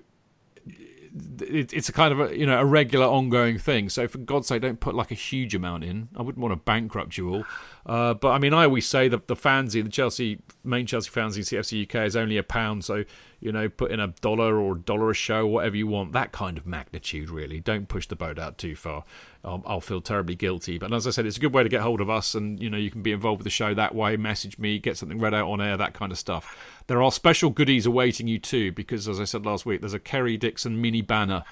it's 1.42 1.90
a 1.90 1.94
kind 1.94 2.14
of 2.14 2.20
a 2.20 2.38
you 2.38 2.46
know 2.46 2.60
a 2.60 2.66
regular 2.66 3.06
ongoing 3.06 3.58
thing. 3.58 3.90
So 3.90 4.08
for 4.08 4.20
God's 4.20 4.48
sake, 4.48 4.62
don't 4.62 4.80
put 4.80 4.96
like 4.96 5.12
a 5.12 5.16
huge 5.16 5.56
amount 5.56 5.84
in. 5.84 6.10
I 6.16 6.22
wouldn't 6.22 6.42
want 6.42 6.52
to 6.52 6.58
bankrupt 6.58 7.18
you 7.18 7.34
all. 7.34 7.46
Uh, 7.86 8.14
but 8.14 8.30
I 8.30 8.38
mean, 8.38 8.54
I 8.54 8.66
always 8.66 8.88
say 8.88 9.08
that 9.08 9.28
the 9.28 9.36
fanzine, 9.36 9.86
the 9.86 9.90
Chelsea 9.90 10.40
main 10.64 10.86
Chelsea 10.86 11.10
fanzine, 11.10 11.40
CFC 11.40 11.84
UK, 11.84 12.06
is 12.06 12.16
only 12.16 12.38
a 12.38 12.44
pound. 12.44 12.86
So 12.86 13.06
you 13.40 13.52
know, 13.52 13.70
put 13.70 13.92
in 13.92 14.00
a 14.00 14.08
dollar 14.08 14.60
or 14.60 14.76
a 14.76 14.80
dollar 14.80 15.10
a 15.10 15.14
show, 15.14 15.48
whatever 15.48 15.78
you 15.78 15.88
want. 15.88 16.14
That 16.14 16.32
kind 16.32 16.58
of 16.58 16.68
magnitude, 16.68 17.30
really. 17.30 17.60
Don't 17.60 17.88
push 17.88 18.08
the 18.08 18.16
boat 18.16 18.38
out 18.38 18.58
too 18.58 18.76
far. 18.76 19.04
Um, 19.42 19.64
I'll 19.66 19.80
feel 19.80 20.02
terribly 20.02 20.36
guilty. 20.36 20.78
But 20.78 20.92
as 20.92 21.08
I 21.08 21.12
said, 21.12 21.26
it's 21.26 21.38
a 21.38 21.40
good 21.40 21.54
way 21.54 21.64
to 21.64 21.70
get 21.70 21.82
hold 21.82 22.02
of 22.02 22.10
us, 22.10 22.36
and 22.36 22.62
you 22.62 22.70
know, 22.70 22.78
you 22.78 22.92
can 22.92 23.02
be 23.02 23.14
involved 23.14 23.40
with 23.40 23.46
the 23.46 23.50
show 23.50 23.74
that 23.74 23.96
way. 23.96 24.18
Message 24.18 24.60
me, 24.60 24.80
get 24.80 24.98
something 24.98 25.18
read 25.18 25.34
out 25.34 25.50
on 25.50 25.62
air, 25.62 25.78
that 25.78 25.94
kind 25.94 26.12
of 26.12 26.18
stuff. 26.18 26.58
There 26.88 27.02
are 27.02 27.12
special 27.12 27.50
goodies 27.50 27.86
awaiting 27.86 28.28
you 28.28 28.38
too, 28.38 28.74
because 28.74 29.08
as 29.08 29.20
I 29.20 29.24
said 29.24 29.46
last 29.46 29.66
week, 29.66 29.80
there's 29.80 29.94
a 29.94 30.00
Kerry 30.00 30.36
Dixon 30.36 30.82
mini 30.82 31.02
banner 31.02 31.44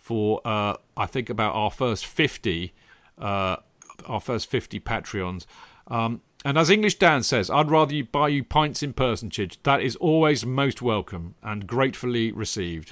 for 0.00 0.40
uh, 0.44 0.76
I 0.96 1.06
think 1.06 1.28
about 1.28 1.54
our 1.54 1.70
first 1.70 2.06
fifty, 2.06 2.72
uh, 3.18 3.56
our 4.06 4.20
first 4.20 4.50
fifty 4.50 4.80
Patreons. 4.80 5.44
Um, 5.88 6.22
and 6.46 6.56
as 6.56 6.70
English 6.70 6.98
Dan 6.98 7.22
says, 7.22 7.50
I'd 7.50 7.70
rather 7.70 7.94
you 7.94 8.04
buy 8.04 8.28
you 8.28 8.42
pints 8.42 8.82
in 8.82 8.94
person, 8.94 9.28
Chidge. 9.28 9.58
That 9.64 9.82
is 9.82 9.96
always 9.96 10.46
most 10.46 10.80
welcome 10.80 11.34
and 11.42 11.66
gratefully 11.66 12.32
received. 12.32 12.90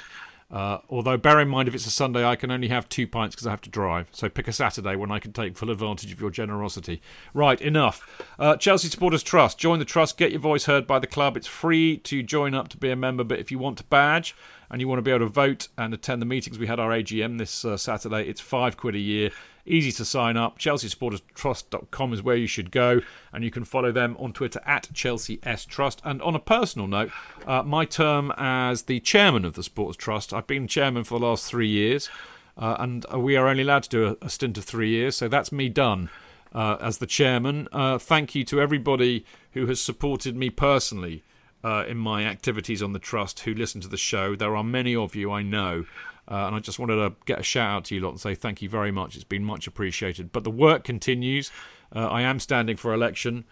Uh, 0.53 0.79
although, 0.91 1.17
bear 1.17 1.41
in 1.41 1.49
mind, 1.49 1.67
if 1.67 1.75
it's 1.75 1.87
a 1.87 1.91
Sunday, 1.91 2.25
I 2.27 2.37
can 2.37 2.51
only 2.51 2.69
have 2.69 2.87
two 2.89 3.07
pints 3.07 3.35
because 3.35 3.47
I 3.47 3.51
have 3.51 3.63
to 3.63 3.71
drive. 3.71 4.09
So 4.13 4.29
pick 4.29 4.47
a 4.47 4.53
Saturday 4.53 4.97
when 4.97 5.11
I 5.11 5.19
can 5.19 5.33
take 5.33 5.57
full 5.57 5.71
advantage 5.71 6.13
of 6.13 6.21
your 6.21 6.31
generosity. 6.31 7.01
Right, 7.33 7.59
enough. 7.59 8.23
Uh, 8.39 8.57
Chelsea 8.59 8.89
Supporters 8.89 9.23
Trust. 9.23 9.59
Join 9.59 9.79
the 9.79 9.87
trust. 9.87 10.19
Get 10.19 10.31
your 10.31 10.41
voice 10.41 10.67
heard 10.67 10.87
by 10.87 10.99
the 10.99 11.07
club. 11.07 11.39
It's 11.39 11.47
free 11.47 11.97
to 11.99 12.23
join 12.23 12.55
up 12.55 12.69
to 12.69 12.77
be 12.77 12.91
a 12.91 12.97
member, 12.97 13.25
but 13.25 13.39
if 13.39 13.51
you 13.51 13.59
want 13.59 13.79
to 13.79 13.85
badge 13.85 14.37
and 14.71 14.79
you 14.81 14.89
want 14.89 14.99
to 14.99 15.03
be 15.03 15.11
able 15.11 15.27
to 15.27 15.33
vote 15.33 15.69
and 15.79 15.95
attend 15.95 16.21
the 16.21 16.27
meetings, 16.27 16.59
we 16.59 16.67
had 16.67 16.79
our 16.79 16.91
AGM 16.91 17.39
this 17.39 17.65
uh, 17.65 17.79
Saturday. 17.79 18.29
It's 18.29 18.41
five 18.41 18.77
quid 18.77 18.95
a 18.95 19.01
year. 19.01 19.31
Easy 19.65 19.93
to 19.93 20.05
sign 20.05 20.37
up. 20.37 20.59
ChelseaSupportersTrust.com 20.59 22.13
is 22.13 22.23
where 22.23 22.37
you 22.37 22.49
should 22.49 22.73
go, 22.73 23.01
and 23.33 23.45
you 23.45 23.51
can 23.51 23.65
follow 23.65 23.93
them 23.93 24.17
on 24.19 24.33
Twitter 24.33 24.61
at 24.67 24.89
Chelsea 24.93 25.39
S 25.45 25.65
Trust. 25.65 26.03
And 26.05 26.21
on 26.21 26.35
a 26.35 26.41
personal 26.41 26.89
note, 26.89 27.13
uh, 27.47 27.63
my 27.63 27.85
term 27.85 28.33
as 28.37 28.83
the 28.83 28.99
chairman 28.99 29.45
of 29.45 29.55
the 29.55 29.63
Sports 29.63 29.97
Trust, 29.97 30.33
I've 30.33 30.49
been 30.49 30.67
chairman 30.67 31.05
for 31.05 31.21
the 31.21 31.27
last 31.27 31.47
three 31.47 31.69
years, 31.69 32.11
uh, 32.59 32.77
and 32.81 33.07
we 33.17 33.37
are 33.37 33.47
only 33.47 33.63
allowed 33.63 33.85
to 33.85 33.89
do 33.89 34.07
a, 34.07 34.27
a, 34.27 34.29
stint 34.29 34.59
of 34.59 34.65
three 34.65 34.91
years, 34.91 35.15
so 35.17 35.29
that's 35.29 35.53
me 35.53 35.69
done. 35.69 36.11
Uh, 36.53 36.77
as 36.81 36.99
the 36.99 37.07
chairman, 37.07 37.67
uh, 37.73 37.97
thank 37.99 38.35
you 38.35 38.45
to 38.45 38.61
everybody 38.61 39.25
who 39.53 39.67
has 39.67 39.81
supported 39.81 40.37
me 40.37 40.51
personally 40.51 41.23
uh, 41.65 41.85
in 41.89 41.97
my 41.97 42.25
activities 42.25 42.83
on 42.83 42.93
the 42.93 42.99
trust 42.99 43.41
who 43.41 43.55
listen 43.55 43.81
to 43.81 43.89
the 43.89 43.97
show. 43.97 44.35
There 44.35 44.57
are 44.57 44.65
many 44.65 44.95
of 44.95 45.15
you 45.15 45.31
I 45.31 45.43
know. 45.43 45.87
Uh, 46.29 46.47
and 46.47 46.55
I 46.55 46.61
just 46.61 46.79
wanted 46.79 46.97
to 46.97 47.15
get 47.27 47.41
a 47.41 47.43
shout 47.43 47.71
out 47.71 47.85
to 47.87 47.95
you 47.95 48.01
lot 48.01 48.11
and 48.11 48.21
say 48.21 48.35
thank 48.35 48.63
you 48.63 48.69
very 48.69 48.93
much. 48.93 49.17
It's 49.17 49.25
been 49.25 49.45
much 49.45 49.67
appreciated. 49.67 50.33
But 50.33 50.45
the 50.45 50.51
work 50.51 50.85
continues. 50.85 51.51
Uh, 51.95 52.07
I 52.09 52.23
am 52.23 52.39
standing 52.39 52.77
for 52.77 52.95
election. 52.95 53.45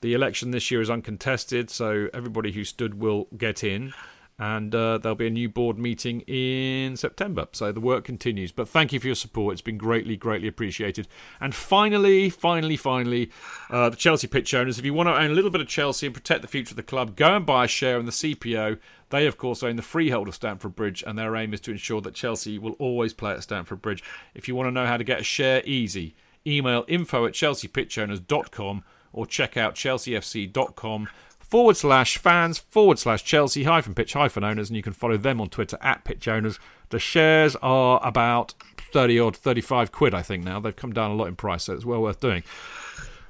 The 0.00 0.14
election 0.14 0.50
this 0.50 0.70
year 0.70 0.80
is 0.80 0.90
uncontested, 0.90 1.70
so 1.70 2.08
everybody 2.12 2.52
who 2.52 2.64
stood 2.64 3.00
will 3.00 3.28
get 3.36 3.64
in 3.64 3.94
and 4.38 4.74
uh, 4.74 4.98
there'll 4.98 5.14
be 5.14 5.28
a 5.28 5.30
new 5.30 5.48
board 5.48 5.78
meeting 5.78 6.22
in 6.22 6.96
September. 6.96 7.46
So 7.52 7.70
the 7.70 7.80
work 7.80 8.04
continues. 8.04 8.50
But 8.50 8.68
thank 8.68 8.92
you 8.92 8.98
for 8.98 9.06
your 9.06 9.14
support. 9.14 9.52
It's 9.52 9.62
been 9.62 9.78
greatly, 9.78 10.16
greatly 10.16 10.48
appreciated. 10.48 11.06
And 11.40 11.54
finally, 11.54 12.30
finally, 12.30 12.76
finally, 12.76 13.30
uh, 13.70 13.90
the 13.90 13.96
Chelsea 13.96 14.26
pitch 14.26 14.52
owners. 14.52 14.78
If 14.78 14.84
you 14.84 14.92
want 14.92 15.08
to 15.08 15.16
own 15.16 15.30
a 15.30 15.34
little 15.34 15.50
bit 15.50 15.60
of 15.60 15.68
Chelsea 15.68 16.06
and 16.06 16.14
protect 16.14 16.42
the 16.42 16.48
future 16.48 16.72
of 16.72 16.76
the 16.76 16.82
club, 16.82 17.14
go 17.14 17.36
and 17.36 17.46
buy 17.46 17.66
a 17.66 17.68
share 17.68 17.98
in 17.98 18.06
the 18.06 18.12
CPO. 18.12 18.78
They, 19.10 19.26
of 19.28 19.38
course, 19.38 19.62
own 19.62 19.76
the 19.76 19.82
freehold 19.82 20.26
of 20.26 20.34
Stamford 20.34 20.74
Bridge, 20.74 21.04
and 21.06 21.16
their 21.16 21.36
aim 21.36 21.54
is 21.54 21.60
to 21.60 21.70
ensure 21.70 22.00
that 22.00 22.14
Chelsea 22.14 22.58
will 22.58 22.72
always 22.72 23.12
play 23.12 23.32
at 23.32 23.44
Stamford 23.44 23.80
Bridge. 23.80 24.02
If 24.34 24.48
you 24.48 24.56
want 24.56 24.66
to 24.66 24.72
know 24.72 24.86
how 24.86 24.96
to 24.96 25.04
get 25.04 25.20
a 25.20 25.24
share, 25.24 25.62
easy. 25.64 26.16
Email 26.44 26.84
info 26.88 27.24
at 27.24 27.34
chelseapitchowners.com 27.34 28.82
or 29.12 29.26
check 29.26 29.56
out 29.56 29.76
chelseafc.com 29.76 31.08
forward 31.48 31.76
slash 31.76 32.18
fans 32.18 32.58
forward 32.58 32.98
slash 32.98 33.22
Chelsea 33.24 33.64
hyphen 33.64 33.94
pitch 33.94 34.14
hyphen 34.14 34.44
owners, 34.44 34.70
and 34.70 34.76
you 34.76 34.82
can 34.82 34.92
follow 34.92 35.16
them 35.16 35.40
on 35.40 35.48
Twitter 35.48 35.78
at 35.80 36.04
pitch 36.04 36.26
owners. 36.26 36.58
The 36.90 36.98
shares 36.98 37.56
are 37.56 38.00
about 38.06 38.54
30 38.92 39.18
odd, 39.20 39.36
35 39.36 39.92
quid, 39.92 40.14
I 40.14 40.22
think 40.22 40.44
now. 40.44 40.60
They've 40.60 40.74
come 40.74 40.92
down 40.92 41.10
a 41.10 41.14
lot 41.14 41.26
in 41.26 41.36
price, 41.36 41.64
so 41.64 41.74
it's 41.74 41.84
well 41.84 42.02
worth 42.02 42.20
doing. 42.20 42.42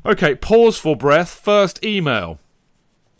Okay, 0.06 0.34
pause 0.34 0.78
for 0.78 0.96
breath. 0.96 1.30
First 1.30 1.84
email. 1.84 2.38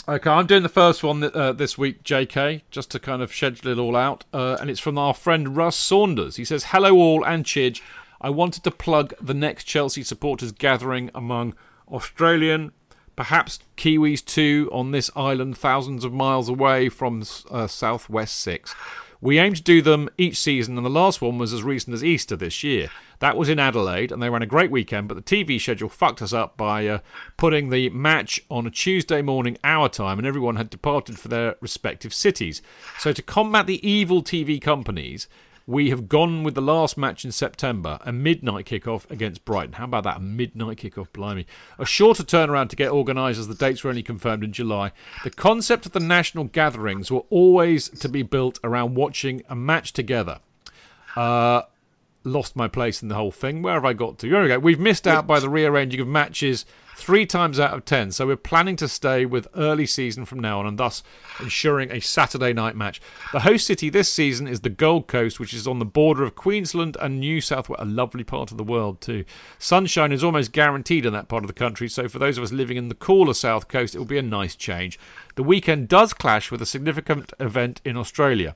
Okay, 0.07 0.29
I'm 0.29 0.47
doing 0.47 0.62
the 0.62 0.69
first 0.69 1.03
one 1.03 1.25
uh, 1.25 1.53
this 1.53 1.79
week, 1.79 2.05
JK, 2.05 2.61
just 2.71 2.91
to 2.91 2.99
kind 2.99 3.23
of 3.23 3.33
schedule 3.33 3.73
it 3.73 3.79
all 3.79 3.97
out. 3.97 4.25
Uh, 4.35 4.59
and 4.61 4.69
it's 4.69 4.81
from 4.81 4.99
our 4.99 5.15
friend 5.15 5.57
Russ 5.57 5.77
Saunders. 5.77 6.37
He 6.37 6.45
says, 6.45 6.65
Hello, 6.65 6.95
all, 6.97 7.25
and 7.25 7.45
Chidge. 7.45 7.81
I 8.21 8.29
wanted 8.29 8.65
to 8.65 8.71
plug 8.71 9.15
the 9.21 9.33
next 9.33 9.65
Chelsea 9.65 10.03
supporters 10.03 10.53
gathering 10.53 11.11
among 11.15 11.55
Australian, 11.89 12.73
perhaps 13.16 13.59
Kiwis 13.77 14.24
too, 14.24 14.69
on 14.73 14.91
this 14.91 15.11
island 15.15 15.57
thousands 15.57 16.05
of 16.05 16.12
miles 16.12 16.49
away 16.49 16.89
from 16.89 17.24
uh, 17.51 17.66
Southwest 17.66 18.39
6. 18.41 18.74
We 19.20 19.39
aim 19.39 19.55
to 19.55 19.62
do 19.62 19.81
them 19.81 20.11
each 20.19 20.36
season, 20.36 20.77
and 20.77 20.85
the 20.85 20.91
last 20.91 21.23
one 21.23 21.39
was 21.39 21.55
as 21.55 21.62
recent 21.62 21.95
as 21.95 22.05
Easter 22.05 22.36
this 22.36 22.62
year. 22.62 22.91
That 23.20 23.39
was 23.39 23.49
in 23.49 23.59
Adelaide, 23.59 24.12
and 24.12 24.23
they 24.23 24.28
ran 24.28 24.43
a 24.43 24.47
great 24.47 24.70
weekend, 24.70 25.09
but 25.09 25.15
the 25.15 25.23
TV 25.23 25.59
schedule 25.59 25.89
fucked 25.89 26.20
us 26.20 26.35
up 26.35 26.59
by 26.59 26.86
uh, 26.86 26.99
putting 27.39 27.70
the 27.70 27.89
match 27.89 28.43
on 28.51 28.66
a 28.66 28.70
Tuesday 28.70 29.23
morning 29.23 29.57
our 29.65 29.89
time, 29.89 30.19
and 30.19 30.27
everyone 30.27 30.57
had 30.57 30.69
departed 30.69 31.19
for 31.19 31.28
their 31.28 31.57
respective 31.62 32.12
cities. 32.12 32.61
So, 32.99 33.12
to 33.12 33.23
combat 33.23 33.66
the 33.66 33.89
evil 33.89 34.23
TV 34.23 34.61
companies, 34.61 35.27
we 35.66 35.91
have 35.91 36.09
gone 36.09 36.43
with 36.43 36.55
the 36.55 36.62
last 36.62 36.99
match 36.99 37.24
in 37.24 37.32
September, 37.32 37.99
a 38.03 38.12
midnight 38.12 38.66
kickoff 38.66 39.11
against 39.11 39.45
Brighton. 39.45 39.74
How 39.74 39.85
about 39.85 40.05
that? 40.05 40.19
A 40.19 40.20
midnight 40.20 40.78
kickoff, 40.78 41.12
blimey. 41.12 41.47
A 41.78 41.86
shorter 41.86 42.23
turnaround 42.23 42.69
to 42.70 42.77
get 42.77 42.91
organised 42.91 43.39
as 43.39 43.49
the 43.49 43.55
dates 43.55 43.82
were 43.82 43.91
only 43.91 44.03
confirmed 44.03 44.45
in 44.45 44.53
July. 44.53 44.93
The 45.23 45.31
concept 45.31 45.86
of 45.86 45.93
the 45.93 46.01
national 46.01 46.45
gatherings 46.45 47.11
were 47.11 47.24
always 47.31 47.89
to 47.89 48.09
be 48.09 48.23
built 48.23 48.59
around 48.62 48.95
watching 48.95 49.43
a 49.49 49.57
match 49.57 49.93
together. 49.93 50.41
Uh, 51.16 51.62
lost 52.24 52.56
my 52.56 52.68
place 52.68 53.02
in 53.02 53.09
the 53.09 53.14
whole 53.14 53.30
thing. 53.30 53.62
Where 53.62 53.74
have 53.74 53.84
I 53.84 53.92
got 53.92 54.18
to? 54.18 54.28
Here 54.28 54.42
we 54.42 54.48
go. 54.48 54.59
We've 54.59 54.80
missed 54.80 55.06
out 55.06 55.26
by 55.26 55.40
the 55.40 55.48
rearranging 55.48 56.01
of 56.01 56.09
matches 56.09 56.64
three 56.96 57.26
times 57.26 57.59
out 57.59 57.74
of 57.74 57.84
ten, 57.84 58.12
so 58.12 58.26
we're 58.26 58.36
planning 58.36 58.76
to 58.76 58.88
stay 58.88 59.26
with 59.26 59.48
early 59.56 59.84
season 59.86 60.24
from 60.24 60.38
now 60.38 60.60
on 60.60 60.66
and 60.66 60.78
thus 60.78 61.02
ensuring 61.40 61.90
a 61.90 62.01
Saturday 62.01 62.52
night 62.52 62.76
match. 62.76 63.01
The 63.32 63.40
host 63.40 63.66
city 63.66 63.90
this 63.90 64.12
season 64.12 64.46
is 64.46 64.60
the 64.60 64.70
Gold 64.70 65.06
Coast, 65.09 65.40
which 65.40 65.52
is 65.52 65.66
on 65.66 65.80
the 65.80 65.84
border 65.84 66.22
of 66.22 66.34
Queensland 66.34 66.96
and 67.01 67.18
New 67.18 67.40
South 67.40 67.68
Wales, 67.68 67.82
a 67.82 67.84
lovely 67.84 68.24
part 68.24 68.52
of 68.52 68.59
the 68.59 68.64
world 68.64 69.01
too. 69.01 69.24
Sunshine 69.59 70.12
is 70.12 70.24
almost 70.24 70.52
guaranteed 70.52 71.05
in 71.05 71.12
that 71.12 71.28
part 71.28 71.42
of 71.42 71.48
the 71.48 71.52
country, 71.52 71.88
so 71.88 72.09
for 72.09 72.18
those 72.18 72.38
of 72.38 72.44
us 72.44 72.52
living 72.52 72.76
in 72.76 72.88
the 72.88 72.94
cooler 72.94 73.34
South 73.34 73.68
Coast, 73.68 73.94
it 73.94 73.98
will 73.98 74.05
be 74.05 74.18
a 74.18 74.22
nice 74.22 74.55
change. 74.55 74.98
The 75.34 75.42
weekend 75.42 75.88
does 75.88 76.14
clash 76.14 76.51
with 76.51 76.62
a 76.62 76.66
significant 76.66 77.32
event 77.40 77.80
in 77.84 77.96
Australia 77.96 78.55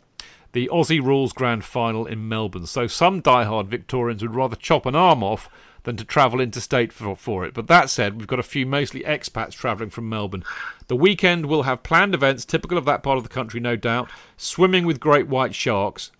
the 0.59 0.69
Aussie 0.73 1.01
Rules 1.01 1.33
Grand 1.33 1.65
Final 1.65 2.05
in 2.05 2.29
Melbourne. 2.29 2.67
So 2.67 2.89
some 2.89 3.21
die-hard 3.21 3.69
Victorians 3.69 4.23
would 4.23 4.35
rather 4.35 4.57
chop 4.57 4.87
an 4.87 4.97
arm 4.97 5.23
off 5.23 5.49
than 5.85 5.97
to 5.97 6.05
travel 6.05 6.41
interstate 6.41 6.93
for, 6.93 7.15
for 7.15 7.45
it. 7.45 7.55
But 7.55 7.69
that 7.69 7.91
said, 7.91 8.17
we've 8.17 8.27
got 8.27 8.41
a 8.41 8.43
few 8.43 8.67
mostly 8.67 9.03
expats 9.03 9.53
travelling 9.53 9.91
from 9.91 10.09
Melbourne. 10.09 10.43
The 10.89 10.97
weekend 10.97 11.47
will 11.47 11.63
have 11.63 11.85
planned 11.85 12.13
events 12.13 12.45
typical 12.45 12.77
of 12.77 12.87
that 12.87 13.05
part 13.05 13.19
of 13.19 13.23
the 13.23 13.29
country, 13.29 13.61
no 13.61 13.77
doubt. 13.77 14.11
Swimming 14.37 14.85
with 14.85 14.99
great 14.99 15.29
white 15.29 15.55
sharks. 15.55 16.11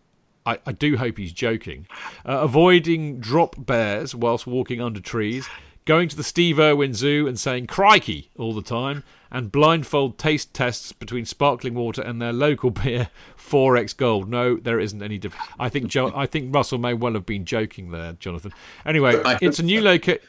I, 0.47 0.61
I 0.65 0.71
do 0.71 0.99
hope 0.99 1.19
he's 1.19 1.33
joking. 1.33 1.89
Uh, 2.25 2.39
avoiding 2.39 3.19
drop 3.19 3.57
bears 3.59 4.15
whilst 4.15 4.47
walking 4.47 4.81
under 4.81 5.01
trees. 5.01 5.49
Going 5.89 6.11
to 6.11 6.17
the 6.17 6.23
Steve 6.23 6.61
Irwin 6.61 6.93
Zoo 6.93 7.27
and 7.27 7.41
saying 7.41 7.67
crikey 7.67 8.29
all 8.37 8.53
the 8.53 8.61
time 8.61 9.05
and 9.31 9.51
blindfold 9.51 10.19
taste 10.19 10.53
tests 10.53 10.93
between 10.93 11.25
sparkling 11.25 11.73
water 11.73 12.03
and 12.03 12.21
their 12.21 12.31
local 12.31 12.69
beer, 12.83 13.09
4x 13.39 13.97
Gold. 13.97 14.29
No, 14.29 14.57
there 14.57 14.79
isn't 14.79 15.03
any 15.03 15.17
difference. 15.17 15.47
I 15.59 15.71
think 15.71 15.87
jo- 15.87 16.13
I 16.15 16.27
think 16.27 16.55
Russell 16.55 16.77
may 16.77 16.93
well 16.93 17.15
have 17.15 17.25
been 17.25 17.47
joking 17.47 17.91
there, 17.91 18.13
Jonathan. 18.13 18.53
Anyway, 18.85 19.15
it's 19.41 19.61
a 19.61 19.63
new 19.63 19.81
location. 19.81 20.21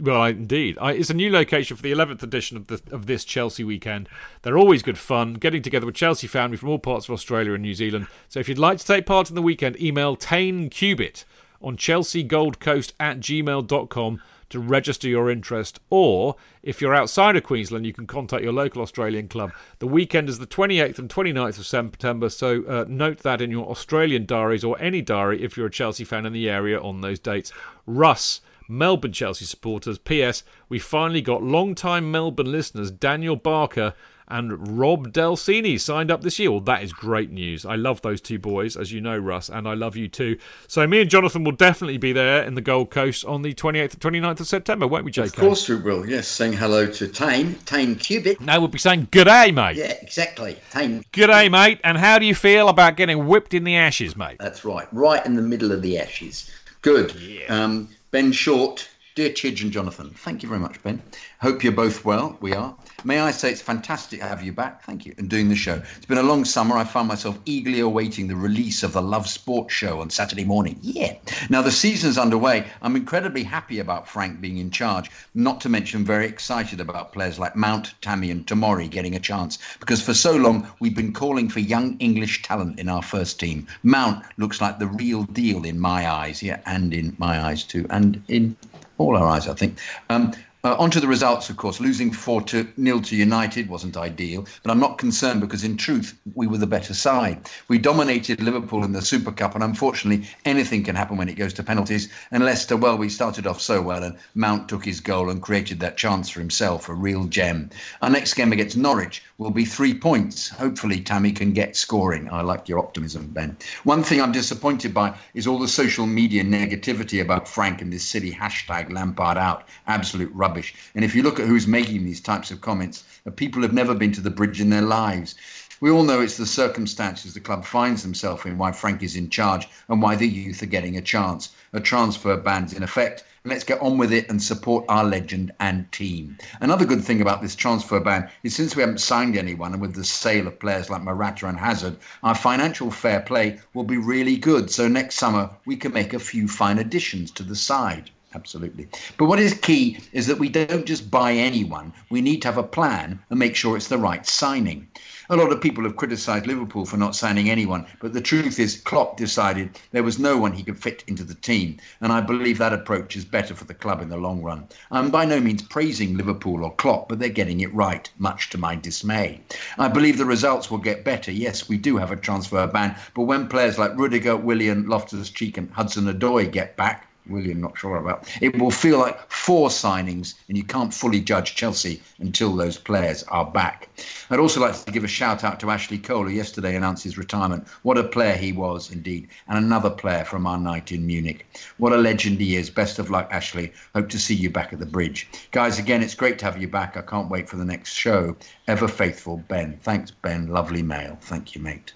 Well, 0.00 0.22
indeed, 0.24 0.76
I, 0.78 0.92
it's 0.92 1.08
a 1.08 1.14
new 1.14 1.30
location 1.30 1.78
for 1.78 1.82
the 1.82 1.92
11th 1.92 2.22
edition 2.22 2.58
of 2.58 2.66
the 2.66 2.82
of 2.90 3.06
this 3.06 3.24
Chelsea 3.24 3.64
weekend. 3.64 4.06
They're 4.42 4.58
always 4.58 4.82
good 4.82 4.98
fun, 4.98 5.32
getting 5.32 5.62
together 5.62 5.86
with 5.86 5.94
Chelsea 5.94 6.26
family 6.26 6.58
from 6.58 6.68
all 6.68 6.78
parts 6.78 7.08
of 7.08 7.14
Australia 7.14 7.54
and 7.54 7.62
New 7.62 7.72
Zealand. 7.74 8.06
So 8.28 8.38
if 8.38 8.50
you'd 8.50 8.58
like 8.58 8.76
to 8.76 8.86
take 8.86 9.06
part 9.06 9.30
in 9.30 9.34
the 9.34 9.40
weekend, 9.40 9.80
email 9.80 10.14
Tane 10.14 10.68
Cubit 10.68 11.24
on 11.60 11.76
chelseagoldcoast 11.76 12.92
at 12.98 13.20
gmail.com 13.20 14.20
to 14.50 14.58
register 14.58 15.08
your 15.08 15.30
interest. 15.30 15.80
Or 15.88 16.36
if 16.62 16.80
you're 16.80 16.94
outside 16.94 17.36
of 17.36 17.44
Queensland, 17.44 17.86
you 17.86 17.92
can 17.92 18.06
contact 18.06 18.42
your 18.42 18.52
local 18.52 18.82
Australian 18.82 19.28
club. 19.28 19.52
The 19.78 19.86
weekend 19.86 20.28
is 20.28 20.38
the 20.38 20.46
28th 20.46 20.98
and 20.98 21.08
29th 21.08 21.58
of 21.58 21.66
September, 21.66 22.28
so 22.28 22.64
uh, 22.66 22.84
note 22.88 23.18
that 23.18 23.40
in 23.40 23.50
your 23.50 23.70
Australian 23.70 24.26
diaries 24.26 24.64
or 24.64 24.80
any 24.80 25.00
diary 25.00 25.42
if 25.42 25.56
you're 25.56 25.66
a 25.66 25.70
Chelsea 25.70 26.04
fan 26.04 26.26
in 26.26 26.32
the 26.32 26.50
area 26.50 26.80
on 26.80 27.00
those 27.00 27.18
dates. 27.18 27.52
Russ. 27.86 28.40
Melbourne 28.68 29.12
Chelsea 29.12 29.44
supporters. 29.46 29.98
P.S. 29.98 30.44
We 30.68 30.78
finally 30.78 31.20
got 31.20 31.42
long-time 31.42 32.08
Melbourne 32.08 32.52
listeners 32.52 32.92
Daniel 32.92 33.34
Barker 33.34 33.94
and 34.30 34.78
Rob 34.78 35.12
Delsini 35.12 35.78
signed 35.80 36.10
up 36.10 36.22
this 36.22 36.38
year. 36.38 36.50
Well, 36.50 36.60
that 36.60 36.82
is 36.82 36.92
great 36.92 37.30
news. 37.30 37.66
I 37.66 37.76
love 37.76 38.02
those 38.02 38.20
two 38.20 38.38
boys, 38.38 38.76
as 38.76 38.92
you 38.92 39.00
know, 39.00 39.18
Russ, 39.18 39.48
and 39.48 39.68
I 39.68 39.74
love 39.74 39.96
you 39.96 40.08
too. 40.08 40.38
So 40.66 40.86
me 40.86 41.00
and 41.00 41.10
Jonathan 41.10 41.44
will 41.44 41.52
definitely 41.52 41.98
be 41.98 42.12
there 42.12 42.42
in 42.42 42.54
the 42.54 42.60
Gold 42.60 42.90
Coast 42.90 43.24
on 43.24 43.42
the 43.42 43.54
28th 43.54 43.92
and 43.94 44.00
29th 44.00 44.40
of 44.40 44.46
September, 44.46 44.86
won't 44.86 45.04
we, 45.04 45.12
JK? 45.12 45.26
Of 45.26 45.36
course 45.36 45.68
we 45.68 45.76
will, 45.76 46.08
yes. 46.08 46.28
Saying 46.28 46.52
hello 46.52 46.86
to 46.86 47.08
Tane, 47.08 47.54
Tane 47.66 47.96
Cubic. 47.96 48.40
Now 48.40 48.60
we'll 48.60 48.68
be 48.68 48.78
saying 48.78 49.08
good 49.10 49.24
day, 49.24 49.50
mate. 49.50 49.76
Yeah, 49.76 49.92
exactly. 50.00 50.56
Tane. 50.70 51.04
Good 51.12 51.28
day, 51.28 51.48
mate. 51.48 51.80
And 51.84 51.98
how 51.98 52.18
do 52.18 52.26
you 52.26 52.34
feel 52.34 52.68
about 52.68 52.96
getting 52.96 53.26
whipped 53.26 53.54
in 53.54 53.64
the 53.64 53.76
ashes, 53.76 54.16
mate? 54.16 54.36
That's 54.38 54.64
right. 54.64 54.86
Right 54.92 55.24
in 55.26 55.34
the 55.34 55.42
middle 55.42 55.72
of 55.72 55.82
the 55.82 55.98
ashes. 55.98 56.50
Good. 56.82 57.14
Yeah. 57.16 57.46
Um, 57.48 57.88
ben 58.10 58.32
Short, 58.32 58.88
dear 59.14 59.30
Chidge 59.30 59.62
and 59.62 59.72
Jonathan, 59.72 60.10
thank 60.10 60.42
you 60.42 60.48
very 60.48 60.60
much, 60.60 60.82
Ben. 60.82 61.02
Hope 61.40 61.62
you're 61.62 61.72
both 61.72 62.04
well. 62.04 62.36
We 62.40 62.54
are. 62.54 62.74
May 63.04 63.20
I 63.20 63.30
say 63.30 63.50
it's 63.50 63.62
fantastic 63.62 64.20
to 64.20 64.26
have 64.26 64.42
you 64.42 64.52
back. 64.52 64.84
Thank 64.84 65.06
you. 65.06 65.14
And 65.18 65.28
doing 65.28 65.48
the 65.48 65.56
show. 65.56 65.80
It's 65.96 66.06
been 66.06 66.18
a 66.18 66.22
long 66.22 66.44
summer. 66.44 66.76
I 66.76 66.84
found 66.84 67.08
myself 67.08 67.38
eagerly 67.44 67.80
awaiting 67.80 68.28
the 68.28 68.36
release 68.36 68.82
of 68.82 68.92
the 68.92 69.02
Love 69.02 69.28
Sports 69.28 69.72
show 69.72 70.00
on 70.00 70.10
Saturday 70.10 70.44
morning. 70.44 70.78
Yeah. 70.82 71.14
Now 71.48 71.62
the 71.62 71.70
season's 71.70 72.18
underway. 72.18 72.66
I'm 72.82 72.96
incredibly 72.96 73.42
happy 73.42 73.78
about 73.78 74.08
Frank 74.08 74.40
being 74.40 74.58
in 74.58 74.70
charge. 74.70 75.10
Not 75.34 75.60
to 75.62 75.68
mention 75.68 76.04
very 76.04 76.26
excited 76.26 76.80
about 76.80 77.12
players 77.12 77.38
like 77.38 77.56
Mount, 77.56 77.94
Tammy, 78.02 78.30
and 78.30 78.46
Tomori 78.46 78.90
getting 78.90 79.14
a 79.16 79.20
chance. 79.20 79.58
Because 79.78 80.02
for 80.02 80.14
so 80.14 80.36
long 80.36 80.66
we've 80.80 80.96
been 80.96 81.12
calling 81.12 81.48
for 81.48 81.60
young 81.60 81.96
English 81.98 82.42
talent 82.42 82.78
in 82.78 82.88
our 82.88 83.02
first 83.02 83.40
team. 83.40 83.66
Mount 83.82 84.24
looks 84.36 84.60
like 84.60 84.78
the 84.78 84.86
real 84.86 85.24
deal 85.24 85.64
in 85.64 85.78
my 85.78 86.10
eyes. 86.10 86.42
Yeah, 86.42 86.60
and 86.66 86.92
in 86.92 87.16
my 87.18 87.40
eyes 87.40 87.64
too, 87.64 87.86
and 87.90 88.22
in 88.28 88.56
all 88.98 89.16
our 89.16 89.26
eyes, 89.26 89.48
I 89.48 89.54
think. 89.54 89.78
Um, 90.10 90.32
uh, 90.62 90.76
on 90.78 90.90
to 90.90 91.00
the 91.00 91.06
results, 91.08 91.48
of 91.48 91.56
course. 91.56 91.80
Losing 91.80 92.12
4 92.12 92.42
to 92.42 92.68
nil 92.76 93.00
to 93.02 93.16
United 93.16 93.68
wasn't 93.68 93.96
ideal, 93.96 94.46
but 94.62 94.70
I'm 94.70 94.78
not 94.78 94.98
concerned 94.98 95.40
because, 95.40 95.64
in 95.64 95.76
truth, 95.76 96.18
we 96.34 96.46
were 96.46 96.58
the 96.58 96.66
better 96.66 96.92
side. 96.92 97.48
We 97.68 97.78
dominated 97.78 98.42
Liverpool 98.42 98.84
in 98.84 98.92
the 98.92 99.00
Super 99.00 99.32
Cup, 99.32 99.54
and 99.54 99.64
unfortunately, 99.64 100.28
anything 100.44 100.84
can 100.84 100.96
happen 100.96 101.16
when 101.16 101.28
it 101.30 101.34
goes 101.34 101.54
to 101.54 101.62
penalties. 101.62 102.10
And 102.30 102.44
Leicester, 102.44 102.76
well, 102.76 102.98
we 102.98 103.08
started 103.08 103.46
off 103.46 103.60
so 103.60 103.80
well, 103.80 104.02
and 104.02 104.18
Mount 104.34 104.68
took 104.68 104.84
his 104.84 105.00
goal 105.00 105.30
and 105.30 105.40
created 105.40 105.80
that 105.80 105.96
chance 105.96 106.28
for 106.28 106.40
himself, 106.40 106.88
a 106.88 106.94
real 106.94 107.24
gem. 107.24 107.70
Our 108.02 108.10
next 108.10 108.34
game 108.34 108.52
against 108.52 108.76
Norwich 108.76 109.22
will 109.38 109.50
be 109.50 109.64
three 109.64 109.94
points. 109.94 110.50
Hopefully, 110.50 111.00
Tammy 111.00 111.32
can 111.32 111.52
get 111.54 111.74
scoring. 111.74 112.28
I 112.30 112.42
like 112.42 112.68
your 112.68 112.78
optimism, 112.78 113.28
Ben. 113.28 113.56
One 113.84 114.02
thing 114.02 114.20
I'm 114.20 114.32
disappointed 114.32 114.92
by 114.92 115.16
is 115.32 115.46
all 115.46 115.58
the 115.58 115.68
social 115.68 116.06
media 116.06 116.44
negativity 116.44 117.22
about 117.22 117.48
Frank 117.48 117.80
and 117.80 117.90
this 117.90 118.04
silly 118.04 118.32
hashtag 118.32 118.92
Lampard 118.92 119.38
out. 119.38 119.66
Absolute 119.86 120.30
rubbish. 120.34 120.49
And 120.94 121.04
if 121.04 121.14
you 121.14 121.22
look 121.22 121.38
at 121.38 121.46
who's 121.46 121.66
making 121.66 122.04
these 122.04 122.20
types 122.20 122.50
of 122.50 122.60
comments, 122.60 123.04
people 123.36 123.62
have 123.62 123.72
never 123.72 123.94
been 123.94 124.12
to 124.12 124.20
the 124.20 124.30
bridge 124.30 124.60
in 124.60 124.70
their 124.70 124.82
lives. 124.82 125.34
We 125.80 125.90
all 125.90 126.02
know 126.02 126.20
it's 126.20 126.36
the 126.36 126.44
circumstances 126.44 127.32
the 127.32 127.40
club 127.40 127.64
finds 127.64 128.02
themselves 128.02 128.44
in 128.44 128.58
why 128.58 128.72
Frank 128.72 129.02
is 129.02 129.16
in 129.16 129.30
charge 129.30 129.66
and 129.88 130.02
why 130.02 130.14
the 130.14 130.28
youth 130.28 130.62
are 130.62 130.66
getting 130.66 130.98
a 130.98 131.00
chance. 131.00 131.50
A 131.72 131.80
transfer 131.80 132.36
ban's 132.36 132.74
in 132.74 132.82
effect. 132.82 133.24
Let's 133.46 133.64
get 133.64 133.80
on 133.80 133.96
with 133.96 134.12
it 134.12 134.28
and 134.28 134.42
support 134.42 134.84
our 134.90 135.04
legend 135.04 135.52
and 135.58 135.90
team. 135.90 136.36
Another 136.60 136.84
good 136.84 137.02
thing 137.02 137.22
about 137.22 137.40
this 137.40 137.56
transfer 137.56 137.98
ban 137.98 138.28
is 138.42 138.54
since 138.54 138.76
we 138.76 138.82
haven't 138.82 139.00
signed 139.00 139.38
anyone 139.38 139.72
and 139.72 139.80
with 139.80 139.94
the 139.94 140.04
sale 140.04 140.46
of 140.46 140.60
players 140.60 140.90
like 140.90 141.02
Morata 141.02 141.46
and 141.46 141.58
Hazard, 141.58 141.96
our 142.22 142.34
financial 142.34 142.90
fair 142.90 143.20
play 143.20 143.58
will 143.72 143.84
be 143.84 143.96
really 143.96 144.36
good. 144.36 144.70
So 144.70 144.86
next 144.86 145.14
summer 145.14 145.48
we 145.64 145.76
can 145.76 145.94
make 145.94 146.12
a 146.12 146.18
few 146.18 146.46
fine 146.46 146.78
additions 146.78 147.30
to 147.30 147.42
the 147.42 147.56
side. 147.56 148.10
Absolutely. 148.32 148.86
But 149.18 149.26
what 149.26 149.40
is 149.40 149.54
key 149.54 149.98
is 150.12 150.28
that 150.28 150.38
we 150.38 150.48
don't 150.48 150.86
just 150.86 151.10
buy 151.10 151.32
anyone. 151.32 151.92
We 152.10 152.20
need 152.20 152.42
to 152.42 152.48
have 152.48 152.58
a 152.58 152.62
plan 152.62 153.18
and 153.28 153.38
make 153.38 153.56
sure 153.56 153.76
it's 153.76 153.88
the 153.88 153.98
right 153.98 154.24
signing. 154.24 154.86
A 155.30 155.36
lot 155.36 155.52
of 155.52 155.60
people 155.60 155.82
have 155.84 155.96
criticised 155.96 156.46
Liverpool 156.46 156.84
for 156.84 156.96
not 156.96 157.16
signing 157.16 157.50
anyone, 157.50 157.86
but 158.00 158.12
the 158.12 158.20
truth 158.20 158.60
is 158.60 158.80
Klopp 158.80 159.16
decided 159.16 159.78
there 159.90 160.04
was 160.04 160.18
no 160.18 160.36
one 160.36 160.52
he 160.52 160.62
could 160.62 160.80
fit 160.80 161.02
into 161.08 161.24
the 161.24 161.34
team, 161.34 161.78
and 162.00 162.12
I 162.12 162.20
believe 162.20 162.58
that 162.58 162.72
approach 162.72 163.16
is 163.16 163.24
better 163.24 163.54
for 163.54 163.64
the 163.64 163.74
club 163.74 164.00
in 164.00 164.08
the 164.08 164.16
long 164.16 164.42
run. 164.42 164.66
I'm 164.92 165.10
by 165.10 165.24
no 165.24 165.40
means 165.40 165.62
praising 165.62 166.16
Liverpool 166.16 166.64
or 166.64 166.74
Klopp, 166.74 167.08
but 167.08 167.18
they're 167.18 167.28
getting 167.28 167.60
it 167.60 167.74
right, 167.74 168.10
much 168.18 168.50
to 168.50 168.58
my 168.58 168.76
dismay. 168.76 169.40
I 169.78 169.88
believe 169.88 170.18
the 170.18 170.24
results 170.24 170.70
will 170.70 170.78
get 170.78 171.04
better. 171.04 171.32
Yes, 171.32 171.68
we 171.68 171.78
do 171.78 171.96
have 171.96 172.12
a 172.12 172.16
transfer 172.16 172.66
ban, 172.68 172.96
but 173.14 173.22
when 173.22 173.48
players 173.48 173.78
like 173.78 173.96
Rudiger, 173.96 174.36
Willian, 174.36 174.88
Loftus-Cheek 174.88 175.56
and 175.56 175.70
Hudson-Odoi 175.70 176.50
get 176.50 176.76
back, 176.76 177.06
Willian, 177.28 177.60
not 177.60 177.78
sure 177.78 177.96
about. 177.96 178.28
It 178.40 178.58
will 178.58 178.70
feel 178.70 178.98
like 178.98 179.30
four 179.30 179.68
signings, 179.68 180.34
and 180.48 180.56
you 180.56 180.64
can't 180.64 180.92
fully 180.92 181.20
judge 181.20 181.54
Chelsea 181.54 182.02
until 182.18 182.54
those 182.54 182.78
players 182.78 183.22
are 183.24 183.44
back. 183.44 183.88
I'd 184.30 184.38
also 184.38 184.60
like 184.60 184.74
to 184.84 184.92
give 184.92 185.04
a 185.04 185.08
shout 185.08 185.44
out 185.44 185.60
to 185.60 185.70
Ashley 185.70 185.98
Cole, 185.98 186.24
who 186.24 186.30
yesterday 186.30 186.76
announced 186.76 187.04
his 187.04 187.18
retirement. 187.18 187.66
What 187.82 187.98
a 187.98 188.04
player 188.04 188.36
he 188.36 188.52
was, 188.52 188.90
indeed, 188.90 189.28
and 189.48 189.58
another 189.58 189.90
player 189.90 190.24
from 190.24 190.46
our 190.46 190.58
night 190.58 190.92
in 190.92 191.06
Munich. 191.06 191.46
What 191.78 191.92
a 191.92 191.96
legend 191.96 192.40
he 192.40 192.56
is. 192.56 192.70
Best 192.70 192.98
of 192.98 193.10
luck, 193.10 193.28
Ashley. 193.30 193.72
Hope 193.94 194.08
to 194.10 194.18
see 194.18 194.34
you 194.34 194.50
back 194.50 194.72
at 194.72 194.78
the 194.78 194.86
bridge. 194.86 195.28
Guys, 195.50 195.78
again, 195.78 196.02
it's 196.02 196.14
great 196.14 196.38
to 196.40 196.44
have 196.44 196.60
you 196.60 196.68
back. 196.68 196.96
I 196.96 197.02
can't 197.02 197.30
wait 197.30 197.48
for 197.48 197.56
the 197.56 197.64
next 197.64 197.92
show. 197.92 198.36
Ever 198.66 198.88
faithful, 198.88 199.38
Ben. 199.48 199.78
Thanks, 199.82 200.10
Ben. 200.10 200.48
Lovely 200.48 200.82
mail. 200.82 201.18
Thank 201.20 201.54
you, 201.54 201.60
mate. 201.60 201.92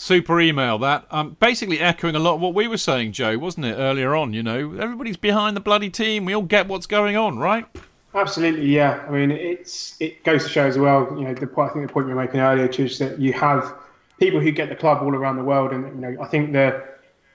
Super 0.00 0.40
email 0.40 0.78
that. 0.78 1.04
Um, 1.10 1.36
basically 1.40 1.78
echoing 1.78 2.16
a 2.16 2.18
lot 2.18 2.36
of 2.36 2.40
what 2.40 2.54
we 2.54 2.66
were 2.66 2.78
saying, 2.78 3.12
Joe, 3.12 3.36
wasn't 3.36 3.66
it, 3.66 3.74
earlier 3.74 4.16
on? 4.16 4.32
You 4.32 4.42
know, 4.42 4.72
everybody's 4.78 5.18
behind 5.18 5.54
the 5.54 5.60
bloody 5.60 5.90
team. 5.90 6.24
We 6.24 6.34
all 6.34 6.40
get 6.40 6.68
what's 6.68 6.86
going 6.86 7.18
on, 7.18 7.38
right? 7.38 7.66
Absolutely, 8.14 8.64
yeah. 8.64 9.04
I 9.06 9.10
mean, 9.10 9.30
it's 9.30 10.00
it 10.00 10.24
goes 10.24 10.44
to 10.44 10.48
show 10.48 10.64
as 10.66 10.78
well. 10.78 11.06
You 11.18 11.24
know, 11.24 11.34
the 11.34 11.46
point, 11.46 11.70
I 11.70 11.74
think 11.74 11.86
the 11.86 11.92
point 11.92 12.08
you 12.08 12.14
were 12.14 12.22
making 12.22 12.40
earlier, 12.40 12.64
is 12.66 12.98
that 12.98 13.18
you 13.18 13.34
have 13.34 13.74
people 14.18 14.40
who 14.40 14.50
get 14.50 14.70
the 14.70 14.74
club 14.74 15.02
all 15.02 15.14
around 15.14 15.36
the 15.36 15.44
world. 15.44 15.70
And 15.72 15.84
you 15.94 16.00
know, 16.00 16.22
I 16.22 16.28
think 16.28 16.54
the 16.54 16.82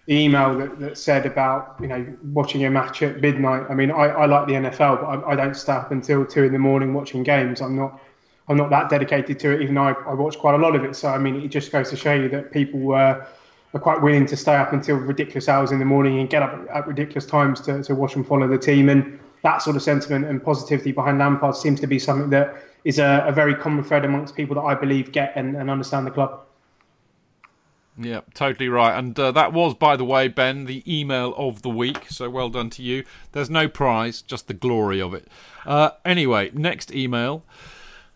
the 0.08 0.16
email 0.16 0.58
that, 0.58 0.80
that 0.80 0.98
said 0.98 1.28
about 1.28 1.76
you 1.80 1.88
know 1.88 2.18
watching 2.34 2.66
a 2.66 2.72
match 2.72 3.04
at 3.04 3.22
midnight. 3.22 3.68
I 3.70 3.76
mean, 3.76 3.92
I, 3.92 4.06
I 4.08 4.26
like 4.26 4.48
the 4.48 4.54
NFL, 4.54 5.02
but 5.02 5.06
I, 5.06 5.34
I 5.34 5.36
don't 5.36 5.56
stay 5.56 5.74
up 5.74 5.92
until 5.92 6.26
two 6.26 6.46
in 6.46 6.52
the 6.52 6.58
morning 6.58 6.96
watching 6.96 7.22
games. 7.22 7.62
I'm 7.62 7.76
not 7.76 8.02
I'm 8.48 8.58
not 8.58 8.70
that 8.70 8.90
dedicated 8.90 9.40
to 9.40 9.52
it, 9.54 9.62
even 9.62 9.76
though 9.76 9.84
I, 9.84 9.94
I 10.08 10.14
watch 10.14 10.38
quite 10.38 10.56
a 10.56 10.58
lot 10.58 10.76
of 10.76 10.84
it. 10.84 10.96
So 10.96 11.10
I 11.10 11.18
mean, 11.18 11.36
it 11.42 11.48
just 11.48 11.72
goes 11.72 11.90
to 11.90 11.96
show 11.96 12.14
you 12.14 12.30
that 12.30 12.52
people 12.52 12.94
uh, 12.94 13.26
are 13.74 13.80
quite 13.80 14.02
willing 14.02 14.26
to 14.28 14.38
stay 14.38 14.56
up 14.56 14.72
until 14.72 14.96
ridiculous 14.98 15.50
hours 15.50 15.72
in 15.72 15.80
the 15.80 15.86
morning 15.86 16.20
and 16.20 16.30
get 16.30 16.42
up 16.42 16.66
at 16.74 16.88
ridiculous 16.88 17.26
times 17.26 17.60
to, 17.62 17.84
to 17.84 17.96
watch 17.96 18.16
and 18.16 18.26
follow 18.26 18.48
the 18.48 18.58
team. 18.58 18.90
And 18.90 19.20
that 19.44 19.62
sort 19.62 19.76
of 19.76 19.82
sentiment 19.82 20.26
and 20.26 20.44
positivity 20.44 20.92
behind 20.92 21.20
Lampard 21.20 21.56
seems 21.56 21.80
to 21.82 21.88
be 21.88 22.00
something 22.00 22.30
that 22.30 22.56
is 22.84 23.00
a, 23.00 23.26
a 23.28 23.32
very 23.32 23.56
common 23.56 23.84
thread 23.84 24.06
amongst 24.06 24.36
people 24.36 24.56
that 24.56 24.62
I 24.62 24.76
believe 24.76 25.12
get 25.12 25.34
and, 25.36 25.56
and 25.56 25.70
understand 25.70 26.08
the 26.08 26.12
club. 26.12 26.42
Yeah, 27.98 28.22
totally 28.34 28.68
right. 28.68 28.98
And 28.98 29.18
uh, 29.18 29.32
that 29.32 29.54
was, 29.54 29.74
by 29.74 29.96
the 29.96 30.04
way, 30.04 30.28
Ben, 30.28 30.66
the 30.66 30.84
email 30.88 31.34
of 31.38 31.62
the 31.62 31.70
week. 31.70 32.08
So 32.10 32.30
well 32.30 32.50
done 32.50 32.70
to 32.72 32.84
you. 32.84 33.06
There's 33.32 33.50
no 33.50 33.68
prize, 33.68 34.22
just 34.22 34.48
the 34.48 34.54
glory 34.54 35.02
of 35.02 35.14
it. 35.14 35.28
Uh, 35.66 35.92
anyway, 36.04 36.52
next 36.54 36.94
email 36.94 37.44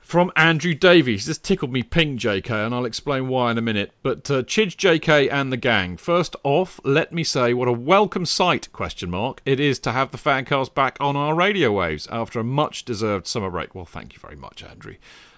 from 0.10 0.32
Andrew 0.36 0.74
Davies. 0.74 1.26
This 1.26 1.38
tickled 1.38 1.72
me 1.72 1.84
pink, 1.84 2.20
JK, 2.20 2.50
and 2.66 2.74
I'll 2.74 2.86
explain 2.86 3.28
why 3.28 3.52
in 3.52 3.58
a 3.58 3.62
minute. 3.62 3.92
But 4.02 4.30
uh, 4.32 4.42
Chidge, 4.44 4.76
JK, 4.76 5.32
and 5.32 5.52
the 5.52 5.58
gang. 5.58 5.98
First 5.98 6.36
off, 6.44 6.80
let 6.84 7.14
me 7.14 7.24
say 7.24 7.54
what 7.54 7.68
a 7.68 7.72
welcome 7.72 8.26
sight 8.26 8.74
question 8.74 9.12
mark 9.12 9.42
it 9.46 9.60
is 9.60 9.78
to 9.80 9.92
have 9.92 10.12
the 10.12 10.18
fancast 10.18 10.74
back 10.74 10.98
on 11.00 11.16
our 11.16 11.36
radio 11.36 11.72
waves 11.72 12.08
after 12.12 12.40
a 12.40 12.44
much 12.44 12.84
deserved 12.86 13.28
summer 13.28 13.52
break. 13.52 13.76
Well, 13.76 13.86
thank 13.86 14.14
you 14.14 14.20
very 14.20 14.36
much, 14.36 14.64
Andrew. 14.64 14.96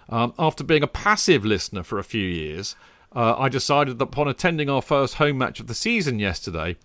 Um, 0.09 0.33
after 0.39 0.63
being 0.63 0.83
a 0.83 0.87
passive 0.87 1.45
listener 1.45 1.83
for 1.83 1.99
a 1.99 2.03
few 2.03 2.25
years 2.25 2.75
uh, 3.13 3.35
I 3.37 3.49
decided 3.49 3.99
that 3.99 4.05
upon 4.05 4.27
attending 4.27 4.69
our 4.69 4.81
first 4.81 5.15
home 5.15 5.37
match 5.37 5.59
of 5.59 5.67
the 5.67 5.75
season 5.75 6.19
yesterday, 6.19 6.77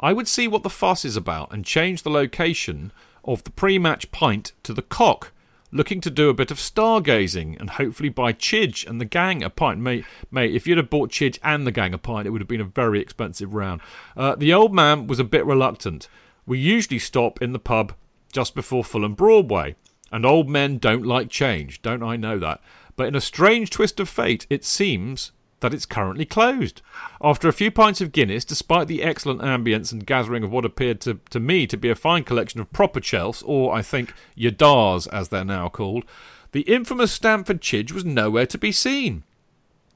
I 0.00 0.12
would 0.12 0.28
see 0.28 0.48
what 0.48 0.62
the 0.62 0.70
fuss 0.70 1.04
is 1.04 1.16
about 1.16 1.52
and 1.52 1.64
change 1.64 2.02
the 2.02 2.10
location 2.10 2.92
of 3.24 3.44
the 3.44 3.50
pre 3.50 3.78
match 3.78 4.10
pint 4.10 4.52
to 4.64 4.72
the 4.72 4.82
cock, 4.82 5.32
looking 5.70 6.00
to 6.00 6.10
do 6.10 6.28
a 6.28 6.34
bit 6.34 6.50
of 6.50 6.58
stargazing 6.58 7.58
and 7.60 7.70
hopefully 7.70 8.08
buy 8.08 8.32
Chidge 8.32 8.86
and 8.86 9.00
the 9.00 9.04
gang 9.04 9.42
a 9.42 9.50
pint. 9.50 9.80
Mate, 9.80 10.04
mate 10.30 10.54
if 10.54 10.66
you'd 10.66 10.78
have 10.78 10.90
bought 10.90 11.10
Chidge 11.10 11.38
and 11.42 11.66
the 11.66 11.72
gang 11.72 11.94
a 11.94 11.98
pint, 11.98 12.26
it 12.26 12.30
would 12.30 12.40
have 12.40 12.48
been 12.48 12.60
a 12.60 12.64
very 12.64 13.00
expensive 13.00 13.54
round. 13.54 13.80
Uh, 14.16 14.34
the 14.34 14.52
old 14.52 14.74
man 14.74 15.06
was 15.06 15.18
a 15.18 15.24
bit 15.24 15.44
reluctant. 15.44 16.08
We 16.46 16.58
usually 16.58 16.98
stop 16.98 17.42
in 17.42 17.52
the 17.52 17.58
pub 17.58 17.92
just 18.32 18.54
before 18.54 18.84
Fulham 18.84 19.14
Broadway, 19.14 19.76
and 20.10 20.24
old 20.24 20.48
men 20.48 20.78
don't 20.78 21.04
like 21.04 21.28
change, 21.28 21.82
don't 21.82 22.02
I 22.02 22.16
know 22.16 22.38
that? 22.38 22.60
But 22.96 23.08
in 23.08 23.14
a 23.14 23.20
strange 23.20 23.70
twist 23.70 24.00
of 24.00 24.08
fate, 24.08 24.46
it 24.50 24.64
seems 24.64 25.32
that 25.60 25.74
it's 25.74 25.86
currently 25.86 26.24
closed. 26.24 26.82
After 27.22 27.48
a 27.48 27.52
few 27.52 27.70
pints 27.70 28.00
of 28.00 28.12
Guinness, 28.12 28.44
despite 28.44 28.88
the 28.88 29.02
excellent 29.02 29.40
ambience 29.40 29.92
and 29.92 30.06
gathering 30.06 30.44
of 30.44 30.52
what 30.52 30.64
appeared 30.64 31.00
to, 31.02 31.20
to 31.30 31.40
me 31.40 31.66
to 31.66 31.76
be 31.76 31.90
a 31.90 31.94
fine 31.94 32.24
collection 32.24 32.60
of 32.60 32.72
proper 32.72 33.00
chelfs, 33.00 33.42
or 33.42 33.74
I 33.74 33.82
think 33.82 34.14
Yadars 34.36 35.08
as 35.12 35.28
they're 35.28 35.44
now 35.44 35.68
called, 35.68 36.04
the 36.52 36.62
infamous 36.62 37.12
Stamford 37.12 37.60
Chidge 37.60 37.92
was 37.92 38.04
nowhere 38.04 38.46
to 38.46 38.58
be 38.58 38.72
seen. 38.72 39.24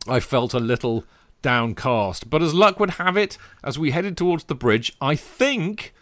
I 0.06 0.20
felt 0.20 0.52
a 0.52 0.60
little 0.60 1.04
downcast, 1.42 2.28
but 2.28 2.42
as 2.42 2.54
luck 2.54 2.78
would 2.80 2.90
have 2.90 3.16
it, 3.16 3.38
as 3.62 3.78
we 3.78 3.92
headed 3.92 4.16
towards 4.16 4.44
the 4.44 4.54
bridge, 4.54 4.94
I 5.00 5.16
think 5.16 5.94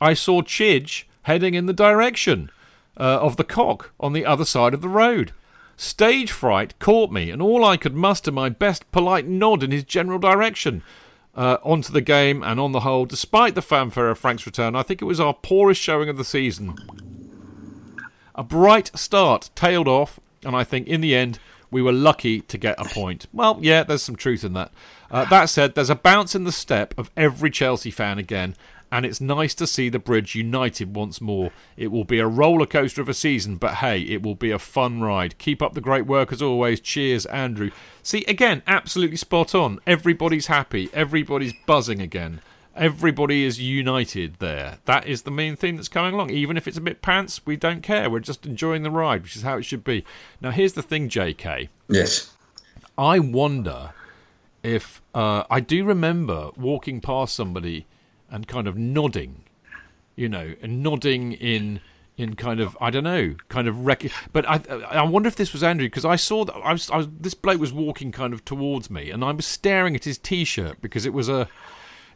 I 0.00 0.14
saw 0.14 0.42
Chidge 0.42 1.04
heading 1.22 1.54
in 1.54 1.66
the 1.66 1.72
direction 1.72 2.50
uh, 2.96 3.18
of 3.20 3.36
the 3.36 3.44
cock 3.44 3.92
on 4.00 4.12
the 4.12 4.24
other 4.24 4.44
side 4.44 4.74
of 4.74 4.80
the 4.80 4.88
road. 4.88 5.32
Stage 5.80 6.32
fright 6.32 6.76
caught 6.80 7.12
me, 7.12 7.30
and 7.30 7.40
all 7.40 7.64
I 7.64 7.76
could 7.76 7.94
muster 7.94 8.32
my 8.32 8.48
best 8.48 8.90
polite 8.90 9.28
nod 9.28 9.62
in 9.62 9.70
his 9.70 9.84
general 9.84 10.18
direction. 10.18 10.82
Uh, 11.36 11.58
onto 11.62 11.92
the 11.92 12.00
game, 12.00 12.42
and 12.42 12.58
on 12.58 12.72
the 12.72 12.80
whole, 12.80 13.06
despite 13.06 13.54
the 13.54 13.62
fanfare 13.62 14.10
of 14.10 14.18
Frank's 14.18 14.44
return, 14.44 14.74
I 14.74 14.82
think 14.82 15.00
it 15.00 15.04
was 15.04 15.20
our 15.20 15.32
poorest 15.32 15.80
showing 15.80 16.08
of 16.08 16.16
the 16.16 16.24
season. 16.24 16.74
A 18.34 18.42
bright 18.42 18.90
start 18.98 19.50
tailed 19.54 19.86
off, 19.86 20.18
and 20.44 20.56
I 20.56 20.64
think 20.64 20.88
in 20.88 21.00
the 21.00 21.14
end 21.14 21.38
we 21.70 21.80
were 21.80 21.92
lucky 21.92 22.40
to 22.40 22.58
get 22.58 22.80
a 22.80 22.84
point. 22.86 23.26
Well, 23.32 23.58
yeah, 23.60 23.84
there's 23.84 24.02
some 24.02 24.16
truth 24.16 24.42
in 24.42 24.54
that. 24.54 24.72
Uh, 25.12 25.26
that 25.26 25.48
said, 25.48 25.76
there's 25.76 25.90
a 25.90 25.94
bounce 25.94 26.34
in 26.34 26.42
the 26.42 26.50
step 26.50 26.92
of 26.98 27.08
every 27.16 27.52
Chelsea 27.52 27.92
fan 27.92 28.18
again, 28.18 28.56
and 28.90 29.04
it's 29.04 29.20
nice 29.20 29.54
to 29.54 29.66
see 29.66 29.88
the 29.88 29.98
bridge 29.98 30.34
united 30.34 30.94
once 30.94 31.20
more. 31.20 31.50
It 31.76 31.88
will 31.88 32.04
be 32.04 32.18
a 32.18 32.26
roller 32.26 32.66
coaster 32.66 33.02
of 33.02 33.08
a 33.08 33.14
season, 33.14 33.56
but 33.56 33.74
hey, 33.74 34.00
it 34.02 34.22
will 34.22 34.34
be 34.34 34.50
a 34.50 34.58
fun 34.58 35.00
ride. 35.00 35.38
Keep 35.38 35.62
up 35.62 35.74
the 35.74 35.80
great 35.80 36.06
work 36.06 36.32
as 36.32 36.42
always. 36.42 36.80
Cheers, 36.80 37.26
Andrew. 37.26 37.70
See, 38.02 38.24
again, 38.26 38.62
absolutely 38.66 39.16
spot 39.16 39.54
on. 39.54 39.80
Everybody's 39.86 40.46
happy, 40.46 40.88
everybody's 40.92 41.54
buzzing 41.66 42.00
again. 42.00 42.40
Everybody 42.74 43.42
is 43.42 43.60
united 43.60 44.36
there. 44.38 44.78
That 44.84 45.04
is 45.06 45.22
the 45.22 45.32
main 45.32 45.56
thing 45.56 45.74
that's 45.74 45.88
coming 45.88 46.14
along. 46.14 46.30
Even 46.30 46.56
if 46.56 46.68
it's 46.68 46.76
a 46.76 46.80
bit 46.80 47.02
pants, 47.02 47.40
we 47.44 47.56
don't 47.56 47.82
care. 47.82 48.08
We're 48.08 48.20
just 48.20 48.46
enjoying 48.46 48.84
the 48.84 48.90
ride, 48.90 49.24
which 49.24 49.34
is 49.34 49.42
how 49.42 49.58
it 49.58 49.64
should 49.64 49.82
be. 49.82 50.04
Now, 50.40 50.52
here's 50.52 50.74
the 50.74 50.82
thing, 50.82 51.08
JK. 51.08 51.70
Yes. 51.88 52.32
I 52.96 53.18
wonder 53.18 53.94
if 54.62 55.02
uh, 55.12 55.42
I 55.50 55.58
do 55.58 55.84
remember 55.84 56.50
walking 56.56 57.00
past 57.00 57.34
somebody 57.34 57.86
and 58.30 58.46
kind 58.46 58.66
of 58.66 58.76
nodding, 58.76 59.44
you 60.16 60.28
know, 60.28 60.54
and 60.62 60.82
nodding 60.82 61.32
in 61.32 61.80
in 62.16 62.34
kind 62.34 62.60
of 62.60 62.76
I 62.80 62.90
don't 62.90 63.04
know, 63.04 63.36
kind 63.48 63.68
of 63.68 63.86
rec- 63.86 64.10
But 64.32 64.48
I 64.48 64.60
I 64.90 65.02
wonder 65.02 65.28
if 65.28 65.36
this 65.36 65.52
was 65.52 65.62
Andrew 65.62 65.86
because 65.86 66.04
I 66.04 66.16
saw 66.16 66.44
that 66.44 66.54
I 66.56 66.72
was, 66.72 66.90
I 66.90 66.96
was 66.98 67.08
this 67.20 67.34
bloke 67.34 67.60
was 67.60 67.72
walking 67.72 68.12
kind 68.12 68.34
of 68.34 68.44
towards 68.44 68.90
me, 68.90 69.10
and 69.10 69.24
I 69.24 69.32
was 69.32 69.46
staring 69.46 69.94
at 69.94 70.04
his 70.04 70.18
T-shirt 70.18 70.82
because 70.82 71.06
it 71.06 71.12
was 71.12 71.28
a 71.28 71.48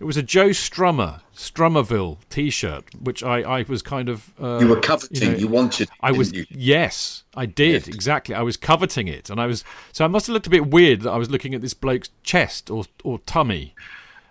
it 0.00 0.04
was 0.04 0.16
a 0.16 0.22
Joe 0.22 0.48
Strummer 0.48 1.20
Strummerville 1.32 2.18
T-shirt, 2.28 2.92
which 3.00 3.22
I, 3.22 3.42
I 3.42 3.62
was 3.62 3.82
kind 3.82 4.08
of 4.08 4.32
uh, 4.42 4.58
you 4.58 4.66
were 4.66 4.80
coveting. 4.80 5.22
You, 5.22 5.32
know, 5.32 5.38
you 5.38 5.46
wanted. 5.46 5.88
I 6.00 6.10
was 6.10 6.32
you? 6.32 6.44
yes, 6.50 7.22
I 7.36 7.46
did 7.46 7.86
yes. 7.86 7.88
exactly. 7.88 8.34
I 8.34 8.42
was 8.42 8.56
coveting 8.56 9.06
it, 9.06 9.30
and 9.30 9.40
I 9.40 9.46
was 9.46 9.62
so 9.92 10.04
I 10.04 10.08
must 10.08 10.26
have 10.26 10.34
looked 10.34 10.48
a 10.48 10.50
bit 10.50 10.66
weird 10.66 11.02
that 11.02 11.10
I 11.12 11.16
was 11.16 11.30
looking 11.30 11.54
at 11.54 11.60
this 11.60 11.74
bloke's 11.74 12.10
chest 12.24 12.68
or 12.68 12.84
or 13.04 13.20
tummy, 13.20 13.76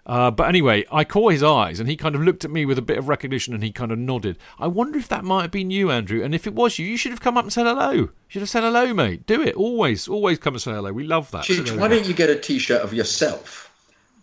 uh, 0.06 0.32
but 0.32 0.48
anyway, 0.48 0.86
I 0.92 1.04
caught 1.04 1.34
his 1.34 1.44
eyes 1.44 1.80
and 1.80 1.88
he 1.88 1.96
kind 1.96 2.16
of 2.16 2.22
looked 2.22 2.44
at 2.44 2.52
me 2.52 2.66
with 2.66 2.78
a 2.78 2.82
bit 2.82 2.98
of 2.98 3.08
recognition 3.08 3.54
and 3.54 3.64
he 3.64 3.72
kind 3.72 3.92
of 3.92 4.00
nodded. 4.00 4.38
I 4.58 4.68
wonder 4.68 4.98
if 4.98 5.08
that 5.10 5.24
might 5.24 5.44
have 5.44 5.52
been 5.52 5.70
you, 5.70 5.92
Andrew. 5.92 6.24
And 6.24 6.34
if 6.34 6.48
it 6.48 6.56
was 6.56 6.80
you, 6.80 6.86
you 6.86 6.98
should 6.98 7.12
have 7.12 7.22
come 7.22 7.38
up 7.38 7.46
and 7.46 7.54
said 7.54 7.66
hello. 7.66 7.92
You 7.92 8.12
should 8.28 8.42
have 8.42 8.50
said 8.50 8.64
hello, 8.64 8.94
mate. 8.94 9.26
Do 9.28 9.42
it. 9.42 9.56
Always, 9.56 10.08
always 10.08 10.40
come 10.40 10.56
and 10.56 10.62
say 10.62 10.72
hello. 10.72 10.92
We 10.92 11.04
love 11.04 11.30
that. 11.32 11.46
Chidge, 11.46 11.78
why 11.80 11.88
don't 11.88 12.06
you 12.06 12.14
get 12.14 12.30
a 12.30 12.36
t 12.36 12.58
shirt 12.58 12.82
of 12.82 12.94
yourself 12.94 13.72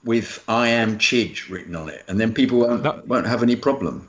with 0.05 0.43
I 0.49 0.69
am 0.69 0.99
Chidge 0.99 1.49
written 1.49 1.77
on 1.77 1.89
it? 1.89 2.05
And 2.09 2.19
then 2.19 2.35
people 2.35 2.61
won't, 2.61 2.83
that, 2.83 3.07
won't 3.07 3.27
have 3.27 3.43
any 3.43 3.57
problem. 3.57 4.09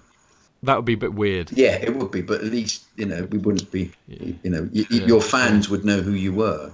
That 0.64 0.76
would 0.76 0.86
be 0.86 0.94
a 0.94 0.98
bit 0.98 1.14
weird. 1.14 1.52
Yeah, 1.52 1.76
it 1.76 1.96
would 1.96 2.12
be. 2.12 2.22
But 2.22 2.41
at 2.41 2.48
least, 2.48 2.86
you 2.98 3.06
know, 3.06 3.26
we 3.32 3.38
wouldn't 3.38 3.72
be, 3.72 3.91
yeah. 4.08 4.34
you 4.44 4.50
know, 4.50 4.68
y- 4.74 4.86
yeah. 4.90 5.06
your 5.06 5.22
fans 5.22 5.70
would 5.70 5.86
know 5.86 6.02
who 6.02 6.12
you 6.12 6.34
were. 6.34 6.72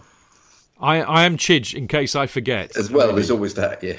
I, 0.80 1.02
I 1.02 1.24
am 1.24 1.38
Chidge 1.38 1.74
in 1.74 1.88
case 1.88 2.16
I 2.16 2.28
forget. 2.28 2.76
As 2.78 2.90
well, 2.90 3.14
there's 3.14 3.30
always 3.30 3.54
that, 3.56 3.84
yeah. 3.84 3.98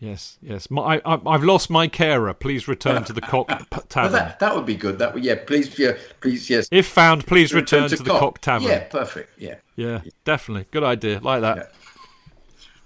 Yes, 0.00 0.38
yes. 0.40 0.70
My, 0.70 1.02
I, 1.04 1.32
have 1.32 1.44
lost 1.44 1.68
my 1.68 1.86
carer. 1.86 2.32
Please 2.32 2.66
return 2.66 3.04
to 3.04 3.12
the 3.12 3.20
cock 3.20 3.48
tavern. 3.90 4.12
Well, 4.12 4.22
that, 4.22 4.38
that 4.40 4.56
would 4.56 4.64
be 4.64 4.74
good. 4.74 4.98
That 4.98 5.12
would, 5.12 5.22
yeah. 5.22 5.36
Please, 5.46 5.78
yeah, 5.78 5.92
please, 6.22 6.48
yes. 6.48 6.68
If 6.70 6.86
found, 6.86 7.26
please 7.26 7.52
return, 7.52 7.82
return 7.82 7.90
to, 7.90 7.96
to, 7.98 8.02
the 8.04 8.10
cock. 8.10 8.20
cock 8.20 8.38
tavern. 8.40 8.68
Yeah, 8.68 8.84
perfect. 8.84 9.38
Yeah. 9.38 9.56
yeah, 9.76 10.00
yeah, 10.02 10.10
definitely. 10.24 10.66
Good 10.70 10.84
idea. 10.84 11.20
Like 11.20 11.42
that. 11.42 11.56
Yeah. 11.58 11.64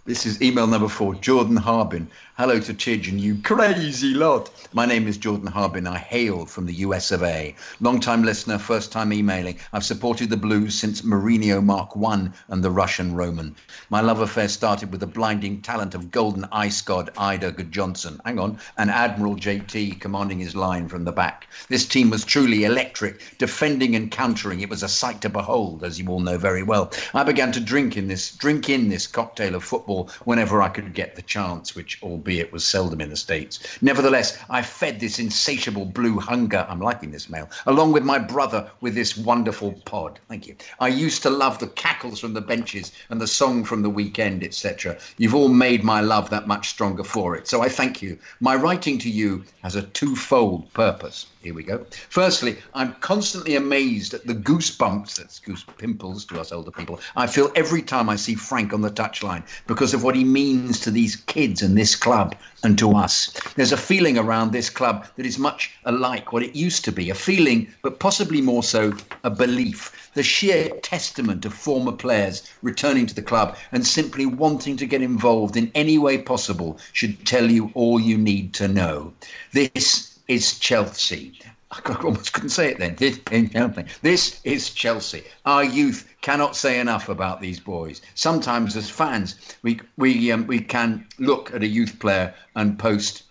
This 0.07 0.27
is 0.27 0.43
email 0.43 0.66
number 0.66 0.89
four, 0.89 1.15
Jordan 1.15 1.57
Harbin. 1.57 2.11
Hello 2.36 2.59
to 2.59 2.74
Chidge 2.74 3.09
and 3.09 3.20
you 3.20 3.36
crazy 3.44 4.12
lot. 4.12 4.51
My 4.73 4.86
name 4.86 5.06
is 5.06 5.19
Jordan 5.19 5.47
Harbin. 5.47 5.86
I 5.86 5.98
hail 5.98 6.47
from 6.47 6.66
the 6.66 6.74
US 6.86 7.12
of 7.12 7.23
A. 7.23 7.55
Long 7.81 8.01
time 8.01 8.24
listener, 8.24 8.59
first 8.59 8.90
time 8.90 9.12
emailing. 9.12 9.61
I've 9.73 9.85
supported 9.85 10.31
the 10.31 10.36
Blues 10.36 10.74
since 10.74 11.02
Mourinho 11.02 11.62
Mark 11.62 11.90
I 11.97 12.31
and 12.48 12.65
the 12.65 12.73
Russian 12.73 13.15
Roman. 13.15 13.55
My 13.89 14.01
love 14.01 14.19
affair 14.19 14.48
started 14.48 14.90
with 14.90 14.98
the 14.98 15.06
blinding 15.06 15.62
talent 15.62 15.94
of 15.94 16.11
golden 16.11 16.44
ice 16.51 16.81
god 16.81 17.11
Ida 17.16 17.52
Johnson. 17.52 18.20
Hang 18.24 18.40
on, 18.40 18.59
and 18.78 18.90
Admiral 18.90 19.36
JT 19.36 20.01
commanding 20.01 20.40
his 20.40 20.56
line 20.56 20.89
from 20.89 21.05
the 21.05 21.12
back. 21.12 21.47
This 21.69 21.86
team 21.86 22.11
was 22.11 22.24
truly 22.24 22.65
electric, 22.65 23.39
defending 23.39 23.94
and 23.94 24.11
countering. 24.11 24.61
It 24.61 24.70
was 24.70 24.82
a 24.82 24.89
sight 24.89 25.20
to 25.20 25.28
behold, 25.28 25.85
as 25.85 26.01
you 26.01 26.09
all 26.09 26.19
know 26.19 26.36
very 26.36 26.65
well. 26.65 26.90
I 27.15 27.23
began 27.23 27.52
to 27.52 27.61
drink 27.61 27.97
in 27.97 28.09
this 28.09 28.32
drink 28.32 28.69
in 28.69 28.89
this 28.89 29.06
cocktail 29.06 29.55
of 29.55 29.62
football 29.62 30.11
whenever 30.24 30.61
I 30.61 30.69
could 30.69 30.94
get 30.94 31.15
the 31.15 31.23
chance, 31.23 31.77
which, 31.77 32.02
albeit 32.25 32.51
was 32.51 32.65
seldom 32.65 33.03
in 33.03 33.11
the 33.11 33.17
States. 33.17 33.61
Nevertheless, 33.83 34.39
I 34.49 34.63
fed 34.63 34.99
this 34.99 35.19
insatiable 35.19 35.85
blue 35.85 36.19
hunger, 36.19 36.65
I'm 36.71 36.81
liking 36.81 37.11
this 37.11 37.29
mail, 37.29 37.51
along 37.67 37.93
with 37.93 38.03
my 38.03 38.19
brother 38.19 38.71
with 38.81 38.95
this 38.95 39.15
wonderful 39.15 39.73
pod. 39.85 40.19
Thank 40.27 40.47
you. 40.47 40.57
I 40.81 40.89
used 40.89 41.23
to 41.25 41.29
love 41.29 41.59
the 41.59 41.67
cackles 41.67 42.19
from 42.19 42.33
the 42.33 42.41
benches 42.41 42.93
and 43.11 43.21
the 43.21 43.27
song 43.27 43.63
from 43.63 43.83
the 43.83 43.91
weekend, 43.91 44.43
etc. 44.43 44.97
You've 45.19 45.35
all 45.35 45.51
made 45.51 45.85
my 45.85 46.01
love 46.01 46.31
that 46.31 46.49
much 46.49 46.71
stronger 46.71 47.05
for 47.05 47.37
it. 47.37 47.47
So 47.47 47.61
I 47.61 47.69
thank 47.69 48.01
you. 48.01 48.19
My 48.41 48.57
writing 48.57 48.97
to 49.01 49.11
you 49.11 49.45
has 49.63 49.77
a 49.77 49.83
twofold 49.83 50.73
purpose. 50.73 51.27
Here 51.43 51.53
we 51.53 51.63
go. 51.63 51.85
Firstly, 52.09 52.57
I'm 52.73 52.95
constantly 53.01 53.57
amazed 53.57 54.15
at 54.15 54.27
the 54.27 54.35
goosebumps, 54.35 55.17
that's 55.17 55.41
goose 55.41 55.67
pimples 55.77 56.25
to 56.27 56.41
us 56.41 56.53
older 56.53 56.71
people, 56.71 57.01
I 57.17 57.27
feel 57.27 57.53
every 57.55 57.83
time 57.83 58.09
I 58.09 58.17
see 58.17 58.35
Frank 58.35 58.73
on 58.73 58.81
the 58.81 58.91
touchline 58.91 59.43
because 59.67 59.93
of 59.93 60.03
what 60.03 60.17
he 60.17 60.25
means 60.25 60.81
to 60.81 60.91
these 60.91 61.17
kids 61.17 61.61
and 61.61 61.77
this 61.77 61.97
club 61.97 62.14
and 62.62 62.78
to 62.78 62.93
us. 62.93 63.32
There's 63.57 63.73
a 63.73 63.77
feeling 63.77 64.16
around 64.16 64.53
this 64.53 64.70
club 64.70 65.07
that 65.16 65.27
is 65.27 65.39
much 65.39 65.73
alike 65.85 66.32
what 66.32 66.45
it 66.45 66.55
used 66.55 66.85
to 66.85 66.93
be 66.93 67.11
a 67.11 67.15
feeling, 67.15 67.66
but 67.82 67.99
possibly 67.99 68.41
more 68.41 68.62
so 68.62 68.93
a 69.24 69.31
belief. 69.31 70.11
The 70.15 70.23
sheer 70.23 70.69
testament 70.82 71.45
of 71.45 71.53
former 71.53 71.93
players 71.93 72.49
returning 72.62 73.07
to 73.07 73.15
the 73.15 73.23
club 73.23 73.57
and 73.73 73.85
simply 73.85 74.27
wanting 74.27 74.77
to 74.77 74.86
get 74.86 75.03
involved 75.03 75.57
in 75.57 75.73
any 75.74 75.99
way 75.99 76.19
possible 76.19 76.78
should 76.93 77.27
tell 77.27 77.51
you 77.51 77.73
all 77.74 77.99
you 77.99 78.16
need 78.16 78.55
to 78.55 78.69
know. 78.69 79.12
This 79.53 80.20
is 80.28 80.59
Chelsea. 80.59 81.41
I 81.87 81.95
almost 82.05 82.33
couldn't 82.33 82.51
say 82.51 82.71
it 82.71 82.79
then. 82.79 82.95
This, 84.03 84.41
is 84.45 84.71
Chelsea. 84.71 85.25
Our 85.45 85.65
youth 85.65 86.09
cannot 86.21 86.55
say 86.55 86.79
enough 86.79 87.09
about 87.09 87.41
these 87.41 87.59
boys. 87.59 88.01
Sometimes, 88.15 88.77
as 88.77 88.89
fans, 88.89 89.35
we 89.63 89.81
we 89.97 90.31
um, 90.31 90.47
we 90.47 90.61
can 90.61 91.07
look 91.19 91.53
at 91.53 91.63
a 91.63 91.67
youth 91.67 91.99
player 91.99 92.33
and 92.55 92.79
post 92.79 93.25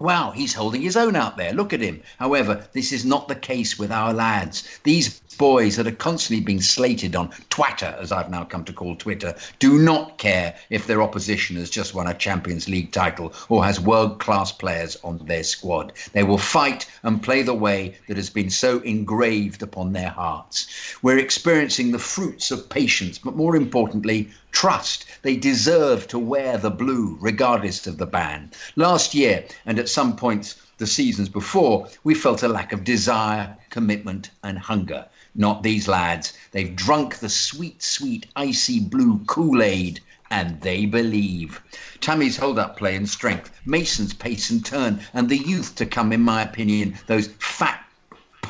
Wow, 0.00 0.30
he's 0.30 0.54
holding 0.54 0.80
his 0.80 0.96
own 0.96 1.14
out 1.14 1.36
there. 1.36 1.52
Look 1.52 1.74
at 1.74 1.82
him. 1.82 2.02
However, 2.18 2.66
this 2.72 2.90
is 2.90 3.04
not 3.04 3.28
the 3.28 3.34
case 3.34 3.78
with 3.78 3.92
our 3.92 4.14
lads. 4.14 4.80
These 4.82 5.20
boys 5.36 5.76
that 5.76 5.86
are 5.86 5.92
constantly 5.92 6.42
being 6.42 6.62
slated 6.62 7.14
on 7.14 7.30
Twitter, 7.50 7.94
as 8.00 8.10
I've 8.10 8.30
now 8.30 8.44
come 8.44 8.64
to 8.64 8.72
call 8.72 8.96
Twitter, 8.96 9.34
do 9.58 9.78
not 9.78 10.16
care 10.16 10.56
if 10.70 10.86
their 10.86 11.02
opposition 11.02 11.56
has 11.56 11.68
just 11.68 11.94
won 11.94 12.06
a 12.06 12.14
Champions 12.14 12.66
League 12.66 12.92
title 12.92 13.34
or 13.50 13.62
has 13.62 13.78
world 13.78 14.20
class 14.20 14.52
players 14.52 14.96
on 15.04 15.18
their 15.26 15.44
squad. 15.44 15.92
They 16.14 16.22
will 16.22 16.38
fight 16.38 16.90
and 17.02 17.22
play 17.22 17.42
the 17.42 17.52
way 17.52 17.96
that 18.08 18.16
has 18.16 18.30
been 18.30 18.48
so 18.48 18.78
engraved 18.80 19.62
upon 19.62 19.92
their 19.92 20.08
hearts. 20.08 20.96
We're 21.02 21.18
experiencing 21.18 21.92
the 21.92 21.98
fruits 21.98 22.50
of 22.50 22.70
patience, 22.70 23.18
but 23.18 23.36
more 23.36 23.54
importantly, 23.54 24.30
trust. 24.52 25.04
They 25.22 25.36
deserve 25.36 26.08
to 26.08 26.18
wear 26.18 26.58
the 26.58 26.70
blue, 26.70 27.16
regardless 27.20 27.86
of 27.86 27.98
the 27.98 28.06
ban. 28.06 28.50
Last 28.76 29.14
year, 29.14 29.44
and 29.66 29.78
at 29.78 29.88
some 29.88 30.16
points 30.16 30.56
the 30.78 30.86
seasons 30.86 31.28
before, 31.28 31.88
we 32.04 32.14
felt 32.14 32.42
a 32.42 32.48
lack 32.48 32.72
of 32.72 32.84
desire, 32.84 33.56
commitment, 33.70 34.30
and 34.42 34.58
hunger. 34.58 35.06
Not 35.34 35.62
these 35.62 35.86
lads. 35.88 36.32
They've 36.52 36.74
drunk 36.74 37.16
the 37.16 37.28
sweet, 37.28 37.82
sweet, 37.82 38.26
icy 38.34 38.80
blue 38.80 39.20
Kool 39.26 39.62
Aid 39.62 40.00
and 40.30 40.60
they 40.60 40.86
believe. 40.86 41.60
Tammy's 42.00 42.36
hold 42.36 42.58
up 42.58 42.76
play 42.76 42.94
and 42.94 43.08
strength, 43.08 43.50
Mason's 43.64 44.14
pace 44.14 44.50
and 44.50 44.64
turn, 44.64 45.00
and 45.12 45.28
the 45.28 45.38
youth 45.38 45.74
to 45.74 45.86
come, 45.86 46.12
in 46.12 46.20
my 46.20 46.42
opinion, 46.42 46.96
those 47.06 47.28
fat 47.38 47.84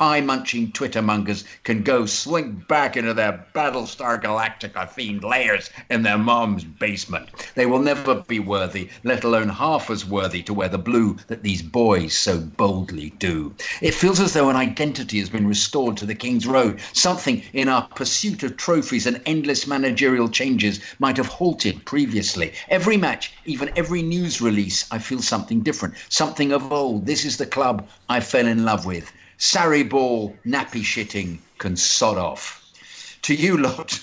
pie 0.01 0.19
munching 0.19 0.73
Twitter 0.73 1.03
mongers 1.03 1.45
can 1.63 1.83
go 1.83 2.07
slink 2.07 2.67
back 2.67 2.97
into 2.97 3.13
their 3.13 3.47
Battlestar 3.55 4.19
Galactica 4.19 4.91
themed 4.91 5.23
layers 5.23 5.69
in 5.91 6.03
their 6.03 6.17
mom's 6.17 6.65
basement. 6.65 7.29
They 7.55 7.67
will 7.67 7.81
never 7.81 8.15
be 8.15 8.39
worthy, 8.39 8.89
let 9.05 9.25
alone 9.25 9.51
half 9.51 9.91
as 9.91 10.07
worthy, 10.07 10.43
to 10.45 10.55
wear 10.55 10.71
the 10.71 10.79
blue 10.79 11.19
that 11.27 11.43
these 11.43 11.61
boys 11.61 12.15
so 12.15 12.39
boldly 12.39 13.11
do. 13.19 13.55
It 13.83 13.93
feels 13.93 14.21
as 14.21 14.33
though 14.33 14.49
an 14.49 14.57
identity 14.57 15.19
has 15.19 15.29
been 15.29 15.47
restored 15.47 15.99
to 15.99 16.07
the 16.07 16.15
King's 16.15 16.47
Road. 16.47 16.81
Something 16.95 17.43
in 17.53 17.69
our 17.69 17.87
pursuit 17.89 18.43
of 18.43 18.57
trophies 18.57 19.07
and 19.07 19.21
endless 19.27 19.67
managerial 19.67 20.31
changes 20.31 20.81
might 20.99 21.19
have 21.19 21.27
halted 21.27 21.85
previously. 21.85 22.55
Every 22.71 22.97
match, 22.97 23.35
even 23.45 23.71
every 23.77 24.01
news 24.01 24.41
release, 24.41 24.87
I 24.91 24.99
feel 24.99 25.21
something 25.21 25.61
different, 25.61 25.97
something 26.09 26.53
of 26.53 26.73
old. 26.73 27.05
This 27.05 27.27
is 27.27 27.37
the 27.37 27.45
club 27.45 27.87
I 28.09 28.21
fell 28.21 28.47
in 28.47 28.65
love 28.65 28.87
with. 28.87 29.13
Sarri 29.41 29.89
ball, 29.89 30.37
nappy 30.45 30.83
shitting 30.83 31.39
can 31.57 31.75
sod 31.75 32.19
off. 32.19 32.63
To 33.23 33.35
you 33.35 33.57
lot, 33.57 33.99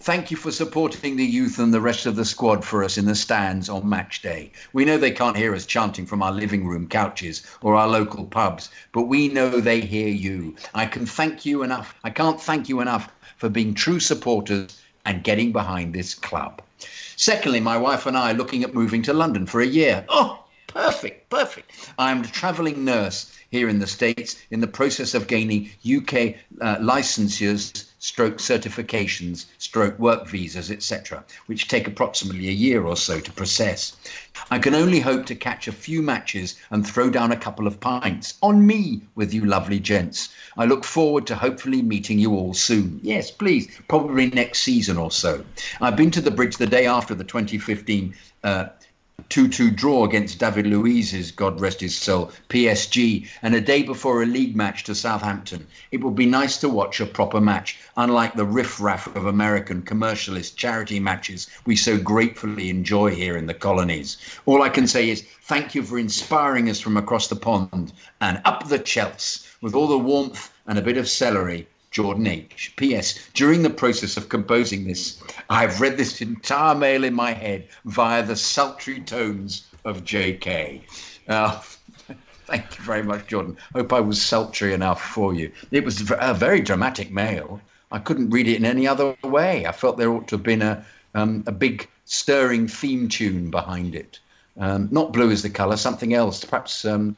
thank 0.00 0.30
you 0.30 0.36
for 0.36 0.52
supporting 0.52 1.16
the 1.16 1.24
youth 1.24 1.58
and 1.58 1.72
the 1.72 1.80
rest 1.80 2.04
of 2.04 2.14
the 2.14 2.26
squad 2.26 2.62
for 2.62 2.84
us 2.84 2.98
in 2.98 3.06
the 3.06 3.14
stands 3.14 3.70
on 3.70 3.88
match 3.88 4.20
day. 4.20 4.52
We 4.74 4.84
know 4.84 4.98
they 4.98 5.12
can't 5.12 5.38
hear 5.38 5.54
us 5.54 5.64
chanting 5.64 6.04
from 6.04 6.22
our 6.22 6.30
living 6.30 6.66
room 6.66 6.88
couches 6.88 7.42
or 7.62 7.74
our 7.74 7.88
local 7.88 8.26
pubs, 8.26 8.68
but 8.92 9.04
we 9.04 9.28
know 9.28 9.48
they 9.48 9.80
hear 9.80 10.08
you. 10.08 10.54
I 10.74 10.84
can 10.84 11.06
thank 11.06 11.46
you 11.46 11.62
enough. 11.62 11.94
I 12.04 12.10
can't 12.10 12.38
thank 12.38 12.68
you 12.68 12.82
enough 12.82 13.10
for 13.38 13.48
being 13.48 13.72
true 13.72 13.98
supporters 13.98 14.78
and 15.06 15.24
getting 15.24 15.52
behind 15.52 15.94
this 15.94 16.14
club. 16.14 16.60
Secondly, 17.16 17.60
my 17.60 17.78
wife 17.78 18.04
and 18.04 18.14
I 18.14 18.32
are 18.32 18.34
looking 18.34 18.62
at 18.62 18.74
moving 18.74 19.00
to 19.04 19.14
London 19.14 19.46
for 19.46 19.62
a 19.62 19.66
year. 19.66 20.04
Oh, 20.10 20.44
perfect, 20.72 21.28
perfect. 21.30 21.92
I'm 21.98 22.22
a 22.22 22.26
travelling 22.26 22.84
nurse 22.84 23.32
here 23.50 23.68
in 23.68 23.80
the 23.80 23.86
States 23.86 24.36
in 24.50 24.60
the 24.60 24.66
process 24.66 25.14
of 25.14 25.26
gaining 25.26 25.70
UK 25.84 26.36
uh, 26.60 26.76
licensures, 26.76 27.86
stroke 27.98 28.38
certifications, 28.38 29.46
stroke 29.58 29.98
work 29.98 30.26
visas, 30.28 30.70
etc., 30.70 31.24
which 31.46 31.68
take 31.68 31.86
approximately 31.86 32.48
a 32.48 32.52
year 32.52 32.84
or 32.84 32.96
so 32.96 33.20
to 33.20 33.32
process. 33.32 33.96
I 34.50 34.58
can 34.58 34.74
only 34.74 35.00
hope 35.00 35.26
to 35.26 35.34
catch 35.34 35.68
a 35.68 35.72
few 35.72 36.00
matches 36.00 36.56
and 36.70 36.86
throw 36.86 37.10
down 37.10 37.32
a 37.32 37.36
couple 37.36 37.66
of 37.66 37.80
pints 37.80 38.34
on 38.40 38.66
me 38.66 39.02
with 39.16 39.34
you 39.34 39.44
lovely 39.44 39.80
gents. 39.80 40.28
I 40.56 40.64
look 40.64 40.84
forward 40.84 41.26
to 41.26 41.34
hopefully 41.34 41.82
meeting 41.82 42.18
you 42.18 42.34
all 42.34 42.54
soon. 42.54 43.00
Yes, 43.02 43.30
please, 43.30 43.68
probably 43.88 44.30
next 44.30 44.60
season 44.60 44.96
or 44.96 45.10
so. 45.10 45.44
I've 45.80 45.96
been 45.96 46.10
to 46.12 46.20
the 46.20 46.30
bridge 46.30 46.56
the 46.56 46.66
day 46.66 46.86
after 46.86 47.14
the 47.14 47.24
2015 47.24 48.14
uh, 48.42 48.66
2 49.30 49.46
2 49.46 49.70
draw 49.70 50.04
against 50.04 50.40
David 50.40 50.66
Luiz's, 50.66 51.30
God 51.30 51.60
rest 51.60 51.80
his 51.80 51.96
soul, 51.96 52.32
PSG, 52.48 53.28
and 53.42 53.54
a 53.54 53.60
day 53.60 53.84
before 53.84 54.24
a 54.24 54.26
league 54.26 54.56
match 54.56 54.82
to 54.82 54.92
Southampton. 54.92 55.68
It 55.92 56.02
would 56.02 56.16
be 56.16 56.26
nice 56.26 56.56
to 56.56 56.68
watch 56.68 57.00
a 57.00 57.06
proper 57.06 57.40
match, 57.40 57.78
unlike 57.96 58.34
the 58.34 58.44
riff-raff 58.44 59.06
of 59.14 59.26
American 59.26 59.82
commercialist 59.82 60.56
charity 60.56 60.98
matches 60.98 61.46
we 61.64 61.76
so 61.76 61.96
gratefully 61.96 62.70
enjoy 62.70 63.14
here 63.14 63.36
in 63.36 63.46
the 63.46 63.54
colonies. 63.54 64.16
All 64.46 64.62
I 64.62 64.68
can 64.68 64.88
say 64.88 65.08
is 65.08 65.24
thank 65.42 65.76
you 65.76 65.84
for 65.84 65.96
inspiring 65.96 66.68
us 66.68 66.80
from 66.80 66.96
across 66.96 67.28
the 67.28 67.36
pond, 67.36 67.92
and 68.20 68.42
up 68.44 68.68
the 68.68 68.80
Chelsea 68.80 69.46
with 69.60 69.76
all 69.76 69.86
the 69.86 69.96
warmth 69.96 70.52
and 70.66 70.76
a 70.76 70.82
bit 70.82 70.96
of 70.96 71.08
celery. 71.08 71.68
Jordan 71.90 72.28
H. 72.28 72.72
P.S. 72.76 73.18
During 73.34 73.62
the 73.62 73.70
process 73.70 74.16
of 74.16 74.28
composing 74.28 74.84
this, 74.84 75.20
I've 75.48 75.80
read 75.80 75.96
this 75.96 76.20
entire 76.20 76.74
mail 76.76 77.02
in 77.02 77.14
my 77.14 77.32
head 77.32 77.66
via 77.84 78.22
the 78.24 78.36
sultry 78.36 79.00
tones 79.00 79.66
of 79.84 80.04
J.K. 80.04 80.82
Uh, 81.26 81.60
thank 82.46 82.78
you 82.78 82.84
very 82.84 83.02
much, 83.02 83.26
Jordan. 83.26 83.56
Hope 83.74 83.92
I 83.92 83.98
was 83.98 84.22
sultry 84.22 84.72
enough 84.72 85.02
for 85.02 85.34
you. 85.34 85.50
It 85.72 85.84
was 85.84 86.08
a 86.12 86.32
very 86.32 86.60
dramatic 86.60 87.10
mail. 87.10 87.60
I 87.90 87.98
couldn't 87.98 88.30
read 88.30 88.46
it 88.46 88.56
in 88.56 88.64
any 88.64 88.86
other 88.86 89.16
way. 89.24 89.66
I 89.66 89.72
felt 89.72 89.98
there 89.98 90.12
ought 90.12 90.28
to 90.28 90.36
have 90.36 90.44
been 90.44 90.62
a, 90.62 90.84
um, 91.14 91.42
a 91.48 91.52
big 91.52 91.88
stirring 92.04 92.68
theme 92.68 93.08
tune 93.08 93.50
behind 93.50 93.96
it. 93.96 94.20
Um, 94.58 94.88
not 94.92 95.12
blue 95.12 95.30
is 95.30 95.42
the 95.42 95.50
colour, 95.50 95.76
something 95.76 96.14
else. 96.14 96.44
Perhaps 96.44 96.84
um, 96.84 97.16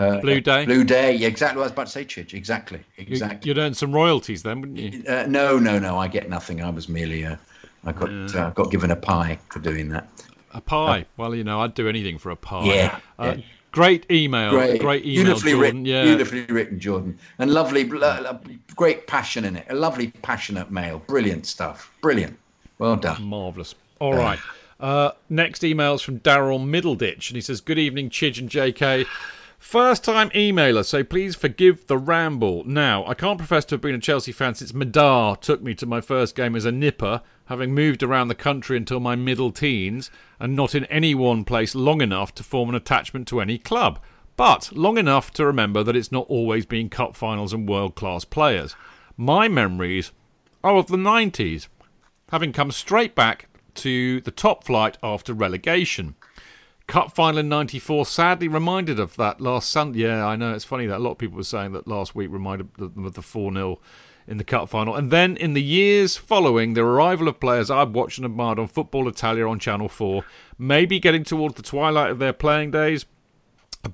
uh, 0.00 0.20
Blue 0.20 0.40
Day. 0.40 0.64
Blue 0.64 0.84
Day. 0.84 1.14
Yeah, 1.14 1.28
exactly. 1.28 1.58
what 1.58 1.62
I 1.62 1.66
was 1.66 1.72
about 1.72 1.86
to 1.86 1.92
say, 1.92 2.04
Chidge. 2.04 2.34
Exactly. 2.34 2.80
Exactly. 2.96 3.48
You'd 3.48 3.58
earn 3.58 3.74
some 3.74 3.92
royalties 3.92 4.42
then, 4.42 4.60
wouldn't 4.60 4.78
you? 4.78 5.04
Uh, 5.06 5.26
no, 5.28 5.58
no, 5.58 5.78
no. 5.78 5.98
I 5.98 6.08
get 6.08 6.28
nothing. 6.28 6.62
I 6.62 6.70
was 6.70 6.88
merely. 6.88 7.22
a, 7.22 7.38
I 7.84 7.92
got 7.92 8.10
Yeah. 8.10 8.46
uh, 8.46 8.50
got 8.50 8.70
given 8.70 8.90
a 8.90 8.96
pie 8.96 9.38
for 9.50 9.58
doing 9.58 9.88
that. 9.90 10.08
A 10.52 10.60
pie. 10.60 11.06
well, 11.16 11.34
you 11.34 11.44
know, 11.44 11.60
I'd 11.60 11.74
do 11.74 11.88
anything 11.88 12.18
for 12.18 12.30
a 12.30 12.36
pie. 12.36 12.64
Yeah, 12.64 12.98
Uh, 13.18 13.34
yeah. 13.38 13.44
Great 13.72 14.04
email. 14.10 14.50
Great, 14.50 14.80
email, 14.80 15.00
beautifully 15.02 15.52
Jordan. 15.52 15.60
written. 15.60 15.84
Yeah. 15.84 16.02
Beautifully 16.02 16.42
written, 16.46 16.80
Jordan, 16.80 17.16
and 17.38 17.52
lovely, 17.52 17.88
uh, 18.02 18.34
great 18.74 19.06
passion 19.06 19.44
in 19.44 19.54
it. 19.54 19.64
A 19.70 19.76
lovely, 19.76 20.08
passionate 20.22 20.72
mail. 20.72 21.00
Brilliant 21.06 21.46
stuff. 21.46 21.92
Brilliant. 22.02 22.36
Well 22.78 22.96
done. 22.96 23.22
Marvellous. 23.22 23.76
All 24.00 24.14
right. 24.14 24.40
Uh, 24.80 25.12
next 25.28 25.62
email's 25.62 26.02
from 26.02 26.18
Daryl 26.18 26.58
Middleditch, 26.58 27.28
and 27.28 27.36
he 27.36 27.40
says, 27.40 27.60
Good 27.60 27.78
evening, 27.78 28.10
Chidge 28.10 28.40
and 28.40 28.50
JK. 28.50 29.06
First 29.60 30.04
time 30.04 30.30
emailer, 30.30 30.84
so 30.84 31.04
please 31.04 31.36
forgive 31.36 31.86
the 31.86 31.98
ramble. 31.98 32.64
Now, 32.64 33.04
I 33.06 33.12
can't 33.12 33.36
profess 33.36 33.66
to 33.66 33.74
have 33.74 33.82
been 33.82 33.94
a 33.94 34.00
Chelsea 34.00 34.32
fan 34.32 34.54
since 34.54 34.72
Madar 34.72 35.36
took 35.36 35.62
me 35.62 35.74
to 35.74 35.86
my 35.86 36.00
first 36.00 36.34
game 36.34 36.56
as 36.56 36.64
a 36.64 36.72
nipper, 36.72 37.20
having 37.44 37.74
moved 37.74 38.02
around 38.02 38.28
the 38.28 38.34
country 38.34 38.78
until 38.78 39.00
my 39.00 39.16
middle 39.16 39.52
teens, 39.52 40.10
and 40.40 40.56
not 40.56 40.74
in 40.74 40.86
any 40.86 41.14
one 41.14 41.44
place 41.44 41.74
long 41.74 42.00
enough 42.00 42.34
to 42.36 42.42
form 42.42 42.70
an 42.70 42.74
attachment 42.74 43.28
to 43.28 43.40
any 43.40 43.58
club. 43.58 44.00
But 44.34 44.72
long 44.72 44.96
enough 44.96 45.30
to 45.34 45.44
remember 45.44 45.84
that 45.84 45.94
it's 45.94 46.10
not 46.10 46.26
always 46.28 46.64
been 46.64 46.88
cup 46.88 47.14
finals 47.14 47.52
and 47.52 47.68
world 47.68 47.94
class 47.94 48.24
players. 48.24 48.74
My 49.16 49.46
memories 49.46 50.10
are 50.64 50.76
of 50.76 50.86
the 50.86 50.96
90s, 50.96 51.68
having 52.30 52.54
come 52.54 52.72
straight 52.72 53.14
back 53.14 53.46
to 53.74 54.22
the 54.22 54.30
top 54.30 54.64
flight 54.64 54.96
after 55.02 55.34
relegation. 55.34 56.14
Cup 56.90 57.14
final 57.14 57.38
in 57.38 57.48
'94 57.48 58.06
sadly 58.06 58.48
reminded 58.48 58.98
of 58.98 59.16
that 59.16 59.40
last 59.40 59.70
Sunday. 59.70 60.00
Yeah, 60.00 60.26
I 60.26 60.36
know 60.36 60.52
it's 60.54 60.64
funny 60.64 60.86
that 60.86 60.98
a 60.98 60.98
lot 60.98 61.12
of 61.12 61.18
people 61.18 61.36
were 61.36 61.44
saying 61.44 61.72
that 61.72 61.86
last 61.86 62.14
week 62.14 62.30
reminded 62.30 62.74
them 62.74 63.04
of 63.04 63.14
the 63.14 63.22
4 63.22 63.52
0 63.52 63.80
in 64.26 64.36
the 64.36 64.44
cup 64.44 64.68
final. 64.68 64.94
And 64.94 65.10
then 65.10 65.36
in 65.36 65.54
the 65.54 65.62
years 65.62 66.16
following, 66.16 66.74
the 66.74 66.82
arrival 66.82 67.28
of 67.28 67.40
players 67.40 67.70
I'd 67.70 67.92
watched 67.92 68.18
and 68.18 68.24
admired 68.24 68.58
on 68.58 68.68
Football 68.68 69.08
Italia 69.08 69.46
on 69.46 69.58
Channel 69.58 69.88
4, 69.88 70.24
maybe 70.58 71.00
getting 71.00 71.24
towards 71.24 71.56
the 71.56 71.62
twilight 71.62 72.10
of 72.10 72.18
their 72.18 72.32
playing 72.32 72.70
days, 72.70 73.06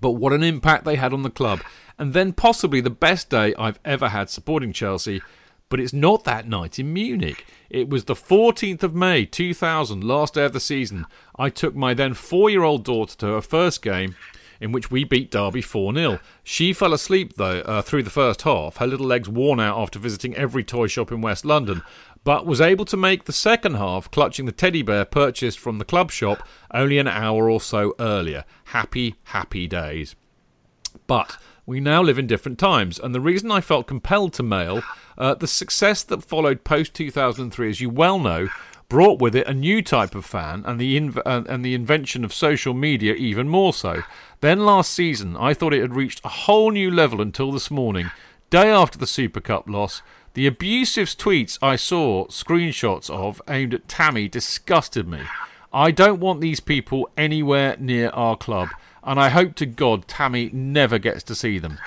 but 0.00 0.12
what 0.12 0.32
an 0.32 0.42
impact 0.42 0.84
they 0.84 0.96
had 0.96 1.12
on 1.12 1.22
the 1.22 1.30
club. 1.30 1.60
And 1.98 2.12
then 2.12 2.32
possibly 2.32 2.80
the 2.80 2.90
best 2.90 3.30
day 3.30 3.54
I've 3.58 3.80
ever 3.84 4.08
had 4.08 4.28
supporting 4.28 4.72
Chelsea, 4.72 5.22
but 5.68 5.80
it's 5.80 5.92
not 5.92 6.24
that 6.24 6.48
night 6.48 6.78
in 6.78 6.92
Munich. 6.92 7.44
It 7.68 7.88
was 7.88 8.04
the 8.04 8.14
14th 8.14 8.82
of 8.82 8.94
May 8.94 9.24
2000, 9.24 10.04
last 10.04 10.34
day 10.34 10.44
of 10.44 10.52
the 10.52 10.60
season. 10.60 11.06
I 11.38 11.50
took 11.50 11.74
my 11.74 11.94
then 11.94 12.14
four 12.14 12.50
year 12.50 12.62
old 12.62 12.84
daughter 12.84 13.16
to 13.18 13.26
her 13.26 13.42
first 13.42 13.82
game 13.82 14.14
in 14.60 14.72
which 14.72 14.90
we 14.90 15.04
beat 15.04 15.30
Derby 15.30 15.62
4 15.62 15.94
0. 15.94 16.20
She 16.42 16.72
fell 16.72 16.92
asleep, 16.92 17.34
though, 17.36 17.60
uh, 17.60 17.82
through 17.82 18.04
the 18.04 18.10
first 18.10 18.42
half, 18.42 18.76
her 18.78 18.86
little 18.86 19.06
legs 19.06 19.28
worn 19.28 19.60
out 19.60 19.78
after 19.78 19.98
visiting 19.98 20.34
every 20.34 20.64
toy 20.64 20.86
shop 20.86 21.12
in 21.12 21.20
West 21.20 21.44
London, 21.44 21.82
but 22.24 22.46
was 22.46 22.60
able 22.60 22.84
to 22.86 22.96
make 22.96 23.24
the 23.24 23.32
second 23.32 23.74
half 23.74 24.10
clutching 24.10 24.46
the 24.46 24.52
teddy 24.52 24.82
bear 24.82 25.04
purchased 25.04 25.58
from 25.58 25.78
the 25.78 25.84
club 25.84 26.10
shop 26.10 26.46
only 26.72 26.98
an 26.98 27.08
hour 27.08 27.50
or 27.50 27.60
so 27.60 27.94
earlier. 28.00 28.44
Happy, 28.66 29.16
happy 29.24 29.66
days. 29.66 30.16
But 31.06 31.36
we 31.66 31.80
now 31.80 32.02
live 32.02 32.18
in 32.18 32.26
different 32.26 32.58
times, 32.58 32.98
and 32.98 33.14
the 33.14 33.20
reason 33.20 33.50
I 33.50 33.60
felt 33.60 33.86
compelled 33.86 34.32
to 34.34 34.42
mail 34.42 34.82
uh, 35.18 35.34
the 35.34 35.46
success 35.46 36.02
that 36.04 36.24
followed 36.24 36.64
post 36.64 36.94
2003, 36.94 37.70
as 37.70 37.80
you 37.80 37.90
well 37.90 38.18
know, 38.18 38.48
brought 38.88 39.20
with 39.20 39.34
it 39.34 39.46
a 39.46 39.54
new 39.54 39.82
type 39.82 40.14
of 40.14 40.24
fan 40.24 40.62
and 40.64 40.80
the 40.80 40.98
inv- 40.98 41.22
uh, 41.26 41.42
and 41.48 41.64
the 41.64 41.74
invention 41.74 42.24
of 42.24 42.32
social 42.32 42.74
media 42.74 43.14
even 43.14 43.48
more 43.48 43.72
so. 43.72 44.02
Then 44.40 44.60
last 44.64 44.92
season, 44.92 45.36
I 45.36 45.54
thought 45.54 45.74
it 45.74 45.80
had 45.80 45.94
reached 45.94 46.20
a 46.24 46.28
whole 46.28 46.70
new 46.70 46.90
level 46.90 47.20
until 47.20 47.50
this 47.50 47.70
morning, 47.70 48.10
day 48.50 48.68
after 48.70 48.98
the 48.98 49.06
Super 49.06 49.40
Cup 49.40 49.68
loss. 49.68 50.02
The 50.34 50.46
abusive 50.46 51.08
tweets 51.08 51.58
I 51.62 51.76
saw 51.76 52.26
screenshots 52.26 53.08
of 53.08 53.40
aimed 53.48 53.72
at 53.72 53.88
Tammy 53.88 54.28
disgusted 54.28 55.08
me. 55.08 55.22
I 55.72 55.90
don't 55.90 56.20
want 56.20 56.40
these 56.40 56.60
people 56.60 57.08
anywhere 57.16 57.76
near 57.78 58.10
our 58.10 58.36
club, 58.36 58.68
and 59.02 59.18
I 59.18 59.30
hope 59.30 59.54
to 59.56 59.66
God 59.66 60.06
Tammy 60.06 60.50
never 60.52 60.98
gets 60.98 61.22
to 61.24 61.34
see 61.34 61.58
them. 61.58 61.78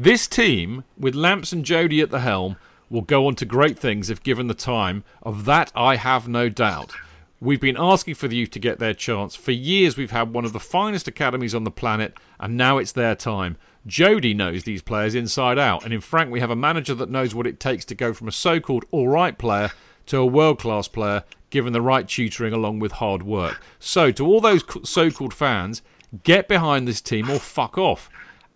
This 0.00 0.28
team, 0.28 0.84
with 0.96 1.16
Lamps 1.16 1.52
and 1.52 1.64
Jody 1.64 2.00
at 2.00 2.10
the 2.10 2.20
helm, 2.20 2.54
will 2.88 3.02
go 3.02 3.26
on 3.26 3.34
to 3.34 3.44
great 3.44 3.76
things 3.76 4.10
if 4.10 4.22
given 4.22 4.46
the 4.46 4.54
time. 4.54 5.02
Of 5.24 5.44
that, 5.46 5.72
I 5.74 5.96
have 5.96 6.28
no 6.28 6.48
doubt. 6.48 6.92
We've 7.40 7.60
been 7.60 7.76
asking 7.76 8.14
for 8.14 8.28
the 8.28 8.36
youth 8.36 8.52
to 8.52 8.60
get 8.60 8.78
their 8.78 8.94
chance. 8.94 9.34
For 9.34 9.50
years, 9.50 9.96
we've 9.96 10.12
had 10.12 10.32
one 10.32 10.44
of 10.44 10.52
the 10.52 10.60
finest 10.60 11.08
academies 11.08 11.52
on 11.52 11.64
the 11.64 11.72
planet, 11.72 12.16
and 12.38 12.56
now 12.56 12.78
it's 12.78 12.92
their 12.92 13.16
time. 13.16 13.56
Jody 13.88 14.34
knows 14.34 14.62
these 14.62 14.82
players 14.82 15.16
inside 15.16 15.58
out, 15.58 15.82
and 15.82 15.92
in 15.92 16.00
Frank, 16.00 16.30
we 16.30 16.38
have 16.38 16.50
a 16.50 16.54
manager 16.54 16.94
that 16.94 17.10
knows 17.10 17.34
what 17.34 17.48
it 17.48 17.58
takes 17.58 17.84
to 17.86 17.96
go 17.96 18.12
from 18.12 18.28
a 18.28 18.32
so 18.32 18.60
called 18.60 18.84
alright 18.92 19.36
player 19.36 19.72
to 20.06 20.18
a 20.18 20.26
world 20.26 20.60
class 20.60 20.86
player, 20.86 21.24
given 21.50 21.72
the 21.72 21.82
right 21.82 22.06
tutoring 22.06 22.52
along 22.52 22.78
with 22.78 22.92
hard 22.92 23.24
work. 23.24 23.60
So, 23.80 24.12
to 24.12 24.24
all 24.24 24.40
those 24.40 24.62
so 24.88 25.10
called 25.10 25.34
fans, 25.34 25.82
get 26.22 26.46
behind 26.46 26.86
this 26.86 27.00
team 27.00 27.28
or 27.28 27.40
fuck 27.40 27.76
off. 27.76 28.08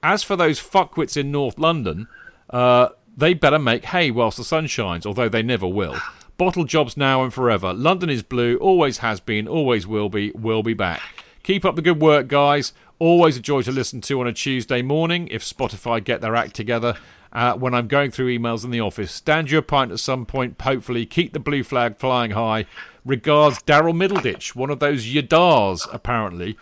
As 0.03 0.23
for 0.23 0.37
those 0.37 0.61
fuckwits 0.61 1.17
in 1.17 1.31
North 1.31 1.59
London, 1.59 2.09
uh, 2.51 2.89
they 3.17 3.35
better 3.35 3.59
make 3.59 3.87
hay 3.87 4.11
whilst 4.11 4.39
the 4.39 4.45
sun 4.45 4.67
shines, 4.67 5.07
although 5.07 5.29
they 5.29 5.43
never 5.43 5.67
will. 5.67 5.97
Bottle 6.39 6.65
jobs 6.65 6.97
now 6.97 7.23
and 7.23 7.33
forever. 7.33 7.73
London 7.73 8.11
is 8.11 8.23
blue, 8.23 8.57
always 8.57 8.99
has 8.99 9.21
been, 9.21 9.47
always 9.47 9.87
will 9.87 10.09
be, 10.09 10.33
will 10.33 10.63
be 10.63 10.75
back. 10.75 11.01
Keep 11.43 11.65
up 11.65 11.77
the 11.77 11.83
good 11.83 12.01
work, 12.01 12.27
guys. 12.29 12.73
Always 12.99 13.37
a 13.37 13.41
joy 13.41 13.63
to 13.63 13.73
listen 13.73 14.01
to 14.03 14.21
on 14.21 14.27
a 14.27 14.33
Tuesday 14.33 14.81
morning 14.81 15.29
if 15.31 15.45
Spotify 15.45 16.03
get 16.03 16.21
their 16.21 16.37
act 16.37 16.55
together. 16.55 16.97
Uh, 17.33 17.55
when 17.55 17.75
I'm 17.75 17.89
going 17.89 18.11
through 18.11 18.39
emails 18.39 18.65
in 18.65 18.71
the 18.71 18.81
office, 18.81 19.11
stand 19.11 19.51
your 19.51 19.63
pint 19.63 19.91
at 19.91 19.99
some 20.01 20.27
point, 20.27 20.61
hopefully. 20.61 21.07
Keep 21.07 21.33
the 21.33 21.41
blue 21.41 21.65
flag 21.65 21.97
flying 21.99 22.33
high. 22.33 22.67
Regards, 23.05 23.59
Daryl 23.63 23.95
Middleditch, 23.95 24.55
one 24.55 24.71
of 24.71 24.81
those 24.81 25.07
Yadars, 25.07 25.89
apparently. 25.93 26.57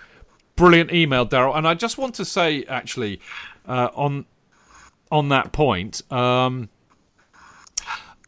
Brilliant 0.57 0.93
email, 0.93 1.27
Daryl. 1.27 1.57
And 1.57 1.67
I 1.67 1.75
just 1.75 1.99
want 1.99 2.15
to 2.17 2.25
say, 2.25 2.65
actually, 2.65 3.21
uh, 3.67 3.89
on 3.95 4.27
on 5.11 5.29
that 5.31 5.53
point. 5.53 6.03
Um, 6.13 6.69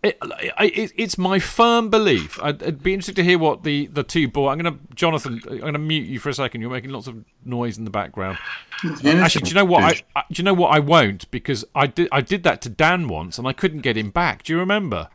it, 0.02 0.18
it, 0.58 0.92
it's 0.96 1.16
my 1.16 1.38
firm 1.38 1.88
belief. 1.88 2.42
I'd, 2.42 2.60
it'd 2.60 2.82
be 2.82 2.92
interesting 2.92 3.14
to 3.16 3.24
hear 3.24 3.38
what 3.38 3.62
the, 3.62 3.86
the 3.86 4.02
two 4.02 4.26
boys. 4.26 4.50
I'm 4.52 4.58
going 4.58 4.74
to 4.74 4.94
Jonathan. 4.94 5.40
I'm 5.48 5.58
going 5.60 5.72
to 5.74 5.78
mute 5.78 6.08
you 6.08 6.18
for 6.18 6.28
a 6.28 6.34
second. 6.34 6.60
You're 6.60 6.70
making 6.70 6.90
lots 6.90 7.06
of 7.06 7.24
noise 7.44 7.78
in 7.78 7.84
the 7.84 7.90
background. 7.90 8.38
Actually, 8.82 9.42
do 9.42 9.48
you 9.50 9.54
know 9.54 9.64
what? 9.64 9.84
I, 9.84 10.02
I, 10.16 10.24
do 10.28 10.40
you 10.40 10.44
know 10.44 10.54
what? 10.54 10.70
I 10.70 10.80
won't 10.80 11.30
because 11.30 11.64
I 11.74 11.86
did 11.86 12.08
I 12.10 12.20
did 12.20 12.42
that 12.42 12.60
to 12.62 12.68
Dan 12.68 13.06
once 13.06 13.38
and 13.38 13.46
I 13.46 13.52
couldn't 13.52 13.82
get 13.82 13.96
him 13.96 14.10
back. 14.10 14.42
Do 14.42 14.52
you 14.52 14.58
remember? 14.58 15.08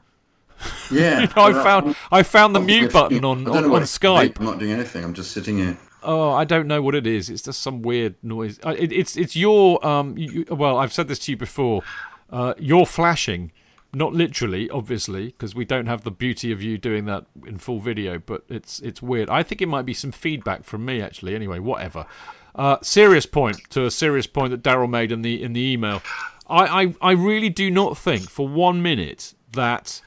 Yeah, 0.90 1.20
you 1.22 1.28
know, 1.28 1.44
I 1.44 1.52
found 1.52 1.96
I 2.10 2.24
found 2.24 2.56
the 2.56 2.62
mute 2.62 2.94
button 2.94 3.26
on 3.26 3.46
on, 3.46 3.66
on 3.66 3.82
Skype. 3.82 4.40
I'm 4.40 4.46
not 4.46 4.60
doing 4.60 4.72
anything. 4.72 5.04
I'm 5.04 5.14
just 5.14 5.32
sitting 5.32 5.58
here. 5.58 5.78
Oh, 6.04 6.32
I 6.32 6.46
don't 6.46 6.68
know 6.68 6.82
what 6.82 6.96
it 6.96 7.08
is. 7.08 7.30
It's 7.30 7.42
just 7.42 7.62
some 7.62 7.82
weird 7.82 8.16
noise. 8.22 8.60
It, 8.66 8.92
it's 8.92 9.18
it's 9.18 9.36
your 9.36 9.86
um. 9.86 10.18
You, 10.18 10.46
well, 10.50 10.78
I've 10.78 10.94
said 10.94 11.08
this 11.08 11.20
to 11.20 11.32
you 11.32 11.38
before. 11.38 11.82
Uh, 12.30 12.54
you're 12.60 12.86
flashing, 12.86 13.52
not 13.94 14.14
literally, 14.14 14.70
obviously, 14.70 15.28
because 15.28 15.56
we 15.56 15.66
don't 15.66 15.88
have 15.88 16.04
the 16.04 16.12
beauty 16.12 16.52
of 16.52 16.62
you 16.62 16.78
doing 16.78 17.06
that 17.06 17.26
in 17.46 17.58
full 17.58 17.80
video. 17.80 18.20
But 18.20 18.44
it's 18.48 18.80
it's 18.80 19.02
weird. 19.02 19.30
I 19.30 19.44
think 19.44 19.62
it 19.62 19.68
might 19.68 19.86
be 19.86 19.94
some 19.94 20.12
feedback 20.12 20.64
from 20.64 20.86
me 20.86 21.02
actually. 21.02 21.36
Anyway, 21.36 21.60
whatever. 21.60 22.06
Uh, 22.54 22.78
serious 22.82 23.26
point 23.26 23.58
to 23.72 23.86
a 23.86 23.92
serious 23.92 24.28
point 24.28 24.52
that 24.52 24.64
Daryl 24.64 24.90
made 24.90 25.12
in 25.12 25.24
the 25.24 25.42
in 25.42 25.54
the 25.54 25.62
email. 25.62 26.02
I, 26.48 26.84
I 26.84 26.96
I 27.02 27.12
really 27.14 27.50
do 27.50 27.72
not 27.72 27.98
think 27.98 28.30
for 28.30 28.48
one 28.48 28.82
minute 28.82 29.34
that. 29.54 30.02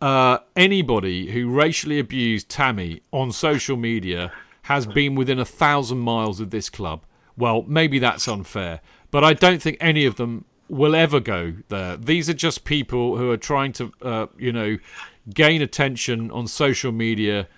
Uh, 0.00 0.38
anybody 0.54 1.32
who 1.32 1.50
racially 1.50 1.98
abused 1.98 2.48
Tammy 2.48 3.02
on 3.10 3.32
social 3.32 3.76
media 3.76 4.30
has 4.68 4.86
been 4.86 5.14
within 5.14 5.38
a 5.38 5.46
thousand 5.46 5.98
miles 5.98 6.40
of 6.40 6.50
this 6.50 6.68
club. 6.68 7.00
Well, 7.38 7.64
maybe 7.66 7.98
that's 7.98 8.28
unfair, 8.28 8.82
but 9.10 9.24
I 9.24 9.32
don't 9.32 9.62
think 9.62 9.78
any 9.80 10.04
of 10.04 10.16
them 10.16 10.44
will 10.68 10.94
ever 10.94 11.20
go 11.20 11.54
there. 11.70 11.96
These 11.96 12.28
are 12.28 12.34
just 12.34 12.66
people 12.66 13.16
who 13.16 13.30
are 13.30 13.38
trying 13.38 13.72
to, 13.72 13.92
uh, 14.02 14.26
you 14.36 14.52
know, 14.52 14.76
gain 15.32 15.62
attention 15.62 16.30
on 16.30 16.46
social 16.46 16.92
media. 16.92 17.48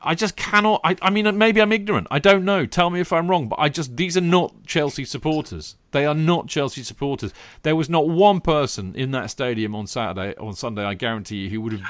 I 0.00 0.14
just 0.14 0.36
cannot. 0.36 0.80
I, 0.84 0.96
I 1.02 1.10
mean, 1.10 1.36
maybe 1.36 1.60
I'm 1.60 1.72
ignorant. 1.72 2.06
I 2.12 2.20
don't 2.20 2.44
know. 2.44 2.64
Tell 2.64 2.90
me 2.90 3.00
if 3.00 3.12
I'm 3.12 3.28
wrong. 3.28 3.48
But 3.48 3.58
I 3.58 3.68
just 3.68 3.96
these 3.96 4.16
are 4.16 4.20
not 4.20 4.64
Chelsea 4.64 5.04
supporters. 5.04 5.74
They 5.90 6.06
are 6.06 6.14
not 6.14 6.46
Chelsea 6.46 6.84
supporters. 6.84 7.34
There 7.64 7.74
was 7.74 7.90
not 7.90 8.08
one 8.08 8.40
person 8.40 8.94
in 8.94 9.10
that 9.10 9.30
stadium 9.32 9.74
on 9.74 9.88
Saturday, 9.88 10.36
on 10.36 10.54
Sunday. 10.54 10.84
I 10.84 10.94
guarantee 10.94 11.38
you, 11.38 11.50
who 11.50 11.60
would 11.62 11.72
have 11.72 11.82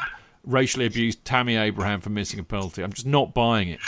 racially 0.45 0.87
abused 0.87 1.27
Tammy 1.27 1.57
Abraham 1.57 2.01
for 2.01 2.09
missing 2.09 2.41
a 2.41 2.43
penalty. 2.43 2.83
I'm 2.83 2.93
just 2.93 3.07
not 3.07 3.35
buying 3.35 3.69
it. 3.69 3.81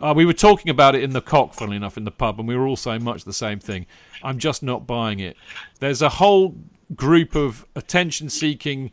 Uh, 0.00 0.14
we 0.16 0.24
were 0.24 0.32
talking 0.32 0.70
about 0.70 0.94
it 0.94 1.02
in 1.02 1.10
the 1.10 1.20
cock, 1.20 1.52
funnily 1.52 1.76
enough, 1.76 1.96
in 1.96 2.04
the 2.04 2.10
pub, 2.10 2.38
and 2.38 2.48
we 2.48 2.56
were 2.56 2.66
all 2.66 2.76
saying 2.76 3.04
much 3.04 3.24
the 3.24 3.32
same 3.32 3.58
thing. 3.58 3.86
I'm 4.22 4.38
just 4.38 4.62
not 4.62 4.86
buying 4.86 5.20
it. 5.20 5.36
There's 5.78 6.00
a 6.00 6.08
whole 6.08 6.56
group 6.94 7.34
of 7.34 7.66
attention 7.76 8.30
seeking, 8.30 8.92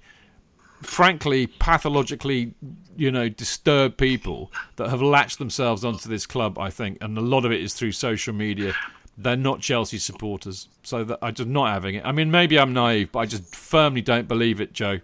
frankly, 0.82 1.48
pathologically, 1.48 2.54
you 2.98 3.12
know, 3.12 3.30
disturbed 3.30 3.98
people 3.98 4.52
that 4.76 4.90
have 4.90 5.02
latched 5.02 5.40
themselves 5.40 5.86
onto 5.86 6.10
this 6.10 6.26
club, 6.26 6.60
I 6.60 6.70
think, 6.70 6.98
and 7.02 7.18
a 7.18 7.22
lot 7.22 7.46
of 7.46 7.52
it 7.52 7.62
is 7.62 7.74
through 7.74 7.94
social 7.94 8.34
media. 8.34 8.74
They're 9.18 9.36
not 9.38 9.62
Chelsea 9.62 9.98
supporters, 9.98 10.68
so 10.84 11.04
that 11.06 11.20
I'm 11.22 11.34
just 11.34 11.50
not 11.50 11.70
having 11.70 11.96
it. 11.96 12.06
I 12.06 12.12
mean, 12.12 12.30
maybe 12.30 12.60
I'm 12.60 12.74
naive, 12.74 13.12
but 13.14 13.20
I 13.20 13.26
just 13.26 13.56
firmly 13.56 14.02
don't 14.02 14.28
believe 14.28 14.60
it, 14.62 14.74
Joe. 14.74 15.00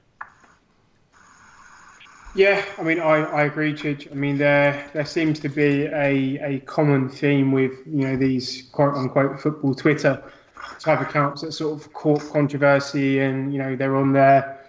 Yeah, 2.36 2.66
I 2.80 2.84
mean, 2.84 3.00
I, 3.00 3.24
I 3.26 3.44
agree, 3.44 3.74
Chidge. 3.74 4.12
I 4.12 4.16
mean, 4.16 4.40
there 4.40 4.90
there 4.94 5.06
seems 5.06 5.40
to 5.42 5.50
be 5.50 5.86
a, 5.86 6.40
a 6.42 6.60
common 6.62 7.08
theme 7.08 7.52
with 7.52 7.74
you 7.86 8.08
know 8.08 8.18
these 8.18 8.70
quote 8.72 8.96
unquote 8.96 9.40
football 9.40 9.76
Twitter 9.76 10.24
type 10.80 11.02
accounts 11.02 11.42
that 11.42 11.52
sort 11.52 11.80
of 11.80 11.94
caught 11.94 12.28
controversy, 12.32 13.20
and 13.20 13.54
you 13.54 13.60
know 13.60 13.76
they're 13.76 13.96
on 13.96 14.14
their 14.14 14.66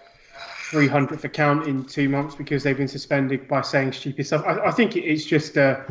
300th 0.69 1.23
account 1.23 1.65
in 1.65 1.83
two 1.85 2.07
months 2.07 2.35
because 2.35 2.61
they've 2.61 2.77
been 2.77 2.87
suspended 2.87 3.47
by 3.47 3.61
saying 3.61 3.93
stupid 3.93 4.27
stuff. 4.27 4.43
I, 4.45 4.67
I 4.67 4.71
think 4.71 4.95
it's 4.95 5.25
just 5.25 5.57
a, 5.57 5.83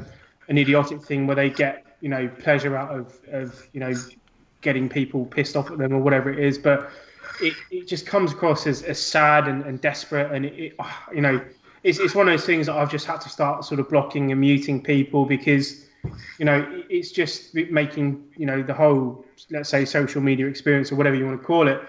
an 0.48 0.58
idiotic 0.58 1.02
thing 1.02 1.26
where 1.26 1.36
they 1.36 1.50
get 1.50 1.84
you 2.00 2.08
know 2.08 2.28
pleasure 2.38 2.76
out 2.76 2.96
of, 2.96 3.18
of 3.32 3.66
you 3.72 3.80
know 3.80 3.92
getting 4.60 4.88
people 4.88 5.26
pissed 5.26 5.56
off 5.56 5.72
at 5.72 5.78
them 5.78 5.92
or 5.92 5.98
whatever 5.98 6.32
it 6.32 6.38
is, 6.38 6.56
but 6.56 6.90
it, 7.40 7.54
it 7.72 7.88
just 7.88 8.06
comes 8.06 8.32
across 8.32 8.66
as, 8.68 8.82
as 8.82 9.00
sad 9.00 9.48
and, 9.48 9.64
and 9.64 9.80
desperate, 9.80 10.30
and 10.30 10.44
it, 10.44 10.54
it 10.54 10.74
ah, 10.78 11.08
you 11.12 11.20
know 11.20 11.40
it's, 11.84 11.98
it's 11.98 12.14
one 12.14 12.26
of 12.26 12.32
those 12.32 12.46
things 12.46 12.66
that 12.66 12.76
I've 12.76 12.90
just 12.90 13.06
had 13.06 13.20
to 13.20 13.28
start 13.28 13.64
sort 13.64 13.78
of 13.78 13.90
blocking 13.90 14.32
and 14.32 14.40
muting 14.40 14.82
people 14.82 15.26
because, 15.26 15.84
you 16.38 16.46
know, 16.46 16.82
it's 16.88 17.12
just 17.12 17.54
making, 17.54 18.24
you 18.36 18.46
know, 18.46 18.62
the 18.62 18.72
whole, 18.72 19.24
let's 19.50 19.68
say, 19.68 19.84
social 19.84 20.22
media 20.22 20.46
experience 20.46 20.90
or 20.90 20.96
whatever 20.96 21.14
you 21.14 21.26
want 21.26 21.38
to 21.40 21.46
call 21.46 21.68
it, 21.68 21.80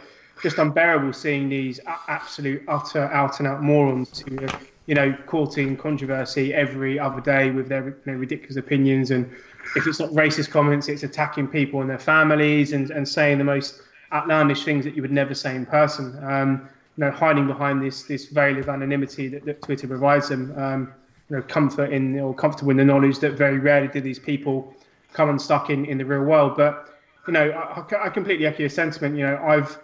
just 0.43 0.57
unbearable 0.57 1.13
seeing 1.13 1.47
these 1.47 1.79
absolute, 2.09 2.61
utter, 2.67 3.05
out 3.05 3.39
and 3.39 3.47
out 3.47 3.63
morons 3.63 4.19
who 4.19 4.37
are, 4.43 4.59
you 4.85 4.95
know, 4.95 5.13
courting 5.27 5.77
controversy 5.77 6.53
every 6.53 6.99
other 6.99 7.21
day 7.21 7.51
with 7.51 7.69
their 7.69 7.87
you 7.87 7.95
know, 8.11 8.13
ridiculous 8.13 8.57
opinions. 8.57 9.11
And 9.11 9.33
if 9.77 9.87
it's 9.87 10.01
not 10.01 10.09
racist 10.09 10.51
comments, 10.51 10.89
it's 10.89 11.03
attacking 11.03 11.47
people 11.47 11.79
and 11.79 11.89
their 11.89 11.97
families 11.97 12.73
and, 12.73 12.91
and 12.91 13.07
saying 13.07 13.37
the 13.37 13.45
most 13.45 13.81
outlandish 14.11 14.65
things 14.65 14.83
that 14.83 14.93
you 14.93 15.01
would 15.01 15.11
never 15.11 15.33
say 15.33 15.55
in 15.55 15.65
person. 15.65 16.21
Um, 16.21 16.67
you 16.97 17.03
know, 17.03 17.11
hiding 17.11 17.47
behind 17.47 17.81
this 17.81 18.03
this 18.03 18.25
veil 18.25 18.57
of 18.57 18.69
anonymity 18.69 19.27
that, 19.29 19.45
that 19.45 19.61
Twitter 19.61 19.87
provides 19.87 20.29
them. 20.29 20.53
Um, 20.57 20.93
you 21.29 21.37
know, 21.37 21.41
comfort 21.41 21.91
in 21.91 22.19
or 22.19 22.35
comfortable 22.35 22.69
in 22.71 22.77
the 22.77 22.85
knowledge 22.85 23.17
that 23.19 23.33
very 23.33 23.57
rarely 23.57 23.87
do 23.87 23.99
these 23.99 24.19
people 24.19 24.71
come 25.13 25.29
unstuck 25.29 25.71
in, 25.71 25.85
in 25.85 25.97
the 25.97 26.05
real 26.05 26.23
world. 26.23 26.55
But 26.55 26.93
you 27.27 27.33
know, 27.33 27.49
I, 27.49 28.05
I 28.05 28.09
completely 28.09 28.45
echo 28.45 28.59
your 28.59 28.69
sentiment. 28.69 29.17
You 29.17 29.25
know, 29.25 29.37
I've 29.43 29.79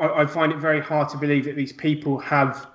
I, 0.00 0.22
I 0.22 0.26
find 0.26 0.52
it 0.52 0.58
very 0.58 0.80
hard 0.80 1.08
to 1.10 1.18
believe 1.18 1.44
that 1.44 1.56
these 1.56 1.72
people 1.72 2.18
have 2.18 2.66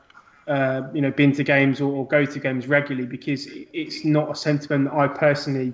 uh, 0.48 0.84
you 0.94 1.02
know, 1.02 1.10
been 1.10 1.32
to 1.32 1.44
games 1.44 1.80
or, 1.80 1.90
or, 1.90 2.06
go 2.06 2.26
to 2.26 2.38
games 2.38 2.68
regularly 2.68 3.08
because 3.08 3.48
it's 3.72 4.04
not 4.04 4.30
a 4.30 4.36
sentiment 4.36 4.84
that 4.84 4.94
I 4.94 5.08
personally 5.08 5.72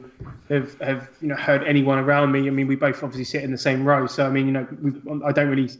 have, 0.49 0.80
have 0.80 1.09
you 1.22 1.27
know 1.27 1.35
heard 1.35 1.64
anyone 1.64 1.98
around 1.98 2.31
me. 2.31 2.45
I 2.45 2.51
mean, 2.51 2.67
we 2.67 2.75
both 2.75 3.01
obviously 3.01 3.23
sit 3.23 3.43
in 3.43 3.51
the 3.51 3.57
same 3.57 3.83
row, 3.83 4.06
so 4.06 4.27
I 4.27 4.30
mean, 4.30 4.45
you 4.45 4.51
know, 4.51 5.23
I 5.25 5.31
don't 5.31 5.49
really 5.49 5.72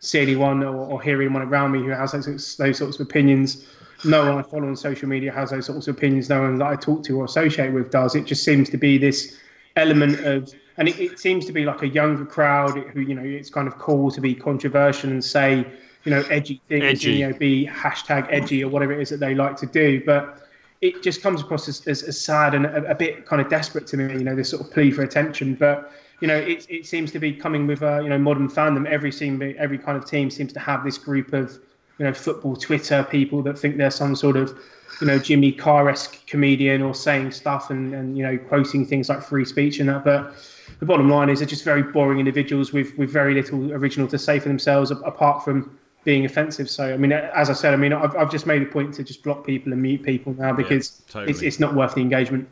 see 0.00 0.20
anyone 0.20 0.62
or, 0.62 0.74
or, 0.74 1.02
hear 1.02 1.20
anyone 1.20 1.42
around 1.42 1.72
me 1.72 1.80
who 1.80 1.90
has 1.90 2.12
those, 2.12 2.56
those 2.56 2.78
sorts 2.78 2.98
of 2.98 3.06
opinions. 3.06 3.66
No 4.04 4.26
one 4.26 4.38
I 4.38 4.42
follow 4.42 4.68
on 4.68 4.76
social 4.76 5.08
media 5.08 5.32
has 5.32 5.50
those 5.50 5.66
sorts 5.66 5.88
of 5.88 5.96
opinions. 5.96 6.28
No 6.28 6.42
one 6.42 6.58
that 6.58 6.66
I 6.66 6.76
talk 6.76 7.02
to 7.04 7.18
or 7.18 7.24
associate 7.24 7.72
with 7.72 7.90
does. 7.90 8.14
It 8.14 8.26
just 8.26 8.44
seems 8.44 8.68
to 8.70 8.76
be 8.76 8.98
this 8.98 9.38
element 9.76 10.20
of, 10.20 10.52
and 10.76 10.88
it, 10.88 11.00
it 11.00 11.18
seems 11.18 11.46
to 11.46 11.52
be 11.52 11.64
like 11.64 11.82
a 11.82 11.88
younger 11.88 12.26
crowd 12.26 12.78
who 12.92 13.00
you 13.00 13.14
know 13.14 13.22
it's 13.22 13.48
kind 13.48 13.66
of 13.66 13.78
cool 13.78 14.10
to 14.10 14.20
be 14.20 14.34
controversial 14.34 15.10
and 15.10 15.24
say 15.24 15.66
you 16.06 16.10
know, 16.10 16.22
edgy 16.30 16.62
things, 16.68 16.84
edgy. 16.84 17.12
You 17.14 17.28
know, 17.28 17.36
be 17.36 17.66
hashtag 17.66 18.28
edgy 18.30 18.62
or 18.62 18.68
whatever 18.68 18.92
it 18.92 19.00
is 19.00 19.10
that 19.10 19.18
they 19.18 19.34
like 19.34 19.56
to 19.56 19.66
do. 19.66 20.02
But 20.06 20.40
it 20.80 21.02
just 21.02 21.20
comes 21.20 21.40
across 21.40 21.68
as, 21.68 21.86
as, 21.88 22.04
as 22.04 22.18
sad 22.18 22.54
and 22.54 22.64
a, 22.64 22.92
a, 22.92 22.94
bit 22.94 23.26
kind 23.26 23.42
of 23.42 23.48
desperate 23.50 23.88
to 23.88 23.96
me, 23.96 24.12
you 24.12 24.22
know, 24.24 24.36
this 24.36 24.50
sort 24.50 24.62
of 24.64 24.72
plea 24.72 24.92
for 24.92 25.02
attention. 25.02 25.56
But, 25.56 25.92
you 26.20 26.28
know, 26.28 26.36
it, 26.36 26.66
it 26.70 26.86
seems 26.86 27.12
to 27.12 27.18
be 27.18 27.32
coming 27.32 27.66
with, 27.66 27.82
a, 27.82 28.00
you 28.02 28.08
know, 28.08 28.18
modern 28.18 28.48
fandom. 28.48 28.86
Every 28.86 29.12
team, 29.12 29.54
every 29.58 29.78
kind 29.78 29.96
of 29.96 30.04
team 30.04 30.30
seems 30.30 30.52
to 30.54 30.60
have 30.60 30.84
this 30.84 30.98
group 30.98 31.32
of, 31.32 31.58
you 31.98 32.04
know, 32.04 32.12
football 32.12 32.56
Twitter 32.56 33.06
people 33.10 33.42
that 33.42 33.58
think 33.58 33.76
they're 33.76 33.90
some 33.90 34.16
sort 34.16 34.36
of, 34.36 34.58
you 35.00 35.06
know, 35.06 35.18
Jimmy 35.18 35.52
Carr-esque 35.52 36.26
comedian 36.26 36.80
or 36.80 36.94
saying 36.94 37.32
stuff 37.32 37.70
and, 37.70 37.94
and, 37.94 38.16
you 38.16 38.22
know, 38.22 38.38
quoting 38.38 38.86
things 38.86 39.08
like 39.08 39.22
free 39.22 39.44
speech 39.44 39.78
and 39.78 39.88
that. 39.88 40.04
But 40.04 40.34
the 40.78 40.86
bottom 40.86 41.10
line 41.10 41.28
is 41.28 41.40
they're 41.40 41.48
just 41.48 41.64
very 41.64 41.82
boring 41.82 42.18
individuals 42.18 42.72
with, 42.72 42.96
with 42.96 43.10
very 43.10 43.34
little 43.34 43.72
original 43.72 44.08
to 44.08 44.18
say 44.18 44.38
for 44.38 44.48
themselves 44.48 44.90
apart 44.90 45.44
from 45.44 45.78
being 46.04 46.24
offensive. 46.24 46.70
So, 46.70 46.94
I 46.94 46.96
mean, 46.96 47.12
as 47.12 47.50
I 47.50 47.52
said, 47.52 47.74
I 47.74 47.76
mean, 47.76 47.92
I've, 47.92 48.14
I've 48.16 48.30
just 48.30 48.46
made 48.46 48.62
a 48.62 48.66
point 48.66 48.94
to 48.94 49.02
just 49.02 49.22
block 49.22 49.44
people 49.44 49.72
and 49.72 49.82
mute 49.82 50.02
people 50.02 50.34
now 50.34 50.52
because 50.52 51.02
yeah, 51.08 51.12
totally. 51.12 51.32
it's, 51.32 51.42
it's 51.42 51.60
not 51.60 51.74
worth 51.74 51.94
the 51.94 52.00
engagement. 52.00 52.48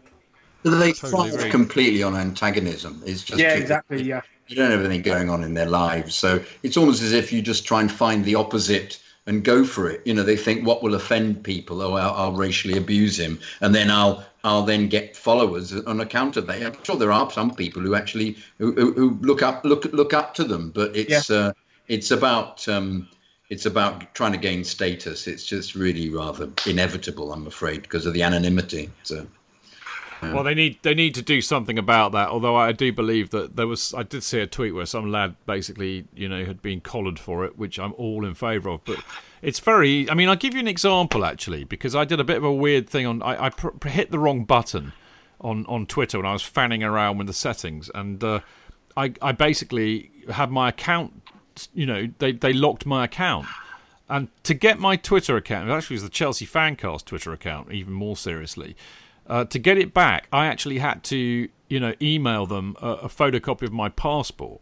They 0.64 0.92
totally 0.92 1.30
thrive 1.30 1.50
completely 1.50 2.02
on 2.02 2.16
antagonism. 2.16 3.02
It's 3.04 3.22
just 3.22 3.38
yeah, 3.38 3.54
exactly. 3.54 4.02
Yeah, 4.02 4.22
you 4.48 4.56
don't 4.56 4.70
have 4.70 4.80
anything 4.80 5.02
going 5.02 5.28
on 5.28 5.44
in 5.44 5.52
their 5.52 5.66
lives, 5.66 6.14
so 6.14 6.42
it's 6.62 6.78
almost 6.78 7.02
as 7.02 7.12
if 7.12 7.32
you 7.32 7.42
just 7.42 7.66
try 7.66 7.82
and 7.82 7.92
find 7.92 8.24
the 8.24 8.34
opposite 8.34 8.98
and 9.26 9.44
go 9.44 9.62
for 9.64 9.90
it. 9.90 10.00
You 10.06 10.14
know, 10.14 10.22
they 10.22 10.36
think 10.36 10.66
what 10.66 10.82
will 10.82 10.94
offend 10.94 11.44
people. 11.44 11.82
Oh, 11.82 11.94
I'll, 11.94 12.14
I'll 12.14 12.32
racially 12.32 12.78
abuse 12.78 13.18
him, 13.18 13.38
and 13.60 13.74
then 13.74 13.90
I'll 13.90 14.24
I'll 14.42 14.62
then 14.62 14.88
get 14.88 15.14
followers 15.14 15.74
on 15.74 16.00
account 16.00 16.38
of 16.38 16.46
that. 16.46 16.62
I'm 16.62 16.82
sure 16.82 16.96
there 16.96 17.12
are 17.12 17.30
some 17.30 17.54
people 17.54 17.82
who 17.82 17.94
actually 17.94 18.38
who, 18.56 18.72
who 18.72 19.18
look 19.20 19.42
up 19.42 19.66
look 19.66 19.84
look 19.92 20.14
up 20.14 20.34
to 20.36 20.44
them, 20.44 20.70
but 20.70 20.96
it's 20.96 21.28
yeah. 21.28 21.36
uh, 21.36 21.52
it's 21.88 22.10
about 22.10 22.66
um, 22.68 23.06
it's 23.50 23.66
about 23.66 24.14
trying 24.14 24.32
to 24.32 24.38
gain 24.38 24.64
status. 24.64 25.26
It's 25.26 25.44
just 25.44 25.74
really 25.74 26.08
rather 26.08 26.48
inevitable, 26.66 27.34
I'm 27.34 27.46
afraid, 27.46 27.82
because 27.82 28.06
of 28.06 28.14
the 28.14 28.22
anonymity. 28.22 28.90
So. 29.02 29.26
Well, 30.32 30.44
they 30.44 30.54
need 30.54 30.78
they 30.82 30.94
need 30.94 31.14
to 31.16 31.22
do 31.22 31.40
something 31.40 31.78
about 31.78 32.12
that. 32.12 32.28
Although 32.28 32.56
I 32.56 32.72
do 32.72 32.92
believe 32.92 33.30
that 33.30 33.56
there 33.56 33.66
was, 33.66 33.92
I 33.94 34.02
did 34.02 34.22
see 34.22 34.40
a 34.40 34.46
tweet 34.46 34.74
where 34.74 34.86
some 34.86 35.10
lad 35.10 35.36
basically, 35.46 36.06
you 36.14 36.28
know, 36.28 36.44
had 36.44 36.62
been 36.62 36.80
collared 36.80 37.18
for 37.18 37.44
it, 37.44 37.58
which 37.58 37.78
I'm 37.78 37.92
all 37.94 38.24
in 38.24 38.34
favour 38.34 38.70
of. 38.70 38.84
But 38.84 39.00
it's 39.42 39.60
very, 39.60 40.08
I 40.08 40.14
mean, 40.14 40.28
I'll 40.28 40.36
give 40.36 40.54
you 40.54 40.60
an 40.60 40.68
example 40.68 41.24
actually, 41.24 41.64
because 41.64 41.94
I 41.94 42.04
did 42.04 42.20
a 42.20 42.24
bit 42.24 42.36
of 42.36 42.44
a 42.44 42.52
weird 42.52 42.88
thing 42.88 43.06
on, 43.06 43.22
I, 43.22 43.46
I 43.46 43.50
pr- 43.50 43.88
hit 43.88 44.10
the 44.10 44.18
wrong 44.18 44.44
button 44.44 44.92
on 45.40 45.66
on 45.66 45.86
Twitter 45.86 46.18
when 46.18 46.26
I 46.26 46.32
was 46.32 46.42
fanning 46.42 46.82
around 46.82 47.18
with 47.18 47.26
the 47.26 47.32
settings, 47.34 47.90
and 47.94 48.22
uh, 48.22 48.40
I 48.96 49.12
I 49.20 49.32
basically 49.32 50.10
had 50.30 50.50
my 50.50 50.68
account 50.70 51.22
you 51.72 51.86
know, 51.86 52.08
they, 52.18 52.32
they 52.32 52.52
locked 52.52 52.86
my 52.86 53.04
account. 53.04 53.46
And 54.08 54.28
to 54.42 54.54
get 54.54 54.78
my 54.78 54.96
Twitter 54.96 55.36
account, 55.36 55.70
actually 55.70 55.94
it 55.94 56.02
was 56.02 56.02
the 56.04 56.10
Chelsea 56.10 56.46
Fancast 56.46 57.06
Twitter 57.06 57.32
account, 57.32 57.72
even 57.72 57.92
more 57.92 58.16
seriously, 58.16 58.76
uh, 59.26 59.44
to 59.44 59.58
get 59.58 59.78
it 59.78 59.94
back, 59.94 60.28
I 60.32 60.46
actually 60.46 60.78
had 60.78 61.02
to, 61.04 61.48
you 61.68 61.80
know, 61.80 61.94
email 62.00 62.46
them 62.46 62.76
a, 62.80 62.88
a 62.90 63.08
photocopy 63.08 63.62
of 63.62 63.72
my 63.72 63.88
passport, 63.88 64.60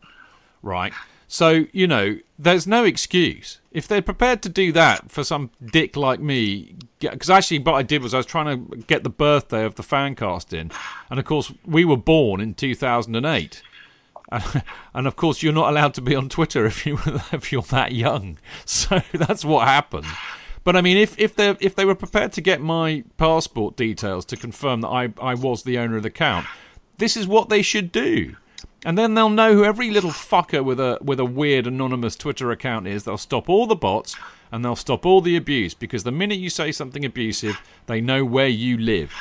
right? 0.62 0.92
So, 1.28 1.64
you 1.72 1.86
know, 1.86 2.18
there's 2.38 2.66
no 2.66 2.84
excuse. 2.84 3.60
If 3.70 3.88
they're 3.88 4.02
prepared 4.02 4.42
to 4.42 4.50
do 4.50 4.70
that 4.72 5.10
for 5.10 5.24
some 5.24 5.50
dick 5.64 5.96
like 5.96 6.20
me, 6.20 6.76
because 7.00 7.30
actually 7.30 7.60
what 7.60 7.72
I 7.72 7.82
did 7.82 8.02
was 8.02 8.12
I 8.12 8.18
was 8.18 8.26
trying 8.26 8.68
to 8.68 8.76
get 8.76 9.02
the 9.02 9.10
birthday 9.10 9.64
of 9.64 9.76
the 9.76 9.82
Fancast 9.82 10.52
in. 10.52 10.70
And 11.08 11.18
of 11.18 11.24
course, 11.24 11.50
we 11.64 11.86
were 11.86 11.96
born 11.96 12.40
in 12.42 12.52
2008. 12.52 13.62
and 14.94 15.06
of 15.06 15.16
course 15.16 15.42
you're 15.42 15.52
not 15.52 15.68
allowed 15.70 15.94
to 15.94 16.00
be 16.00 16.14
on 16.14 16.28
Twitter 16.28 16.64
if 16.64 16.86
you 16.86 16.98
if 17.32 17.52
you're 17.52 17.62
that 17.62 17.92
young. 17.92 18.38
So 18.66 19.00
that's 19.12 19.44
what 19.44 19.66
happened. 19.66 20.06
But 20.64 20.76
I 20.76 20.80
mean, 20.80 20.96
if 20.96 21.18
if 21.18 21.34
they 21.34 21.56
if 21.60 21.74
they 21.74 21.84
were 21.84 21.94
prepared 21.94 22.32
to 22.32 22.40
get 22.40 22.60
my 22.60 23.04
passport 23.16 23.76
details 23.76 24.24
to 24.26 24.36
confirm 24.36 24.80
that 24.82 24.88
I 24.88 25.12
I 25.20 25.34
was 25.34 25.62
the 25.62 25.78
owner 25.78 25.96
of 25.96 26.02
the 26.02 26.08
account, 26.08 26.46
this 26.98 27.16
is 27.16 27.26
what 27.26 27.48
they 27.48 27.62
should 27.62 27.90
do. 27.92 28.36
And 28.84 28.98
then 28.98 29.14
they'll 29.14 29.28
know 29.28 29.54
who 29.54 29.64
every 29.64 29.90
little 29.90 30.10
fucker 30.10 30.64
with 30.64 30.80
a 30.80 30.98
with 31.00 31.20
a 31.20 31.24
weird 31.24 31.66
anonymous 31.66 32.16
Twitter 32.16 32.50
account 32.50 32.86
is. 32.86 33.04
They'll 33.04 33.18
stop 33.18 33.48
all 33.48 33.66
the 33.66 33.76
bots 33.76 34.16
and 34.50 34.64
they'll 34.64 34.76
stop 34.76 35.06
all 35.06 35.20
the 35.20 35.36
abuse 35.36 35.74
because 35.74 36.04
the 36.04 36.12
minute 36.12 36.38
you 36.38 36.50
say 36.50 36.72
something 36.72 37.04
abusive, 37.04 37.60
they 37.86 38.00
know 38.00 38.24
where 38.24 38.48
you 38.48 38.76
live. 38.76 39.12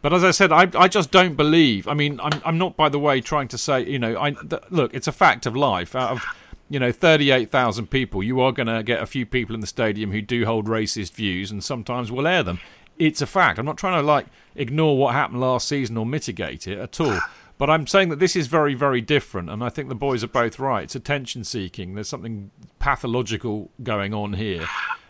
But 0.00 0.12
as 0.12 0.22
I 0.22 0.30
said, 0.30 0.52
I, 0.52 0.68
I 0.76 0.86
just 0.88 1.10
don't 1.10 1.34
believe. 1.34 1.88
I 1.88 1.94
mean, 1.94 2.20
I'm, 2.20 2.40
I'm 2.44 2.58
not, 2.58 2.76
by 2.76 2.88
the 2.88 3.00
way, 3.00 3.20
trying 3.20 3.48
to 3.48 3.58
say, 3.58 3.84
you 3.84 3.98
know, 3.98 4.20
I, 4.20 4.30
th- 4.30 4.62
look, 4.70 4.94
it's 4.94 5.08
a 5.08 5.12
fact 5.12 5.44
of 5.44 5.56
life. 5.56 5.96
Out 5.96 6.12
of, 6.12 6.24
you 6.68 6.78
know, 6.78 6.92
38,000 6.92 7.88
people, 7.88 8.22
you 8.22 8.40
are 8.40 8.52
going 8.52 8.66
to 8.66 8.82
get 8.82 9.02
a 9.02 9.06
few 9.06 9.24
people 9.24 9.54
in 9.54 9.60
the 9.60 9.66
stadium 9.66 10.12
who 10.12 10.20
do 10.20 10.44
hold 10.44 10.66
racist 10.66 11.12
views 11.12 11.50
and 11.50 11.62
sometimes 11.64 12.12
will 12.12 12.26
air 12.26 12.42
them. 12.42 12.60
It's 12.98 13.22
a 13.22 13.26
fact. 13.26 13.58
I'm 13.58 13.66
not 13.66 13.78
trying 13.78 14.00
to, 14.00 14.06
like, 14.06 14.26
ignore 14.54 14.98
what 14.98 15.14
happened 15.14 15.40
last 15.40 15.68
season 15.68 15.96
or 15.96 16.04
mitigate 16.04 16.66
it 16.66 16.78
at 16.78 17.00
all. 17.00 17.18
But 17.58 17.68
I'm 17.68 17.88
saying 17.88 18.10
that 18.10 18.20
this 18.20 18.36
is 18.36 18.46
very, 18.46 18.74
very 18.74 19.00
different, 19.00 19.50
and 19.50 19.64
I 19.64 19.68
think 19.68 19.88
the 19.88 19.96
boys 19.96 20.22
are 20.22 20.28
both 20.28 20.60
right. 20.60 20.84
It's 20.84 20.94
attention 20.94 21.42
seeking. 21.42 21.96
There's 21.96 22.08
something 22.08 22.52
pathological 22.78 23.72
going 23.82 24.14
on 24.14 24.34
here. 24.34 24.64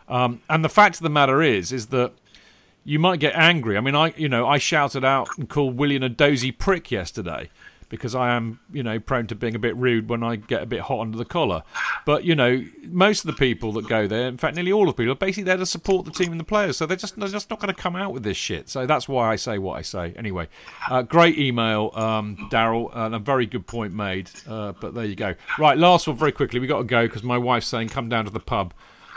Um, 0.08 0.40
and 0.48 0.64
the 0.64 0.70
fact 0.70 0.96
of 0.96 1.02
the 1.02 1.10
matter 1.10 1.42
is, 1.42 1.72
is 1.72 1.88
that 1.88 2.14
you 2.84 2.98
might 2.98 3.20
get 3.20 3.34
angry. 3.34 3.76
I 3.76 3.82
mean, 3.82 3.94
I 3.94 4.14
you 4.16 4.30
know 4.30 4.48
I 4.48 4.56
shouted 4.56 5.04
out 5.04 5.28
and 5.36 5.46
called 5.46 5.76
Willian 5.76 6.02
a 6.02 6.08
dozy 6.08 6.50
prick 6.50 6.90
yesterday 6.90 7.50
because 7.88 8.14
I 8.14 8.30
am 8.30 8.60
you 8.72 8.82
know 8.82 8.98
prone 8.98 9.26
to 9.28 9.34
being 9.34 9.54
a 9.54 9.58
bit 9.58 9.76
rude 9.76 10.08
when 10.08 10.22
I 10.22 10.36
get 10.36 10.62
a 10.62 10.66
bit 10.66 10.80
hot 10.80 11.00
under 11.00 11.16
the 11.16 11.24
collar. 11.24 11.62
But 12.04 12.24
you 12.24 12.34
know, 12.34 12.64
most 12.84 13.24
of 13.24 13.26
the 13.26 13.36
people 13.36 13.72
that 13.72 13.88
go 13.88 14.06
there, 14.06 14.28
in 14.28 14.38
fact, 14.38 14.56
nearly 14.56 14.72
all 14.72 14.88
of 14.88 14.96
the 14.96 15.02
people, 15.02 15.12
are 15.12 15.16
basically 15.16 15.44
there 15.44 15.56
to 15.56 15.66
support 15.66 16.04
the 16.04 16.10
team 16.10 16.30
and 16.30 16.40
the 16.40 16.44
players. 16.44 16.76
So 16.76 16.86
they're 16.86 16.96
just 16.96 17.18
they're 17.18 17.28
just 17.28 17.50
not 17.50 17.60
going 17.60 17.74
to 17.74 17.80
come 17.80 17.96
out 17.96 18.12
with 18.12 18.22
this 18.22 18.36
shit. 18.36 18.68
So 18.68 18.86
that's 18.86 19.08
why 19.08 19.30
I 19.30 19.36
say 19.36 19.58
what 19.58 19.78
I 19.78 19.82
say. 19.82 20.14
Anyway, 20.16 20.48
uh, 20.90 21.02
great 21.02 21.38
email, 21.38 21.90
um, 21.94 22.36
Daryl, 22.50 22.90
and 22.94 23.14
a 23.14 23.18
very 23.18 23.46
good 23.46 23.66
point 23.66 23.92
made. 23.94 24.30
Uh, 24.46 24.72
but 24.72 24.94
there 24.94 25.04
you 25.04 25.16
go. 25.16 25.34
Right, 25.58 25.76
last 25.78 26.06
one 26.06 26.16
very 26.16 26.32
quickly. 26.32 26.60
We 26.60 26.66
got 26.66 26.78
to 26.78 26.84
go 26.84 27.06
because 27.06 27.22
my 27.22 27.38
wife's 27.38 27.66
saying 27.66 27.88
come 27.88 28.08
down 28.08 28.24
to 28.24 28.30
the 28.30 28.40
pub. 28.40 28.74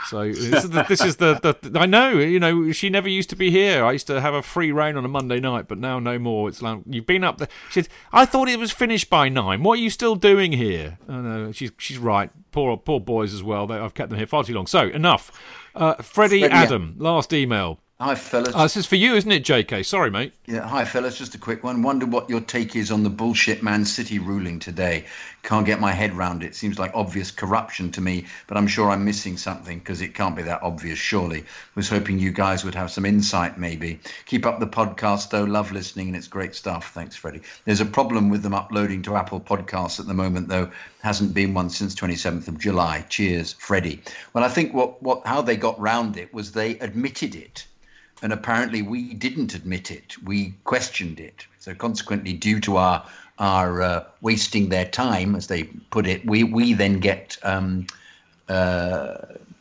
So 0.08 0.26
this 0.28 0.64
is, 0.64 0.70
the, 0.70 0.82
this 0.88 1.00
is 1.00 1.16
the, 1.16 1.34
the, 1.34 1.78
I 1.78 1.86
know 1.86 2.10
you 2.10 2.40
know 2.40 2.72
she 2.72 2.90
never 2.90 3.08
used 3.08 3.30
to 3.30 3.36
be 3.36 3.50
here. 3.50 3.84
I 3.84 3.92
used 3.92 4.06
to 4.08 4.20
have 4.20 4.34
a 4.34 4.42
free 4.42 4.72
reign 4.72 4.96
on 4.96 5.04
a 5.04 5.08
Monday 5.08 5.40
night, 5.40 5.68
but 5.68 5.78
now 5.78 5.98
no 5.98 6.18
more. 6.18 6.48
It's 6.48 6.62
like 6.62 6.80
you've 6.86 7.06
been 7.06 7.24
up 7.24 7.38
there. 7.38 7.48
She 7.70 7.82
said, 7.82 7.88
"I 8.12 8.24
thought 8.24 8.48
it 8.48 8.58
was 8.58 8.72
finished 8.72 9.08
by 9.10 9.28
nine. 9.28 9.62
What 9.62 9.78
are 9.78 9.82
you 9.82 9.90
still 9.90 10.16
doing 10.16 10.52
here?" 10.52 10.98
Oh, 11.08 11.20
no, 11.20 11.52
she's 11.52 11.72
she's 11.78 11.98
right. 11.98 12.30
Poor 12.50 12.76
poor 12.76 13.00
boys 13.00 13.32
as 13.32 13.42
well. 13.42 13.66
They, 13.66 13.76
I've 13.76 13.94
kept 13.94 14.10
them 14.10 14.18
here 14.18 14.26
far 14.26 14.44
too 14.44 14.54
long. 14.54 14.66
So 14.66 14.88
enough. 14.88 15.30
Uh, 15.74 15.94
Freddie 15.94 16.44
Adam, 16.44 16.96
last 16.98 17.32
email. 17.32 17.80
Hi, 18.02 18.16
fellas. 18.16 18.52
Oh, 18.56 18.62
this 18.64 18.76
is 18.76 18.84
for 18.84 18.96
you, 18.96 19.14
isn't 19.14 19.30
it, 19.30 19.44
JK? 19.44 19.86
Sorry, 19.86 20.10
mate. 20.10 20.32
Yeah, 20.46 20.66
hi, 20.66 20.84
fellas. 20.84 21.16
Just 21.16 21.36
a 21.36 21.38
quick 21.38 21.62
one. 21.62 21.82
Wonder 21.82 22.04
what 22.04 22.28
your 22.28 22.40
take 22.40 22.74
is 22.74 22.90
on 22.90 23.04
the 23.04 23.08
bullshit 23.08 23.62
Man 23.62 23.84
City 23.84 24.18
ruling 24.18 24.58
today. 24.58 25.04
Can't 25.44 25.64
get 25.64 25.78
my 25.78 25.92
head 25.92 26.12
round 26.12 26.42
it. 26.42 26.56
Seems 26.56 26.80
like 26.80 26.90
obvious 26.94 27.30
corruption 27.30 27.92
to 27.92 28.00
me, 28.00 28.26
but 28.48 28.56
I'm 28.56 28.66
sure 28.66 28.90
I'm 28.90 29.04
missing 29.04 29.36
something 29.36 29.78
because 29.78 30.00
it 30.00 30.16
can't 30.16 30.34
be 30.34 30.42
that 30.42 30.64
obvious, 30.64 30.98
surely. 30.98 31.44
Was 31.76 31.88
hoping 31.88 32.18
you 32.18 32.32
guys 32.32 32.64
would 32.64 32.74
have 32.74 32.90
some 32.90 33.06
insight, 33.06 33.56
maybe. 33.56 34.00
Keep 34.26 34.46
up 34.46 34.58
the 34.58 34.66
podcast, 34.66 35.30
though. 35.30 35.44
Love 35.44 35.70
listening, 35.70 36.08
and 36.08 36.16
it's 36.16 36.26
great 36.26 36.56
stuff. 36.56 36.92
Thanks, 36.92 37.14
Freddie. 37.14 37.42
There's 37.66 37.80
a 37.80 37.86
problem 37.86 38.30
with 38.30 38.42
them 38.42 38.52
uploading 38.52 39.02
to 39.02 39.14
Apple 39.14 39.38
Podcasts 39.38 40.00
at 40.00 40.08
the 40.08 40.14
moment, 40.14 40.48
though. 40.48 40.68
Hasn't 41.04 41.34
been 41.34 41.54
one 41.54 41.70
since 41.70 41.94
27th 41.94 42.48
of 42.48 42.58
July. 42.58 43.02
Cheers, 43.08 43.52
Freddie. 43.52 44.02
Well, 44.32 44.42
I 44.42 44.48
think 44.48 44.74
what, 44.74 45.00
what 45.04 45.24
how 45.24 45.40
they 45.40 45.56
got 45.56 45.78
round 45.78 46.16
it 46.16 46.34
was 46.34 46.50
they 46.50 46.76
admitted 46.80 47.36
it 47.36 47.64
and 48.22 48.32
apparently 48.32 48.82
we 48.82 49.14
didn't 49.14 49.54
admit 49.54 49.90
it. 49.90 50.16
We 50.24 50.54
questioned 50.64 51.20
it. 51.20 51.46
So 51.58 51.74
consequently, 51.74 52.32
due 52.32 52.60
to 52.60 52.76
our 52.76 53.04
our 53.38 53.82
uh, 53.82 54.04
wasting 54.20 54.68
their 54.68 54.84
time, 54.84 55.34
as 55.34 55.48
they 55.48 55.64
put 55.90 56.06
it, 56.06 56.24
we 56.24 56.44
we 56.44 56.72
then 56.72 57.00
get 57.00 57.36
um, 57.42 57.86
uh, 58.48 59.16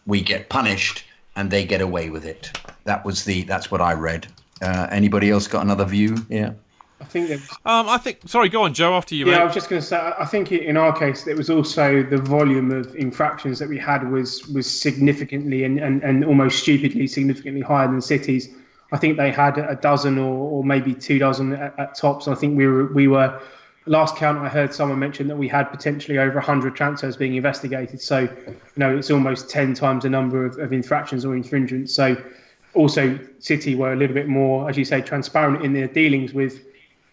we 0.06 0.22
get 0.22 0.49
punished, 0.49 1.03
and 1.35 1.49
they 1.49 1.65
get 1.65 1.81
away 1.81 2.09
with 2.09 2.25
it. 2.25 2.51
That 2.85 3.03
was 3.03 3.25
the 3.25 3.43
that's 3.43 3.72
what 3.72 3.81
I 3.81 3.93
read. 3.93 4.27
Uh, 4.61 4.88
anybody 4.91 5.31
else 5.31 5.48
got 5.48 5.64
another 5.64 5.85
view? 5.85 6.17
Yeah. 6.30 6.53
I 7.02 7.06
think 7.06 7.30
that. 7.30 7.40
Um, 7.66 7.90
I 7.90 7.98
think. 7.98 8.20
Sorry, 8.26 8.48
go 8.48 8.64
on, 8.64 8.74
Joe. 8.74 8.94
After 8.94 9.16
you, 9.16 9.26
Yeah, 9.26 9.32
mate. 9.32 9.42
I 9.42 9.44
was 9.46 9.54
just 9.54 9.70
going 9.70 9.82
to 9.82 9.88
say. 9.88 9.98
I 9.98 10.26
think 10.26 10.52
in 10.52 10.78
our 10.78 10.98
case, 10.98 11.28
it 11.28 11.36
was 11.36 11.50
also 11.50 12.04
the 12.04 12.18
volume 12.18 12.72
of 12.72 12.96
infractions 12.96 13.60
that 13.60 13.68
we 13.68 13.78
had 13.78 14.10
was 14.12 14.48
was 14.48 14.70
significantly 14.70 15.64
and, 15.64 15.80
and, 15.80 16.04
and 16.04 16.24
almost 16.24 16.60
stupidly 16.60 17.08
significantly 17.08 17.62
higher 17.62 17.88
than 17.88 18.02
cities. 18.02 18.50
I 18.94 18.98
think 18.98 19.18
they 19.18 19.32
had 19.32 19.58
a 19.58 19.76
dozen 19.76 20.18
or, 20.18 20.34
or 20.52 20.64
maybe 20.64 20.94
two 20.94 21.18
dozen 21.18 21.54
at, 21.54 21.78
at 21.80 21.96
tops. 21.96 22.28
I 22.28 22.36
think 22.36 22.58
we 22.58 22.68
were 22.68 22.94
we 22.94 23.08
were 23.08 23.42
last 23.88 24.16
count. 24.16 24.38
I 24.38 24.48
heard 24.48 24.74
someone 24.74 25.00
mention 25.00 25.28
that 25.28 25.38
we 25.38 25.48
had 25.48 25.66
potentially 25.72 26.20
over 26.20 26.36
100 26.36 26.76
transfers 26.76 27.18
being 27.18 27.36
investigated. 27.36 28.00
So, 28.00 28.20
you 28.20 28.56
know, 28.78 28.96
it's 28.96 29.10
almost 29.10 29.50
10 29.50 29.74
times 29.74 30.04
the 30.04 30.10
number 30.10 30.46
of, 30.46 30.60
of 30.60 30.72
infractions 30.72 31.26
or 31.26 31.36
infringements. 31.36 31.94
So, 31.96 32.16
also 32.74 33.20
City 33.40 33.76
were 33.76 33.92
a 33.92 33.96
little 33.96 34.14
bit 34.14 34.28
more, 34.28 34.70
as 34.70 34.78
you 34.78 34.86
say, 34.86 35.02
transparent 35.02 35.66
in 35.66 35.74
their 35.74 35.88
dealings 35.88 36.34
with 36.34 36.62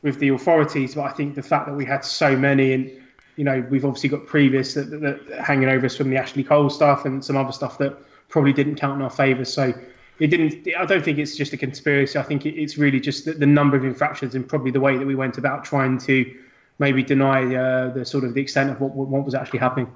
with 0.02 0.18
the 0.18 0.28
authorities. 0.28 0.94
But 0.94 1.02
I 1.02 1.12
think 1.12 1.34
the 1.34 1.42
fact 1.42 1.66
that 1.66 1.74
we 1.74 1.84
had 1.84 2.04
so 2.04 2.36
many, 2.36 2.72
and 2.72 2.90
you 3.36 3.44
know, 3.44 3.64
we've 3.70 3.84
obviously 3.84 4.08
got 4.08 4.26
previous 4.26 4.74
that, 4.74 4.90
that, 4.90 5.00
that 5.28 5.40
hanging 5.40 5.68
over 5.68 5.86
us 5.86 5.96
from 5.96 6.10
the 6.10 6.16
Ashley 6.16 6.44
Cole 6.44 6.70
stuff 6.70 7.04
and 7.04 7.24
some 7.24 7.36
other 7.36 7.52
stuff 7.52 7.78
that 7.78 7.96
probably 8.28 8.52
didn't 8.52 8.76
count 8.76 8.96
in 8.96 9.02
our 9.02 9.10
favour. 9.10 9.44
So 9.44 9.72
it 10.18 10.28
didn't. 10.28 10.66
I 10.76 10.84
don't 10.84 11.04
think 11.04 11.18
it's 11.18 11.36
just 11.36 11.52
a 11.52 11.56
conspiracy. 11.56 12.18
I 12.18 12.22
think 12.22 12.46
it, 12.46 12.60
it's 12.60 12.76
really 12.76 13.00
just 13.00 13.24
the, 13.24 13.32
the 13.32 13.46
number 13.46 13.76
of 13.76 13.84
infractions 13.84 14.34
and 14.34 14.48
probably 14.48 14.70
the 14.70 14.80
way 14.80 14.96
that 14.96 15.06
we 15.06 15.14
went 15.14 15.38
about 15.38 15.64
trying 15.64 15.98
to 15.98 16.34
maybe 16.78 17.02
deny 17.02 17.54
uh, 17.54 17.90
the 17.92 18.04
sort 18.04 18.24
of 18.24 18.34
the 18.34 18.40
extent 18.40 18.70
of 18.70 18.80
what 18.80 18.92
what 18.92 19.24
was 19.24 19.34
actually 19.34 19.60
happening. 19.60 19.92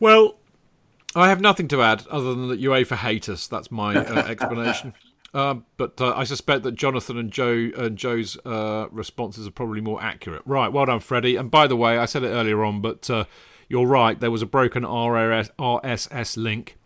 Well, 0.00 0.36
I 1.14 1.28
have 1.28 1.40
nothing 1.40 1.68
to 1.68 1.82
add 1.82 2.04
other 2.10 2.34
than 2.34 2.48
that 2.48 2.60
UEFA 2.60 2.96
hate 2.96 3.28
us. 3.28 3.46
That's 3.46 3.70
my 3.70 3.96
uh, 3.96 4.26
explanation. 4.26 4.94
Um, 5.34 5.66
but 5.76 6.00
uh, 6.00 6.14
I 6.14 6.22
suspect 6.22 6.62
that 6.62 6.76
Jonathan 6.76 7.18
and 7.18 7.30
Joe 7.30 7.70
and 7.76 7.98
Joe's 7.98 8.38
uh, 8.46 8.86
responses 8.92 9.48
are 9.48 9.50
probably 9.50 9.80
more 9.80 10.00
accurate. 10.00 10.42
Right, 10.46 10.72
well 10.72 10.86
done, 10.86 11.00
Freddie. 11.00 11.34
And 11.34 11.50
by 11.50 11.66
the 11.66 11.76
way, 11.76 11.98
I 11.98 12.04
said 12.04 12.22
it 12.22 12.28
earlier 12.28 12.64
on, 12.64 12.80
but 12.80 13.10
uh, 13.10 13.24
you're 13.68 13.86
right. 13.86 14.18
There 14.18 14.30
was 14.30 14.42
a 14.42 14.46
broken 14.46 14.84
RRS, 14.84 15.50
RSS 15.58 16.36
link. 16.36 16.78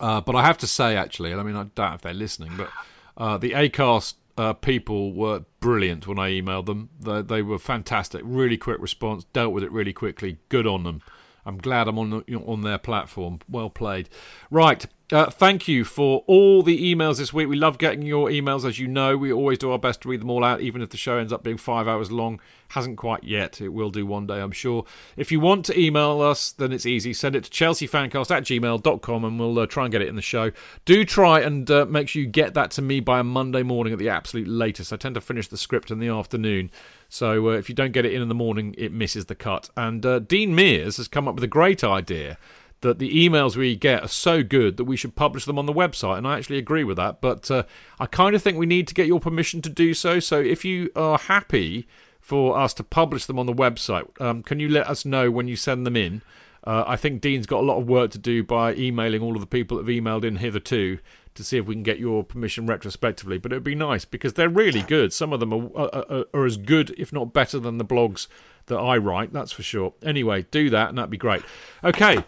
Uh, 0.00 0.22
but 0.22 0.34
I 0.34 0.44
have 0.44 0.58
to 0.58 0.66
say, 0.66 0.96
actually, 0.96 1.34
I 1.34 1.42
mean, 1.42 1.56
I 1.56 1.64
doubt 1.64 1.96
if 1.96 2.00
they're 2.02 2.14
listening, 2.14 2.52
but 2.56 2.70
uh, 3.16 3.38
the 3.38 3.52
Acast 3.52 4.14
uh, 4.38 4.52
people 4.52 5.12
were 5.12 5.44
brilliant 5.60 6.06
when 6.06 6.18
I 6.18 6.30
emailed 6.30 6.66
them. 6.66 6.90
They, 7.00 7.22
they 7.22 7.42
were 7.42 7.58
fantastic, 7.58 8.22
really 8.24 8.56
quick 8.56 8.80
response, 8.80 9.24
dealt 9.32 9.52
with 9.52 9.64
it 9.64 9.72
really 9.72 9.92
quickly. 9.92 10.38
Good 10.48 10.66
on 10.66 10.84
them. 10.84 11.02
I'm 11.44 11.58
glad 11.58 11.88
I'm 11.88 11.98
on 11.98 12.10
the, 12.10 12.36
on 12.44 12.62
their 12.62 12.78
platform. 12.78 13.38
Well 13.48 13.70
played. 13.70 14.08
Right. 14.50 14.84
Uh, 15.12 15.30
thank 15.30 15.68
you 15.68 15.84
for 15.84 16.24
all 16.26 16.64
the 16.64 16.92
emails 16.92 17.18
this 17.18 17.32
week. 17.32 17.48
We 17.48 17.54
love 17.54 17.78
getting 17.78 18.02
your 18.02 18.28
emails, 18.28 18.64
as 18.66 18.80
you 18.80 18.88
know. 18.88 19.16
We 19.16 19.32
always 19.32 19.58
do 19.58 19.70
our 19.70 19.78
best 19.78 20.00
to 20.00 20.08
read 20.08 20.20
them 20.20 20.30
all 20.30 20.42
out, 20.42 20.60
even 20.60 20.82
if 20.82 20.90
the 20.90 20.96
show 20.96 21.16
ends 21.16 21.32
up 21.32 21.44
being 21.44 21.58
five 21.58 21.86
hours 21.86 22.10
long. 22.10 22.40
Hasn't 22.70 22.96
quite 22.96 23.22
yet. 23.22 23.60
It 23.60 23.68
will 23.68 23.90
do 23.90 24.04
one 24.04 24.26
day, 24.26 24.40
I'm 24.40 24.50
sure. 24.50 24.84
If 25.16 25.30
you 25.30 25.38
want 25.38 25.64
to 25.66 25.80
email 25.80 26.20
us, 26.20 26.50
then 26.50 26.72
it's 26.72 26.86
easy. 26.86 27.12
Send 27.12 27.36
it 27.36 27.44
to 27.44 27.50
chelseafancast 27.50 28.32
at 28.32 28.42
gmail.com 28.42 29.24
and 29.24 29.38
we'll 29.38 29.56
uh, 29.60 29.66
try 29.66 29.84
and 29.84 29.92
get 29.92 30.02
it 30.02 30.08
in 30.08 30.16
the 30.16 30.22
show. 30.22 30.50
Do 30.84 31.04
try 31.04 31.38
and 31.38 31.70
uh, 31.70 31.86
make 31.86 32.08
sure 32.08 32.22
you 32.22 32.26
get 32.26 32.54
that 32.54 32.72
to 32.72 32.82
me 32.82 32.98
by 32.98 33.20
a 33.20 33.24
Monday 33.24 33.62
morning 33.62 33.92
at 33.92 34.00
the 34.00 34.08
absolute 34.08 34.48
latest. 34.48 34.92
I 34.92 34.96
tend 34.96 35.14
to 35.14 35.20
finish 35.20 35.46
the 35.46 35.56
script 35.56 35.92
in 35.92 36.00
the 36.00 36.08
afternoon. 36.08 36.68
So 37.08 37.50
uh, 37.50 37.52
if 37.52 37.68
you 37.68 37.76
don't 37.76 37.92
get 37.92 38.04
it 38.04 38.12
in 38.12 38.22
in 38.22 38.28
the 38.28 38.34
morning, 38.34 38.74
it 38.76 38.90
misses 38.90 39.26
the 39.26 39.36
cut. 39.36 39.70
And 39.76 40.04
uh, 40.04 40.18
Dean 40.18 40.52
Mears 40.52 40.96
has 40.96 41.06
come 41.06 41.28
up 41.28 41.36
with 41.36 41.44
a 41.44 41.48
great 41.48 41.84
idea 41.84 42.38
that 42.80 42.98
the 42.98 43.10
emails 43.10 43.56
we 43.56 43.74
get 43.74 44.02
are 44.02 44.08
so 44.08 44.42
good 44.42 44.76
that 44.76 44.84
we 44.84 44.96
should 44.96 45.16
publish 45.16 45.44
them 45.44 45.58
on 45.58 45.66
the 45.66 45.72
website. 45.72 46.18
And 46.18 46.26
I 46.26 46.36
actually 46.36 46.58
agree 46.58 46.84
with 46.84 46.96
that. 46.98 47.20
But 47.20 47.50
uh, 47.50 47.64
I 47.98 48.06
kind 48.06 48.34
of 48.34 48.42
think 48.42 48.58
we 48.58 48.66
need 48.66 48.86
to 48.88 48.94
get 48.94 49.06
your 49.06 49.20
permission 49.20 49.62
to 49.62 49.70
do 49.70 49.94
so. 49.94 50.20
So 50.20 50.40
if 50.40 50.64
you 50.64 50.90
are 50.94 51.18
happy 51.18 51.86
for 52.20 52.58
us 52.58 52.74
to 52.74 52.84
publish 52.84 53.26
them 53.26 53.38
on 53.38 53.46
the 53.46 53.54
website, 53.54 54.20
um, 54.20 54.42
can 54.42 54.60
you 54.60 54.68
let 54.68 54.88
us 54.88 55.04
know 55.04 55.30
when 55.30 55.48
you 55.48 55.56
send 55.56 55.86
them 55.86 55.96
in? 55.96 56.22
Uh, 56.64 56.84
I 56.86 56.96
think 56.96 57.20
Dean's 57.20 57.46
got 57.46 57.60
a 57.60 57.66
lot 57.66 57.78
of 57.78 57.86
work 57.86 58.10
to 58.10 58.18
do 58.18 58.42
by 58.42 58.74
emailing 58.74 59.22
all 59.22 59.34
of 59.34 59.40
the 59.40 59.46
people 59.46 59.76
that 59.76 59.86
have 59.86 60.02
emailed 60.02 60.24
in 60.24 60.36
hitherto 60.36 60.98
to 61.36 61.44
see 61.44 61.58
if 61.58 61.66
we 61.66 61.74
can 61.74 61.82
get 61.82 61.98
your 61.98 62.24
permission 62.24 62.66
retrospectively. 62.66 63.38
But 63.38 63.52
it 63.52 63.56
would 63.56 63.64
be 63.64 63.74
nice 63.74 64.04
because 64.04 64.34
they're 64.34 64.48
really 64.48 64.82
good. 64.82 65.12
Some 65.12 65.32
of 65.32 65.40
them 65.40 65.52
are, 65.52 65.70
are, 65.76 66.24
are, 66.34 66.44
as 66.44 66.56
good, 66.56 66.90
if 66.98 67.12
not 67.12 67.32
better, 67.32 67.60
than 67.60 67.78
the 67.78 67.84
blogs 67.84 68.26
that 68.66 68.78
I 68.78 68.96
write, 68.96 69.32
that's 69.32 69.52
for 69.52 69.62
sure. 69.62 69.94
Anyway, 70.02 70.46
do 70.50 70.70
that 70.70 70.88
and 70.88 70.98
that'd 70.98 71.10
be 71.10 71.16
great. 71.16 71.42
Okay. 71.84 72.24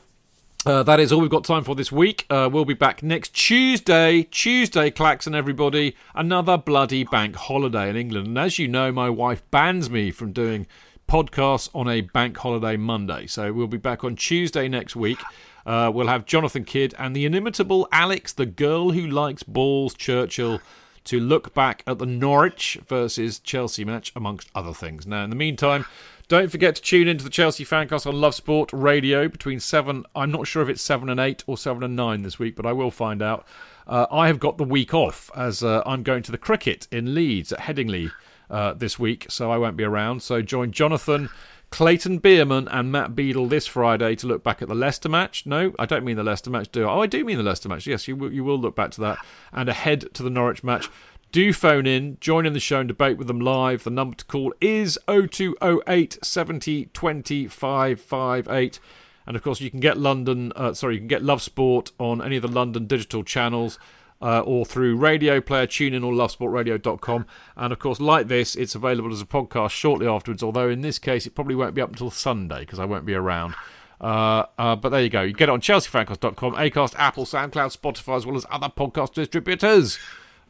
Uh, 0.66 0.82
that 0.82 0.98
is 0.98 1.12
all 1.12 1.20
we've 1.20 1.30
got 1.30 1.44
time 1.44 1.62
for 1.62 1.76
this 1.76 1.92
week. 1.92 2.26
Uh, 2.28 2.48
we'll 2.52 2.64
be 2.64 2.74
back 2.74 3.00
next 3.00 3.32
Tuesday. 3.32 4.24
Tuesday, 4.24 4.90
Claxon, 4.90 5.34
everybody. 5.34 5.94
Another 6.16 6.58
bloody 6.58 7.04
bank 7.04 7.36
holiday 7.36 7.88
in 7.88 7.96
England. 7.96 8.26
And 8.26 8.38
as 8.38 8.58
you 8.58 8.66
know, 8.66 8.90
my 8.90 9.08
wife 9.08 9.48
bans 9.52 9.88
me 9.88 10.10
from 10.10 10.32
doing 10.32 10.66
podcasts 11.08 11.70
on 11.74 11.88
a 11.88 12.00
bank 12.00 12.36
holiday 12.36 12.76
Monday. 12.76 13.28
So 13.28 13.52
we'll 13.52 13.68
be 13.68 13.78
back 13.78 14.02
on 14.02 14.16
Tuesday 14.16 14.68
next 14.68 14.96
week. 14.96 15.20
Uh, 15.64 15.92
we'll 15.94 16.08
have 16.08 16.26
Jonathan 16.26 16.64
Kydd 16.64 16.92
and 16.98 17.14
the 17.14 17.24
inimitable 17.24 17.86
Alex, 17.92 18.32
the 18.32 18.44
girl 18.44 18.90
who 18.90 19.06
likes 19.06 19.44
balls, 19.44 19.94
Churchill, 19.94 20.60
to 21.04 21.20
look 21.20 21.54
back 21.54 21.84
at 21.86 21.98
the 21.98 22.06
Norwich 22.06 22.78
versus 22.86 23.38
Chelsea 23.38 23.84
match, 23.84 24.12
amongst 24.16 24.50
other 24.56 24.74
things. 24.74 25.06
Now, 25.06 25.24
in 25.24 25.30
the 25.30 25.36
meantime, 25.36 25.86
don't 26.28 26.50
forget 26.50 26.76
to 26.76 26.82
tune 26.82 27.08
into 27.08 27.24
the 27.24 27.30
Chelsea 27.30 27.64
Fancast 27.64 28.06
on 28.06 28.20
Love 28.20 28.34
Sport 28.34 28.70
Radio 28.72 29.28
between 29.28 29.60
7, 29.60 30.04
I'm 30.14 30.30
not 30.30 30.46
sure 30.46 30.62
if 30.62 30.68
it's 30.68 30.82
7 30.82 31.08
and 31.08 31.18
8 31.18 31.42
or 31.46 31.56
7 31.56 31.82
and 31.82 31.96
9 31.96 32.22
this 32.22 32.38
week, 32.38 32.54
but 32.54 32.66
I 32.66 32.72
will 32.72 32.90
find 32.90 33.22
out. 33.22 33.46
Uh, 33.86 34.06
I 34.10 34.26
have 34.26 34.38
got 34.38 34.58
the 34.58 34.64
week 34.64 34.92
off 34.92 35.30
as 35.34 35.62
uh, 35.62 35.82
I'm 35.86 36.02
going 36.02 36.22
to 36.24 36.30
the 36.30 36.36
cricket 36.36 36.86
in 36.92 37.14
Leeds 37.14 37.50
at 37.50 37.60
Headingley 37.60 38.12
uh, 38.50 38.74
this 38.74 38.98
week, 38.98 39.26
so 39.30 39.50
I 39.50 39.56
won't 39.56 39.78
be 39.78 39.84
around. 39.84 40.22
So 40.22 40.42
join 40.42 40.70
Jonathan, 40.70 41.30
Clayton 41.70 42.18
Bierman, 42.18 42.68
and 42.68 42.92
Matt 42.92 43.16
Beadle 43.16 43.46
this 43.46 43.66
Friday 43.66 44.14
to 44.16 44.26
look 44.26 44.44
back 44.44 44.60
at 44.60 44.68
the 44.68 44.74
Leicester 44.74 45.08
match. 45.08 45.46
No, 45.46 45.72
I 45.78 45.86
don't 45.86 46.04
mean 46.04 46.16
the 46.16 46.22
Leicester 46.22 46.50
match, 46.50 46.70
do 46.70 46.86
I? 46.86 46.92
Oh, 46.92 47.00
I 47.00 47.06
do 47.06 47.24
mean 47.24 47.38
the 47.38 47.42
Leicester 47.42 47.70
match. 47.70 47.86
Yes, 47.86 48.06
you 48.06 48.16
will, 48.16 48.30
you 48.30 48.44
will 48.44 48.58
look 48.58 48.76
back 48.76 48.90
to 48.92 49.00
that 49.00 49.18
and 49.50 49.70
ahead 49.70 50.12
to 50.12 50.22
the 50.22 50.30
Norwich 50.30 50.62
match. 50.62 50.90
Do 51.30 51.52
phone 51.52 51.86
in, 51.86 52.16
join 52.20 52.46
in 52.46 52.54
the 52.54 52.60
show 52.60 52.80
and 52.80 52.88
debate 52.88 53.18
with 53.18 53.26
them 53.26 53.40
live. 53.40 53.84
The 53.84 53.90
number 53.90 54.16
to 54.16 54.24
call 54.24 54.54
is 54.60 54.98
0208 55.06 56.18
70 56.22 56.86
20 56.86 57.46
558. 57.46 58.80
And 59.26 59.36
of 59.36 59.42
course, 59.42 59.60
you 59.60 59.70
can 59.70 59.80
get 59.80 59.98
London, 59.98 60.52
uh, 60.56 60.72
sorry, 60.72 60.94
you 60.94 61.00
can 61.00 61.08
get 61.08 61.22
Love 61.22 61.42
Sport 61.42 61.92
on 61.98 62.22
any 62.22 62.36
of 62.36 62.42
the 62.42 62.48
London 62.48 62.86
digital 62.86 63.22
channels 63.22 63.78
uh, 64.22 64.40
or 64.40 64.64
through 64.64 64.96
Radio 64.96 65.40
Player, 65.40 65.66
TuneIn, 65.66 66.02
or 66.02 66.12
LoveSportRadio.com. 66.12 67.26
And 67.56 67.72
of 67.72 67.78
course, 67.78 68.00
like 68.00 68.28
this, 68.28 68.54
it's 68.56 68.74
available 68.74 69.12
as 69.12 69.20
a 69.20 69.26
podcast 69.26 69.70
shortly 69.70 70.06
afterwards. 70.06 70.42
Although 70.42 70.70
in 70.70 70.80
this 70.80 70.98
case, 70.98 71.26
it 71.26 71.34
probably 71.34 71.54
won't 71.54 71.74
be 71.74 71.82
up 71.82 71.90
until 71.90 72.10
Sunday 72.10 72.60
because 72.60 72.78
I 72.78 72.86
won't 72.86 73.04
be 73.04 73.14
around. 73.14 73.54
Uh, 74.00 74.44
uh, 74.56 74.76
but 74.76 74.90
there 74.90 75.02
you 75.02 75.10
go. 75.10 75.22
You 75.22 75.34
get 75.34 75.48
it 75.48 75.52
on 75.52 75.60
ChelseaFancast.com, 75.60 76.54
Acast, 76.54 76.94
Apple, 76.96 77.24
SoundCloud, 77.24 77.76
Spotify, 77.76 78.16
as 78.16 78.24
well 78.24 78.36
as 78.36 78.46
other 78.50 78.68
podcast 78.68 79.12
distributors. 79.12 79.98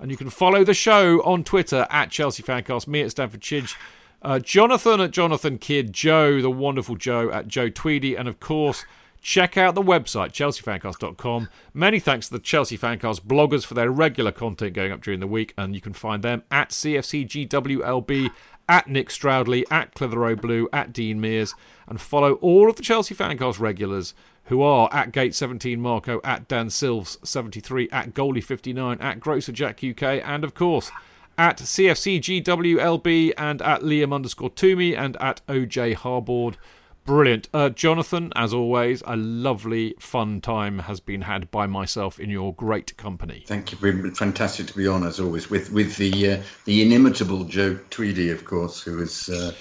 And 0.00 0.10
you 0.10 0.16
can 0.16 0.30
follow 0.30 0.64
the 0.64 0.74
show 0.74 1.20
on 1.22 1.44
Twitter 1.44 1.86
at 1.90 2.10
Chelsea 2.10 2.42
Fancast, 2.42 2.86
me 2.86 3.02
at 3.02 3.10
Stamford 3.10 3.40
Chidge, 3.40 3.74
uh, 4.22 4.38
Jonathan 4.38 5.00
at 5.00 5.10
Jonathan 5.10 5.58
Kydd, 5.58 5.92
Joe, 5.92 6.40
the 6.40 6.50
wonderful 6.50 6.96
Joe 6.96 7.30
at 7.30 7.48
Joe 7.48 7.68
Tweedy, 7.68 8.16
and 8.16 8.28
of 8.28 8.40
course, 8.40 8.84
check 9.20 9.56
out 9.56 9.74
the 9.74 9.82
website, 9.82 10.30
chelseafancast.com. 10.30 11.48
Many 11.74 12.00
thanks 12.00 12.28
to 12.28 12.34
the 12.34 12.40
Chelsea 12.40 12.78
Fancast 12.78 13.22
bloggers 13.22 13.64
for 13.64 13.74
their 13.74 13.90
regular 13.90 14.32
content 14.32 14.74
going 14.74 14.92
up 14.92 15.02
during 15.02 15.20
the 15.20 15.26
week, 15.26 15.54
and 15.56 15.74
you 15.74 15.80
can 15.80 15.92
find 15.92 16.22
them 16.22 16.42
at 16.50 16.70
CFCGWLB, 16.70 18.30
at 18.68 18.86
Nick 18.86 19.10
Stroudley, 19.10 19.64
at 19.70 19.94
Clitheroe 19.94 20.36
Blue, 20.36 20.68
at 20.72 20.92
Dean 20.92 21.20
Mears, 21.20 21.54
and 21.86 22.00
follow 22.00 22.34
all 22.34 22.68
of 22.68 22.76
the 22.76 22.82
Chelsea 22.82 23.14
Fancast 23.14 23.58
regulars 23.58 24.14
who 24.48 24.62
are 24.62 24.88
at 24.92 25.12
Gate17 25.12 25.78
Marco, 25.78 26.20
at 26.24 26.48
Dan 26.48 26.68
Silves 26.68 27.24
73, 27.26 27.88
at 27.90 28.14
Goalie59, 28.14 29.02
at 29.02 29.20
Grocer 29.20 29.52
Jack 29.52 29.82
UK, 29.84 30.02
and 30.02 30.44
of 30.44 30.54
course 30.54 30.90
at 31.38 31.58
CFCGWLB 31.58 33.32
and 33.38 33.62
at 33.62 33.82
Liam 33.82 34.12
underscore 34.12 34.50
Toomey 34.50 34.96
and 34.96 35.16
at 35.20 35.40
OJ 35.46 35.94
Harboard. 35.94 36.56
Brilliant. 37.04 37.48
Uh, 37.54 37.70
Jonathan, 37.70 38.32
as 38.36 38.52
always, 38.52 39.02
a 39.06 39.16
lovely, 39.16 39.94
fun 39.98 40.42
time 40.42 40.80
has 40.80 41.00
been 41.00 41.22
had 41.22 41.50
by 41.50 41.66
myself 41.66 42.20
in 42.20 42.28
your 42.28 42.52
great 42.52 42.94
company. 42.98 43.44
Thank 43.46 43.72
you. 43.72 44.12
Fantastic 44.12 44.66
to 44.66 44.76
be 44.76 44.86
on, 44.86 45.06
as 45.06 45.18
always, 45.18 45.48
with 45.48 45.72
with 45.72 45.96
the 45.96 46.32
uh, 46.32 46.42
the 46.66 46.82
inimitable 46.82 47.44
Joe 47.44 47.78
Tweedy, 47.88 48.28
of 48.28 48.44
course, 48.44 48.82
who 48.82 49.00
is 49.00 49.30
uh, 49.30 49.52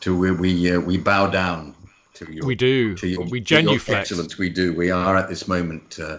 to 0.00 0.18
where 0.18 0.34
we 0.34 0.72
uh, 0.72 0.80
we 0.80 0.98
bow 0.98 1.28
down 1.28 1.72
to 2.18 2.32
your. 2.32 2.46
We 2.46 2.54
do. 2.54 2.94
To 2.96 3.06
your, 3.08 3.22
we 3.24 3.40
to 3.40 3.54
your 3.54 3.62
genuflect. 3.62 4.00
Excellence, 4.02 4.38
we 4.38 4.48
do. 4.50 4.72
We 4.74 4.90
are 4.90 5.16
at 5.16 5.28
this 5.28 5.48
moment 5.48 5.98
uh, 6.00 6.18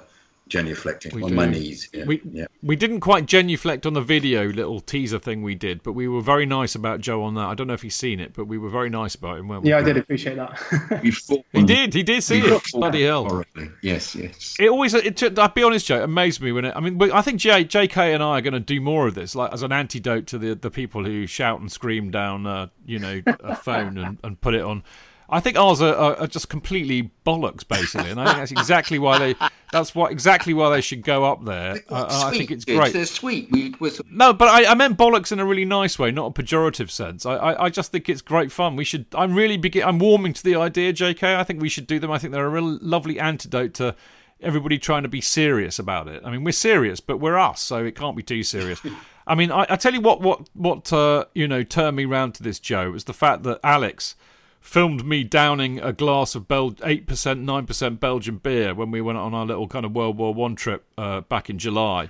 genuflecting 0.49 1.13
We 1.13 1.21
on 1.21 1.29
do. 1.29 1.35
my 1.35 1.45
knees. 1.45 1.89
Yeah, 1.93 2.05
We 2.05 2.21
yeah. 2.31 2.47
we 2.63 2.75
didn't 2.75 3.01
quite 3.01 3.27
genuflect 3.27 3.85
on 3.85 3.93
the 3.93 4.01
video 4.01 4.47
little 4.47 4.79
teaser 4.79 5.19
thing 5.19 5.43
we 5.43 5.53
did, 5.53 5.83
but 5.83 5.93
we 5.93 6.07
were 6.07 6.21
very 6.21 6.47
nice 6.47 6.73
about 6.73 7.01
Joe 7.01 7.21
on 7.23 7.35
that. 7.35 7.45
I 7.45 7.53
don't 7.53 7.67
know 7.67 7.73
if 7.75 7.83
he's 7.83 7.95
seen 7.95 8.19
it, 8.19 8.33
but 8.33 8.45
we 8.45 8.57
were 8.57 8.69
very 8.69 8.89
nice 8.89 9.13
about 9.13 9.37
him. 9.37 9.47
Weren't 9.47 9.61
we? 9.63 9.69
Yeah, 9.69 9.77
I 9.77 9.83
did 9.83 9.97
appreciate 9.97 10.37
that. 10.37 10.59
We 11.03 11.11
fought 11.11 11.45
He 11.53 11.63
did. 11.63 11.93
He 11.93 12.01
did 12.01 12.23
see 12.23 12.41
we 12.41 12.51
it. 12.51 12.63
Bloody 12.73 13.03
hell. 13.03 13.25
horribly. 13.25 13.69
Yes, 13.83 14.15
yes. 14.15 14.55
It 14.59 14.69
always, 14.69 14.95
it, 14.95 15.15
took- 15.17 15.37
I'll 15.37 15.49
be 15.49 15.61
honest, 15.61 15.85
Joe, 15.85 15.97
it 15.97 16.03
amazed 16.03 16.41
me 16.41 16.51
when 16.51 16.65
it, 16.65 16.75
I 16.75 16.79
mean, 16.79 16.99
I 17.11 17.21
think 17.21 17.39
J, 17.39 17.63
JK 17.63 18.15
and 18.15 18.23
I 18.23 18.39
are 18.39 18.41
going 18.41 18.53
to 18.53 18.59
do 18.59 18.81
more 18.81 19.07
of 19.07 19.13
this, 19.13 19.35
like 19.35 19.53
as 19.53 19.61
an 19.61 19.71
antidote 19.71 20.25
to 20.27 20.39
the 20.39 20.55
the 20.55 20.71
people 20.71 21.05
who 21.05 21.27
shout 21.27 21.59
and 21.61 21.71
scream 21.71 22.09
down, 22.09 22.47
uh, 22.47 22.67
you 22.87 22.97
know, 22.97 23.21
a 23.27 23.55
phone 23.55 23.97
and, 23.99 24.17
and 24.23 24.41
put 24.41 24.55
it 24.55 24.61
on. 24.61 24.83
I 25.31 25.39
think 25.39 25.57
ours 25.57 25.81
are, 25.81 25.93
are, 25.95 26.15
are 26.21 26.27
just 26.27 26.49
completely 26.49 27.11
bollocks, 27.25 27.67
basically, 27.67 28.09
and 28.11 28.19
I 28.19 28.25
think 28.25 28.37
that's 28.37 28.51
exactly 28.51 28.99
why 28.99 29.17
they. 29.19 29.35
That's 29.71 29.93
what 29.93 30.11
exactly 30.11 30.53
why 30.53 30.69
they 30.71 30.81
should 30.81 31.03
go 31.03 31.25
up 31.25 31.45
there. 31.45 31.75
Uh, 31.89 32.23
I 32.25 32.31
think 32.35 32.49
it's 32.49 32.65
great. 32.65 32.91
They're 32.91 33.05
sweet. 33.05 33.49
We, 33.51 33.75
we're 33.79 33.91
sort 33.91 34.07
of- 34.07 34.11
No, 34.11 34.33
but 34.33 34.47
I, 34.47 34.71
I 34.71 34.73
meant 34.73 34.97
bollocks 34.97 35.31
in 35.31 35.39
a 35.39 35.45
really 35.45 35.65
nice 35.65 35.99
way, 35.99 36.09
not 36.09 36.25
a 36.37 36.41
pejorative 36.41 36.89
sense. 36.89 37.23
I, 37.25 37.35
I, 37.35 37.65
I 37.65 37.69
just 37.69 37.91
think 37.91 38.09
it's 38.09 38.21
great 38.23 38.51
fun. 38.51 38.75
We 38.75 38.83
should. 38.83 39.05
I'm 39.13 39.35
really 39.35 39.57
begin. 39.57 39.83
I'm 39.87 39.99
warming 39.99 40.33
to 40.33 40.43
the 40.43 40.55
idea, 40.55 40.91
J.K. 40.93 41.35
I 41.35 41.43
think 41.43 41.61
we 41.61 41.69
should 41.69 41.85
do 41.85 41.99
them. 41.99 42.09
I 42.11 42.17
think 42.17 42.33
they're 42.33 42.45
a 42.47 42.49
real 42.49 42.79
lovely 42.81 43.19
antidote 43.19 43.75
to 43.75 43.95
everybody 44.41 44.77
trying 44.79 45.03
to 45.03 45.09
be 45.09 45.21
serious 45.21 45.77
about 45.79 46.07
it. 46.07 46.21
I 46.25 46.31
mean, 46.31 46.43
we're 46.43 46.51
serious, 46.53 46.99
but 46.99 47.17
we're 47.17 47.37
us, 47.37 47.61
so 47.61 47.83
it 47.85 47.95
can't 47.95 48.15
be 48.15 48.23
too 48.23 48.41
serious. 48.41 48.81
I 49.27 49.35
mean, 49.35 49.51
I, 49.51 49.67
I 49.69 49.75
tell 49.75 49.93
you 49.93 50.01
what, 50.01 50.21
what, 50.21 50.49
what, 50.53 50.91
uh, 50.91 51.25
you 51.35 51.47
know, 51.47 51.61
turned 51.61 51.95
me 51.97 52.05
round 52.05 52.33
to 52.35 52.43
this, 52.43 52.57
Joe, 52.59 52.89
was 52.91 53.03
the 53.03 53.13
fact 53.13 53.43
that 53.43 53.59
Alex 53.63 54.15
filmed 54.59 55.05
me 55.05 55.23
downing 55.23 55.79
a 55.79 55.93
glass 55.93 56.35
of 56.35 56.47
Bel- 56.47 56.71
8%, 56.71 57.05
9% 57.05 57.99
Belgian 57.99 58.37
beer 58.37 58.73
when 58.73 58.91
we 58.91 59.01
went 59.01 59.17
on 59.17 59.33
our 59.33 59.45
little 59.45 59.67
kind 59.67 59.85
of 59.85 59.93
World 59.95 60.17
War 60.17 60.33
One 60.33 60.55
trip 60.55 60.85
uh, 60.97 61.21
back 61.21 61.49
in 61.49 61.57
July. 61.57 62.09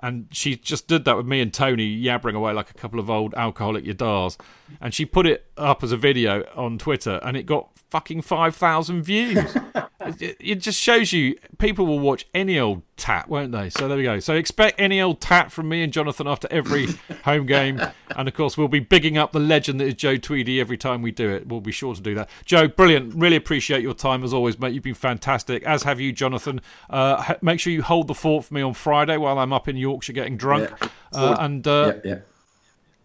And 0.00 0.28
she 0.30 0.54
just 0.54 0.86
did 0.86 1.04
that 1.06 1.16
with 1.16 1.26
me 1.26 1.40
and 1.40 1.52
Tony 1.52 2.00
yabbering 2.00 2.36
away 2.36 2.52
like 2.52 2.70
a 2.70 2.74
couple 2.74 3.00
of 3.00 3.10
old 3.10 3.34
alcoholic 3.34 3.84
yadars. 3.84 4.38
And 4.80 4.94
she 4.94 5.04
put 5.04 5.26
it 5.26 5.46
up 5.56 5.82
as 5.82 5.90
a 5.90 5.96
video 5.96 6.44
on 6.54 6.78
Twitter 6.78 7.18
and 7.24 7.36
it 7.36 7.46
got 7.46 7.70
fucking 7.90 8.22
5,000 8.22 9.02
views. 9.02 9.56
it, 10.20 10.36
it 10.40 10.54
just 10.56 10.80
shows 10.80 11.12
you 11.12 11.36
people 11.58 11.86
will 11.86 11.98
watch 11.98 12.26
any 12.34 12.58
old 12.58 12.82
tat, 12.96 13.28
won't 13.28 13.52
they? 13.52 13.70
So 13.70 13.88
there 13.88 13.96
we 13.96 14.02
go. 14.02 14.18
So 14.18 14.34
expect 14.34 14.80
any 14.80 15.00
old 15.00 15.20
tat 15.20 15.52
from 15.52 15.68
me 15.68 15.82
and 15.82 15.92
Jonathan 15.92 16.26
after 16.26 16.48
every 16.50 16.86
home 17.24 17.46
game. 17.46 17.80
And 18.16 18.28
of 18.28 18.34
course, 18.34 18.58
we'll 18.58 18.68
be 18.68 18.80
bigging 18.80 19.16
up 19.16 19.32
the 19.32 19.40
legend 19.40 19.80
that 19.80 19.86
is 19.86 19.94
Joe 19.94 20.16
Tweedy 20.16 20.60
every 20.60 20.76
time 20.76 21.02
we 21.02 21.10
do 21.10 21.30
it. 21.30 21.48
We'll 21.48 21.60
be 21.60 21.72
sure 21.72 21.94
to 21.94 22.00
do 22.00 22.14
that. 22.14 22.28
Joe, 22.44 22.68
brilliant. 22.68 23.14
Really 23.14 23.36
appreciate 23.36 23.82
your 23.82 23.94
time 23.94 24.24
as 24.24 24.34
always, 24.34 24.58
mate. 24.58 24.72
You've 24.72 24.84
been 24.84 24.94
fantastic, 24.94 25.62
as 25.62 25.84
have 25.84 26.00
you, 26.00 26.12
Jonathan. 26.12 26.60
Uh, 26.90 27.22
ha- 27.22 27.36
make 27.40 27.60
sure 27.60 27.72
you 27.72 27.82
hold 27.82 28.08
the 28.08 28.14
fort 28.14 28.46
for 28.46 28.54
me 28.54 28.62
on 28.62 28.74
Friday 28.74 29.16
while 29.16 29.38
I'm 29.38 29.52
up 29.52 29.68
in 29.68 29.76
Yorkshire 29.76 30.12
getting 30.12 30.36
drunk. 30.36 30.70
Yeah. 30.80 30.88
Uh, 31.12 31.36
and 31.40 31.66
uh, 31.66 31.94
yeah, 32.04 32.10
yeah. 32.10 32.18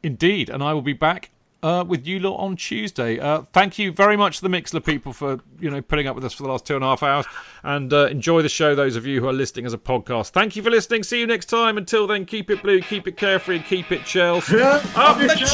Indeed, 0.01 0.49
and 0.49 0.61
I 0.61 0.73
will 0.73 0.81
be 0.81 0.93
back 0.93 1.31
uh, 1.63 1.83
with 1.87 2.05
you 2.05 2.19
lot 2.19 2.35
on 2.37 2.55
Tuesday. 2.55 3.19
Uh, 3.19 3.41
thank 3.53 3.79
you 3.79 3.91
very 3.91 4.15
much 4.17 4.37
to 4.37 4.47
the 4.47 4.49
Mixlr 4.49 4.85
people 4.85 5.13
for 5.13 5.39
you 5.59 5.71
know 5.71 5.81
putting 5.81 6.05
up 6.07 6.15
with 6.15 6.25
us 6.25 6.33
for 6.33 6.43
the 6.43 6.49
last 6.49 6.65
two 6.65 6.75
and 6.75 6.83
a 6.83 6.87
half 6.87 7.01
hours, 7.01 7.25
and 7.63 7.91
uh, 7.91 8.05
enjoy 8.07 8.41
the 8.41 8.49
show. 8.49 8.75
Those 8.75 8.95
of 8.95 9.07
you 9.07 9.21
who 9.21 9.27
are 9.27 9.33
listening 9.33 9.65
as 9.65 9.73
a 9.73 9.77
podcast, 9.77 10.29
thank 10.31 10.55
you 10.55 10.61
for 10.61 10.69
listening. 10.69 11.03
See 11.03 11.19
you 11.19 11.27
next 11.27 11.45
time. 11.45 11.77
Until 11.77 12.05
then, 12.05 12.25
keep 12.25 12.51
it 12.51 12.61
blue, 12.61 12.81
keep 12.81 13.07
it 13.07 13.17
carefree, 13.17 13.55
and 13.57 13.65
keep 13.65 13.91
it 13.91 14.05
Chelsea. 14.05 14.59
Up 14.61 15.17
the 15.17 15.27
Chelsea! 15.35 15.53